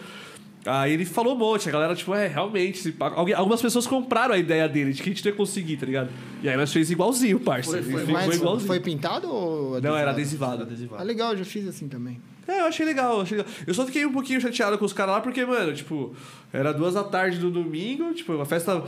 Aí 0.72 0.94
ele 0.94 1.06
falou 1.06 1.34
um 1.36 1.38
monte, 1.38 1.68
a 1.68 1.72
galera, 1.72 1.96
tipo, 1.96 2.14
é, 2.14 2.28
realmente. 2.28 2.96
alguém- 3.00 3.34
algumas 3.36 3.62
pessoas 3.62 3.88
compraram 3.88 4.34
a 4.34 4.38
ideia 4.38 4.68
dele, 4.70 4.94
de 4.94 5.02
que 5.02 5.10
a 5.10 5.14
gente 5.14 5.24
não 5.26 5.32
ia 5.32 5.38
conseguir, 5.38 5.78
tá 5.78 5.86
ligado? 5.86 6.10
E 6.44 6.50
aí 6.50 6.56
nós 6.56 6.72
fez 6.72 6.92
igualzinho, 6.92 7.40
parça. 7.40 7.72
Foi- 7.72 7.82
foi- 7.84 8.06
Ficou 8.06 8.34
igualzinho. 8.34 8.68
foi 8.68 8.80
pintado 8.80 9.28
ou 9.34 9.82
Não, 9.82 9.96
era 9.96 10.12
adesivado? 10.12 10.64
adesivado. 10.64 11.02
Ah, 11.02 11.06
legal, 11.06 11.32
eu 11.32 11.38
já 11.40 11.46
fiz 11.46 11.68
assim 11.68 11.88
também. 11.88 12.20
É, 12.48 12.62
eu 12.62 12.66
achei 12.66 12.86
legal, 12.86 13.16
eu 13.18 13.22
achei 13.22 13.38
legal. 13.38 13.52
Eu 13.68 13.74
só 13.74 13.86
fiquei 13.86 14.06
um 14.06 14.12
pouquinho 14.12 14.42
chateado 14.42 14.78
com 14.78 14.86
os 14.86 14.94
caras 14.94 15.16
lá, 15.16 15.22
porque, 15.22 15.46
mano, 15.46 15.74
tipo, 15.74 16.16
era 16.52 16.72
duas 16.74 16.94
da 16.96 17.04
tarde 17.04 17.38
do 17.38 17.50
domingo, 17.52 18.14
tipo, 18.14 18.34
uma 18.34 18.46
festa 18.46 18.84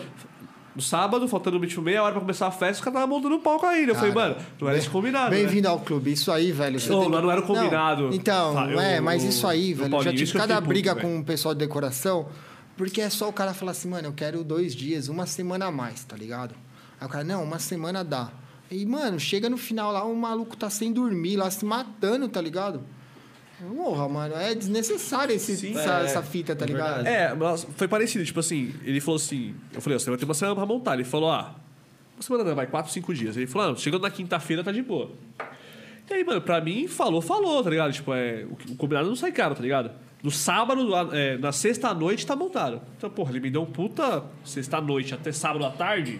no 0.75 0.81
sábado, 0.81 1.27
faltando 1.27 1.59
tipo, 1.67 1.81
meia 1.81 2.01
hora 2.01 2.11
pra 2.13 2.21
começar 2.21 2.47
a 2.47 2.51
festa, 2.51 2.75
os 2.75 2.79
caras 2.81 2.99
estavam 2.99 3.07
montando 3.17 3.35
um 3.35 3.39
palco 3.41 3.65
ainda. 3.65 3.91
Eu 3.91 3.95
falei, 3.95 4.13
mano, 4.13 4.35
não 4.59 4.69
era 4.69 4.77
isso 4.77 4.89
combinado. 4.89 5.29
né? 5.31 5.37
Bem-vindo 5.37 5.67
ao 5.67 5.79
clube. 5.79 6.11
Isso 6.11 6.31
aí, 6.31 6.51
velho. 6.51 6.77
Ô, 6.77 7.01
tem- 7.01 7.09
mas 7.09 7.21
não 7.23 7.31
era 7.31 7.41
o 7.41 7.45
combinado. 7.45 8.03
Não, 8.03 8.13
Então, 8.13 8.53
Tá, 8.53 8.71
eu- 8.71 8.79
é, 8.79 8.99
mas 9.01 9.23
isso 9.23 9.45
aí, 9.47 9.73
velho. 9.73 9.93
Eu 9.95 10.03
já 10.03 10.11
tive 10.13 10.31
cada 10.33 10.55
puto, 10.55 10.67
briga 10.69 10.95
velho. 10.95 11.07
com 11.07 11.19
o 11.19 11.23
pessoal 11.25 11.53
de 11.53 11.59
decoração, 11.59 12.27
porque 12.77 13.01
é 13.01 13.09
só 13.09 13.27
o 13.27 13.33
cara 13.33 13.53
falar 13.53 13.71
assim, 13.71 13.89
mano, 13.89 14.07
eu 14.07 14.13
quero 14.13 14.43
dois 14.43 14.73
dias, 14.75 15.07
uma 15.09 15.25
semana 15.25 15.65
a 15.67 15.71
mais, 15.71 16.03
tá 16.03 16.15
ligado? 16.15 16.55
Aí 16.99 17.05
o 17.05 17.09
cara, 17.09 17.23
não, 17.23 17.43
uma 17.43 17.59
semana 17.59 18.03
dá. 18.03 18.29
E, 18.69 18.85
mano, 18.85 19.19
chega 19.19 19.49
no 19.49 19.57
final 19.57 19.91
lá, 19.91 20.05
o 20.05 20.15
maluco 20.15 20.55
tá 20.55 20.69
sem 20.69 20.93
dormir, 20.93 21.35
lá 21.35 21.51
se 21.51 21.65
matando, 21.65 22.29
tá 22.29 22.39
ligado? 22.39 22.81
Porra, 23.75 24.09
mano, 24.09 24.35
é 24.35 24.55
desnecessário 24.55 25.35
esse, 25.35 25.55
Sim, 25.57 25.77
essa, 25.77 26.01
é, 26.01 26.05
essa 26.05 26.21
fita, 26.23 26.55
tá 26.55 26.65
é 26.65 26.67
ligado? 26.67 27.05
É, 27.07 27.33
mas 27.33 27.67
foi 27.75 27.87
parecido, 27.87 28.25
tipo 28.25 28.39
assim, 28.39 28.73
ele 28.83 28.99
falou 28.99 29.17
assim, 29.17 29.55
eu 29.73 29.81
falei, 29.81 29.95
ó, 29.95 29.99
você 29.99 30.09
vai 30.09 30.17
ter 30.19 30.25
uma 30.25 30.33
semana 30.33 30.55
pra 30.55 30.65
montar. 30.65 30.93
Ele 30.95 31.03
falou, 31.03 31.29
ah, 31.31 31.55
Uma 32.15 32.21
semana 32.23 32.43
não, 32.43 32.55
vai, 32.55 32.67
quatro, 32.67 32.91
cinco 32.91 33.13
dias. 33.13 33.37
Ele 33.37 33.47
falou, 33.47 33.73
ah, 33.73 33.75
chegando 33.75 34.01
na 34.01 34.09
quinta-feira 34.11 34.63
tá 34.63 34.71
de 34.71 34.81
boa. 34.81 35.11
E 36.09 36.13
aí, 36.13 36.23
mano, 36.23 36.41
pra 36.41 36.59
mim, 36.59 36.87
falou, 36.87 37.21
falou, 37.21 37.63
tá 37.63 37.69
ligado? 37.69 37.93
Tipo, 37.93 38.13
é, 38.13 38.45
o, 38.45 38.73
o 38.73 38.75
combinado 38.75 39.07
não 39.07 39.15
sai 39.15 39.31
caro, 39.31 39.55
tá 39.55 39.61
ligado? 39.61 39.91
No 40.21 40.29
sábado, 40.29 40.87
é, 41.13 41.37
na 41.37 41.51
sexta-noite 41.51 42.25
tá 42.27 42.35
montado. 42.35 42.81
Então, 42.97 43.09
porra, 43.09 43.31
ele 43.31 43.39
me 43.39 43.49
deu 43.49 43.61
um 43.63 43.65
puta 43.65 44.23
sexta-noite 44.43 45.13
até 45.13 45.31
sábado 45.31 45.65
à 45.65 45.71
tarde. 45.71 46.19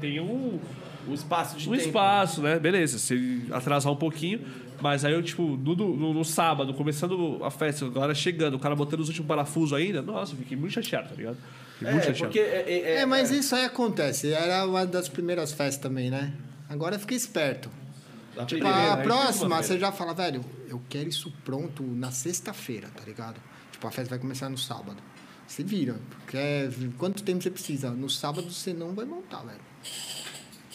Tem 0.00 0.20
um, 0.20 0.60
O 1.08 1.14
espaço 1.14 1.56
de 1.56 1.68
um 1.68 1.72
tempo. 1.72 1.86
espaço, 1.86 2.42
né? 2.42 2.58
Beleza, 2.58 2.98
se 2.98 3.14
ele 3.14 3.52
atrasar 3.52 3.92
um 3.92 3.96
pouquinho. 3.96 4.40
Mas 4.82 5.04
aí 5.04 5.12
eu, 5.12 5.22
tipo, 5.22 5.42
no, 5.42 5.76
no, 5.76 6.12
no 6.12 6.24
sábado, 6.24 6.74
começando 6.74 7.38
a 7.44 7.50
festa, 7.52 7.84
agora 7.86 8.12
chegando, 8.14 8.54
o 8.54 8.58
cara 8.58 8.74
botando 8.74 8.98
os 9.00 9.08
últimos 9.08 9.28
parafusos 9.28 9.72
ainda, 9.78 10.02
nossa, 10.02 10.34
fiquei 10.34 10.56
muito 10.56 10.72
chateado, 10.72 11.10
tá 11.10 11.14
ligado? 11.14 11.36
Fiquei 11.78 11.92
muito 11.92 12.02
É, 12.02 12.06
chateado. 12.08 12.24
porque... 12.24 12.40
É, 12.40 12.64
é, 12.68 12.94
É, 13.02 13.06
mas 13.06 13.30
isso 13.30 13.54
aí 13.54 13.64
acontece. 13.64 14.32
Era 14.32 14.66
uma 14.66 14.84
das 14.84 15.08
primeiras 15.08 15.52
festas 15.52 15.80
também, 15.80 16.10
né? 16.10 16.32
Agora 16.68 16.98
fica 16.98 17.14
esperto. 17.14 17.70
a 18.36 18.44
Tipo, 18.44 18.62
primeira, 18.62 18.92
a 18.92 18.96
né? 18.96 19.02
próxima, 19.04 19.62
você 19.62 19.78
já 19.78 19.92
fala, 19.92 20.14
velho, 20.14 20.44
eu 20.68 20.82
quero 20.88 21.08
isso 21.08 21.32
pronto 21.44 21.82
na 21.84 22.10
sexta-feira, 22.10 22.88
tá 22.88 23.04
ligado? 23.06 23.40
Tipo, 23.70 23.86
a 23.86 23.90
festa 23.92 24.10
vai 24.10 24.18
começar 24.18 24.48
no 24.48 24.58
sábado. 24.58 24.96
Se 25.46 25.62
vira. 25.62 25.94
Porque 26.24 26.36
é- 26.36 26.70
quanto 26.98 27.22
tempo 27.22 27.40
você 27.40 27.50
precisa? 27.52 27.90
No 27.90 28.10
sábado 28.10 28.50
você 28.50 28.72
não 28.72 28.94
vai 28.94 29.04
montar, 29.04 29.42
velho. 29.44 29.60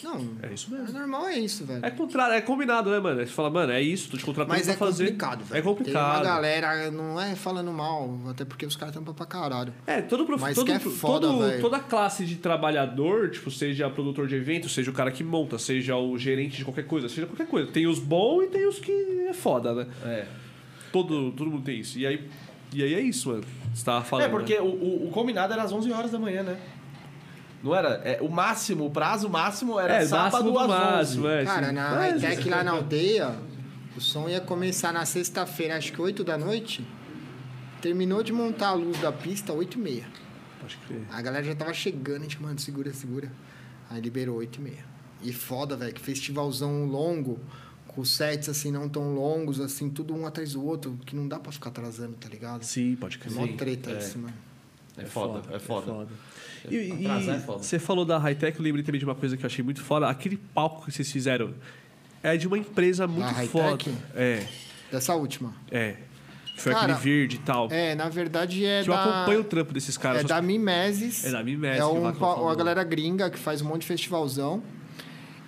Não. 0.02 0.28
É 0.42 0.52
isso 0.52 0.70
mesmo. 0.70 0.88
É 0.88 0.92
normal, 1.00 1.26
é 1.26 1.38
isso, 1.38 1.64
velho. 1.64 1.84
É, 1.84 1.90
contra... 1.90 2.34
é 2.36 2.40
combinado, 2.40 2.90
né, 2.90 2.98
mano? 2.98 3.20
Você 3.20 3.26
fala, 3.32 3.50
mano, 3.50 3.72
é 3.72 3.80
isso, 3.82 4.10
tô 4.10 4.16
te 4.16 4.24
contratando 4.24 4.54
Mas 4.56 4.64
pra 4.66 4.74
é 4.74 4.76
fazer. 4.76 5.04
complicado, 5.04 5.44
velho. 5.44 5.58
É 5.58 5.62
complicado. 5.62 6.12
Tem 6.12 6.20
uma 6.20 6.34
galera, 6.34 6.90
não 6.90 7.20
é 7.20 7.34
falando 7.34 7.72
mal, 7.72 8.18
até 8.28 8.44
porque 8.44 8.64
os 8.66 8.76
caras 8.76 8.94
tampam 8.94 9.14
pra 9.14 9.26
caralho. 9.26 9.72
É, 9.86 10.00
todo, 10.00 10.24
prof... 10.24 10.40
Mas 10.40 10.54
todo, 10.54 10.66
que 10.66 10.72
é 10.72 10.78
foda, 10.78 11.26
todo- 11.26 11.38
velho. 11.40 11.60
toda 11.60 11.78
classe 11.80 12.24
de 12.24 12.36
trabalhador, 12.36 13.30
tipo, 13.30 13.50
seja 13.50 13.88
produtor 13.90 14.26
de 14.26 14.34
evento, 14.36 14.68
seja 14.68 14.90
o 14.90 14.94
cara 14.94 15.10
que 15.10 15.24
monta, 15.24 15.58
seja 15.58 15.96
o 15.96 16.16
gerente 16.18 16.58
de 16.58 16.64
qualquer 16.64 16.86
coisa, 16.86 17.08
seja 17.08 17.26
qualquer 17.26 17.46
coisa. 17.46 17.70
Tem 17.70 17.86
os 17.86 17.98
bons 17.98 18.44
e 18.44 18.46
tem 18.48 18.66
os 18.66 18.78
que 18.78 18.92
é 19.28 19.32
foda, 19.32 19.74
né? 19.74 19.86
É. 20.04 20.26
Todo, 20.92 21.32
todo 21.32 21.50
mundo 21.50 21.64
tem 21.64 21.80
isso. 21.80 21.98
E 21.98 22.06
aí, 22.06 22.28
e 22.72 22.82
aí 22.82 22.94
é 22.94 23.00
isso, 23.00 23.28
mano. 23.30 23.44
Você 23.74 23.84
tava 23.84 24.04
falando. 24.04 24.26
É, 24.26 24.28
porque 24.28 24.54
né? 24.54 24.60
o, 24.60 24.66
o, 24.66 25.08
o 25.08 25.10
combinado 25.10 25.52
era 25.52 25.62
às 25.62 25.72
11 25.72 25.92
horas 25.92 26.10
da 26.10 26.18
manhã, 26.18 26.42
né? 26.42 26.58
Não 27.62 27.74
era? 27.74 28.00
É, 28.04 28.18
o 28.22 28.28
máximo, 28.28 28.86
o 28.86 28.90
prazo 28.90 29.28
máximo 29.28 29.78
era 29.80 29.96
É, 29.96 30.06
sábado 30.06 30.32
máximo 30.32 30.52
do 30.52 30.58
às 30.58 30.64
11. 30.70 30.78
máximo, 31.18 31.28
é. 31.28 31.44
Cara, 31.44 31.66
sim. 31.68 31.72
na 31.74 31.90
Mas- 31.90 32.22
Hightech 32.22 32.48
lá 32.48 32.62
na 32.62 32.70
aldeia, 32.72 33.34
o 33.96 34.00
som 34.00 34.28
ia 34.28 34.40
começar 34.40 34.92
na 34.92 35.04
sexta-feira, 35.04 35.76
acho 35.76 35.92
que 35.92 36.00
8 36.00 36.22
da 36.22 36.38
noite. 36.38 36.86
Terminou 37.80 38.22
de 38.22 38.32
montar 38.32 38.68
a 38.68 38.72
luz 38.74 38.98
da 39.00 39.12
pista, 39.12 39.52
8 39.52 39.78
e 39.78 39.80
meia. 39.80 40.06
Pode 40.60 40.76
crer. 40.78 41.02
A 41.12 41.22
galera 41.22 41.44
já 41.44 41.54
tava 41.54 41.72
chegando, 41.72 42.18
a 42.20 42.22
gente, 42.22 42.40
mano, 42.42 42.58
segura, 42.58 42.92
segura. 42.92 43.30
Aí 43.90 44.00
liberou 44.00 44.36
8 44.36 44.56
e 44.56 44.60
meia. 44.62 44.84
E 45.22 45.32
foda, 45.32 45.76
velho, 45.76 45.92
que 45.92 46.00
festivalzão 46.00 46.84
longo, 46.86 47.38
com 47.86 48.04
sets 48.04 48.48
assim 48.48 48.70
não 48.70 48.88
tão 48.88 49.14
longos, 49.14 49.60
assim, 49.60 49.88
tudo 49.90 50.14
um 50.14 50.26
atrás 50.26 50.52
do 50.52 50.64
outro, 50.64 50.96
que 51.06 51.14
não 51.16 51.26
dá 51.26 51.38
pra 51.38 51.50
ficar 51.50 51.70
atrasando, 51.70 52.14
tá 52.16 52.28
ligado? 52.28 52.62
Sim, 52.64 52.96
pode 52.96 53.16
É 53.16 53.20
crer. 53.20 53.32
mó 53.34 53.46
treta 53.56 53.90
é. 53.90 53.98
isso, 53.98 54.18
mano. 54.18 54.34
É 55.02 55.06
foda, 55.06 55.42
é 55.54 55.58
foda. 55.58 56.06
E, 56.68 56.74
e 56.74 57.06
Atrasar 57.06 57.36
é 57.36 57.38
foda. 57.38 57.62
você 57.62 57.78
falou 57.78 58.04
da 58.04 58.18
Hightech, 58.18 58.58
eu 58.58 58.64
lembrei 58.64 58.84
também 58.84 58.98
de 58.98 59.04
uma 59.04 59.14
coisa 59.14 59.36
que 59.36 59.44
eu 59.44 59.46
achei 59.46 59.64
muito 59.64 59.82
foda. 59.82 60.08
Aquele 60.08 60.36
palco 60.36 60.84
que 60.84 60.92
vocês 60.92 61.10
fizeram 61.10 61.54
é 62.22 62.36
de 62.36 62.46
uma 62.46 62.58
empresa 62.58 63.06
muito 63.06 63.32
Hightech? 63.32 63.90
foda. 63.90 63.98
É, 64.14 64.44
Dessa 64.90 65.14
última. 65.14 65.54
é. 65.70 65.96
Foi 66.58 66.72
Cara, 66.72 66.92
aquele 66.92 66.98
verde 66.98 67.36
e 67.36 67.38
tal. 67.38 67.68
É, 67.70 67.94
na 67.94 68.08
verdade 68.08 68.64
é 68.64 68.82
que 68.82 68.90
eu 68.90 68.94
da... 68.94 69.18
acompanho 69.18 69.40
o 69.40 69.44
trampo 69.44 69.72
desses 69.72 69.96
caras. 69.96 70.22
É 70.22 70.24
da 70.24 70.42
Mimeses. 70.42 71.24
É 71.24 71.30
da 71.30 71.42
Mimeses, 71.42 71.78
É 71.78 71.86
um, 71.86 72.00
uma 72.00 72.54
galera 72.56 72.82
gringa 72.82 73.30
que 73.30 73.38
faz 73.38 73.62
um 73.62 73.66
monte 73.66 73.82
de 73.82 73.86
festivalzão. 73.86 74.60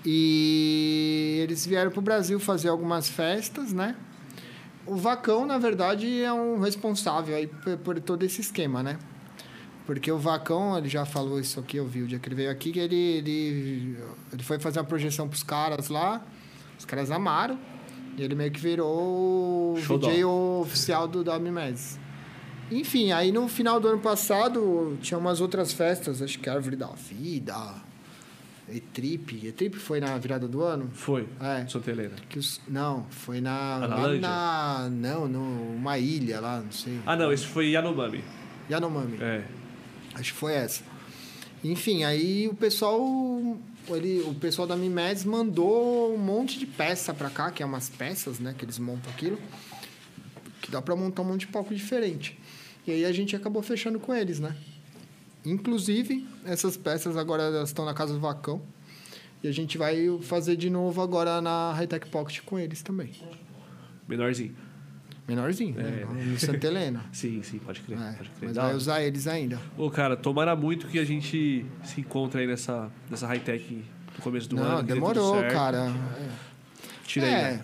E 0.06 1.40
eles 1.42 1.66
vieram 1.66 1.90
pro 1.90 2.00
Brasil 2.00 2.38
fazer 2.38 2.68
algumas 2.68 3.08
festas, 3.08 3.72
né? 3.72 3.96
O 4.86 4.96
Vacão, 4.96 5.44
na 5.44 5.58
verdade, 5.58 6.22
é 6.22 6.32
um 6.32 6.60
responsável 6.60 7.36
aí 7.36 7.46
por, 7.46 7.76
por 7.78 8.00
todo 8.00 8.24
esse 8.24 8.40
esquema, 8.40 8.82
né? 8.82 8.96
Porque 9.92 10.12
o 10.12 10.18
Vacão, 10.18 10.78
ele 10.78 10.88
já 10.88 11.04
falou 11.04 11.40
isso 11.40 11.58
aqui, 11.58 11.76
eu 11.76 11.84
vi 11.84 12.04
o 12.04 12.06
dia 12.06 12.20
que 12.20 12.28
ele 12.28 12.36
veio 12.36 12.48
aqui, 12.48 12.70
que 12.70 12.78
ele, 12.78 12.94
ele, 12.94 13.96
ele 14.32 14.42
foi 14.44 14.56
fazer 14.60 14.78
uma 14.78 14.84
projeção 14.84 15.28
pros 15.28 15.42
caras 15.42 15.88
lá, 15.88 16.24
os 16.78 16.84
caras 16.84 17.10
amaram, 17.10 17.58
e 18.16 18.22
ele 18.22 18.36
meio 18.36 18.52
que 18.52 18.60
virou 18.60 19.72
o 19.72 19.76
Show 19.82 19.98
DJ 19.98 20.24
oficial 20.24 21.08
do 21.08 21.24
da 21.24 21.40
Mimeses. 21.40 21.98
Enfim, 22.70 23.10
aí 23.10 23.32
no 23.32 23.48
final 23.48 23.80
do 23.80 23.88
ano 23.88 23.98
passado 23.98 24.96
tinha 25.02 25.18
umas 25.18 25.40
outras 25.40 25.72
festas, 25.72 26.22
acho 26.22 26.38
que 26.38 26.48
Árvore 26.48 26.76
da 26.76 26.90
Vida, 26.90 27.56
E-Trip. 28.68 29.44
E-Trip 29.44 29.76
foi 29.76 29.98
na 29.98 30.16
virada 30.18 30.46
do 30.46 30.62
ano? 30.62 30.88
Foi. 30.92 31.26
É. 31.40 31.66
Helena. 31.90 32.14
Que 32.28 32.38
os, 32.38 32.60
não, 32.68 33.06
foi 33.10 33.40
na. 33.40 33.88
Na 34.20 34.88
não, 34.88 35.26
numa 35.26 35.98
ilha 35.98 36.38
lá, 36.38 36.60
não 36.60 36.70
sei. 36.70 37.00
Ah, 37.04 37.16
não, 37.16 37.32
esse 37.32 37.44
foi 37.44 37.70
Yanomami. 37.70 38.22
Yanomami. 38.70 39.18
É. 39.20 39.58
Acho 40.14 40.32
que 40.32 40.38
foi 40.38 40.54
essa. 40.54 40.82
Enfim, 41.62 42.04
aí 42.04 42.48
o 42.48 42.54
pessoal. 42.54 42.98
Ele, 43.88 44.20
o 44.20 44.34
pessoal 44.34 44.68
da 44.68 44.76
Mimedes 44.76 45.24
mandou 45.24 46.14
um 46.14 46.18
monte 46.18 46.58
de 46.58 46.66
peça 46.66 47.12
pra 47.12 47.28
cá, 47.28 47.50
que 47.50 47.62
é 47.62 47.66
umas 47.66 47.88
peças, 47.88 48.38
né? 48.38 48.54
Que 48.56 48.64
eles 48.64 48.78
montam 48.78 49.10
aquilo. 49.10 49.38
Que 50.60 50.70
dá 50.70 50.80
pra 50.80 50.94
montar 50.94 51.22
um 51.22 51.24
monte 51.24 51.40
de 51.40 51.46
palco 51.48 51.74
diferente. 51.74 52.38
E 52.86 52.92
aí 52.92 53.04
a 53.04 53.12
gente 53.12 53.34
acabou 53.34 53.62
fechando 53.62 53.98
com 53.98 54.14
eles, 54.14 54.38
né? 54.38 54.56
Inclusive, 55.44 56.26
essas 56.44 56.76
peças 56.76 57.16
agora 57.16 57.62
estão 57.62 57.84
na 57.84 57.94
casa 57.94 58.12
do 58.12 58.20
Vacão. 58.20 58.62
E 59.42 59.48
a 59.48 59.52
gente 59.52 59.78
vai 59.78 59.96
fazer 60.22 60.56
de 60.56 60.68
novo 60.68 61.00
agora 61.00 61.40
na 61.40 61.72
Hightech 61.72 62.08
Pocket 62.10 62.42
com 62.42 62.58
eles 62.58 62.82
também. 62.82 63.10
Menorzinho. 64.06 64.54
Menorzinho, 65.34 65.74
né? 65.74 66.06
No 66.26 66.38
Santa 66.38 66.66
Helena. 66.66 67.04
Sim, 67.12 67.42
sim, 67.42 67.58
pode 67.58 67.80
crer. 67.80 67.98
É, 67.98 68.12
pode 68.12 68.30
crer. 68.30 68.48
mas 68.48 68.54
Da 68.54 68.62
vai 68.64 68.74
usar 68.74 69.02
eles 69.02 69.26
ainda. 69.26 69.60
Ô, 69.78 69.90
cara, 69.90 70.16
tomara 70.16 70.54
muito 70.56 70.86
que 70.88 70.98
a 70.98 71.04
gente 71.04 71.64
se 71.84 72.00
encontre 72.00 72.40
aí 72.40 72.46
nessa, 72.46 72.90
nessa 73.08 73.26
high-tech 73.26 73.84
no 74.16 74.22
começo 74.22 74.48
do 74.48 74.58
ano. 74.58 74.68
Não, 74.68 74.76
dê 74.76 74.94
tudo 74.94 74.94
demorou, 74.94 75.42
cara. 75.44 75.92
Tira 77.04 77.26
aí, 77.26 77.32
é. 77.32 77.42
né? 77.52 77.62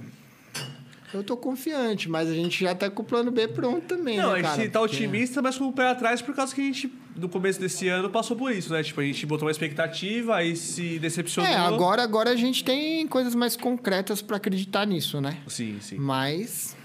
Eu 1.15 1.23
tô 1.23 1.37
confiante, 1.37 2.09
mas 2.09 2.29
a 2.29 2.35
gente 2.35 2.63
já 2.63 2.75
tá 2.75 2.91
com 2.91 3.01
o 3.01 3.05
plano 3.05 3.31
B 3.31 3.47
pronto 3.49 3.83
também, 3.87 4.19
Não, 4.19 4.33
né, 4.33 4.41
a 4.41 4.43
cara? 4.43 4.57
gente 4.57 4.71
tá 4.71 4.81
Porque- 4.81 4.97
otimista, 4.97 5.41
mas 5.41 5.57
com 5.57 5.69
o 5.69 5.73
pé 5.73 5.89
atrás 5.89 6.21
por 6.21 6.35
causa 6.35 6.55
que 6.55 6.61
a 6.61 6.65
gente, 6.65 6.93
no 7.15 7.29
começo 7.29 7.61
desse 7.61 7.89
ano, 7.89 8.11
passou 8.11 8.37
por 8.37 8.51
isso, 8.53 8.73
né? 8.73 8.83
Tipo, 8.83 9.01
a 9.01 9.05
gente 9.05 9.25
botou 9.25 9.47
uma 9.47 9.53
expectativa, 9.53 10.37
aí 10.37 10.57
se 10.57 10.99
decepcionou. 10.99 11.51
É, 11.51 11.55
agora, 11.57 12.03
agora 12.03 12.31
a 12.31 12.37
gente 12.37 12.63
tem 12.65 13.07
coisas 13.07 13.35
mais 13.35 13.57
concretas 13.57 14.21
pra 14.21 14.37
acreditar 14.37 14.85
nisso, 14.85 15.21
né? 15.21 15.39
Sim, 15.47 15.79
sim. 15.81 15.97
Mas, 15.97 16.76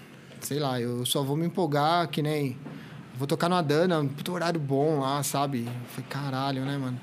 sei 0.42 0.60
lá, 0.60 0.80
eu 0.80 1.06
só 1.06 1.24
vou 1.24 1.38
me 1.38 1.46
empolgar 1.46 2.08
que 2.10 2.22
nem. 2.22 2.58
Vou 3.16 3.28
tocar 3.28 3.48
no 3.50 3.56
Adana, 3.56 4.04
puto 4.04 4.32
horário 4.32 4.60
bom 4.60 5.00
lá, 5.00 5.22
sabe? 5.22 5.68
Foi 5.90 6.04
caralho, 6.04 6.66
né, 6.66 6.78
mano? 6.78 7.00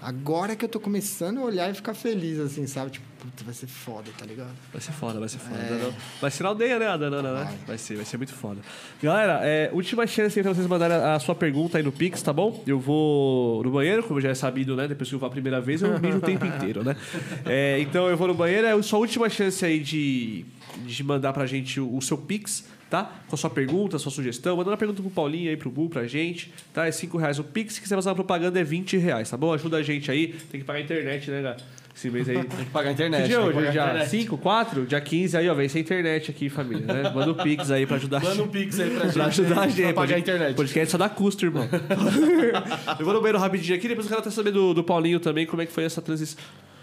Agora 0.00 0.54
que 0.54 0.64
eu 0.64 0.68
tô 0.68 0.78
começando 0.78 1.38
a 1.38 1.42
olhar 1.42 1.70
e 1.70 1.74
ficar 1.74 1.92
feliz, 1.92 2.38
assim, 2.38 2.66
sabe? 2.66 2.92
Tipo, 2.92 3.04
puta, 3.18 3.42
vai 3.42 3.52
ser 3.52 3.66
foda, 3.66 4.08
tá 4.16 4.24
ligado? 4.24 4.52
Vai 4.72 4.80
ser 4.80 4.92
foda, 4.92 5.18
vai 5.18 5.28
ser 5.28 5.38
foda. 5.38 5.58
É. 5.58 5.92
Vai 6.20 6.30
ser 6.30 6.42
na 6.44 6.48
aldeia, 6.50 6.78
né, 6.78 6.86
a 6.86 6.96
Danana, 6.96 7.32
né? 7.32 7.44
Vai. 7.44 7.56
Vai 7.66 7.78
ser, 7.78 7.96
vai 7.96 8.04
ser 8.04 8.16
muito 8.16 8.32
foda. 8.32 8.60
Galera, 9.02 9.40
é, 9.42 9.70
última 9.72 10.06
chance 10.06 10.38
aí 10.38 10.42
pra 10.42 10.54
vocês 10.54 10.66
mandarem 10.68 10.96
a, 10.96 11.14
a 11.14 11.18
sua 11.18 11.34
pergunta 11.34 11.78
aí 11.78 11.82
no 11.84 11.90
Pix, 11.90 12.22
tá 12.22 12.32
bom? 12.32 12.62
Eu 12.64 12.78
vou 12.78 13.62
no 13.64 13.72
banheiro, 13.72 14.04
como 14.04 14.20
já 14.20 14.28
é 14.28 14.34
sabido, 14.34 14.76
né? 14.76 14.86
Depois 14.86 15.08
que 15.08 15.14
eu 15.16 15.18
vou 15.18 15.26
a 15.26 15.30
primeira 15.30 15.60
vez, 15.60 15.82
eu 15.82 15.98
mijo 15.98 16.18
o 16.18 16.20
tempo 16.20 16.46
inteiro, 16.46 16.84
né? 16.84 16.96
É, 17.44 17.80
então 17.80 18.08
eu 18.08 18.16
vou 18.16 18.28
no 18.28 18.34
banheiro, 18.34 18.68
é 18.68 18.72
a 18.72 18.82
sua 18.82 19.00
última 19.00 19.28
chance 19.28 19.64
aí 19.64 19.80
de, 19.80 20.44
de 20.86 21.02
mandar 21.02 21.32
pra 21.32 21.44
gente 21.44 21.80
o, 21.80 21.96
o 21.96 22.00
seu 22.00 22.16
Pix, 22.16 22.64
tá? 22.88 23.12
Com 23.28 23.34
a 23.34 23.38
sua 23.38 23.50
pergunta, 23.50 23.98
sua 23.98 24.12
sugestão. 24.12 24.56
Manda 24.56 24.70
uma 24.70 24.76
pergunta 24.76 25.02
pro 25.02 25.10
Paulinho 25.10 25.50
aí, 25.50 25.56
pro 25.56 25.70
Bu, 25.70 25.88
pra 25.88 26.06
gente, 26.06 26.52
tá? 26.72 26.86
É 26.86 26.92
5 26.92 27.18
reais 27.18 27.38
o 27.38 27.44
Pix. 27.44 27.74
Se 27.74 27.80
quiser 27.80 27.94
fazer 27.96 28.08
uma 28.08 28.14
propaganda, 28.14 28.58
é 28.58 28.64
20 28.64 28.96
reais, 28.96 29.30
tá 29.30 29.36
bom? 29.36 29.52
Ajuda 29.52 29.78
a 29.78 29.82
gente 29.82 30.10
aí. 30.10 30.34
Tem 30.50 30.60
que 30.60 30.66
pagar 30.66 30.78
a 30.78 30.82
internet, 30.82 31.30
né, 31.30 31.42
cara? 31.42 31.56
Esse 31.98 32.10
mês 32.10 32.28
aí. 32.28 32.36
Tem 32.44 32.64
que 32.64 32.70
pagar 32.70 32.90
a 32.90 32.92
internet. 32.92 33.22
Que 33.22 33.28
dia 33.28 33.36
que 33.38 33.42
hoje? 33.42 33.70
Dia 33.72 33.82
internet. 33.82 34.08
5, 34.08 34.38
4? 34.38 34.86
Dia 34.86 35.00
15 35.00 35.36
aí, 35.36 35.48
ó. 35.48 35.54
Vem 35.54 35.68
sem 35.68 35.82
internet 35.82 36.30
aqui, 36.30 36.48
família, 36.48 36.86
né? 36.86 37.10
Manda 37.10 37.32
o 37.32 37.34
Pix 37.34 37.70
aí 37.72 37.86
pra 37.86 37.96
ajudar 37.96 38.18
a 38.18 38.20
Manda 38.20 38.42
um 38.44 38.48
pix 38.48 38.78
aí 38.78 38.90
pra 38.90 39.04
gente. 39.04 39.14
Pra 39.14 39.26
ajudar 39.26 39.60
a 39.60 39.68
gente. 39.68 39.82
Pra 39.82 39.92
pagar 39.94 40.16
a 40.16 40.18
internet. 40.18 40.54
Podcast 40.54 40.92
só 40.92 40.98
dá 40.98 41.08
custo, 41.08 41.44
irmão. 41.44 41.68
eu 42.98 43.04
vou 43.04 43.14
no 43.14 43.20
banheiro 43.20 43.38
rapidinho 43.38 43.76
aqui, 43.76 43.88
depois 43.88 44.06
eu 44.06 44.10
quero 44.10 44.20
até 44.20 44.30
saber 44.30 44.52
do, 44.52 44.72
do 44.72 44.84
Paulinho 44.84 45.18
também, 45.18 45.44
como 45.44 45.60
é 45.60 45.66
que 45.66 45.72
foi 45.72 45.84
essa 45.84 46.00
transição. 46.00 46.38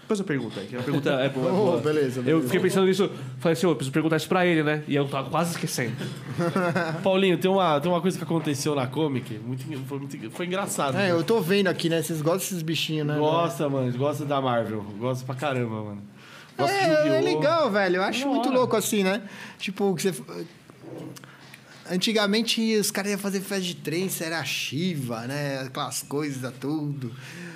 Depois 0.06 0.20
eu 0.20 0.24
pergunto 0.26 0.60
aí, 0.60 0.66
que 0.66 0.76
a 0.76 0.82
pergunta 0.82 1.10
é 1.10 1.28
boa. 1.28 1.48
é 1.48 1.50
Oh, 1.52 1.56
boa. 1.56 1.76
beleza, 1.80 2.20
Eu 2.20 2.24
beleza. 2.24 2.44
fiquei 2.44 2.60
pensando 2.60 2.86
nisso, 2.86 3.10
falei 3.40 3.54
assim, 3.54 3.66
ô, 3.66 3.70
eu 3.70 3.74
preciso 3.74 3.92
perguntar 3.92 4.16
isso 4.18 4.28
pra 4.28 4.46
ele, 4.46 4.62
né? 4.62 4.84
E 4.86 4.94
eu 4.94 5.08
tava 5.08 5.28
quase 5.28 5.50
esquecendo. 5.50 5.96
Paulinho, 7.02 7.36
tem 7.38 7.50
uma, 7.50 7.80
tem 7.80 7.90
uma 7.90 8.00
coisa 8.00 8.16
que 8.16 8.22
aconteceu 8.22 8.74
na 8.76 8.86
Comic, 8.86 9.34
muito, 9.38 9.64
foi, 9.86 9.98
muito- 9.98 10.30
foi 10.30 10.46
engraçado. 10.46 10.96
É, 10.96 11.10
eu 11.10 11.24
tô 11.24 11.40
vendo 11.40 11.66
aqui, 11.66 11.88
né? 11.88 12.02
Vocês 12.02 12.22
gostam 12.22 12.38
desses 12.38 12.62
bichinhos, 12.62 13.06
né? 13.06 13.16
Gosta, 13.18 13.68
mano, 13.68 13.92
gosta 13.98 14.24
da 14.24 14.40
Marvel. 14.40 14.84
Gosta 14.98 15.24
pra 15.26 15.34
caramba, 15.34 15.82
mano. 15.82 16.02
Gosta 16.56 16.72
de 16.74 16.84
É, 17.08 17.18
é 17.18 17.20
legal, 17.20 17.70
velho. 17.70 17.96
Eu 17.96 18.02
acho 18.02 18.20
Da 18.20 18.26
muito 18.30 18.48
hora. 18.48 18.58
louco 18.58 18.76
assim, 18.76 19.02
né? 19.02 19.22
Tipo, 19.58 19.94
que 19.94 20.02
você. 20.02 20.14
Antigamente 21.90 22.76
os 22.76 22.90
caras 22.90 23.10
iam 23.12 23.18
fazer 23.18 23.40
festa 23.40 23.60
de 23.64 23.76
trance, 23.76 24.22
era 24.24 24.42
Shiva, 24.44 25.26
né? 25.26 25.60
Aquelas 25.60 26.02
coisas, 26.02 26.52
tudo. 26.60 27.12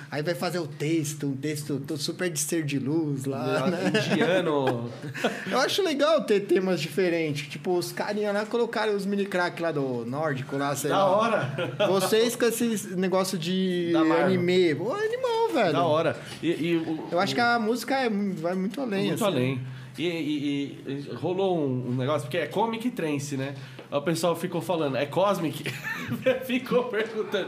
Aí 0.09 0.21
vai 0.21 0.35
fazer 0.35 0.59
o 0.59 0.67
texto, 0.67 1.27
um 1.27 1.37
texto 1.37 1.81
todo 1.87 1.97
super 1.97 2.29
de 2.29 2.37
ser 2.37 2.63
de 2.65 2.77
luz 2.77 3.23
lá, 3.23 3.67
né? 3.69 3.79
Indiano. 4.11 4.91
Eu 5.49 5.57
acho 5.59 5.81
legal 5.81 6.21
ter 6.25 6.41
temas 6.41 6.81
diferentes. 6.81 7.47
Tipo, 7.47 7.77
os 7.77 7.93
carinha 7.93 8.31
lá 8.33 8.45
colocaram 8.45 8.93
os 8.93 9.05
mini 9.05 9.25
crack 9.25 9.61
lá 9.61 9.71
do 9.71 10.05
nórdico 10.05 10.57
lá, 10.57 10.75
sei 10.75 10.89
Da 10.89 10.97
lá. 10.97 11.05
hora. 11.17 11.77
Vocês 11.87 12.35
com 12.35 12.43
esse 12.45 12.93
negócio 12.97 13.37
de 13.37 13.91
Da 13.93 14.01
anime. 14.01 14.75
Pô, 14.75 14.91
animal, 14.93 15.49
velho. 15.53 15.71
Da 15.73 15.85
hora. 15.85 16.19
E, 16.43 16.47
e 16.49 16.75
o- 16.75 17.07
Eu 17.09 17.19
acho 17.19 17.33
que 17.33 17.39
a 17.41 17.57
música 17.57 17.95
é, 17.95 18.09
vai 18.09 18.53
muito 18.53 18.81
além. 18.81 19.07
Muito 19.07 19.23
assim. 19.23 19.33
além. 19.33 19.61
E, 19.97 20.07
e- 20.07 20.81
e 20.87 21.15
rolou 21.15 21.57
um, 21.57 21.89
um 21.91 21.95
negócio, 21.95 22.21
porque 22.23 22.37
é 22.37 22.47
comic 22.47 22.89
trance, 22.91 23.37
né? 23.37 23.55
Aí 23.91 23.97
O 23.97 24.01
pessoal 24.01 24.35
ficou 24.35 24.61
falando, 24.61 24.95
é 24.95 25.05
cosmic? 25.05 25.63
ficou 26.45 26.85
perguntando. 26.85 27.47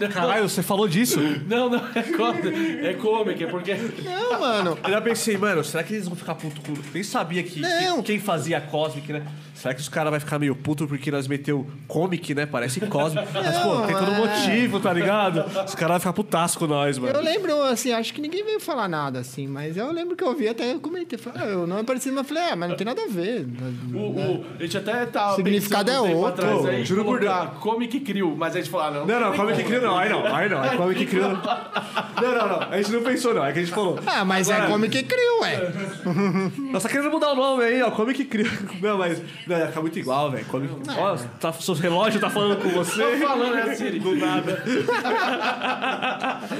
Não... 0.00 0.08
Caralho, 0.08 0.48
você 0.48 0.62
falou 0.62 0.88
disso? 0.88 1.20
Não, 1.46 1.68
não, 1.68 1.82
é 1.94 2.02
comic. 2.02 2.48
É 2.86 2.94
comic, 2.94 3.44
é 3.44 3.46
porque. 3.46 3.74
Não, 3.74 4.40
mano. 4.40 4.78
Eu 4.82 4.90
já 4.90 5.00
pensei, 5.02 5.36
mano, 5.36 5.62
será 5.62 5.84
que 5.84 5.92
eles 5.92 6.06
vão 6.06 6.16
ficar 6.16 6.34
puto 6.34 6.60
com... 6.62 6.72
Nem 6.94 7.02
sabia 7.02 7.42
que, 7.42 7.60
Não. 7.60 7.98
que- 7.98 8.12
quem 8.12 8.18
fazia 8.18 8.58
Cosmic, 8.60 9.12
né? 9.12 9.22
Será 9.62 9.74
que 9.74 9.80
os 9.80 9.88
caras 9.88 10.10
vão 10.10 10.18
ficar 10.18 10.40
meio 10.40 10.56
puto 10.56 10.88
porque 10.88 11.08
nós 11.08 11.28
meteu 11.28 11.64
Comic, 11.86 12.34
né? 12.34 12.46
Parece 12.46 12.80
Cosmic. 12.80 13.28
Mas, 13.32 13.58
pô, 13.58 13.80
tem 13.82 13.94
todo 13.94 14.10
é. 14.10 14.18
motivo, 14.18 14.80
tá 14.80 14.92
ligado? 14.92 15.44
Os 15.64 15.76
caras 15.76 15.92
vão 15.92 16.00
ficar 16.00 16.12
putasco 16.12 16.58
com 16.58 16.66
nós, 16.66 16.98
mano. 16.98 17.14
Eu 17.16 17.22
lembro, 17.22 17.62
assim, 17.62 17.92
acho 17.92 18.12
que 18.12 18.20
ninguém 18.20 18.44
veio 18.44 18.58
falar 18.58 18.88
nada, 18.88 19.20
assim, 19.20 19.46
mas 19.46 19.76
eu 19.76 19.92
lembro 19.92 20.16
que 20.16 20.24
eu 20.24 20.34
vi 20.34 20.48
até 20.48 20.72
eu 20.72 20.80
comentei. 20.80 21.16
Falei, 21.16 21.42
ah, 21.44 21.46
eu 21.46 21.64
não 21.64 21.78
é 21.78 21.84
parecido, 21.84 22.12
mas 22.16 22.24
eu 22.28 22.34
falei, 22.34 22.50
ah, 22.50 22.56
mas 22.56 22.70
não 22.70 22.76
tem 22.76 22.84
nada 22.84 23.02
a 23.04 23.06
ver. 23.06 23.46
O, 23.94 23.98
o- 23.98 24.44
a 24.58 24.62
gente 24.64 24.78
até. 24.78 25.04
O 25.04 25.36
significado 25.36 25.92
pensando 25.92 26.02
um 26.02 26.06
é 26.06 26.08
tempo 26.08 26.20
outro. 26.26 26.44
Atrás, 26.44 26.66
aí, 26.66 26.84
Juro 26.84 27.04
por 27.04 27.20
colocar 27.20 27.46
Comic 27.60 28.00
Crew, 28.00 28.34
mas 28.36 28.56
a 28.56 28.58
gente 28.58 28.68
falou, 28.68 28.86
ah, 28.86 28.90
não. 28.90 29.06
Não, 29.06 29.20
não, 29.20 29.36
Comic 29.36 29.62
Crew 29.62 29.80
não. 29.80 29.96
Aí 29.96 30.08
não, 30.08 30.26
aí 30.26 30.48
não. 30.48 30.64
É 30.64 30.74
Comic 30.76 31.06
Crew. 31.06 31.22
Não, 32.22 32.30
não, 32.38 32.48
não. 32.48 32.60
A 32.70 32.76
gente 32.76 32.92
não 32.92 33.02
pensou, 33.02 33.34
não. 33.34 33.44
É 33.44 33.52
que 33.52 33.58
a 33.58 33.62
gente 33.62 33.74
falou. 33.74 33.98
Ah, 34.06 34.24
mas 34.24 34.48
é 34.48 34.54
Agora- 34.54 34.70
Comic 34.70 35.02
Crew, 35.02 35.40
ué. 35.40 35.72
Nós 36.70 36.82
tá 36.82 36.88
querendo 36.88 37.10
mudar 37.10 37.32
o 37.32 37.34
nome 37.34 37.64
aí, 37.64 37.82
ó. 37.82 37.90
Comic 37.90 38.24
Crew. 38.26 38.46
Não, 38.80 38.96
mas. 38.96 39.20
Não, 39.52 39.58
ia 39.60 39.66
ficar 39.68 39.80
muito 39.80 39.98
igual, 39.98 40.30
velho. 40.30 40.44
Comic... 40.46 40.72
Ó, 40.96 41.16
tá, 41.40 41.52
seu 41.52 41.74
relógio 41.74 42.20
tá 42.20 42.30
falando 42.30 42.56
com 42.60 42.68
Tô 42.70 42.76
você. 42.84 43.16
falando, 43.18 43.56
é 43.58 43.74
Siri. 43.74 43.98
Do 44.00 44.16
nada. 44.16 44.62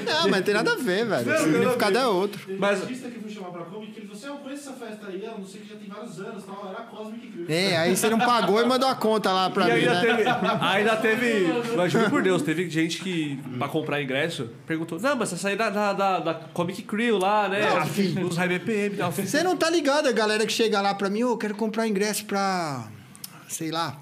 Não, 0.04 0.22
mas 0.28 0.36
não 0.36 0.42
tem 0.42 0.54
nada 0.54 0.72
a 0.72 0.76
ver, 0.76 1.04
velho. 1.06 1.32
O 1.34 1.38
significado 1.38 1.98
é 1.98 2.06
outro. 2.06 2.40
Teve 2.46 2.58
Mas- 2.58 2.78
um 2.80 2.82
artista 2.82 3.08
que 3.08 3.16
eu 3.16 3.22
fui 3.22 3.30
chamar 3.30 3.48
pra 3.50 3.62
Comic, 3.64 3.92
ele 3.96 4.06
falou 4.06 4.16
assim, 4.16 4.26
ah, 4.26 4.30
eu 4.30 4.36
conheço 4.36 4.68
essa 4.70 4.78
festa 4.86 5.06
aí, 5.08 5.24
eu 5.24 5.38
não 5.38 5.44
sei 5.46 5.60
que 5.62 5.68
já 5.68 5.76
tem 5.76 5.88
vários 5.88 6.18
anos, 6.20 6.44
tal, 6.44 6.68
era 6.68 6.78
a 6.78 6.82
Cosmic 6.82 7.26
Crew. 7.28 7.46
É, 7.48 7.76
aí 7.76 7.96
você 7.96 8.10
não 8.10 8.18
pagou 8.18 8.60
e 8.60 8.64
mandou 8.66 8.88
a 8.88 8.94
conta 8.94 9.32
lá 9.32 9.50
pra 9.50 9.68
E 9.68 9.72
mim, 9.72 9.78
ainda 9.88 9.94
né? 9.94 10.00
teve, 10.00 10.28
ainda 10.60 10.96
teve, 10.96 11.46
mas 11.76 11.92
juro 11.92 12.10
por 12.10 12.22
Deus, 12.22 12.42
teve 12.42 12.68
gente 12.70 13.00
que, 13.02 13.36
pra 13.58 13.68
comprar 13.68 14.02
ingresso, 14.02 14.48
perguntou: 14.66 15.00
Não, 15.00 15.16
mas 15.16 15.32
essa 15.32 15.48
aí 15.48 15.56
da, 15.56 15.70
da, 15.70 15.92
da, 15.92 16.18
da 16.20 16.34
Comic 16.52 16.82
Crew 16.82 17.18
lá, 17.18 17.48
né? 17.48 17.60
Não, 17.74 17.86
filho. 17.86 18.26
Os 18.26 18.36
High 18.36 18.48
BPM 18.48 18.94
e 18.94 18.98
tal. 18.98 19.10
Você 19.12 19.42
não 19.42 19.56
tá 19.56 19.68
ligado, 19.70 20.08
a 20.08 20.12
galera 20.12 20.46
que 20.46 20.52
chega 20.52 20.80
lá 20.80 20.94
pra 20.94 21.08
mim, 21.10 21.24
ô, 21.24 21.30
eu 21.30 21.36
quero 21.38 21.54
comprar 21.54 21.86
ingresso 21.88 22.24
pra. 22.24 22.81
Sei 23.52 23.70
lá. 23.70 24.01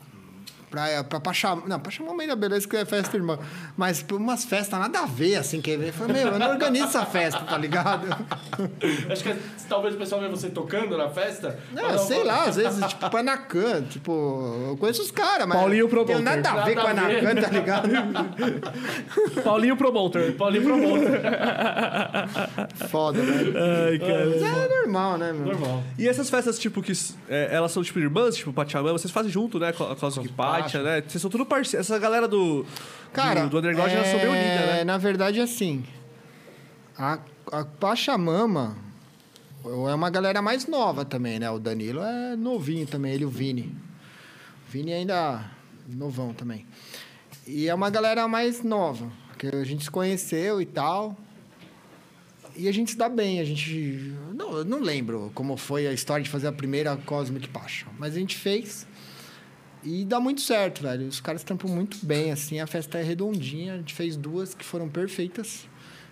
Pra, 0.71 1.03
pra 1.03 1.19
Pachamama. 1.19 1.67
Não, 1.67 1.81
Pachamama 1.81 2.23
ainda 2.23 2.37
beleza 2.37 2.69
que 2.69 2.77
é 2.77 2.85
festa 2.85 3.17
irmã. 3.17 3.39
Mas 3.77 4.05
umas 4.13 4.45
festas 4.45 4.79
nada 4.79 5.01
a 5.01 5.07
ver, 5.07 5.35
assim, 5.37 5.61
que 5.61 5.71
eu 5.71 5.93
falei, 5.93 6.23
meu, 6.23 6.35
eu 6.35 6.39
não 6.39 6.51
organizo 6.51 6.85
essa 6.85 7.05
festa, 7.05 7.41
tá 7.41 7.59
ligado? 7.59 8.07
Acho 9.11 9.25
que 9.25 9.37
talvez 9.69 9.97
o 9.97 9.99
pessoal 9.99 10.21
vê 10.21 10.29
você 10.29 10.49
tocando 10.49 10.97
na 10.97 11.09
festa. 11.09 11.59
Não, 11.73 11.99
sei 11.99 12.23
lá, 12.23 12.45
às 12.45 12.55
vezes, 12.57 12.85
tipo, 12.87 13.11
Panacan, 13.11 13.83
tipo, 13.83 14.13
eu 14.69 14.77
conheço 14.77 15.03
os 15.03 15.11
caras, 15.11 15.47
mas. 15.49 15.59
Paulinho 15.59 15.89
Tem 15.89 16.05
Promoter. 16.05 16.23
nada 16.23 16.51
a 16.51 16.65
ver 16.65 16.75
com 16.77 16.87
a 16.87 16.95
tá 16.95 17.49
ligado? 17.51 17.89
Paulinho 19.43 19.77
Promoter. 19.77 20.37
Paulinho 20.37 20.63
Promoter. 20.63 21.21
Foda, 22.89 23.21
velho. 23.21 23.55
Ai, 23.57 23.99
cara. 23.99 24.27
Mas 24.27 24.43
é 24.43 24.69
normal, 24.69 25.19
né, 25.19 25.33
meu? 25.33 25.47
Normal. 25.47 25.83
E 25.99 26.09
essas 26.09 26.31
festas, 26.31 26.59
tipo, 26.59 26.81
que 26.81 26.93
é, 27.29 27.49
elas 27.53 27.73
são 27.73 27.83
tipo 27.83 27.99
irmãs, 27.99 28.37
tipo 28.37 28.53
Pachamama, 28.53 28.97
vocês 28.97 29.11
fazem 29.11 29.33
junto, 29.33 29.59
né? 29.59 29.73
Com 29.73 29.85
a 29.85 29.97
Cosmic 29.97 30.33
Né? 30.63 31.03
Vocês 31.07 31.21
são 31.21 31.31
tudo 31.31 31.45
parceiros. 31.47 31.89
Essa 31.89 31.99
galera 31.99 32.27
do, 32.27 32.65
Cara, 33.13 33.43
do, 33.43 33.51
do 33.51 33.59
underground 33.59 33.91
já 33.91 34.05
são 34.05 34.19
bem 34.19 34.29
unida, 34.29 34.43
é, 34.43 34.77
né? 34.77 34.85
Na 34.85 34.99
verdade, 34.99 35.41
assim, 35.41 35.85
a, 36.97 37.19
a 37.51 37.65
Pachamama 37.65 38.77
é 39.65 39.95
uma 39.95 40.11
galera 40.11 40.41
mais 40.41 40.67
nova 40.67 41.05
também, 41.05 41.39
né? 41.39 41.51
O 41.51 41.59
Danilo 41.59 42.01
é 42.03 42.37
novinho 42.37 42.87
também, 42.87 43.13
ele 43.13 43.25
e 43.25 43.27
o 43.27 43.31
Vini. 43.31 43.75
O 44.67 44.71
Vini 44.71 44.93
ainda 44.93 45.45
novão 45.89 46.33
também. 46.33 46.67
E 47.47 47.69
é 47.69 47.75
uma 47.75 47.91
galera 47.91 48.27
mais 48.29 48.63
nova, 48.63 49.11
que 49.39 49.47
a 49.47 49.65
gente 49.65 49.85
se 49.85 49.91
conheceu 49.91 50.61
e 50.61 50.67
tal. 50.67 51.17
E 52.57 52.69
a 52.69 52.73
gente 52.73 52.93
se 52.93 52.97
dá 52.97 53.09
bem, 53.09 53.41
a 53.41 53.45
gente... 53.45 54.15
Não, 54.35 54.59
eu 54.59 54.65
não 54.65 54.81
lembro 54.81 55.31
como 55.35 55.57
foi 55.57 55.87
a 55.87 55.93
história 55.93 56.23
de 56.23 56.29
fazer 56.29 56.49
a 56.49 56.53
primeira 56.53 56.97
Cosmic 56.97 57.49
Passion, 57.49 57.89
mas 57.99 58.15
a 58.15 58.19
gente 58.19 58.37
fez... 58.37 58.87
E 59.83 60.05
dá 60.05 60.21
muito 60.21 60.41
certo, 60.41 60.83
velho. 60.83 61.07
Os 61.07 61.21
caras 61.21 61.43
trampam 61.43 61.71
muito 61.71 62.05
bem, 62.05 62.31
assim. 62.31 62.61
A 62.61 62.67
festa 62.67 62.99
é 62.99 63.03
redondinha. 63.03 63.75
A 63.75 63.77
gente 63.79 63.95
fez 63.95 64.17
duas 64.17 64.55
que 64.55 64.65
foram 64.65 64.89
perfeitas. 64.89 65.67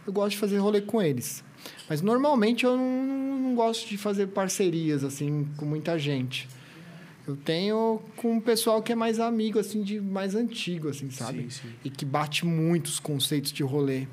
Eu 0.07 0.13
gosto 0.13 0.31
de 0.31 0.39
fazer 0.39 0.59
rolê 0.59 0.81
com 0.81 1.03
eles. 1.03 1.45
Mas 1.89 2.01
normalmente 2.01 2.65
eu 2.65 2.77
não, 2.77 3.39
não 3.39 3.55
gosto 3.55 3.89
de 3.89 3.99
fazer 3.99 4.29
parcerias, 4.29 5.05
assim, 5.05 5.47
com 5.57 5.67
muita 5.67 5.99
gente. 5.99 6.49
Eu 7.27 7.37
tenho 7.37 8.01
com 8.17 8.39
o 8.39 8.41
pessoal 8.41 8.83
que 8.83 8.91
é 8.91 8.95
mais 8.95 9.21
amigo, 9.21 9.59
assim, 9.59 9.83
de 9.83 10.01
mais 10.01 10.35
antigo, 10.35 10.89
assim, 10.89 11.11
sabe? 11.11 11.43
Sim, 11.43 11.51
sim. 11.51 11.69
E 11.85 11.91
que 11.91 12.05
bate 12.05 12.47
muitos 12.47 12.99
conceitos 12.99 13.53
de 13.53 13.63
rolê. 13.63 14.07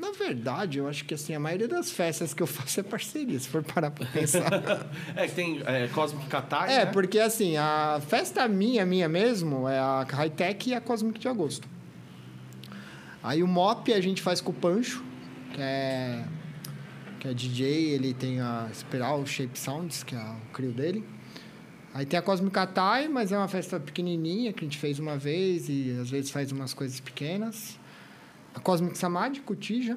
Na 0.00 0.12
verdade, 0.12 0.78
eu 0.78 0.86
acho 0.88 1.04
que, 1.04 1.12
assim, 1.14 1.34
a 1.34 1.40
maioria 1.40 1.66
das 1.66 1.90
festas 1.90 2.32
que 2.32 2.42
eu 2.42 2.46
faço 2.48 2.78
é 2.80 2.82
parceria, 2.82 3.38
se 3.38 3.48
for 3.48 3.62
parar 3.62 3.90
pra 3.90 4.06
pensar. 4.06 4.48
É 5.16 5.26
que 5.26 5.34
tem 5.34 5.60
é, 5.66 5.88
Cosmic 5.88 6.26
Katai, 6.28 6.72
É, 6.72 6.84
né? 6.84 6.86
porque 6.92 7.18
assim, 7.18 7.56
a 7.56 8.00
festa 8.06 8.46
minha, 8.46 8.86
minha 8.86 9.08
mesmo, 9.08 9.68
é 9.68 9.78
a 9.78 10.06
High 10.08 10.30
Tech 10.30 10.70
e 10.70 10.74
a 10.74 10.80
Cosmic 10.80 11.18
de 11.18 11.26
Agosto. 11.28 11.68
Aí 13.22 13.42
o 13.42 13.48
MOP 13.48 13.92
a 13.92 14.00
gente 14.00 14.22
faz 14.22 14.40
com 14.40 14.52
o 14.52 14.54
Pancho, 14.54 15.02
que 15.52 15.60
é, 15.60 16.24
que 17.18 17.26
é 17.28 17.34
DJ, 17.34 17.90
ele 17.90 18.14
tem 18.14 18.40
a 18.40 18.68
Spiral 18.72 19.26
Shape 19.26 19.58
Sounds, 19.58 20.04
que 20.04 20.14
é 20.14 20.18
o 20.18 20.52
crio 20.52 20.72
dele. 20.72 21.04
Aí 21.92 22.06
tem 22.06 22.18
a 22.18 22.22
Cosmic 22.22 22.52
Katai, 22.52 23.08
mas 23.08 23.32
é 23.32 23.36
uma 23.36 23.48
festa 23.48 23.80
pequenininha 23.80 24.52
que 24.52 24.60
a 24.60 24.68
gente 24.68 24.78
fez 24.78 25.00
uma 25.00 25.16
vez 25.16 25.68
e 25.68 25.96
às 26.00 26.08
vezes 26.10 26.30
faz 26.30 26.52
umas 26.52 26.72
coisas 26.72 27.00
pequenas. 27.00 27.78
A 28.58 28.60
Cosmic 28.60 28.98
Samadhi, 28.98 29.40
com 29.40 29.52
o 29.52 29.56
Tija. 29.56 29.96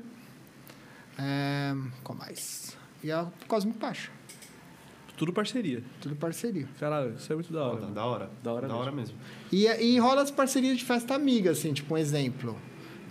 É, 1.17 1.73
qual 2.03 2.15
mais? 2.15 2.77
E 3.03 3.11
a 3.11 3.27
Cosmic 3.47 3.79
Pacha. 3.79 4.11
Tudo 5.17 5.33
parceria. 5.33 5.83
Tudo 5.99 6.15
parceria. 6.15 6.67
Caralho, 6.79 7.15
isso 7.15 7.31
é 7.31 7.35
muito 7.35 7.51
da 7.51 7.63
hora. 7.63 7.81
Da, 7.81 7.87
da 7.87 8.05
hora. 8.05 8.29
Da 8.43 8.53
hora 8.53 8.61
Da 8.61 8.67
mesmo. 8.73 8.81
hora 8.81 8.91
mesmo. 8.91 9.17
E, 9.51 9.65
e 9.65 9.97
rola 9.99 10.21
as 10.21 10.29
parcerias 10.31 10.77
de 10.77 10.85
festa 10.85 11.15
amiga, 11.15 11.51
assim, 11.51 11.73
tipo 11.73 11.93
um 11.93 11.97
exemplo. 11.97 12.55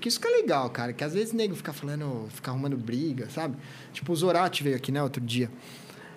Que 0.00 0.08
isso 0.08 0.20
que 0.20 0.26
é 0.28 0.30
legal, 0.30 0.70
cara. 0.70 0.92
Que 0.92 1.02
às 1.02 1.14
vezes 1.14 1.32
nego 1.32 1.54
fica 1.56 1.72
falando, 1.72 2.26
fica 2.30 2.50
arrumando 2.52 2.76
briga, 2.76 3.28
sabe? 3.28 3.56
Tipo, 3.92 4.12
o 4.12 4.16
Zorati 4.16 4.62
veio 4.62 4.76
aqui, 4.76 4.90
né, 4.92 5.02
outro 5.02 5.20
dia. 5.20 5.50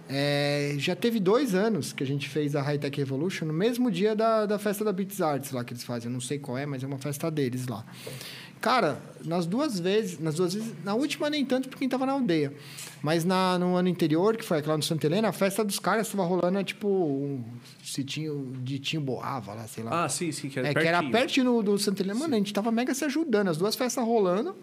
É, 0.10 0.76
já 0.78 0.96
teve 0.96 1.20
dois 1.20 1.56
anos 1.56 1.94
que 1.94 2.04
a 2.04 2.06
gente 2.06 2.28
fez 2.28 2.56
a 2.56 2.62
High 2.62 2.78
Tech 2.78 2.98
Revolution 2.98 3.46
no 3.46 3.54
mesmo 3.54 3.90
dia 3.90 4.14
da, 4.16 4.46
da 4.46 4.60
festa 4.60 4.84
da 4.84 4.92
Beats 4.92 5.22
Arts 5.22 5.52
lá 5.52 5.64
que 5.64 5.74
eles 5.74 5.84
fazem. 5.84 6.10
Eu 6.10 6.14
não 6.14 6.20
sei 6.22 6.40
qual 6.40 6.58
é, 6.58 6.66
mas 6.66 6.84
é 6.84 6.88
uma 6.88 6.98
festa 6.98 7.30
deles 7.32 7.68
lá. 7.68 7.86
Cara, 8.64 8.98
nas 9.26 9.46
duas 9.46 9.78
vezes, 9.78 10.18
nas 10.20 10.36
duas 10.36 10.54
vezes, 10.54 10.74
na 10.86 10.94
última 10.96 11.30
nem 11.30 11.46
tanto 11.46 11.68
porque 11.68 11.80
quem 11.80 11.90
tava 11.90 12.06
na 12.06 12.14
aldeia. 12.14 12.54
Mas 13.02 13.26
na, 13.26 13.60
no 13.60 13.76
ano 13.76 13.90
anterior, 13.90 14.38
que 14.38 14.44
foi 14.46 14.60
aquela 14.60 14.78
no 14.78 14.82
Santa 14.84 15.06
Helena, 15.06 15.28
a 15.28 15.32
festa 15.34 15.66
dos 15.66 15.80
caras 15.80 16.08
tava 16.08 16.24
rolando, 16.24 16.58
é, 16.58 16.64
tipo, 16.64 16.88
um 16.88 17.44
citinho 17.84 18.54
de 18.64 18.80
Tinho 18.80 19.02
Boava 19.02 19.54
lá, 19.54 19.68
sei 19.68 19.84
lá. 19.84 20.06
Ah, 20.06 20.08
sim, 20.08 20.32
sim, 20.32 20.48
que 20.48 20.58
era 20.58 20.70
É, 20.70 20.74
que 20.74 20.80
era 20.80 21.00
pertinho. 21.00 21.12
pertinho 21.12 21.46
do, 21.62 21.74
do 21.74 21.78
Santa 21.78 22.02
Helena. 22.04 22.18
Mano, 22.18 22.36
a 22.36 22.38
gente 22.38 22.54
tava 22.54 22.72
mega 22.72 22.94
se 22.94 23.04
ajudando. 23.04 23.50
As 23.50 23.58
duas 23.58 23.76
festas 23.76 24.02
rolando. 24.06 24.52
A 24.52 24.56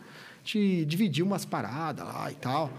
gente 0.47 0.87
dividiu 0.87 1.27
umas 1.27 1.45
paradas 1.45 2.07
lá 2.07 2.33
e 2.33 2.35
tal. 2.37 2.73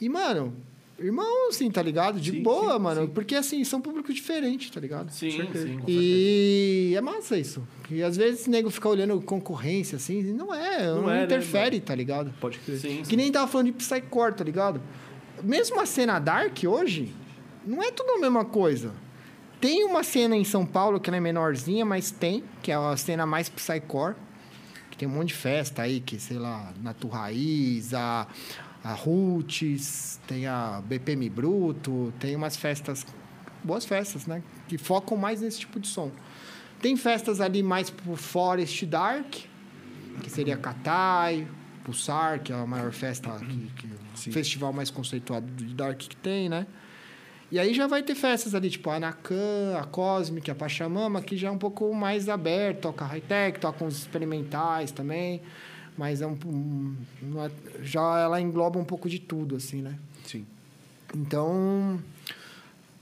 E, 0.00 0.08
mano, 0.08 0.54
irmão, 1.02 1.48
assim, 1.48 1.70
tá 1.70 1.82
ligado? 1.82 2.20
De 2.20 2.30
Sim, 2.30 2.42
boa, 2.42 2.74
sim, 2.74 2.78
mano. 2.78 3.08
Porque, 3.08 3.34
assim, 3.34 3.64
são 3.64 3.80
públicos 3.80 4.14
diferentes, 4.14 4.70
tá 4.70 4.80
ligado? 4.80 5.10
Sim, 5.10 5.30
sim. 5.52 5.80
E 5.86 6.94
é 6.96 7.00
massa 7.00 7.38
isso. 7.38 7.66
E 7.90 8.02
às 8.02 8.16
vezes 8.16 8.46
o 8.46 8.50
nego 8.50 8.70
fica 8.70 8.88
olhando 8.88 9.20
concorrência, 9.20 9.96
assim. 9.96 10.22
Não 10.32 10.54
é, 10.54 10.86
não, 10.86 11.02
Não 11.02 11.10
é, 11.10 11.18
né, 11.18 11.24
interfere, 11.24 11.80
tá 11.80 11.94
ligado? 11.94 12.32
Pode 12.40 12.58
crer. 12.58 12.78
Sim, 12.78 13.02
Que 13.02 13.16
nem 13.16 13.30
tava 13.30 13.46
falando 13.46 13.66
de 13.66 13.72
Psycore, 13.72 14.34
tá 14.34 14.44
ligado? 14.44 14.80
Mesmo 15.42 15.80
a 15.80 15.86
cena 15.86 16.18
Dark 16.18 16.56
hoje, 16.66 17.14
não 17.66 17.82
é 17.82 17.90
tudo 17.90 18.12
a 18.12 18.18
mesma 18.18 18.44
coisa. 18.44 18.92
Tem 19.60 19.84
uma 19.84 20.02
cena 20.02 20.36
em 20.36 20.44
São 20.44 20.66
Paulo 20.66 20.98
que 20.98 21.08
ela 21.08 21.16
é 21.16 21.20
menorzinha, 21.20 21.84
mas 21.84 22.10
tem, 22.10 22.42
que 22.62 22.72
é 22.72 22.74
a 22.74 22.96
cena 22.96 23.24
mais 23.24 23.48
Psycore. 23.48 24.16
Que 24.90 24.98
tem 24.98 25.08
um 25.08 25.12
monte 25.12 25.28
de 25.28 25.34
festa 25.34 25.82
aí, 25.82 26.00
que, 26.00 26.18
sei 26.18 26.38
lá, 26.38 26.72
Natu 26.82 27.08
Raiz, 27.08 27.94
a, 27.94 28.26
a 28.84 28.92
Roots, 28.92 30.18
tem 30.26 30.46
a 30.46 30.82
BPM 30.84 31.28
Bruto, 31.30 32.12
tem 32.18 32.34
umas 32.34 32.56
festas, 32.56 33.06
boas 33.62 33.84
festas, 33.84 34.26
né? 34.26 34.42
Que 34.66 34.76
focam 34.76 35.16
mais 35.16 35.40
nesse 35.40 35.60
tipo 35.60 35.78
de 35.78 35.86
som. 35.86 36.10
Tem 36.80 36.96
festas 36.96 37.40
ali 37.40 37.62
mais 37.62 37.90
pro 37.90 38.16
Forest 38.16 38.86
Dark, 38.86 39.36
que 40.20 40.30
seria 40.30 40.56
Katai, 40.56 41.46
Pulsar, 41.84 42.40
que 42.40 42.52
é 42.52 42.56
a 42.56 42.66
maior 42.66 42.92
festa, 42.92 43.30
que, 43.38 43.70
que 43.76 44.30
o 44.30 44.32
festival 44.32 44.72
mais 44.72 44.90
conceituado 44.90 45.46
de 45.46 45.74
Dark 45.74 45.98
que 45.98 46.16
tem, 46.16 46.48
né? 46.48 46.66
E 47.52 47.58
aí 47.58 47.74
já 47.74 47.86
vai 47.86 48.02
ter 48.02 48.14
festas 48.14 48.54
ali, 48.54 48.70
tipo 48.70 48.88
a 48.88 48.94
Anacan, 48.94 49.76
a 49.78 49.84
Cosmic, 49.84 50.50
a 50.50 50.54
Pachamama, 50.54 51.20
que 51.20 51.36
já 51.36 51.48
é 51.48 51.50
um 51.50 51.58
pouco 51.58 51.92
mais 51.94 52.28
aberto, 52.28 52.80
toca 52.80 53.04
high-tech, 53.04 53.60
toca 53.60 53.84
uns 53.84 53.98
experimentais 53.98 54.90
também, 54.90 55.42
mas 55.96 56.20
é 56.22 56.26
um, 56.26 56.36
um- 56.46 56.96
uma- 57.22 57.50
já 57.82 58.20
ela 58.20 58.40
engloba 58.40 58.78
um 58.78 58.84
pouco 58.84 59.08
de 59.08 59.18
tudo, 59.18 59.56
assim, 59.56 59.82
né? 59.82 59.98
Sim. 60.26 60.46
Então, 61.14 62.00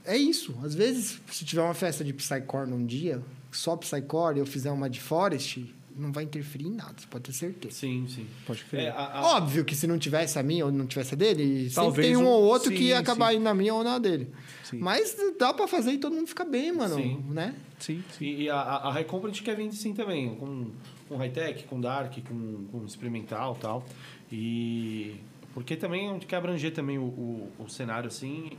é 0.05 0.17
isso. 0.17 0.55
Às 0.63 0.75
vezes, 0.75 1.21
se 1.31 1.45
tiver 1.45 1.61
uma 1.61 1.73
festa 1.73 2.03
de 2.03 2.13
Psycore 2.13 2.69
num 2.69 2.85
dia, 2.85 3.21
só 3.51 3.75
Psycore, 3.77 4.37
e 4.37 4.39
eu 4.39 4.45
fizer 4.45 4.71
uma 4.71 4.89
de 4.89 4.99
Forest, 4.99 5.73
não 5.95 6.11
vai 6.11 6.23
interferir 6.23 6.67
em 6.67 6.71
nada, 6.71 6.93
você 6.97 7.05
pode 7.07 7.25
ter 7.25 7.33
certeza. 7.33 7.75
Sim, 7.75 8.05
sim. 8.07 8.25
Pode 8.47 8.61
É, 8.61 8.69
crer. 8.69 8.91
a- 8.93 9.19
a- 9.19 9.35
Óbvio 9.37 9.63
que 9.65 9.75
se 9.75 9.85
não 9.87 9.99
tivesse 9.99 10.39
a 10.39 10.43
minha 10.43 10.65
ou 10.65 10.71
não 10.71 10.85
tivesse 10.87 11.13
a 11.13 11.17
dele, 11.17 11.63
sempre 11.69 11.75
Talvez 11.75 12.07
tem 12.07 12.15
um 12.17 12.21
um- 12.21 12.27
ou 12.27 12.43
outro 12.43 12.69
sim, 12.69 12.75
que 12.77 12.83
ia 12.85 12.95
sim. 12.95 13.01
acabar 13.01 13.33
indo 13.33 13.43
na 13.43 13.53
minha 13.53 13.73
ou 13.73 13.83
na 13.83 13.97
dele. 13.99 14.29
Sim. 14.63 14.79
Mas 14.79 15.15
dá 15.37 15.53
pra 15.53 15.67
fazer 15.67 15.91
e 15.91 15.97
todo 15.97 16.15
mundo 16.15 16.27
fica 16.27 16.45
bem, 16.45 16.71
mano, 16.71 16.95
Sim. 16.95 17.23
né? 17.29 17.53
Sim. 17.77 18.01
E, 18.21 18.43
e 18.43 18.49
a, 18.49 18.55
a 18.55 18.99
a 18.99 19.03
Company 19.03 19.31
a 19.31 19.33
gente 19.35 19.43
quer 19.43 19.55
vender 19.55 19.75
sim 19.75 19.93
também, 19.93 20.33
com, 20.35 20.67
com 21.11 21.17
high-tech, 21.17 21.63
com 21.65 21.81
dark, 21.81 22.13
com, 22.27 22.65
com 22.71 22.85
experimental 22.85 23.55
e 23.57 23.61
tal. 23.61 23.85
E. 24.31 25.15
Porque 25.53 25.75
também 25.75 26.09
a 26.09 26.13
gente 26.13 26.25
quer 26.25 26.37
abranger 26.37 26.71
também 26.73 26.97
o, 26.97 27.03
o, 27.03 27.51
o 27.59 27.67
cenário 27.69 28.07
assim, 28.07 28.51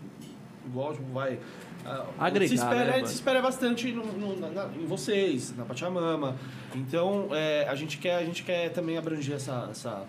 igual 0.66 0.92
tipo, 0.92 1.10
vai. 1.10 1.38
ah, 1.86 2.06
Agregar, 2.18 2.48
se 2.48 2.54
espera, 2.56 2.84
né, 2.84 3.00
é, 3.00 3.06
se 3.06 3.14
espera 3.14 3.40
bastante 3.40 3.90
no, 3.92 4.04
no- 4.04 4.38
na- 4.52 4.66
em 4.78 4.84
vocês, 4.84 5.56
na 5.56 5.64
Pachamama. 5.64 6.36
Então 6.74 7.28
é, 7.32 7.66
a, 7.66 7.74
gente 7.74 7.96
quer, 7.96 8.16
a 8.16 8.24
gente 8.24 8.42
quer 8.42 8.68
também 8.72 8.98
abranger 8.98 9.36
essa, 9.36 9.68
essa, 9.70 10.04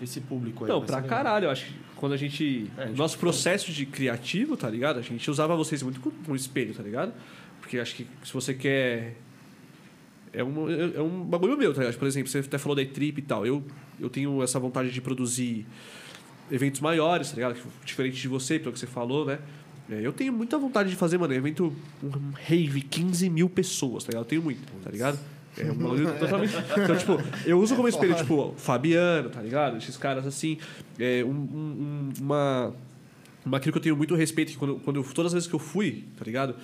esse 0.00 0.20
público 0.20 0.64
aí. 0.64 0.70
Não, 0.70 0.82
pra 0.84 1.02
caralho, 1.02 1.46
eu 1.46 1.50
acho 1.50 1.66
que 1.66 1.74
quando 1.96 2.12
a 2.12 2.16
gente. 2.16 2.70
É, 2.78 2.82
a 2.84 2.86
gente- 2.86 2.96
nosso 2.98 3.18
processo 3.18 3.72
de 3.72 3.84
criativo, 3.84 4.56
tá 4.56 4.70
ligado? 4.70 5.00
A 5.00 5.02
gente 5.02 5.28
usava 5.28 5.56
vocês 5.56 5.82
muito 5.82 5.98
como 6.00 6.36
espelho, 6.36 6.72
tá 6.72 6.82
ligado? 6.84 7.12
Porque 7.60 7.76
acho 7.80 7.96
que 7.96 8.06
se 8.22 8.32
você 8.32 8.54
quer. 8.54 9.16
É 10.34 10.42
um, 10.42 10.68
é 10.70 11.00
um 11.00 11.22
bagulho 11.24 11.56
meu, 11.56 11.72
tá 11.72 11.80
ligado? 11.80 11.98
Por 11.98 12.08
exemplo, 12.08 12.28
você 12.30 12.38
até 12.38 12.58
falou 12.58 12.74
da 12.74 12.82
E-Trip 12.82 13.18
e 13.18 13.22
tal. 13.22 13.46
Eu, 13.46 13.62
eu 14.00 14.10
tenho 14.10 14.42
essa 14.42 14.58
vontade 14.58 14.90
de 14.90 15.00
produzir 15.00 15.64
eventos 16.50 16.80
maiores, 16.80 17.30
tá 17.30 17.36
ligado? 17.36 17.56
Diferente 17.84 18.20
de 18.20 18.28
você, 18.28 18.58
pelo 18.58 18.72
que 18.72 18.78
você 18.78 18.86
falou, 18.86 19.24
né? 19.26 19.38
É, 19.90 20.00
Eu 20.04 20.12
tenho 20.12 20.32
muita 20.32 20.58
vontade 20.58 20.90
de 20.90 20.96
fazer, 20.96 21.18
mano, 21.18 21.32
evento, 21.34 21.72
um 22.02 22.10
rave, 22.34 22.80
15 22.82 23.28
mil 23.30 23.48
pessoas, 23.48 24.02
tá 24.04 24.10
ligado? 24.10 24.22
Eu 24.24 24.28
tenho 24.28 24.42
muito, 24.42 24.60
tá 24.82 24.90
ligado? 24.90 25.18
É 25.56 25.70
um 25.70 25.74
bagulho 25.74 26.12
totalmente. 26.18 26.54
Então, 26.56 26.96
tipo, 26.96 27.18
eu 27.46 27.60
uso 27.60 27.76
como 27.76 27.86
espelho, 27.86 28.14
tipo, 28.16 28.54
Fabiano, 28.56 29.28
tá 29.30 29.40
ligado? 29.40 29.76
Esses 29.76 29.96
caras 29.96 30.26
assim. 30.26 30.58
É, 30.98 31.22
um, 31.24 31.28
um- 31.28 31.30
um- 31.30 32.12
uma. 32.20 32.74
Uma 33.46 33.60
que 33.60 33.68
eu 33.68 33.78
tenho 33.78 33.94
muito 33.94 34.14
respeito, 34.14 34.52
que 34.52 34.56
quando, 34.58 34.76
quando 34.76 34.96
eu- 34.96 35.04
todas 35.04 35.26
as 35.30 35.34
vezes 35.34 35.48
que 35.48 35.54
eu 35.54 35.58
fui, 35.58 36.04
tá 36.16 36.24
ligado? 36.24 36.56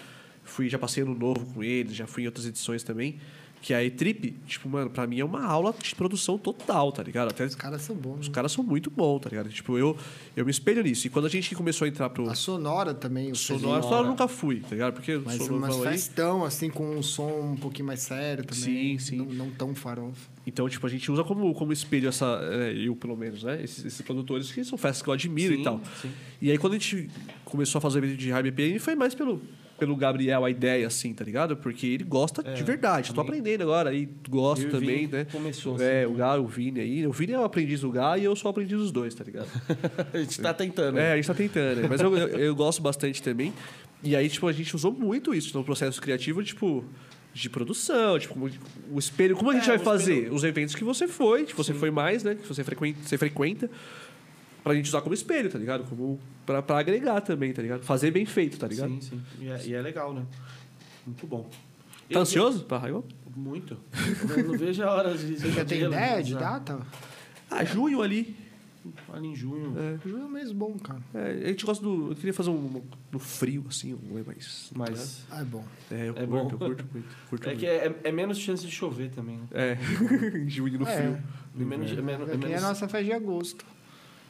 Fui, 0.43 0.67
já 0.69 0.79
passei 0.79 1.03
ano 1.03 1.15
novo 1.15 1.45
com 1.53 1.63
eles, 1.63 1.95
já 1.95 2.07
fui 2.07 2.23
em 2.23 2.27
outras 2.27 2.47
edições 2.47 2.83
também. 2.83 3.19
Que 3.63 3.75
a 3.75 3.85
E-Trip, 3.85 4.35
tipo, 4.47 4.71
mano, 4.71 4.89
pra 4.89 5.07
mim 5.07 5.21
é 5.21 5.25
uma 5.25 5.45
aula 5.45 5.75
de 5.83 5.95
produção 5.95 6.39
total, 6.39 6.91
tá 6.93 7.03
ligado? 7.03 7.29
Até 7.29 7.45
Os 7.45 7.55
caras 7.55 7.83
são 7.83 7.95
bons. 7.95 8.21
os 8.21 8.29
né? 8.29 8.35
caras 8.35 8.53
são 8.53 8.65
muito 8.65 8.91
bons, 8.91 9.21
tá 9.21 9.29
ligado? 9.29 9.51
Tipo, 9.51 9.77
eu, 9.77 9.95
eu 10.35 10.47
me 10.47 10.51
espelho 10.51 10.83
nisso. 10.83 11.07
E 11.07 11.11
quando 11.11 11.27
a 11.27 11.29
gente 11.29 11.55
começou 11.55 11.85
a 11.85 11.89
entrar 11.89 12.09
pro 12.09 12.27
A 12.31 12.35
Sonora 12.35 12.95
também. 12.95 13.31
o 13.31 13.35
Sonora, 13.37 13.83
Sonora 13.83 14.05
eu 14.05 14.09
nunca 14.11 14.27
fui, 14.27 14.61
tá 14.61 14.71
ligado? 14.71 14.95
Porque 14.95 15.21
Mas 15.23 15.39
umas 15.41 15.77
aí. 15.77 15.93
festão, 15.93 16.43
assim, 16.43 16.71
com 16.71 16.97
um 16.97 17.03
som 17.03 17.51
um 17.53 17.57
pouquinho 17.57 17.87
mais 17.87 18.01
sério 18.01 18.45
também. 18.45 18.99
Sim, 18.99 18.99
sim. 18.99 19.17
Não, 19.17 19.27
não 19.27 19.51
tão 19.51 19.75
farofa. 19.75 20.31
Então, 20.47 20.67
tipo, 20.67 20.87
a 20.87 20.91
gente 20.91 21.13
usa 21.13 21.23
como, 21.23 21.53
como 21.55 21.71
espelho 21.71 22.09
essa. 22.09 22.41
é, 22.51 22.73
eu, 22.73 22.97
pelo 22.97 23.15
menos, 23.15 23.43
né? 23.43 23.63
Esses, 23.63 23.85
esses 23.85 24.01
produtores 24.01 24.51
que 24.51 24.65
são 24.65 24.79
festas 24.79 25.03
que 25.03 25.09
eu 25.11 25.13
admiro 25.13 25.55
Sim, 25.55 25.61
e 25.61 25.65
tal. 25.65 25.81
sim. 26.01 26.11
E 26.41 26.51
aí, 26.51 26.57
quando 26.57 26.73
a 26.73 26.79
gente 26.79 27.11
começou 27.45 27.79
a 27.79 27.83
fazer 27.83 27.99
evento 27.99 28.17
de 28.17 28.31
High 28.31 28.43
BPM, 28.45 28.79
foi 28.79 28.95
mais 28.95 29.15
pelo, 29.15 29.43
pelo 29.81 29.97
Gabriel 29.97 30.45
a 30.45 30.51
ideia, 30.51 30.87
assim, 30.87 31.13
tá 31.13 31.25
ligado? 31.25 31.57
Porque 31.57 31.87
ele 31.87 32.05
gosta 32.05 32.43
É, 32.49 32.53
de 32.53 32.63
verdade. 32.63 33.13
Tô 33.13 33.21
aprendendo 33.21 33.63
agora, 33.63 33.91
gosto 34.29 34.63
Eu 34.63 34.67
e 34.67 34.69
o 34.69 34.73
também, 34.79 35.07
né? 35.09 35.27
começou, 35.33 35.81
É, 35.81 36.05
assim. 36.05 36.13
o 36.13 36.17
Gá, 36.17 36.37
o 36.37 36.47
Vini 36.47 36.81
aí. 36.81 37.07
O 37.07 37.13
Vini 37.13 37.33
é 37.33 37.39
o 37.39 37.45
aprendiz 37.45 37.81
do 37.81 37.91
Gá 37.91 38.17
e 38.19 38.25
eu 38.25 38.37
sou 38.37 38.49
o 38.49 38.53
aprendiz 38.53 38.79
dos 38.79 38.93
dois, 38.93 39.15
tá 39.15 39.25
ligado? 39.25 39.49
a 40.15 40.19
gente 40.19 40.41
tá 40.41 40.55
tentando. 40.55 40.99
É, 40.99 41.13
a 41.13 41.17
gente 41.17 41.27
tá 41.27 41.35
tentando. 41.35 41.81
né? 41.81 41.89
Mas 41.91 42.01
eu, 42.01 42.17
eu, 42.17 42.29
eu 42.39 42.55
gosto 42.55 42.81
bastante 42.83 43.23
também. 43.23 43.53
E 44.05 44.15
aí, 44.15 44.29
tipo, 44.29 44.47
a 44.47 44.53
gente 44.53 44.77
usou 44.77 44.93
muito 44.93 45.35
isso 45.35 45.57
no 45.57 45.65
processo 45.65 46.01
criativo, 46.01 46.43
tipo, 46.45 46.85
de 47.35 47.49
produção, 47.51 48.19
tipo, 48.19 48.51
o 48.91 48.99
espelho. 48.99 49.37
Como 49.37 49.51
a 49.51 49.55
gente 49.55 49.65
É, 49.71 49.77
vai 49.77 49.79
fazer? 49.79 50.15
espelho. 50.15 50.35
Os 50.35 50.45
eventos 50.45 50.75
que 50.75 50.85
você 50.85 51.07
foi, 51.09 51.45
que 51.45 51.57
você 51.57 51.73
foi 51.75 51.91
mais, 51.91 52.23
né? 52.23 52.35
Que 52.35 52.47
você 52.47 52.63
frequenta, 52.65 52.99
você 53.03 53.17
frequenta. 53.19 53.71
Pra 54.63 54.75
gente 54.75 54.87
usar 54.89 55.01
como 55.01 55.15
espelho, 55.15 55.51
tá 55.51 55.59
ligado? 55.59 55.85
Como 55.89 56.19
pra, 56.45 56.61
pra 56.63 56.79
agregar 56.79 57.21
também, 57.23 57.53
tá 57.53 57.63
ligado? 57.63 57.83
Fazer 57.83 58.11
bem 58.11 58.27
feito, 58.27 58.59
tá 58.59 58.67
ligado? 58.67 58.91
Sim, 58.91 59.01
sim. 59.01 59.23
E 59.41 59.49
é, 59.49 59.67
e 59.67 59.75
é 59.75 59.81
legal, 59.81 60.13
né? 60.13 60.25
Muito 61.07 61.27
bom. 61.27 61.43
Tá 61.45 61.49
Eu- 62.11 62.21
ansioso 62.21 62.65
pra 62.65 62.79
Raiol? 62.79 63.05
Muito. 63.35 63.79
Eu 64.37 64.45
não 64.45 64.59
vejo 64.59 64.83
a 64.83 64.91
hora 64.93 65.17
de. 65.17 65.39
Você 65.39 65.51
já 65.51 65.65
tem 65.65 65.83
ideia 65.83 66.23
de 66.23 66.35
dar? 66.35 66.59
data? 66.59 66.81
Ah, 67.51 67.65
junho 67.65 68.03
ali. 68.03 68.37
Ali 69.13 69.29
em 69.29 69.37
junho. 69.37 69.75
É, 69.79 69.99
Junho 70.09 70.23
é 70.23 70.25
um 70.25 70.29
mês 70.31 70.53
bom, 70.53 70.77
cara. 70.79 71.01
é, 71.15 71.43
a 71.45 71.49
gente 71.49 71.65
gosta 71.67 71.83
do. 71.85 72.11
Eu 72.11 72.17
queria 72.17 72.33
fazer 72.35 72.51
um 72.51 72.83
no 73.13 73.19
frio, 73.19 73.65
assim, 73.69 73.95
um 74.11 74.19
é 74.19 74.23
mais. 74.23 74.71
Mas. 74.75 75.25
Ah, 75.31 75.41
é 75.43 75.45
bom. 75.45 75.65
É, 75.91 76.09
eu 76.09 76.15
É 76.17 76.27
curto, 76.27 76.57
bom. 76.57 76.65
eu 76.67 76.69
curto 76.75 76.85
muito. 76.93 77.09
Curto 77.29 77.45
É 77.45 77.47
muito. 77.49 77.61
que 77.61 77.67
é, 77.67 77.95
é 78.05 78.11
menos 78.13 78.39
chance 78.39 78.65
de 78.67 78.73
chover 78.73 79.11
também. 79.11 79.37
né? 79.37 79.47
É, 79.53 79.77
em 80.39 80.49
junho 80.49 80.79
no 80.79 80.89
É. 80.89 80.97
frio. 80.97 81.19
É 81.61 81.65
menos, 81.65 81.91
é 81.93 82.03
menos, 82.03 82.29
É 82.29 82.33
é 82.33 82.37
nem 82.37 82.45
a 82.47 82.49
menos- 82.49 82.63
nossa 82.63 82.89
festa 82.89 83.05
de 83.05 83.13
agosto. 83.13 83.65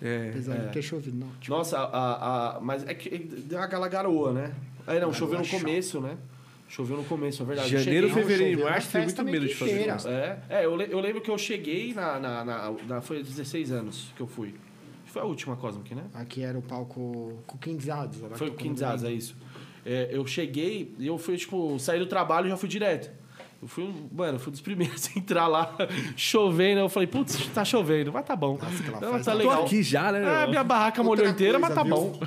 É. 0.03 0.29
Apesar 0.31 0.55
é. 0.55 0.59
de 0.67 0.73
ter 0.73 0.83
chovido, 0.83 1.17
não. 1.17 1.29
Tipo, 1.41 1.57
Nossa, 1.57 1.79
a, 1.79 2.57
a, 2.57 2.61
mas 2.61 2.87
é 2.87 2.95
que 2.95 3.19
deu 3.19 3.59
aquela 3.61 3.89
garoa, 3.89 4.33
né? 4.33 4.55
Aí 4.87 4.99
não, 4.99 5.13
choveu 5.13 5.39
no 5.39 5.45
chata. 5.45 5.63
começo, 5.63 6.01
né? 6.01 6.17
Choveu 6.69 6.97
no 6.97 7.05
começo, 7.05 7.43
é 7.43 7.47
verdade. 7.47 7.69
Janeiro, 7.69 8.09
cheguei- 8.09 8.23
fevereiro 8.23 8.61
e 8.61 8.65
março, 8.65 8.93
tenho 8.93 9.05
muito 9.05 9.25
medo 9.25 9.47
de 9.47 9.55
fazer 9.55 9.85
festa. 9.85 10.09
É, 10.09 10.43
é 10.49 10.65
eu, 10.65 10.77
le- 10.77 10.89
eu 10.91 11.01
lembro 11.01 11.21
que 11.21 11.31
eu 11.31 11.37
cheguei 11.37 11.93
na, 11.93 12.19
na, 12.19 12.45
na, 12.45 12.71
na- 12.87 13.01
Foi 13.01 13.23
16 13.23 13.73
anos 13.73 14.13
que 14.17 14.23
eu 14.23 14.27
fui. 14.27 14.55
Foi 15.07 15.21
a 15.21 15.25
última 15.25 15.57
Cosmic, 15.57 15.93
né? 15.95 16.05
aqui 16.15 16.43
era 16.43 16.57
o 16.57 16.63
palco 16.63 17.43
com 17.45 17.59
15 17.59 17.91
anos. 17.91 18.17
Foi 18.37 18.49
o 18.49 18.53
que 18.53 18.63
15 18.69 18.85
anos, 18.85 19.05
é 19.05 19.11
isso. 19.11 19.37
É, 19.85 20.09
eu 20.13 20.25
cheguei 20.27 20.95
e 20.99 21.07
eu 21.09 21.19
fui, 21.19 21.37
tipo, 21.37 21.77
saí 21.81 21.99
do 21.99 22.07
trabalho 22.07 22.47
e 22.47 22.51
já 22.51 22.57
fui 22.57 22.69
direto. 22.69 23.11
Eu 23.63 23.69
fui, 23.69 23.85
um- 23.85 24.09
mano, 24.11 24.37
eu 24.37 24.41
fui 24.41 24.51
dos 24.51 24.61
primeiros 24.63 25.09
a 25.15 25.19
entrar 25.19 25.47
lá, 25.47 25.77
chovendo. 26.17 26.81
Eu 26.81 26.89
falei, 26.89 27.07
putz, 27.07 27.37
tá 27.49 27.63
chovendo, 27.65 28.11
mas 28.13 28.25
tá 28.25 28.35
bom. 28.35 28.57
Não, 28.57 28.71
mas 29.13 29.17
festa- 29.17 29.33
tá 29.33 29.35
legal. 29.35 29.59
Tô 29.59 29.65
aqui 29.67 29.83
já, 29.83 30.11
né? 30.11 30.23
Ah, 30.27 30.47
minha 30.47 30.65
barraca 30.65 31.03
molhou 31.03 31.29
inteira, 31.29 31.59
mas 31.59 31.75
coisa, 31.75 31.83
tá 31.83 31.83
viu? 31.85 31.95
bom. 31.95 32.21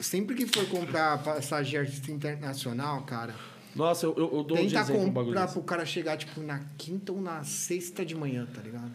Sempre 0.00 0.34
que 0.34 0.46
for 0.46 0.66
comprar 0.68 1.22
passagem 1.22 1.70
de 1.72 1.76
artista 1.78 2.10
internacional, 2.10 3.02
cara, 3.02 3.34
Nossa, 3.76 4.06
eu, 4.06 4.14
eu, 4.16 4.34
eu 4.36 4.42
dou 4.44 4.56
um 4.56 4.60
tenta 4.62 4.80
exemplo 4.80 5.02
um 5.02 5.10
bagulho 5.10 5.34
comprar 5.34 5.52
pro 5.52 5.62
cara 5.62 5.84
chegar, 5.84 6.16
tipo, 6.16 6.40
na 6.40 6.60
quinta 6.78 7.12
ou 7.12 7.20
na 7.20 7.42
sexta 7.44 8.04
de 8.04 8.14
manhã, 8.14 8.46
tá 8.54 8.62
ligado? 8.62 8.90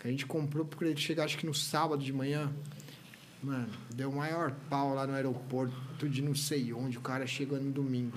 Que 0.00 0.08
a 0.08 0.10
gente 0.10 0.26
comprou 0.26 0.64
porque 0.64 0.84
ele 0.86 0.96
chegar, 0.96 1.24
acho 1.24 1.38
que 1.38 1.46
no 1.46 1.54
sábado 1.54 2.02
de 2.02 2.12
manhã. 2.12 2.50
Mano, 3.42 3.68
deu 3.94 4.08
o 4.10 4.16
maior 4.16 4.52
pau 4.70 4.94
lá 4.94 5.04
no 5.06 5.14
aeroporto 5.14 6.08
de 6.08 6.22
não 6.22 6.34
sei 6.34 6.72
onde, 6.72 6.96
o 6.98 7.00
cara 7.00 7.26
chegando 7.26 7.62
no 7.64 7.72
domingo. 7.72 8.16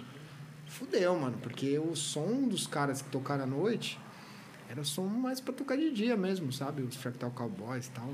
Fudeu, 0.77 1.17
mano, 1.17 1.37
porque 1.41 1.79
o 1.79 1.95
som 1.95 2.49
dos 2.49 2.67
caras 2.67 3.01
que 3.01 3.09
tocaram 3.09 3.43
à 3.43 3.47
noite 3.47 3.97
era 4.69 4.83
som 4.83 5.05
mais 5.05 5.39
pra 5.39 5.53
tocar 5.53 5.77
de 5.77 5.89
dia 5.89 6.17
mesmo, 6.17 6.51
sabe? 6.51 6.81
Os 6.81 6.97
Fractal 6.97 7.31
Cowboys 7.31 7.87
e 7.87 7.91
tal. 7.91 8.13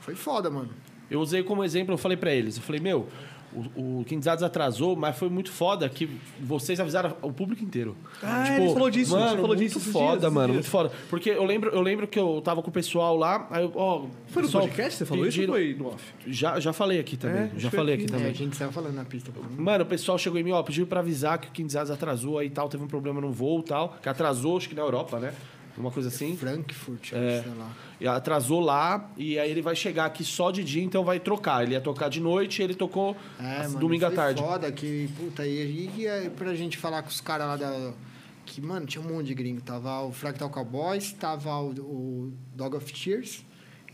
Foi 0.00 0.16
foda, 0.16 0.50
mano. 0.50 0.70
Eu 1.08 1.20
usei 1.20 1.44
como 1.44 1.62
exemplo, 1.62 1.94
eu 1.94 1.98
falei 1.98 2.16
pra 2.16 2.32
eles, 2.34 2.56
eu 2.56 2.62
falei, 2.62 2.80
meu, 2.80 3.08
o, 3.52 4.00
o 4.00 4.04
Quinzados 4.04 4.42
atrasou, 4.44 4.94
mas 4.94 5.16
foi 5.16 5.28
muito 5.28 5.50
foda 5.50 5.88
que 5.88 6.08
vocês 6.40 6.78
avisaram 6.78 7.16
o 7.22 7.32
público 7.32 7.64
inteiro. 7.64 7.96
Tipo, 8.14 8.26
Ah, 8.26 8.56
ele 8.60 8.72
falou 8.72 8.90
disso, 8.90 9.12
mano, 9.12 9.26
falou 9.40 9.46
muito 9.48 9.58
disso 9.60 9.80
foda, 9.80 10.18
dias, 10.20 10.32
mano, 10.32 10.46
dias. 10.52 10.56
muito 10.56 10.70
foda. 10.70 10.92
Porque 11.08 11.30
eu 11.30 11.44
lembro, 11.44 11.70
eu 11.70 11.80
lembro 11.80 12.06
que 12.06 12.18
eu 12.18 12.40
tava 12.44 12.62
com 12.62 12.68
o 12.70 12.72
pessoal 12.72 13.16
lá, 13.16 13.46
aí 13.50 13.62
eu, 13.64 13.72
ó... 13.74 14.04
Foi 14.28 14.42
no 14.42 14.50
podcast 14.50 14.90
que 14.92 14.96
você 14.98 15.06
falou 15.06 15.26
isso 15.26 15.40
ou 15.40 15.46
pediram- 15.54 15.76
foi 15.78 15.82
no 15.84 15.94
off? 15.94 16.04
Já, 16.26 16.60
já 16.60 16.72
falei 16.72 17.00
aqui 17.00 17.16
também, 17.16 17.42
É, 17.42 17.50
já 17.56 17.70
falei 17.70 17.94
aqui. 17.94 18.04
aqui 18.04 18.12
É, 18.12 18.16
também. 18.16 18.30
a 18.32 18.34
gente 18.34 18.56
saiu 18.56 18.70
falando 18.72 18.94
na 18.94 19.04
pista. 19.04 19.30
Mano, 19.56 19.84
o 19.84 19.86
pessoal 19.86 20.18
chegou 20.18 20.38
em 20.38 20.42
mim, 20.44 20.52
ó, 20.52 20.62
pediu 20.62 20.86
pra 20.86 21.00
avisar 21.00 21.38
que 21.38 21.48
o 21.48 21.50
Quinzados 21.50 21.90
atrasou 21.90 22.38
aí 22.38 22.48
e 22.48 22.50
tal, 22.50 22.68
teve 22.68 22.84
um 22.84 22.88
problema 22.88 23.20
no 23.20 23.30
voo 23.32 23.60
e 23.60 23.64
tal, 23.64 23.96
que 24.02 24.08
atrasou, 24.08 24.56
acho 24.58 24.68
que 24.68 24.74
na 24.74 24.82
Europa, 24.82 25.18
né? 25.18 25.32
Uma 25.78 25.90
coisa 25.90 26.08
assim. 26.08 26.36
Frankfurt, 26.36 27.12
É. 27.12 27.42
sei 27.42 27.52
lá. 27.54 27.70
E 28.00 28.06
atrasou 28.06 28.60
lá, 28.60 29.10
e 29.16 29.38
aí 29.38 29.50
ele 29.50 29.62
vai 29.62 29.74
chegar 29.76 30.06
aqui 30.06 30.24
só 30.24 30.50
de 30.50 30.62
dia, 30.64 30.82
então 30.82 31.04
vai 31.04 31.18
trocar. 31.20 31.62
Ele 31.62 31.72
ia 31.72 31.80
tocar 31.80 32.08
de 32.08 32.20
noite 32.20 32.62
ele 32.62 32.74
tocou 32.74 33.16
É, 33.38 33.62
mano, 33.64 33.78
domingo 33.78 34.06
à 34.06 34.10
tarde. 34.10 34.40
foda 34.40 34.70
que, 34.72 35.08
puta, 35.16 35.46
e, 35.46 35.88
e, 35.96 36.06
e 36.06 36.30
pra 36.30 36.54
gente 36.54 36.76
falar 36.76 37.02
com 37.02 37.08
os 37.08 37.20
caras 37.20 37.46
lá 37.46 37.56
da... 37.56 37.92
Que, 38.46 38.60
mano, 38.62 38.86
tinha 38.86 39.04
um 39.04 39.08
monte 39.08 39.26
de 39.26 39.34
gringo. 39.34 39.60
Tava 39.60 40.00
o 40.02 40.10
Fractal 40.12 40.48
Cowboys, 40.48 41.12
tava 41.12 41.54
o, 41.60 41.70
o 41.80 42.32
Dog 42.54 42.76
of 42.76 42.92
Tears 42.92 43.44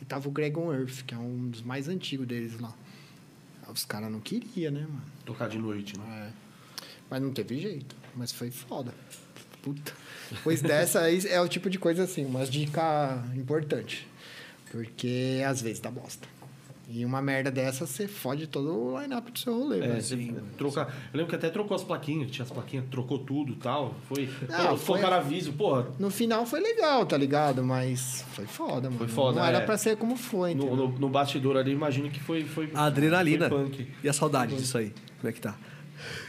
e 0.00 0.04
tava 0.04 0.28
o 0.28 0.30
Greg 0.30 0.56
on 0.56 0.72
Earth, 0.72 1.02
que 1.04 1.12
é 1.14 1.18
um 1.18 1.48
dos 1.48 1.60
mais 1.62 1.88
antigos 1.88 2.26
deles 2.26 2.58
lá. 2.60 2.72
Os 3.68 3.84
caras 3.84 4.12
não 4.12 4.20
queriam, 4.20 4.70
né, 4.72 4.80
mano? 4.82 5.02
Tocar 5.24 5.48
de 5.48 5.58
noite, 5.58 5.98
né? 5.98 6.30
É. 6.30 6.32
Mas 7.10 7.20
não 7.22 7.32
teve 7.32 7.58
jeito. 7.58 7.96
Mas 8.14 8.30
foi 8.30 8.50
foda. 8.50 8.94
Puta. 9.62 9.92
Pois 10.42 10.60
dessa 10.62 11.00
aí 11.00 11.20
é 11.28 11.40
o 11.40 11.48
tipo 11.48 11.68
de 11.70 11.78
coisa 11.78 12.04
assim, 12.04 12.24
uma 12.24 12.44
dica 12.46 13.22
importante. 13.36 14.06
Porque 14.70 15.42
às 15.46 15.60
vezes 15.62 15.80
dá 15.80 15.90
bosta. 15.90 16.26
E 16.86 17.02
uma 17.02 17.22
merda 17.22 17.50
dessa, 17.50 17.86
você 17.86 18.06
fode 18.06 18.46
todo 18.46 18.70
o 18.92 19.00
line-up 19.00 19.32
do 19.32 19.38
seu 19.38 19.58
rolê. 19.58 19.78
É, 19.78 19.88
velho. 19.88 20.02
você 20.02 20.34
trocar. 20.58 20.86
Eu 21.12 21.16
lembro 21.16 21.30
que 21.30 21.34
até 21.34 21.48
trocou 21.48 21.74
as 21.74 21.82
plaquinhas, 21.82 22.30
tinha 22.30 22.44
as 22.44 22.50
plaquinhas, 22.50 22.84
trocou 22.90 23.18
tudo 23.20 23.52
e 23.54 23.56
tal. 23.56 23.94
Foi. 24.06 24.28
Não, 24.48 24.70
Pô, 24.72 24.76
foi- 24.76 24.98
Colocaram 24.98 25.16
aviso, 25.24 25.52
porra. 25.54 25.86
No 25.98 26.10
final 26.10 26.44
foi 26.44 26.60
legal, 26.60 27.06
tá 27.06 27.16
ligado? 27.16 27.64
Mas 27.64 28.22
foi 28.34 28.44
foda, 28.46 28.88
mano. 28.90 28.98
Foi 28.98 29.08
foda, 29.08 29.38
Não 29.40 29.46
era 29.46 29.58
é. 29.58 29.60
pra 29.62 29.78
ser 29.78 29.96
como 29.96 30.14
foi, 30.14 30.54
No, 30.54 30.76
no, 30.76 30.88
no 30.88 31.08
bastidor 31.08 31.56
ali, 31.56 31.72
imagino 31.72 32.10
que 32.10 32.20
foi. 32.20 32.44
foi 32.44 32.68
A 32.74 32.84
adrenalina. 32.84 33.48
Foi 33.48 33.64
punk. 33.64 33.88
E 34.02 34.08
a 34.08 34.12
saudade 34.12 34.54
disso 34.54 34.76
aí? 34.76 34.92
Como 35.20 35.30
é 35.30 35.32
que 35.32 35.40
tá? 35.40 35.56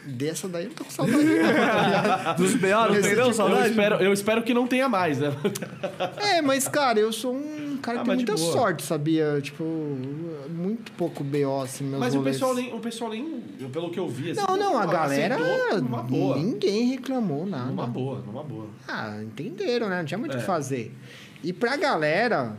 Dessa 0.06 0.48
daí 0.48 0.64
eu 0.66 0.70
não 0.70 0.76
tô 0.76 0.84
com 0.86 0.92
saudade, 0.92 1.18
não? 1.24 2.34
Dos 2.38 2.54
B.O. 2.56 2.94
não 2.94 3.02
tem 3.02 3.16
não, 3.16 3.26
Eu 3.28 3.34
saudade? 3.34 3.70
espero, 3.70 3.96
eu 3.96 4.14
espero 4.14 4.44
que 4.44 4.54
não 4.54 4.68
tenha 4.68 4.88
mais, 4.88 5.18
né? 5.20 5.34
É, 6.18 6.42
mas, 6.42 6.68
cara, 6.68 7.00
eu 7.00 7.12
sou 7.12 7.34
um 7.36 7.78
cara 7.82 8.00
Ah, 8.00 8.02
que 8.02 8.08
tem 8.10 8.16
muita 8.18 8.36
boa. 8.36 8.52
sorte, 8.54 8.84
sabia? 8.84 9.40
Tipo, 9.42 9.64
muito 10.50 10.92
pouco 10.94 11.24
BO, 11.24 11.62
assim, 11.64 11.84
meus 11.86 12.00
Mas 12.00 12.16
o 12.16 12.22
pessoal 12.22 12.54
nem. 12.54 12.74
O 12.74 12.80
pessoal 12.80 13.10
nem. 13.12 13.44
eu- 13.60 13.70
Pelo 13.70 13.90
que 13.90 14.00
eu 14.00 14.08
vi, 14.08 14.32
assim, 14.32 14.42
Não, 14.48 14.56
não, 14.56 14.78
a 14.78 14.84
aceitou 14.84 14.94
galera. 14.94 15.38
Ninguém 16.38 16.92
reclamou 16.92 17.46
nada. 17.46 17.66
Numa 17.66 17.88
boa, 17.88 18.20
numa 18.26 18.44
boa. 18.44 18.68
Ah, 18.88 19.20
entenderam, 19.24 19.90
né? 19.90 19.98
Não 20.00 20.06
tinha 20.06 20.18
muito 20.18 20.34
o 20.34 20.38
É. 20.38 20.40
que 20.40 20.46
fazer. 20.46 20.94
E 21.44 21.52
pra 21.52 21.76
galera, 21.78 22.56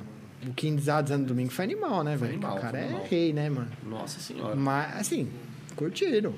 o 0.46 0.52
Quinzados 0.52 1.10
ano 1.12 1.24
domingo 1.26 1.50
foi 1.50 1.64
animal, 1.64 2.02
né, 2.04 2.16
velho? 2.16 2.32
animal, 2.34 2.56
O 2.56 2.60
cara 2.60 2.78
é 2.78 3.06
rei, 3.08 3.32
né, 3.32 3.48
mano? 3.48 3.68
Nossa 3.84 4.20
senhora. 4.20 4.54
Mas, 4.56 4.96
assim, 5.00 5.28
curtiram. 5.74 6.34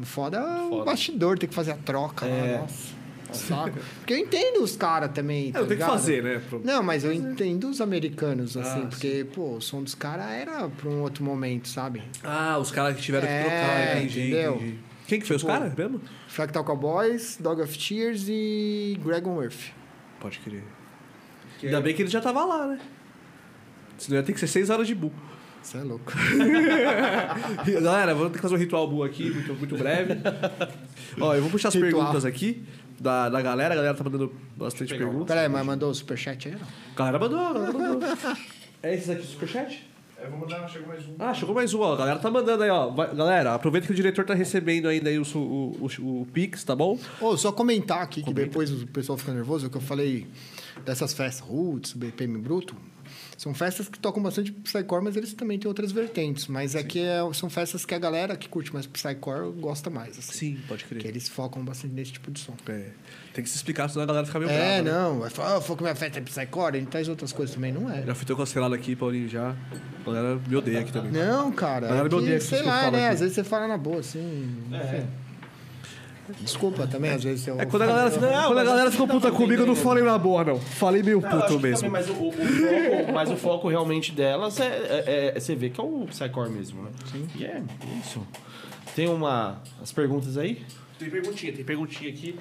O 0.00 0.04
Foda 0.06 0.38
é 0.38 0.60
o 0.62 0.84
bastidor, 0.84 1.38
tem 1.38 1.48
que 1.48 1.54
fazer 1.54 1.72
a 1.72 1.76
troca 1.76 2.26
É. 2.26 2.52
lá, 2.56 2.58
nossa. 2.62 2.98
Saco. 3.30 3.78
Porque 3.98 4.14
eu 4.14 4.18
entendo 4.18 4.62
os 4.62 4.74
caras 4.74 5.10
também. 5.12 5.50
É, 5.50 5.52
tá 5.52 5.60
não 5.60 5.66
tem 5.66 5.76
que 5.76 5.82
ligado? 5.82 5.98
fazer, 5.98 6.22
né? 6.22 6.40
Pro- 6.48 6.62
Não, 6.64 6.82
mas 6.82 7.04
eu 7.04 7.12
entendo 7.12 7.68
os 7.68 7.78
americanos, 7.80 8.56
Ah, 8.56 8.62
assim, 8.62 8.86
porque, 8.86 9.26
pô, 9.34 9.56
o 9.56 9.60
som 9.60 9.82
dos 9.82 9.94
caras 9.94 10.30
era 10.30 10.66
pra 10.68 10.88
um 10.88 11.02
outro 11.02 11.22
momento, 11.22 11.68
sabe? 11.68 12.02
Ah, 12.24 12.56
os 12.58 12.70
caras 12.70 12.96
que 12.96 13.02
tiveram 13.02 13.28
É, 13.28 13.42
que 13.42 13.48
trocar, 13.50 13.96
entendi, 13.98 14.20
entendeu? 14.20 14.54
entendi. 14.54 14.78
Quem 15.06 15.20
que 15.20 15.26
foi 15.26 15.36
os 15.36 15.42
Tipo- 15.42 15.52
caras 15.52 15.74
mesmo? 15.74 16.00
Fractal 16.26 16.64
Cowboys, 16.64 17.36
Dog 17.38 17.60
of 17.60 17.76
Tears 17.78 18.24
e 18.28 18.98
Dragon 19.04 19.42
Earth. 19.42 19.72
Pode 20.20 20.38
crer. 20.38 20.64
Ainda 21.62 21.80
bem 21.82 21.94
que 21.94 22.00
ele 22.02 22.10
já 22.10 22.20
tava 22.22 22.44
lá, 22.46 22.66
né? 22.66 22.78
Senão 23.98 24.16
ia 24.18 24.22
ter 24.22 24.32
que 24.32 24.40
ser 24.40 24.46
6 24.46 24.70
horas 24.70 24.86
de 24.86 24.94
bu. 24.94 25.12
Você 25.62 25.78
é 25.78 25.82
louco. 25.82 26.12
Galera, 27.82 28.14
vamos 28.14 28.30
ter 28.32 28.36
que 28.38 28.42
fazer 28.42 28.54
um 28.54 28.58
ritual 28.58 28.88
bu 28.88 29.02
aqui, 29.02 29.30
muito, 29.30 29.54
muito 29.54 29.76
breve. 29.76 30.14
Ó, 31.20 31.34
eu 31.34 31.42
vou 31.42 31.50
puxar 31.50 31.68
as 31.68 31.74
Ritual. 31.74 31.92
perguntas 31.92 32.24
aqui 32.24 32.64
da, 32.98 33.28
da 33.28 33.42
galera. 33.42 33.74
A 33.74 33.76
galera 33.76 33.94
tá 33.94 34.04
mandando 34.04 34.32
bastante 34.56 34.96
perguntas. 34.96 35.26
Pera 35.26 35.42
aí, 35.42 35.48
mas 35.48 35.66
mandou 35.66 35.90
o 35.90 35.94
superchat 35.94 36.48
aí, 36.48 36.54
não? 36.54 36.60
A 36.62 36.98
galera 36.98 37.18
mandou, 37.18 37.38
a 37.38 37.52
galera 37.52 37.72
mandou. 37.72 38.08
É 38.82 38.94
esses 38.94 39.10
aqui 39.10 39.22
o 39.22 39.24
superchat? 39.26 39.88
É, 40.20 40.28
vou 40.28 40.38
mandar, 40.40 40.66
chegou 40.68 40.88
mais 40.88 41.06
um. 41.06 41.14
Ah, 41.18 41.34
chegou 41.34 41.54
mais 41.54 41.74
um, 41.74 41.80
ó. 41.80 41.94
A 41.94 41.96
galera 41.96 42.18
tá 42.18 42.30
mandando 42.30 42.62
aí, 42.62 42.70
ó. 42.70 42.88
Vai- 42.90 43.14
galera, 43.14 43.54
aproveita 43.54 43.86
que 43.86 43.92
o 43.92 43.96
diretor 43.96 44.24
tá 44.24 44.34
recebendo 44.34 44.88
ainda 44.88 45.10
aí 45.10 45.18
o, 45.18 45.24
su- 45.24 45.38
o, 45.38 45.88
o, 46.00 46.22
o 46.22 46.26
Pix, 46.32 46.64
tá 46.64 46.74
bom? 46.74 46.98
Ô, 47.20 47.36
só 47.36 47.52
comentar 47.52 48.02
aqui, 48.02 48.22
que 48.22 48.32
depois 48.32 48.70
o 48.82 48.86
pessoal 48.86 49.16
fica 49.18 49.32
nervoso, 49.32 49.68
que 49.70 49.76
eu 49.76 49.80
falei 49.80 50.26
dessas 50.84 51.12
festas 51.12 51.46
roots, 51.46 51.92
BPM 51.92 52.36
Bruto, 52.38 52.74
são 53.38 53.54
festas 53.54 53.88
que 53.88 53.98
tocam 53.98 54.22
bastante 54.22 54.50
Psycore, 54.52 55.02
mas 55.02 55.16
eles 55.16 55.32
também 55.32 55.58
têm 55.58 55.68
outras 55.68 55.92
vertentes. 55.92 56.48
Mas 56.48 56.74
aqui 56.76 56.98
é, 57.00 57.20
são 57.32 57.48
festas 57.48 57.86
que 57.86 57.94
a 57.94 57.98
galera 57.98 58.36
que 58.36 58.48
curte 58.48 58.74
mais 58.74 58.84
Psycore 58.86 59.50
gosta 59.58 59.88
mais, 59.88 60.18
assim. 60.18 60.32
Sim, 60.32 60.58
pode 60.68 60.84
Que 60.84 60.94
crer. 60.96 61.06
eles 61.06 61.28
focam 61.28 61.64
bastante 61.64 61.94
nesse 61.94 62.12
tipo 62.12 62.30
de 62.32 62.40
som. 62.40 62.54
É, 62.68 62.88
tem 63.32 63.44
que 63.44 63.48
se 63.48 63.56
explicar, 63.56 63.88
senão 63.88 64.02
a 64.02 64.06
galera 64.06 64.26
fica 64.26 64.38
meio 64.40 64.50
É, 64.50 64.82
brava. 64.82 64.82
né? 64.82 64.90
não. 64.92 65.20
Vai 65.20 65.30
falar, 65.30 65.56
ah, 65.56 65.60
foi 65.60 65.76
que 65.76 65.82
minha 65.82 65.94
festa 65.94 66.18
é 66.18 66.22
Psycore, 66.22 66.76
ele 66.76 66.86
traz 66.86 67.08
outras 67.08 67.32
coisas 67.32 67.54
também, 67.54 67.70
não 67.72 67.88
é. 67.90 68.02
Já 68.04 68.14
fui 68.14 68.26
tão 68.26 68.36
cancelado 68.36 68.74
aqui, 68.74 68.96
Paulinho, 68.96 69.28
já. 69.28 69.54
A 70.04 70.10
galera 70.10 70.40
me 70.46 70.56
odeia 70.56 70.80
aqui 70.80 70.92
também. 70.92 71.12
Não, 71.12 71.52
cara. 71.52 71.86
A 71.86 71.88
galera 71.90 72.06
É 72.06 72.08
me 72.10 72.14
odeia 72.16 72.38
que, 72.38 72.44
com 72.44 72.50
sei 72.50 72.58
que 72.62 72.66
lá, 72.66 72.90
né? 72.90 73.06
aqui. 73.06 73.14
Às 73.14 73.20
vezes 73.20 73.34
você 73.36 73.44
fala 73.44 73.68
na 73.68 73.78
boa, 73.78 74.00
assim. 74.00 74.18
enfim. 74.66 75.06
Desculpa 76.40 76.86
também, 76.86 77.10
às 77.12 77.22
vezes 77.22 77.46
eu. 77.46 77.60
É 77.60 77.66
quando 77.66 77.82
a 77.82 77.86
galera, 77.86 78.10
fica- 78.10 78.26
Não, 78.26 78.32
quando 78.32 78.50
a 78.52 78.54
mas 78.54 78.68
galera 78.68 78.90
ficou 78.90 79.08
puta 79.08 79.30
comigo, 79.30 79.62
eu 79.62 79.66
não 79.66 79.74
falei 79.76 80.02
na 80.04 80.18
boa, 80.18 80.44
não. 80.44 80.60
Falei 80.60 81.02
meio 81.02 81.20
Não, 81.20 81.30
eu 81.30 81.36
acho 81.38 81.46
puto 81.46 81.56
que 81.60 81.62
mesmo. 81.66 81.76
também, 81.88 81.90
mas, 81.90 82.08
o, 82.08 82.12
o- 82.12 82.28
o 82.28 82.32
foco, 82.32 83.12
mas 83.12 83.30
o 83.30 83.36
foco 83.36 83.68
realmente 83.68 84.12
delas 84.12 84.60
é, 84.60 84.66
é- 84.66 85.32
é- 85.36 85.40
Você 85.40 85.54
vê 85.54 85.70
que 85.70 85.80
é 85.80 85.84
o 85.84 86.06
Psycore 86.08 86.50
mesmo, 86.50 86.82
né? 86.82 86.90
Sim. 87.10 87.26
E 87.36 87.44
é 87.44 87.62
isso. 88.00 88.26
Tem 88.94 89.08
uma. 89.08 89.62
As 89.82 89.92
perguntas 89.92 90.36
aí? 90.36 90.62
Tem 90.98 91.08
perguntinha, 91.08 91.52
tem 91.52 91.64
perguntinha 91.64 92.10
aqui. 92.10 92.36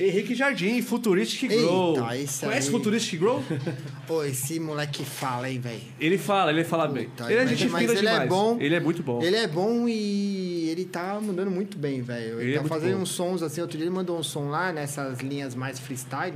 Henrique 0.00 0.34
Jardim, 0.34 0.80
Futuristic 0.80 1.50
Eita, 1.50 1.62
Grow. 1.62 1.94
Conhece 1.94 2.46
aí. 2.46 2.62
Futuristic 2.62 3.20
Grow? 3.20 3.42
Pô, 4.06 4.24
esse 4.24 4.58
moleque 4.58 5.04
fala, 5.04 5.50
hein, 5.50 5.60
velho. 5.60 5.80
Ele 6.00 6.16
fala, 6.16 6.50
ele 6.50 6.64
fala 6.64 6.88
bem. 6.88 7.08
Ele 7.28 7.34
é 7.34 7.46
gente 7.46 7.66
fina 7.68 7.82
ele 7.82 7.92
é 7.92 7.96
demais. 7.96 8.28
bom. 8.28 8.56
Ele 8.60 8.74
é 8.74 8.80
muito 8.80 9.02
bom. 9.02 9.22
Ele 9.22 9.36
é 9.36 9.46
bom 9.46 9.86
e 9.86 10.68
ele 10.70 10.84
tá 10.86 11.20
mandando 11.22 11.50
muito 11.50 11.76
bem, 11.76 12.00
velho. 12.00 12.40
Ele, 12.40 12.42
Ele 12.42 12.52
é 12.52 12.54
tá 12.54 12.60
muito 12.62 12.72
fazendo 12.72 12.96
bom. 12.96 13.02
uns 13.02 13.10
sons 13.10 13.42
assim. 13.42 13.60
Outro 13.60 13.76
dia 13.76 13.86
ele 13.86 13.94
mandou 13.94 14.18
um 14.18 14.22
som 14.22 14.48
lá 14.48 14.72
nessas 14.72 15.20
linhas 15.20 15.54
mais 15.54 15.78
freestyle. 15.78 16.34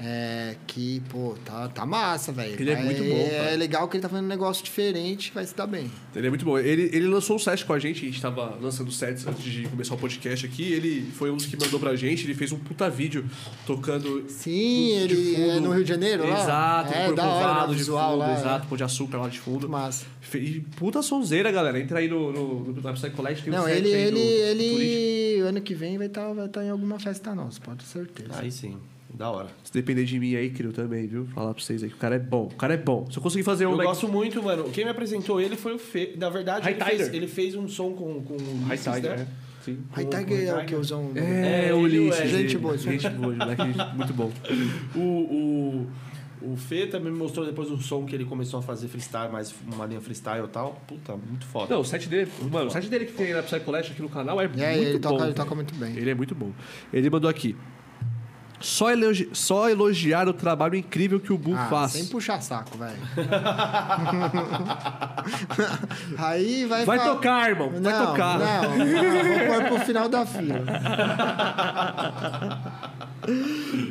É, 0.00 0.56
que, 0.66 1.00
pô, 1.08 1.34
tá, 1.44 1.68
tá 1.68 1.86
massa, 1.86 2.32
velho. 2.32 2.60
Ele 2.60 2.70
é 2.70 2.76
muito 2.82 3.02
bom, 3.04 3.16
É 3.16 3.38
cara. 3.44 3.56
legal 3.56 3.88
que 3.88 3.96
ele 3.96 4.02
tá 4.02 4.08
fazendo 4.08 4.24
um 4.24 4.28
negócio 4.28 4.64
diferente, 4.64 5.30
vai 5.32 5.44
se 5.46 5.54
dar 5.54 5.66
bem. 5.66 5.90
Ele 6.14 6.26
é 6.26 6.30
muito 6.30 6.44
bom. 6.44 6.58
Ele, 6.58 6.90
ele 6.92 7.06
lançou 7.06 7.36
um 7.36 7.38
set 7.38 7.64
com 7.64 7.72
a 7.72 7.78
gente, 7.78 8.02
a 8.02 8.08
gente 8.08 8.20
tava 8.20 8.58
lançando 8.60 8.90
sets 8.90 9.26
antes 9.26 9.42
de 9.44 9.68
começar 9.68 9.94
o 9.94 9.98
podcast 9.98 10.44
aqui. 10.44 10.72
Ele 10.72 11.02
foi 11.12 11.30
um 11.30 11.36
dos 11.36 11.46
que 11.46 11.56
mandou 11.56 11.78
pra 11.78 11.94
gente, 11.94 12.24
ele 12.24 12.34
fez 12.34 12.50
um 12.52 12.58
puta 12.58 12.90
vídeo 12.90 13.24
tocando. 13.66 14.24
Sim, 14.28 15.06
de 15.06 15.14
ele 15.14 15.50
é 15.50 15.60
no 15.60 15.70
Rio 15.72 15.84
de 15.84 15.88
Janeiro, 15.90 16.26
lá? 16.28 16.42
Exato, 16.42 16.92
É, 16.94 17.12
da 17.12 17.26
hora, 17.26 17.54
né, 17.60 17.64
o 17.64 17.68
de 17.68 17.74
visual 17.76 18.10
fundo, 18.12 18.18
lá, 18.18 18.30
é. 18.30 18.40
exato, 18.40 18.66
Pão 18.68 18.76
de 18.76 18.84
Açúcar 18.84 19.18
lá 19.18 19.28
de 19.28 19.38
fundo. 19.38 19.68
Massa. 19.68 20.04
Fe- 20.20 20.38
E 20.38 20.60
puta 20.60 21.00
sonzeira, 21.02 21.50
galera. 21.52 21.78
Entra 21.78 21.98
aí 22.00 22.08
no, 22.08 22.32
no, 22.32 22.60
no 22.72 22.82
na 22.82 22.92
Psycolect, 22.92 23.44
tem 23.44 23.52
um 23.52 23.56
Não, 23.56 23.64
set 23.64 23.76
ele, 23.78 23.94
aí 23.94 24.10
do 24.10 24.18
ele, 24.18 24.28
Futuristic. 24.50 24.88
ele, 24.90 25.40
ano 25.42 25.60
que 25.60 25.74
vem 25.74 25.98
vai 25.98 26.06
estar 26.08 26.32
vai 26.32 26.48
tá 26.48 26.64
em 26.64 26.70
alguma 26.70 26.98
festa 26.98 27.34
nossa, 27.34 27.60
pode 27.60 27.78
ter 27.78 27.86
certeza. 27.86 28.30
Aí 28.38 28.50
sim. 28.50 28.76
Da 29.14 29.30
hora. 29.30 29.48
Se 29.62 29.72
depender 29.72 30.04
de 30.04 30.18
mim 30.18 30.34
aí, 30.34 30.50
Crio, 30.50 30.72
também, 30.72 31.06
viu? 31.06 31.26
Falar 31.26 31.52
pra 31.52 31.62
vocês 31.62 31.82
aí 31.82 31.88
que 31.90 31.94
o 31.94 31.98
cara 31.98 32.16
é 32.16 32.18
bom. 32.18 32.44
O 32.44 32.56
cara 32.56 32.74
é 32.74 32.78
bom. 32.78 33.06
Se 33.10 33.18
eu 33.18 33.22
conseguir 33.22 33.44
fazer 33.44 33.66
um... 33.66 33.72
Eu 33.72 33.76
gosto 33.86 34.08
muito, 34.08 34.42
mano. 34.42 34.64
Quem 34.70 34.84
me 34.84 34.90
apresentou 34.90 35.40
ele 35.40 35.56
foi 35.56 35.74
o 35.74 35.78
Fê. 35.78 36.14
Na 36.16 36.30
verdade, 36.30 36.64
High 36.64 36.74
ele 36.74 36.84
fez, 36.84 37.14
ele 37.14 37.26
fez 37.26 37.54
um 37.54 37.68
som 37.68 37.92
com, 37.92 38.22
com 38.22 38.34
o 38.34 38.64
High 38.66 39.00
né? 39.02 39.26
é. 39.28 39.42
Sim. 39.62 39.78
High 39.92 40.06
Tiger 40.06 40.48
é 40.48 40.54
o 40.54 40.66
que 40.66 40.74
usam. 40.74 41.12
É, 41.14 41.68
É, 41.68 41.74
o 41.74 41.78
Ulisses. 41.78 42.20
Wesley. 42.20 42.42
Gente 42.42 42.58
boa, 42.58 42.76
Gente 42.76 43.08
boa, 43.10 43.34
moleque, 43.34 43.62
muito 43.96 44.12
bom. 44.12 44.32
O, 44.96 45.00
o, 45.00 46.52
o 46.52 46.56
Fê 46.56 46.86
também 46.86 47.12
me 47.12 47.18
mostrou 47.18 47.46
depois 47.46 47.70
um 47.70 47.78
som 47.80 48.04
que 48.04 48.14
ele 48.14 48.24
começou 48.24 48.58
a 48.58 48.62
fazer 48.62 48.88
freestyle, 48.88 49.30
mais 49.30 49.54
uma 49.72 49.86
linha 49.86 50.00
freestyle 50.00 50.44
e 50.44 50.48
tal. 50.48 50.82
Puta, 50.88 51.16
muito 51.16 51.46
foda. 51.46 51.72
Não, 51.72 51.80
o 51.80 51.84
set 51.84 52.08
dele, 52.08 52.28
mano, 52.50 52.66
o 52.66 52.70
set 52.70 52.88
dele 52.88 53.06
que 53.06 53.12
tem 53.12 53.32
na 53.32 53.42
Psycolect 53.42 53.92
aqui 53.92 54.02
no 54.02 54.08
canal 54.08 54.40
é, 54.40 54.44
É, 54.44 54.48
muito 54.48 54.62
ele, 54.62 54.98
bom. 54.98 55.10
toca, 55.10 55.24
ele 55.24 55.34
toca 55.34 55.54
muito 55.54 55.74
bem. 55.76 55.96
Ele 55.96 56.10
é 56.10 56.14
muito 56.14 56.34
bom. 56.34 56.50
Ele 56.92 57.08
mandou 57.08 57.30
aqui. 57.30 57.56
Só, 58.62 58.90
elogi- 58.90 59.28
só 59.32 59.68
elogiar 59.68 60.28
o 60.28 60.32
trabalho 60.32 60.74
incrível 60.76 61.18
que 61.20 61.32
o 61.32 61.38
Bu 61.38 61.54
Ah, 61.56 61.66
faz. 61.68 61.92
sem 61.92 62.06
puxar 62.06 62.40
saco, 62.40 62.78
velho. 62.78 62.96
Aí 66.18 66.64
vai... 66.66 66.84
Vai 66.84 67.02
tocar, 67.04 67.50
irmão. 67.50 67.70
Vai 67.70 67.80
não, 67.92 68.06
tocar. 68.06 68.38
Não, 68.38 68.78
não, 68.78 68.86
vou 68.86 69.60
pôr 69.60 69.64
pro 69.68 69.78
final 69.86 70.08
da 70.08 70.24
fila. 70.24 70.62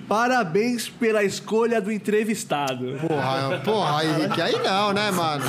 Parabéns 0.08 0.90
pela 0.90 1.24
escolha 1.24 1.82
do 1.82 1.91
entrevistado. 1.91 2.86
Porra, 3.08 3.62
porra, 3.64 4.06
Henrique, 4.06 4.41
aí 4.41 4.56
não, 4.62 4.94
né, 4.94 5.10
mano? 5.12 5.44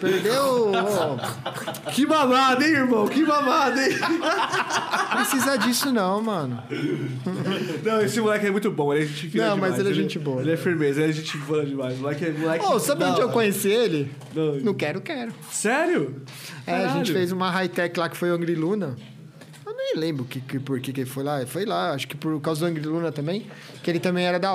Perdeu... 0.00 0.72
ô, 0.72 1.90
Que 1.90 2.06
mamada, 2.06 2.64
hein, 2.66 2.72
irmão? 2.74 3.06
Que 3.08 3.22
mamada, 3.24 3.82
hein? 3.86 3.96
precisa 5.16 5.56
disso 5.58 5.92
não, 5.92 6.22
mano. 6.22 6.62
Não, 7.84 8.00
esse 8.00 8.20
moleque 8.20 8.46
é 8.46 8.50
muito 8.50 8.70
bom. 8.70 8.92
Ele 8.94 9.04
é 9.04 9.06
gente 9.06 9.28
fina 9.28 9.48
Não, 9.50 9.56
mas 9.56 9.74
demais. 9.74 9.80
ele 9.80 9.90
é 9.90 10.02
gente 10.02 10.18
boa. 10.18 10.40
Ele 10.40 10.52
é 10.52 10.56
firmeza, 10.56 11.02
ele 11.02 11.10
é 11.10 11.14
gente 11.14 11.36
boa 11.38 11.64
demais. 11.64 11.98
Moleque 11.98 12.24
é 12.24 12.30
moleque. 12.32 12.64
Ô, 12.64 12.78
sabe 12.78 13.00
da 13.00 13.10
onde 13.10 13.20
eu 13.20 13.28
conheci 13.28 13.68
ele? 13.68 14.10
Não. 14.34 14.54
No 14.56 14.74
Quero 14.74 15.00
Quero. 15.00 15.32
Sério? 15.50 16.22
É, 16.66 16.74
a 16.74 16.78
gente 16.78 16.88
Caralho. 16.88 17.12
fez 17.12 17.32
uma 17.32 17.50
high-tech 17.50 17.98
lá 17.98 18.08
que 18.08 18.16
foi 18.16 18.30
o 18.30 18.34
Angry 18.34 18.54
Luna. 18.54 18.96
Nem 19.96 20.08
lembro 20.10 20.24
que, 20.24 20.40
que, 20.40 20.58
por 20.58 20.78
que 20.80 20.92
que 20.92 21.00
ele 21.00 21.10
foi 21.10 21.24
lá. 21.24 21.44
Foi 21.46 21.64
lá, 21.64 21.92
acho 21.92 22.06
que 22.06 22.16
por 22.16 22.40
causa 22.40 22.60
do 22.60 22.66
Angry 22.66 22.82
Luna 22.86 23.10
também. 23.10 23.46
Que 23.82 23.90
ele 23.90 24.00
também 24.00 24.24
era 24.26 24.38
da... 24.38 24.52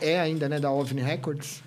É 0.00 0.20
ainda, 0.20 0.48
né? 0.48 0.60
Da 0.60 0.70
OVNI 0.70 1.02
Records. 1.02 1.62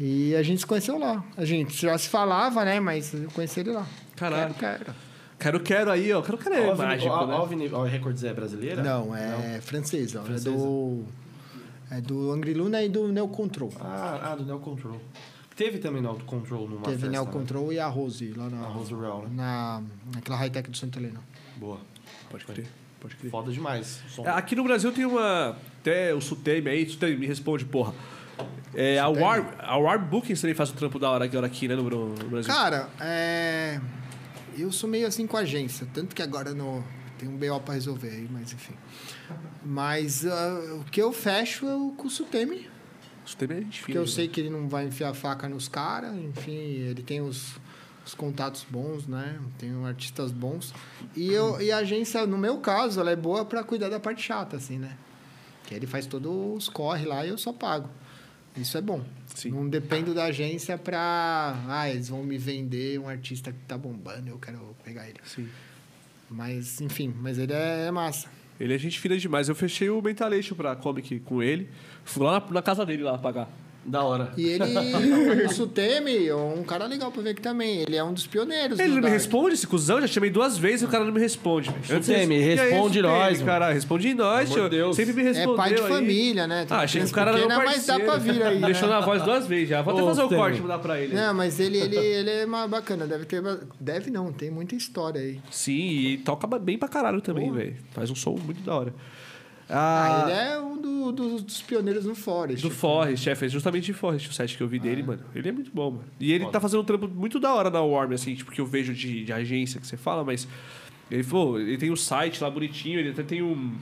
E 0.00 0.34
a 0.34 0.42
gente 0.42 0.60
se 0.60 0.66
conheceu 0.66 0.98
lá. 0.98 1.24
A 1.36 1.44
gente 1.44 1.80
já 1.80 1.96
se 1.98 2.08
falava, 2.08 2.64
né? 2.64 2.80
Mas 2.80 3.12
eu 3.14 3.30
conheci 3.30 3.60
ele 3.60 3.72
lá. 3.72 3.86
Caralho. 4.16 4.54
Quero, 4.54 4.78
quero. 4.84 4.94
Quero, 5.38 5.60
quero 5.60 5.90
aí, 5.90 6.12
ó. 6.12 6.22
Quero, 6.22 6.38
quero 6.38 6.54
é 6.54 6.70
OVNI, 6.72 6.86
mágico, 6.86 7.14
o- 7.14 7.26
né? 7.26 7.34
OVNI, 7.34 7.68
o 7.68 7.82
Records 7.84 8.24
é 8.24 8.32
brasileira? 8.32 8.82
Não, 8.82 9.14
é 9.14 9.60
francesa. 9.60 10.22
Francesa. 10.22 10.48
É 10.50 10.52
do... 10.52 11.04
É 11.90 12.00
do 12.00 12.32
Angry 12.32 12.52
Luna 12.54 12.82
e 12.82 12.88
do 12.88 13.06
Neo 13.08 13.28
Control. 13.28 13.70
Ah, 13.80 14.32
ah, 14.32 14.34
do 14.34 14.44
Neo 14.44 14.58
Control. 14.58 15.00
Teve 15.54 15.78
também 15.78 16.02
no 16.02 16.08
Autocontrol 16.10 16.68
numa 16.68 16.82
Teve 16.82 16.96
festa, 16.98 17.10
Neo 17.10 17.24
né? 17.24 17.30
Control 17.32 17.72
e 17.72 17.78
a 17.78 17.86
Rose 17.86 18.32
lá 18.36 18.50
na, 18.50 18.58
A 18.58 18.68
Rose 18.68 18.92
Real, 18.94 19.22
né? 19.22 19.28
na, 19.32 19.82
naquela 20.14 20.36
high-tech 20.36 20.68
do 20.70 20.76
Santa 20.76 20.98
Helena. 20.98 21.20
Boa. 21.56 21.78
Pode 22.30 22.44
crer. 22.44 22.66
Pode 23.00 23.16
crer. 23.16 23.30
Foda 23.30 23.52
demais. 23.52 24.00
o 24.06 24.10
som. 24.10 24.24
É, 24.26 24.30
Aqui 24.30 24.54
no 24.56 24.64
Brasil 24.64 24.92
tem 24.92 25.04
uma. 25.04 25.56
Até 25.80 26.14
o 26.14 26.20
Sutemi 26.20 26.68
aí, 26.70 26.88
Sutemi, 26.88 27.16
me 27.16 27.26
responde, 27.26 27.64
porra. 27.64 27.94
É, 28.74 28.98
a? 28.98 29.08
Warm, 29.08 29.46
a 29.58 29.76
Warm 29.78 30.04
Bookings 30.04 30.40
também 30.40 30.54
faz 30.54 30.70
o 30.70 30.74
trampo 30.74 30.98
da 30.98 31.10
hora 31.10 31.24
aqui, 31.24 31.68
né, 31.68 31.74
no, 31.74 31.84
Bra- 31.84 31.96
no 31.96 32.28
Brasil. 32.28 32.52
Cara, 32.52 32.88
é... 33.00 33.80
eu 34.58 34.70
sou 34.70 34.88
meio 34.88 35.06
assim 35.06 35.26
com 35.26 35.36
a 35.36 35.40
agência, 35.40 35.86
tanto 35.94 36.14
que 36.14 36.22
agora 36.22 36.52
no... 36.52 36.84
tem 37.18 37.28
um 37.28 37.36
BO 37.36 37.60
pra 37.60 37.74
resolver 37.74 38.10
aí, 38.10 38.28
mas 38.30 38.52
enfim. 38.52 38.74
Mas 39.64 40.26
ah, 40.26 40.78
o 40.80 40.84
que 40.84 41.00
eu 41.00 41.12
fecho 41.12 41.66
é 41.66 41.74
o 41.74 41.92
com 41.92 42.08
o 42.08 42.10
Sutemi, 42.10 42.68
Sutemi 43.24 43.54
é 43.54 43.56
gente 43.58 43.80
porque 43.80 43.96
eu 43.96 44.02
né? 44.02 44.06
sei 44.06 44.28
que 44.28 44.40
ele 44.40 44.50
não 44.50 44.68
vai 44.68 44.86
enfiar 44.86 45.10
a 45.10 45.14
faca 45.14 45.48
nos 45.48 45.66
caras, 45.68 46.14
enfim, 46.14 46.52
ele 46.52 47.02
tem 47.02 47.20
os, 47.20 47.56
os 48.06 48.14
contatos 48.14 48.64
bons, 48.70 49.06
né? 49.06 49.38
Tem 49.58 49.84
artistas 49.84 50.30
bons. 50.30 50.72
E, 51.16 51.32
eu, 51.32 51.60
e 51.60 51.72
a 51.72 51.78
agência, 51.78 52.24
no 52.24 52.38
meu 52.38 52.58
caso, 52.58 53.00
ela 53.00 53.10
é 53.10 53.16
boa 53.16 53.44
pra 53.44 53.64
cuidar 53.64 53.88
da 53.88 53.98
parte 53.98 54.22
chata, 54.22 54.56
assim, 54.56 54.78
né? 54.78 54.96
Que 55.66 55.74
ele 55.74 55.86
faz 55.86 56.06
todos 56.06 56.32
os 56.56 56.68
corre 56.68 57.04
lá 57.04 57.26
e 57.26 57.30
eu 57.30 57.36
só 57.36 57.52
pago. 57.52 57.90
Isso 58.56 58.78
é 58.78 58.80
bom. 58.80 59.04
Sim. 59.34 59.50
Não 59.50 59.68
dependo 59.68 60.14
da 60.14 60.24
agência 60.26 60.78
pra. 60.78 61.60
Ah, 61.68 61.90
eles 61.90 62.08
vão 62.08 62.22
me 62.22 62.38
vender 62.38 62.98
um 63.00 63.08
artista 63.08 63.50
que 63.50 63.58
tá 63.66 63.76
bombando, 63.76 64.30
eu 64.30 64.38
quero 64.38 64.74
pegar 64.84 65.08
ele. 65.08 65.18
Sim. 65.24 65.48
Mas, 66.30 66.80
enfim, 66.80 67.12
mas 67.20 67.38
ele 67.38 67.52
é 67.52 67.90
massa. 67.90 68.28
Ele 68.58 68.72
é 68.72 68.78
gente 68.78 68.98
fina 68.98 69.18
demais. 69.18 69.48
Eu 69.48 69.54
fechei 69.54 69.90
o 69.90 70.00
Mentalation 70.00 70.54
pra 70.54 70.74
Comic 70.76 71.20
com 71.20 71.42
ele. 71.42 71.68
Fui 72.04 72.24
lá 72.24 72.40
na, 72.40 72.50
na 72.52 72.62
casa 72.62 72.86
dele 72.86 73.02
lá 73.02 73.18
pagar. 73.18 73.50
Da 73.86 74.02
hora. 74.02 74.32
E 74.36 74.48
ele, 74.48 74.64
o 75.46 75.48
Sutemi, 75.52 76.26
é 76.26 76.34
um 76.34 76.64
cara 76.64 76.86
legal 76.86 77.12
pra 77.12 77.22
ver 77.22 77.30
aqui 77.30 77.40
também. 77.40 77.82
Ele 77.82 77.94
é 77.96 78.02
um 78.02 78.12
dos 78.12 78.26
pioneiros. 78.26 78.78
Ele 78.80 78.88
do 78.88 78.94
não 78.94 78.96
me 78.96 79.02
Dark. 79.02 79.14
responde, 79.14 79.54
esse 79.54 79.66
cuzão. 79.66 80.00
Já 80.00 80.06
chamei 80.08 80.28
duas 80.28 80.58
vezes 80.58 80.82
e 80.82 80.84
o 80.86 80.88
cara 80.88 81.04
não 81.04 81.12
me 81.12 81.20
responde. 81.20 81.72
Sutemi, 81.84 82.38
responde 82.38 83.00
nós. 83.00 83.40
Cara, 83.42 83.72
responde 83.72 84.12
nós, 84.14 84.50
tio. 84.50 84.68
Deus. 84.68 84.96
Sempre 84.96 85.12
me 85.12 85.22
respondeu 85.22 85.52
É 85.54 85.56
pai 85.56 85.74
de 85.74 85.80
aí. 85.82 85.88
família, 85.88 86.46
né? 86.48 86.64
Tem 86.66 86.76
Ah, 86.76 86.80
achei 86.80 87.00
que 87.02 87.06
o 87.08 87.12
cara 87.12 87.30
era 87.30 87.38
meu 87.38 87.48
pequena, 87.48 87.64
parceiro. 87.64 87.86
Mas 88.00 88.06
dá 88.06 88.12
pra 88.12 88.32
vir 88.32 88.42
aí. 88.42 88.58
Deixou 88.66 88.88
né? 88.88 88.94
na 88.94 89.00
voz 89.00 89.22
duas 89.22 89.46
vezes 89.46 89.68
já. 89.68 89.82
Vou 89.82 89.94
até 89.94 90.02
Ô, 90.02 90.06
fazer 90.08 90.20
o 90.20 90.24
Sutemi. 90.24 90.40
corte 90.40 90.58
e 90.58 90.62
mandar 90.62 90.78
pra 90.80 91.00
ele. 91.00 91.14
Não, 91.14 91.32
mas 91.34 91.60
ele, 91.60 91.78
ele, 91.78 91.96
ele 91.96 92.30
é 92.30 92.46
mais 92.46 92.68
bacana. 92.68 93.06
Deve 93.06 93.24
ter. 93.24 93.40
Deve 93.78 94.10
não, 94.10 94.32
tem 94.32 94.50
muita 94.50 94.74
história 94.74 95.20
aí. 95.20 95.40
Sim, 95.50 95.72
e 95.90 96.18
toca 96.18 96.46
bem 96.58 96.76
pra 96.76 96.88
caralho 96.88 97.20
também, 97.20 97.52
velho. 97.52 97.76
Faz 97.92 98.10
um 98.10 98.14
som 98.16 98.32
muito 98.32 98.60
da 98.62 98.74
hora. 98.74 98.94
Ah, 99.68 100.24
Ah, 100.26 100.30
ele 100.30 100.38
é 100.40 100.58
um 100.60 100.76
do- 100.80 101.12
do- 101.12 101.40
dos 101.40 101.60
pioneiros 101.62 102.04
no 102.04 102.14
Forest. 102.14 102.62
Do 102.62 102.70
Forrest, 102.70 103.24
chefe, 103.24 103.46
é 103.46 103.48
justamente 103.48 103.84
de 103.86 103.92
Forrest 103.92 104.28
o 104.28 104.32
set 104.32 104.56
que 104.56 104.62
eu 104.62 104.68
vi 104.68 104.78
dele, 104.78 105.02
mano. 105.02 105.22
Ele 105.34 105.48
é 105.48 105.52
muito 105.52 105.70
bom, 105.74 105.90
mano. 105.90 106.04
E 106.20 106.32
ele 106.32 106.46
tá 106.46 106.60
fazendo 106.60 106.80
um 106.80 106.84
trampo 106.84 107.08
muito 107.08 107.40
da 107.40 107.52
hora 107.52 107.68
na 107.70 107.80
Warm, 107.82 108.12
assim, 108.12 108.34
tipo, 108.34 108.52
que 108.52 108.60
eu 108.60 108.66
vejo 108.66 108.94
de, 108.94 109.24
de 109.24 109.32
agência 109.32 109.80
que 109.80 109.86
você 109.86 109.96
fala, 109.96 110.22
mas. 110.24 110.46
Ele 111.10 111.22
falou, 111.22 111.60
ele 111.60 111.76
tem 111.78 111.90
um 111.90 111.96
site 111.96 112.42
lá 112.42 112.50
bonitinho, 112.50 112.98
ele 112.98 113.10
até 113.10 113.22
tem 113.22 113.42
um. 113.42 113.72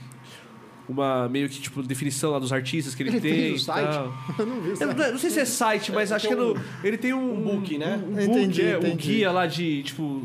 Uma 0.87 1.27
meio 1.31 1.49
que, 1.49 1.59
tipo, 1.63 1.83
definição 1.83 2.31
lá 2.31 2.39
dos 2.39 2.53
artistas 2.53 2.95
que 2.95 3.03
ele, 3.03 3.09
Ele 3.11 3.21
tem. 3.21 3.33
fez 3.33 3.53
o 3.53 3.57
e 3.57 3.59
site? 3.61 3.89
tal. 3.95 4.15
Eu 4.39 4.47
não 4.47 4.61
vi 4.61 4.69
o 4.69 4.73
Eu 4.73 4.77
site. 4.77 4.97
não, 4.99 5.11
não 5.13 5.19
sei 5.19 5.31
se 5.31 5.41
é 5.41 5.45
site, 5.47 5.93
mas 5.93 6.13
acho 6.13 6.27
que 6.29 6.33
é 6.35 6.37
no, 6.37 6.55
ele 6.83 6.99
tem 6.99 7.15
um, 7.15 7.39
um 7.39 7.43
book, 7.43 7.79
né? 7.79 8.03
Um, 8.07 8.15
um 8.15 8.21
Entendi, 8.21 8.61
book, 8.63 8.71
é, 8.73 8.77
um 8.77 8.79
entendi. 8.81 9.09
guia 9.15 9.33
lá 9.33 9.47
de, 9.47 9.83
tipo, 9.83 10.23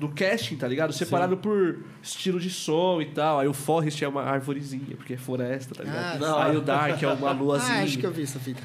do 0.00 0.08
casting, 0.08 0.56
tá 0.56 0.66
ligado? 0.66 0.92
Separado 0.92 1.36
por 1.36 1.78
estilo 2.02 2.40
de 2.40 2.50
som 2.50 3.00
e 3.00 3.06
tal. 3.06 3.38
Aí 3.38 3.46
o 3.46 3.52
Forest 3.52 4.02
é 4.02 4.08
uma 4.08 4.22
arvorezinha, 4.22 4.96
porque 4.96 5.12
é 5.14 5.16
floresta, 5.16 5.74
tá 5.74 5.84
ligado? 5.84 6.24
Ah, 6.24 6.46
Aí 6.46 6.56
o 6.56 6.60
Dark 6.60 7.00
é 7.02 7.06
uma 7.06 7.30
luazinha. 7.32 7.78
Ah, 7.80 7.82
acho 7.82 7.98
que 7.98 8.06
eu 8.06 8.10
vi 8.10 8.22
essa 8.22 8.40
fita. 8.40 8.62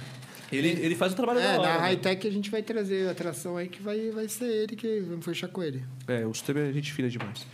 Ele, 0.52 0.70
ele 0.70 0.96
faz 0.96 1.12
um 1.12 1.16
trabalho 1.16 1.40
É, 1.40 1.44
da 1.44 1.50
hora. 1.50 1.62
na 1.62 1.68
mano. 1.70 1.80
high-tech 1.82 2.28
a 2.28 2.32
gente 2.32 2.50
vai 2.50 2.62
trazer 2.64 3.08
a 3.10 3.12
atração 3.12 3.58
aí 3.58 3.68
que 3.68 3.82
vai, 3.82 4.10
vai 4.12 4.28
ser 4.30 4.46
ele 4.46 4.76
que 4.76 5.02
vamos 5.02 5.26
fechar 5.26 5.48
com 5.50 5.62
ele. 5.62 5.84
É, 6.08 6.26
o 6.26 6.34
sistema 6.34 6.62
é 6.62 6.72
gente 6.72 6.94
fina 6.94 7.10
demais. 7.10 7.46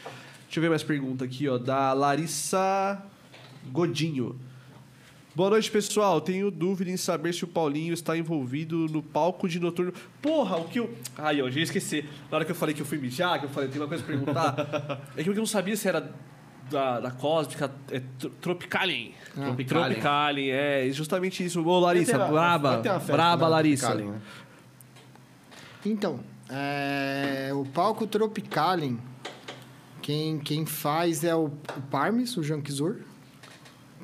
Deixa 0.46 0.60
eu 0.60 0.62
ver 0.62 0.70
mais 0.70 0.84
pergunta 0.84 1.26
aqui, 1.26 1.48
ó. 1.48 1.58
Da 1.58 1.94
Larissa 1.94 3.02
Godinho. 3.72 4.38
Boa 5.34 5.50
noite, 5.50 5.72
pessoal. 5.72 6.20
Tenho 6.20 6.52
dúvida 6.52 6.92
em 6.92 6.98
saber 6.98 7.34
se 7.34 7.44
o 7.46 7.48
Paulinho 7.48 7.94
está 7.94 8.18
envolvido 8.18 8.76
no 8.90 9.02
palco 9.02 9.48
de 9.48 9.60
noturno. 9.62 9.94
Porra, 10.22 10.58
o 10.58 10.66
que 10.68 10.80
eu. 10.80 10.94
Ai, 11.18 11.40
eu 11.40 11.50
já 11.50 11.58
ia 11.60 11.64
esquecer. 11.64 12.10
Na 12.30 12.36
hora 12.38 12.46
que 12.46 12.52
eu 12.52 12.56
falei 12.56 12.76
que 12.76 12.82
eu 12.82 12.86
fui 12.86 12.98
mijar, 12.98 13.40
que 13.40 13.46
eu 13.46 13.50
falei, 13.50 13.70
tem 13.70 13.80
uma 13.82 13.88
coisa 13.88 14.04
pra 14.04 14.14
perguntar. 14.18 15.02
é 15.16 15.24
que 15.24 15.30
eu 15.30 15.34
não 15.36 15.46
sabia 15.46 15.78
se 15.78 15.88
era 15.88 16.12
da, 16.70 17.00
da 17.00 17.12
Cósmica. 17.12 17.72
É 17.90 18.02
tro- 18.20 18.30
Tropicalien. 18.42 19.14
Ah. 19.38 19.46
Tropicalien. 19.46 19.86
Tropicalien, 19.92 20.52
é 20.52 20.90
justamente 20.92 21.46
isso. 21.46 21.64
Ô, 21.66 21.80
Larissa, 21.80 22.18
Vai 22.18 22.28
ter 22.28 22.30
a- 22.30 22.32
braba. 22.34 22.70
uma 22.82 23.00
festa 23.00 23.14
Braba, 23.14 23.48
Larissa. 23.48 23.96
Né? 23.96 24.20
Então, 25.86 26.20
é, 26.50 27.52
o 27.54 27.64
palco 27.68 28.06
Tropicalien, 28.06 29.00
quem, 30.02 30.40
quem 30.40 30.66
faz 30.66 31.24
é 31.24 31.34
o, 31.34 31.46
o 31.46 31.82
Parmes, 31.90 32.36
o 32.36 32.44
Janquizur, 32.44 32.98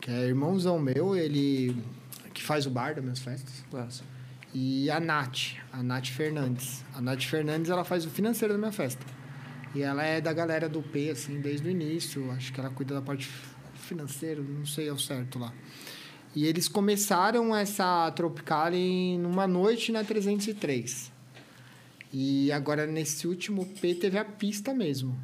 que 0.08 0.12
é 0.14 0.26
irmãozão 0.26 0.80
meu, 0.80 1.18
ele 1.18 1.76
que 2.34 2.42
faz 2.42 2.66
o 2.66 2.70
bar 2.70 2.96
das 2.96 3.04
minhas 3.04 3.20
festas. 3.20 3.66
Nossa. 3.70 4.06
E 4.54 4.90
a 4.90 5.02
Nath, 5.02 5.58
a 5.70 5.84
Nath 5.84 6.08
Fernandes. 6.08 6.86
A 6.96 7.02
Nath 7.02 7.24
Fernandes, 7.24 7.70
ela 7.70 7.84
faz 7.84 8.06
o 8.06 8.10
financeiro 8.10 8.54
da 8.54 8.58
minha 8.58 8.72
festa. 8.72 9.06
E 9.76 9.82
ela 9.82 10.02
é 10.06 10.22
da 10.22 10.32
galera 10.32 10.70
do 10.70 10.82
P, 10.82 11.10
assim, 11.10 11.42
desde 11.42 11.68
o 11.68 11.70
início. 11.70 12.32
Acho 12.32 12.54
que 12.54 12.60
ela 12.62 12.70
cuida 12.70 12.96
da 12.96 13.02
parte 13.02 13.30
financeira, 13.74 14.42
não 14.42 14.66
sei 14.66 14.88
ao 14.88 14.98
certo 14.98 15.40
lá. 15.40 15.52
E 16.34 16.46
eles 16.46 16.70
começaram 16.70 17.54
essa 17.54 18.10
Tropicalien 18.12 19.20
numa 19.20 19.46
noite 19.46 19.92
na 19.92 20.06
303. 20.06 21.12
E 22.14 22.50
agora, 22.54 22.88
nesse 22.88 23.28
último 23.28 23.66
P, 23.66 23.94
teve 23.94 24.18
a 24.18 24.24
pista 24.24 24.74
mesmo. 24.74 25.20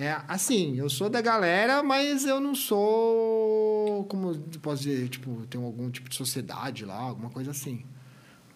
É, 0.00 0.18
assim, 0.26 0.76
eu 0.78 0.88
sou 0.88 1.10
da 1.10 1.20
galera, 1.20 1.82
mas 1.82 2.24
eu 2.24 2.40
não 2.40 2.54
sou, 2.54 4.04
como 4.08 4.34
posso 4.62 4.82
dizer, 4.82 5.08
tipo, 5.08 5.46
tenho 5.48 5.62
algum 5.64 5.90
tipo 5.90 6.08
de 6.08 6.16
sociedade 6.16 6.84
lá, 6.86 6.96
alguma 6.98 7.28
coisa 7.28 7.50
assim. 7.50 7.84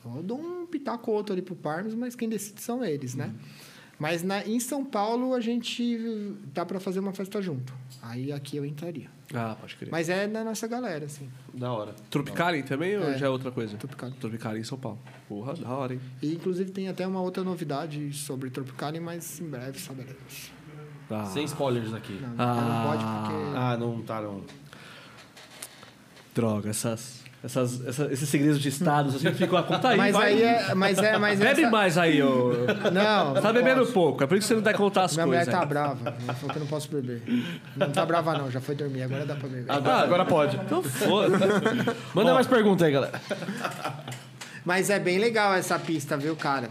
Eu 0.04 0.22
dou 0.22 0.38
um 0.40 0.66
pitaco 0.66 1.10
ou 1.10 1.16
outro 1.18 1.32
ali 1.34 1.42
pro 1.42 1.54
Parmes, 1.54 1.94
mas 1.94 2.14
quem 2.14 2.28
decide 2.28 2.60
são 2.62 2.84
eles, 2.84 3.14
né? 3.14 3.32
Mas 3.98 4.22
na, 4.22 4.44
em 4.46 4.58
São 4.58 4.84
Paulo 4.84 5.34
a 5.34 5.40
gente 5.40 5.98
dá 6.52 6.64
para 6.66 6.80
fazer 6.80 6.98
uma 6.98 7.12
festa 7.12 7.40
junto. 7.40 7.72
Aí 8.02 8.32
aqui 8.32 8.56
eu 8.56 8.64
entraria. 8.64 9.08
Ah, 9.32 9.56
pode 9.58 9.76
crer. 9.76 9.90
Mas 9.90 10.08
é 10.08 10.26
da 10.26 10.42
nossa 10.44 10.66
galera, 10.66 11.04
assim. 11.06 11.28
Da 11.54 11.72
hora. 11.72 11.94
Tropicalien 12.10 12.64
também 12.64 12.96
ou 12.96 13.04
É. 13.10 13.18
já 13.18 13.26
é 13.26 13.28
outra 13.28 13.50
coisa? 13.52 13.76
Tropicalien. 13.76 14.18
Tropicalien 14.18 14.60
em 14.62 14.64
São 14.64 14.76
Paulo. 14.78 14.98
Porra, 15.28 15.54
da 15.54 15.68
hora, 15.68 15.94
hein? 15.94 16.00
E 16.20 16.34
inclusive 16.34 16.70
tem 16.70 16.88
até 16.88 17.06
uma 17.06 17.20
outra 17.22 17.44
novidade 17.44 18.12
sobre 18.12 18.50
Tropicalien, 18.50 19.00
mas 19.02 19.40
em 19.40 19.48
breve 19.48 19.78
saberemos. 19.78 20.50
Ah. 21.10 21.24
Sem 21.26 21.44
spoilers 21.44 21.92
aqui. 21.94 22.20
Não, 22.20 22.34
Ah. 22.38 22.54
não 22.54 22.90
pode 22.90 23.04
porque. 23.04 23.56
Ah, 23.58 23.76
não 23.78 24.02
tá 24.02 24.20
não. 24.20 24.42
Droga, 26.34 26.70
essas, 26.70 27.22
essas, 27.44 27.86
essa- 27.86 28.12
esses 28.12 28.28
segredos 28.28 28.58
de 28.60 28.68
estados, 28.68 29.14
assim, 29.14 29.32
ficam 29.34 29.56
a 29.56 29.62
conta 29.62 29.90
aí. 29.90 29.96
mas 29.96 30.12
vai. 30.12 30.32
aí 30.32 30.42
é. 30.42 30.74
Mas 30.74 30.98
é. 30.98 31.16
Mas 31.16 31.38
Bebe 31.38 31.60
essa- 31.62 31.70
mais 31.70 31.96
aí, 31.98 32.20
ô. 32.22 32.50
Não. 32.92 33.34
Tá 33.34 33.40
não 33.42 33.52
bebendo 33.52 33.80
posso. 33.82 33.92
pouco, 33.92 34.24
é 34.24 34.26
por 34.26 34.36
isso 34.36 34.46
que 34.46 34.48
você 34.48 34.54
não 34.56 34.62
vai 34.62 34.74
contar 34.74 35.04
as 35.04 35.14
Minha 35.14 35.26
mulher 35.26 35.44
coisas. 35.44 35.60
tá 35.60 35.64
brava. 35.64 35.98
Ela 36.24 36.34
falou 36.34 36.50
que 36.50 36.56
eu 36.58 36.60
não 36.60 36.66
posso 36.66 36.90
beber. 36.90 37.22
Não 37.76 37.90
tá 37.92 38.04
brava, 38.04 38.36
não. 38.36 38.50
Já 38.50 38.60
foi 38.60 38.74
dormir. 38.74 39.02
Agora 39.02 39.24
dá 39.24 39.36
pra 39.36 39.48
beber. 39.48 39.70
Agora, 39.70 40.02
agora 40.02 40.24
pode. 40.24 40.56
Então 40.56 40.82
foda. 40.82 41.38
Manda 42.14 42.34
mais 42.34 42.46
pergunta 42.48 42.84
aí, 42.84 42.90
galera. 42.92 43.20
Mas 44.64 44.90
é 44.90 44.98
bem 44.98 45.18
legal 45.18 45.54
essa 45.54 45.78
pista, 45.78 46.16
viu, 46.16 46.34
cara? 46.34 46.68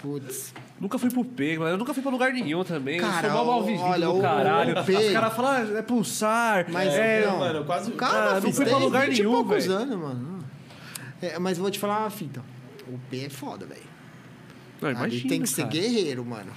Putz. 0.00 0.54
Nunca 0.82 0.98
fui 0.98 1.08
pro 1.10 1.24
P, 1.24 1.56
mas 1.58 1.70
eu 1.70 1.78
nunca 1.78 1.94
fui 1.94 2.02
pra 2.02 2.12
lugar 2.12 2.32
nenhum 2.32 2.62
também. 2.64 2.98
Cara, 3.00 3.28
eu 3.28 3.32
sou 3.32 3.44
mal 3.44 3.46
mal 3.46 3.64
vivido 3.64 3.84
olha, 3.84 4.06
do 4.06 4.18
o- 4.18 4.20
caralho. 4.20 4.78
o 4.80 4.84
P- 4.84 4.96
Os 4.96 5.12
caras 5.12 5.32
falam, 5.34 5.50
ah, 5.52 5.78
é 5.78 5.82
pulsar. 5.82 6.66
Mas 6.70 6.92
é, 6.92 7.24
não. 7.26 7.38
mano, 7.38 7.64
quase. 7.64 7.90
O 7.90 7.94
cara 7.94 8.32
Ah, 8.36 8.40
não 8.40 8.52
fui 8.52 8.64
pra 8.66 8.74
10, 8.74 8.80
lugar 8.84 9.06
20 9.08 9.18
nenhum, 9.18 9.32
poucos 9.32 9.64
velho. 9.66 9.78
anos, 9.78 9.98
mano. 9.98 10.44
É, 11.22 11.38
mas 11.38 11.56
eu 11.56 11.62
vou 11.62 11.70
te 11.70 11.78
falar 11.78 12.00
uma 12.00 12.10
fita. 12.10 12.42
O 12.88 12.98
P 13.08 13.24
é 13.24 13.30
foda, 13.30 13.64
velho. 13.64 13.80
Imagina, 14.82 15.28
tem 15.28 15.40
que 15.40 15.46
ser 15.48 15.62
cara. 15.62 15.72
guerreiro, 15.74 16.24
mano. 16.24 16.50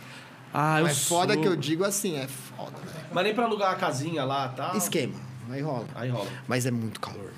Ah, 0.53 0.79
eu 0.81 0.87
é 0.87 0.93
foda 0.93 1.33
sou. 1.33 1.41
que 1.43 1.47
eu 1.47 1.55
digo 1.55 1.83
assim, 1.83 2.17
é 2.17 2.27
foda, 2.27 2.71
velho. 2.77 3.05
Mas 3.13 3.23
nem 3.23 3.35
pra 3.35 3.45
alugar 3.45 3.71
a 3.71 3.75
casinha 3.75 4.23
lá, 4.23 4.49
tá? 4.49 4.71
Esquema, 4.75 5.13
aí 5.51 5.61
rola. 5.61 5.85
Aí 5.93 6.09
rola. 6.09 6.27
Mas 6.47 6.65
é 6.65 6.71
muito 6.71 6.99
calor, 6.99 7.19
mano. 7.23 7.35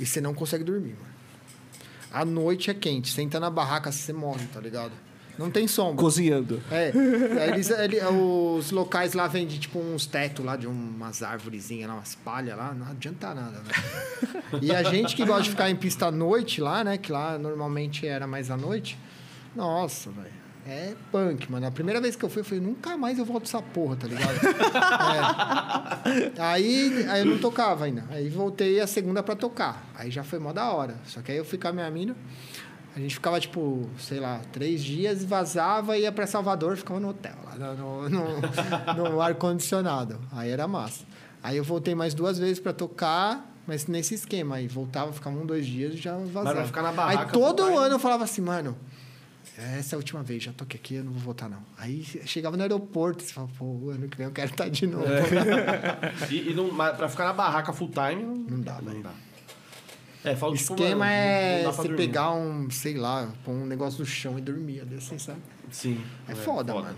E 0.00 0.04
você 0.06 0.20
não 0.20 0.34
consegue 0.34 0.64
dormir, 0.64 0.94
mano. 0.94 1.08
A 2.12 2.24
noite 2.24 2.70
é 2.70 2.74
quente. 2.74 3.12
Você 3.12 3.22
entra 3.22 3.38
na 3.38 3.50
barraca, 3.50 3.92
você 3.92 4.12
morre, 4.12 4.46
tá 4.52 4.58
ligado? 4.60 4.92
Não 5.38 5.50
tem 5.50 5.68
sombra. 5.68 5.96
Cozinhando. 6.02 6.60
É, 6.70 6.92
eles, 7.48 7.70
ele- 7.70 8.00
os 8.04 8.70
locais 8.72 9.12
lá 9.14 9.28
vendem 9.28 9.58
tipo 9.58 9.78
uns 9.78 10.04
tetos 10.04 10.44
lá 10.44 10.56
de 10.56 10.66
umas 10.66 11.22
árvorezinhas 11.22 11.88
lá, 11.88 11.94
umas 11.94 12.14
palhas 12.16 12.56
lá, 12.58 12.74
não 12.74 12.86
adianta 12.88 13.32
nada, 13.34 13.60
velho. 13.60 14.64
E 14.64 14.74
a 14.74 14.82
gente 14.82 15.14
que 15.14 15.24
gosta 15.24 15.44
de 15.44 15.50
ficar 15.50 15.70
em 15.70 15.76
pista 15.76 16.06
à 16.06 16.10
noite 16.10 16.60
lá, 16.60 16.82
né? 16.82 16.98
Que 16.98 17.12
lá 17.12 17.38
normalmente 17.38 18.06
era 18.06 18.26
mais 18.26 18.50
à 18.50 18.56
noite. 18.56 18.98
Nossa, 19.54 20.10
velho. 20.10 20.38
É 20.66 20.92
punk, 21.10 21.50
mano. 21.50 21.66
A 21.66 21.70
primeira 21.70 21.98
vez 21.98 22.14
que 22.14 22.22
eu 22.24 22.28
fui, 22.28 22.40
eu 22.40 22.44
falei, 22.44 22.60
nunca 22.62 22.94
mais 22.98 23.18
eu 23.18 23.24
volto 23.24 23.44
essa 23.44 23.62
porra, 23.62 23.96
tá 23.96 24.06
ligado? 24.06 24.38
É. 24.44 26.32
Aí, 26.42 27.06
aí 27.08 27.20
eu 27.20 27.26
não 27.26 27.38
tocava 27.38 27.84
ainda. 27.86 28.04
Aí 28.10 28.28
voltei 28.28 28.78
a 28.80 28.86
segunda 28.86 29.22
pra 29.22 29.34
tocar. 29.34 29.86
Aí 29.94 30.10
já 30.10 30.22
foi 30.22 30.38
mó 30.38 30.52
da 30.52 30.70
hora. 30.70 30.96
Só 31.06 31.22
que 31.22 31.32
aí 31.32 31.38
eu 31.38 31.44
fui 31.44 31.58
com 31.58 31.68
a 31.68 31.72
minha 31.72 31.90
mina. 31.90 32.14
A 32.96 33.00
gente 33.00 33.14
ficava, 33.14 33.38
tipo, 33.38 33.88
sei 33.98 34.18
lá, 34.18 34.40
três 34.52 34.82
dias, 34.82 35.24
vazava, 35.24 35.96
ia 35.96 36.10
pra 36.10 36.26
Salvador, 36.26 36.76
ficava 36.76 36.98
no 36.98 37.10
hotel, 37.10 37.34
lá 37.44 37.74
no, 37.74 38.08
no, 38.08 38.24
no 39.10 39.20
ar-condicionado. 39.20 40.18
Aí 40.32 40.50
era 40.50 40.66
massa. 40.66 41.04
Aí 41.42 41.56
eu 41.56 41.64
voltei 41.64 41.94
mais 41.94 42.12
duas 42.14 42.38
vezes 42.38 42.58
pra 42.58 42.72
tocar, 42.72 43.54
mas 43.66 43.86
nesse 43.86 44.14
esquema. 44.14 44.56
Aí 44.56 44.66
voltava, 44.66 45.12
ficava 45.12 45.36
um, 45.38 45.46
dois 45.46 45.64
dias 45.66 45.94
e 45.94 45.96
já 45.98 46.16
vazava. 46.16 46.54
vai 46.56 46.66
ficar 46.66 46.82
na 46.82 46.92
barraca 46.92 47.24
Aí 47.26 47.32
todo 47.32 47.62
ano 47.62 47.94
eu 47.94 47.98
falava 48.00 48.24
assim, 48.24 48.40
mano, 48.40 48.76
essa 49.56 49.94
é 49.94 49.96
a 49.96 49.98
última 49.98 50.22
vez, 50.22 50.42
já 50.42 50.52
toquei 50.52 50.78
aqui, 50.80 50.94
eu 50.96 51.04
não 51.04 51.12
vou 51.12 51.20
voltar 51.20 51.48
não. 51.48 51.58
Aí 51.76 52.02
chegava 52.04 52.56
no 52.56 52.62
aeroporto, 52.62 53.22
você 53.22 53.32
falava, 53.32 53.52
pô, 53.58 53.90
ano 53.90 54.08
que 54.08 54.16
vem 54.16 54.26
eu 54.26 54.32
quero 54.32 54.50
estar 54.50 54.68
de 54.68 54.86
novo. 54.86 55.04
E, 56.30 56.50
e 56.50 56.54
não, 56.54 56.70
mas 56.72 56.96
pra 56.96 57.08
ficar 57.08 57.24
na 57.24 57.32
barraca 57.32 57.72
full 57.72 57.90
time, 57.90 58.22
não, 58.22 58.34
Não 58.34 58.60
dá, 58.60 58.74
não 58.82 58.90
velho. 58.92 59.02
dá. 59.04 59.10
É, 60.24 60.32
O 60.32 60.36
fala 60.36 60.56
tipo, 60.56 60.72
esquema 60.74 61.10
é 61.10 61.62
não 61.62 61.72
você 61.72 61.82
dormir. 61.82 61.96
pegar 61.96 62.32
um, 62.32 62.68
sei 62.70 62.94
lá, 62.94 63.32
pôr 63.44 63.52
um 63.52 63.64
negócio 63.66 64.00
no 64.00 64.06
chão 64.06 64.38
e 64.38 64.40
dormir 64.40 64.82
assim, 64.96 65.18
sabe? 65.18 65.40
Sim. 65.70 66.00
É, 66.28 66.34
foda, 66.34 66.74
mano. 66.74 66.96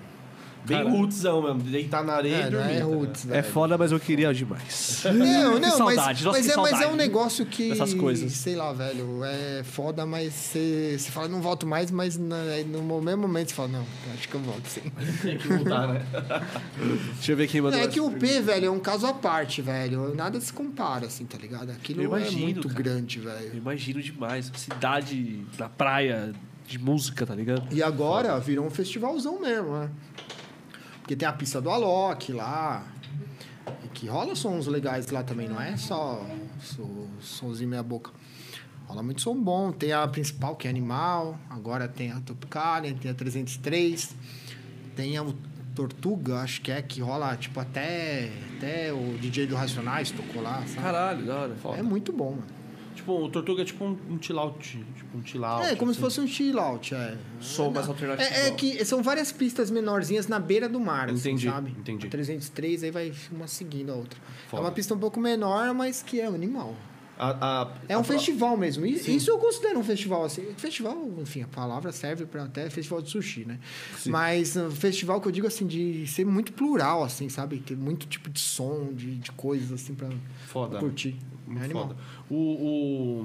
Bem 0.64 0.76
Cara. 0.78 0.90
rootzão 0.90 1.42
mesmo, 1.42 1.60
deitar 1.70 2.05
na 2.05 2.12
areia 2.12 2.34
É, 2.36 2.40
e 2.40 2.42
não 2.44 2.50
dormir. 2.50 2.62
é 2.62 2.66
tá 2.66 2.72
ligado? 2.84 2.98
roots, 2.98 3.30
É 3.30 3.42
foda, 3.42 3.78
mas 3.78 3.92
eu 3.92 3.98
queria 3.98 4.32
demais. 4.34 5.02
Não, 5.05 5.58
não, 5.58 5.70
saudade, 5.76 6.22
mas, 6.22 6.24
nossa, 6.24 6.39
mas, 6.39 6.47
que 6.47 6.52
é, 6.52 6.56
mas 6.56 6.66
é 6.66 6.74
saudade 6.76 6.92
um 6.92 6.97
negócio 6.97 7.47
que. 7.47 7.70
dessas 7.70 7.94
coisas. 7.94 8.32
Sei 8.32 8.55
lá, 8.56 8.72
velho. 8.72 9.24
É 9.24 9.62
foda, 9.64 10.05
mas 10.05 10.32
você, 10.34 10.97
você 10.98 11.10
fala, 11.10 11.28
não 11.28 11.40
volto 11.40 11.66
mais, 11.66 11.90
mas 11.90 12.18
na- 12.18 12.36
aí 12.42 12.64
no 12.64 12.82
mesmo 13.00 13.22
momento 13.22 13.48
você 13.48 13.55
fala, 13.55 13.68
não, 13.68 13.86
acho 14.14 14.28
que 14.28 14.34
eu 14.34 14.40
volto 14.40 14.66
sim. 14.66 14.82
Tem 15.22 15.39
que 15.39 15.48
voltar, 15.48 15.89
né? 15.89 16.05
Deixa 17.14 17.32
eu 17.32 17.36
ver 17.36 17.48
quem 17.48 17.60
mandou 17.60 17.78
É 17.78 17.82
essa 17.82 17.90
que 17.90 18.00
o. 18.00 18.10
P, 18.10 18.40
velho, 18.40 18.66
é 18.66 18.70
um 18.70 18.80
caso 18.80 19.06
à 19.06 19.14
parte, 19.14 19.62
velho. 19.62 20.14
Nada 20.14 20.39
se 20.40 20.52
compara, 20.52 21.06
assim, 21.06 21.24
tá 21.24 21.39
ligado? 21.39 21.70
Aquilo 21.70 22.02
Eu 22.02 22.05
imagino, 22.10 22.39
é 22.39 22.42
muito 22.44 22.68
cara. 22.68 22.82
grande, 22.82 23.18
Eu 23.18 23.24
velho. 23.24 23.56
imagino 23.56 24.02
demais. 24.02 24.52
Cidade 24.55 25.44
na 25.58 25.68
praia 25.68 26.32
de 26.66 26.78
música, 26.78 27.26
tá 27.26 27.34
ligado? 27.34 27.62
E 27.74 27.82
agora 27.82 28.39
virou 28.39 28.66
um 28.66 28.70
festivalzão 28.70 29.40
mesmo, 29.40 29.72
né? 29.78 29.90
Porque 31.10 31.18
tem 31.18 31.28
a 31.28 31.32
pista 31.32 31.60
do 31.60 31.68
Alok 31.68 32.32
lá. 32.32 32.84
E 33.84 33.89
que 33.89 34.06
rola 34.06 34.36
sons 34.36 34.68
legais 34.68 35.08
lá 35.10 35.24
também, 35.24 35.48
não 35.48 35.60
é 35.60 35.76
só 35.76 36.24
so- 36.62 37.08
sonzinho 37.20 37.68
meia 37.68 37.82
boca. 37.82 38.12
Rola 38.86 39.02
muito 39.02 39.20
som 39.20 39.34
bom. 39.34 39.72
Tem 39.72 39.92
a 39.92 40.06
principal, 40.06 40.55
que 40.55 40.68
é 40.68 40.70
Animal. 40.70 41.36
Agora 41.50 41.89
tem 41.89 42.12
a 42.12 42.20
Topicalian, 42.20 42.94
tem 42.94 43.10
a 43.10 43.14
303. 43.14 44.14
Tem 44.94 45.18
a 45.18 45.26
Tortuga, 45.74 46.42
acho 46.42 46.60
que 46.60 46.70
é, 46.70 46.80
que 46.80 47.00
rola 47.00 47.36
tipo 47.36 47.58
até, 47.58 48.30
até 48.56 48.92
o 48.92 49.18
DJ 49.18 49.48
do 49.48 49.56
Racionais 49.56 50.12
tocou 50.12 50.40
lá, 50.40 50.58
sabe? 50.68 50.74
Caralho, 50.80 51.26
da 51.26 51.34
hora. 51.40 51.56
É 51.76 51.82
muito 51.82 52.12
bom, 52.12 52.30
mano. 52.36 52.47
Tipo, 53.10 53.24
o 53.24 53.28
Tortuga 53.28 53.62
é 53.62 53.64
tipo 53.64 53.84
um, 53.84 53.98
um 54.08 54.22
chill 54.22 54.39
out. 54.39 54.84
Tipo 54.97 55.18
um 55.18 55.26
chill 55.26 55.44
out. 55.44 55.66
É, 55.66 55.74
como 55.74 55.90
assim. 55.90 55.98
se 55.98 56.00
fosse 56.00 56.20
um 56.20 56.26
chill 56.26 56.58
out, 56.58 56.94
é. 56.94 57.16
Som 57.40 57.70
mais 57.70 57.89
alternativo. 57.89 58.28
É, 58.28 58.48
é 58.48 58.50
que 58.52 58.84
são 58.84 59.02
várias 59.02 59.32
pistas 59.32 59.70
menorzinhas 59.70 60.28
na 60.28 60.39
beira 60.39 60.68
do 60.68 60.78
mar, 60.78 61.08
assim, 61.10 61.30
Entendi, 61.30 61.48
sabe? 61.48 61.74
entendi. 61.76 62.06
A 62.06 62.10
303, 62.10 62.84
aí 62.84 62.90
vai 62.90 63.12
uma 63.32 63.47
seguindo 63.48 63.90
a 63.90 63.97
outra. 63.97 64.18
Foda. 64.48 64.62
É 64.62 64.66
uma 64.66 64.72
pista 64.72 64.94
um 64.94 64.98
pouco 64.98 65.18
menor, 65.18 65.74
mas 65.74 66.02
que 66.02 66.20
é 66.20 66.26
animal. 66.26 66.74
A- 67.23 67.62
a- 67.62 67.73
É 67.86 67.97
um 67.99 68.00
a 68.00 68.05
festival 68.05 68.57
mesmo. 68.57 68.86
E- 68.86 68.92
Isso 68.94 69.31
eu 69.31 69.36
considero 69.39 69.78
um 69.78 69.84
festival, 69.84 70.24
assim. 70.24 70.42
Festival, 70.57 70.97
enfim, 71.18 71.42
a 71.42 71.47
palavra 71.47 71.92
serve 71.92 72.24
para 72.24 72.44
até 72.44 72.70
festival 72.70 73.02
de 73.02 73.10
sushi, 73.10 73.44
né? 73.44 73.58
Mas 74.07 74.57
um 74.57 74.70
festival 74.70 75.20
que 75.20 75.28
eu 75.28 75.32
digo, 75.32 75.47
assim, 75.47 75.66
de 75.66 76.07
ser 76.07 76.24
muito 76.24 76.52
plural, 76.55 77.05
assim, 77.05 77.28
sabe? 77.28 77.58
Ter 77.58 77.76
muito 77.76 78.07
tipo 78.07 78.31
de 78.31 78.40
som, 78.40 78.89
de, 78.94 79.16
de 79.16 79.31
coisas, 79.32 79.70
assim, 79.70 79.94
pra 79.94 80.08
curtir. 80.81 81.15
Muito 81.47 81.60
é 81.60 81.65
animal. 81.66 81.89
foda. 81.89 81.97
O, 82.31 82.34
o, 82.36 83.24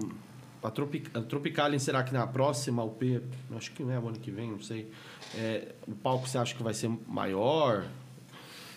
a, 0.61 0.69
Tropic, 0.71 1.07
a 1.15 1.21
Tropicalien, 1.21 1.79
será 1.79 2.03
que 2.03 2.13
na 2.13 2.27
próxima 2.27 2.83
UP, 2.83 3.21
acho 3.55 3.71
que 3.71 3.81
não 3.81 3.91
é 3.93 3.99
o 3.99 4.09
ano 4.09 4.19
que 4.19 4.29
vem, 4.29 4.51
não 4.51 4.59
sei. 4.61 4.89
é, 5.35 5.73
o 5.87 5.93
palco 5.95 6.27
você 6.27 6.37
acha 6.37 6.53
que 6.53 6.61
vai 6.63 6.73
ser 6.73 6.89
maior? 7.07 7.85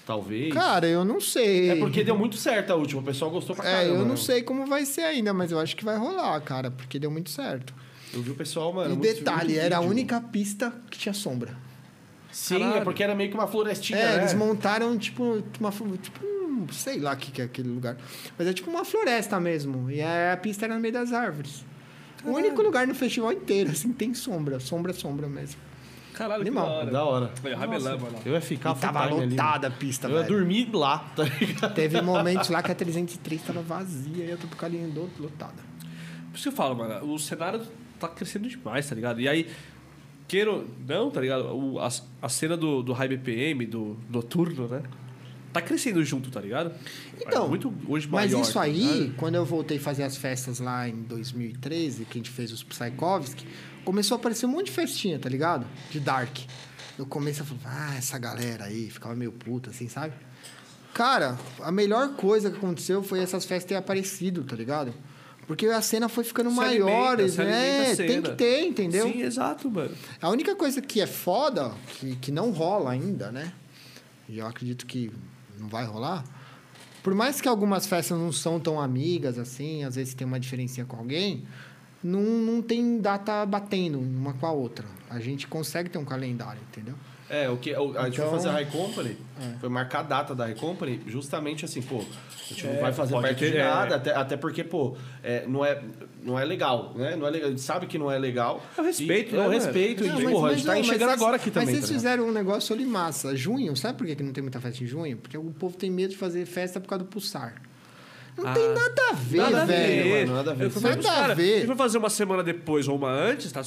Talvez. 0.08 0.54
Cara, 0.54 0.86
eu 0.86 1.04
não 1.04 1.20
sei. 1.20 1.68
é 1.68 1.76
porque 1.76 2.02
deu 2.02 2.16
muito 2.16 2.34
certo 2.38 2.70
a 2.70 2.74
última, 2.76 3.02
o 3.02 3.04
pessoal 3.04 3.30
gostou 3.30 3.54
pra 3.54 3.62
caramba. 3.66 3.82
É, 3.82 3.90
eu 3.90 3.98
né? 3.98 4.04
não 4.06 4.16
sei 4.16 4.40
como 4.40 4.64
vai 4.64 4.86
ser 4.86 5.02
ainda, 5.02 5.34
mas 5.34 5.52
eu 5.52 5.58
acho 5.60 5.76
que 5.76 5.84
vai 5.84 5.98
rolar, 5.98 6.40
cara, 6.40 6.70
porque 6.70 6.98
deu 6.98 7.10
muito 7.10 7.28
certo. 7.28 7.74
Eu 8.14 8.22
vi 8.22 8.30
o 8.30 8.34
pessoal, 8.34 8.72
mano. 8.72 8.94
e 8.94 8.96
muito- 8.96 9.02
detalhe, 9.18 9.48
muito 9.52 9.60
era 9.60 9.76
a 9.76 9.80
vídeo. 9.80 9.90
única 9.90 10.18
pista 10.18 10.72
que 10.90 10.98
tinha 10.98 11.12
sombra. 11.12 11.54
Sim, 12.32 12.58
Caralho. 12.60 12.78
é 12.78 12.80
porque 12.84 13.02
era 13.02 13.14
meio 13.14 13.28
que 13.28 13.36
uma 13.36 13.46
florestinha, 13.46 13.98
é, 13.98 14.16
né? 14.16 14.22
eles 14.22 14.32
montaram 14.32 14.96
tipo 14.96 15.42
uma 15.60 15.70
tipo 16.00 16.26
um, 16.26 16.66
sei 16.72 17.00
lá 17.00 17.12
o 17.12 17.16
que, 17.18 17.30
que 17.30 17.42
é 17.42 17.44
aquele 17.44 17.68
lugar, 17.68 17.98
mas 18.38 18.48
é 18.48 18.54
tipo 18.54 18.70
uma 18.70 18.86
floresta 18.86 19.38
mesmo. 19.38 19.90
E 19.90 20.00
a 20.00 20.38
pista 20.40 20.64
era 20.64 20.74
no 20.74 20.80
meio 20.80 20.94
das 20.94 21.12
árvores. 21.12 21.62
O 22.24 22.30
único 22.30 22.62
lugar 22.62 22.86
no 22.86 22.94
festival 22.94 23.30
inteiro 23.30 23.72
assim 23.72 23.92
tem 23.92 24.14
sombra, 24.14 24.58
sombra, 24.58 24.94
sombra 24.94 25.28
mesmo. 25.28 25.67
Caralho, 26.18 26.42
que 26.42 26.48
Animal. 26.48 26.66
da 26.66 26.72
hora. 26.74 26.90
Da 26.90 27.05
hora. 27.05 27.30
Eu 28.26 28.32
ia 28.32 28.40
ficar 28.40 28.72
E 28.76 28.80
tava 28.80 29.05
lotada 29.06 29.68
a 29.68 29.70
pista, 29.70 30.08
mano. 30.08 30.18
Eu 30.18 30.22
ia 30.24 30.26
velho. 30.28 30.38
dormir 30.40 30.68
lá, 30.72 30.98
tá 31.14 31.22
ligado? 31.22 31.74
Teve 31.74 32.02
momentos 32.02 32.48
lá 32.48 32.60
que 32.60 32.72
a 32.72 32.74
303 32.74 33.40
tava 33.40 33.62
vazia 33.62 34.24
e 34.24 34.32
a 34.32 34.36
Tupucalinha 34.36 34.88
lotada. 35.16 35.62
Por 36.32 36.34
isso 36.34 36.42
que 36.42 36.48
eu 36.48 36.52
falo, 36.52 36.74
mano, 36.74 37.14
o 37.14 37.18
cenário 37.20 37.62
tá 38.00 38.08
crescendo 38.08 38.48
demais, 38.48 38.88
tá 38.88 38.97
ligado? 38.97 39.20
E 39.20 39.28
aí, 39.28 39.48
queiro. 40.26 40.68
Não, 40.88 41.08
tá 41.08 41.20
ligado? 41.20 41.55
O, 41.56 41.78
a, 41.78 41.88
a 42.20 42.28
cena 42.28 42.56
do, 42.56 42.82
do 42.82 42.92
High 42.92 43.08
BPM, 43.10 43.64
do 43.64 43.97
noturno, 44.10 44.66
né? 44.66 44.82
Tá 45.52 45.62
crescendo 45.62 46.05
junto, 46.05 46.30
tá 46.32 46.40
ligado? 46.40 46.72
Então, 47.20 47.47
é 47.47 47.48
muito 47.48 47.72
hoje 47.86 48.08
Mas 48.10 48.32
maior, 48.32 48.42
isso 48.42 48.55
tá 48.55 48.62
aí, 48.62 48.72
ligado? 48.72 49.16
quando 49.16 49.36
eu 49.36 49.44
voltei 49.44 49.78
a 49.78 49.80
fazer 49.80 50.02
as 50.02 50.16
festas 50.16 50.58
lá 50.58 50.88
em 50.88 51.02
2013, 51.02 52.05
que 52.05 52.18
a 52.18 52.20
gente 52.20 52.30
fez 52.30 52.52
os 52.52 52.62
Psychovski, 52.62 53.47
começou 53.89 54.17
a 54.17 54.18
aparecer 54.18 54.44
um 54.44 54.50
monte 54.50 54.67
de 54.67 54.73
festinha, 54.73 55.18
tá 55.18 55.31
ligado? 55.31 55.67
De 55.91 55.99
Dark. 55.99 56.36
No 56.99 57.07
começo 57.07 57.41
eu 57.41 57.47
falava, 57.47 57.91
ah, 57.91 57.97
essa 57.97 58.18
galera 58.18 58.67
aí, 58.67 58.91
ficava 58.91 59.15
meio 59.17 59.33
puta, 59.33 59.70
assim, 59.70 59.89
sabe? 59.89 60.12
Cara, 60.92 61.39
a 61.62 61.73
melhor 61.73 62.15
coisa 62.15 62.50
que 62.50 62.58
aconteceu 62.58 63.02
foi 63.02 63.20
essas 63.20 63.47
festas 63.47 63.67
terem 63.67 63.78
aparecido, 63.78 64.44
tá 64.44 64.55
ligado? 64.55 64.92
Porque 65.47 65.65
a 65.68 65.81
cena 65.81 66.07
foi 66.07 66.23
ficando 66.23 66.50
Se 66.50 66.57
maior, 66.57 67.15
alimenta, 67.15 67.44
né? 67.44 67.97
Tem 67.97 68.20
que 68.20 68.33
ter, 68.33 68.67
entendeu? 68.67 69.10
Sim, 69.10 69.23
exato, 69.23 69.70
mano. 69.70 69.97
A 70.20 70.28
única 70.28 70.55
coisa 70.55 70.83
que 70.83 71.00
é 71.00 71.07
foda, 71.07 71.73
que, 71.99 72.15
que 72.17 72.31
não 72.31 72.50
rola 72.50 72.91
ainda, 72.91 73.33
né? 73.33 73.55
E 74.28 74.39
eu 74.39 74.47
acredito 74.47 74.84
que 74.84 75.10
não 75.58 75.67
vai 75.67 75.86
rolar. 75.86 76.25
Por 77.02 77.15
mais 77.15 77.41
que 77.41 77.49
algumas 77.49 77.86
festas 77.86 78.18
não 78.18 78.33
são 78.33 78.60
tão 78.60 78.78
amigas 78.78 79.39
assim, 79.39 79.83
às 79.83 79.94
vezes 79.94 80.12
tem 80.12 80.26
uma 80.26 80.39
diferencinha 80.39 80.84
com 80.84 80.97
alguém, 80.99 81.47
não, 82.02 82.20
não 82.23 82.62
tem 82.62 83.01
data 83.01 83.44
batendo 83.47 83.99
uma 83.99 84.33
com 84.35 84.47
a 84.47 84.52
outra. 84.52 84.85
A 85.10 85.18
gente 85.20 85.47
consegue 85.47 85.89
ter 85.89 85.99
um 85.99 86.05
calendário, 86.05 86.60
entendeu? 86.70 86.94
É, 87.31 87.47
o 87.51 87.59
que, 87.59 87.75
o- 87.75 87.99
a 87.99 88.05
gente 88.05 88.15
Então- 88.15 88.31
foi 88.31 88.39
fazer 88.39 88.49
a 88.49 88.52
High 88.52 88.70
Company, 88.70 89.17
foi 89.60 89.68
marcar 89.68 89.99
a 89.99 90.02
data 90.02 90.35
da 90.35 90.47
High 90.47 90.55
Company, 90.55 91.02
justamente 91.07 91.62
assim, 91.62 91.83
pô, 91.83 91.99
a 91.99 92.49
gente 92.49 92.67
É, 92.67 92.73
não 92.73 92.81
vai 92.81 92.91
fazer 92.91 93.20
perto 93.20 93.39
ter, 93.39 93.51
de 93.51 93.57
é. 93.59 93.65
nada, 93.65 93.97
até, 93.97 94.15
até 94.15 94.36
porque, 94.39 94.65
pô, 94.65 94.97
é, 95.23 95.47
não, 95.47 95.62
é, 95.62 95.78
não 96.23 96.39
é 96.39 96.44
legal, 96.47 96.94
né? 96.97 97.17
Não 97.17 97.27
é 97.27 97.31
legal, 97.31 97.49
a 97.49 97.51
gente 97.51 97.60
sabe 97.60 97.86
que 97.86 97.99
não 97.99 98.10
é 98.10 98.18
legal. 98.18 98.62
É 98.78 98.81
o 98.81 98.85
respeito, 98.85 99.35
e, 99.35 99.36
né, 99.36 99.39
É 99.44 99.47
o 99.47 99.51
mano? 99.51 99.60
respeito, 99.62 100.05
Não, 100.07 100.20
e, 100.20 100.25
mas- 100.25 100.33
porra, 100.33 100.47
a 100.47 100.49
mas 100.49 100.57
gente 100.57 100.67
tá 100.67 100.73
não, 100.73 100.81
enxergando 100.81 101.12
agora 101.12 101.36
aqui 101.36 101.51
também. 101.51 101.67
Mas 101.67 101.75
tá 101.75 101.81
vocês 101.86 101.91
ligado? 102.02 102.12
fizeram 102.17 102.28
um 102.31 102.33
negócio 102.33 102.75
ali 102.75 102.86
massa. 102.86 103.36
Junho, 103.36 103.77
sabe 103.77 103.99
por 103.99 104.07
que 104.07 104.17
que 104.17 104.23
não 104.23 104.33
tem 104.33 104.43
muita 104.43 104.59
festa 104.59 104.83
em 104.83 104.86
junho? 104.86 105.18
Porque 105.18 105.36
o 105.36 105.44
povo 105.51 105.77
tem 105.77 105.91
medo 105.91 106.12
de 106.12 106.17
fazer 106.17 106.47
festa 106.47 106.81
por 106.81 106.89
causa 106.89 107.05
do 107.05 107.10
pulsar. 107.10 107.60
Não 108.39 108.47
Ah, 108.49 108.55
tem 108.55 108.68
nada 108.68 109.02
a 109.10 109.12
ver, 109.15 109.36
Nada 109.39 109.62
a 109.62 109.65
velho. 109.65 110.02
ver, 110.05 110.20
mano, 110.26 110.36
nada 110.36 110.50
a 110.52 110.55
ver. 110.55 110.65
Eu 110.67 110.70
fui 110.70 110.81
falar 110.83 110.97
Nada 110.97 111.08
pros 111.10 111.31
a 111.31 111.34
ver. 111.34 111.60
Se 111.62 111.67
for 111.67 111.76
fazer 111.76 111.99
uma 111.99 112.08
semana 112.10 112.42
depois 112.42 112.86
ou 112.86 112.97
uma 112.97 113.10
antes, 113.10 113.50
tá, 113.50 113.62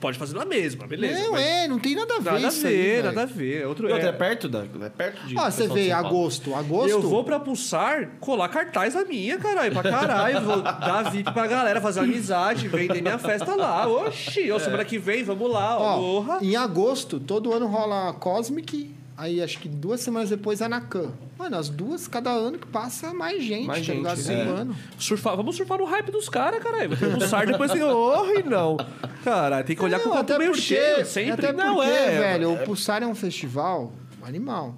pode 0.00 0.18
fazer 0.18 0.34
na 0.34 0.44
mesma, 0.46 0.86
beleza. 0.86 1.20
não, 1.22 1.32
mas 1.32 1.42
é, 1.42 1.68
não 1.68 1.78
tem 1.78 1.94
nada 1.94 2.14
a 2.14 2.18
ver 2.20 2.32
Nada 2.32 2.46
a 2.46 2.50
aí, 2.50 2.56
ver, 2.62 2.72
velho. 2.72 3.02
nada 3.04 3.22
a 3.22 3.26
ver. 3.26 3.62
É 3.62 3.66
outro, 3.66 3.86
outra, 3.88 4.02
é 4.06 4.08
é, 4.08 4.12
perto 4.12 4.48
da. 4.48 4.60
É 4.60 4.88
perto 4.88 5.26
de. 5.26 5.36
Ó, 5.38 5.44
do 5.44 5.52
você 5.52 5.68
vê 5.68 5.92
agosto, 5.92 6.54
agosto. 6.54 6.88
Eu 6.90 7.02
vou 7.02 7.22
pra 7.22 7.38
Pulsar 7.38 8.12
colar 8.18 8.48
cartaz 8.48 8.94
na 8.94 9.04
minha, 9.04 9.36
caralho, 9.38 9.72
pra 9.72 9.82
caralho. 9.82 10.40
Vou 10.40 10.62
dar 10.62 11.10
VIP 11.10 11.30
pra 11.32 11.46
galera, 11.46 11.80
fazer 11.80 12.00
amizade, 12.00 12.66
vender 12.68 13.02
minha 13.02 13.18
festa 13.18 13.54
lá. 13.54 13.86
Oxi, 13.86 14.50
ó, 14.50 14.58
semana 14.58 14.84
que 14.84 14.98
vem, 14.98 15.22
vamos 15.22 15.50
lá, 15.50 15.78
ó. 15.78 15.84
Ó, 15.84 15.98
Porra. 16.00 16.38
em 16.40 16.56
agosto, 16.56 17.20
todo 17.20 17.52
ano 17.52 17.66
rola 17.66 18.08
a 18.08 18.12
Cosmic, 18.14 18.90
aí 19.16 19.42
acho 19.42 19.58
que 19.58 19.68
duas 19.68 20.00
semanas 20.00 20.30
depois 20.30 20.62
a 20.62 20.68
Nakan. 20.68 21.12
Mano, 21.38 21.56
as 21.56 21.68
duas, 21.68 22.06
cada 22.06 22.30
ano 22.30 22.58
que 22.58 22.66
passa, 22.66 23.12
mais 23.12 23.42
gente, 23.42 23.66
Mais 23.66 23.80
tá 23.80 23.84
gente, 23.86 23.96
ligado? 23.98 24.18
é. 24.18 24.22
Semana. 24.22 24.74
Surfar, 24.98 25.36
vamos 25.36 25.56
surfar 25.56 25.78
no 25.78 25.84
hype 25.84 26.10
dos 26.12 26.28
caras, 26.28 26.62
caralho. 26.62 26.90
Vai 26.90 26.98
ter 26.98 27.10
Pulsar, 27.18 27.46
depois 27.46 27.72
tem. 27.72 27.82
Oh, 27.82 28.24
e 28.38 28.42
não. 28.44 28.76
Caralho, 29.24 29.64
tem 29.66 29.74
que 29.74 29.82
olhar 29.84 29.98
com 30.00 30.10
o 30.10 30.14
Não, 30.14 30.18
copo 30.24 30.38
meio 30.38 30.50
porque- 30.52 30.62
cheio, 30.62 31.04
sempre. 31.04 31.32
Até 31.32 31.52
não, 31.52 31.76
porque, 31.76 31.90
é. 31.90 32.18
velho, 32.18 32.52
o 32.52 32.58
Pulsar 32.58 33.02
é 33.02 33.06
um 33.06 33.14
festival 33.16 33.92
animal. 34.22 34.76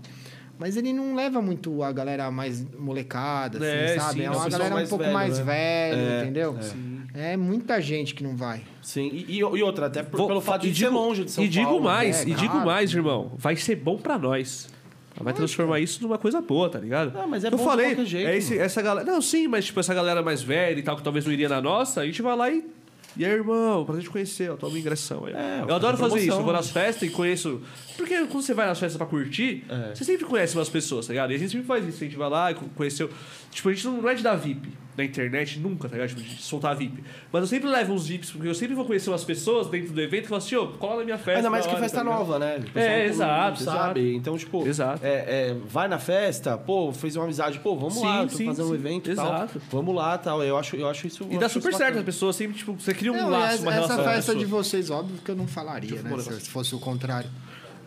Mas 0.59 0.75
ele 0.78 0.91
não 0.94 1.15
leva 1.15 1.43
muito 1.43 1.83
a 1.83 1.93
galera 1.93 2.31
mais 2.31 2.65
molecada, 2.78 3.59
assim, 3.59 3.67
É, 3.67 3.99
sabe? 4.01 4.15
sim, 4.15 4.20
é 4.23 4.25
é 4.25 4.31
uma 4.31 4.49
galera 4.49 4.75
um 4.76 4.86
pouco 4.86 5.05
velho, 5.05 5.12
mais 5.15 5.39
né? 5.39 5.44
velho, 5.44 6.01
É, 6.01 6.23
entendeu? 6.23 6.59
É. 7.12 7.36
muita 7.36 7.78
gente 7.83 8.15
que 8.15 8.25
não 8.25 8.35
vai. 8.35 8.62
Sim, 8.81 9.10
e, 9.12 9.26
e, 9.35 9.39
e 9.41 9.43
outra, 9.62 9.86
até 9.86 10.02
por- 10.02 10.17
Vou- 10.17 10.26
pelo 10.26 10.41
fato 10.41 10.67
e 10.67 10.70
de 10.70 10.78
ser 10.78 10.89
longe 10.89 11.25
de 11.25 11.31
São 11.31 11.44
E 11.44 11.49
digo 11.49 11.67
Paulo. 11.67 11.83
mais, 11.85 12.20
é, 12.25 12.28
e 12.31 12.35
digo 12.35 12.57
mais, 12.65 12.91
irmão. 12.94 13.33
Vai 13.36 13.55
ser 13.57 13.76
bom 13.76 13.99
pra 13.99 14.17
nós. 14.17 14.75
Vai 15.20 15.32
transformar 15.32 15.80
isso 15.80 16.02
numa 16.02 16.18
coisa 16.18 16.40
boa, 16.40 16.68
tá 16.68 16.78
ligado? 16.78 17.16
Ah, 17.18 17.26
mas 17.26 17.42
é 17.44 17.46
eu 17.48 17.52
bom 17.52 17.56
de 17.58 17.64
falei, 17.64 17.86
qualquer 17.88 18.04
jeito, 18.06 18.28
é 18.28 18.36
esse- 18.36 18.58
essa 18.58 18.82
galera. 18.82 19.10
Não, 19.10 19.20
sim, 19.22 19.48
mas 19.48 19.64
tipo, 19.64 19.80
essa 19.80 19.94
galera 19.94 20.22
mais 20.22 20.42
velha 20.42 20.78
e 20.78 20.82
tal, 20.82 20.96
que 20.96 21.02
talvez 21.02 21.24
não 21.24 21.32
iria 21.32 21.48
na 21.48 21.60
nossa, 21.60 22.00
a 22.02 22.06
gente 22.06 22.20
vai 22.22 22.36
lá 22.36 22.50
e 22.50 22.64
E 23.18 23.24
aí, 23.24 23.30
irmão, 23.32 23.82
prazer 23.86 24.02
te 24.04 24.10
conhecer, 24.10 24.50
ó, 24.50 24.56
toma 24.56 24.72
uma 24.74 24.78
ingressão 24.78 25.24
aí. 25.24 25.32
É, 25.32 25.64
eu 25.66 25.74
adoro 25.74 25.96
fazer 25.96 26.10
promoção. 26.10 26.18
isso, 26.18 26.36
eu 26.38 26.44
vou 26.44 26.52
nas 26.52 26.68
festas 26.70 27.08
e 27.08 27.10
conheço. 27.10 27.62
Porque 27.96 28.14
quando 28.26 28.42
você 28.42 28.52
vai 28.52 28.66
nas 28.66 28.78
festas 28.78 28.98
pra 28.98 29.06
curtir, 29.06 29.64
É. 29.70 29.94
você 29.94 30.04
sempre 30.04 30.26
conhece 30.26 30.54
umas 30.54 30.68
pessoas, 30.68 31.06
tá 31.06 31.14
ligado? 31.14 31.32
E 31.32 31.36
a 31.36 31.38
gente 31.38 31.50
sempre 31.50 31.66
faz 31.66 31.86
isso, 31.88 31.96
a 32.04 32.06
gente 32.06 32.16
vai 32.18 32.28
lá 32.28 32.50
e 32.52 32.54
co- 32.56 32.66
conheceu. 32.74 33.08
Tipo, 33.50 33.70
a 33.70 33.72
gente 33.72 33.86
não 33.86 34.02
não 34.02 34.08
é 34.10 34.14
de 34.14 34.22
dar 34.22 34.34
VIP 34.34 34.68
na 34.97 35.05
internet, 35.05 35.58
nunca, 35.58 35.89
tá 35.89 35.94
ligado? 35.97 36.08
Tipo, 36.08 36.23
de 36.23 36.42
soltar 36.42 36.75
VIP. 36.76 37.02
Mas 37.31 37.42
eu 37.42 37.47
sempre 37.49 37.68
levo 37.68 37.92
uns 37.92 38.07
VIPs, 38.07 38.31
porque 38.31 38.49
eu 38.49 38.55
sempre 38.55 38.75
vou 38.75 38.84
conhecer 38.84 39.10
umas 39.10 39.25
pessoas 39.25 39.68
dentro 39.68 39.92
do 39.92 40.00
evento 40.00 40.25
e 40.25 40.28
falo 40.28 40.39
assim, 40.39 40.57
ô, 40.57 40.68
cola 40.68 40.99
na 41.00 41.05
minha 41.05 41.18
festa. 41.18 41.36
Ainda 41.39 41.50
mais 41.50 41.65
da 41.65 41.70
que 41.70 41.75
hora, 41.76 41.83
festa 41.84 41.99
tá 41.99 42.05
nova, 42.05 42.39
né? 42.39 42.65
O 42.75 42.78
É, 42.78 42.99
não- 42.99 43.05
exato, 43.05 43.65
não 43.65 43.73
sabe. 43.73 44.15
Então, 44.15 44.39
tipo, 44.39 44.66
Exato. 44.66 45.05
é, 45.05 45.10
é, 45.50 45.57
vai 45.68 45.86
na 45.89 45.99
festa, 45.99 46.57
pô, 46.57 46.92
fez 46.92 47.15
uma 47.16 47.25
amizade, 47.25 47.58
pô, 47.60 47.76
vamos 47.76 47.94
Sim, 47.94 48.05
lá, 48.05 48.23
tô 48.26 48.36
sim, 48.36 48.47
fazendo 48.47 48.66
um 48.66 48.68
sim. 48.70 48.75
evento 48.75 49.08
e 49.08 49.12
Exato. 49.12 49.58
tal. 49.58 49.62
Vamos 49.70 49.94
lá 49.94 50.16
tal. 50.18 50.42
Eu 50.42 50.57
acho, 50.57 50.76
eu 50.76 50.89
acho 50.89 51.07
isso. 51.07 51.26
E 51.31 51.34
eu 51.34 51.41
dá 51.41 51.49
super 51.49 51.75
certo, 51.75 51.99
as 51.99 52.05
pessoas 52.05 52.36
sempre, 52.36 52.57
tipo, 52.57 52.73
você 52.75 52.94
cria 52.94 53.12
um 53.12 53.16
Não, 53.16 53.31
laço, 53.31 53.55
essa, 53.55 53.62
uma 53.62 53.70
essa 53.73 53.81
relação. 53.83 53.97
com 53.97 54.02
a 54.10 54.12
festa 54.15 54.34
de 54.34 54.44
vocês, 54.44 54.91
óbvio 54.91 55.18
que 55.25 55.31
eu 55.31 55.36
não 55.36 55.47
falaria, 55.47 55.97
eu 55.97 56.02
né? 56.02 56.12
um 56.12 56.18
se 56.20 56.49
fosse 56.50 56.75
o 56.75 56.78
contrário. 56.78 57.28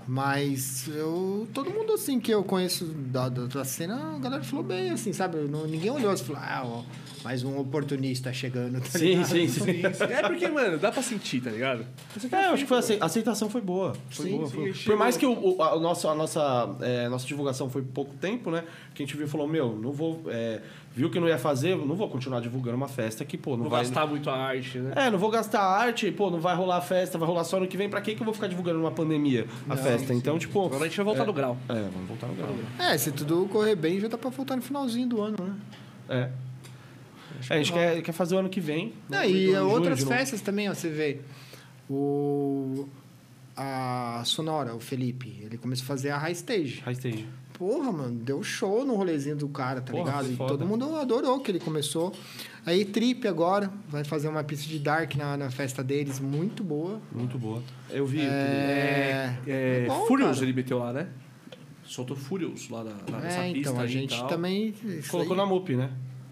Mas 0.09 0.87
eu. 0.87 1.47
Todo 1.53 1.69
mundo 1.69 1.93
assim 1.93 2.19
que 2.19 2.33
eu 2.33 2.43
conheço 2.43 2.83
da, 2.83 3.29
da, 3.29 3.45
da 3.45 3.63
cena, 3.63 4.15
a 4.15 4.17
galera 4.17 4.43
falou 4.43 4.65
bem, 4.65 4.89
assim, 4.89 5.13
sabe? 5.13 5.37
Não, 5.41 5.67
ninguém 5.67 5.91
olhou 5.91 6.11
e 6.11 6.17
falou, 6.17 6.41
ah, 6.43 6.63
ó, 6.65 6.83
mais 7.23 7.43
um 7.43 7.57
oportunista 7.59 8.31
chegando. 8.31 8.79
Tá 8.79 8.97
Sim, 8.97 9.05
ligado? 9.05 9.25
sim, 9.27 9.47
sim. 9.47 9.81
É 10.09 10.21
porque, 10.27 10.47
mano, 10.47 10.77
dá 10.77 10.91
pra 10.91 11.01
sentir, 11.03 11.41
tá 11.41 11.49
ligado? 11.49 11.85
É, 12.31 12.45
eu 12.47 12.51
acho 12.53 12.63
que 12.63 12.69
foi 12.69 12.77
assim, 12.77 12.97
a 12.99 13.05
aceitação 13.05 13.49
foi 13.49 13.61
boa. 13.61 13.93
Foi 14.09 14.25
Sim, 14.25 14.37
boa. 14.37 14.47
sim, 14.49 14.55
foi-. 14.55 14.73
Por 14.85 14.97
mais 14.97 15.17
que 15.17 15.25
o, 15.25 15.57
o- 15.57 15.61
a, 15.63 15.77
nossa, 15.79 16.09
a 16.09 16.15
nossa, 16.15 16.69
é, 16.81 17.09
nossa 17.09 17.25
divulgação 17.27 17.69
foi 17.69 17.81
pouco 17.81 18.13
tempo, 18.15 18.49
né? 18.51 18.63
Que 18.93 19.03
a 19.03 19.05
gente 19.05 19.15
viu 19.17 19.25
e 19.25 19.29
falou, 19.29 19.47
meu, 19.47 19.75
não 19.75 19.91
vou. 19.91 20.23
é, 20.27 20.61
viu 20.95 21.09
que 21.09 21.19
não 21.19 21.27
ia 21.27 21.37
fazer, 21.37 21.75
não 21.77 21.95
vou 21.95 22.09
continuar 22.09 22.39
divulgando 22.41 22.75
uma 22.77 22.87
festa 22.87 23.23
que, 23.25 23.37
pô, 23.37 23.51
não, 23.57 23.63
Não 23.65 23.69
vai. 23.69 23.81
gastar 23.83 24.07
muito 24.07 24.29
a 24.29 24.35
arte, 24.35 24.79
né? 24.79 24.93
É, 24.95 25.09
não 25.11 25.19
vou 25.19 25.29
gastar 25.29 25.61
arte, 25.61 26.11
pô, 26.11 26.29
não 26.29 26.39
vai 26.39 26.55
rolar 26.55 26.77
a 26.77 26.81
festa, 26.81 27.17
vai 27.17 27.27
rolar 27.27 27.43
só 27.43 27.57
ano 27.57 27.67
que 27.67 27.77
vem. 27.77 27.89
Pra 27.89 28.01
que 28.01 28.15
que 28.15 28.21
eu 28.21 28.25
vou 28.25 28.33
ficar 28.33 28.47
divulgando 28.47 28.79
numa 28.79 28.91
pandemia 28.91 29.45
a 29.69 29.75
festa? 29.77 30.13
Então, 30.13 30.37
tipo. 30.39 30.65
Agora 30.65 30.85
a 30.85 30.87
gente 30.87 30.97
vai 30.97 31.05
voltar 31.05 31.25
no 31.25 31.33
grau. 31.33 31.57
É, 31.69 31.73
vamos 31.73 32.07
voltar 32.07 32.27
no 32.27 32.33
grau. 32.35 32.49
É, 32.79 32.97
se 32.97 33.11
tudo 33.11 33.47
correr 33.51 33.75
bem, 33.75 33.99
já 33.99 34.07
dá 34.07 34.17
pra 34.17 34.29
voltar 34.29 34.55
no 34.55 34.61
finalzinho 34.61 35.07
do 35.07 35.21
ano, 35.21 35.35
né? 35.39 35.53
É. 36.09 36.29
É, 37.49 37.55
a 37.55 37.57
gente 37.57 37.73
quer, 37.73 38.01
quer 38.01 38.11
fazer 38.11 38.35
o 38.35 38.37
ano 38.39 38.49
que 38.49 38.59
vem. 38.61 38.93
Não, 39.09 39.23
e 39.23 39.55
outras 39.57 40.03
festas 40.03 40.41
também, 40.41 40.69
ó, 40.69 40.73
você 40.73 40.89
vê. 40.89 41.19
O. 41.89 42.87
A 43.61 44.21
Sonora, 44.25 44.73
o 44.73 44.79
Felipe, 44.79 45.37
ele 45.43 45.57
começou 45.57 45.83
a 45.83 45.87
fazer 45.87 46.11
a 46.11 46.17
High 46.17 46.31
Stage. 46.31 46.79
High 46.85 46.93
stage. 46.93 47.27
Porra, 47.51 47.91
mano, 47.91 48.15
deu 48.15 48.41
show 48.41 48.85
no 48.85 48.95
rolezinho 48.95 49.35
do 49.35 49.49
cara, 49.49 49.81
tá 49.81 49.91
Porra, 49.91 50.05
ligado? 50.05 50.31
E 50.31 50.35
foda. 50.37 50.49
todo 50.51 50.65
mundo 50.65 50.95
adorou 50.95 51.41
que 51.41 51.51
ele 51.51 51.59
começou. 51.59 52.13
Aí 52.65 52.85
Trip 52.85 53.27
agora 53.27 53.69
vai 53.89 54.05
fazer 54.05 54.29
uma 54.29 54.45
pista 54.45 54.65
de 54.65 54.79
Dark 54.79 55.13
na, 55.15 55.35
na 55.35 55.51
festa 55.51 55.83
deles, 55.83 56.21
muito 56.21 56.63
boa. 56.63 57.01
Muito 57.11 57.37
boa. 57.37 57.61
Eu 57.89 58.05
vi. 58.05 58.21
É, 58.21 59.35
É, 59.45 59.85
bom, 59.87 60.05
Furious 60.05 60.35
cara. 60.35 60.45
ele 60.45 60.53
meteu 60.53 60.77
lá, 60.79 60.93
né? 60.93 61.07
Soltou 61.83 62.15
Furious 62.15 62.69
lá 62.69 62.81
na, 62.85 62.91
na, 63.11 63.19
nessa 63.19 63.39
É, 63.41 63.51
pista 63.51 63.71
então, 63.71 63.81
a 63.81 63.87
gente 63.87 64.17
tal. 64.17 64.27
também. 64.29 64.73
Colocou 65.09 65.33
aí, 65.33 65.37
na 65.37 65.45
MUP, 65.45 65.75
né? 65.75 65.89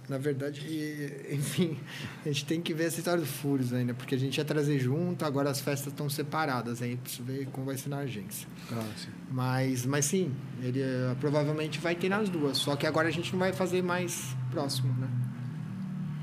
Na 0.10 0.18
verdade, 0.18 0.62
enfim, 1.30 1.78
a 2.26 2.30
gente 2.30 2.46
tem 2.46 2.62
que 2.62 2.74
ver 2.74 2.86
essa 2.86 3.00
história 3.00 3.20
do 3.20 3.28
Furious 3.28 3.74
ainda, 3.74 3.94
porque 3.94 4.16
a 4.16 4.18
gente 4.18 4.38
ia 4.38 4.46
trazer 4.46 4.80
junto, 4.80 5.26
agora 5.26 5.50
as 5.50 5.60
festas 5.60 5.92
estão 5.92 6.10
separadas, 6.10 6.82
aí 6.82 6.96
preciso 6.96 7.24
ver 7.24 7.48
como 7.48 7.66
vai 7.66 7.78
ser 7.78 7.90
na 7.90 7.98
agência. 7.98 8.48
Ah, 8.72 8.90
sim. 8.96 9.10
Mas, 9.30 9.86
mas 9.86 10.06
sim, 10.06 10.34
ele 10.62 10.82
eh, 10.82 11.16
provavelmente 11.20 11.80
vai 11.80 11.96
ter 11.96 12.08
nas 12.08 12.30
duas, 12.30 12.58
só 12.58 12.76
que 12.76 12.88
agora 12.88 13.10
a 13.10 13.12
gente 13.12 13.34
não 13.34 13.40
vai 13.40 13.52
fazer 13.52 13.82
mais 13.82 14.36
próximo, 14.50 14.94
né? 14.94 15.10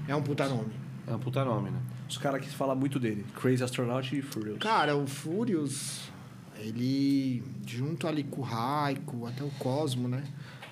É 0.08 0.16
um 0.16 0.22
puta 0.22 0.48
nome. 0.48 0.72
É 1.06 1.14
um 1.14 1.18
puta 1.18 1.44
nome, 1.44 1.70
né? 1.70 1.78
Os 2.08 2.16
caras 2.16 2.40
que 2.40 2.48
falam 2.50 2.76
muito 2.76 2.98
dele. 2.98 3.24
Crazy 3.40 3.62
Astronaut 3.62 4.16
e 4.16 4.22
Furious. 4.22 4.58
Cara, 4.58 4.96
o 4.96 5.06
Furious, 5.06 6.10
ele, 6.58 7.42
junto 7.66 8.06
ali 8.06 8.24
com 8.24 8.40
o 8.40 8.44
Raiko, 8.44 9.26
até 9.26 9.42
o 9.42 9.50
Cosmo, 9.58 10.08
né? 10.08 10.24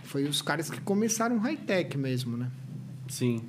Foi 0.04 0.24
os 0.24 0.42
caras 0.42 0.70
que 0.70 0.80
começaram 0.80 1.38
high-tech 1.38 1.96
mesmo, 1.96 2.36
né? 2.36 2.50
Sim. 3.12 3.42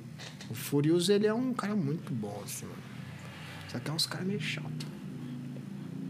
O 0.50 0.54
Furious, 0.54 1.08
ele 1.08 1.26
é 1.26 1.32
um 1.32 1.54
cara 1.54 1.74
muito 1.74 2.12
bom, 2.12 2.38
assim, 2.44 2.66
mano. 2.66 2.76
Só 3.72 3.78
que 3.78 3.90
é 3.90 3.94
uns 3.94 4.06
caras 4.06 4.26
meio 4.26 4.40
chato. 4.40 4.86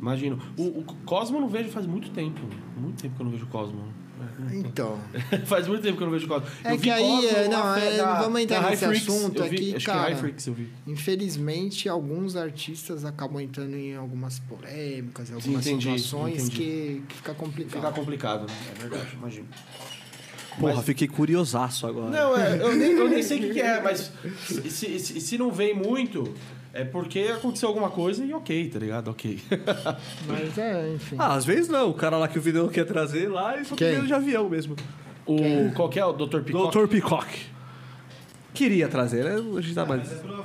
Imagino. 0.00 0.40
O, 0.58 0.80
o 0.80 0.84
Cosmo 1.06 1.36
eu 1.36 1.40
não 1.42 1.48
vejo 1.48 1.68
faz 1.70 1.86
muito 1.86 2.10
tempo. 2.10 2.40
Muito 2.76 3.00
tempo 3.00 3.14
que 3.14 3.20
eu 3.22 3.24
não 3.24 3.30
vejo 3.30 3.44
o 3.44 3.48
Cosmo. 3.48 3.94
Então, 4.52 4.98
faz 5.46 5.68
muito 5.68 5.82
tempo 5.82 5.96
que 5.96 6.02
eu 6.02 6.06
não 6.06 6.12
vejo 6.12 6.26
o 6.26 6.28
Cosmo. 6.28 6.48
É 6.64 6.72
eu 6.72 6.78
que 6.78 6.90
aí, 6.90 7.00
Cosmo 7.02 7.28
é, 7.28 7.48
não, 7.48 7.76
é, 7.76 7.96
na- 7.96 8.22
vamos 8.22 8.40
entrar 8.40 8.70
nesse 8.70 8.84
Freaks, 8.86 9.08
assunto 9.08 9.38
eu 9.38 9.48
vi, 9.48 9.56
aqui, 9.56 9.76
acho 9.76 9.86
cara. 9.86 9.98
que 10.00 10.06
é 10.06 10.10
High 10.10 10.20
Freaks 10.20 10.46
eu 10.48 10.54
vi. 10.54 10.68
infelizmente, 10.86 11.88
alguns 11.88 12.34
artistas 12.34 13.04
acabam 13.04 13.40
entrando 13.40 13.76
em 13.76 13.94
algumas 13.94 14.40
polêmicas, 14.40 15.30
algumas 15.32 15.64
entendi, 15.64 15.98
situações 16.00 16.48
entendi. 16.48 16.56
Que, 16.56 17.02
que 17.08 17.14
fica 17.16 17.34
complicado. 17.34 17.80
Fica 17.80 17.92
complicado, 17.92 18.46
né? 18.48 18.54
É 18.76 18.80
verdade, 18.80 19.14
imagino. 19.14 19.46
Porra, 20.58 20.74
Mas- 20.76 20.84
fiquei 20.84 21.08
curiosaço 21.08 21.86
agora. 21.86 22.10
Não, 22.10 22.36
é, 22.36 22.56
eu, 22.60 22.74
nem, 22.76 22.92
eu 22.92 23.08
nem 23.08 23.22
sei 23.22 23.38
o 23.38 23.40
que, 23.42 23.50
que 23.54 23.60
é, 23.60 23.80
mas 23.82 24.12
se, 24.46 24.98
se, 24.98 25.20
se- 25.20 25.38
não 25.38 25.50
vem 25.50 25.74
muito, 25.74 26.32
é 26.72 26.84
porque 26.84 27.20
aconteceu 27.34 27.68
alguma 27.68 27.90
coisa 27.90 28.24
e 28.24 28.32
ok, 28.32 28.68
tá 28.68 28.78
ligado? 28.78 29.08
Ok. 29.10 29.40
Mas 30.26 30.56
é, 30.58 30.92
enfim. 30.94 31.16
Ah, 31.18 31.34
às 31.34 31.44
vezes 31.44 31.68
não. 31.68 31.90
O 31.90 31.94
cara 31.94 32.16
lá 32.18 32.28
que 32.28 32.38
o 32.38 32.42
Vidão 32.42 32.68
quer 32.68 32.84
trazer 32.84 33.28
lá, 33.28 33.54
ele 33.56 33.64
só 33.64 33.74
Quem? 33.74 33.94
tem 33.96 34.04
de 34.06 34.12
avião 34.14 34.48
mesmo. 34.48 34.76
O, 35.26 35.36
qual 35.74 35.88
que 35.88 35.98
é? 35.98 36.04
O 36.04 36.12
Dr. 36.12 36.40
Peacock? 36.40 36.76
Dr. 36.78 36.86
Peacock. 36.88 37.26
Queria 38.54 38.88
trazer, 38.88 39.24
né? 39.24 39.34
A 39.34 39.60
gente 39.60 39.74
tá 39.74 39.84
mais... 39.84 40.08
Mas 40.08 40.12
é 40.12 40.22
prova. 40.22 40.44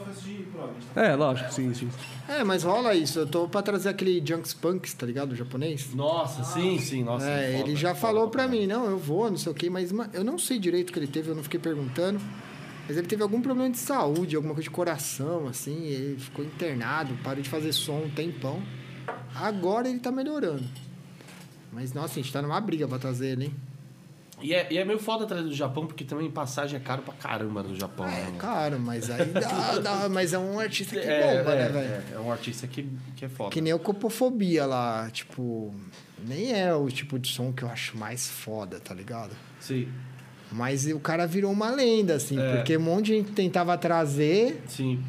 É, 0.95 1.15
lógico, 1.15 1.51
sim, 1.53 1.73
sim. 1.73 1.89
É, 2.27 2.43
mas 2.43 2.63
rola 2.63 2.93
isso. 2.95 3.19
Eu 3.19 3.27
tô 3.27 3.47
pra 3.47 3.61
trazer 3.61 3.89
aquele 3.89 4.21
Junks 4.25 4.53
Punks, 4.53 4.93
tá 4.93 5.05
ligado? 5.05 5.31
O 5.31 5.35
japonês. 5.35 5.93
Nossa, 5.93 6.43
sim, 6.43 6.77
sim, 6.79 7.03
nossa. 7.03 7.25
é, 7.29 7.53
foda, 7.57 7.69
ele 7.69 7.75
já 7.75 7.93
foda 7.95 7.99
falou 8.13 8.29
pra 8.29 8.47
mim, 8.47 8.65
não, 8.67 8.85
eu 8.85 8.97
vou, 8.97 9.29
não 9.29 9.38
sei 9.38 9.51
o 9.51 9.55
quê, 9.55 9.69
mas 9.69 9.91
ma- 9.91 10.09
eu 10.13 10.23
não 10.23 10.38
sei 10.38 10.59
direito 10.59 10.89
o 10.89 10.93
que 10.93 10.99
ele 10.99 11.07
teve, 11.07 11.29
eu 11.29 11.35
não 11.35 11.43
fiquei 11.43 11.59
perguntando. 11.59 12.19
Mas 12.88 12.97
ele 12.97 13.05
teve 13.07 13.21
algum 13.21 13.39
problema 13.41 13.69
de 13.69 13.77
saúde, 13.77 14.35
alguma 14.35 14.53
coisa 14.55 14.67
de 14.67 14.73
coração, 14.75 15.47
assim, 15.47 15.85
ele 15.85 16.19
ficou 16.19 16.43
internado, 16.43 17.13
parou 17.23 17.41
de 17.41 17.47
fazer 17.49 17.71
som 17.71 17.99
um 18.05 18.09
tempão. 18.09 18.61
Agora 19.35 19.88
ele 19.88 19.99
tá 19.99 20.11
melhorando. 20.11 20.65
Mas, 21.71 21.93
nossa, 21.93 22.19
a 22.19 22.21
gente 22.23 22.33
tá 22.33 22.41
numa 22.41 22.59
briga 22.59 22.88
pra 22.88 22.97
trazer 22.97 23.27
ele, 23.33 23.45
hein? 23.45 23.55
E 24.42 24.53
é, 24.53 24.68
e 24.72 24.77
é 24.77 24.85
meio 24.85 25.00
foda 25.00 25.26
trazer 25.26 25.43
do 25.43 25.53
Japão, 25.53 25.85
porque 25.85 26.03
também 26.03 26.30
passagem 26.32 26.77
é 26.77 26.80
caro 26.80 27.01
pra 27.01 27.14
caramba 27.14 27.61
do 27.64 27.76
Japão. 27.76 28.08
É, 28.08 28.09
né? 28.32 28.35
cara, 28.38 28.77
mas 28.77 29.09
aí 29.09 29.26
dá, 29.26 29.80
dá- 29.80 30.09
mas 30.09 30.34
é 30.34 30.40
um 30.40 30.59
artista 30.59 30.95
que 31.00 31.06
É, 31.08 31.38
bomba, 31.38 31.51
é, 31.53 31.56
né, 31.64 31.69
velho? 31.69 31.88
é, 31.88 32.16
é 32.16 32.19
um 32.19 32.32
artista 32.32 32.68
que, 32.68 32.88
que 33.16 33.26
é 33.26 33.30
foda. 33.30 33.50
Que 33.51 33.61
nem 33.61 33.74
o 33.74 33.80
Copofobia 33.80 34.66
lá, 34.66 35.09
tipo, 35.11 35.74
nem 36.26 36.53
é 36.53 36.74
o 36.74 36.88
tipo 36.90 37.19
de 37.19 37.27
som 37.30 37.51
que 37.51 37.64
eu 37.64 37.69
acho 37.69 37.98
mais 37.98 38.27
foda, 38.30 38.80
tá 38.80 38.93
ligado? 38.93 39.32
Sim, 39.59 39.88
Mas 40.51 40.85
o 40.88 41.00
cara 41.00 41.27
virou 41.27 41.51
uma 41.51 41.69
lenda, 41.69 42.16
assim, 42.16 42.40
É. 42.40 42.56
porque 42.56 42.76
um 42.77 42.82
monte 42.82 43.06
de 43.08 43.14
gente 43.18 43.32
tentava 43.34 43.77
trazer 43.77 44.64
sim. 44.68 45.03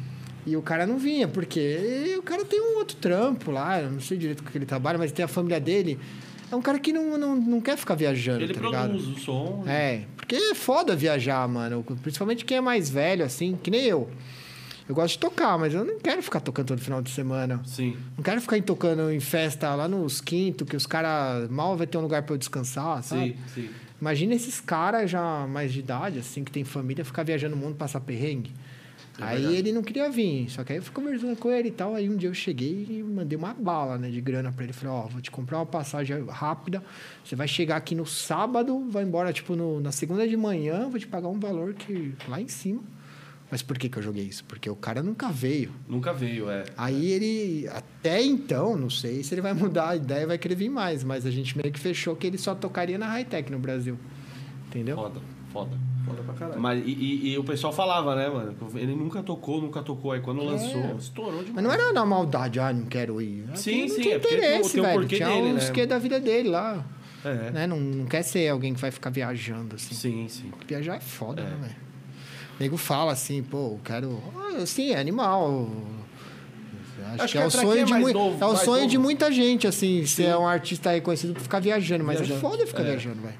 e 0.45 0.55
o 0.57 0.61
cara 0.61 0.85
não 0.85 0.97
vinha, 0.99 1.27
porque 1.27 2.15
o 2.17 2.21
cara 2.21 2.43
tem 2.45 2.61
um 2.61 2.77
outro 2.77 2.95
trampo 2.97 3.49
lá, 3.49 3.81
eu 3.81 3.89
não 3.91 3.99
sei 3.99 4.17
direito 4.17 4.43
com 4.43 4.51
que 4.51 4.57
ele 4.57 4.65
trabalha, 4.65 4.97
mas 4.99 5.11
tem 5.11 5.23
a 5.25 5.27
família 5.27 5.59
dele. 5.59 5.97
É 6.51 6.55
um 6.55 6.61
cara 6.61 6.77
que 6.79 6.91
não, 6.91 7.17
não, 7.17 7.35
não 7.35 7.61
quer 7.61 7.77
ficar 7.77 7.95
viajando, 7.95 8.43
Ele 8.43 8.53
tá 8.53 8.59
ligado? 8.61 8.89
produz 8.89 9.07
o 9.07 9.19
som. 9.19 9.63
É, 9.65 10.01
porque 10.17 10.35
é 10.35 10.53
foda 10.53 10.95
viajar, 10.95 11.47
mano. 11.47 11.83
Principalmente 12.01 12.43
quem 12.43 12.57
é 12.57 12.61
mais 12.61 12.89
velho, 12.89 13.23
assim, 13.23 13.57
que 13.61 13.71
nem 13.71 13.85
eu. 13.85 14.09
Eu 14.89 14.93
gosto 14.95 15.13
de 15.13 15.19
tocar, 15.19 15.57
mas 15.57 15.73
eu 15.73 15.85
não 15.85 15.97
quero 15.99 16.21
ficar 16.21 16.41
tocando 16.41 16.67
todo 16.67 16.81
final 16.81 17.01
de 17.01 17.09
semana. 17.09 17.61
Sim. 17.65 17.95
Não 18.17 18.23
quero 18.23 18.41
ficar 18.41 18.61
tocando 18.61 19.09
em 19.09 19.21
festa 19.21 19.73
lá 19.73 19.87
nos 19.87 20.19
quintos, 20.19 20.67
que 20.67 20.75
os 20.75 20.85
caras 20.85 21.49
mal 21.49 21.77
vai 21.77 21.87
ter 21.87 21.97
um 21.97 22.01
lugar 22.01 22.23
pra 22.23 22.33
eu 22.33 22.37
descansar, 22.37 23.01
sabe? 23.01 23.37
Sim, 23.53 23.61
sim. 23.61 23.69
Imagina 24.01 24.33
esses 24.33 24.59
caras 24.59 25.09
já 25.09 25.47
mais 25.47 25.71
de 25.71 25.79
idade, 25.79 26.19
assim, 26.19 26.43
que 26.43 26.51
tem 26.51 26.65
família, 26.65 27.05
ficar 27.05 27.23
viajando 27.23 27.55
o 27.55 27.57
mundo, 27.57 27.75
passar 27.75 28.01
perrengue. 28.01 28.51
É 29.19 29.23
aí 29.23 29.37
verdade. 29.37 29.57
ele 29.57 29.71
não 29.71 29.81
queria 29.81 30.09
vir, 30.09 30.49
só 30.49 30.63
que 30.63 30.71
aí 30.71 30.79
eu 30.79 30.83
fui 30.83 30.93
conversando 30.93 31.35
com 31.35 31.51
ele 31.51 31.67
e 31.69 31.71
tal. 31.71 31.95
Aí 31.95 32.09
um 32.09 32.15
dia 32.15 32.29
eu 32.29 32.33
cheguei 32.33 32.87
e 32.89 33.03
mandei 33.03 33.37
uma 33.37 33.53
bala, 33.53 33.97
né, 33.97 34.09
de 34.09 34.21
grana 34.21 34.51
pra 34.51 34.63
ele. 34.63 34.73
Falei, 34.73 34.93
ó, 34.93 35.07
vou 35.07 35.21
te 35.21 35.29
comprar 35.29 35.57
uma 35.59 35.65
passagem 35.65 36.25
rápida. 36.27 36.83
Você 37.23 37.35
vai 37.35 37.47
chegar 37.47 37.75
aqui 37.77 37.93
no 37.93 38.05
sábado, 38.05 38.87
vai 38.89 39.03
embora, 39.03 39.33
tipo, 39.33 39.55
no, 39.55 39.79
na 39.79 39.91
segunda 39.91 40.27
de 40.27 40.37
manhã, 40.37 40.87
vou 40.89 40.99
te 40.99 41.07
pagar 41.07 41.27
um 41.27 41.39
valor 41.39 41.73
que 41.73 42.13
lá 42.27 42.39
em 42.39 42.47
cima. 42.47 42.81
Mas 43.51 43.61
por 43.61 43.77
que, 43.77 43.89
que 43.89 43.97
eu 43.97 44.01
joguei 44.01 44.23
isso? 44.23 44.45
Porque 44.45 44.69
o 44.69 44.75
cara 44.77 45.03
nunca 45.03 45.27
veio. 45.29 45.71
Nunca 45.85 46.13
veio, 46.13 46.49
é. 46.49 46.63
Aí 46.77 47.11
ele, 47.11 47.67
até 47.67 48.23
então, 48.23 48.77
não 48.77 48.89
sei 48.89 49.23
se 49.23 49.33
ele 49.33 49.41
vai 49.41 49.51
mudar 49.53 49.89
a 49.89 49.95
ideia 49.97 50.23
e 50.23 50.25
vai 50.25 50.37
querer 50.37 50.55
vir 50.55 50.69
mais, 50.69 51.03
mas 51.03 51.25
a 51.25 51.31
gente 51.31 51.57
meio 51.57 51.69
que 51.71 51.79
fechou 51.79 52.15
que 52.15 52.25
ele 52.25 52.37
só 52.37 52.55
tocaria 52.55 52.97
na 52.97 53.07
high-tech 53.07 53.51
no 53.51 53.59
Brasil. 53.59 53.99
Entendeu? 54.67 54.95
Foda, 54.95 55.19
foda. 55.51 55.90
Foda 56.05 56.23
pra 56.23 56.33
caralho. 56.33 56.59
Mas, 56.61 56.83
e, 56.85 56.89
e- 56.91 57.33
e 57.33 57.37
o 57.37 57.43
pessoal 57.43 57.71
falava, 57.71 58.15
né, 58.15 58.27
mano? 58.29 58.55
Ele 58.75 58.95
nunca 58.95 59.21
tocou, 59.21 59.61
nunca 59.61 59.81
tocou. 59.81 60.11
Aí 60.11 60.19
quando 60.21 60.43
lançou, 60.43 60.95
estourou 60.97 61.43
demais. 61.43 61.53
Mas 61.55 61.63
não 61.63 61.71
era 61.71 61.93
na 61.93 62.05
maldade, 62.05 62.59
ah, 62.59 62.73
não 62.73 62.85
quero 62.85 63.21
ir. 63.21 63.45
É 63.51 63.55
Sim, 63.55 63.71
porque 63.71 63.87
não 63.87 63.95
sim, 63.95 64.01
tinha 64.01 64.15
é 64.15 64.19
porque 64.19 64.35
tem 64.35 64.37
o- 64.37 64.47
interesse, 64.47 64.71
tem 64.71 64.79
o 64.81 64.83
velho. 64.83 64.99
porquê 64.99 65.15
tinha 65.17 65.27
dele, 65.29 65.53
uns 65.53 65.63
né? 65.67 65.71
que 65.71 65.85
da 65.85 65.99
vida 65.99 66.19
dele 66.19 66.49
lá. 66.49 66.85
É. 67.23 67.51
Né? 67.51 67.67
Não, 67.67 67.79
não 67.79 68.05
quer 68.05 68.23
ser 68.23 68.47
alguém 68.49 68.73
que 68.73 68.81
vai 68.81 68.89
ficar 68.89 69.09
viajando, 69.11 69.75
assim. 69.75 69.93
Sim, 69.93 70.27
sim. 70.27 70.51
Viajar 70.67 70.95
é 70.95 70.99
foda, 70.99 71.41
É. 71.41 71.45
né, 71.45 71.57
velho? 71.61 71.75
O 72.59 72.63
nego 72.63 72.77
fala 72.77 73.11
assim, 73.11 73.41
pô, 73.43 73.57
eu 73.73 73.79
quero. 73.83 74.19
Ah, 74.35 74.61
Assim, 74.63 74.91
é 74.91 74.99
animal. 74.99 75.69
Acho, 77.13 77.23
Acho 77.23 77.25
que, 77.25 77.31
que 77.31 77.37
é 77.43 77.47
o 77.47 77.51
pra 77.51 77.61
sonho, 77.61 77.81
é 77.81 77.83
de, 77.83 78.13
novo, 78.13 78.37
é 78.43 78.45
o 78.45 78.55
sonho 78.55 78.87
de 78.87 78.97
muita 78.97 79.31
gente, 79.31 79.65
assim, 79.67 80.05
ser 80.05 80.35
um 80.37 80.47
artista 80.47 80.91
reconhecido 80.91 81.33
por 81.33 81.41
ficar 81.41 81.59
viajando. 81.59 82.03
Mas 82.03 82.17
Viajando. 82.19 82.37
é 82.37 82.41
foda 82.41 82.67
ficar 82.67 82.81
É. 82.83 82.85
viajando, 82.85 83.21
velho. 83.21 83.33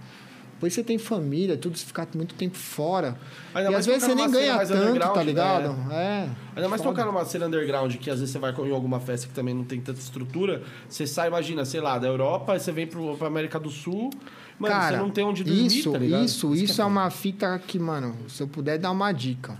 Depois 0.61 0.75
você 0.75 0.83
tem 0.83 0.99
família, 0.99 1.57
tudo, 1.57 1.75
você 1.75 1.87
ficar 1.87 2.07
muito 2.13 2.35
tempo 2.35 2.55
fora. 2.55 3.17
Ainda 3.51 3.71
e 3.71 3.75
às 3.75 3.83
vezes 3.83 4.03
você 4.03 4.13
nem 4.13 4.29
ganha 4.29 4.63
tanto, 4.63 4.99
tá 5.11 5.23
ligado? 5.23 5.75
É. 5.91 6.29
Ainda 6.55 6.69
mais 6.69 6.83
Foda. 6.83 6.95
tocar 6.95 7.07
numa 7.07 7.25
cena 7.25 7.47
underground, 7.47 7.95
que 7.95 8.11
às 8.11 8.19
vezes 8.19 8.31
você 8.31 8.37
vai 8.37 8.51
em 8.51 8.71
alguma 8.71 8.99
festa 8.99 9.25
que 9.27 9.33
também 9.33 9.55
não 9.55 9.63
tem 9.63 9.81
tanta 9.81 9.99
estrutura. 9.99 10.61
Você 10.87 11.07
sai, 11.07 11.29
imagina, 11.29 11.65
sei 11.65 11.81
lá, 11.81 11.97
da 11.97 12.07
Europa, 12.07 12.59
você 12.59 12.71
vem 12.71 12.85
pro, 12.85 13.17
pra 13.17 13.25
América 13.25 13.59
do 13.59 13.71
Sul. 13.71 14.11
Mano, 14.59 14.75
Cara, 14.75 14.97
você 14.97 15.01
não 15.01 15.09
tem 15.09 15.23
onde 15.23 15.43
dormir, 15.43 15.65
isso, 15.65 15.91
tá 15.93 15.97
ligado? 15.97 16.25
isso, 16.25 16.53
isso 16.53 16.79
é 16.79 16.85
uma 16.85 17.09
fita 17.09 17.57
que, 17.65 17.79
mano, 17.79 18.15
se 18.27 18.43
eu 18.43 18.47
puder 18.47 18.77
dar 18.77 18.91
uma 18.91 19.11
dica. 19.11 19.57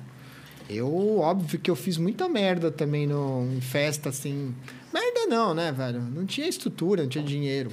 Eu, 0.69 1.17
óbvio 1.17 1.59
que 1.59 1.71
eu 1.71 1.75
fiz 1.75 1.97
muita 1.97 2.29
merda 2.29 2.69
também 2.69 3.07
no, 3.07 3.51
em 3.51 3.59
festa, 3.59 4.09
assim. 4.09 4.53
Merda 4.93 5.25
não, 5.27 5.55
né, 5.55 5.71
velho? 5.71 5.99
Não 5.99 6.27
tinha 6.27 6.47
estrutura, 6.47 7.01
não 7.01 7.09
tinha 7.09 7.23
dinheiro. 7.23 7.71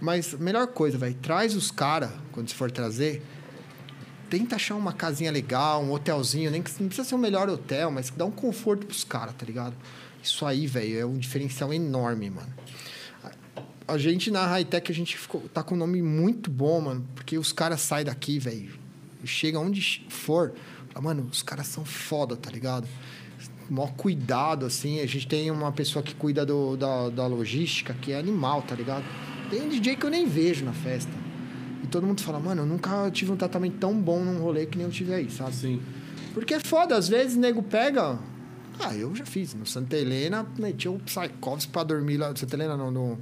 Mas 0.00 0.32
melhor 0.34 0.68
coisa, 0.68 0.96
velho, 0.96 1.14
traz 1.16 1.54
os 1.54 1.70
caras, 1.70 2.10
quando 2.32 2.48
você 2.48 2.54
for 2.54 2.70
trazer, 2.70 3.22
tenta 4.30 4.56
achar 4.56 4.76
uma 4.76 4.92
casinha 4.92 5.30
legal, 5.30 5.82
um 5.82 5.92
hotelzinho, 5.92 6.50
nem 6.50 6.62
que 6.62 6.70
não 6.80 6.88
precisa 6.88 7.06
ser 7.06 7.14
o 7.14 7.18
melhor 7.18 7.48
hotel, 7.48 7.90
mas 7.90 8.08
que 8.08 8.16
dá 8.16 8.24
um 8.24 8.30
conforto 8.30 8.86
pros 8.86 9.04
caras, 9.04 9.34
tá 9.34 9.44
ligado? 9.44 9.74
Isso 10.22 10.46
aí, 10.46 10.66
velho, 10.66 10.98
é 11.00 11.04
um 11.04 11.18
diferencial 11.18 11.72
enorme, 11.72 12.30
mano. 12.30 12.52
A 13.86 13.98
gente 13.98 14.30
na 14.30 14.46
Hightech, 14.46 14.90
a 14.90 14.94
gente 14.94 15.18
ficou, 15.18 15.42
tá 15.52 15.62
com 15.62 15.74
um 15.74 15.78
nome 15.78 16.00
muito 16.00 16.50
bom, 16.50 16.80
mano, 16.80 17.06
porque 17.14 17.36
os 17.36 17.52
caras 17.52 17.80
saem 17.80 18.04
daqui, 18.04 18.38
velho, 18.38 18.72
chega 19.24 19.58
onde 19.58 20.06
for, 20.08 20.54
mano, 21.00 21.28
os 21.30 21.42
caras 21.42 21.66
são 21.66 21.84
foda, 21.84 22.36
tá 22.36 22.50
ligado? 22.50 22.86
Mó 23.70 23.86
cuidado, 23.86 24.66
assim, 24.66 25.00
a 25.00 25.06
gente 25.06 25.28
tem 25.28 25.48
uma 25.48 25.70
pessoa 25.70 26.02
que 26.02 26.12
cuida 26.12 26.44
do, 26.44 26.76
da, 26.76 27.08
da 27.08 27.26
logística, 27.28 27.94
que 27.94 28.10
é 28.10 28.18
animal, 28.18 28.62
tá 28.62 28.74
ligado? 28.74 29.04
Tem 29.48 29.68
DJ 29.68 29.94
que 29.94 30.04
eu 30.04 30.10
nem 30.10 30.26
vejo 30.26 30.64
na 30.64 30.72
festa. 30.72 31.12
E 31.84 31.86
todo 31.86 32.04
mundo 32.04 32.20
fala, 32.20 32.40
mano, 32.40 32.62
eu 32.62 32.66
nunca 32.66 33.08
tive 33.12 33.30
um 33.30 33.36
tratamento 33.36 33.76
tão 33.78 33.94
bom 33.94 34.24
num 34.24 34.40
rolê 34.42 34.66
que 34.66 34.76
nem 34.76 34.86
eu 34.86 34.92
tive 34.92 35.14
aí, 35.14 35.30
sabe? 35.30 35.54
Sim. 35.54 35.80
Porque 36.34 36.54
é 36.54 36.60
foda, 36.60 36.96
às 36.96 37.08
vezes 37.08 37.36
o 37.36 37.40
nego 37.40 37.62
pega. 37.62 38.18
Ah, 38.82 38.94
eu 38.96 39.14
já 39.14 39.24
fiz. 39.24 39.54
No 39.54 39.66
Santa 39.66 39.96
Helena, 39.96 40.46
meti 40.58 40.88
o 40.88 40.98
Psychovs 40.98 41.66
pra 41.66 41.84
dormir 41.84 42.16
lá. 42.16 42.34
Santa 42.34 42.56
Helena 42.56 42.76
não, 42.76 42.90
no. 42.90 43.18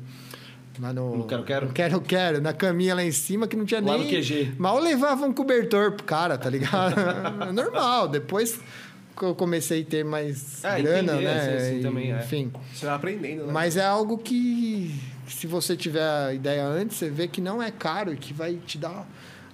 Lá 0.81 0.93
no. 0.93 1.17
No 1.19 1.27
Quero 1.27 1.43
Quero? 1.45 1.67
no 1.67 1.73
Quero 1.73 2.01
Quero, 2.01 2.41
na 2.41 2.53
caminha 2.53 2.95
lá 2.95 3.05
em 3.05 3.11
cima 3.11 3.49
que 3.49 3.57
não 3.57 3.65
tinha 3.65 3.81
Lá 3.81 3.99
nem. 3.99 4.05
no 4.05 4.11
QG. 4.11 4.55
Mal 4.59 4.79
levava 4.79 5.27
um 5.27 5.33
cobertor 5.33 5.93
pro 5.93 6.05
cara, 6.05 6.39
tá 6.39 6.49
ligado? 6.49 6.95
É 7.49 7.53
Normal. 7.53 8.09
Depois 8.09 8.61
que 9.19 9.25
eu 9.25 9.35
comecei 9.35 9.83
a 9.83 9.85
ter 9.85 10.05
mais 10.05 10.65
Ah, 10.65 10.79
grana, 10.79 11.15
entender, 11.15 11.25
né? 11.25 11.59
sim, 11.61 11.71
sim, 11.71 11.79
E, 11.79 11.83
também 11.83 12.13
é. 12.13 12.19
Enfim. 12.21 12.53
Você 12.73 12.87
vai 12.87 12.95
aprendendo, 12.95 13.47
né? 13.47 13.53
Mas 13.53 13.77
é 13.77 13.85
algo 13.85 14.17
que, 14.19 14.95
se 15.27 15.47
você 15.47 15.77
tiver 15.77 16.03
a 16.03 16.33
ideia 16.33 16.65
antes, 16.67 16.97
você 16.97 17.11
vê 17.11 17.27
que 17.29 17.41
não 17.41 17.63
é 17.63 17.71
caro 17.71 18.13
e 18.13 18.17
que 18.17 18.33
vai 18.33 18.55
te 18.67 18.79
dar 18.79 19.07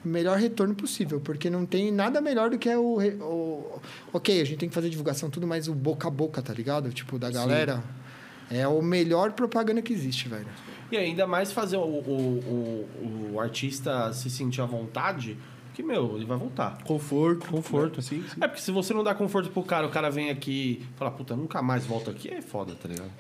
o 0.04 0.08
melhor 0.08 0.38
retorno 0.38 0.74
possível. 0.74 1.20
Porque 1.20 1.48
não 1.48 1.64
tem 1.64 1.90
nada 1.90 2.20
melhor 2.20 2.50
do 2.50 2.58
que 2.58 2.68
é 2.68 2.76
o, 2.76 2.98
o. 3.00 3.80
Ok, 4.12 4.40
a 4.40 4.44
gente 4.44 4.58
tem 4.58 4.68
que 4.68 4.74
fazer 4.74 4.90
divulgação, 4.90 5.30
tudo, 5.30 5.46
mas 5.46 5.66
o 5.66 5.74
boca 5.74 6.08
a 6.08 6.10
boca, 6.10 6.42
tá 6.42 6.52
ligado? 6.52 6.92
Tipo, 6.92 7.18
da 7.18 7.30
galera. 7.30 7.82
É 8.50 8.68
o 8.68 8.82
melhor 8.82 9.32
propaganda 9.32 9.80
que 9.80 9.92
existe, 9.92 10.28
velho. 10.28 10.46
E 10.92 10.96
ainda 10.98 11.26
mais 11.26 11.50
fazer 11.50 11.78
o, 11.78 11.80
o, 11.80 12.84
o, 13.00 13.30
o 13.32 13.40
artista 13.40 14.12
se 14.12 14.28
sentir 14.28 14.60
à 14.60 14.66
vontade, 14.66 15.38
que, 15.74 15.82
meu, 15.82 16.16
ele 16.16 16.24
vai 16.24 16.38
voltar. 16.38 16.78
Conforto. 16.84 17.46
Conforto. 17.48 17.96
né? 17.96 18.02
Sim, 18.02 18.24
sim. 18.28 18.36
É 18.40 18.46
porque 18.48 18.62
se 18.62 18.70
você 18.70 18.94
não 18.94 19.04
dá 19.04 19.14
conforto 19.14 19.50
pro 19.50 19.62
cara, 19.62 19.86
o 19.86 19.90
cara 19.90 20.10
vem 20.10 20.30
aqui 20.30 20.80
e 20.82 20.96
fala, 20.96 21.10
puta, 21.10 21.34
nunca 21.36 21.60
mais 21.60 21.84
volto 21.84 22.10
aqui, 22.10 22.28
é 22.32 22.40
foda, 22.40 22.74
tá 22.74 22.88
ligado? 22.88 23.10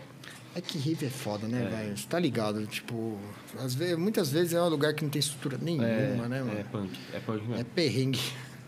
É 0.56 0.60
que 0.60 0.78
rave 0.78 1.06
é 1.06 1.10
foda, 1.10 1.48
né, 1.48 1.68
velho? 1.68 1.96
Você 1.98 2.06
tá 2.06 2.18
ligado? 2.18 2.64
Tipo, 2.66 3.18
às 3.58 3.74
vezes, 3.74 3.98
muitas 3.98 4.30
vezes 4.30 4.54
é 4.54 4.62
um 4.62 4.68
lugar 4.68 4.94
que 4.94 5.02
não 5.02 5.10
tem 5.10 5.18
estrutura 5.18 5.58
nenhuma, 5.60 6.28
né, 6.28 6.42
mano? 6.42 6.58
É 6.58 6.62
punk. 6.62 6.90
É 7.12 7.18
punk 7.18 7.42
É, 7.44 7.48
mesmo. 7.48 7.64
perrengue. 7.74 8.20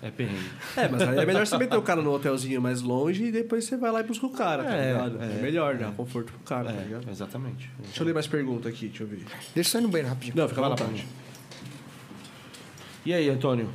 É, 0.03 0.11
perrengue. 0.11 0.51
É, 0.77 0.89
mas 0.89 1.03
aí 1.03 1.19
é 1.19 1.25
melhor 1.25 1.47
você 1.47 1.57
meter 1.57 1.77
o 1.77 1.83
cara 1.83 2.03
no 2.03 2.13
hotelzinho 2.13 2.61
mais 2.61 2.83
longe 2.83 3.27
e 3.27 3.33
depois 3.33 3.65
você 3.65 3.77
vai 3.77 3.93
lá 3.93 4.01
e 4.01 4.03
busca 4.03 4.27
o 4.27 4.31
cara, 4.31 4.65
tá 4.65 4.75
É, 4.75 4.93
ligado? 4.93 5.23
É, 5.23 5.39
é, 5.39 5.43
melhor, 5.43 5.77
dá 5.79 5.91
conforto 5.93 6.33
pro 6.33 6.41
cara, 6.41 6.73
tá 6.73 6.83
ligado? 6.83 7.09
É, 7.09 7.11
exatamente. 7.13 7.71
Deixa 7.85 8.03
eu 8.03 8.07
ler 8.07 8.13
mais 8.15 8.27
perguntas 8.27 8.67
aqui, 8.73 8.89
deixa 8.89 9.05
eu 9.05 9.07
ver. 9.07 9.19
Deixa 9.55 9.57
eu 9.57 9.65
só 9.65 9.79
ir 9.79 9.83
no 9.83 9.89
banheiro 9.89 10.09
rapidinho. 10.09 10.37
Não, 10.37 10.49
fica 10.49 10.61
lá, 10.61 10.69
vontade. 10.71 11.07
E 13.07 13.15
aí, 13.15 13.31
Antônio? 13.31 13.71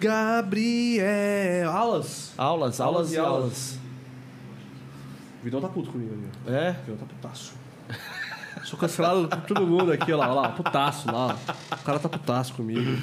Gabriel. 0.00 1.70
Aulas? 1.70 2.34
Aulas, 2.36 2.80
aulas 2.80 3.12
e 3.12 3.16
aulas. 3.18 3.78
O 5.40 5.44
Vidão 5.44 5.60
tá 5.60 5.68
puto 5.68 5.90
comigo 5.90 6.12
ali. 6.12 6.56
É? 6.56 6.70
O 6.70 6.90
Vidão 6.90 6.96
tá 6.96 7.06
putaço. 7.06 7.54
Sou 8.64 8.76
cancelado 8.78 9.28
por 9.28 9.40
todo 9.42 9.64
mundo 9.66 9.92
aqui, 9.92 10.12
ó 10.12 10.16
lá, 10.16 10.30
ó 10.30 10.34
lá, 10.34 10.48
putaço 10.48 11.06
lá. 11.12 11.36
ó. 11.70 11.74
O 11.76 11.84
cara 11.84 11.98
tá 12.00 12.08
putaço 12.08 12.54
comigo. 12.54 12.98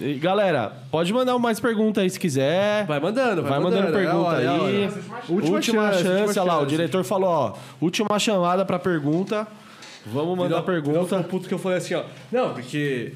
E, 0.00 0.14
galera, 0.14 0.84
pode 0.90 1.12
mandar 1.12 1.36
mais 1.38 1.60
perguntas 1.60 2.02
aí 2.02 2.08
se 2.08 2.18
quiser. 2.18 2.86
Vai 2.86 2.98
mandando, 3.00 3.42
vai, 3.42 3.50
Vai 3.50 3.60
mandando 3.60 3.88
É, 3.88 3.92
pergunta 3.92 4.16
olha, 4.28 4.50
aí. 4.52 4.60
olha. 4.60 4.92
Última, 5.28 5.60
chance, 5.92 6.08
última 6.08 6.26
olha 6.28 6.42
lá, 6.44 6.56
o 6.56 6.60
chance. 6.60 6.70
diretor 6.70 7.04
falou, 7.04 7.28
ó, 7.28 7.54
última 7.78 8.18
chamada 8.18 8.64
pra 8.64 8.78
pergunta. 8.78 9.46
Vamos 10.06 10.38
mandar 10.38 10.60
Vidão 10.60 10.64
pergunta. 10.64 11.04
ficou 11.04 11.24
puto 11.24 11.48
que 11.48 11.52
eu 11.54 11.58
falei 11.58 11.76
assim, 11.78 11.94
ó. 11.94 12.04
Não, 12.32 12.54
porque 12.54 13.12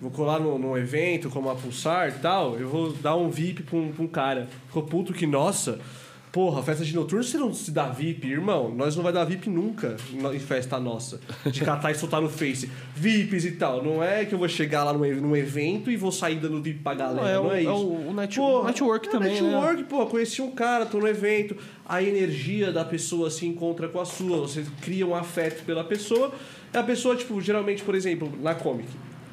vou 0.00 0.10
colar 0.10 0.38
num, 0.40 0.58
num 0.58 0.76
evento 0.76 1.28
como 1.30 1.50
a 1.50 1.54
Pulsar 1.54 2.08
e 2.08 2.12
tal, 2.20 2.58
eu 2.58 2.68
vou 2.68 2.92
dar 2.92 3.16
um 3.16 3.28
VIP 3.30 3.62
pra 3.62 3.76
um, 3.78 3.92
pra 3.92 4.04
um 4.04 4.08
cara. 4.08 4.48
Ficou 4.66 4.82
puto 4.84 5.12
que, 5.12 5.26
nossa, 5.26 5.78
porra, 6.30 6.62
festa 6.62 6.84
de 6.84 6.94
noturno 6.94 7.24
você 7.24 7.36
não 7.38 7.52
se 7.52 7.70
dá 7.70 7.88
VIP, 7.88 8.28
irmão. 8.28 8.72
Nós 8.74 8.94
não 8.94 9.02
vai 9.02 9.12
dar 9.12 9.24
VIP 9.24 9.48
nunca 9.50 9.96
no- 10.12 10.32
em 10.32 10.38
festa 10.38 10.78
nossa. 10.78 11.18
De 11.50 11.62
catar 11.64 11.90
e 11.90 11.94
soltar 11.94 12.20
no 12.20 12.28
Face. 12.28 12.70
VIPs 12.94 13.44
e 13.46 13.52
tal. 13.52 13.82
Não 13.82 14.02
é 14.04 14.24
que 14.24 14.34
eu 14.34 14.38
vou 14.38 14.48
chegar 14.48 14.84
lá 14.84 14.92
num, 14.92 15.34
evento 15.34 15.90
e 15.90 15.96
vou 15.96 16.12
sair 16.12 16.36
dando 16.36 16.62
VIP 16.62 16.80
pra 16.80 16.94
galera. 16.94 17.28
é, 17.28 17.34
Não, 17.34 17.50
é 17.52 17.58
é 17.58 17.62
isso. 17.62 17.72
o, 17.72 18.10
o 18.10 18.14
net- 18.14 18.36
Porra, 18.36 18.66
network 18.68 19.08
é 19.08 19.10
também, 19.10 19.40
né? 19.42 19.50
network, 19.50 19.84
pô, 19.84 20.06
conheci 20.06 20.40
um 20.42 20.50
cara, 20.52 20.86
tô 20.86 20.98
no 20.98 21.08
evento, 21.08 21.56
a 21.88 22.02
energia 22.02 22.70
da 22.70 22.84
pessoa 22.84 23.30
se 23.30 23.46
encontra 23.46 23.88
com 23.88 23.98
a 24.00 24.04
sua, 24.04 24.36
você 24.38 24.64
cria 24.82 25.06
um 25.06 25.14
afeto 25.14 25.64
pela 25.64 25.82
pessoa. 25.82 26.30
É 26.72 26.78
a 26.78 26.82
pessoa, 26.82 27.16
tipo, 27.16 27.40
geralmente, 27.40 27.82
por 27.82 27.94
exemplo, 27.94 28.30
na 28.42 28.54
Comic, 28.54 28.88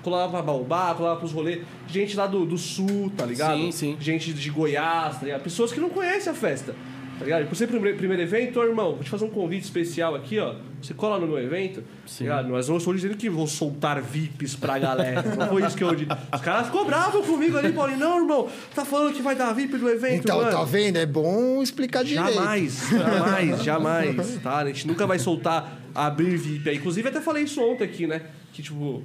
colava 0.06 0.32
pra 0.34 0.42
Baobá, 0.44 0.94
colava 0.94 1.20
pros 1.20 1.32
rolês, 1.32 1.64
gente 1.88 2.16
lá 2.16 2.28
do, 2.28 2.46
do 2.46 2.58
sul, 2.60 3.12
tá 3.18 3.26
ligado? 3.26 3.58
Sim, 3.58 3.72
sim. 3.72 3.98
Gente 4.00 4.32
de 4.32 4.50
Goiás, 4.52 5.18
tá 5.18 5.26
ligado? 5.26 5.42
Pessoas 5.42 5.72
que 5.74 5.80
não 5.80 5.90
conhecem 5.90 6.32
a 6.32 6.36
festa. 6.36 6.76
Tá 7.18 7.24
ligado? 7.24 7.44
E 7.44 7.46
por 7.46 7.56
ser 7.56 7.68
primeiro, 7.68 7.98
primeiro 7.98 8.22
evento, 8.22 8.60
ô 8.60 8.64
irmão, 8.64 8.92
vou 8.96 9.04
te 9.04 9.10
fazer 9.10 9.24
um 9.24 9.30
convite 9.30 9.64
especial 9.64 10.16
aqui, 10.16 10.38
ó. 10.38 10.56
Você 10.82 10.94
cola 10.94 11.18
no 11.18 11.26
meu 11.26 11.40
evento. 11.40 11.82
Sim. 12.06 12.26
Tá 12.26 12.36
ligado? 12.36 12.50
Mas 12.50 12.68
eu 12.68 12.74
não 12.74 12.78
estou 12.78 12.94
dizendo 12.94 13.16
que 13.16 13.30
vou 13.30 13.48
soltar 13.48 14.02
VIPs 14.02 14.56
pra 14.56 14.78
galera. 14.78 15.24
Não 15.36 15.48
foi 15.48 15.64
isso 15.66 15.78
que 15.78 15.84
eu 15.84 15.96
disse. 15.96 16.12
Os 16.34 16.42
caras 16.42 16.66
ficou 16.68 16.86
bravos 16.86 17.26
comigo 17.26 17.58
ali, 17.58 17.72
Paulinho. 17.72 18.00
Não, 18.00 18.18
irmão, 18.20 18.50
tá 18.76 18.84
falando 18.84 19.14
que 19.14 19.22
vai 19.22 19.34
dar 19.34 19.54
VIP 19.54 19.78
do 19.78 19.90
evento, 19.90 20.26
Então, 20.26 20.38
mano. 20.38 20.52
tá 20.52 20.64
vendo? 20.66 20.98
É 20.98 21.06
bom 21.06 21.64
explicar 21.64 22.04
direito. 22.04 22.34
Jamais, 22.34 22.90
jamais, 22.90 23.64
jamais, 23.64 24.40
tá? 24.44 24.58
A 24.58 24.66
gente 24.68 24.86
nunca 24.86 25.08
vai 25.08 25.18
soltar 25.18 25.80
abrir 25.96 26.36
VIP 26.38 26.70
aí. 26.70 26.76
Inclusive, 26.76 27.08
até 27.08 27.22
falei 27.22 27.46
isso 27.46 27.62
ontem 27.62 27.86
aqui, 27.86 28.06
né? 28.06 28.22
Que, 28.52 28.62
tipo, 28.62 29.04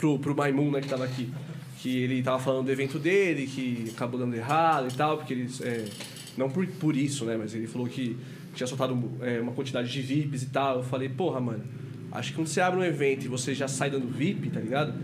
pro, 0.00 0.18
pro 0.18 0.34
Maimun, 0.34 0.70
né, 0.70 0.80
que 0.80 0.88
tava 0.88 1.04
aqui. 1.04 1.28
Que 1.78 1.98
ele 1.98 2.22
tava 2.22 2.38
falando 2.38 2.66
do 2.66 2.72
evento 2.72 2.98
dele, 2.98 3.46
que 3.46 3.90
acabou 3.94 4.18
dando 4.18 4.34
errado 4.34 4.88
e 4.92 4.96
tal, 4.96 5.18
porque 5.18 5.34
eles... 5.34 5.60
é, 5.60 5.84
não 6.36 6.48
por, 6.48 6.66
por 6.66 6.96
isso, 6.96 7.24
né? 7.24 7.36
Mas 7.38 7.54
ele 7.54 7.66
falou 7.66 7.86
que 7.86 8.16
tinha 8.54 8.66
soltado 8.66 8.98
é, 9.20 9.40
uma 9.40 9.52
quantidade 9.52 9.90
de 9.90 10.00
VIPs 10.00 10.42
e 10.42 10.46
tal. 10.46 10.78
Eu 10.78 10.82
falei, 10.84 11.08
porra, 11.08 11.40
mano, 11.40 11.62
acho 12.12 12.30
que 12.30 12.36
quando 12.36 12.48
você 12.48 12.60
abre 12.60 12.80
um 12.80 12.84
evento 12.84 13.24
e 13.24 13.28
você 13.28 13.54
já 13.54 13.68
sai 13.68 13.90
dando 13.90 14.08
VIP, 14.08 14.50
tá 14.50 14.60
ligado? 14.60 14.94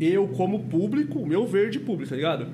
Eu, 0.00 0.26
como 0.28 0.64
público, 0.64 1.18
o 1.18 1.26
meu 1.26 1.46
verde 1.46 1.78
público, 1.78 2.10
tá 2.10 2.16
ligado? 2.16 2.46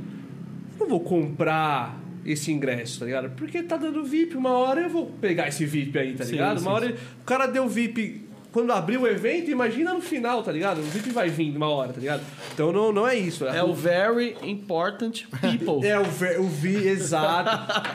não 0.79 0.89
vou 0.89 1.01
comprar 1.01 1.99
esse 2.25 2.53
ingresso, 2.53 2.99
tá 3.01 3.07
ligado? 3.07 3.31
Porque 3.31 3.63
tá 3.63 3.77
dando 3.77 4.05
VIP, 4.05 4.37
uma 4.37 4.51
hora 4.51 4.83
eu 4.83 4.91
vou 4.91 5.07
pegar 5.07 5.49
esse 5.49 5.65
VIP 5.65 5.99
aí, 5.99 6.15
tá 6.15 6.25
Sim, 6.25 6.33
ligado? 6.33 6.59
sim, 6.59 6.67
uma 6.67 6.75
hora 6.75 6.85
ele- 6.87 6.95
o 6.95 7.25
cara 7.25 7.47
deu 7.47 7.67
VIP 7.69 8.26
quando 8.57 8.71
abriu 8.73 9.03
o 9.03 9.07
evento, 9.07 9.51
imagina 9.51 9.93
no 9.93 10.01
final, 10.01 10.43
tá 10.43 10.51
ligado? 10.51 10.79
O 10.79 10.83
VIP 10.83 11.11
vai 11.11 11.29
vir 11.29 11.55
uma 11.55 11.69
hora, 11.69 11.93
tá 11.93 12.01
ligado? 12.01 12.23
Então 12.55 12.73
não, 12.73 12.91
não 12.91 13.07
é 13.07 13.15
isso. 13.15 13.45
É 13.47 13.63
o 13.63 13.75
very 13.75 14.35
important 14.43 15.25
people. 15.43 15.85
É 15.87 15.99
o, 16.01 16.05
ver- 16.05 16.41
o 16.41 16.45
vi, 16.45 16.89
exato. 16.89 17.51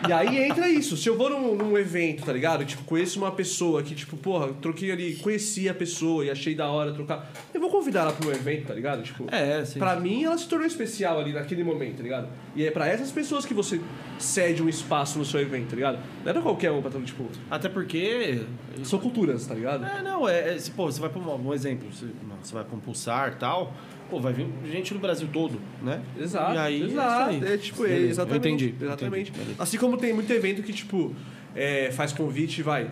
e 0.08 0.14
aí 0.14 0.44
entra 0.44 0.70
isso. 0.70 0.96
Se 0.96 1.10
eu 1.10 1.18
vou 1.18 1.32
num, 1.32 1.56
num 1.56 1.78
evento, 1.80 2.24
tá 2.24 2.32
ligado? 2.32 2.64
Tipo, 2.64 2.84
conheço 2.84 3.18
uma 3.18 3.32
pessoa 3.32 3.82
que, 3.82 3.96
tipo, 3.96 4.16
porra, 4.18 4.50
troquei 4.62 4.92
ali, 4.92 5.16
conheci 5.16 5.68
a 5.68 5.74
pessoa 5.74 6.24
e 6.24 6.30
achei 6.30 6.54
da 6.54 6.70
hora 6.70 6.94
trocar. 6.94 7.32
Eu 7.52 7.60
vou 7.60 7.72
convidar 7.72 8.02
ela 8.02 8.14
pro 8.14 8.28
meu 8.28 8.36
evento, 8.36 8.68
tá 8.68 8.74
ligado? 8.76 9.02
Tipo, 9.02 9.26
É, 9.34 9.66
sim. 9.66 9.80
Pra 9.80 9.96
mim, 9.96 10.26
ela 10.26 10.38
se 10.38 10.48
tornou 10.48 10.68
especial 10.68 11.20
ali 11.20 11.34
naquele 11.34 11.64
momento, 11.64 11.98
tá 11.98 12.04
ligado? 12.04 12.28
E 12.56 12.64
é 12.68 12.70
pra 12.70 12.88
essas 12.88 13.10
pessoas 13.10 13.46
que 13.48 13.54
você 13.56 13.82
cede 14.20 14.62
um 14.62 14.70
espaço 14.70 15.18
no 15.18 15.26
seu 15.26 15.40
evento, 15.40 15.70
tá 15.70 15.76
ligado? 15.76 15.98
Não 16.24 16.30
é 16.30 16.34
pra 16.34 16.42
qualquer 16.44 16.72
um 16.72 16.82
pra 16.84 16.92
todo, 16.92 17.04
tipo. 17.04 17.26
Até 17.50 17.68
porque. 17.68 18.42
São 18.84 19.00
culturas, 19.00 19.46
tá 19.46 19.54
ligado? 19.54 19.86
É, 19.86 20.02
não, 20.02 20.28
é. 20.30 20.51
É 20.56 20.60
se, 20.60 20.72
pô, 20.72 20.86
você 20.92 21.00
vai 21.00 21.10
pra 21.10 21.20
um, 21.22 21.48
um 21.48 21.54
exemplo, 21.54 21.88
você, 21.92 22.06
não, 22.28 22.36
você 22.42 22.54
vai 22.54 22.64
pra 22.64 22.76
um 22.76 22.80
pulsar 22.80 23.34
e 23.34 23.36
tal. 23.40 23.74
Pô, 24.10 24.20
vai 24.20 24.34
vir 24.34 24.46
gente 24.70 24.94
do 24.94 25.00
Brasil 25.00 25.28
todo, 25.32 25.60
né? 25.82 26.02
Exato, 26.20 26.54
E 26.54 26.58
aí, 26.58 26.84
exato. 26.84 27.30
É, 27.32 27.36
isso 27.38 27.46
aí. 27.46 27.54
É, 27.54 27.58
tipo, 27.58 27.86
é, 27.86 27.88
Beleza, 27.88 28.04
eu 28.06 28.10
exatamente. 28.10 28.48
entendi. 28.48 28.76
Exatamente. 28.86 29.32
entendi. 29.32 29.56
Assim 29.58 29.78
como 29.78 29.96
tem 29.98 30.14
muito 30.14 30.32
evento 30.34 30.62
que, 30.64 30.74
tipo, 30.74 31.16
é, 31.56 31.92
faz 31.94 32.12
convite, 32.12 32.62
vai. 32.62 32.92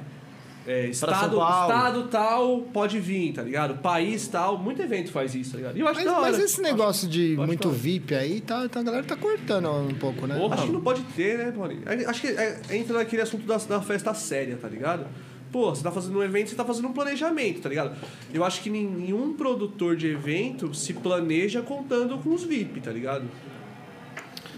é, 0.66 0.88
estado, 0.88 1.38
estado 1.38 2.04
tal 2.10 2.62
pode 2.74 3.00
vir, 3.00 3.34
tá 3.34 3.42
ligado? 3.42 3.76
País 3.82 4.28
tal, 4.30 4.58
muito 4.58 4.82
evento 4.82 5.12
faz 5.12 5.36
isso, 5.36 5.52
tá 5.52 5.58
ligado? 5.58 5.78
E 5.78 5.82
eu 5.82 5.88
acho 5.88 5.96
Mas, 5.96 6.06
da 6.06 6.12
hora. 6.20 6.32
mas 6.32 6.40
esse 6.40 6.62
negócio 6.62 7.08
de 7.10 7.34
acho 7.34 7.46
muito 7.48 7.64
da 7.64 7.70
hora. 7.70 7.78
VIP 7.78 8.16
aí, 8.16 8.40
tá, 8.40 8.70
tá- 8.70 8.80
a 8.80 8.84
galera 8.84 9.04
tá 9.04 9.16
cortando 9.18 9.70
um 9.72 9.96
pouco, 9.96 10.26
né? 10.26 10.38
Porra. 10.38 10.56
Acho 10.56 10.68
que 10.68 10.72
não 10.72 10.82
pode 10.82 11.02
ter, 11.18 11.38
né, 11.38 11.52
Paulinho? 11.52 11.82
Acho 12.08 12.22
que 12.22 12.28
é- 12.28 12.62
entra 12.72 12.98
naquele 12.98 13.22
assunto 13.24 13.46
da, 13.46 13.58
da 13.58 13.82
festa 13.82 14.14
séria, 14.14 14.56
tá 14.56 14.68
ligado? 14.70 15.06
Pô, 15.52 15.70
você 15.74 15.82
tá 15.82 15.92
fazendo 15.92 16.20
um 16.20 16.24
evento, 16.24 16.50
você 16.50 16.56
tá 16.56 16.66
fazendo 16.66 16.88
um 16.88 16.94
planejamento, 16.94 17.62
tá 17.62 17.70
ligado? 17.70 17.98
Eu 18.34 18.44
acho 18.44 18.62
que 18.62 18.70
nenhum 18.70 19.34
produtor 19.34 19.96
de 19.96 20.08
evento 20.08 20.74
se 20.74 20.94
planeja 20.94 21.62
contando 21.62 22.18
com 22.20 22.34
os 22.34 22.44
VIP, 22.44 22.82
tá 22.82 22.92
ligado? 22.92 23.26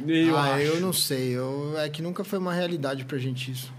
Eu 0.06 0.36
ah, 0.36 0.56
acho. 0.56 0.64
eu 0.66 0.82
não 0.82 0.92
sei. 0.92 1.32
Eu, 1.32 1.78
é 1.78 1.90
que 1.90 2.02
nunca 2.02 2.24
foi 2.24 2.40
uma 2.40 2.54
realidade 2.54 3.06
pra 3.06 3.18
gente 3.18 3.52
isso. 3.52 3.72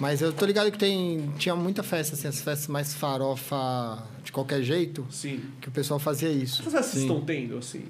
Mas 0.00 0.22
eu 0.22 0.32
tô 0.32 0.46
ligado 0.46 0.70
que 0.70 0.78
tem, 0.78 1.32
tinha 1.38 1.56
muita 1.56 1.82
festa, 1.82 2.14
assim, 2.14 2.28
as 2.28 2.40
festas 2.40 2.68
mais 2.68 2.94
farofa 2.94 4.06
de 4.22 4.30
qualquer 4.30 4.62
jeito, 4.62 5.04
Sim. 5.10 5.40
que 5.60 5.68
o 5.68 5.72
pessoal 5.72 5.98
fazia 5.98 6.28
isso. 6.28 6.62
Essas 6.62 6.72
festas 6.72 7.00
estão 7.00 7.20
tendo, 7.20 7.58
assim. 7.58 7.84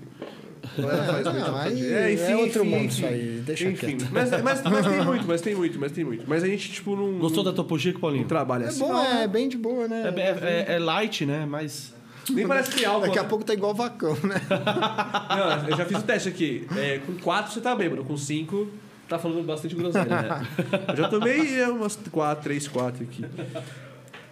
Galera 0.82 1.02
É, 1.02 1.07
faz 1.07 1.24
não, 1.24 1.32
muita 1.32 1.47
aí 1.62 2.16
fantasia. 2.16 2.31
é 2.32 2.36
outro 2.36 2.65
mundo 2.65 2.90
isso 2.90 3.07
aí, 3.07 3.42
deixa 3.44 3.68
enfim. 3.68 3.97
quieto. 3.97 4.08
Mas, 4.12 4.31
mas, 4.31 4.62
mas 4.62 4.86
tem 4.86 5.00
muito, 5.05 5.26
mas 5.26 5.40
tem 5.40 5.55
muito, 5.55 5.78
mas 5.78 5.92
tem 5.92 6.05
muito. 6.05 6.24
Mas 6.26 6.42
a 6.42 6.47
gente, 6.47 6.70
tipo, 6.73 6.94
não. 6.97 7.18
Gostou 7.18 7.44
não, 7.44 7.50
da 7.52 7.57
Topo 7.57 7.78
Chico, 7.78 7.94
não 7.94 8.00
Paulinho? 8.00 8.24
trabalha 8.26 8.65
É 8.65 8.68
assim. 8.68 8.81
bom, 8.81 8.89
não, 8.92 9.05
é 9.05 9.15
né? 9.15 9.26
bem 9.28 9.48
de 9.48 9.57
boa, 9.58 9.86
né? 9.89 10.12
É, 10.16 10.20
é- 10.20 10.65
é- 10.73 10.74
é 10.76 10.78
light, 10.78 11.24
né? 11.26 11.47
Mas. 11.48 11.94
Nem 12.31 12.47
parece 12.47 12.70
que 12.70 12.84
é 12.84 12.89
álcool. 12.89 13.07
Daqui 13.07 13.18
a 13.18 13.23
né? 13.23 13.28
pouco 13.28 13.44
tá 13.44 13.55
igual 13.55 13.74
vacão, 13.74 14.12
né? 14.23 14.34
Não, 15.62 15.68
eu 15.70 15.76
já 15.78 15.86
fiz 15.86 15.98
o 15.98 16.02
teste 16.02 16.28
aqui. 16.28 16.66
É, 16.76 16.98
com 16.98 17.15
4 17.15 17.52
você 17.55 17.60
tá 17.60 17.74
bêbado, 17.74 18.05
com 18.05 18.16
5 18.18 18.68
tá 19.08 19.18
falando 19.18 19.42
bastante 19.47 19.74
groselha. 19.74 20.42
Eu 20.89 20.97
já 20.97 21.08
tomei 21.08 21.58
é, 21.58 21.66
umas 21.68 21.98
4, 22.12 22.44
3, 22.44 22.68
4 22.68 23.02
aqui. 23.05 23.24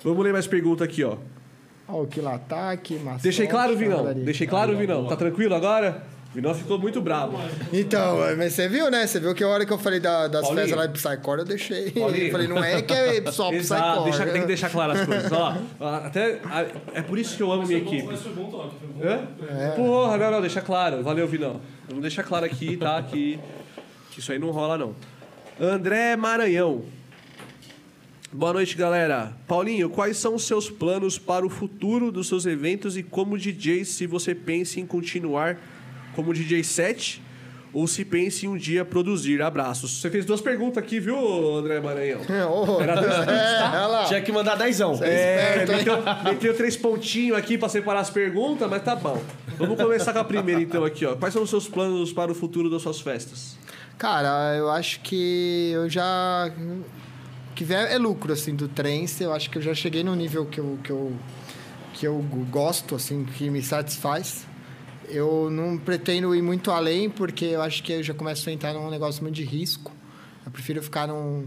Vamos 0.04 0.22
ler 0.22 0.34
mais 0.34 0.46
pergunta 0.46 0.84
aqui, 0.84 1.02
ó. 1.02 1.16
Ó, 1.88 2.02
o 2.02 2.06
Kilataque, 2.06 2.96
maçã. 2.98 3.22
Deixei 3.22 3.46
claro, 3.46 3.74
Vinão? 3.74 4.12
Deixei 4.12 4.46
claro, 4.46 4.76
Vinão? 4.76 5.06
Tá 5.06 5.16
tranquilo 5.16 5.54
agora? 5.54 6.02
Vinão 6.36 6.54
ficou 6.54 6.78
muito 6.78 7.00
bravo. 7.00 7.38
Então, 7.72 8.18
mas 8.36 8.52
você 8.52 8.68
viu, 8.68 8.90
né? 8.90 9.06
Você 9.06 9.18
viu 9.18 9.34
que 9.34 9.42
a 9.42 9.48
hora 9.48 9.64
que 9.64 9.72
eu 9.72 9.78
falei 9.78 9.98
da- 9.98 10.28
das 10.28 10.42
Paulinho. 10.42 10.60
festas 10.68 10.78
lá 10.78 10.86
de 10.86 10.92
Psycore, 10.92 11.38
eu 11.40 11.44
deixei. 11.46 11.90
Paulinho. 11.98 12.24
Eu 12.26 12.30
falei, 12.30 12.46
não 12.46 12.62
é 12.62 12.82
que 12.82 12.92
é 12.92 13.32
só 13.32 13.50
Exato, 13.50 13.84
Psycore. 14.02 14.10
deixa- 14.10 14.32
tem 14.32 14.40
que 14.42 14.46
deixar 14.46 14.68
claras 14.70 15.00
as 15.00 15.06
coisas. 15.06 15.32
Ó, 15.32 15.56
até, 16.04 16.40
é 16.92 17.00
por 17.00 17.18
isso 17.18 17.34
que 17.38 17.42
eu 17.42 17.50
amo 17.50 17.66
minha 17.66 17.78
equipe. 17.78 18.02
Mas 18.06 18.20
foi 18.20 18.32
bom 18.34 18.50
toque. 18.50 18.74
Foi 18.78 18.88
bom. 18.88 19.02
Hã? 19.08 19.72
Porra, 19.76 20.18
não, 20.18 20.30
não, 20.32 20.40
deixa 20.42 20.60
claro. 20.60 21.02
Valeu, 21.02 21.26
Vinão. 21.26 21.58
Vamos 21.88 22.02
deixar 22.02 22.22
claro 22.22 22.44
aqui, 22.44 22.76
tá? 22.76 23.02
Que, 23.02 23.38
que 24.10 24.20
isso 24.20 24.30
aí 24.30 24.38
não 24.38 24.50
rola, 24.50 24.76
não. 24.76 24.94
André 25.58 26.16
Maranhão. 26.16 26.82
Boa 28.30 28.52
noite, 28.52 28.76
galera. 28.76 29.32
Paulinho, 29.48 29.88
quais 29.88 30.18
são 30.18 30.34
os 30.34 30.44
seus 30.44 30.68
planos 30.68 31.18
para 31.18 31.46
o 31.46 31.48
futuro 31.48 32.12
dos 32.12 32.28
seus 32.28 32.44
eventos 32.44 32.94
e 32.94 33.02
como 33.02 33.38
DJ, 33.38 33.86
se 33.86 34.06
você 34.06 34.34
pensa 34.34 34.78
em 34.78 34.84
continuar 34.86 35.56
como 36.16 36.32
DJ 36.32 36.64
set 36.64 37.22
ou 37.72 37.86
se 37.86 38.06
pensa 38.06 38.46
em 38.46 38.48
um 38.48 38.56
dia 38.56 38.86
produzir? 38.86 39.42
Abraços. 39.42 40.00
Você 40.00 40.10
fez 40.10 40.24
duas 40.24 40.40
perguntas 40.40 40.82
aqui, 40.82 40.98
viu, 40.98 41.56
André 41.56 41.78
Maranhão? 41.78 42.22
Oh, 42.50 42.80
Era 42.80 42.94
dois 43.00 43.12
é, 43.12 43.86
lá. 43.86 44.04
Tinha 44.06 44.22
que 44.22 44.32
mandar 44.32 44.54
dezão. 44.56 44.92
É, 45.02 45.62
esperto, 45.62 45.72
hein? 45.72 45.78
meteu, 45.78 45.98
meteu 46.24 46.56
três 46.56 46.74
pontinhos 46.74 47.36
aqui 47.36 47.58
pra 47.58 47.68
separar 47.68 48.00
as 48.00 48.08
perguntas, 48.08 48.68
mas 48.70 48.82
tá 48.82 48.96
bom. 48.96 49.22
Vamos 49.58 49.76
começar 49.76 50.14
com 50.14 50.18
a 50.20 50.24
primeira, 50.24 50.60
então, 50.62 50.84
aqui, 50.84 51.04
ó. 51.04 51.16
Quais 51.16 51.34
são 51.34 51.42
os 51.42 51.50
seus 51.50 51.68
planos 51.68 52.14
para 52.14 52.32
o 52.32 52.34
futuro 52.34 52.70
das 52.70 52.80
suas 52.80 53.00
festas? 53.00 53.58
Cara, 53.98 54.54
eu 54.56 54.70
acho 54.70 55.00
que 55.00 55.70
eu 55.74 55.88
já. 55.88 56.50
O 57.50 57.54
que 57.54 57.64
vier 57.64 57.90
é 57.92 57.98
lucro, 57.98 58.32
assim, 58.32 58.54
do 58.54 58.68
trance. 58.68 59.22
Eu 59.22 59.34
acho 59.34 59.50
que 59.50 59.58
eu 59.58 59.62
já 59.62 59.74
cheguei 59.74 60.02
no 60.02 60.14
nível 60.14 60.46
que 60.46 60.60
eu, 60.60 60.78
que 60.82 60.90
eu, 60.90 61.12
que 61.92 62.06
eu 62.06 62.18
gosto, 62.50 62.94
assim, 62.94 63.24
que 63.24 63.50
me 63.50 63.62
satisfaz. 63.62 64.46
Eu 65.08 65.48
não 65.50 65.78
pretendo 65.78 66.34
ir 66.34 66.42
muito 66.42 66.70
além, 66.70 67.08
porque 67.08 67.44
eu 67.44 67.62
acho 67.62 67.82
que 67.82 67.92
eu 67.92 68.02
já 68.02 68.12
começo 68.14 68.48
a 68.48 68.52
entrar 68.52 68.72
num 68.74 68.90
negócio 68.90 69.22
muito 69.22 69.34
de 69.36 69.44
risco. 69.44 69.92
Eu 70.44 70.50
prefiro 70.50 70.82
ficar 70.82 71.06
num, 71.08 71.46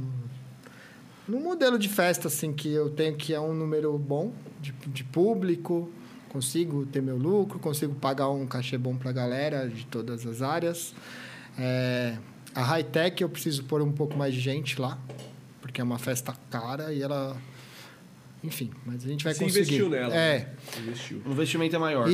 num 1.27 1.41
modelo 1.41 1.77
de 1.77 1.89
festa, 1.89 2.27
assim, 2.27 2.53
que 2.53 2.71
eu 2.71 2.89
tenho 2.89 3.15
que 3.15 3.33
é 3.33 3.39
um 3.39 3.53
número 3.53 3.97
bom 3.97 4.33
de, 4.61 4.71
de 4.87 5.03
público, 5.03 5.91
consigo 6.29 6.85
ter 6.85 7.01
meu 7.01 7.17
lucro, 7.17 7.59
consigo 7.59 7.93
pagar 7.95 8.29
um 8.29 8.45
cachê 8.45 8.77
bom 8.77 8.95
pra 8.95 9.11
galera 9.11 9.67
de 9.67 9.85
todas 9.85 10.25
as 10.25 10.41
áreas. 10.41 10.93
É, 11.57 12.17
a 12.53 12.61
high-tech 12.63 13.21
eu 13.21 13.29
preciso 13.29 13.63
pôr 13.65 13.81
um 13.81 13.91
pouco 13.91 14.17
mais 14.17 14.33
de 14.33 14.39
gente 14.39 14.79
lá, 14.79 14.97
porque 15.61 15.81
é 15.81 15.83
uma 15.83 15.99
festa 15.99 16.33
cara 16.49 16.93
e 16.93 17.01
ela... 17.01 17.35
Enfim, 18.41 18.71
mas 18.85 19.03
a 19.03 19.07
gente 19.09 19.23
vai 19.23 19.33
Você 19.33 19.43
conseguir. 19.43 19.61
investiu 19.63 19.89
nela. 19.89 20.15
É. 20.15 20.49
Investiu. 20.77 21.21
O 21.25 21.31
investimento 21.31 21.75
é 21.75 21.79
maior. 21.79 22.07
né? 22.07 22.13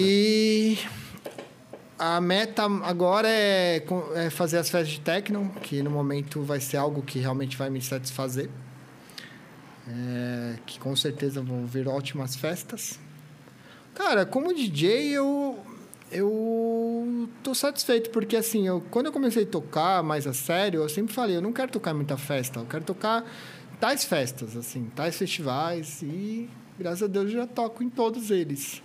A 1.98 2.20
meta 2.20 2.64
agora 2.84 3.30
é, 3.30 3.82
é 4.16 4.30
fazer 4.30 4.58
as 4.58 4.70
festas 4.70 4.94
de 4.94 5.00
techno, 5.00 5.50
que 5.62 5.82
no 5.82 5.90
momento 5.90 6.42
vai 6.42 6.60
ser 6.60 6.76
algo 6.76 7.02
que 7.02 7.20
realmente 7.20 7.56
vai 7.56 7.70
me 7.70 7.82
satisfazer. 7.82 8.50
É, 9.88 10.56
que 10.66 10.80
com 10.80 10.96
certeza 10.96 11.42
vão 11.42 11.66
vir 11.66 11.88
ótimas 11.88 12.36
festas. 12.36 13.00
Cara, 13.94 14.26
como 14.26 14.54
DJ 14.54 15.12
eu 15.12 15.58
eu 16.12 17.30
tô 17.44 17.56
satisfeito 17.56 18.10
porque 18.10 18.36
assim, 18.36 18.68
eu, 18.68 18.82
quando 18.92 19.08
eu 19.08 19.12
comecei 19.12 19.44
a 19.44 19.48
tocar 19.48 20.04
mais 20.04 20.28
a 20.28 20.34
sério, 20.34 20.82
eu 20.82 20.90
sempre 20.90 21.14
falei, 21.14 21.36
eu 21.38 21.42
não 21.42 21.52
quero 21.52 21.72
tocar 21.72 21.94
muita 21.94 22.18
festa, 22.18 22.60
eu 22.60 22.66
quero 22.66 22.84
tocar 22.84 23.26
tais 23.80 24.04
festas, 24.04 24.56
assim, 24.56 24.90
tais 24.96 25.18
festivais 25.18 26.02
e 26.02 26.50
graças 26.78 27.04
a 27.04 27.08
Deus 27.08 27.26
eu 27.26 27.38
já 27.38 27.48
toco 27.48 27.84
em 27.84 27.90
todos 27.90 28.32
eles. 28.32 28.82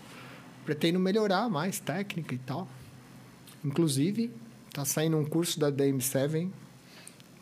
Pretendo 0.65 0.99
melhorar 0.99 1.49
mais 1.49 1.81
técnica 1.81 2.35
e 2.35 2.39
tal. 2.39 2.69
Inclusive, 3.65 4.31
tá 4.73 4.85
saindo 4.85 5.17
um 5.17 5.25
curso 5.25 5.59
da 5.61 5.71
DM7 5.71 6.49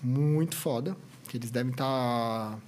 muito 0.03 0.57
foda, 0.57 0.97
que 1.29 1.37
eles 1.37 1.51
devem 1.51 1.73
estar 1.73 2.59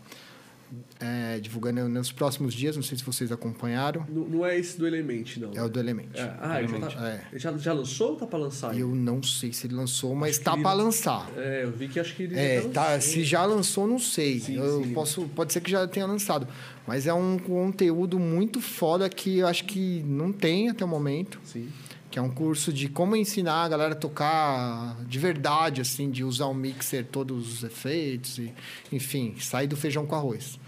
divulgando 1.42 1.88
nos 1.88 2.12
próximos 2.12 2.54
dias, 2.54 2.76
não 2.76 2.82
sei 2.82 2.96
se 2.96 3.02
vocês 3.02 3.32
acompanharam. 3.32 4.06
Não, 4.08 4.22
não 4.24 4.46
é 4.46 4.56
esse 4.56 4.78
do 4.78 4.86
Element, 4.86 5.36
não. 5.38 5.50
É 5.52 5.62
o 5.62 5.68
do 5.68 5.80
Element. 5.80 6.10
É, 6.14 6.32
Ah, 6.40 6.62
ele 6.62 6.68
já, 6.68 6.78
tá- 6.86 7.08
É. 7.08 7.26
ele 7.32 7.38
já, 7.40 7.56
já 7.58 7.72
lançou 7.72 8.10
ou 8.10 8.16
tá 8.16 8.26
pra 8.26 8.38
lançar? 8.38 8.78
Eu 8.78 8.94
não 8.94 9.20
sei 9.22 9.52
se 9.52 9.66
ele 9.66 9.74
lançou, 9.74 10.14
mas 10.14 10.38
que 10.38 10.44
tá 10.44 10.56
para 10.56 10.72
lançar. 10.72 11.28
É, 11.36 11.64
eu 11.64 11.72
vi 11.72 11.88
que 11.88 11.98
acho 11.98 12.14
que 12.14 12.22
ele 12.24 12.38
É, 12.38 12.62
já 12.62 12.68
tá, 12.68 12.88
lançou. 12.92 13.00
se 13.12 13.24
já 13.24 13.44
lançou, 13.44 13.86
não 13.88 13.98
sei. 13.98 14.38
Sim, 14.38 14.56
eu 14.56 14.84
sim. 14.84 14.92
posso, 14.92 15.22
pode 15.34 15.52
ser 15.52 15.60
que 15.60 15.70
já 15.70 15.88
tenha 15.88 16.06
lançado, 16.06 16.46
mas 16.86 17.04
é 17.06 17.12
um 17.14 17.36
conteúdo 17.38 18.18
muito 18.20 18.60
foda 18.60 19.08
que 19.08 19.38
eu 19.38 19.48
acho 19.48 19.64
que 19.64 20.04
não 20.06 20.30
tem 20.32 20.68
até 20.68 20.84
o 20.84 20.88
momento, 20.88 21.40
Sim. 21.44 21.68
Que 22.10 22.18
é 22.18 22.22
um 22.22 22.30
curso 22.30 22.72
de 22.72 22.88
como 22.88 23.14
ensinar 23.14 23.64
a 23.64 23.68
galera 23.68 23.92
a 23.92 23.96
tocar 23.96 24.96
de 25.04 25.18
verdade, 25.18 25.80
assim, 25.80 26.10
de 26.10 26.24
usar 26.24 26.46
o 26.46 26.54
mixer, 26.54 27.06
todos 27.06 27.52
os 27.52 27.62
efeitos 27.62 28.38
e, 28.38 28.52
enfim, 28.92 29.36
sair 29.38 29.68
do 29.68 29.76
feijão 29.76 30.04
com 30.04 30.16
arroz, 30.16 30.58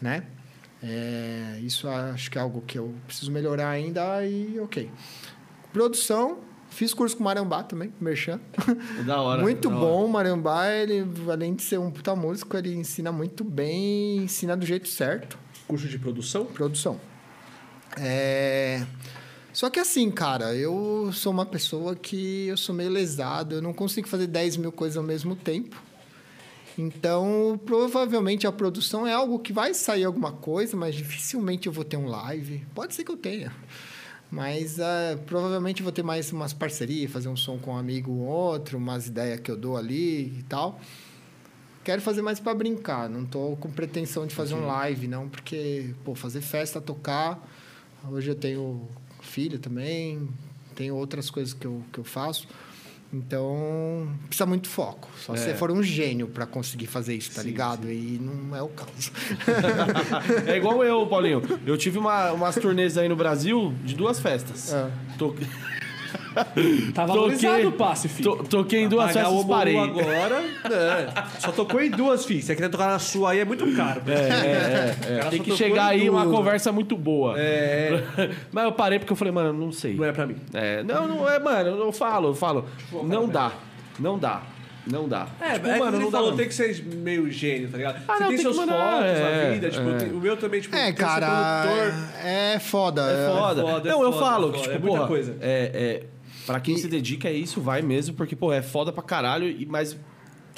né? 0.00 0.24
É, 0.82 1.58
isso 1.62 1.88
acho 1.88 2.30
que 2.30 2.36
é 2.36 2.40
algo 2.40 2.60
que 2.60 2.78
eu 2.78 2.94
preciso 3.06 3.32
melhorar 3.32 3.70
ainda 3.70 4.24
e 4.26 4.60
ok. 4.60 4.90
Produção, 5.72 6.38
fiz 6.68 6.92
curso 6.92 7.16
com 7.16 7.24
Marambá 7.24 7.62
também, 7.62 7.92
Merchan. 7.98 8.38
Da 9.06 9.20
hora. 9.20 9.42
Muito 9.42 9.70
da 9.70 9.76
hora. 9.76 9.86
bom, 9.86 10.04
o 10.04 10.08
Marambá, 10.08 10.68
ele, 10.68 11.06
além 11.30 11.54
de 11.54 11.62
ser 11.62 11.78
um 11.78 11.90
puta 11.90 12.14
músico, 12.14 12.54
ele 12.56 12.74
ensina 12.74 13.10
muito 13.10 13.42
bem, 13.42 14.18
ensina 14.18 14.54
do 14.54 14.66
jeito 14.66 14.88
certo. 14.88 15.38
Curso 15.66 15.88
de 15.88 15.98
produção? 15.98 16.44
Produção. 16.44 17.00
É... 17.98 18.84
Só 19.56 19.70
que 19.70 19.80
assim, 19.80 20.10
cara, 20.10 20.54
eu 20.54 21.08
sou 21.14 21.32
uma 21.32 21.46
pessoa 21.46 21.96
que 21.96 22.46
eu 22.46 22.58
sou 22.58 22.74
meio 22.74 22.90
lesado, 22.90 23.54
eu 23.54 23.62
não 23.62 23.72
consigo 23.72 24.06
fazer 24.06 24.26
10 24.26 24.58
mil 24.58 24.70
coisas 24.70 24.98
ao 24.98 25.02
mesmo 25.02 25.34
tempo. 25.34 25.82
Então, 26.76 27.58
provavelmente 27.64 28.46
a 28.46 28.52
produção 28.52 29.06
é 29.06 29.14
algo 29.14 29.38
que 29.38 29.54
vai 29.54 29.72
sair 29.72 30.04
alguma 30.04 30.30
coisa, 30.30 30.76
mas 30.76 30.94
dificilmente 30.94 31.68
eu 31.68 31.72
vou 31.72 31.84
ter 31.84 31.96
um 31.96 32.06
live. 32.06 32.66
Pode 32.74 32.94
ser 32.94 33.02
que 33.02 33.10
eu 33.10 33.16
tenha. 33.16 33.50
Mas 34.30 34.78
ah, 34.78 35.18
provavelmente 35.24 35.80
eu 35.80 35.84
vou 35.84 35.92
ter 35.92 36.02
mais 36.02 36.30
umas 36.32 36.52
parcerias, 36.52 37.10
fazer 37.10 37.30
um 37.30 37.36
som 37.36 37.56
com 37.56 37.72
um 37.72 37.78
amigo 37.78 38.12
ou 38.12 38.26
outro, 38.26 38.76
umas 38.76 39.06
ideias 39.06 39.40
que 39.40 39.50
eu 39.50 39.56
dou 39.56 39.78
ali 39.78 40.38
e 40.38 40.44
tal. 40.46 40.78
Quero 41.82 42.02
fazer 42.02 42.20
mais 42.20 42.38
para 42.38 42.52
brincar, 42.52 43.08
não 43.08 43.24
tô 43.24 43.56
com 43.56 43.70
pretensão 43.70 44.26
de 44.26 44.34
fazer 44.34 44.52
um 44.52 44.66
live, 44.66 45.08
não, 45.08 45.30
porque, 45.30 45.94
pô, 46.04 46.14
fazer 46.14 46.42
festa, 46.42 46.78
tocar. 46.78 47.42
Hoje 48.06 48.30
eu 48.30 48.34
tenho 48.34 48.86
filho 49.26 49.58
também, 49.58 50.28
tenho 50.74 50.94
outras 50.94 51.28
coisas 51.30 51.52
que 51.54 51.66
eu, 51.66 51.82
que 51.92 51.98
eu 51.98 52.04
faço. 52.04 52.46
Então, 53.12 54.08
precisa 54.26 54.44
muito 54.46 54.68
foco. 54.68 55.08
Só 55.18 55.34
se 55.36 55.44
você 55.44 55.54
for 55.54 55.70
um 55.70 55.82
gênio 55.82 56.26
para 56.26 56.44
conseguir 56.44 56.86
fazer 56.86 57.14
isso, 57.14 57.30
tá 57.32 57.40
Sim, 57.42 57.48
ligado? 57.48 57.90
E 57.90 58.18
não 58.20 58.54
é 58.54 58.62
o 58.62 58.68
caso. 58.68 58.90
É 60.46 60.56
igual 60.56 60.82
eu, 60.84 61.06
Paulinho. 61.06 61.40
Eu 61.64 61.78
tive 61.78 61.98
uma, 61.98 62.32
umas 62.32 62.56
turnês 62.56 62.98
aí 62.98 63.08
no 63.08 63.16
Brasil 63.16 63.72
de 63.84 63.94
duas 63.94 64.18
festas. 64.18 64.72
É. 64.72 64.90
Tô- 65.16 65.34
Tá 66.94 67.06
valorizado 67.06 67.68
o 67.68 67.72
passe, 67.72 68.08
filho. 68.08 68.36
to- 68.36 68.44
toquei 68.44 68.82
em 68.82 68.88
duas 68.88 69.12
festas 69.12 69.32
o 69.32 69.40
e 69.42 69.48
parei. 69.48 69.76
Agora. 69.78 70.42
é. 70.64 71.40
Só 71.40 71.52
tocou 71.52 71.80
em 71.80 71.90
duas, 71.90 72.24
filho. 72.24 72.40
Se 72.40 72.46
você 72.48 72.54
quiser 72.56 72.68
tocar 72.68 72.88
na 72.88 72.98
sua 72.98 73.30
aí, 73.32 73.40
é 73.40 73.44
muito 73.44 73.64
caro. 73.74 74.02
É, 74.06 74.12
é, 74.12 75.14
é. 75.14 75.18
Ela 75.20 75.30
Tem 75.30 75.42
que 75.42 75.56
chegar 75.56 75.86
aí 75.86 76.08
uma 76.10 76.26
conversa 76.26 76.70
muito 76.72 76.96
boa. 76.96 77.34
É. 77.38 78.02
Mas 78.52 78.64
eu 78.64 78.72
parei 78.72 78.98
porque 78.98 79.12
eu 79.12 79.16
falei, 79.16 79.32
mano, 79.32 79.52
não 79.52 79.72
sei. 79.72 79.94
Não 79.94 80.04
é 80.04 80.12
pra 80.12 80.26
mim. 80.26 80.36
É, 80.52 80.82
não, 80.82 81.06
não 81.08 81.28
é, 81.30 81.38
mano, 81.38 81.68
eu 81.70 81.92
falo, 81.92 82.28
eu 82.28 82.34
falo. 82.34 82.64
Não 83.04 83.28
dá. 83.28 83.52
Não 83.98 84.18
dá. 84.18 84.42
Não 84.88 85.08
dá. 85.08 85.26
É, 85.40 85.54
Tipo, 85.54 85.66
é 85.66 85.78
mano, 85.80 85.98
não 85.98 86.10
dá. 86.12 86.18
falou, 86.18 86.30
não. 86.30 86.36
tem 86.36 86.46
que 86.46 86.54
ser 86.54 86.84
meio 86.84 87.28
gênio, 87.28 87.68
tá 87.68 87.76
ligado? 87.76 87.96
Ah, 88.06 88.12
você 88.18 88.20
não, 88.22 88.28
tem 88.28 88.36
tem 88.36 88.38
seus 88.38 88.56
mandar, 88.56 88.74
focos 88.78 89.04
é, 89.04 89.42
na 89.48 89.52
vida, 89.54 89.70
tipo, 89.70 89.88
é. 89.90 89.94
tem- 89.94 90.12
o 90.12 90.20
meu 90.20 90.36
também, 90.36 90.60
tipo, 90.60 90.76
É, 90.76 90.84
tem 90.84 90.92
que 90.94 91.00
ser 91.00 91.06
cara, 91.06 91.62
produtor. 91.66 91.94
é, 92.22 92.54
é 92.54 92.58
foda. 92.60 93.02
É 93.02 93.28
foda. 93.36 93.62
foda, 93.62 93.88
é 93.88 93.92
não, 93.92 94.02
eu 94.04 94.12
foda, 94.12 94.24
falo 94.24 94.48
é 94.48 94.52
que, 94.52 94.58
foda, 94.60 94.72
tipo, 94.74 94.86
é 94.86 94.90
porra, 94.90 95.06
coisa. 95.08 95.36
É, 95.40 95.70
é, 95.74 96.02
pra 96.46 96.60
quem 96.60 96.76
se 96.76 96.88
dedica 96.88 97.28
a 97.28 97.32
isso, 97.32 97.60
vai 97.60 97.82
mesmo, 97.82 98.14
porque, 98.14 98.36
pô, 98.36 98.52
é 98.52 98.62
foda 98.62 98.92
pra 98.92 99.02
caralho, 99.02 99.48
e- 99.48 99.66
mas 99.66 99.96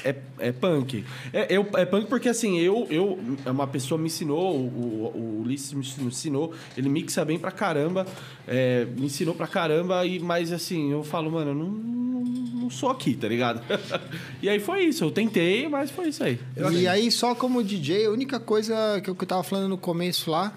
é, 0.04 0.14
é 0.38 0.52
punk. 0.52 1.04
É, 1.32 1.46
eu, 1.50 1.66
é 1.74 1.84
punk 1.84 2.06
porque, 2.08 2.28
assim, 2.28 2.58
eu, 2.58 2.86
eu... 2.90 3.18
Uma 3.46 3.66
pessoa 3.66 3.98
me 3.98 4.06
ensinou, 4.06 4.54
o, 4.54 4.66
o, 4.66 5.12
o 5.18 5.42
Ulisses 5.42 5.72
me 5.72 6.06
ensinou, 6.06 6.54
ele 6.76 6.88
mixa 6.88 7.24
bem 7.24 7.38
pra 7.38 7.50
caramba, 7.50 8.06
é, 8.46 8.84
me 8.84 9.06
ensinou 9.06 9.34
pra 9.34 9.46
caramba, 9.48 10.04
e, 10.06 10.20
mas, 10.20 10.52
assim, 10.52 10.92
eu 10.92 11.02
falo, 11.02 11.30
mano, 11.30 11.50
eu 11.50 11.54
não, 11.54 11.70
não, 11.70 12.20
não 12.62 12.70
sou 12.70 12.90
aqui, 12.90 13.14
tá 13.14 13.26
ligado? 13.26 13.60
e 14.42 14.48
aí 14.48 14.60
foi 14.60 14.84
isso, 14.84 15.02
eu 15.04 15.10
tentei, 15.10 15.68
mas 15.68 15.90
foi 15.90 16.10
isso 16.10 16.22
aí. 16.22 16.38
E 16.80 16.86
aí, 16.86 17.10
só 17.10 17.34
como 17.34 17.62
DJ, 17.64 18.06
a 18.06 18.10
única 18.10 18.38
coisa 18.38 19.00
que 19.02 19.10
eu, 19.10 19.16
que 19.16 19.24
eu 19.24 19.28
tava 19.28 19.42
falando 19.42 19.68
no 19.68 19.78
começo 19.78 20.30
lá, 20.30 20.54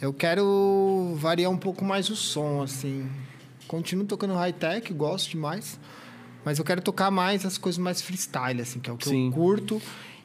eu 0.00 0.12
quero 0.12 1.14
variar 1.18 1.52
um 1.52 1.56
pouco 1.56 1.84
mais 1.84 2.10
o 2.10 2.16
som, 2.16 2.62
assim. 2.62 3.06
Continuo 3.72 4.04
tocando 4.04 4.34
high-tech, 4.34 4.92
gosto 4.92 5.30
demais. 5.30 5.80
Mas 6.44 6.58
eu 6.58 6.64
quero 6.64 6.82
tocar 6.82 7.10
mais 7.10 7.46
as 7.46 7.56
coisas 7.56 7.78
mais 7.78 8.02
freestyle, 8.02 8.60
assim, 8.60 8.78
que 8.78 8.90
é 8.90 8.92
o 8.92 8.98
que 8.98 9.08
Sim. 9.08 9.28
eu 9.28 9.32
curto. 9.32 9.80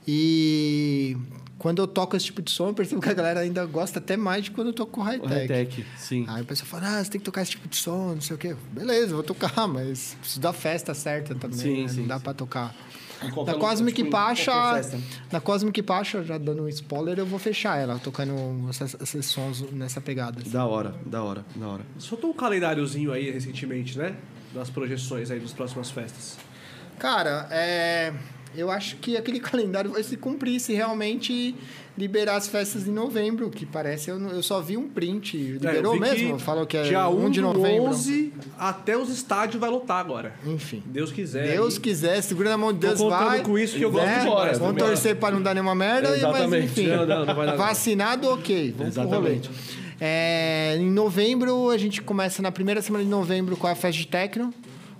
E 0.05 1.15
quando 1.57 1.81
eu 1.81 1.87
toco 1.87 2.17
esse 2.17 2.25
tipo 2.25 2.41
de 2.41 2.51
som, 2.51 2.67
eu 2.67 2.73
percebo 2.73 3.01
que 3.01 3.07
a 3.07 3.13
galera 3.13 3.39
ainda 3.39 3.65
gosta 3.65 3.99
até 3.99 4.17
mais 4.17 4.43
de 4.43 4.51
quando 4.51 4.67
eu 4.67 4.73
toco 4.73 5.01
high-tech. 5.01 5.33
high-tech, 5.33 5.85
sim. 5.97 6.25
Aí 6.27 6.41
o 6.41 6.45
pessoal 6.45 6.67
fala, 6.67 6.97
ah, 6.97 7.03
você 7.03 7.09
tem 7.09 7.21
que 7.21 7.25
tocar 7.25 7.41
esse 7.41 7.51
tipo 7.51 7.69
de 7.69 7.77
som, 7.77 8.15
não 8.15 8.21
sei 8.21 8.35
o 8.35 8.39
quê. 8.39 8.53
Beleza, 8.73 9.15
vou 9.15 9.23
tocar, 9.23 9.53
mas 9.65 10.17
preciso 10.19 10.41
da 10.41 10.51
festa 10.51 10.93
certa 10.93 11.33
também. 11.33 11.57
Sim, 11.57 11.81
né? 11.83 11.87
sim, 11.87 12.01
Não 12.01 12.07
dá 12.07 12.19
pra 12.19 12.33
tocar. 12.33 12.75
Lugar, 13.35 13.55
Cosmic 13.55 14.03
tipo, 14.03 14.11
festa. 14.75 14.99
na 15.31 15.39
Cosmic 15.41 15.81
Pacha, 15.81 16.23
já 16.23 16.37
dando 16.37 16.63
um 16.63 16.67
spoiler, 16.69 17.17
eu 17.17 17.25
vou 17.25 17.39
fechar 17.39 17.77
ela, 17.77 17.97
tocando 17.99 18.69
essas- 18.69 18.95
esses 19.01 19.25
sons 19.25 19.61
nessa 19.71 19.99
pegada. 19.99 20.39
assim. 20.41 20.51
Da 20.51 20.65
hora, 20.65 20.93
da 21.05 21.23
hora, 21.23 21.45
da 21.55 21.67
hora. 21.67 21.83
Soltou 21.97 22.29
um 22.29 22.33
calendáriozinho 22.33 23.11
aí 23.11 23.31
recentemente, 23.31 23.97
né? 23.97 24.15
Das 24.53 24.69
projeções 24.69 25.31
aí 25.31 25.39
das 25.39 25.51
próximas 25.53 25.89
festas. 25.89 26.37
Cara, 26.99 27.47
é, 27.51 28.13
eu 28.55 28.71
acho 28.71 28.97
que 28.97 29.17
aquele 29.17 29.39
calendário 29.41 29.91
vai 29.91 30.03
se 30.03 30.15
cumprir 30.17 30.59
se 30.59 30.73
realmente 30.73 31.55
liberar 31.97 32.35
as 32.35 32.47
festas 32.47 32.87
em 32.87 32.91
novembro, 32.91 33.49
que 33.49 33.65
parece, 33.65 34.09
eu, 34.11 34.19
eu 34.29 34.43
só 34.43 34.61
vi 34.61 34.77
um 34.77 34.87
print. 34.87 35.35
Liberou 35.35 35.95
É, 35.95 35.99
vi 35.99 36.03
que 36.15 36.21
mesmo? 36.23 36.39
Falou 36.39 36.65
que 36.65 36.77
é 36.77 36.83
dia 36.83 37.09
1 37.09 37.25
1 37.25 37.29
de 37.31 37.41
novembro. 37.41 37.85
11 37.89 38.33
até 38.57 38.95
os 38.95 39.09
estádios 39.09 39.59
vai 39.59 39.69
lotar 39.69 39.97
agora. 39.99 40.35
Enfim. 40.45 40.83
Deus 40.85 41.11
quiser. 41.11 41.47
Deus 41.53 41.73
aí. 41.75 41.79
quiser, 41.79 42.21
segura 42.21 42.49
na 42.51 42.57
mão 42.57 42.71
de 42.71 42.79
Tô 42.79 42.87
Deus, 42.87 42.99
contando 42.99 43.25
vai. 43.25 43.41
com 43.43 43.57
isso 43.57 43.75
que 43.77 43.83
eu 43.83 43.91
gosto 43.91 44.05
né? 44.05 44.19
demais, 44.19 44.59
Vamos 44.59 44.75
também. 44.77 44.93
torcer 44.93 45.15
para 45.15 45.33
não 45.33 45.41
dar 45.41 45.53
nenhuma 45.55 45.73
merda, 45.73 46.15
e- 46.15 46.21
mas 46.21 46.53
enfim. 46.63 46.87
Não, 46.87 47.05
não. 47.25 47.57
Vacinado, 47.57 48.29
ok. 48.29 48.73
Vamos 48.77 48.93
Exatamente. 48.95 49.49
É, 49.99 50.77
em 50.79 50.91
novembro, 50.91 51.71
a 51.71 51.77
gente 51.77 52.01
começa 52.03 52.41
na 52.41 52.51
primeira 52.51 52.81
semana 52.83 53.03
de 53.03 53.09
novembro 53.09 53.57
com 53.57 53.65
a 53.65 53.73
festa 53.73 53.99
de 53.99 54.07
techno. 54.07 54.53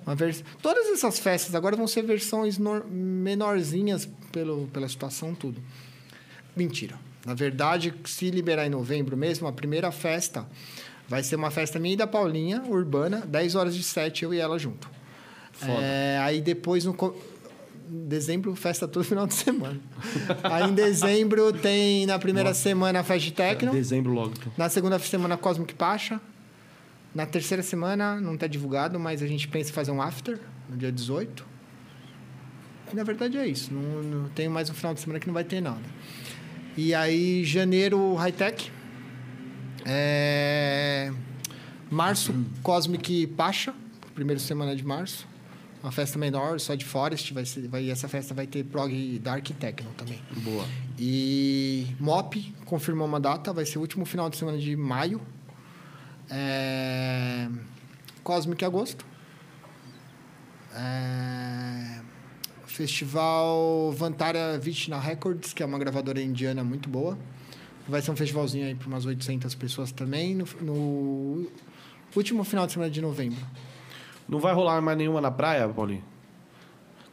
Uma 0.06 0.16
vers... 0.16 0.44
Todas 0.62 0.88
essas 0.88 1.20
festas 1.20 1.54
agora 1.54 1.76
vão 1.76 1.86
ser 1.86 2.02
versões 2.02 2.58
nor- 2.58 2.86
menorzinhas 2.90 4.10
pelo, 4.32 4.68
pela 4.74 4.88
situação, 4.90 5.36
tudo. 5.36 5.62
Mentira. 6.58 6.96
Na 7.26 7.34
verdade, 7.34 7.94
se 8.06 8.30
liberar 8.32 8.66
em 8.66 8.70
novembro 8.70 9.16
mesmo, 9.16 9.48
a 9.48 9.52
primeira 9.52 9.92
festa 9.92 10.48
vai 11.08 11.24
ser 11.24 11.36
uma 11.36 11.52
festa 11.52 11.80
minha 11.80 11.94
e 11.94 11.98
da 11.98 12.08
Paulinha, 12.08 12.64
urbana, 12.68 13.24
10 13.26 13.56
horas 13.56 13.76
de 13.76 13.84
7, 13.84 14.24
eu 14.24 14.34
e 14.34 14.40
ela 14.40 14.58
junto. 14.58 14.90
É, 15.62 16.20
aí 16.22 16.42
depois, 16.42 16.86
no 16.86 16.96
dezembro, 17.88 18.56
festa 18.56 18.88
todo 18.88 19.04
final 19.04 19.26
de 19.26 19.34
semana. 19.34 19.80
aí 20.44 20.70
em 20.70 20.74
dezembro 20.74 21.52
tem 21.54 22.06
na 22.06 22.20
primeira 22.20 22.54
semana 22.54 23.00
a 23.00 23.04
festa 23.04 23.26
de 23.26 23.34
techno. 23.34 23.72
Dezembro 23.72 24.12
logo. 24.12 24.34
então. 24.38 24.52
Na 24.58 24.70
segunda 24.70 25.00
semana, 25.00 25.38
Cosmic 25.38 25.74
Pacha. 25.74 26.20
Na 27.16 27.26
terceira 27.26 27.64
semana, 27.64 28.22
não 28.22 28.36
está 28.36 28.46
divulgado, 28.46 29.00
mas 29.00 29.24
a 29.24 29.28
gente 29.28 29.48
pensa 29.48 29.72
em 29.72 29.74
fazer 29.74 29.92
um 29.92 30.02
after, 30.02 30.40
no 30.70 30.78
dia 30.78 30.92
18. 30.92 31.46
E, 32.94 32.96
na 32.96 33.04
verdade, 33.04 33.38
é 33.38 33.48
isso. 33.48 33.74
Não, 33.74 34.04
não 34.04 34.30
tem 34.30 34.48
mais 34.48 34.70
um 34.70 34.74
final 34.74 34.94
de 34.94 35.00
semana 35.00 35.20
que 35.20 35.26
não 35.26 35.34
vai 35.34 35.44
ter 35.44 35.60
nada. 35.60 35.82
E 36.78 36.94
aí, 36.94 37.44
janeiro, 37.44 38.14
high-tech. 38.14 38.72
É... 39.84 41.12
Março, 41.90 42.32
Cosmic 42.62 43.26
Pacha. 43.28 43.74
Primeira 44.14 44.40
semana 44.40 44.76
de 44.76 44.86
março. 44.86 45.28
Uma 45.82 45.92
festa 45.92 46.20
menor, 46.20 46.60
só 46.60 46.76
de 46.76 46.86
Forest. 46.86 47.34
Vai 47.34 47.46
ser, 47.46 47.68
vai, 47.68 47.90
essa 47.90 48.08
festa 48.08 48.36
vai 48.36 48.46
ter 48.46 48.64
prog 48.64 49.18
Dark 49.18 49.50
e 49.50 49.54
Techno 49.56 49.90
também. 49.98 50.22
Boa. 50.44 50.68
E 51.00 51.88
MOP 52.00 52.54
confirmou 52.66 53.08
uma 53.08 53.20
data, 53.20 53.52
vai 53.52 53.66
ser 53.66 53.80
o 53.80 53.82
último 53.82 54.06
final 54.06 54.30
de 54.30 54.38
semana 54.38 54.60
de 54.60 54.76
maio. 54.76 55.20
É... 56.30 57.50
Cosmic 58.24 58.64
agosto. 58.64 59.04
É... 60.76 62.02
Festival 62.78 63.92
Vantara 63.94 64.58
Vishna 64.60 65.00
Records, 65.00 65.52
que 65.54 65.64
é 65.64 65.66
uma 65.66 65.80
gravadora 65.80 66.22
indiana 66.22 66.64
muito 66.64 66.88
boa. 66.88 67.18
Vai 67.88 68.02
ser 68.02 68.12
um 68.12 68.16
festivalzinho 68.16 68.68
aí 68.68 68.76
para 68.76 68.88
umas 68.88 69.06
800 69.06 69.56
pessoas 69.56 69.92
também, 69.92 70.36
no, 70.36 70.46
no 70.62 71.48
último 72.16 72.44
final 72.44 72.68
de 72.68 72.74
semana 72.74 72.92
de 72.92 73.02
novembro. 73.02 73.40
Não 74.30 74.40
vai 74.40 74.54
rolar 74.54 74.80
mais 74.82 74.98
nenhuma 74.98 75.20
na 75.22 75.32
praia, 75.32 75.68
Paulinho? 75.68 76.04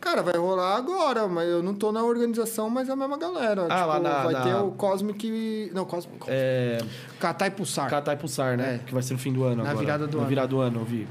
Cara, 0.00 0.22
vai 0.22 0.36
rolar 0.36 0.76
agora, 0.76 1.26
mas 1.28 1.48
eu 1.48 1.62
não 1.62 1.74
tô 1.74 1.90
na 1.90 2.02
organização, 2.04 2.68
mas 2.68 2.88
é 2.88 2.92
a 2.92 2.96
mesma 2.96 3.16
galera. 3.16 3.66
Ah, 3.70 3.86
lá 3.86 3.98
na- 4.00 4.22
vai 4.24 4.32
na- 4.34 4.42
ter 4.42 4.54
o 4.56 4.72
Cosmic... 4.72 5.70
Não, 5.72 5.86
Cosmic... 5.86 6.24
É. 6.28 6.78
Catai 7.18 7.50
Pulsar. 7.50 7.88
Catar 7.88 8.12
e 8.12 8.16
Pulsar, 8.16 8.56
né? 8.58 8.74
É. 8.74 8.78
Que 8.86 8.92
vai 8.92 9.02
ser 9.02 9.14
no 9.14 9.18
fim 9.18 9.32
do 9.32 9.44
ano 9.44 9.62
Na 9.62 9.70
agora. 9.70 9.78
virada 9.78 10.06
do 10.06 10.16
Na 10.18 10.22
ano. 10.24 10.28
virada 10.28 10.48
do 10.48 10.60
ano, 10.60 10.80
eu 10.80 10.84
vi. 10.84 11.08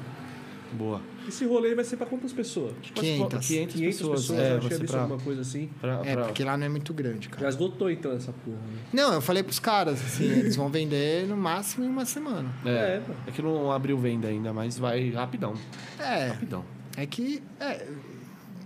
Boa. 0.73 1.01
Esse 1.27 1.45
rolê 1.45 1.73
vai 1.75 1.83
ser 1.85 1.97
pra 1.97 2.05
quantas 2.05 2.31
pessoas? 2.33 2.73
500. 2.93 3.47
500 3.47 3.75
pessoas. 3.79 4.21
pessoas, 4.21 4.39
é, 4.39 4.55
eu 4.55 4.61
ser 4.63 4.69
visto 4.79 4.85
pra, 4.91 5.01
alguma 5.01 5.19
coisa 5.19 5.41
assim. 5.41 5.69
pra, 5.79 6.01
É, 6.03 6.13
pra- 6.15 6.25
porque 6.25 6.43
lá 6.43 6.57
não 6.57 6.65
é 6.65 6.69
muito 6.69 6.93
grande, 6.93 7.29
cara. 7.29 7.41
Já 7.43 7.49
esgotou 7.49 7.89
então 7.89 8.11
essa 8.11 8.31
porra. 8.33 8.57
né? 8.57 8.79
Não, 8.93 9.13
eu 9.13 9.21
falei 9.21 9.41
pros 9.43 9.59
caras, 9.59 10.01
assim, 10.03 10.25
eles 10.39 10.55
vão 10.55 10.69
vender 10.69 11.27
no 11.27 11.37
máximo 11.37 11.85
em 11.85 11.87
uma 11.89 12.05
semana. 12.05 12.49
É, 12.65 12.69
É, 12.97 12.99
pô. 13.05 13.13
é 13.27 13.31
que 13.31 13.41
não 13.41 13.71
abriu 13.71 13.97
venda 13.97 14.27
ainda, 14.27 14.51
mas 14.53 14.77
vai 14.77 15.09
rapidão. 15.11 15.53
É, 15.99 16.27
Rapidão. 16.27 16.65
é 16.97 17.05
que 17.05 17.41
é, 17.59 17.87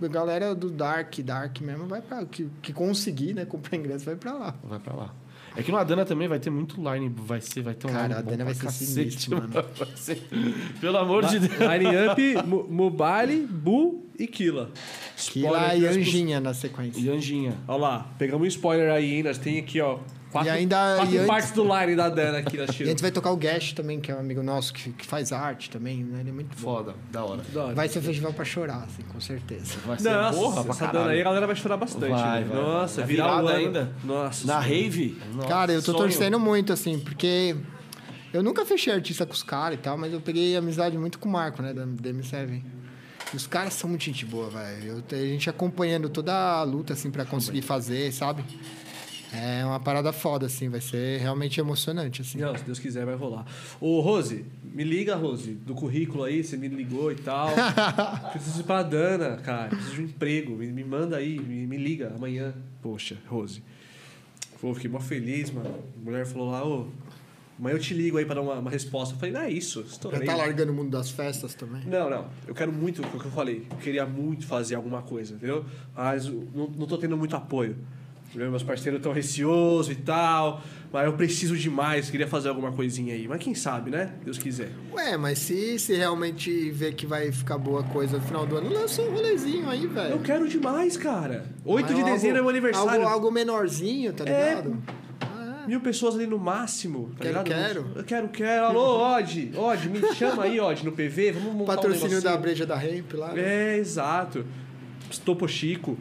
a 0.02 0.06
galera 0.08 0.54
do 0.54 0.70
Dark, 0.70 1.18
Dark 1.20 1.60
mesmo, 1.60 1.86
vai 1.86 2.00
pra... 2.00 2.24
Que, 2.24 2.48
que 2.62 2.72
conseguir, 2.72 3.34
né, 3.34 3.44
comprar 3.44 3.76
ingresso, 3.76 4.04
vai 4.04 4.16
pra 4.16 4.32
lá. 4.32 4.54
Vai 4.64 4.78
pra 4.78 4.94
lá. 4.94 5.14
É 5.58 5.62
que 5.64 5.72
no 5.72 5.76
Adana 5.76 6.04
também 6.04 6.28
vai 6.28 6.38
ter 6.38 6.50
muito 6.50 6.76
line, 6.80 7.12
vai 7.16 7.40
ser, 7.40 7.62
vai 7.62 7.74
ter 7.74 7.88
um 7.88 7.90
Cara, 7.90 8.04
line 8.06 8.14
Adana 8.14 8.36
pra 8.36 8.44
vai 8.44 8.54
ser 8.54 8.62
cacete, 8.66 8.90
sinistro, 8.92 9.36
mano. 9.38 9.52
Vai 9.76 9.88
ser- 9.96 10.22
Pelo 10.80 10.96
amor 10.98 11.26
de 11.26 11.40
Deus. 11.40 11.52
Line 11.52 12.06
Up, 12.42 12.46
Mu- 12.48 12.66
Mubali, 12.70 13.44
Bu 13.44 14.06
e 14.16 14.26
lá 14.50 14.68
Spoiler 15.16 15.78
e 15.82 15.86
Anjinha 15.88 16.40
na 16.40 16.54
sequência. 16.54 17.00
E 17.00 17.10
Anjinha. 17.10 17.54
Olha 17.66 17.78
lá, 17.80 18.10
pegamos 18.16 18.44
um 18.44 18.46
spoiler 18.48 18.88
aí, 18.92 19.14
hein? 19.16 19.24
Nós 19.24 19.36
tem 19.36 19.58
aqui, 19.58 19.80
ó. 19.80 19.98
Quatro, 20.30 20.48
E 20.48 20.50
ainda- 20.52 20.96
quatro 20.96 21.14
e 21.14 21.16
antes- 21.18 21.26
partes 21.26 21.50
do 21.52 21.62
line 21.64 21.96
da 21.96 22.08
Dana 22.10 22.38
aqui 22.38 22.56
na 22.58 22.64
E 22.64 22.66
a 22.66 22.86
gente 22.86 23.00
vai 23.00 23.10
tocar 23.10 23.30
o 23.30 23.36
Gash 23.36 23.72
também, 23.72 23.98
que 23.98 24.12
é 24.12 24.14
um 24.14 24.20
amigo 24.20 24.42
nosso 24.42 24.74
que, 24.74 24.90
que 24.92 25.06
faz 25.06 25.32
arte 25.32 25.70
também, 25.70 26.04
né? 26.04 26.20
Ele 26.20 26.28
é 26.28 26.32
muito 26.32 26.54
bom. 26.56 26.62
Foda, 26.76 26.94
da 27.10 27.24
hora. 27.24 27.42
Da 27.52 27.64
hora. 27.64 27.74
Vai 27.74 27.88
ser 27.88 27.98
um 28.00 28.02
festival 28.02 28.32
pra 28.34 28.44
chorar, 28.44 28.84
assim, 28.84 29.02
com 29.10 29.18
certeza. 29.20 29.76
Vai 29.86 29.98
ser 29.98 30.10
Nossa, 30.12 30.38
porra 30.38 30.62
pra 30.64 30.70
essa 30.72 30.80
caralho. 30.86 30.98
Dana 30.98 31.10
aí 31.12 31.20
a 31.20 31.24
galera 31.24 31.46
vai 31.46 31.56
chorar 31.56 31.76
bastante. 31.78 32.10
Vai, 32.10 32.40
né? 32.44 32.46
vai, 32.52 32.62
Nossa, 32.62 33.00
vai. 33.00 33.06
virar 33.10 33.24
o 33.26 33.38
Virada 33.38 33.48
ano. 33.48 33.66
ainda? 33.66 33.92
Nossa. 34.04 34.46
Na 34.46 34.60
rave? 34.60 35.16
Nossa, 35.34 35.48
Cara, 35.48 35.72
eu 35.72 35.80
tô 35.82 35.92
sonho. 35.92 35.98
torcendo 36.04 36.38
muito, 36.38 36.72
assim, 36.74 36.98
porque 36.98 37.56
eu 38.32 38.42
nunca 38.42 38.66
fechei 38.66 38.92
artista 38.92 39.24
com 39.24 39.32
os 39.32 39.42
caras 39.42 39.78
e 39.78 39.82
tal, 39.82 39.96
mas 39.96 40.12
eu 40.12 40.20
peguei 40.20 40.54
amizade 40.58 40.98
muito 40.98 41.18
com 41.18 41.28
o 41.28 41.32
Marco, 41.32 41.62
né, 41.62 41.72
da 41.72 41.86
DM7. 41.86 42.62
E 43.32 43.36
os 43.36 43.46
caras 43.46 43.74
são 43.74 43.90
muito 43.90 44.04
gente 44.04 44.24
boa, 44.24 44.48
velho. 44.48 45.04
A 45.10 45.14
gente 45.16 45.50
acompanhando 45.50 46.08
toda 46.08 46.32
a 46.34 46.62
luta, 46.62 46.94
assim, 46.94 47.10
pra 47.10 47.26
conseguir 47.26 47.60
fazer, 47.60 48.10
sabe? 48.12 48.42
É 49.32 49.64
uma 49.64 49.78
parada 49.78 50.12
foda, 50.12 50.46
assim, 50.46 50.68
vai 50.68 50.80
ser 50.80 51.20
realmente 51.20 51.60
emocionante, 51.60 52.22
assim. 52.22 52.38
Não, 52.38 52.56
se 52.56 52.64
Deus 52.64 52.78
quiser, 52.78 53.04
vai 53.04 53.14
rolar. 53.14 53.44
Ô, 53.80 54.00
Rose, 54.00 54.44
me 54.62 54.84
liga, 54.84 55.14
Rose, 55.14 55.52
do 55.52 55.74
currículo 55.74 56.24
aí, 56.24 56.42
você 56.42 56.56
me 56.56 56.68
ligou 56.68 57.12
e 57.12 57.16
tal. 57.16 57.50
Preciso 58.32 58.60
ir 58.60 58.64
pra 58.64 58.82
Dana, 58.82 59.36
cara. 59.36 59.68
Preciso 59.68 59.94
de 59.94 60.00
um 60.00 60.04
emprego. 60.04 60.56
Me, 60.56 60.66
me 60.68 60.84
manda 60.84 61.16
aí, 61.16 61.38
me, 61.38 61.66
me 61.66 61.76
liga 61.76 62.12
amanhã. 62.14 62.54
Poxa, 62.80 63.18
Rose. 63.26 63.62
Pô, 64.60 64.74
fiquei 64.74 64.90
mó 64.90 64.98
feliz, 64.98 65.50
mano. 65.50 65.74
A 66.00 66.04
mulher 66.04 66.26
falou 66.26 66.50
lá, 66.50 66.66
ô, 66.66 66.88
Amanhã 67.58 67.74
eu 67.74 67.80
te 67.80 67.92
ligo 67.92 68.16
aí 68.18 68.24
pra 68.24 68.36
dar 68.36 68.42
uma, 68.42 68.54
uma 68.54 68.70
resposta. 68.70 69.14
Eu 69.14 69.18
falei, 69.18 69.34
não 69.34 69.40
é 69.40 69.50
isso. 69.50 69.82
Já 69.82 69.88
Estourei. 69.88 70.24
tá 70.24 70.36
largando 70.36 70.70
o 70.70 70.74
mundo 70.74 70.90
das 70.90 71.10
festas 71.10 71.54
também. 71.54 71.82
Não, 71.86 72.08
não. 72.08 72.28
Eu 72.46 72.54
quero 72.54 72.72
muito, 72.72 73.02
o 73.02 73.18
que 73.18 73.26
eu 73.26 73.32
falei. 73.32 73.66
Eu 73.68 73.76
queria 73.78 74.06
muito 74.06 74.46
fazer 74.46 74.76
alguma 74.76 75.02
coisa, 75.02 75.34
entendeu? 75.34 75.64
Mas 75.94 76.26
não, 76.26 76.68
não 76.68 76.86
tô 76.86 76.96
tendo 76.96 77.16
muito 77.16 77.34
apoio. 77.34 77.76
Meus 78.34 78.62
parceiros 78.62 78.98
estão 78.98 79.12
receosos 79.12 79.90
e 79.92 79.96
tal. 79.96 80.62
Mas 80.92 81.04
eu 81.06 81.12
preciso 81.14 81.56
demais, 81.56 82.08
queria 82.10 82.26
fazer 82.26 82.48
alguma 82.48 82.72
coisinha 82.72 83.14
aí. 83.14 83.26
Mas 83.28 83.42
quem 83.42 83.54
sabe, 83.54 83.90
né? 83.90 84.12
Deus 84.24 84.38
quiser. 84.38 84.70
Ué, 84.92 85.16
mas 85.16 85.38
se, 85.38 85.78
se 85.78 85.94
realmente 85.94 86.70
ver 86.70 86.94
que 86.94 87.06
vai 87.06 87.30
ficar 87.32 87.58
boa 87.58 87.82
coisa 87.82 88.16
no 88.18 88.22
final 88.22 88.46
do 88.46 88.56
ano, 88.56 88.70
lança 88.72 89.02
um 89.02 89.10
rolezinho 89.12 89.68
aí, 89.68 89.86
velho. 89.86 90.10
Eu 90.14 90.20
quero 90.20 90.48
demais, 90.48 90.96
cara. 90.96 91.46
8 91.64 91.88
de 91.94 92.02
Mas 92.02 92.12
dezembro 92.12 92.28
é 92.28 92.32
meu 92.32 92.38
algo- 92.40 92.50
aniversário. 92.50 92.90
Algo, 93.02 93.06
algo 93.06 93.30
menorzinho, 93.30 94.12
tá 94.12 94.24
É. 94.24 94.50
ligado? 94.50 94.82
Ah, 95.20 95.64
Mil 95.66 95.80
pessoas 95.80 96.14
ali 96.14 96.26
no 96.26 96.38
máximo, 96.38 97.10
tá 97.18 97.24
Quero, 97.24 97.44
quero. 97.44 97.86
Eu 97.96 98.04
quero, 98.04 98.28
quero. 98.28 98.64
Alô, 98.66 98.98
Odd, 99.16 99.52
Odd, 99.56 99.88
me 99.90 100.00
chama 100.14 100.44
aí, 100.44 100.58
Odd, 100.58 100.84
no 100.86 100.92
PV, 100.92 101.32
vamos 101.32 101.54
montar 101.54 101.76
Patrocínio 101.76 102.18
um 102.18 102.22
da 102.22 102.36
breja 102.36 102.64
da 102.64 102.76
Ramp 102.76 103.12
lá. 103.14 103.32
né? 103.34 103.42
É, 103.74 103.76
exato. 103.78 104.46
Topo 105.24 105.46
Chico. 105.48 105.98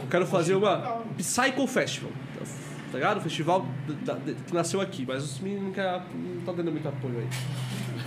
Eu 0.00 0.08
quero 0.10 0.26
fazer 0.26 0.54
uma 0.54 1.02
Psycho 1.16 1.66
Festival. 1.66 2.10
Tá 2.90 2.98
ligado? 2.98 3.18
O 3.18 3.20
festival 3.22 3.66
da- 4.04 4.12
da- 4.14 4.34
que 4.46 4.52
nasceu 4.52 4.78
aqui, 4.78 5.06
mas 5.08 5.24
os 5.24 5.40
meninos 5.40 5.74
não 5.74 6.38
estão 6.40 6.54
dando 6.54 6.70
muito 6.70 6.86
apoio 6.86 7.20
aí. 7.20 7.28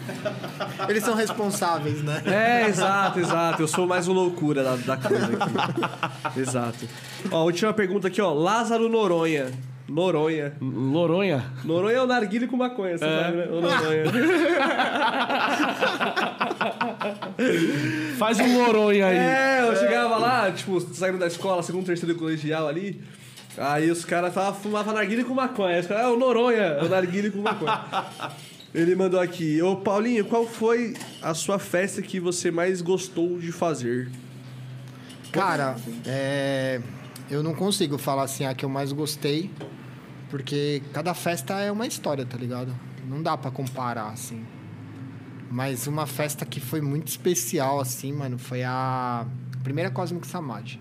Eles 0.87 1.03
são 1.03 1.15
responsáveis, 1.15 2.03
né? 2.03 2.21
É, 2.27 2.67
exato, 2.67 3.19
exato. 3.19 3.63
Eu 3.63 3.67
sou 3.67 3.87
mais 3.87 4.07
o 4.07 4.13
loucura 4.13 4.63
da, 4.63 4.75
da 4.75 4.97
coisa 4.97 5.25
aqui. 5.25 6.37
exato. 6.39 6.87
Ó, 7.31 7.43
última 7.45 7.73
pergunta 7.73 8.07
aqui, 8.09 8.21
ó. 8.21 8.31
Lázaro 8.31 8.87
Noronha. 8.87 9.51
Noronha. 9.87 10.53
Loronha. 10.59 11.45
Noronha 11.63 11.97
é 11.97 12.01
o 12.01 12.07
narguile 12.07 12.47
com 12.47 12.57
maconha, 12.57 12.97
você 12.97 13.05
sabe, 13.05 13.37
né? 13.37 13.45
O 13.45 13.61
Noronha. 13.61 14.05
Faz 18.17 18.39
um 18.39 18.57
Loronha 18.57 19.05
aí. 19.05 19.17
É, 19.17 19.67
eu 19.67 19.75
chegava 19.75 20.17
lá, 20.17 20.51
tipo, 20.51 20.81
saindo 20.81 21.19
da 21.19 21.27
escola, 21.27 21.61
segundo, 21.61 21.85
terceiro 21.85 22.17
colegial 22.17 22.67
ali. 22.67 22.99
Aí 23.57 23.89
os 23.91 24.03
caras 24.03 24.33
falavam, 24.33 24.59
fumava 24.59 24.91
narguile 24.91 25.23
com 25.23 25.33
maconha. 25.33 25.75
Aí 25.75 25.81
os 25.81 25.87
caras, 25.87 26.05
é 26.05 26.07
o 26.07 26.17
Noronha, 26.17 26.61
é 26.61 26.83
o 26.83 26.89
narguile 26.89 27.29
com 27.29 27.39
maconha. 27.39 27.79
Ele 28.73 28.93
mandou 28.93 29.21
aqui, 29.21 29.61
ô 29.61 29.77
Paulinho, 29.77 30.25
qual 30.25 30.45
foi 30.45 30.95
a 31.21 31.33
sua 31.33 31.57
festa 31.57 32.01
que 32.01 32.19
você 32.19 32.51
mais 32.51 32.81
gostou 32.81 33.39
de 33.39 33.53
fazer? 33.53 34.09
Cara, 35.31 35.77
é, 36.05 36.81
eu 37.31 37.41
não 37.41 37.55
consigo 37.55 37.97
falar 37.97 38.23
assim, 38.23 38.45
a 38.45 38.53
que 38.53 38.65
eu 38.65 38.69
mais 38.69 38.91
gostei, 38.91 39.49
porque 40.35 40.83
cada 40.91 41.13
festa 41.13 41.61
é 41.61 41.71
uma 41.71 41.87
história, 41.87 42.25
tá 42.25 42.35
ligado? 42.35 42.75
Não 43.07 43.23
dá 43.23 43.37
pra 43.37 43.49
comparar, 43.49 44.09
assim. 44.09 44.45
Mas 45.49 45.87
uma 45.87 46.05
festa 46.05 46.45
que 46.45 46.59
foi 46.59 46.81
muito 46.81 47.07
especial, 47.07 47.79
assim, 47.79 48.11
mano, 48.11 48.37
foi 48.37 48.61
a 48.61 49.25
primeira 49.63 49.89
Cosmic 49.89 50.27
Samadhi. 50.27 50.77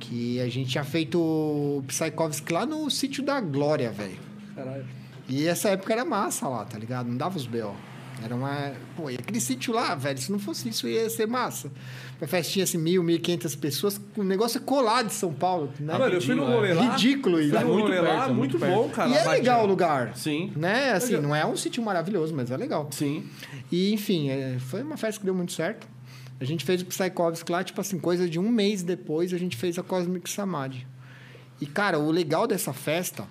Que 0.00 0.40
a 0.40 0.48
gente 0.48 0.68
tinha 0.68 0.82
feito 0.82 1.20
o 1.20 1.84
Psychovsk 1.86 2.50
lá 2.50 2.66
no 2.66 2.90
sítio 2.90 3.22
da 3.22 3.40
Glória, 3.40 3.92
velho. 3.92 4.18
Caralho. 4.56 4.84
E 5.28 5.46
essa 5.46 5.68
época 5.68 5.92
era 5.92 6.04
massa 6.04 6.48
lá, 6.48 6.64
tá 6.64 6.76
ligado? 6.76 7.06
Não 7.06 7.16
dava 7.16 7.36
os 7.36 7.46
B.O. 7.46 7.72
Era 8.22 8.34
uma. 8.34 8.72
Pô, 8.96 9.10
e 9.10 9.14
aquele 9.14 9.40
sítio 9.40 9.72
lá, 9.72 9.94
velho, 9.94 10.18
se 10.18 10.30
não 10.30 10.38
fosse 10.38 10.68
isso, 10.68 10.86
ia 10.86 11.08
ser 11.08 11.26
massa. 11.26 11.70
Uma 12.20 12.28
festinha 12.28 12.64
assim, 12.64 12.76
mil, 12.76 13.02
mil 13.02 13.16
e 13.16 13.18
quinhentas 13.18 13.56
pessoas, 13.56 14.00
o 14.16 14.22
negócio 14.22 14.58
é 14.58 14.60
colado 14.60 15.06
de 15.06 15.14
São 15.14 15.32
Paulo, 15.32 15.72
né? 15.80 15.94
Ah, 15.94 15.98
mano, 15.98 16.14
eu 16.14 16.20
fui 16.20 16.34
no 16.34 16.44
rolê 16.44 16.74
lá. 16.74 16.92
Ridículo 16.92 17.40
isso. 17.40 17.54
Fui 17.54 17.64
no 17.64 17.72
muito 17.72 17.84
rolê 17.84 18.00
lá, 18.00 18.08
perto, 18.08 18.34
muito, 18.34 18.36
muito 18.36 18.58
perto. 18.58 18.74
bom, 18.74 18.88
cara. 18.90 19.10
e 19.10 19.14
é 19.14 19.28
legal 19.28 19.64
o 19.64 19.66
lugar. 19.66 20.14
Sim. 20.16 20.52
Né? 20.54 20.90
Assim, 20.92 21.16
não 21.16 21.34
é 21.34 21.46
um 21.46 21.56
sítio 21.56 21.82
maravilhoso, 21.82 22.34
mas 22.34 22.50
é 22.50 22.56
legal. 22.56 22.88
Sim. 22.90 23.24
E, 23.72 23.92
enfim, 23.92 24.28
é, 24.28 24.58
foi 24.58 24.82
uma 24.82 24.96
festa 24.96 25.18
que 25.18 25.24
deu 25.24 25.34
muito 25.34 25.52
certo. 25.52 25.88
A 26.38 26.44
gente 26.44 26.64
fez 26.64 26.82
o 26.82 26.86
Psychovsk 26.86 27.48
lá, 27.50 27.62
tipo 27.64 27.80
assim, 27.80 27.98
coisa 27.98 28.28
de 28.28 28.38
um 28.38 28.48
mês 28.50 28.82
depois, 28.82 29.32
a 29.32 29.38
gente 29.38 29.56
fez 29.56 29.78
a 29.78 29.82
Cosmic 29.82 30.28
Samadhi. 30.28 30.86
E, 31.60 31.66
cara, 31.66 31.98
o 31.98 32.10
legal 32.10 32.46
dessa 32.46 32.72
festa 32.72 33.26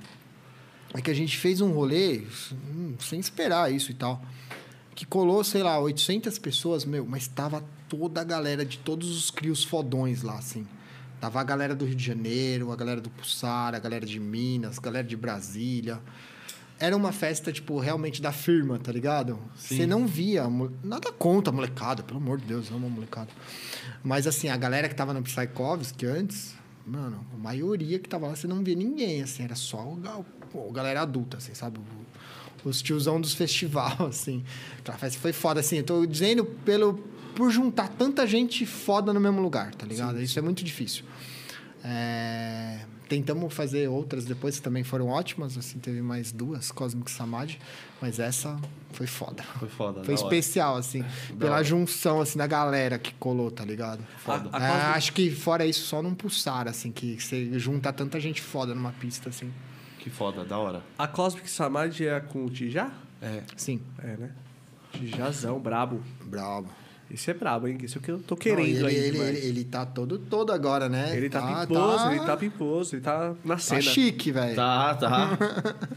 é 0.94 1.02
que 1.02 1.10
a 1.10 1.14
gente 1.14 1.38
fez 1.38 1.62
um 1.62 1.72
rolê 1.72 2.24
hum, 2.52 2.96
sem 3.00 3.20
esperar 3.20 3.72
isso 3.72 3.92
e 3.92 3.94
tal. 3.94 4.22
Que 4.96 5.06
colou, 5.06 5.44
sei 5.44 5.64
lá, 5.64 5.80
800 5.80 6.38
pessoas, 6.40 6.84
meu, 6.86 7.06
mas 7.06 7.28
tava 7.28 7.64
toda 7.88 8.22
a 8.22 8.24
galera 8.24 8.66
de 8.66 8.78
todos 8.80 9.10
os 9.18 9.32
crios 9.32 9.64
fodões 9.64 10.22
lá, 10.24 10.38
assim. 10.38 10.68
Tava 11.22 11.40
a 11.40 11.44
galera 11.44 11.76
do 11.76 11.86
Rio 11.86 11.96
de 11.96 12.04
Janeiro, 12.06 12.72
a 12.72 12.76
galera 12.76 13.00
do 13.02 13.10
Pulsar, 13.10 13.76
a 13.76 13.80
galera 13.80 14.06
de 14.06 14.20
Minas, 14.20 14.78
a 14.78 14.82
galera 14.82 15.08
de 15.08 15.16
Brasília. 15.18 16.00
Era 16.80 16.96
uma 16.96 17.12
festa, 17.12 17.52
tipo, 17.52 17.78
realmente 17.78 18.22
da 18.22 18.32
firma, 18.32 18.80
tá 18.80 18.90
ligado? 18.92 19.38
Você 19.56 19.86
não 19.86 20.08
via. 20.08 20.44
a 20.46 20.50
Nada 20.82 21.12
contra 21.12 21.52
a 21.52 21.56
molecada, 21.56 22.04
pelo 22.04 22.20
amor 22.20 22.40
de 22.40 22.46
Deus, 22.46 22.72
amo 22.72 22.88
a 22.88 22.90
molecada. 22.90 23.30
Mas, 24.02 24.26
assim, 24.28 24.48
a 24.48 24.56
galera 24.56 24.88
que 24.88 24.96
tava 24.96 25.14
no 25.14 25.22
Psychovsk 25.22 26.04
antes, 26.06 26.56
mano, 26.88 27.26
a 27.34 27.38
maioria 27.38 28.00
que 28.00 28.08
tava 28.08 28.28
lá, 28.28 28.36
você 28.36 28.48
não 28.48 28.64
via 28.64 28.76
ninguém, 28.76 29.22
assim, 29.22 29.44
era 29.44 29.56
só 29.56 29.94
pô, 30.54 30.72
galera 30.72 31.02
adulta, 31.02 31.36
assim, 31.38 31.54
sabe? 31.54 31.80
O- 31.80 32.09
os 32.64 32.82
tiozão 32.82 33.20
dos 33.22 33.34
festival, 33.34 33.96
assim. 34.08 34.44
Festa 34.98 35.20
foi 35.20 35.34
foda, 35.34 35.60
assim. 35.60 35.78
Eu 35.78 35.84
tô 35.84 36.06
dizendo 36.06 36.44
pelo, 36.46 36.96
por 37.36 37.52
juntar 37.52 37.88
tanta 37.90 38.26
gente 38.28 38.66
foda 38.66 39.14
no 39.14 39.20
mesmo 39.20 39.42
lugar, 39.42 39.74
tá 39.76 39.86
ligado? 39.86 40.22
Isso 40.22 40.38
é 40.38 40.42
muito 40.42 40.64
difícil. 40.64 41.04
É, 41.84 42.80
tentamos 43.08 43.54
fazer 43.54 43.88
outras 43.88 44.26
depois 44.26 44.58
que 44.58 44.62
também 44.62 44.84
foram 44.84 45.08
ótimas, 45.08 45.58
assim, 45.58 45.80
teve 45.80 46.02
mais 46.02 46.32
duas, 46.32 46.72
Cosmic 46.72 47.10
Samadhi, 47.10 47.58
mas 48.02 48.20
essa 48.20 48.60
foi 48.92 49.08
foda. 49.08 49.44
Foi 49.58 49.70
foda. 49.70 50.04
Foi 50.04 50.16
da 50.16 50.22
hora. 50.22 50.36
especial, 50.36 50.76
assim, 50.76 51.06
pela 51.38 51.56
hora. 51.56 51.64
junção, 51.64 52.20
assim, 52.20 52.38
da 52.38 52.46
galera 52.48 53.00
que 53.00 53.14
colou, 53.14 53.50
tá 53.50 53.64
ligado? 53.64 54.06
Foda. 54.18 54.50
A- 54.52 54.58
a 54.58 54.64
É, 54.64 54.68
Cosmic- 54.72 54.98
acho 54.98 55.14
que 55.14 55.32
fora 55.32 55.66
isso, 55.66 55.86
só 55.86 56.02
não 56.02 56.14
pulsar, 56.14 56.68
assim, 56.68 56.92
que 56.92 57.18
você 57.20 57.58
junta 57.58 57.94
tanta 57.94 58.20
gente 58.20 58.42
foda 58.42 58.76
numa 58.76 58.92
pista, 58.92 59.30
assim. 59.30 59.50
Que 60.10 60.16
foda, 60.16 60.44
da 60.44 60.58
hora. 60.58 60.82
A 60.98 61.08
Cosmic 61.08 61.50
Samadhi 61.50 62.08
é 62.08 62.20
com 62.20 62.44
o 62.46 62.50
Tijá? 62.50 62.90
É. 63.22 63.44
Sim, 63.56 63.80
É, 64.00 64.18
né? 64.18 64.32
Tijazão, 64.92 65.60
brabo. 65.60 66.02
bravo. 66.26 66.68
Esse 67.12 67.30
é 67.32 67.34
brabo, 67.34 67.68
hein? 67.68 67.78
Esse 67.84 67.98
é 67.98 68.00
o 68.00 68.04
que 68.04 68.12
eu 68.12 68.20
tô 68.20 68.36
Não, 68.36 68.40
querendo 68.40 68.68
ele, 68.68 68.86
aí. 68.88 68.96
ele, 68.96 69.18
ele, 69.20 69.40
ele 69.40 69.64
tá 69.66 69.86
todo, 69.86 70.18
todo 70.18 70.52
agora, 70.52 70.88
né? 70.90 71.16
Ele 71.16 71.30
tá, 71.30 71.42
pimposo, 71.66 72.08
ele 72.10 72.20
tá 72.20 72.38
pimposo, 72.38 72.96
ele 72.96 73.02
tá 73.02 73.34
na 73.44 73.56
Tá 73.56 73.60
cena. 73.60 73.82
chique, 73.82 74.32
velho. 74.32 74.56
Tá, 74.56 74.96
tá. 74.96 75.38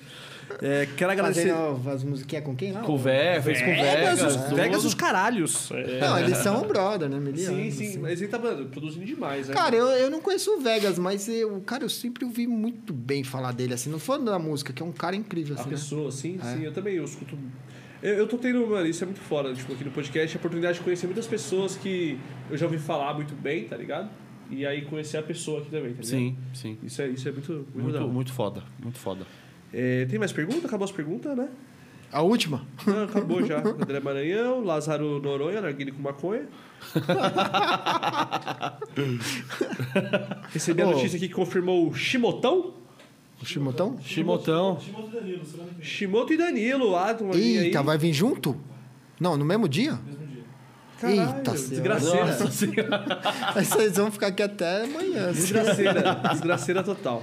É, 0.61 0.87
quero 0.97 1.11
agradecer. 1.13 1.49
Fazendo 1.53 1.91
as 1.91 2.05
musiquinhas 2.05 2.45
com 2.45 2.55
quem 2.55 2.73
lá? 2.73 2.81
com 2.83 2.93
o 2.95 2.99
Vegas, 2.99 3.45
fez 3.45 3.63
com 3.63 3.71
o 3.71 3.75
Vegas, 3.75 4.19
Vegas. 4.19 4.37
os, 4.37 4.43
tudo. 4.45 4.57
Vegas 4.57 4.85
os 4.85 4.95
caralhos. 4.95 5.71
É. 5.71 6.01
Não, 6.01 6.19
eles 6.19 6.37
são 6.39 6.63
um 6.63 6.67
brother, 6.67 7.09
né? 7.09 7.19
Miliano, 7.19 7.57
Sim, 7.57 7.71
sim, 7.71 7.89
assim. 7.89 7.99
mas 7.99 8.21
ele 8.21 8.31
tá 8.31 8.39
mano, 8.39 8.67
produzindo 8.67 9.05
demais, 9.05 9.49
né? 9.49 9.55
Cara, 9.55 9.75
eu, 9.77 9.87
eu 9.87 10.11
não 10.11 10.21
conheço 10.21 10.51
o 10.57 10.61
Vegas, 10.61 10.99
mas 10.99 11.29
eu, 11.29 11.61
cara, 11.63 11.85
eu 11.85 11.89
sempre 11.89 12.25
ouvi 12.25 12.47
muito 12.47 12.93
bem 12.93 13.23
falar 13.25 13.53
dele, 13.53 13.75
assim. 13.75 13.91
Não 13.91 13.99
falando 13.99 14.27
da 14.31 14.39
música, 14.39 14.73
que 14.73 14.83
é 14.83 14.87
um 14.87 14.93
cara 14.93 15.17
incrível, 15.17 15.57
a 15.57 15.61
assim, 15.61 15.71
né? 15.71 15.77
pessoa, 15.77 16.11
sim, 16.11 16.39
É. 16.43 16.55
sim, 16.57 16.65
eu 16.65 16.73
também 16.73 16.95
eu 16.97 17.05
escuto. 17.05 17.37
Eu, 18.03 18.15
eu 18.15 18.27
tô 18.27 18.37
tendo, 18.37 18.67
mano, 18.67 18.87
isso 18.87 19.05
é 19.05 19.07
muito 19.07 19.21
foda, 19.21 19.55
tipo, 19.55 19.73
aqui 19.73 19.85
no 19.85 19.91
podcast, 19.93 20.37
a 20.37 20.39
oportunidade 20.39 20.79
de 20.79 20.85
conhecer 20.85 21.07
muitas 21.07 21.27
pessoas 21.27 21.77
que 21.77 22.19
eu 22.51 22.57
já 22.57 22.67
ouvi 22.67 22.79
falar 22.79 23.15
muito 23.15 23.35
bem, 23.35 23.65
tá 23.65 23.77
ligado? 23.77 24.11
E 24.51 24.67
aí 24.67 24.83
conhecer 24.83 25.17
a 25.17 25.23
pessoa 25.23 25.61
aqui 25.61 25.71
também, 25.71 25.95
tá 25.95 26.03
ligado? 26.03 26.07
Sim, 26.07 26.37
sim. 26.53 26.79
Isso 26.83 27.01
é, 27.01 27.09
isso 27.09 27.29
é 27.29 27.33
muito, 27.33 27.53
muito, 27.75 27.91
Muito, 27.99 28.09
muito 28.09 28.33
foda, 28.33 28.63
muito 28.83 28.99
foda. 28.99 29.25
É, 29.73 30.05
tem 30.07 30.19
mais 30.19 30.33
pergunta? 30.33 30.67
Acabou 30.67 30.85
as 30.85 30.93
perguntas, 30.93 31.37
né? 31.37 31.49
A 32.13 32.21
última? 32.21 32.63
Não, 32.87 33.05
acabou 33.05 33.45
já. 33.47 33.59
André 33.61 33.99
Maranhão, 33.99 34.63
Lázaro 34.63 35.19
Noronha, 35.21 35.63
Narguile 35.63 35.93
com 35.93 36.03
maconha. 36.03 36.47
Recebi 40.53 40.83
a 40.83 40.87
notícia 40.87 41.17
aqui 41.17 41.29
que 41.29 41.35
confirmou 41.35 41.89
o 41.89 41.95
Chimotão. 41.95 42.75
O 43.41 43.47
Chimotão? 43.47 43.99
Chimotão. 44.03 44.79
Danilo, 45.11 45.43
não 45.57 45.65
me 45.65 45.71
engano. 45.71 45.83
Chimoto 45.83 46.33
e 46.35 46.37
Danilo, 46.37 46.95
ah, 46.95 47.09
ali 47.09 47.33
aí. 47.33 47.57
Eita, 47.67 47.83
vai 47.83 47.97
vir 47.97 48.13
junto? 48.13 48.55
Não, 49.19 49.35
no 49.37 49.45
mesmo 49.45 49.67
dia? 49.67 49.93
Mesmo 49.93 50.27
dia. 50.27 50.43
Caralho, 51.01 51.37
Eita, 51.39 51.53
desgraceira. 51.53 52.27
Nossa 52.27 52.51
senhora. 52.51 53.23
Vocês 53.55 53.97
vão 53.97 54.13
ficar 54.13 54.27
aqui 54.27 54.43
até 54.43 54.85
amanhã. 54.85 55.33
Desgraceira, 55.33 56.21
desgraceira 56.31 56.83
total. 56.83 57.23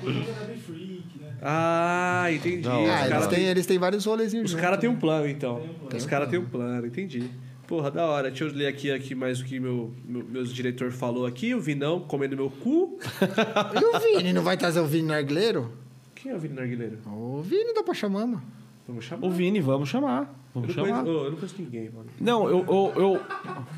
Ah, 1.41 2.27
entendi. 2.31 2.67
Os 2.67 2.73
Ah, 2.73 2.99
eles 2.99 3.09
caras 3.09 3.27
têm, 3.27 3.43
eles 3.45 3.65
têm 3.65 3.77
vários 3.79 4.05
rolezinhos 4.05 4.45
os 4.45 4.51
juntos. 4.51 4.63
cara 4.65 4.77
têm 4.77 4.89
um 4.89 4.95
plano, 4.95 5.27
então. 5.27 5.57
Um 5.57 5.67
plano. 5.73 5.97
Os 5.97 6.05
caras 6.05 6.29
têm 6.29 6.39
um 6.39 6.45
plano, 6.45 6.85
entendi. 6.87 7.29
Porra, 7.67 7.91
da 7.91 8.05
hora. 8.05 8.29
Deixa 8.29 8.43
eu 8.45 8.51
ler 8.53 8.67
aqui, 8.67 8.91
aqui 8.91 9.13
mais 9.13 9.39
o 9.39 9.45
que 9.45 9.59
meu, 9.59 9.93
meu, 10.05 10.23
meus 10.23 10.53
diretor 10.53 10.91
falou 10.91 11.25
aqui. 11.25 11.53
O 11.53 11.61
Vinão 11.61 11.99
comendo 12.01 12.35
meu 12.35 12.49
cu. 12.49 12.97
E 13.79 13.85
o 13.85 13.99
Vini, 14.17 14.33
não 14.33 14.41
vai 14.41 14.57
trazer 14.57 14.79
o 14.79 14.85
Vini 14.85 15.07
Narguileiro? 15.07 15.71
Quem 16.15 16.31
é 16.31 16.35
o 16.35 16.39
Vini 16.39 16.55
Narguileiro? 16.55 16.97
O 17.05 17.41
Vini 17.41 17.73
da 17.73 17.83
Pachamama. 17.83 18.43
Vamos 18.87 19.05
chamar. 19.05 19.27
O 19.27 19.29
Vini, 19.31 19.59
vamos 19.61 19.87
chamar. 19.87 20.33
Eu 20.55 20.61
Vamos 20.61 20.75
não, 20.75 20.85
chamar. 20.85 21.03
conheço, 21.03 21.19
eu 21.25 21.29
não 21.31 21.37
conheço 21.37 21.55
ninguém, 21.59 21.89
mano. 21.91 22.09
Não, 22.19 22.49
eu, 22.49 22.65
eu, 22.67 22.93
eu, 22.95 23.13
Eu, 23.13 23.21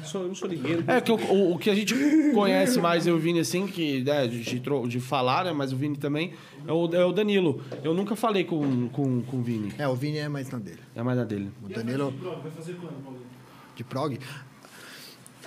sou- 0.05 0.21
eu 0.21 0.27
não 0.29 0.35
sou 0.35 0.47
ninguém. 0.47 0.77
não 0.77 0.93
É 0.93 1.01
que 1.01 1.11
o, 1.11 1.15
o, 1.15 1.53
o 1.53 1.57
que 1.57 1.69
a 1.69 1.75
gente 1.75 1.93
conhece 2.33 2.79
mais, 2.79 3.05
eu 3.05 3.15
e 3.15 3.17
o 3.17 3.21
Vini, 3.21 3.39
assim, 3.39 3.67
que, 3.67 4.01
né, 4.03 4.25
de, 4.27 4.59
de 4.87 4.99
falar, 5.01 5.43
né? 5.45 5.51
Mas 5.51 5.73
o 5.73 5.75
Vini 5.75 5.97
também, 5.97 6.33
é 6.65 6.71
o, 6.71 6.85
é 6.95 7.05
o 7.05 7.11
Danilo. 7.11 7.61
Eu 7.83 7.93
nunca 7.93 8.15
falei 8.15 8.45
com, 8.45 8.87
com, 8.89 9.21
com 9.21 9.37
o 9.37 9.41
Vini. 9.41 9.73
É, 9.77 9.85
o 9.87 9.95
Vini 9.95 10.17
é 10.19 10.29
mais 10.29 10.49
na 10.49 10.59
dele. 10.59 10.79
É 10.95 11.03
mais 11.03 11.17
na 11.17 11.25
dele. 11.25 11.51
O 11.61 11.67
Danilo 11.67 12.11
Vai 12.41 12.51
fazer 12.51 12.73
quando, 12.75 13.03
Paulinho? 13.03 13.25
de 13.75 13.83
prog. 13.83 14.17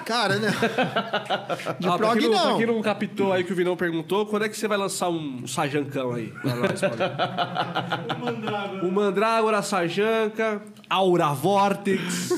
Cara, 0.05 0.37
né? 0.37 0.51
De 1.79 1.89
Ah, 1.89 1.97
prog 1.97 2.21
não, 2.21 2.31
pra 2.31 2.45
não. 2.51 2.57
quem 2.59 2.67
não 2.67 2.83
captou 2.83 3.33
aí 3.33 3.45
que 3.45 3.53
o 3.53 3.57
Vinão 3.57 3.77
perguntou, 3.77 4.27
quando 4.27 4.45
é 4.45 4.49
que 4.49 4.57
você 4.57 4.67
vai 4.69 4.77
lançar 4.77 5.09
um 5.09 5.47
sajancão 5.47 6.13
aí 6.13 6.27
pra 6.43 6.55
nós? 6.57 6.81
O 8.15 8.19
Mandrágora. 8.25 8.85
O 8.87 8.93
Mandrágora, 8.93 9.63
Sajanca, 9.63 10.61
Aura 10.91 11.29
Vortex. 11.29 12.31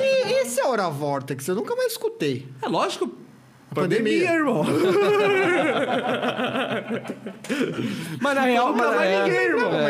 E 0.00 0.32
esse 0.42 0.60
é 0.60 0.64
Aura 0.64 0.88
Vortex, 0.90 1.46
eu 1.48 1.54
nunca 1.54 1.74
mais 1.76 1.92
escutei. 1.92 2.46
É 2.62 2.68
lógico. 2.68 3.10
Pandemia. 3.74 4.28
Pandemia, 4.28 4.32
irmão. 4.34 4.64
Mas 8.20 8.34
na 8.34 8.42
real, 8.42 8.68
Nunca 8.72 8.84
mas, 8.86 8.96
mais 8.96 9.10
é, 9.10 9.24
ninguém, 9.24 9.40
irmão. 9.40 9.64
Não, 9.64 9.70
dele. 9.78 9.83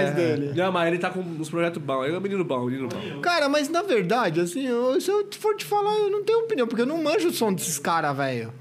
Não, 0.55 0.73
mas 0.73 0.89
ele 0.89 0.99
tá 0.99 1.11
com 1.11 1.21
uns 1.21 1.49
projetos 1.51 1.83
bons. 1.83 2.05
Ele 2.05 2.15
é 2.15 2.19
um 2.19 2.23
menino 2.23 2.45
bom, 2.45 2.65
menino 2.67 2.89
bom. 2.89 3.21
Cara, 3.21 3.49
mas 3.49 3.69
na 3.69 3.83
verdade, 3.83 4.41
assim, 4.41 4.67
eu- 4.67 5.01
se 5.01 5.11
eu 5.11 5.27
for 5.39 5.55
te 5.57 5.65
falar, 5.65 5.95
eu 5.99 6.11
não 6.11 6.23
tenho 6.25 6.41
opinião, 6.41 6.67
porque 6.67 6.83
eu 6.83 6.87
não 6.87 7.03
manjo 7.03 7.29
o 7.29 7.33
som 7.33 7.53
desses 7.53 7.79
caras, 7.79 8.17
velho. 8.17 8.53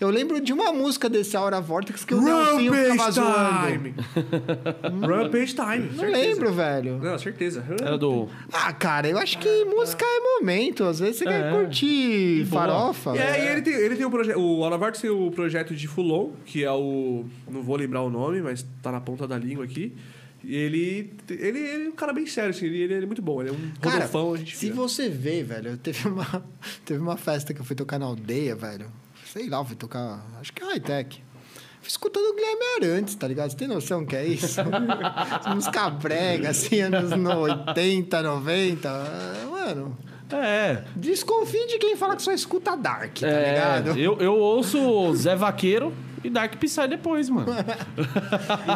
Eu 0.00 0.08
lembro 0.08 0.40
de 0.40 0.50
uma 0.50 0.72
música 0.72 1.10
desse 1.10 1.36
Aura 1.36 1.60
Vortex 1.60 2.06
que 2.06 2.14
o 2.14 2.22
Nelsinho 2.22 2.72
ficava 2.72 3.10
zoando. 3.10 3.66
Time. 3.70 3.94
Rampage 5.06 5.54
Time. 5.54 5.90
Não 5.90 5.98
certeza. 5.98 6.10
lembro, 6.18 6.52
velho. 6.54 6.98
Não, 7.02 7.18
certeza. 7.18 7.64
era 7.80 7.98
do... 7.98 8.26
Ah, 8.50 8.72
cara, 8.72 9.08
eu 9.10 9.18
acho 9.18 9.38
que 9.38 9.64
música 9.66 10.02
é 10.04 10.20
momento. 10.40 10.84
Às 10.84 11.00
vezes 11.00 11.16
você 11.16 11.24
quer 11.24 11.48
É. 11.48 11.50
curtir 11.52 12.44
boa. 12.48 12.62
farofa. 12.62 13.14
E 13.14 13.18
aí 13.20 13.48
ele 13.48 13.60
tem, 13.62 13.74
ele 13.74 13.94
tem 13.96 14.06
um 14.06 14.10
projeto. 14.10 14.38
O 14.38 14.64
Aura 14.64 14.78
Vortex 14.78 15.02
tem 15.02 15.10
o 15.10 15.30
projeto 15.30 15.74
de 15.74 15.86
Fulon, 15.86 16.30
que 16.46 16.64
é 16.64 16.72
o. 16.72 17.24
Não 17.50 17.62
vou 17.62 17.76
lembrar 17.76 18.00
o 18.02 18.08
nome, 18.08 18.40
mas 18.40 18.66
tá 18.82 18.90
na 18.90 19.00
ponta 19.02 19.26
da 19.28 19.36
língua 19.36 19.64
aqui. 19.66 19.92
E 20.42 20.54
ele, 20.56 21.12
ele, 21.28 21.58
ele 21.58 21.84
é 21.86 21.88
um 21.88 21.92
cara 21.92 22.12
bem 22.12 22.26
sério, 22.26 22.50
assim, 22.50 22.66
ele, 22.66 22.82
ele 22.82 22.94
é 23.04 23.06
muito 23.06 23.20
bom. 23.22 23.40
Ele 23.42 23.50
é 23.50 23.52
um 23.52 23.70
Cara, 23.80 24.08
se 24.46 24.70
você 24.70 25.08
vê, 25.08 25.42
velho, 25.42 25.76
teve 25.76 26.08
uma, 26.08 26.44
teve 26.84 27.00
uma 27.00 27.16
festa 27.16 27.52
que 27.52 27.60
eu 27.60 27.64
fui 27.64 27.76
tocar 27.76 27.98
na 27.98 28.06
aldeia, 28.06 28.56
velho. 28.56 28.90
Sei 29.32 29.48
lá, 29.48 29.58
eu 29.58 29.64
fui 29.64 29.76
tocar, 29.76 30.26
acho 30.40 30.52
que 30.52 30.62
é 30.62 30.66
high-tech. 30.66 31.22
Fui 31.80 31.88
escutando 31.88 32.24
o 32.24 32.34
Guilherme 32.34 32.64
Arantes, 32.76 33.14
tá 33.14 33.26
ligado? 33.28 33.50
Você 33.50 33.56
tem 33.56 33.68
noção 33.68 34.04
que 34.04 34.16
é 34.16 34.26
isso? 34.26 34.60
Música 35.54 35.88
brega, 35.90 36.50
assim, 36.50 36.80
anos 36.80 37.10
no 37.12 37.38
80, 37.38 38.22
90. 38.22 38.88
ah, 38.90 39.46
Mano, 39.50 39.96
É, 40.32 40.84
desconfie 40.96 41.66
de 41.68 41.78
quem 41.78 41.96
fala 41.96 42.16
que 42.16 42.22
só 42.22 42.32
escuta 42.32 42.76
Dark, 42.76 43.18
tá 43.18 43.26
é 43.28 43.52
ligado? 43.54 43.98
eu, 43.98 44.18
eu 44.20 44.36
ouço 44.36 45.14
Zé 45.14 45.34
Vaqueiro 45.36 45.92
e 46.22 46.30
Dark 46.30 46.56
Psy 46.56 46.86
depois, 46.88 47.28
mano. 47.28 47.46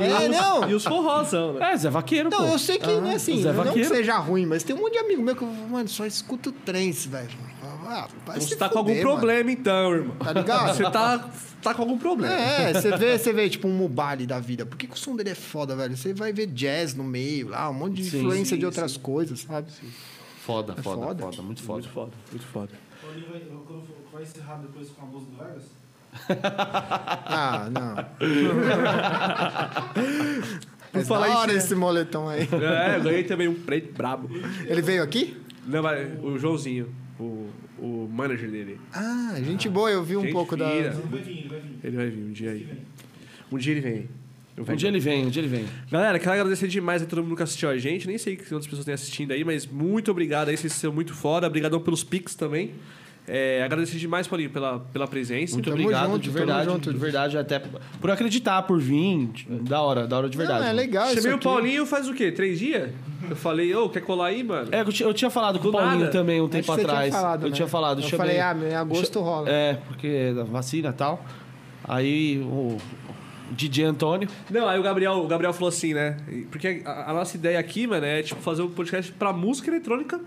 É, 0.01 0.29
não. 0.29 0.69
E 0.69 0.75
os 0.75 0.85
forrosão, 0.85 1.55
né? 1.55 1.73
É, 1.73 1.77
Zé 1.77 1.91
Vaqueiro, 1.91 2.31
pô. 2.31 2.37
Não, 2.39 2.53
eu 2.53 2.59
sei 2.59 2.79
que, 2.79 2.91
Ah, 2.91 3.15
assim, 3.15 3.43
Zé 3.43 3.53
não 3.53 3.73
que 3.73 3.85
seja 3.85 4.17
ruim, 4.19 4.47
mas 4.47 4.63
tem 4.63 4.75
um 4.75 4.81
monte 4.81 4.93
de 4.93 4.99
amigo 4.99 5.23
meu 5.23 5.37
que, 5.37 5.45
mano, 5.45 5.89
só 5.89 6.05
escuta 6.07 6.49
o 6.51 6.53
trance, 6.53 7.09
velho. 7.09 7.29
Ah, 7.87 8.09
vai 8.27 8.41
Você 8.41 8.57
tá 8.57 8.69
com 8.69 8.79
algum 8.79 8.91
mano. 8.91 9.03
problema, 9.03 9.51
então, 9.53 9.93
irmão. 9.95 10.17
Tá 10.17 10.33
ligado? 10.33 10.75
Você 10.75 10.83
tá, 10.91 11.29
tá 11.63 11.75
com 11.75 11.83
algum 11.83 11.99
problema. 11.99 12.35
É, 12.35 12.73
você 12.73 12.97
vê, 12.97 13.19
você 13.19 13.33
vê, 13.33 13.49
tipo, 13.51 13.69
um 13.69 13.73
Mubali 13.73 14.27
da 14.27 14.41
vida. 14.41 14.65
Por 14.65 14.77
que, 14.79 14.87
que 14.87 14.95
o 14.95 14.99
som 14.99 15.15
dele 15.15 15.31
é 15.31 15.35
foda, 15.35 15.77
velho? 15.77 15.95
Você 15.97 16.15
vai 16.15 16.33
ver 16.33 16.47
jazz 16.47 16.95
no 16.95 17.05
meio 17.05 17.49
lá, 17.51 17.69
um 17.69 17.75
monte 17.75 17.97
de 17.97 18.05
Sim, 18.11 18.19
influência 18.19 18.55
sim, 18.57 18.59
de 18.61 18.65
outras 18.67 18.97
coisas, 18.97 19.41
sabe? 19.41 19.71
Foda, 20.45 20.75
É 20.79 20.83
foda, 20.83 21.03
foda. 21.07 21.23
foda, 21.25 21.43
muito 21.43 21.63
foda. 21.63 21.81
Muito 21.83 21.93
foda, 21.93 22.13
muito 22.31 22.47
foda. 22.47 22.71
Vai, 23.03 23.41
quando 23.41 23.83
for- 23.87 23.95
vai 24.13 24.23
encerrar 24.23 24.57
depois 24.57 24.89
com 24.91 25.03
a 25.03 25.05
bolsa 25.07 25.27
do 25.27 25.37
Vegas? 25.37 25.63
Ah, 27.27 27.69
não. 27.71 27.95
Por 30.93 31.01
É 31.01 31.05
falar 31.05 31.29
da 31.29 31.39
hora 31.39 31.53
ser- 31.53 31.59
esse 31.59 31.75
moletom 31.75 32.29
aí. 32.29 32.49
É, 32.53 32.97
eu 32.97 33.03
ganhei 33.03 33.25
também 33.25 33.49
um 33.49 33.55
preto 33.55 33.93
brabo. 33.95 34.29
Ele 34.65 34.81
veio 34.83 35.03
aqui? 35.03 35.37
Não, 35.67 35.83
mas 35.83 36.09
o 36.23 36.39
Joãozinho, 36.39 36.89
o, 37.19 37.49
o 37.79 38.09
manager 38.13 38.51
dele. 38.51 38.79
Ah, 38.93 39.35
gente 39.45 39.69
boa, 39.69 39.91
eu 39.91 40.05
vi 40.05 40.17
um 40.17 40.31
pouco 40.31 40.57
da. 40.57 40.71
fina. 40.71 40.87
Ele 40.87 40.95
vai 41.11 41.21
vir, 41.23 41.39
ele 41.39 41.49
vai 41.49 41.61
vir. 41.61 41.79
Ele 41.83 41.97
vai 41.97 42.11
vir 42.11 42.25
um 42.25 42.31
dia 42.33 42.51
aí. 42.53 42.69
Um 43.51 43.59
dia 43.59 43.73
ele 43.73 43.81
vem. 43.81 44.09
Um 44.57 44.77
dia 44.77 44.89
ele 44.89 45.01
vem, 45.01 45.27
um 45.27 45.31
dia 45.31 45.41
ele 45.43 45.49
vem. 45.49 45.65
Galera, 45.91 46.17
quero 46.17 46.31
agradecer 46.33 46.69
demais 46.69 47.03
a 47.03 47.07
todo 47.07 47.25
mundo 47.25 47.35
que 47.35 47.43
assistiu 47.43 47.69
a 47.71 47.77
gente. 47.77 48.07
Nem 48.07 48.17
sei 48.19 48.37
que 48.37 48.43
outras 48.55 48.67
pessoas 48.67 48.85
têm 48.85 48.95
assistindo 48.95 49.33
aí, 49.33 49.43
mas 49.43 49.67
muito 49.67 50.13
obrigado 50.13 50.49
aí, 50.49 50.57
vocês 50.57 50.73
são 50.75 50.93
muito 50.93 51.13
foda. 51.13 51.49
Obrigadão 51.49 51.81
pelos 51.81 52.05
pics 52.05 52.37
também. 52.37 52.73
É, 53.27 53.63
agradecer 53.65 53.97
demais, 53.97 54.27
Paulinho, 54.27 54.51
pela, 54.51 54.81
pela 54.93 55.07
presença. 55.07 55.55
Muito 55.55 55.71
Tamo 55.71 55.81
obrigado, 55.83 56.11
junto, 56.11 56.21
de 56.23 56.31
verdade. 56.31 56.71
junto. 56.71 56.93
De 56.93 56.99
verdade, 56.99 57.39
até 57.39 57.59
por 58.01 58.11
acreditar, 58.11 58.63
por 58.63 58.79
vir. 58.79 59.31
Da 59.49 59.81
hora, 59.81 60.07
da 60.07 60.19
hora 60.19 60.29
de 60.29 60.37
verdade. 60.37 60.61
Não, 60.61 60.69
é 60.69 60.73
legal 60.73 61.07
isso 61.07 61.17
Chamei 61.17 61.33
o 61.33 61.37
aqui. 61.37 61.45
Paulinho 61.45 61.87
faz 61.87 62.07
o 62.09 62.13
quê? 62.13 62.31
Três 62.31 62.59
dias? 62.59 62.91
Eu 63.29 63.35
falei, 63.37 63.75
ô, 63.75 63.89
quer 63.89 64.03
colar 64.03 64.27
aí, 64.27 64.45
mano? 64.45 64.69
É, 64.71 64.83
eu 64.83 64.93
tinha, 64.93 65.09
eu 65.09 65.15
tinha 65.15 65.31
falado 65.31 65.57
com 65.59 65.65
Do 65.65 65.69
o 65.71 65.73
Paulinho 65.73 66.01
nada. 66.01 66.11
também 66.13 66.41
um 66.43 66.49
tempo 66.49 66.67
você 66.67 66.81
tinha 66.83 66.93
atrás. 66.93 67.15
falado, 67.15 67.43
eu 67.45 67.49
né? 67.49 67.55
tinha 67.57 67.69
falado, 67.69 68.03
Eu 68.03 68.09
chamei. 68.09 68.37
falei, 68.37 68.41
ah, 68.41 68.71
em 68.71 68.75
agosto 68.75 69.21
rola. 69.21 69.49
É, 69.49 69.79
porque 69.89 70.33
da 70.35 70.45
vacina 70.45 70.91
e 70.91 70.93
tal. 70.93 71.25
Aí 71.83 72.39
o 72.41 72.77
DJ 73.53 73.85
Antônio. 73.87 74.29
Não, 74.51 74.69
aí 74.69 74.79
o 74.79 74.83
Gabriel, 74.83 75.15
o 75.15 75.27
Gabriel 75.27 75.53
falou 75.55 75.69
assim, 75.71 75.95
né? 75.95 76.19
Porque 76.51 76.83
a, 76.85 77.11
a 77.11 77.15
nossa 77.15 77.37
ideia 77.39 77.59
aqui, 77.59 77.87
mano, 77.87 78.05
é 78.05 78.23
tipo 78.23 78.43
fazer 78.43 78.61
um 78.61 78.69
podcast 78.71 79.11
pra 79.13 79.33
música 79.33 79.71
eletrônica. 79.71 80.21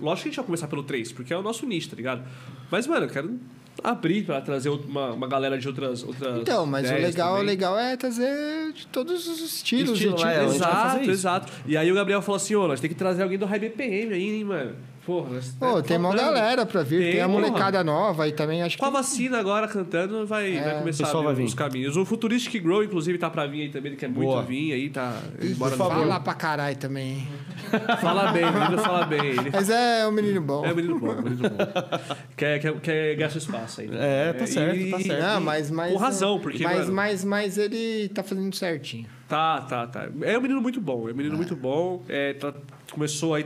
Lógico 0.00 0.22
que 0.24 0.28
a 0.28 0.30
gente 0.30 0.36
vai 0.36 0.44
começar 0.46 0.66
pelo 0.68 0.82
3, 0.82 1.12
porque 1.12 1.32
é 1.32 1.36
o 1.36 1.42
nosso 1.42 1.64
nicho, 1.66 1.90
tá 1.90 1.96
ligado? 1.96 2.22
Mas, 2.70 2.86
mano, 2.86 3.06
eu 3.06 3.10
quero 3.10 3.38
abrir 3.82 4.24
pra 4.24 4.40
trazer 4.40 4.68
uma, 4.68 5.12
uma 5.12 5.26
galera 5.26 5.58
de 5.58 5.66
outras. 5.66 6.02
outras 6.02 6.38
Então, 6.40 6.64
mas 6.66 6.90
o 6.90 6.94
legal, 6.94 7.38
o 7.38 7.42
legal 7.42 7.78
é 7.78 7.96
trazer 7.96 8.72
de 8.72 8.86
todos 8.86 9.26
os 9.26 9.40
estilos. 9.40 9.92
Estilo, 9.92 10.14
tipo- 10.16 10.26
é, 10.26 10.34
fazer 10.44 10.54
Exato, 10.56 11.10
exato. 11.10 11.52
E 11.66 11.76
aí 11.76 11.90
o 11.90 11.94
Gabriel 11.94 12.22
falou 12.22 12.36
assim, 12.36 12.54
ô, 12.54 12.66
nós 12.68 12.80
tem 12.80 12.88
que 12.88 12.96
trazer 12.96 13.22
alguém 13.22 13.38
do 13.38 13.46
High 13.46 13.58
BPM 13.58 14.14
aí, 14.14 14.36
hein, 14.36 14.44
mano. 14.44 14.76
Porra, 15.04 15.34
nós 15.34 15.48
Pô, 15.60 15.76
tá 15.76 15.82
tem 15.82 15.96
uma 15.98 16.14
galera 16.16 16.64
pra 16.64 16.82
vir, 16.82 17.00
tem, 17.02 17.12
Tem, 17.12 17.20
a 17.20 17.28
porra. 17.28 17.40
molecada 17.40 17.84
nova 17.84 18.26
e 18.26 18.32
também 18.32 18.62
acho 18.62 18.76
que. 18.76 18.80
Com 18.80 18.86
a 18.88 18.90
vacina 18.90 19.38
agora 19.38 19.68
cantando, 19.68 20.26
vai, 20.26 20.56
É, 20.56 20.62
vai 20.62 20.78
começar 20.78 21.08
a 21.08 21.12
vai 21.12 21.34
ver 21.34 21.42
vir. 21.42 21.44
os 21.44 21.54
caminhos. 21.54 21.96
O 21.98 22.06
Futuristic 22.06 22.62
Grow, 22.62 22.82
inclusive, 22.82 23.18
tá 23.18 23.28
pra 23.28 23.46
vir 23.46 23.62
aí 23.62 23.68
também, 23.68 23.92
ele 23.92 23.96
quer 24.00 24.08
muito 24.08 24.28
Boa. 24.30 24.42
vir 24.42 24.72
aí, 24.72 24.88
tá. 24.88 25.20
No 25.42 25.54
fala 25.76 26.18
pra 26.20 26.34
caralho 26.34 26.76
também. 26.76 27.10
hein? 27.18 27.28
Fala 28.00 28.30
bem, 28.30 28.44
o 28.44 28.52
menino 28.52 28.78
fala 28.78 29.04
bem. 29.06 29.20
Ele 29.26 29.50
Mas 29.52 29.68
é 29.68 30.06
um 30.06 30.12
menino 30.12 30.40
bom. 30.40 30.64
é 30.64 30.72
um 30.72 30.76
menino 30.76 30.98
bom, 30.98 31.12
um 31.12 31.22
menino 31.22 31.50
bom. 31.50 31.56
quer, 32.36 32.60
quer, 32.60 32.72
quer 32.80 33.14
ganhar 33.16 33.30
seu 33.30 33.38
espaço 33.38 33.80
aí. 33.80 33.90
É, 33.92 34.32
tá 34.32 34.46
certo, 34.46 34.90
tá 34.90 35.00
certo. 35.00 35.22
Não, 35.22 35.40
mas, 35.40 35.70
mas. 35.70 35.92
Com 35.92 35.98
razão, 35.98 36.38
porque, 36.38 36.62
Mas, 36.62 36.78
mano- 36.80 36.92
mas, 36.92 37.24
mas 37.24 37.58
ele 37.58 38.08
tá 38.10 38.22
fazendo 38.22 38.54
certinho. 38.54 39.06
Tá, 39.28 39.62
tá, 39.62 39.86
tá. 39.86 40.08
É 40.22 40.38
um 40.38 40.40
menino 40.42 40.60
muito 40.60 40.80
bom, 40.80 41.08
é 41.08 41.12
um 41.12 41.16
menino 41.16 41.36
muito 41.36 41.56
bom. 41.56 42.02
É, 42.08 42.34
tá- 42.34 42.52
começou 42.94 43.34
aí. 43.34 43.44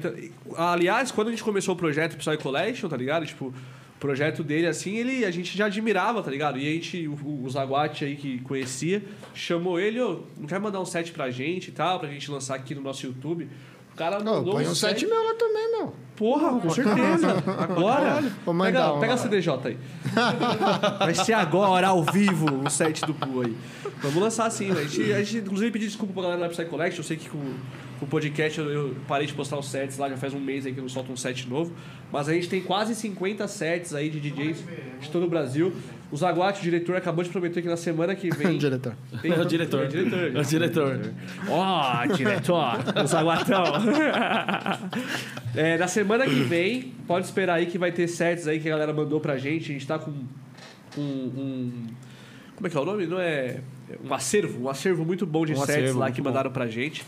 aliás, 0.57 1.10
quando 1.10 1.28
a 1.28 1.31
gente 1.31 1.43
começou 1.43 1.75
o 1.75 1.77
projeto 1.77 2.17
Psy 2.17 2.36
Collection, 2.36 2.89
tá 2.89 2.97
ligado? 2.97 3.27
Tipo, 3.27 3.47
o 3.47 3.99
projeto 3.99 4.44
dele, 4.44 4.67
assim, 4.67 4.97
ele, 4.97 5.25
a 5.25 5.31
gente 5.31 5.57
já 5.57 5.67
admirava, 5.67 6.23
tá 6.23 6.31
ligado? 6.31 6.59
E 6.59 6.68
a 6.68 6.73
gente, 6.73 7.09
o, 7.09 7.44
o 7.44 7.51
Zaguate 7.51 8.05
aí 8.05 8.15
que 8.15 8.39
conhecia, 8.43 9.02
chamou 9.35 9.81
ele, 9.81 10.01
ô, 10.01 10.20
não 10.36 10.47
quer 10.47 10.60
mandar 10.60 10.81
um 10.81 10.85
set 10.85 11.10
pra 11.10 11.31
gente 11.31 11.68
e 11.68 11.73
tal, 11.73 11.99
pra 11.99 12.09
gente 12.09 12.31
lançar 12.31 12.55
aqui 12.55 12.75
no 12.75 12.83
nosso 12.83 13.05
YouTube? 13.05 13.49
O 13.93 13.97
cara 13.97 14.20
Ô, 14.20 14.25
mandou 14.25 14.55
põe 14.55 14.65
um 14.67 14.75
set. 14.75 15.01
7 15.01 15.07
mil 15.07 15.25
lá 15.25 15.35
também, 15.35 15.73
meu. 15.73 15.94
Porra, 16.15 16.60
com 16.60 16.70
certeza. 16.70 17.43
Agora. 17.59 18.23
Vou 18.44 18.55
mandar 18.55 18.73
Pega, 18.73 18.94
um 18.94 19.01
pega 19.01 19.15
a. 19.15 19.17
CDJ 19.17 19.52
aí. 19.65 19.78
Vai 21.01 21.15
ser 21.15 21.33
agora, 21.33 21.89
ao 21.89 22.05
vivo, 22.05 22.47
o 22.65 22.70
set 22.70 23.05
do 23.05 23.15
Pu 23.15 23.43
aí. 23.43 23.57
Vamos 24.01 24.23
lançar 24.23 24.47
assim, 24.47 24.70
né? 24.70 24.81
A 24.81 24.85
gente, 24.85 25.12
a 25.12 25.23
gente 25.23 25.39
inclusive 25.39 25.70
pediu 25.73 25.89
desculpa 25.89 26.12
pra 26.12 26.23
galera 26.23 26.41
da 26.43 26.49
Psy 26.49 26.65
Collection. 26.67 27.01
Eu 27.01 27.05
sei 27.05 27.17
que 27.17 27.28
com 27.28 27.55
o 28.01 28.07
podcast 28.07 28.59
eu, 28.59 28.70
eu 28.70 28.97
parei 29.07 29.27
de 29.27 29.35
postar 29.35 29.59
os 29.59 29.68
sets 29.68 29.99
lá, 29.99 30.09
já 30.09 30.17
faz 30.17 30.33
um 30.35 30.41
mês 30.41 30.65
aí 30.67 30.73
que 30.73 30.78
eu 30.78 30.83
não 30.83 30.89
solto 30.89 31.10
um 31.12 31.17
set 31.17 31.49
novo. 31.49 31.73
Mas 32.12 32.28
a 32.28 32.33
gente 32.33 32.49
tem 32.49 32.60
quase 32.62 32.94
50 32.94 33.47
sets 33.49 33.94
aí 33.94 34.09
de 34.09 34.18
DJs 34.20 34.65
de 35.01 35.10
todo 35.10 35.27
o 35.27 35.28
Brasil. 35.28 35.73
O 36.10 36.17
Zaguate, 36.17 36.60
o 36.60 36.62
diretor, 36.62 36.97
acabou 36.97 37.23
de 37.23 37.28
prometer 37.28 37.60
que 37.60 37.68
na 37.68 37.77
semana 37.77 38.15
que 38.17 38.31
vem. 38.31 38.57
Diretor. 38.59 38.94
Tem- 39.20 39.31
É 39.31 39.39
o 39.39 39.44
diretor. 39.44 39.83
É 39.83 39.86
o 39.86 39.89
diretor. 39.89 40.36
É 40.36 40.41
o 40.41 40.44
diretor. 40.44 41.01
Ó, 41.51 42.07
diretor, 42.07 42.78
o 43.05 43.07
Zaguatão. 43.07 43.65
É, 45.55 45.77
na 45.77 45.86
semana 45.89 46.25
que 46.25 46.41
vem, 46.43 46.93
pode 47.07 47.27
esperar 47.27 47.55
aí 47.55 47.67
que 47.67 47.78
vai 47.78 47.93
ter 47.93 48.09
sets 48.09 48.47
aí 48.47 48.59
que 48.60 48.68
a 48.68 48.70
galera 48.70 48.93
mandou 48.93 49.20
pra 49.20 49.36
gente. 49.36 49.70
A 49.70 49.73
gente 49.75 49.86
tá 49.86 49.99
com 49.99 50.10
um. 50.97 51.01
um- 51.02 51.86
como 52.57 52.67
é 52.67 52.70
que 52.70 52.77
é 52.77 52.81
o 52.81 52.85
nome? 52.85 53.07
Não 53.07 53.20
é. 53.20 53.60
Um 54.05 54.12
acervo, 54.12 54.65
um 54.65 54.68
acervo 54.68 55.05
muito 55.05 55.25
bom 55.27 55.47
de 55.47 55.52
Um 55.52 55.57
sets 55.57 55.70
acervo, 55.70 55.99
lá 56.01 56.10
que 56.10 56.20
bom. 56.20 56.28
mandaram 56.28 56.51
pra 56.51 56.67
gente. 56.67 57.05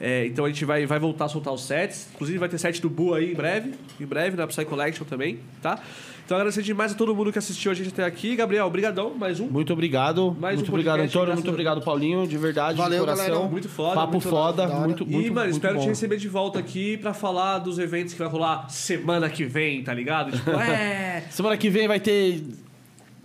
É, 0.00 0.26
então 0.26 0.44
a 0.44 0.48
gente 0.48 0.64
vai, 0.64 0.84
vai 0.84 0.98
voltar 0.98 1.24
a 1.24 1.28
soltar 1.28 1.52
os 1.54 1.64
sets. 1.64 2.08
Inclusive 2.14 2.38
vai 2.38 2.48
ter 2.48 2.58
set 2.58 2.80
do 2.82 2.90
Bu 2.90 3.14
aí 3.14 3.32
em 3.32 3.34
breve. 3.34 3.74
Em 4.00 4.04
breve, 4.06 4.36
na 4.36 4.46
Psy 4.46 4.64
Collection 4.64 5.04
também, 5.04 5.38
tá? 5.62 5.78
Então 6.24 6.36
agradecer 6.36 6.62
demais 6.62 6.90
a 6.90 6.94
todo 6.96 7.14
mundo 7.14 7.30
que 7.32 7.38
assistiu 7.38 7.70
a 7.70 7.74
gente 7.74 7.88
até 7.90 8.04
aqui. 8.04 8.34
Gabriel, 8.34 8.68
brigadão, 8.68 9.14
mais 9.14 9.38
um. 9.38 9.46
Muito 9.46 9.72
obrigado. 9.72 10.36
Mais 10.40 10.54
um 10.54 10.58
muito 10.58 10.70
obrigado, 10.70 10.96
podcast, 10.96 11.16
Antônio. 11.18 11.34
Muito 11.34 11.48
obrigado, 11.50 11.80
Paulinho. 11.82 12.26
De 12.26 12.36
verdade, 12.36 12.76
Valeu, 12.76 12.98
de 12.98 13.04
coração. 13.06 13.26
galera. 13.28 13.48
Muito 13.48 13.68
foda, 13.68 13.94
Papo 13.94 14.12
muito 14.12 14.28
foda. 14.28 14.66
da 14.66 14.74
hora. 14.74 14.86
Muito, 14.88 15.04
E, 15.04 15.06
muito, 15.06 15.32
mano, 15.32 15.40
muito 15.46 15.52
espero 15.52 15.74
bom. 15.76 15.82
te 15.82 15.88
receber 15.88 16.16
de 16.16 16.28
volta 16.28 16.58
aqui 16.58 16.96
pra 16.96 17.14
falar 17.14 17.60
dos 17.60 17.78
eventos 17.78 18.12
que 18.12 18.18
vai 18.18 18.28
rolar 18.28 18.68
semana 18.68 19.30
que 19.30 19.44
vem, 19.44 19.84
tá 19.84 19.94
ligado? 19.94 20.32
Tipo, 20.32 20.50
é. 20.60 21.22
Semana 21.30 21.56
que 21.56 21.70
vem 21.70 21.86
vai 21.86 22.00
ter... 22.00 22.42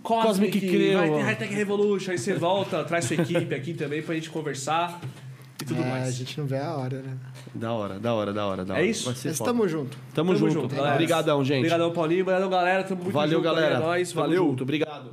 Cosmic, 0.04 0.58
Cosmic 0.58 0.60
Crew. 0.60 0.98
vai 0.98 1.10
ter 1.10 1.22
Hightech 1.22 1.54
Revolution. 1.54 2.10
Aí 2.12 2.18
você 2.18 2.34
volta, 2.34 2.82
traz 2.84 3.04
sua 3.04 3.16
equipe 3.16 3.52
aqui 3.54 3.74
também 3.74 4.00
pra 4.02 4.14
gente 4.14 4.30
conversar 4.30 5.00
e 5.62 5.64
tudo 5.66 5.80
É, 5.82 5.84
a 5.84 5.88
mais. 5.90 6.14
gente 6.14 6.38
não 6.38 6.46
vê 6.46 6.58
a 6.58 6.74
hora, 6.74 7.02
né? 7.02 7.16
Da 7.54 7.72
hora, 7.72 7.98
da 7.98 8.14
hora, 8.14 8.32
da 8.32 8.46
hora, 8.46 8.64
da 8.64 8.74
É 8.74 8.76
hora. 8.78 8.86
isso? 8.86 9.06
Vai 9.06 9.14
ser 9.14 9.28
Mas 9.28 9.38
tamo 9.38 9.66
junto. 9.68 9.96
Tamo, 10.14 10.32
Tamo 10.34 10.38
junto. 10.38 10.52
junto, 10.62 10.74
galera. 10.74 10.94
Obrigadão, 10.94 11.44
gente. 11.44 11.58
Obrigadão, 11.58 11.92
Paulinho. 11.92 12.22
Obrigadão, 12.22 12.50
galera. 12.50 12.84
Tamo 12.84 13.02
muito 13.02 13.14
Valeu, 13.14 13.38
junto 13.38 13.48
aí, 13.48 13.54
galera. 13.54 13.74
É 13.76 13.78
nóis. 13.78 14.12
Tamo 14.12 14.20
Valeu. 14.26 14.44
junto. 14.46 14.62
Obrigado. 14.64 15.10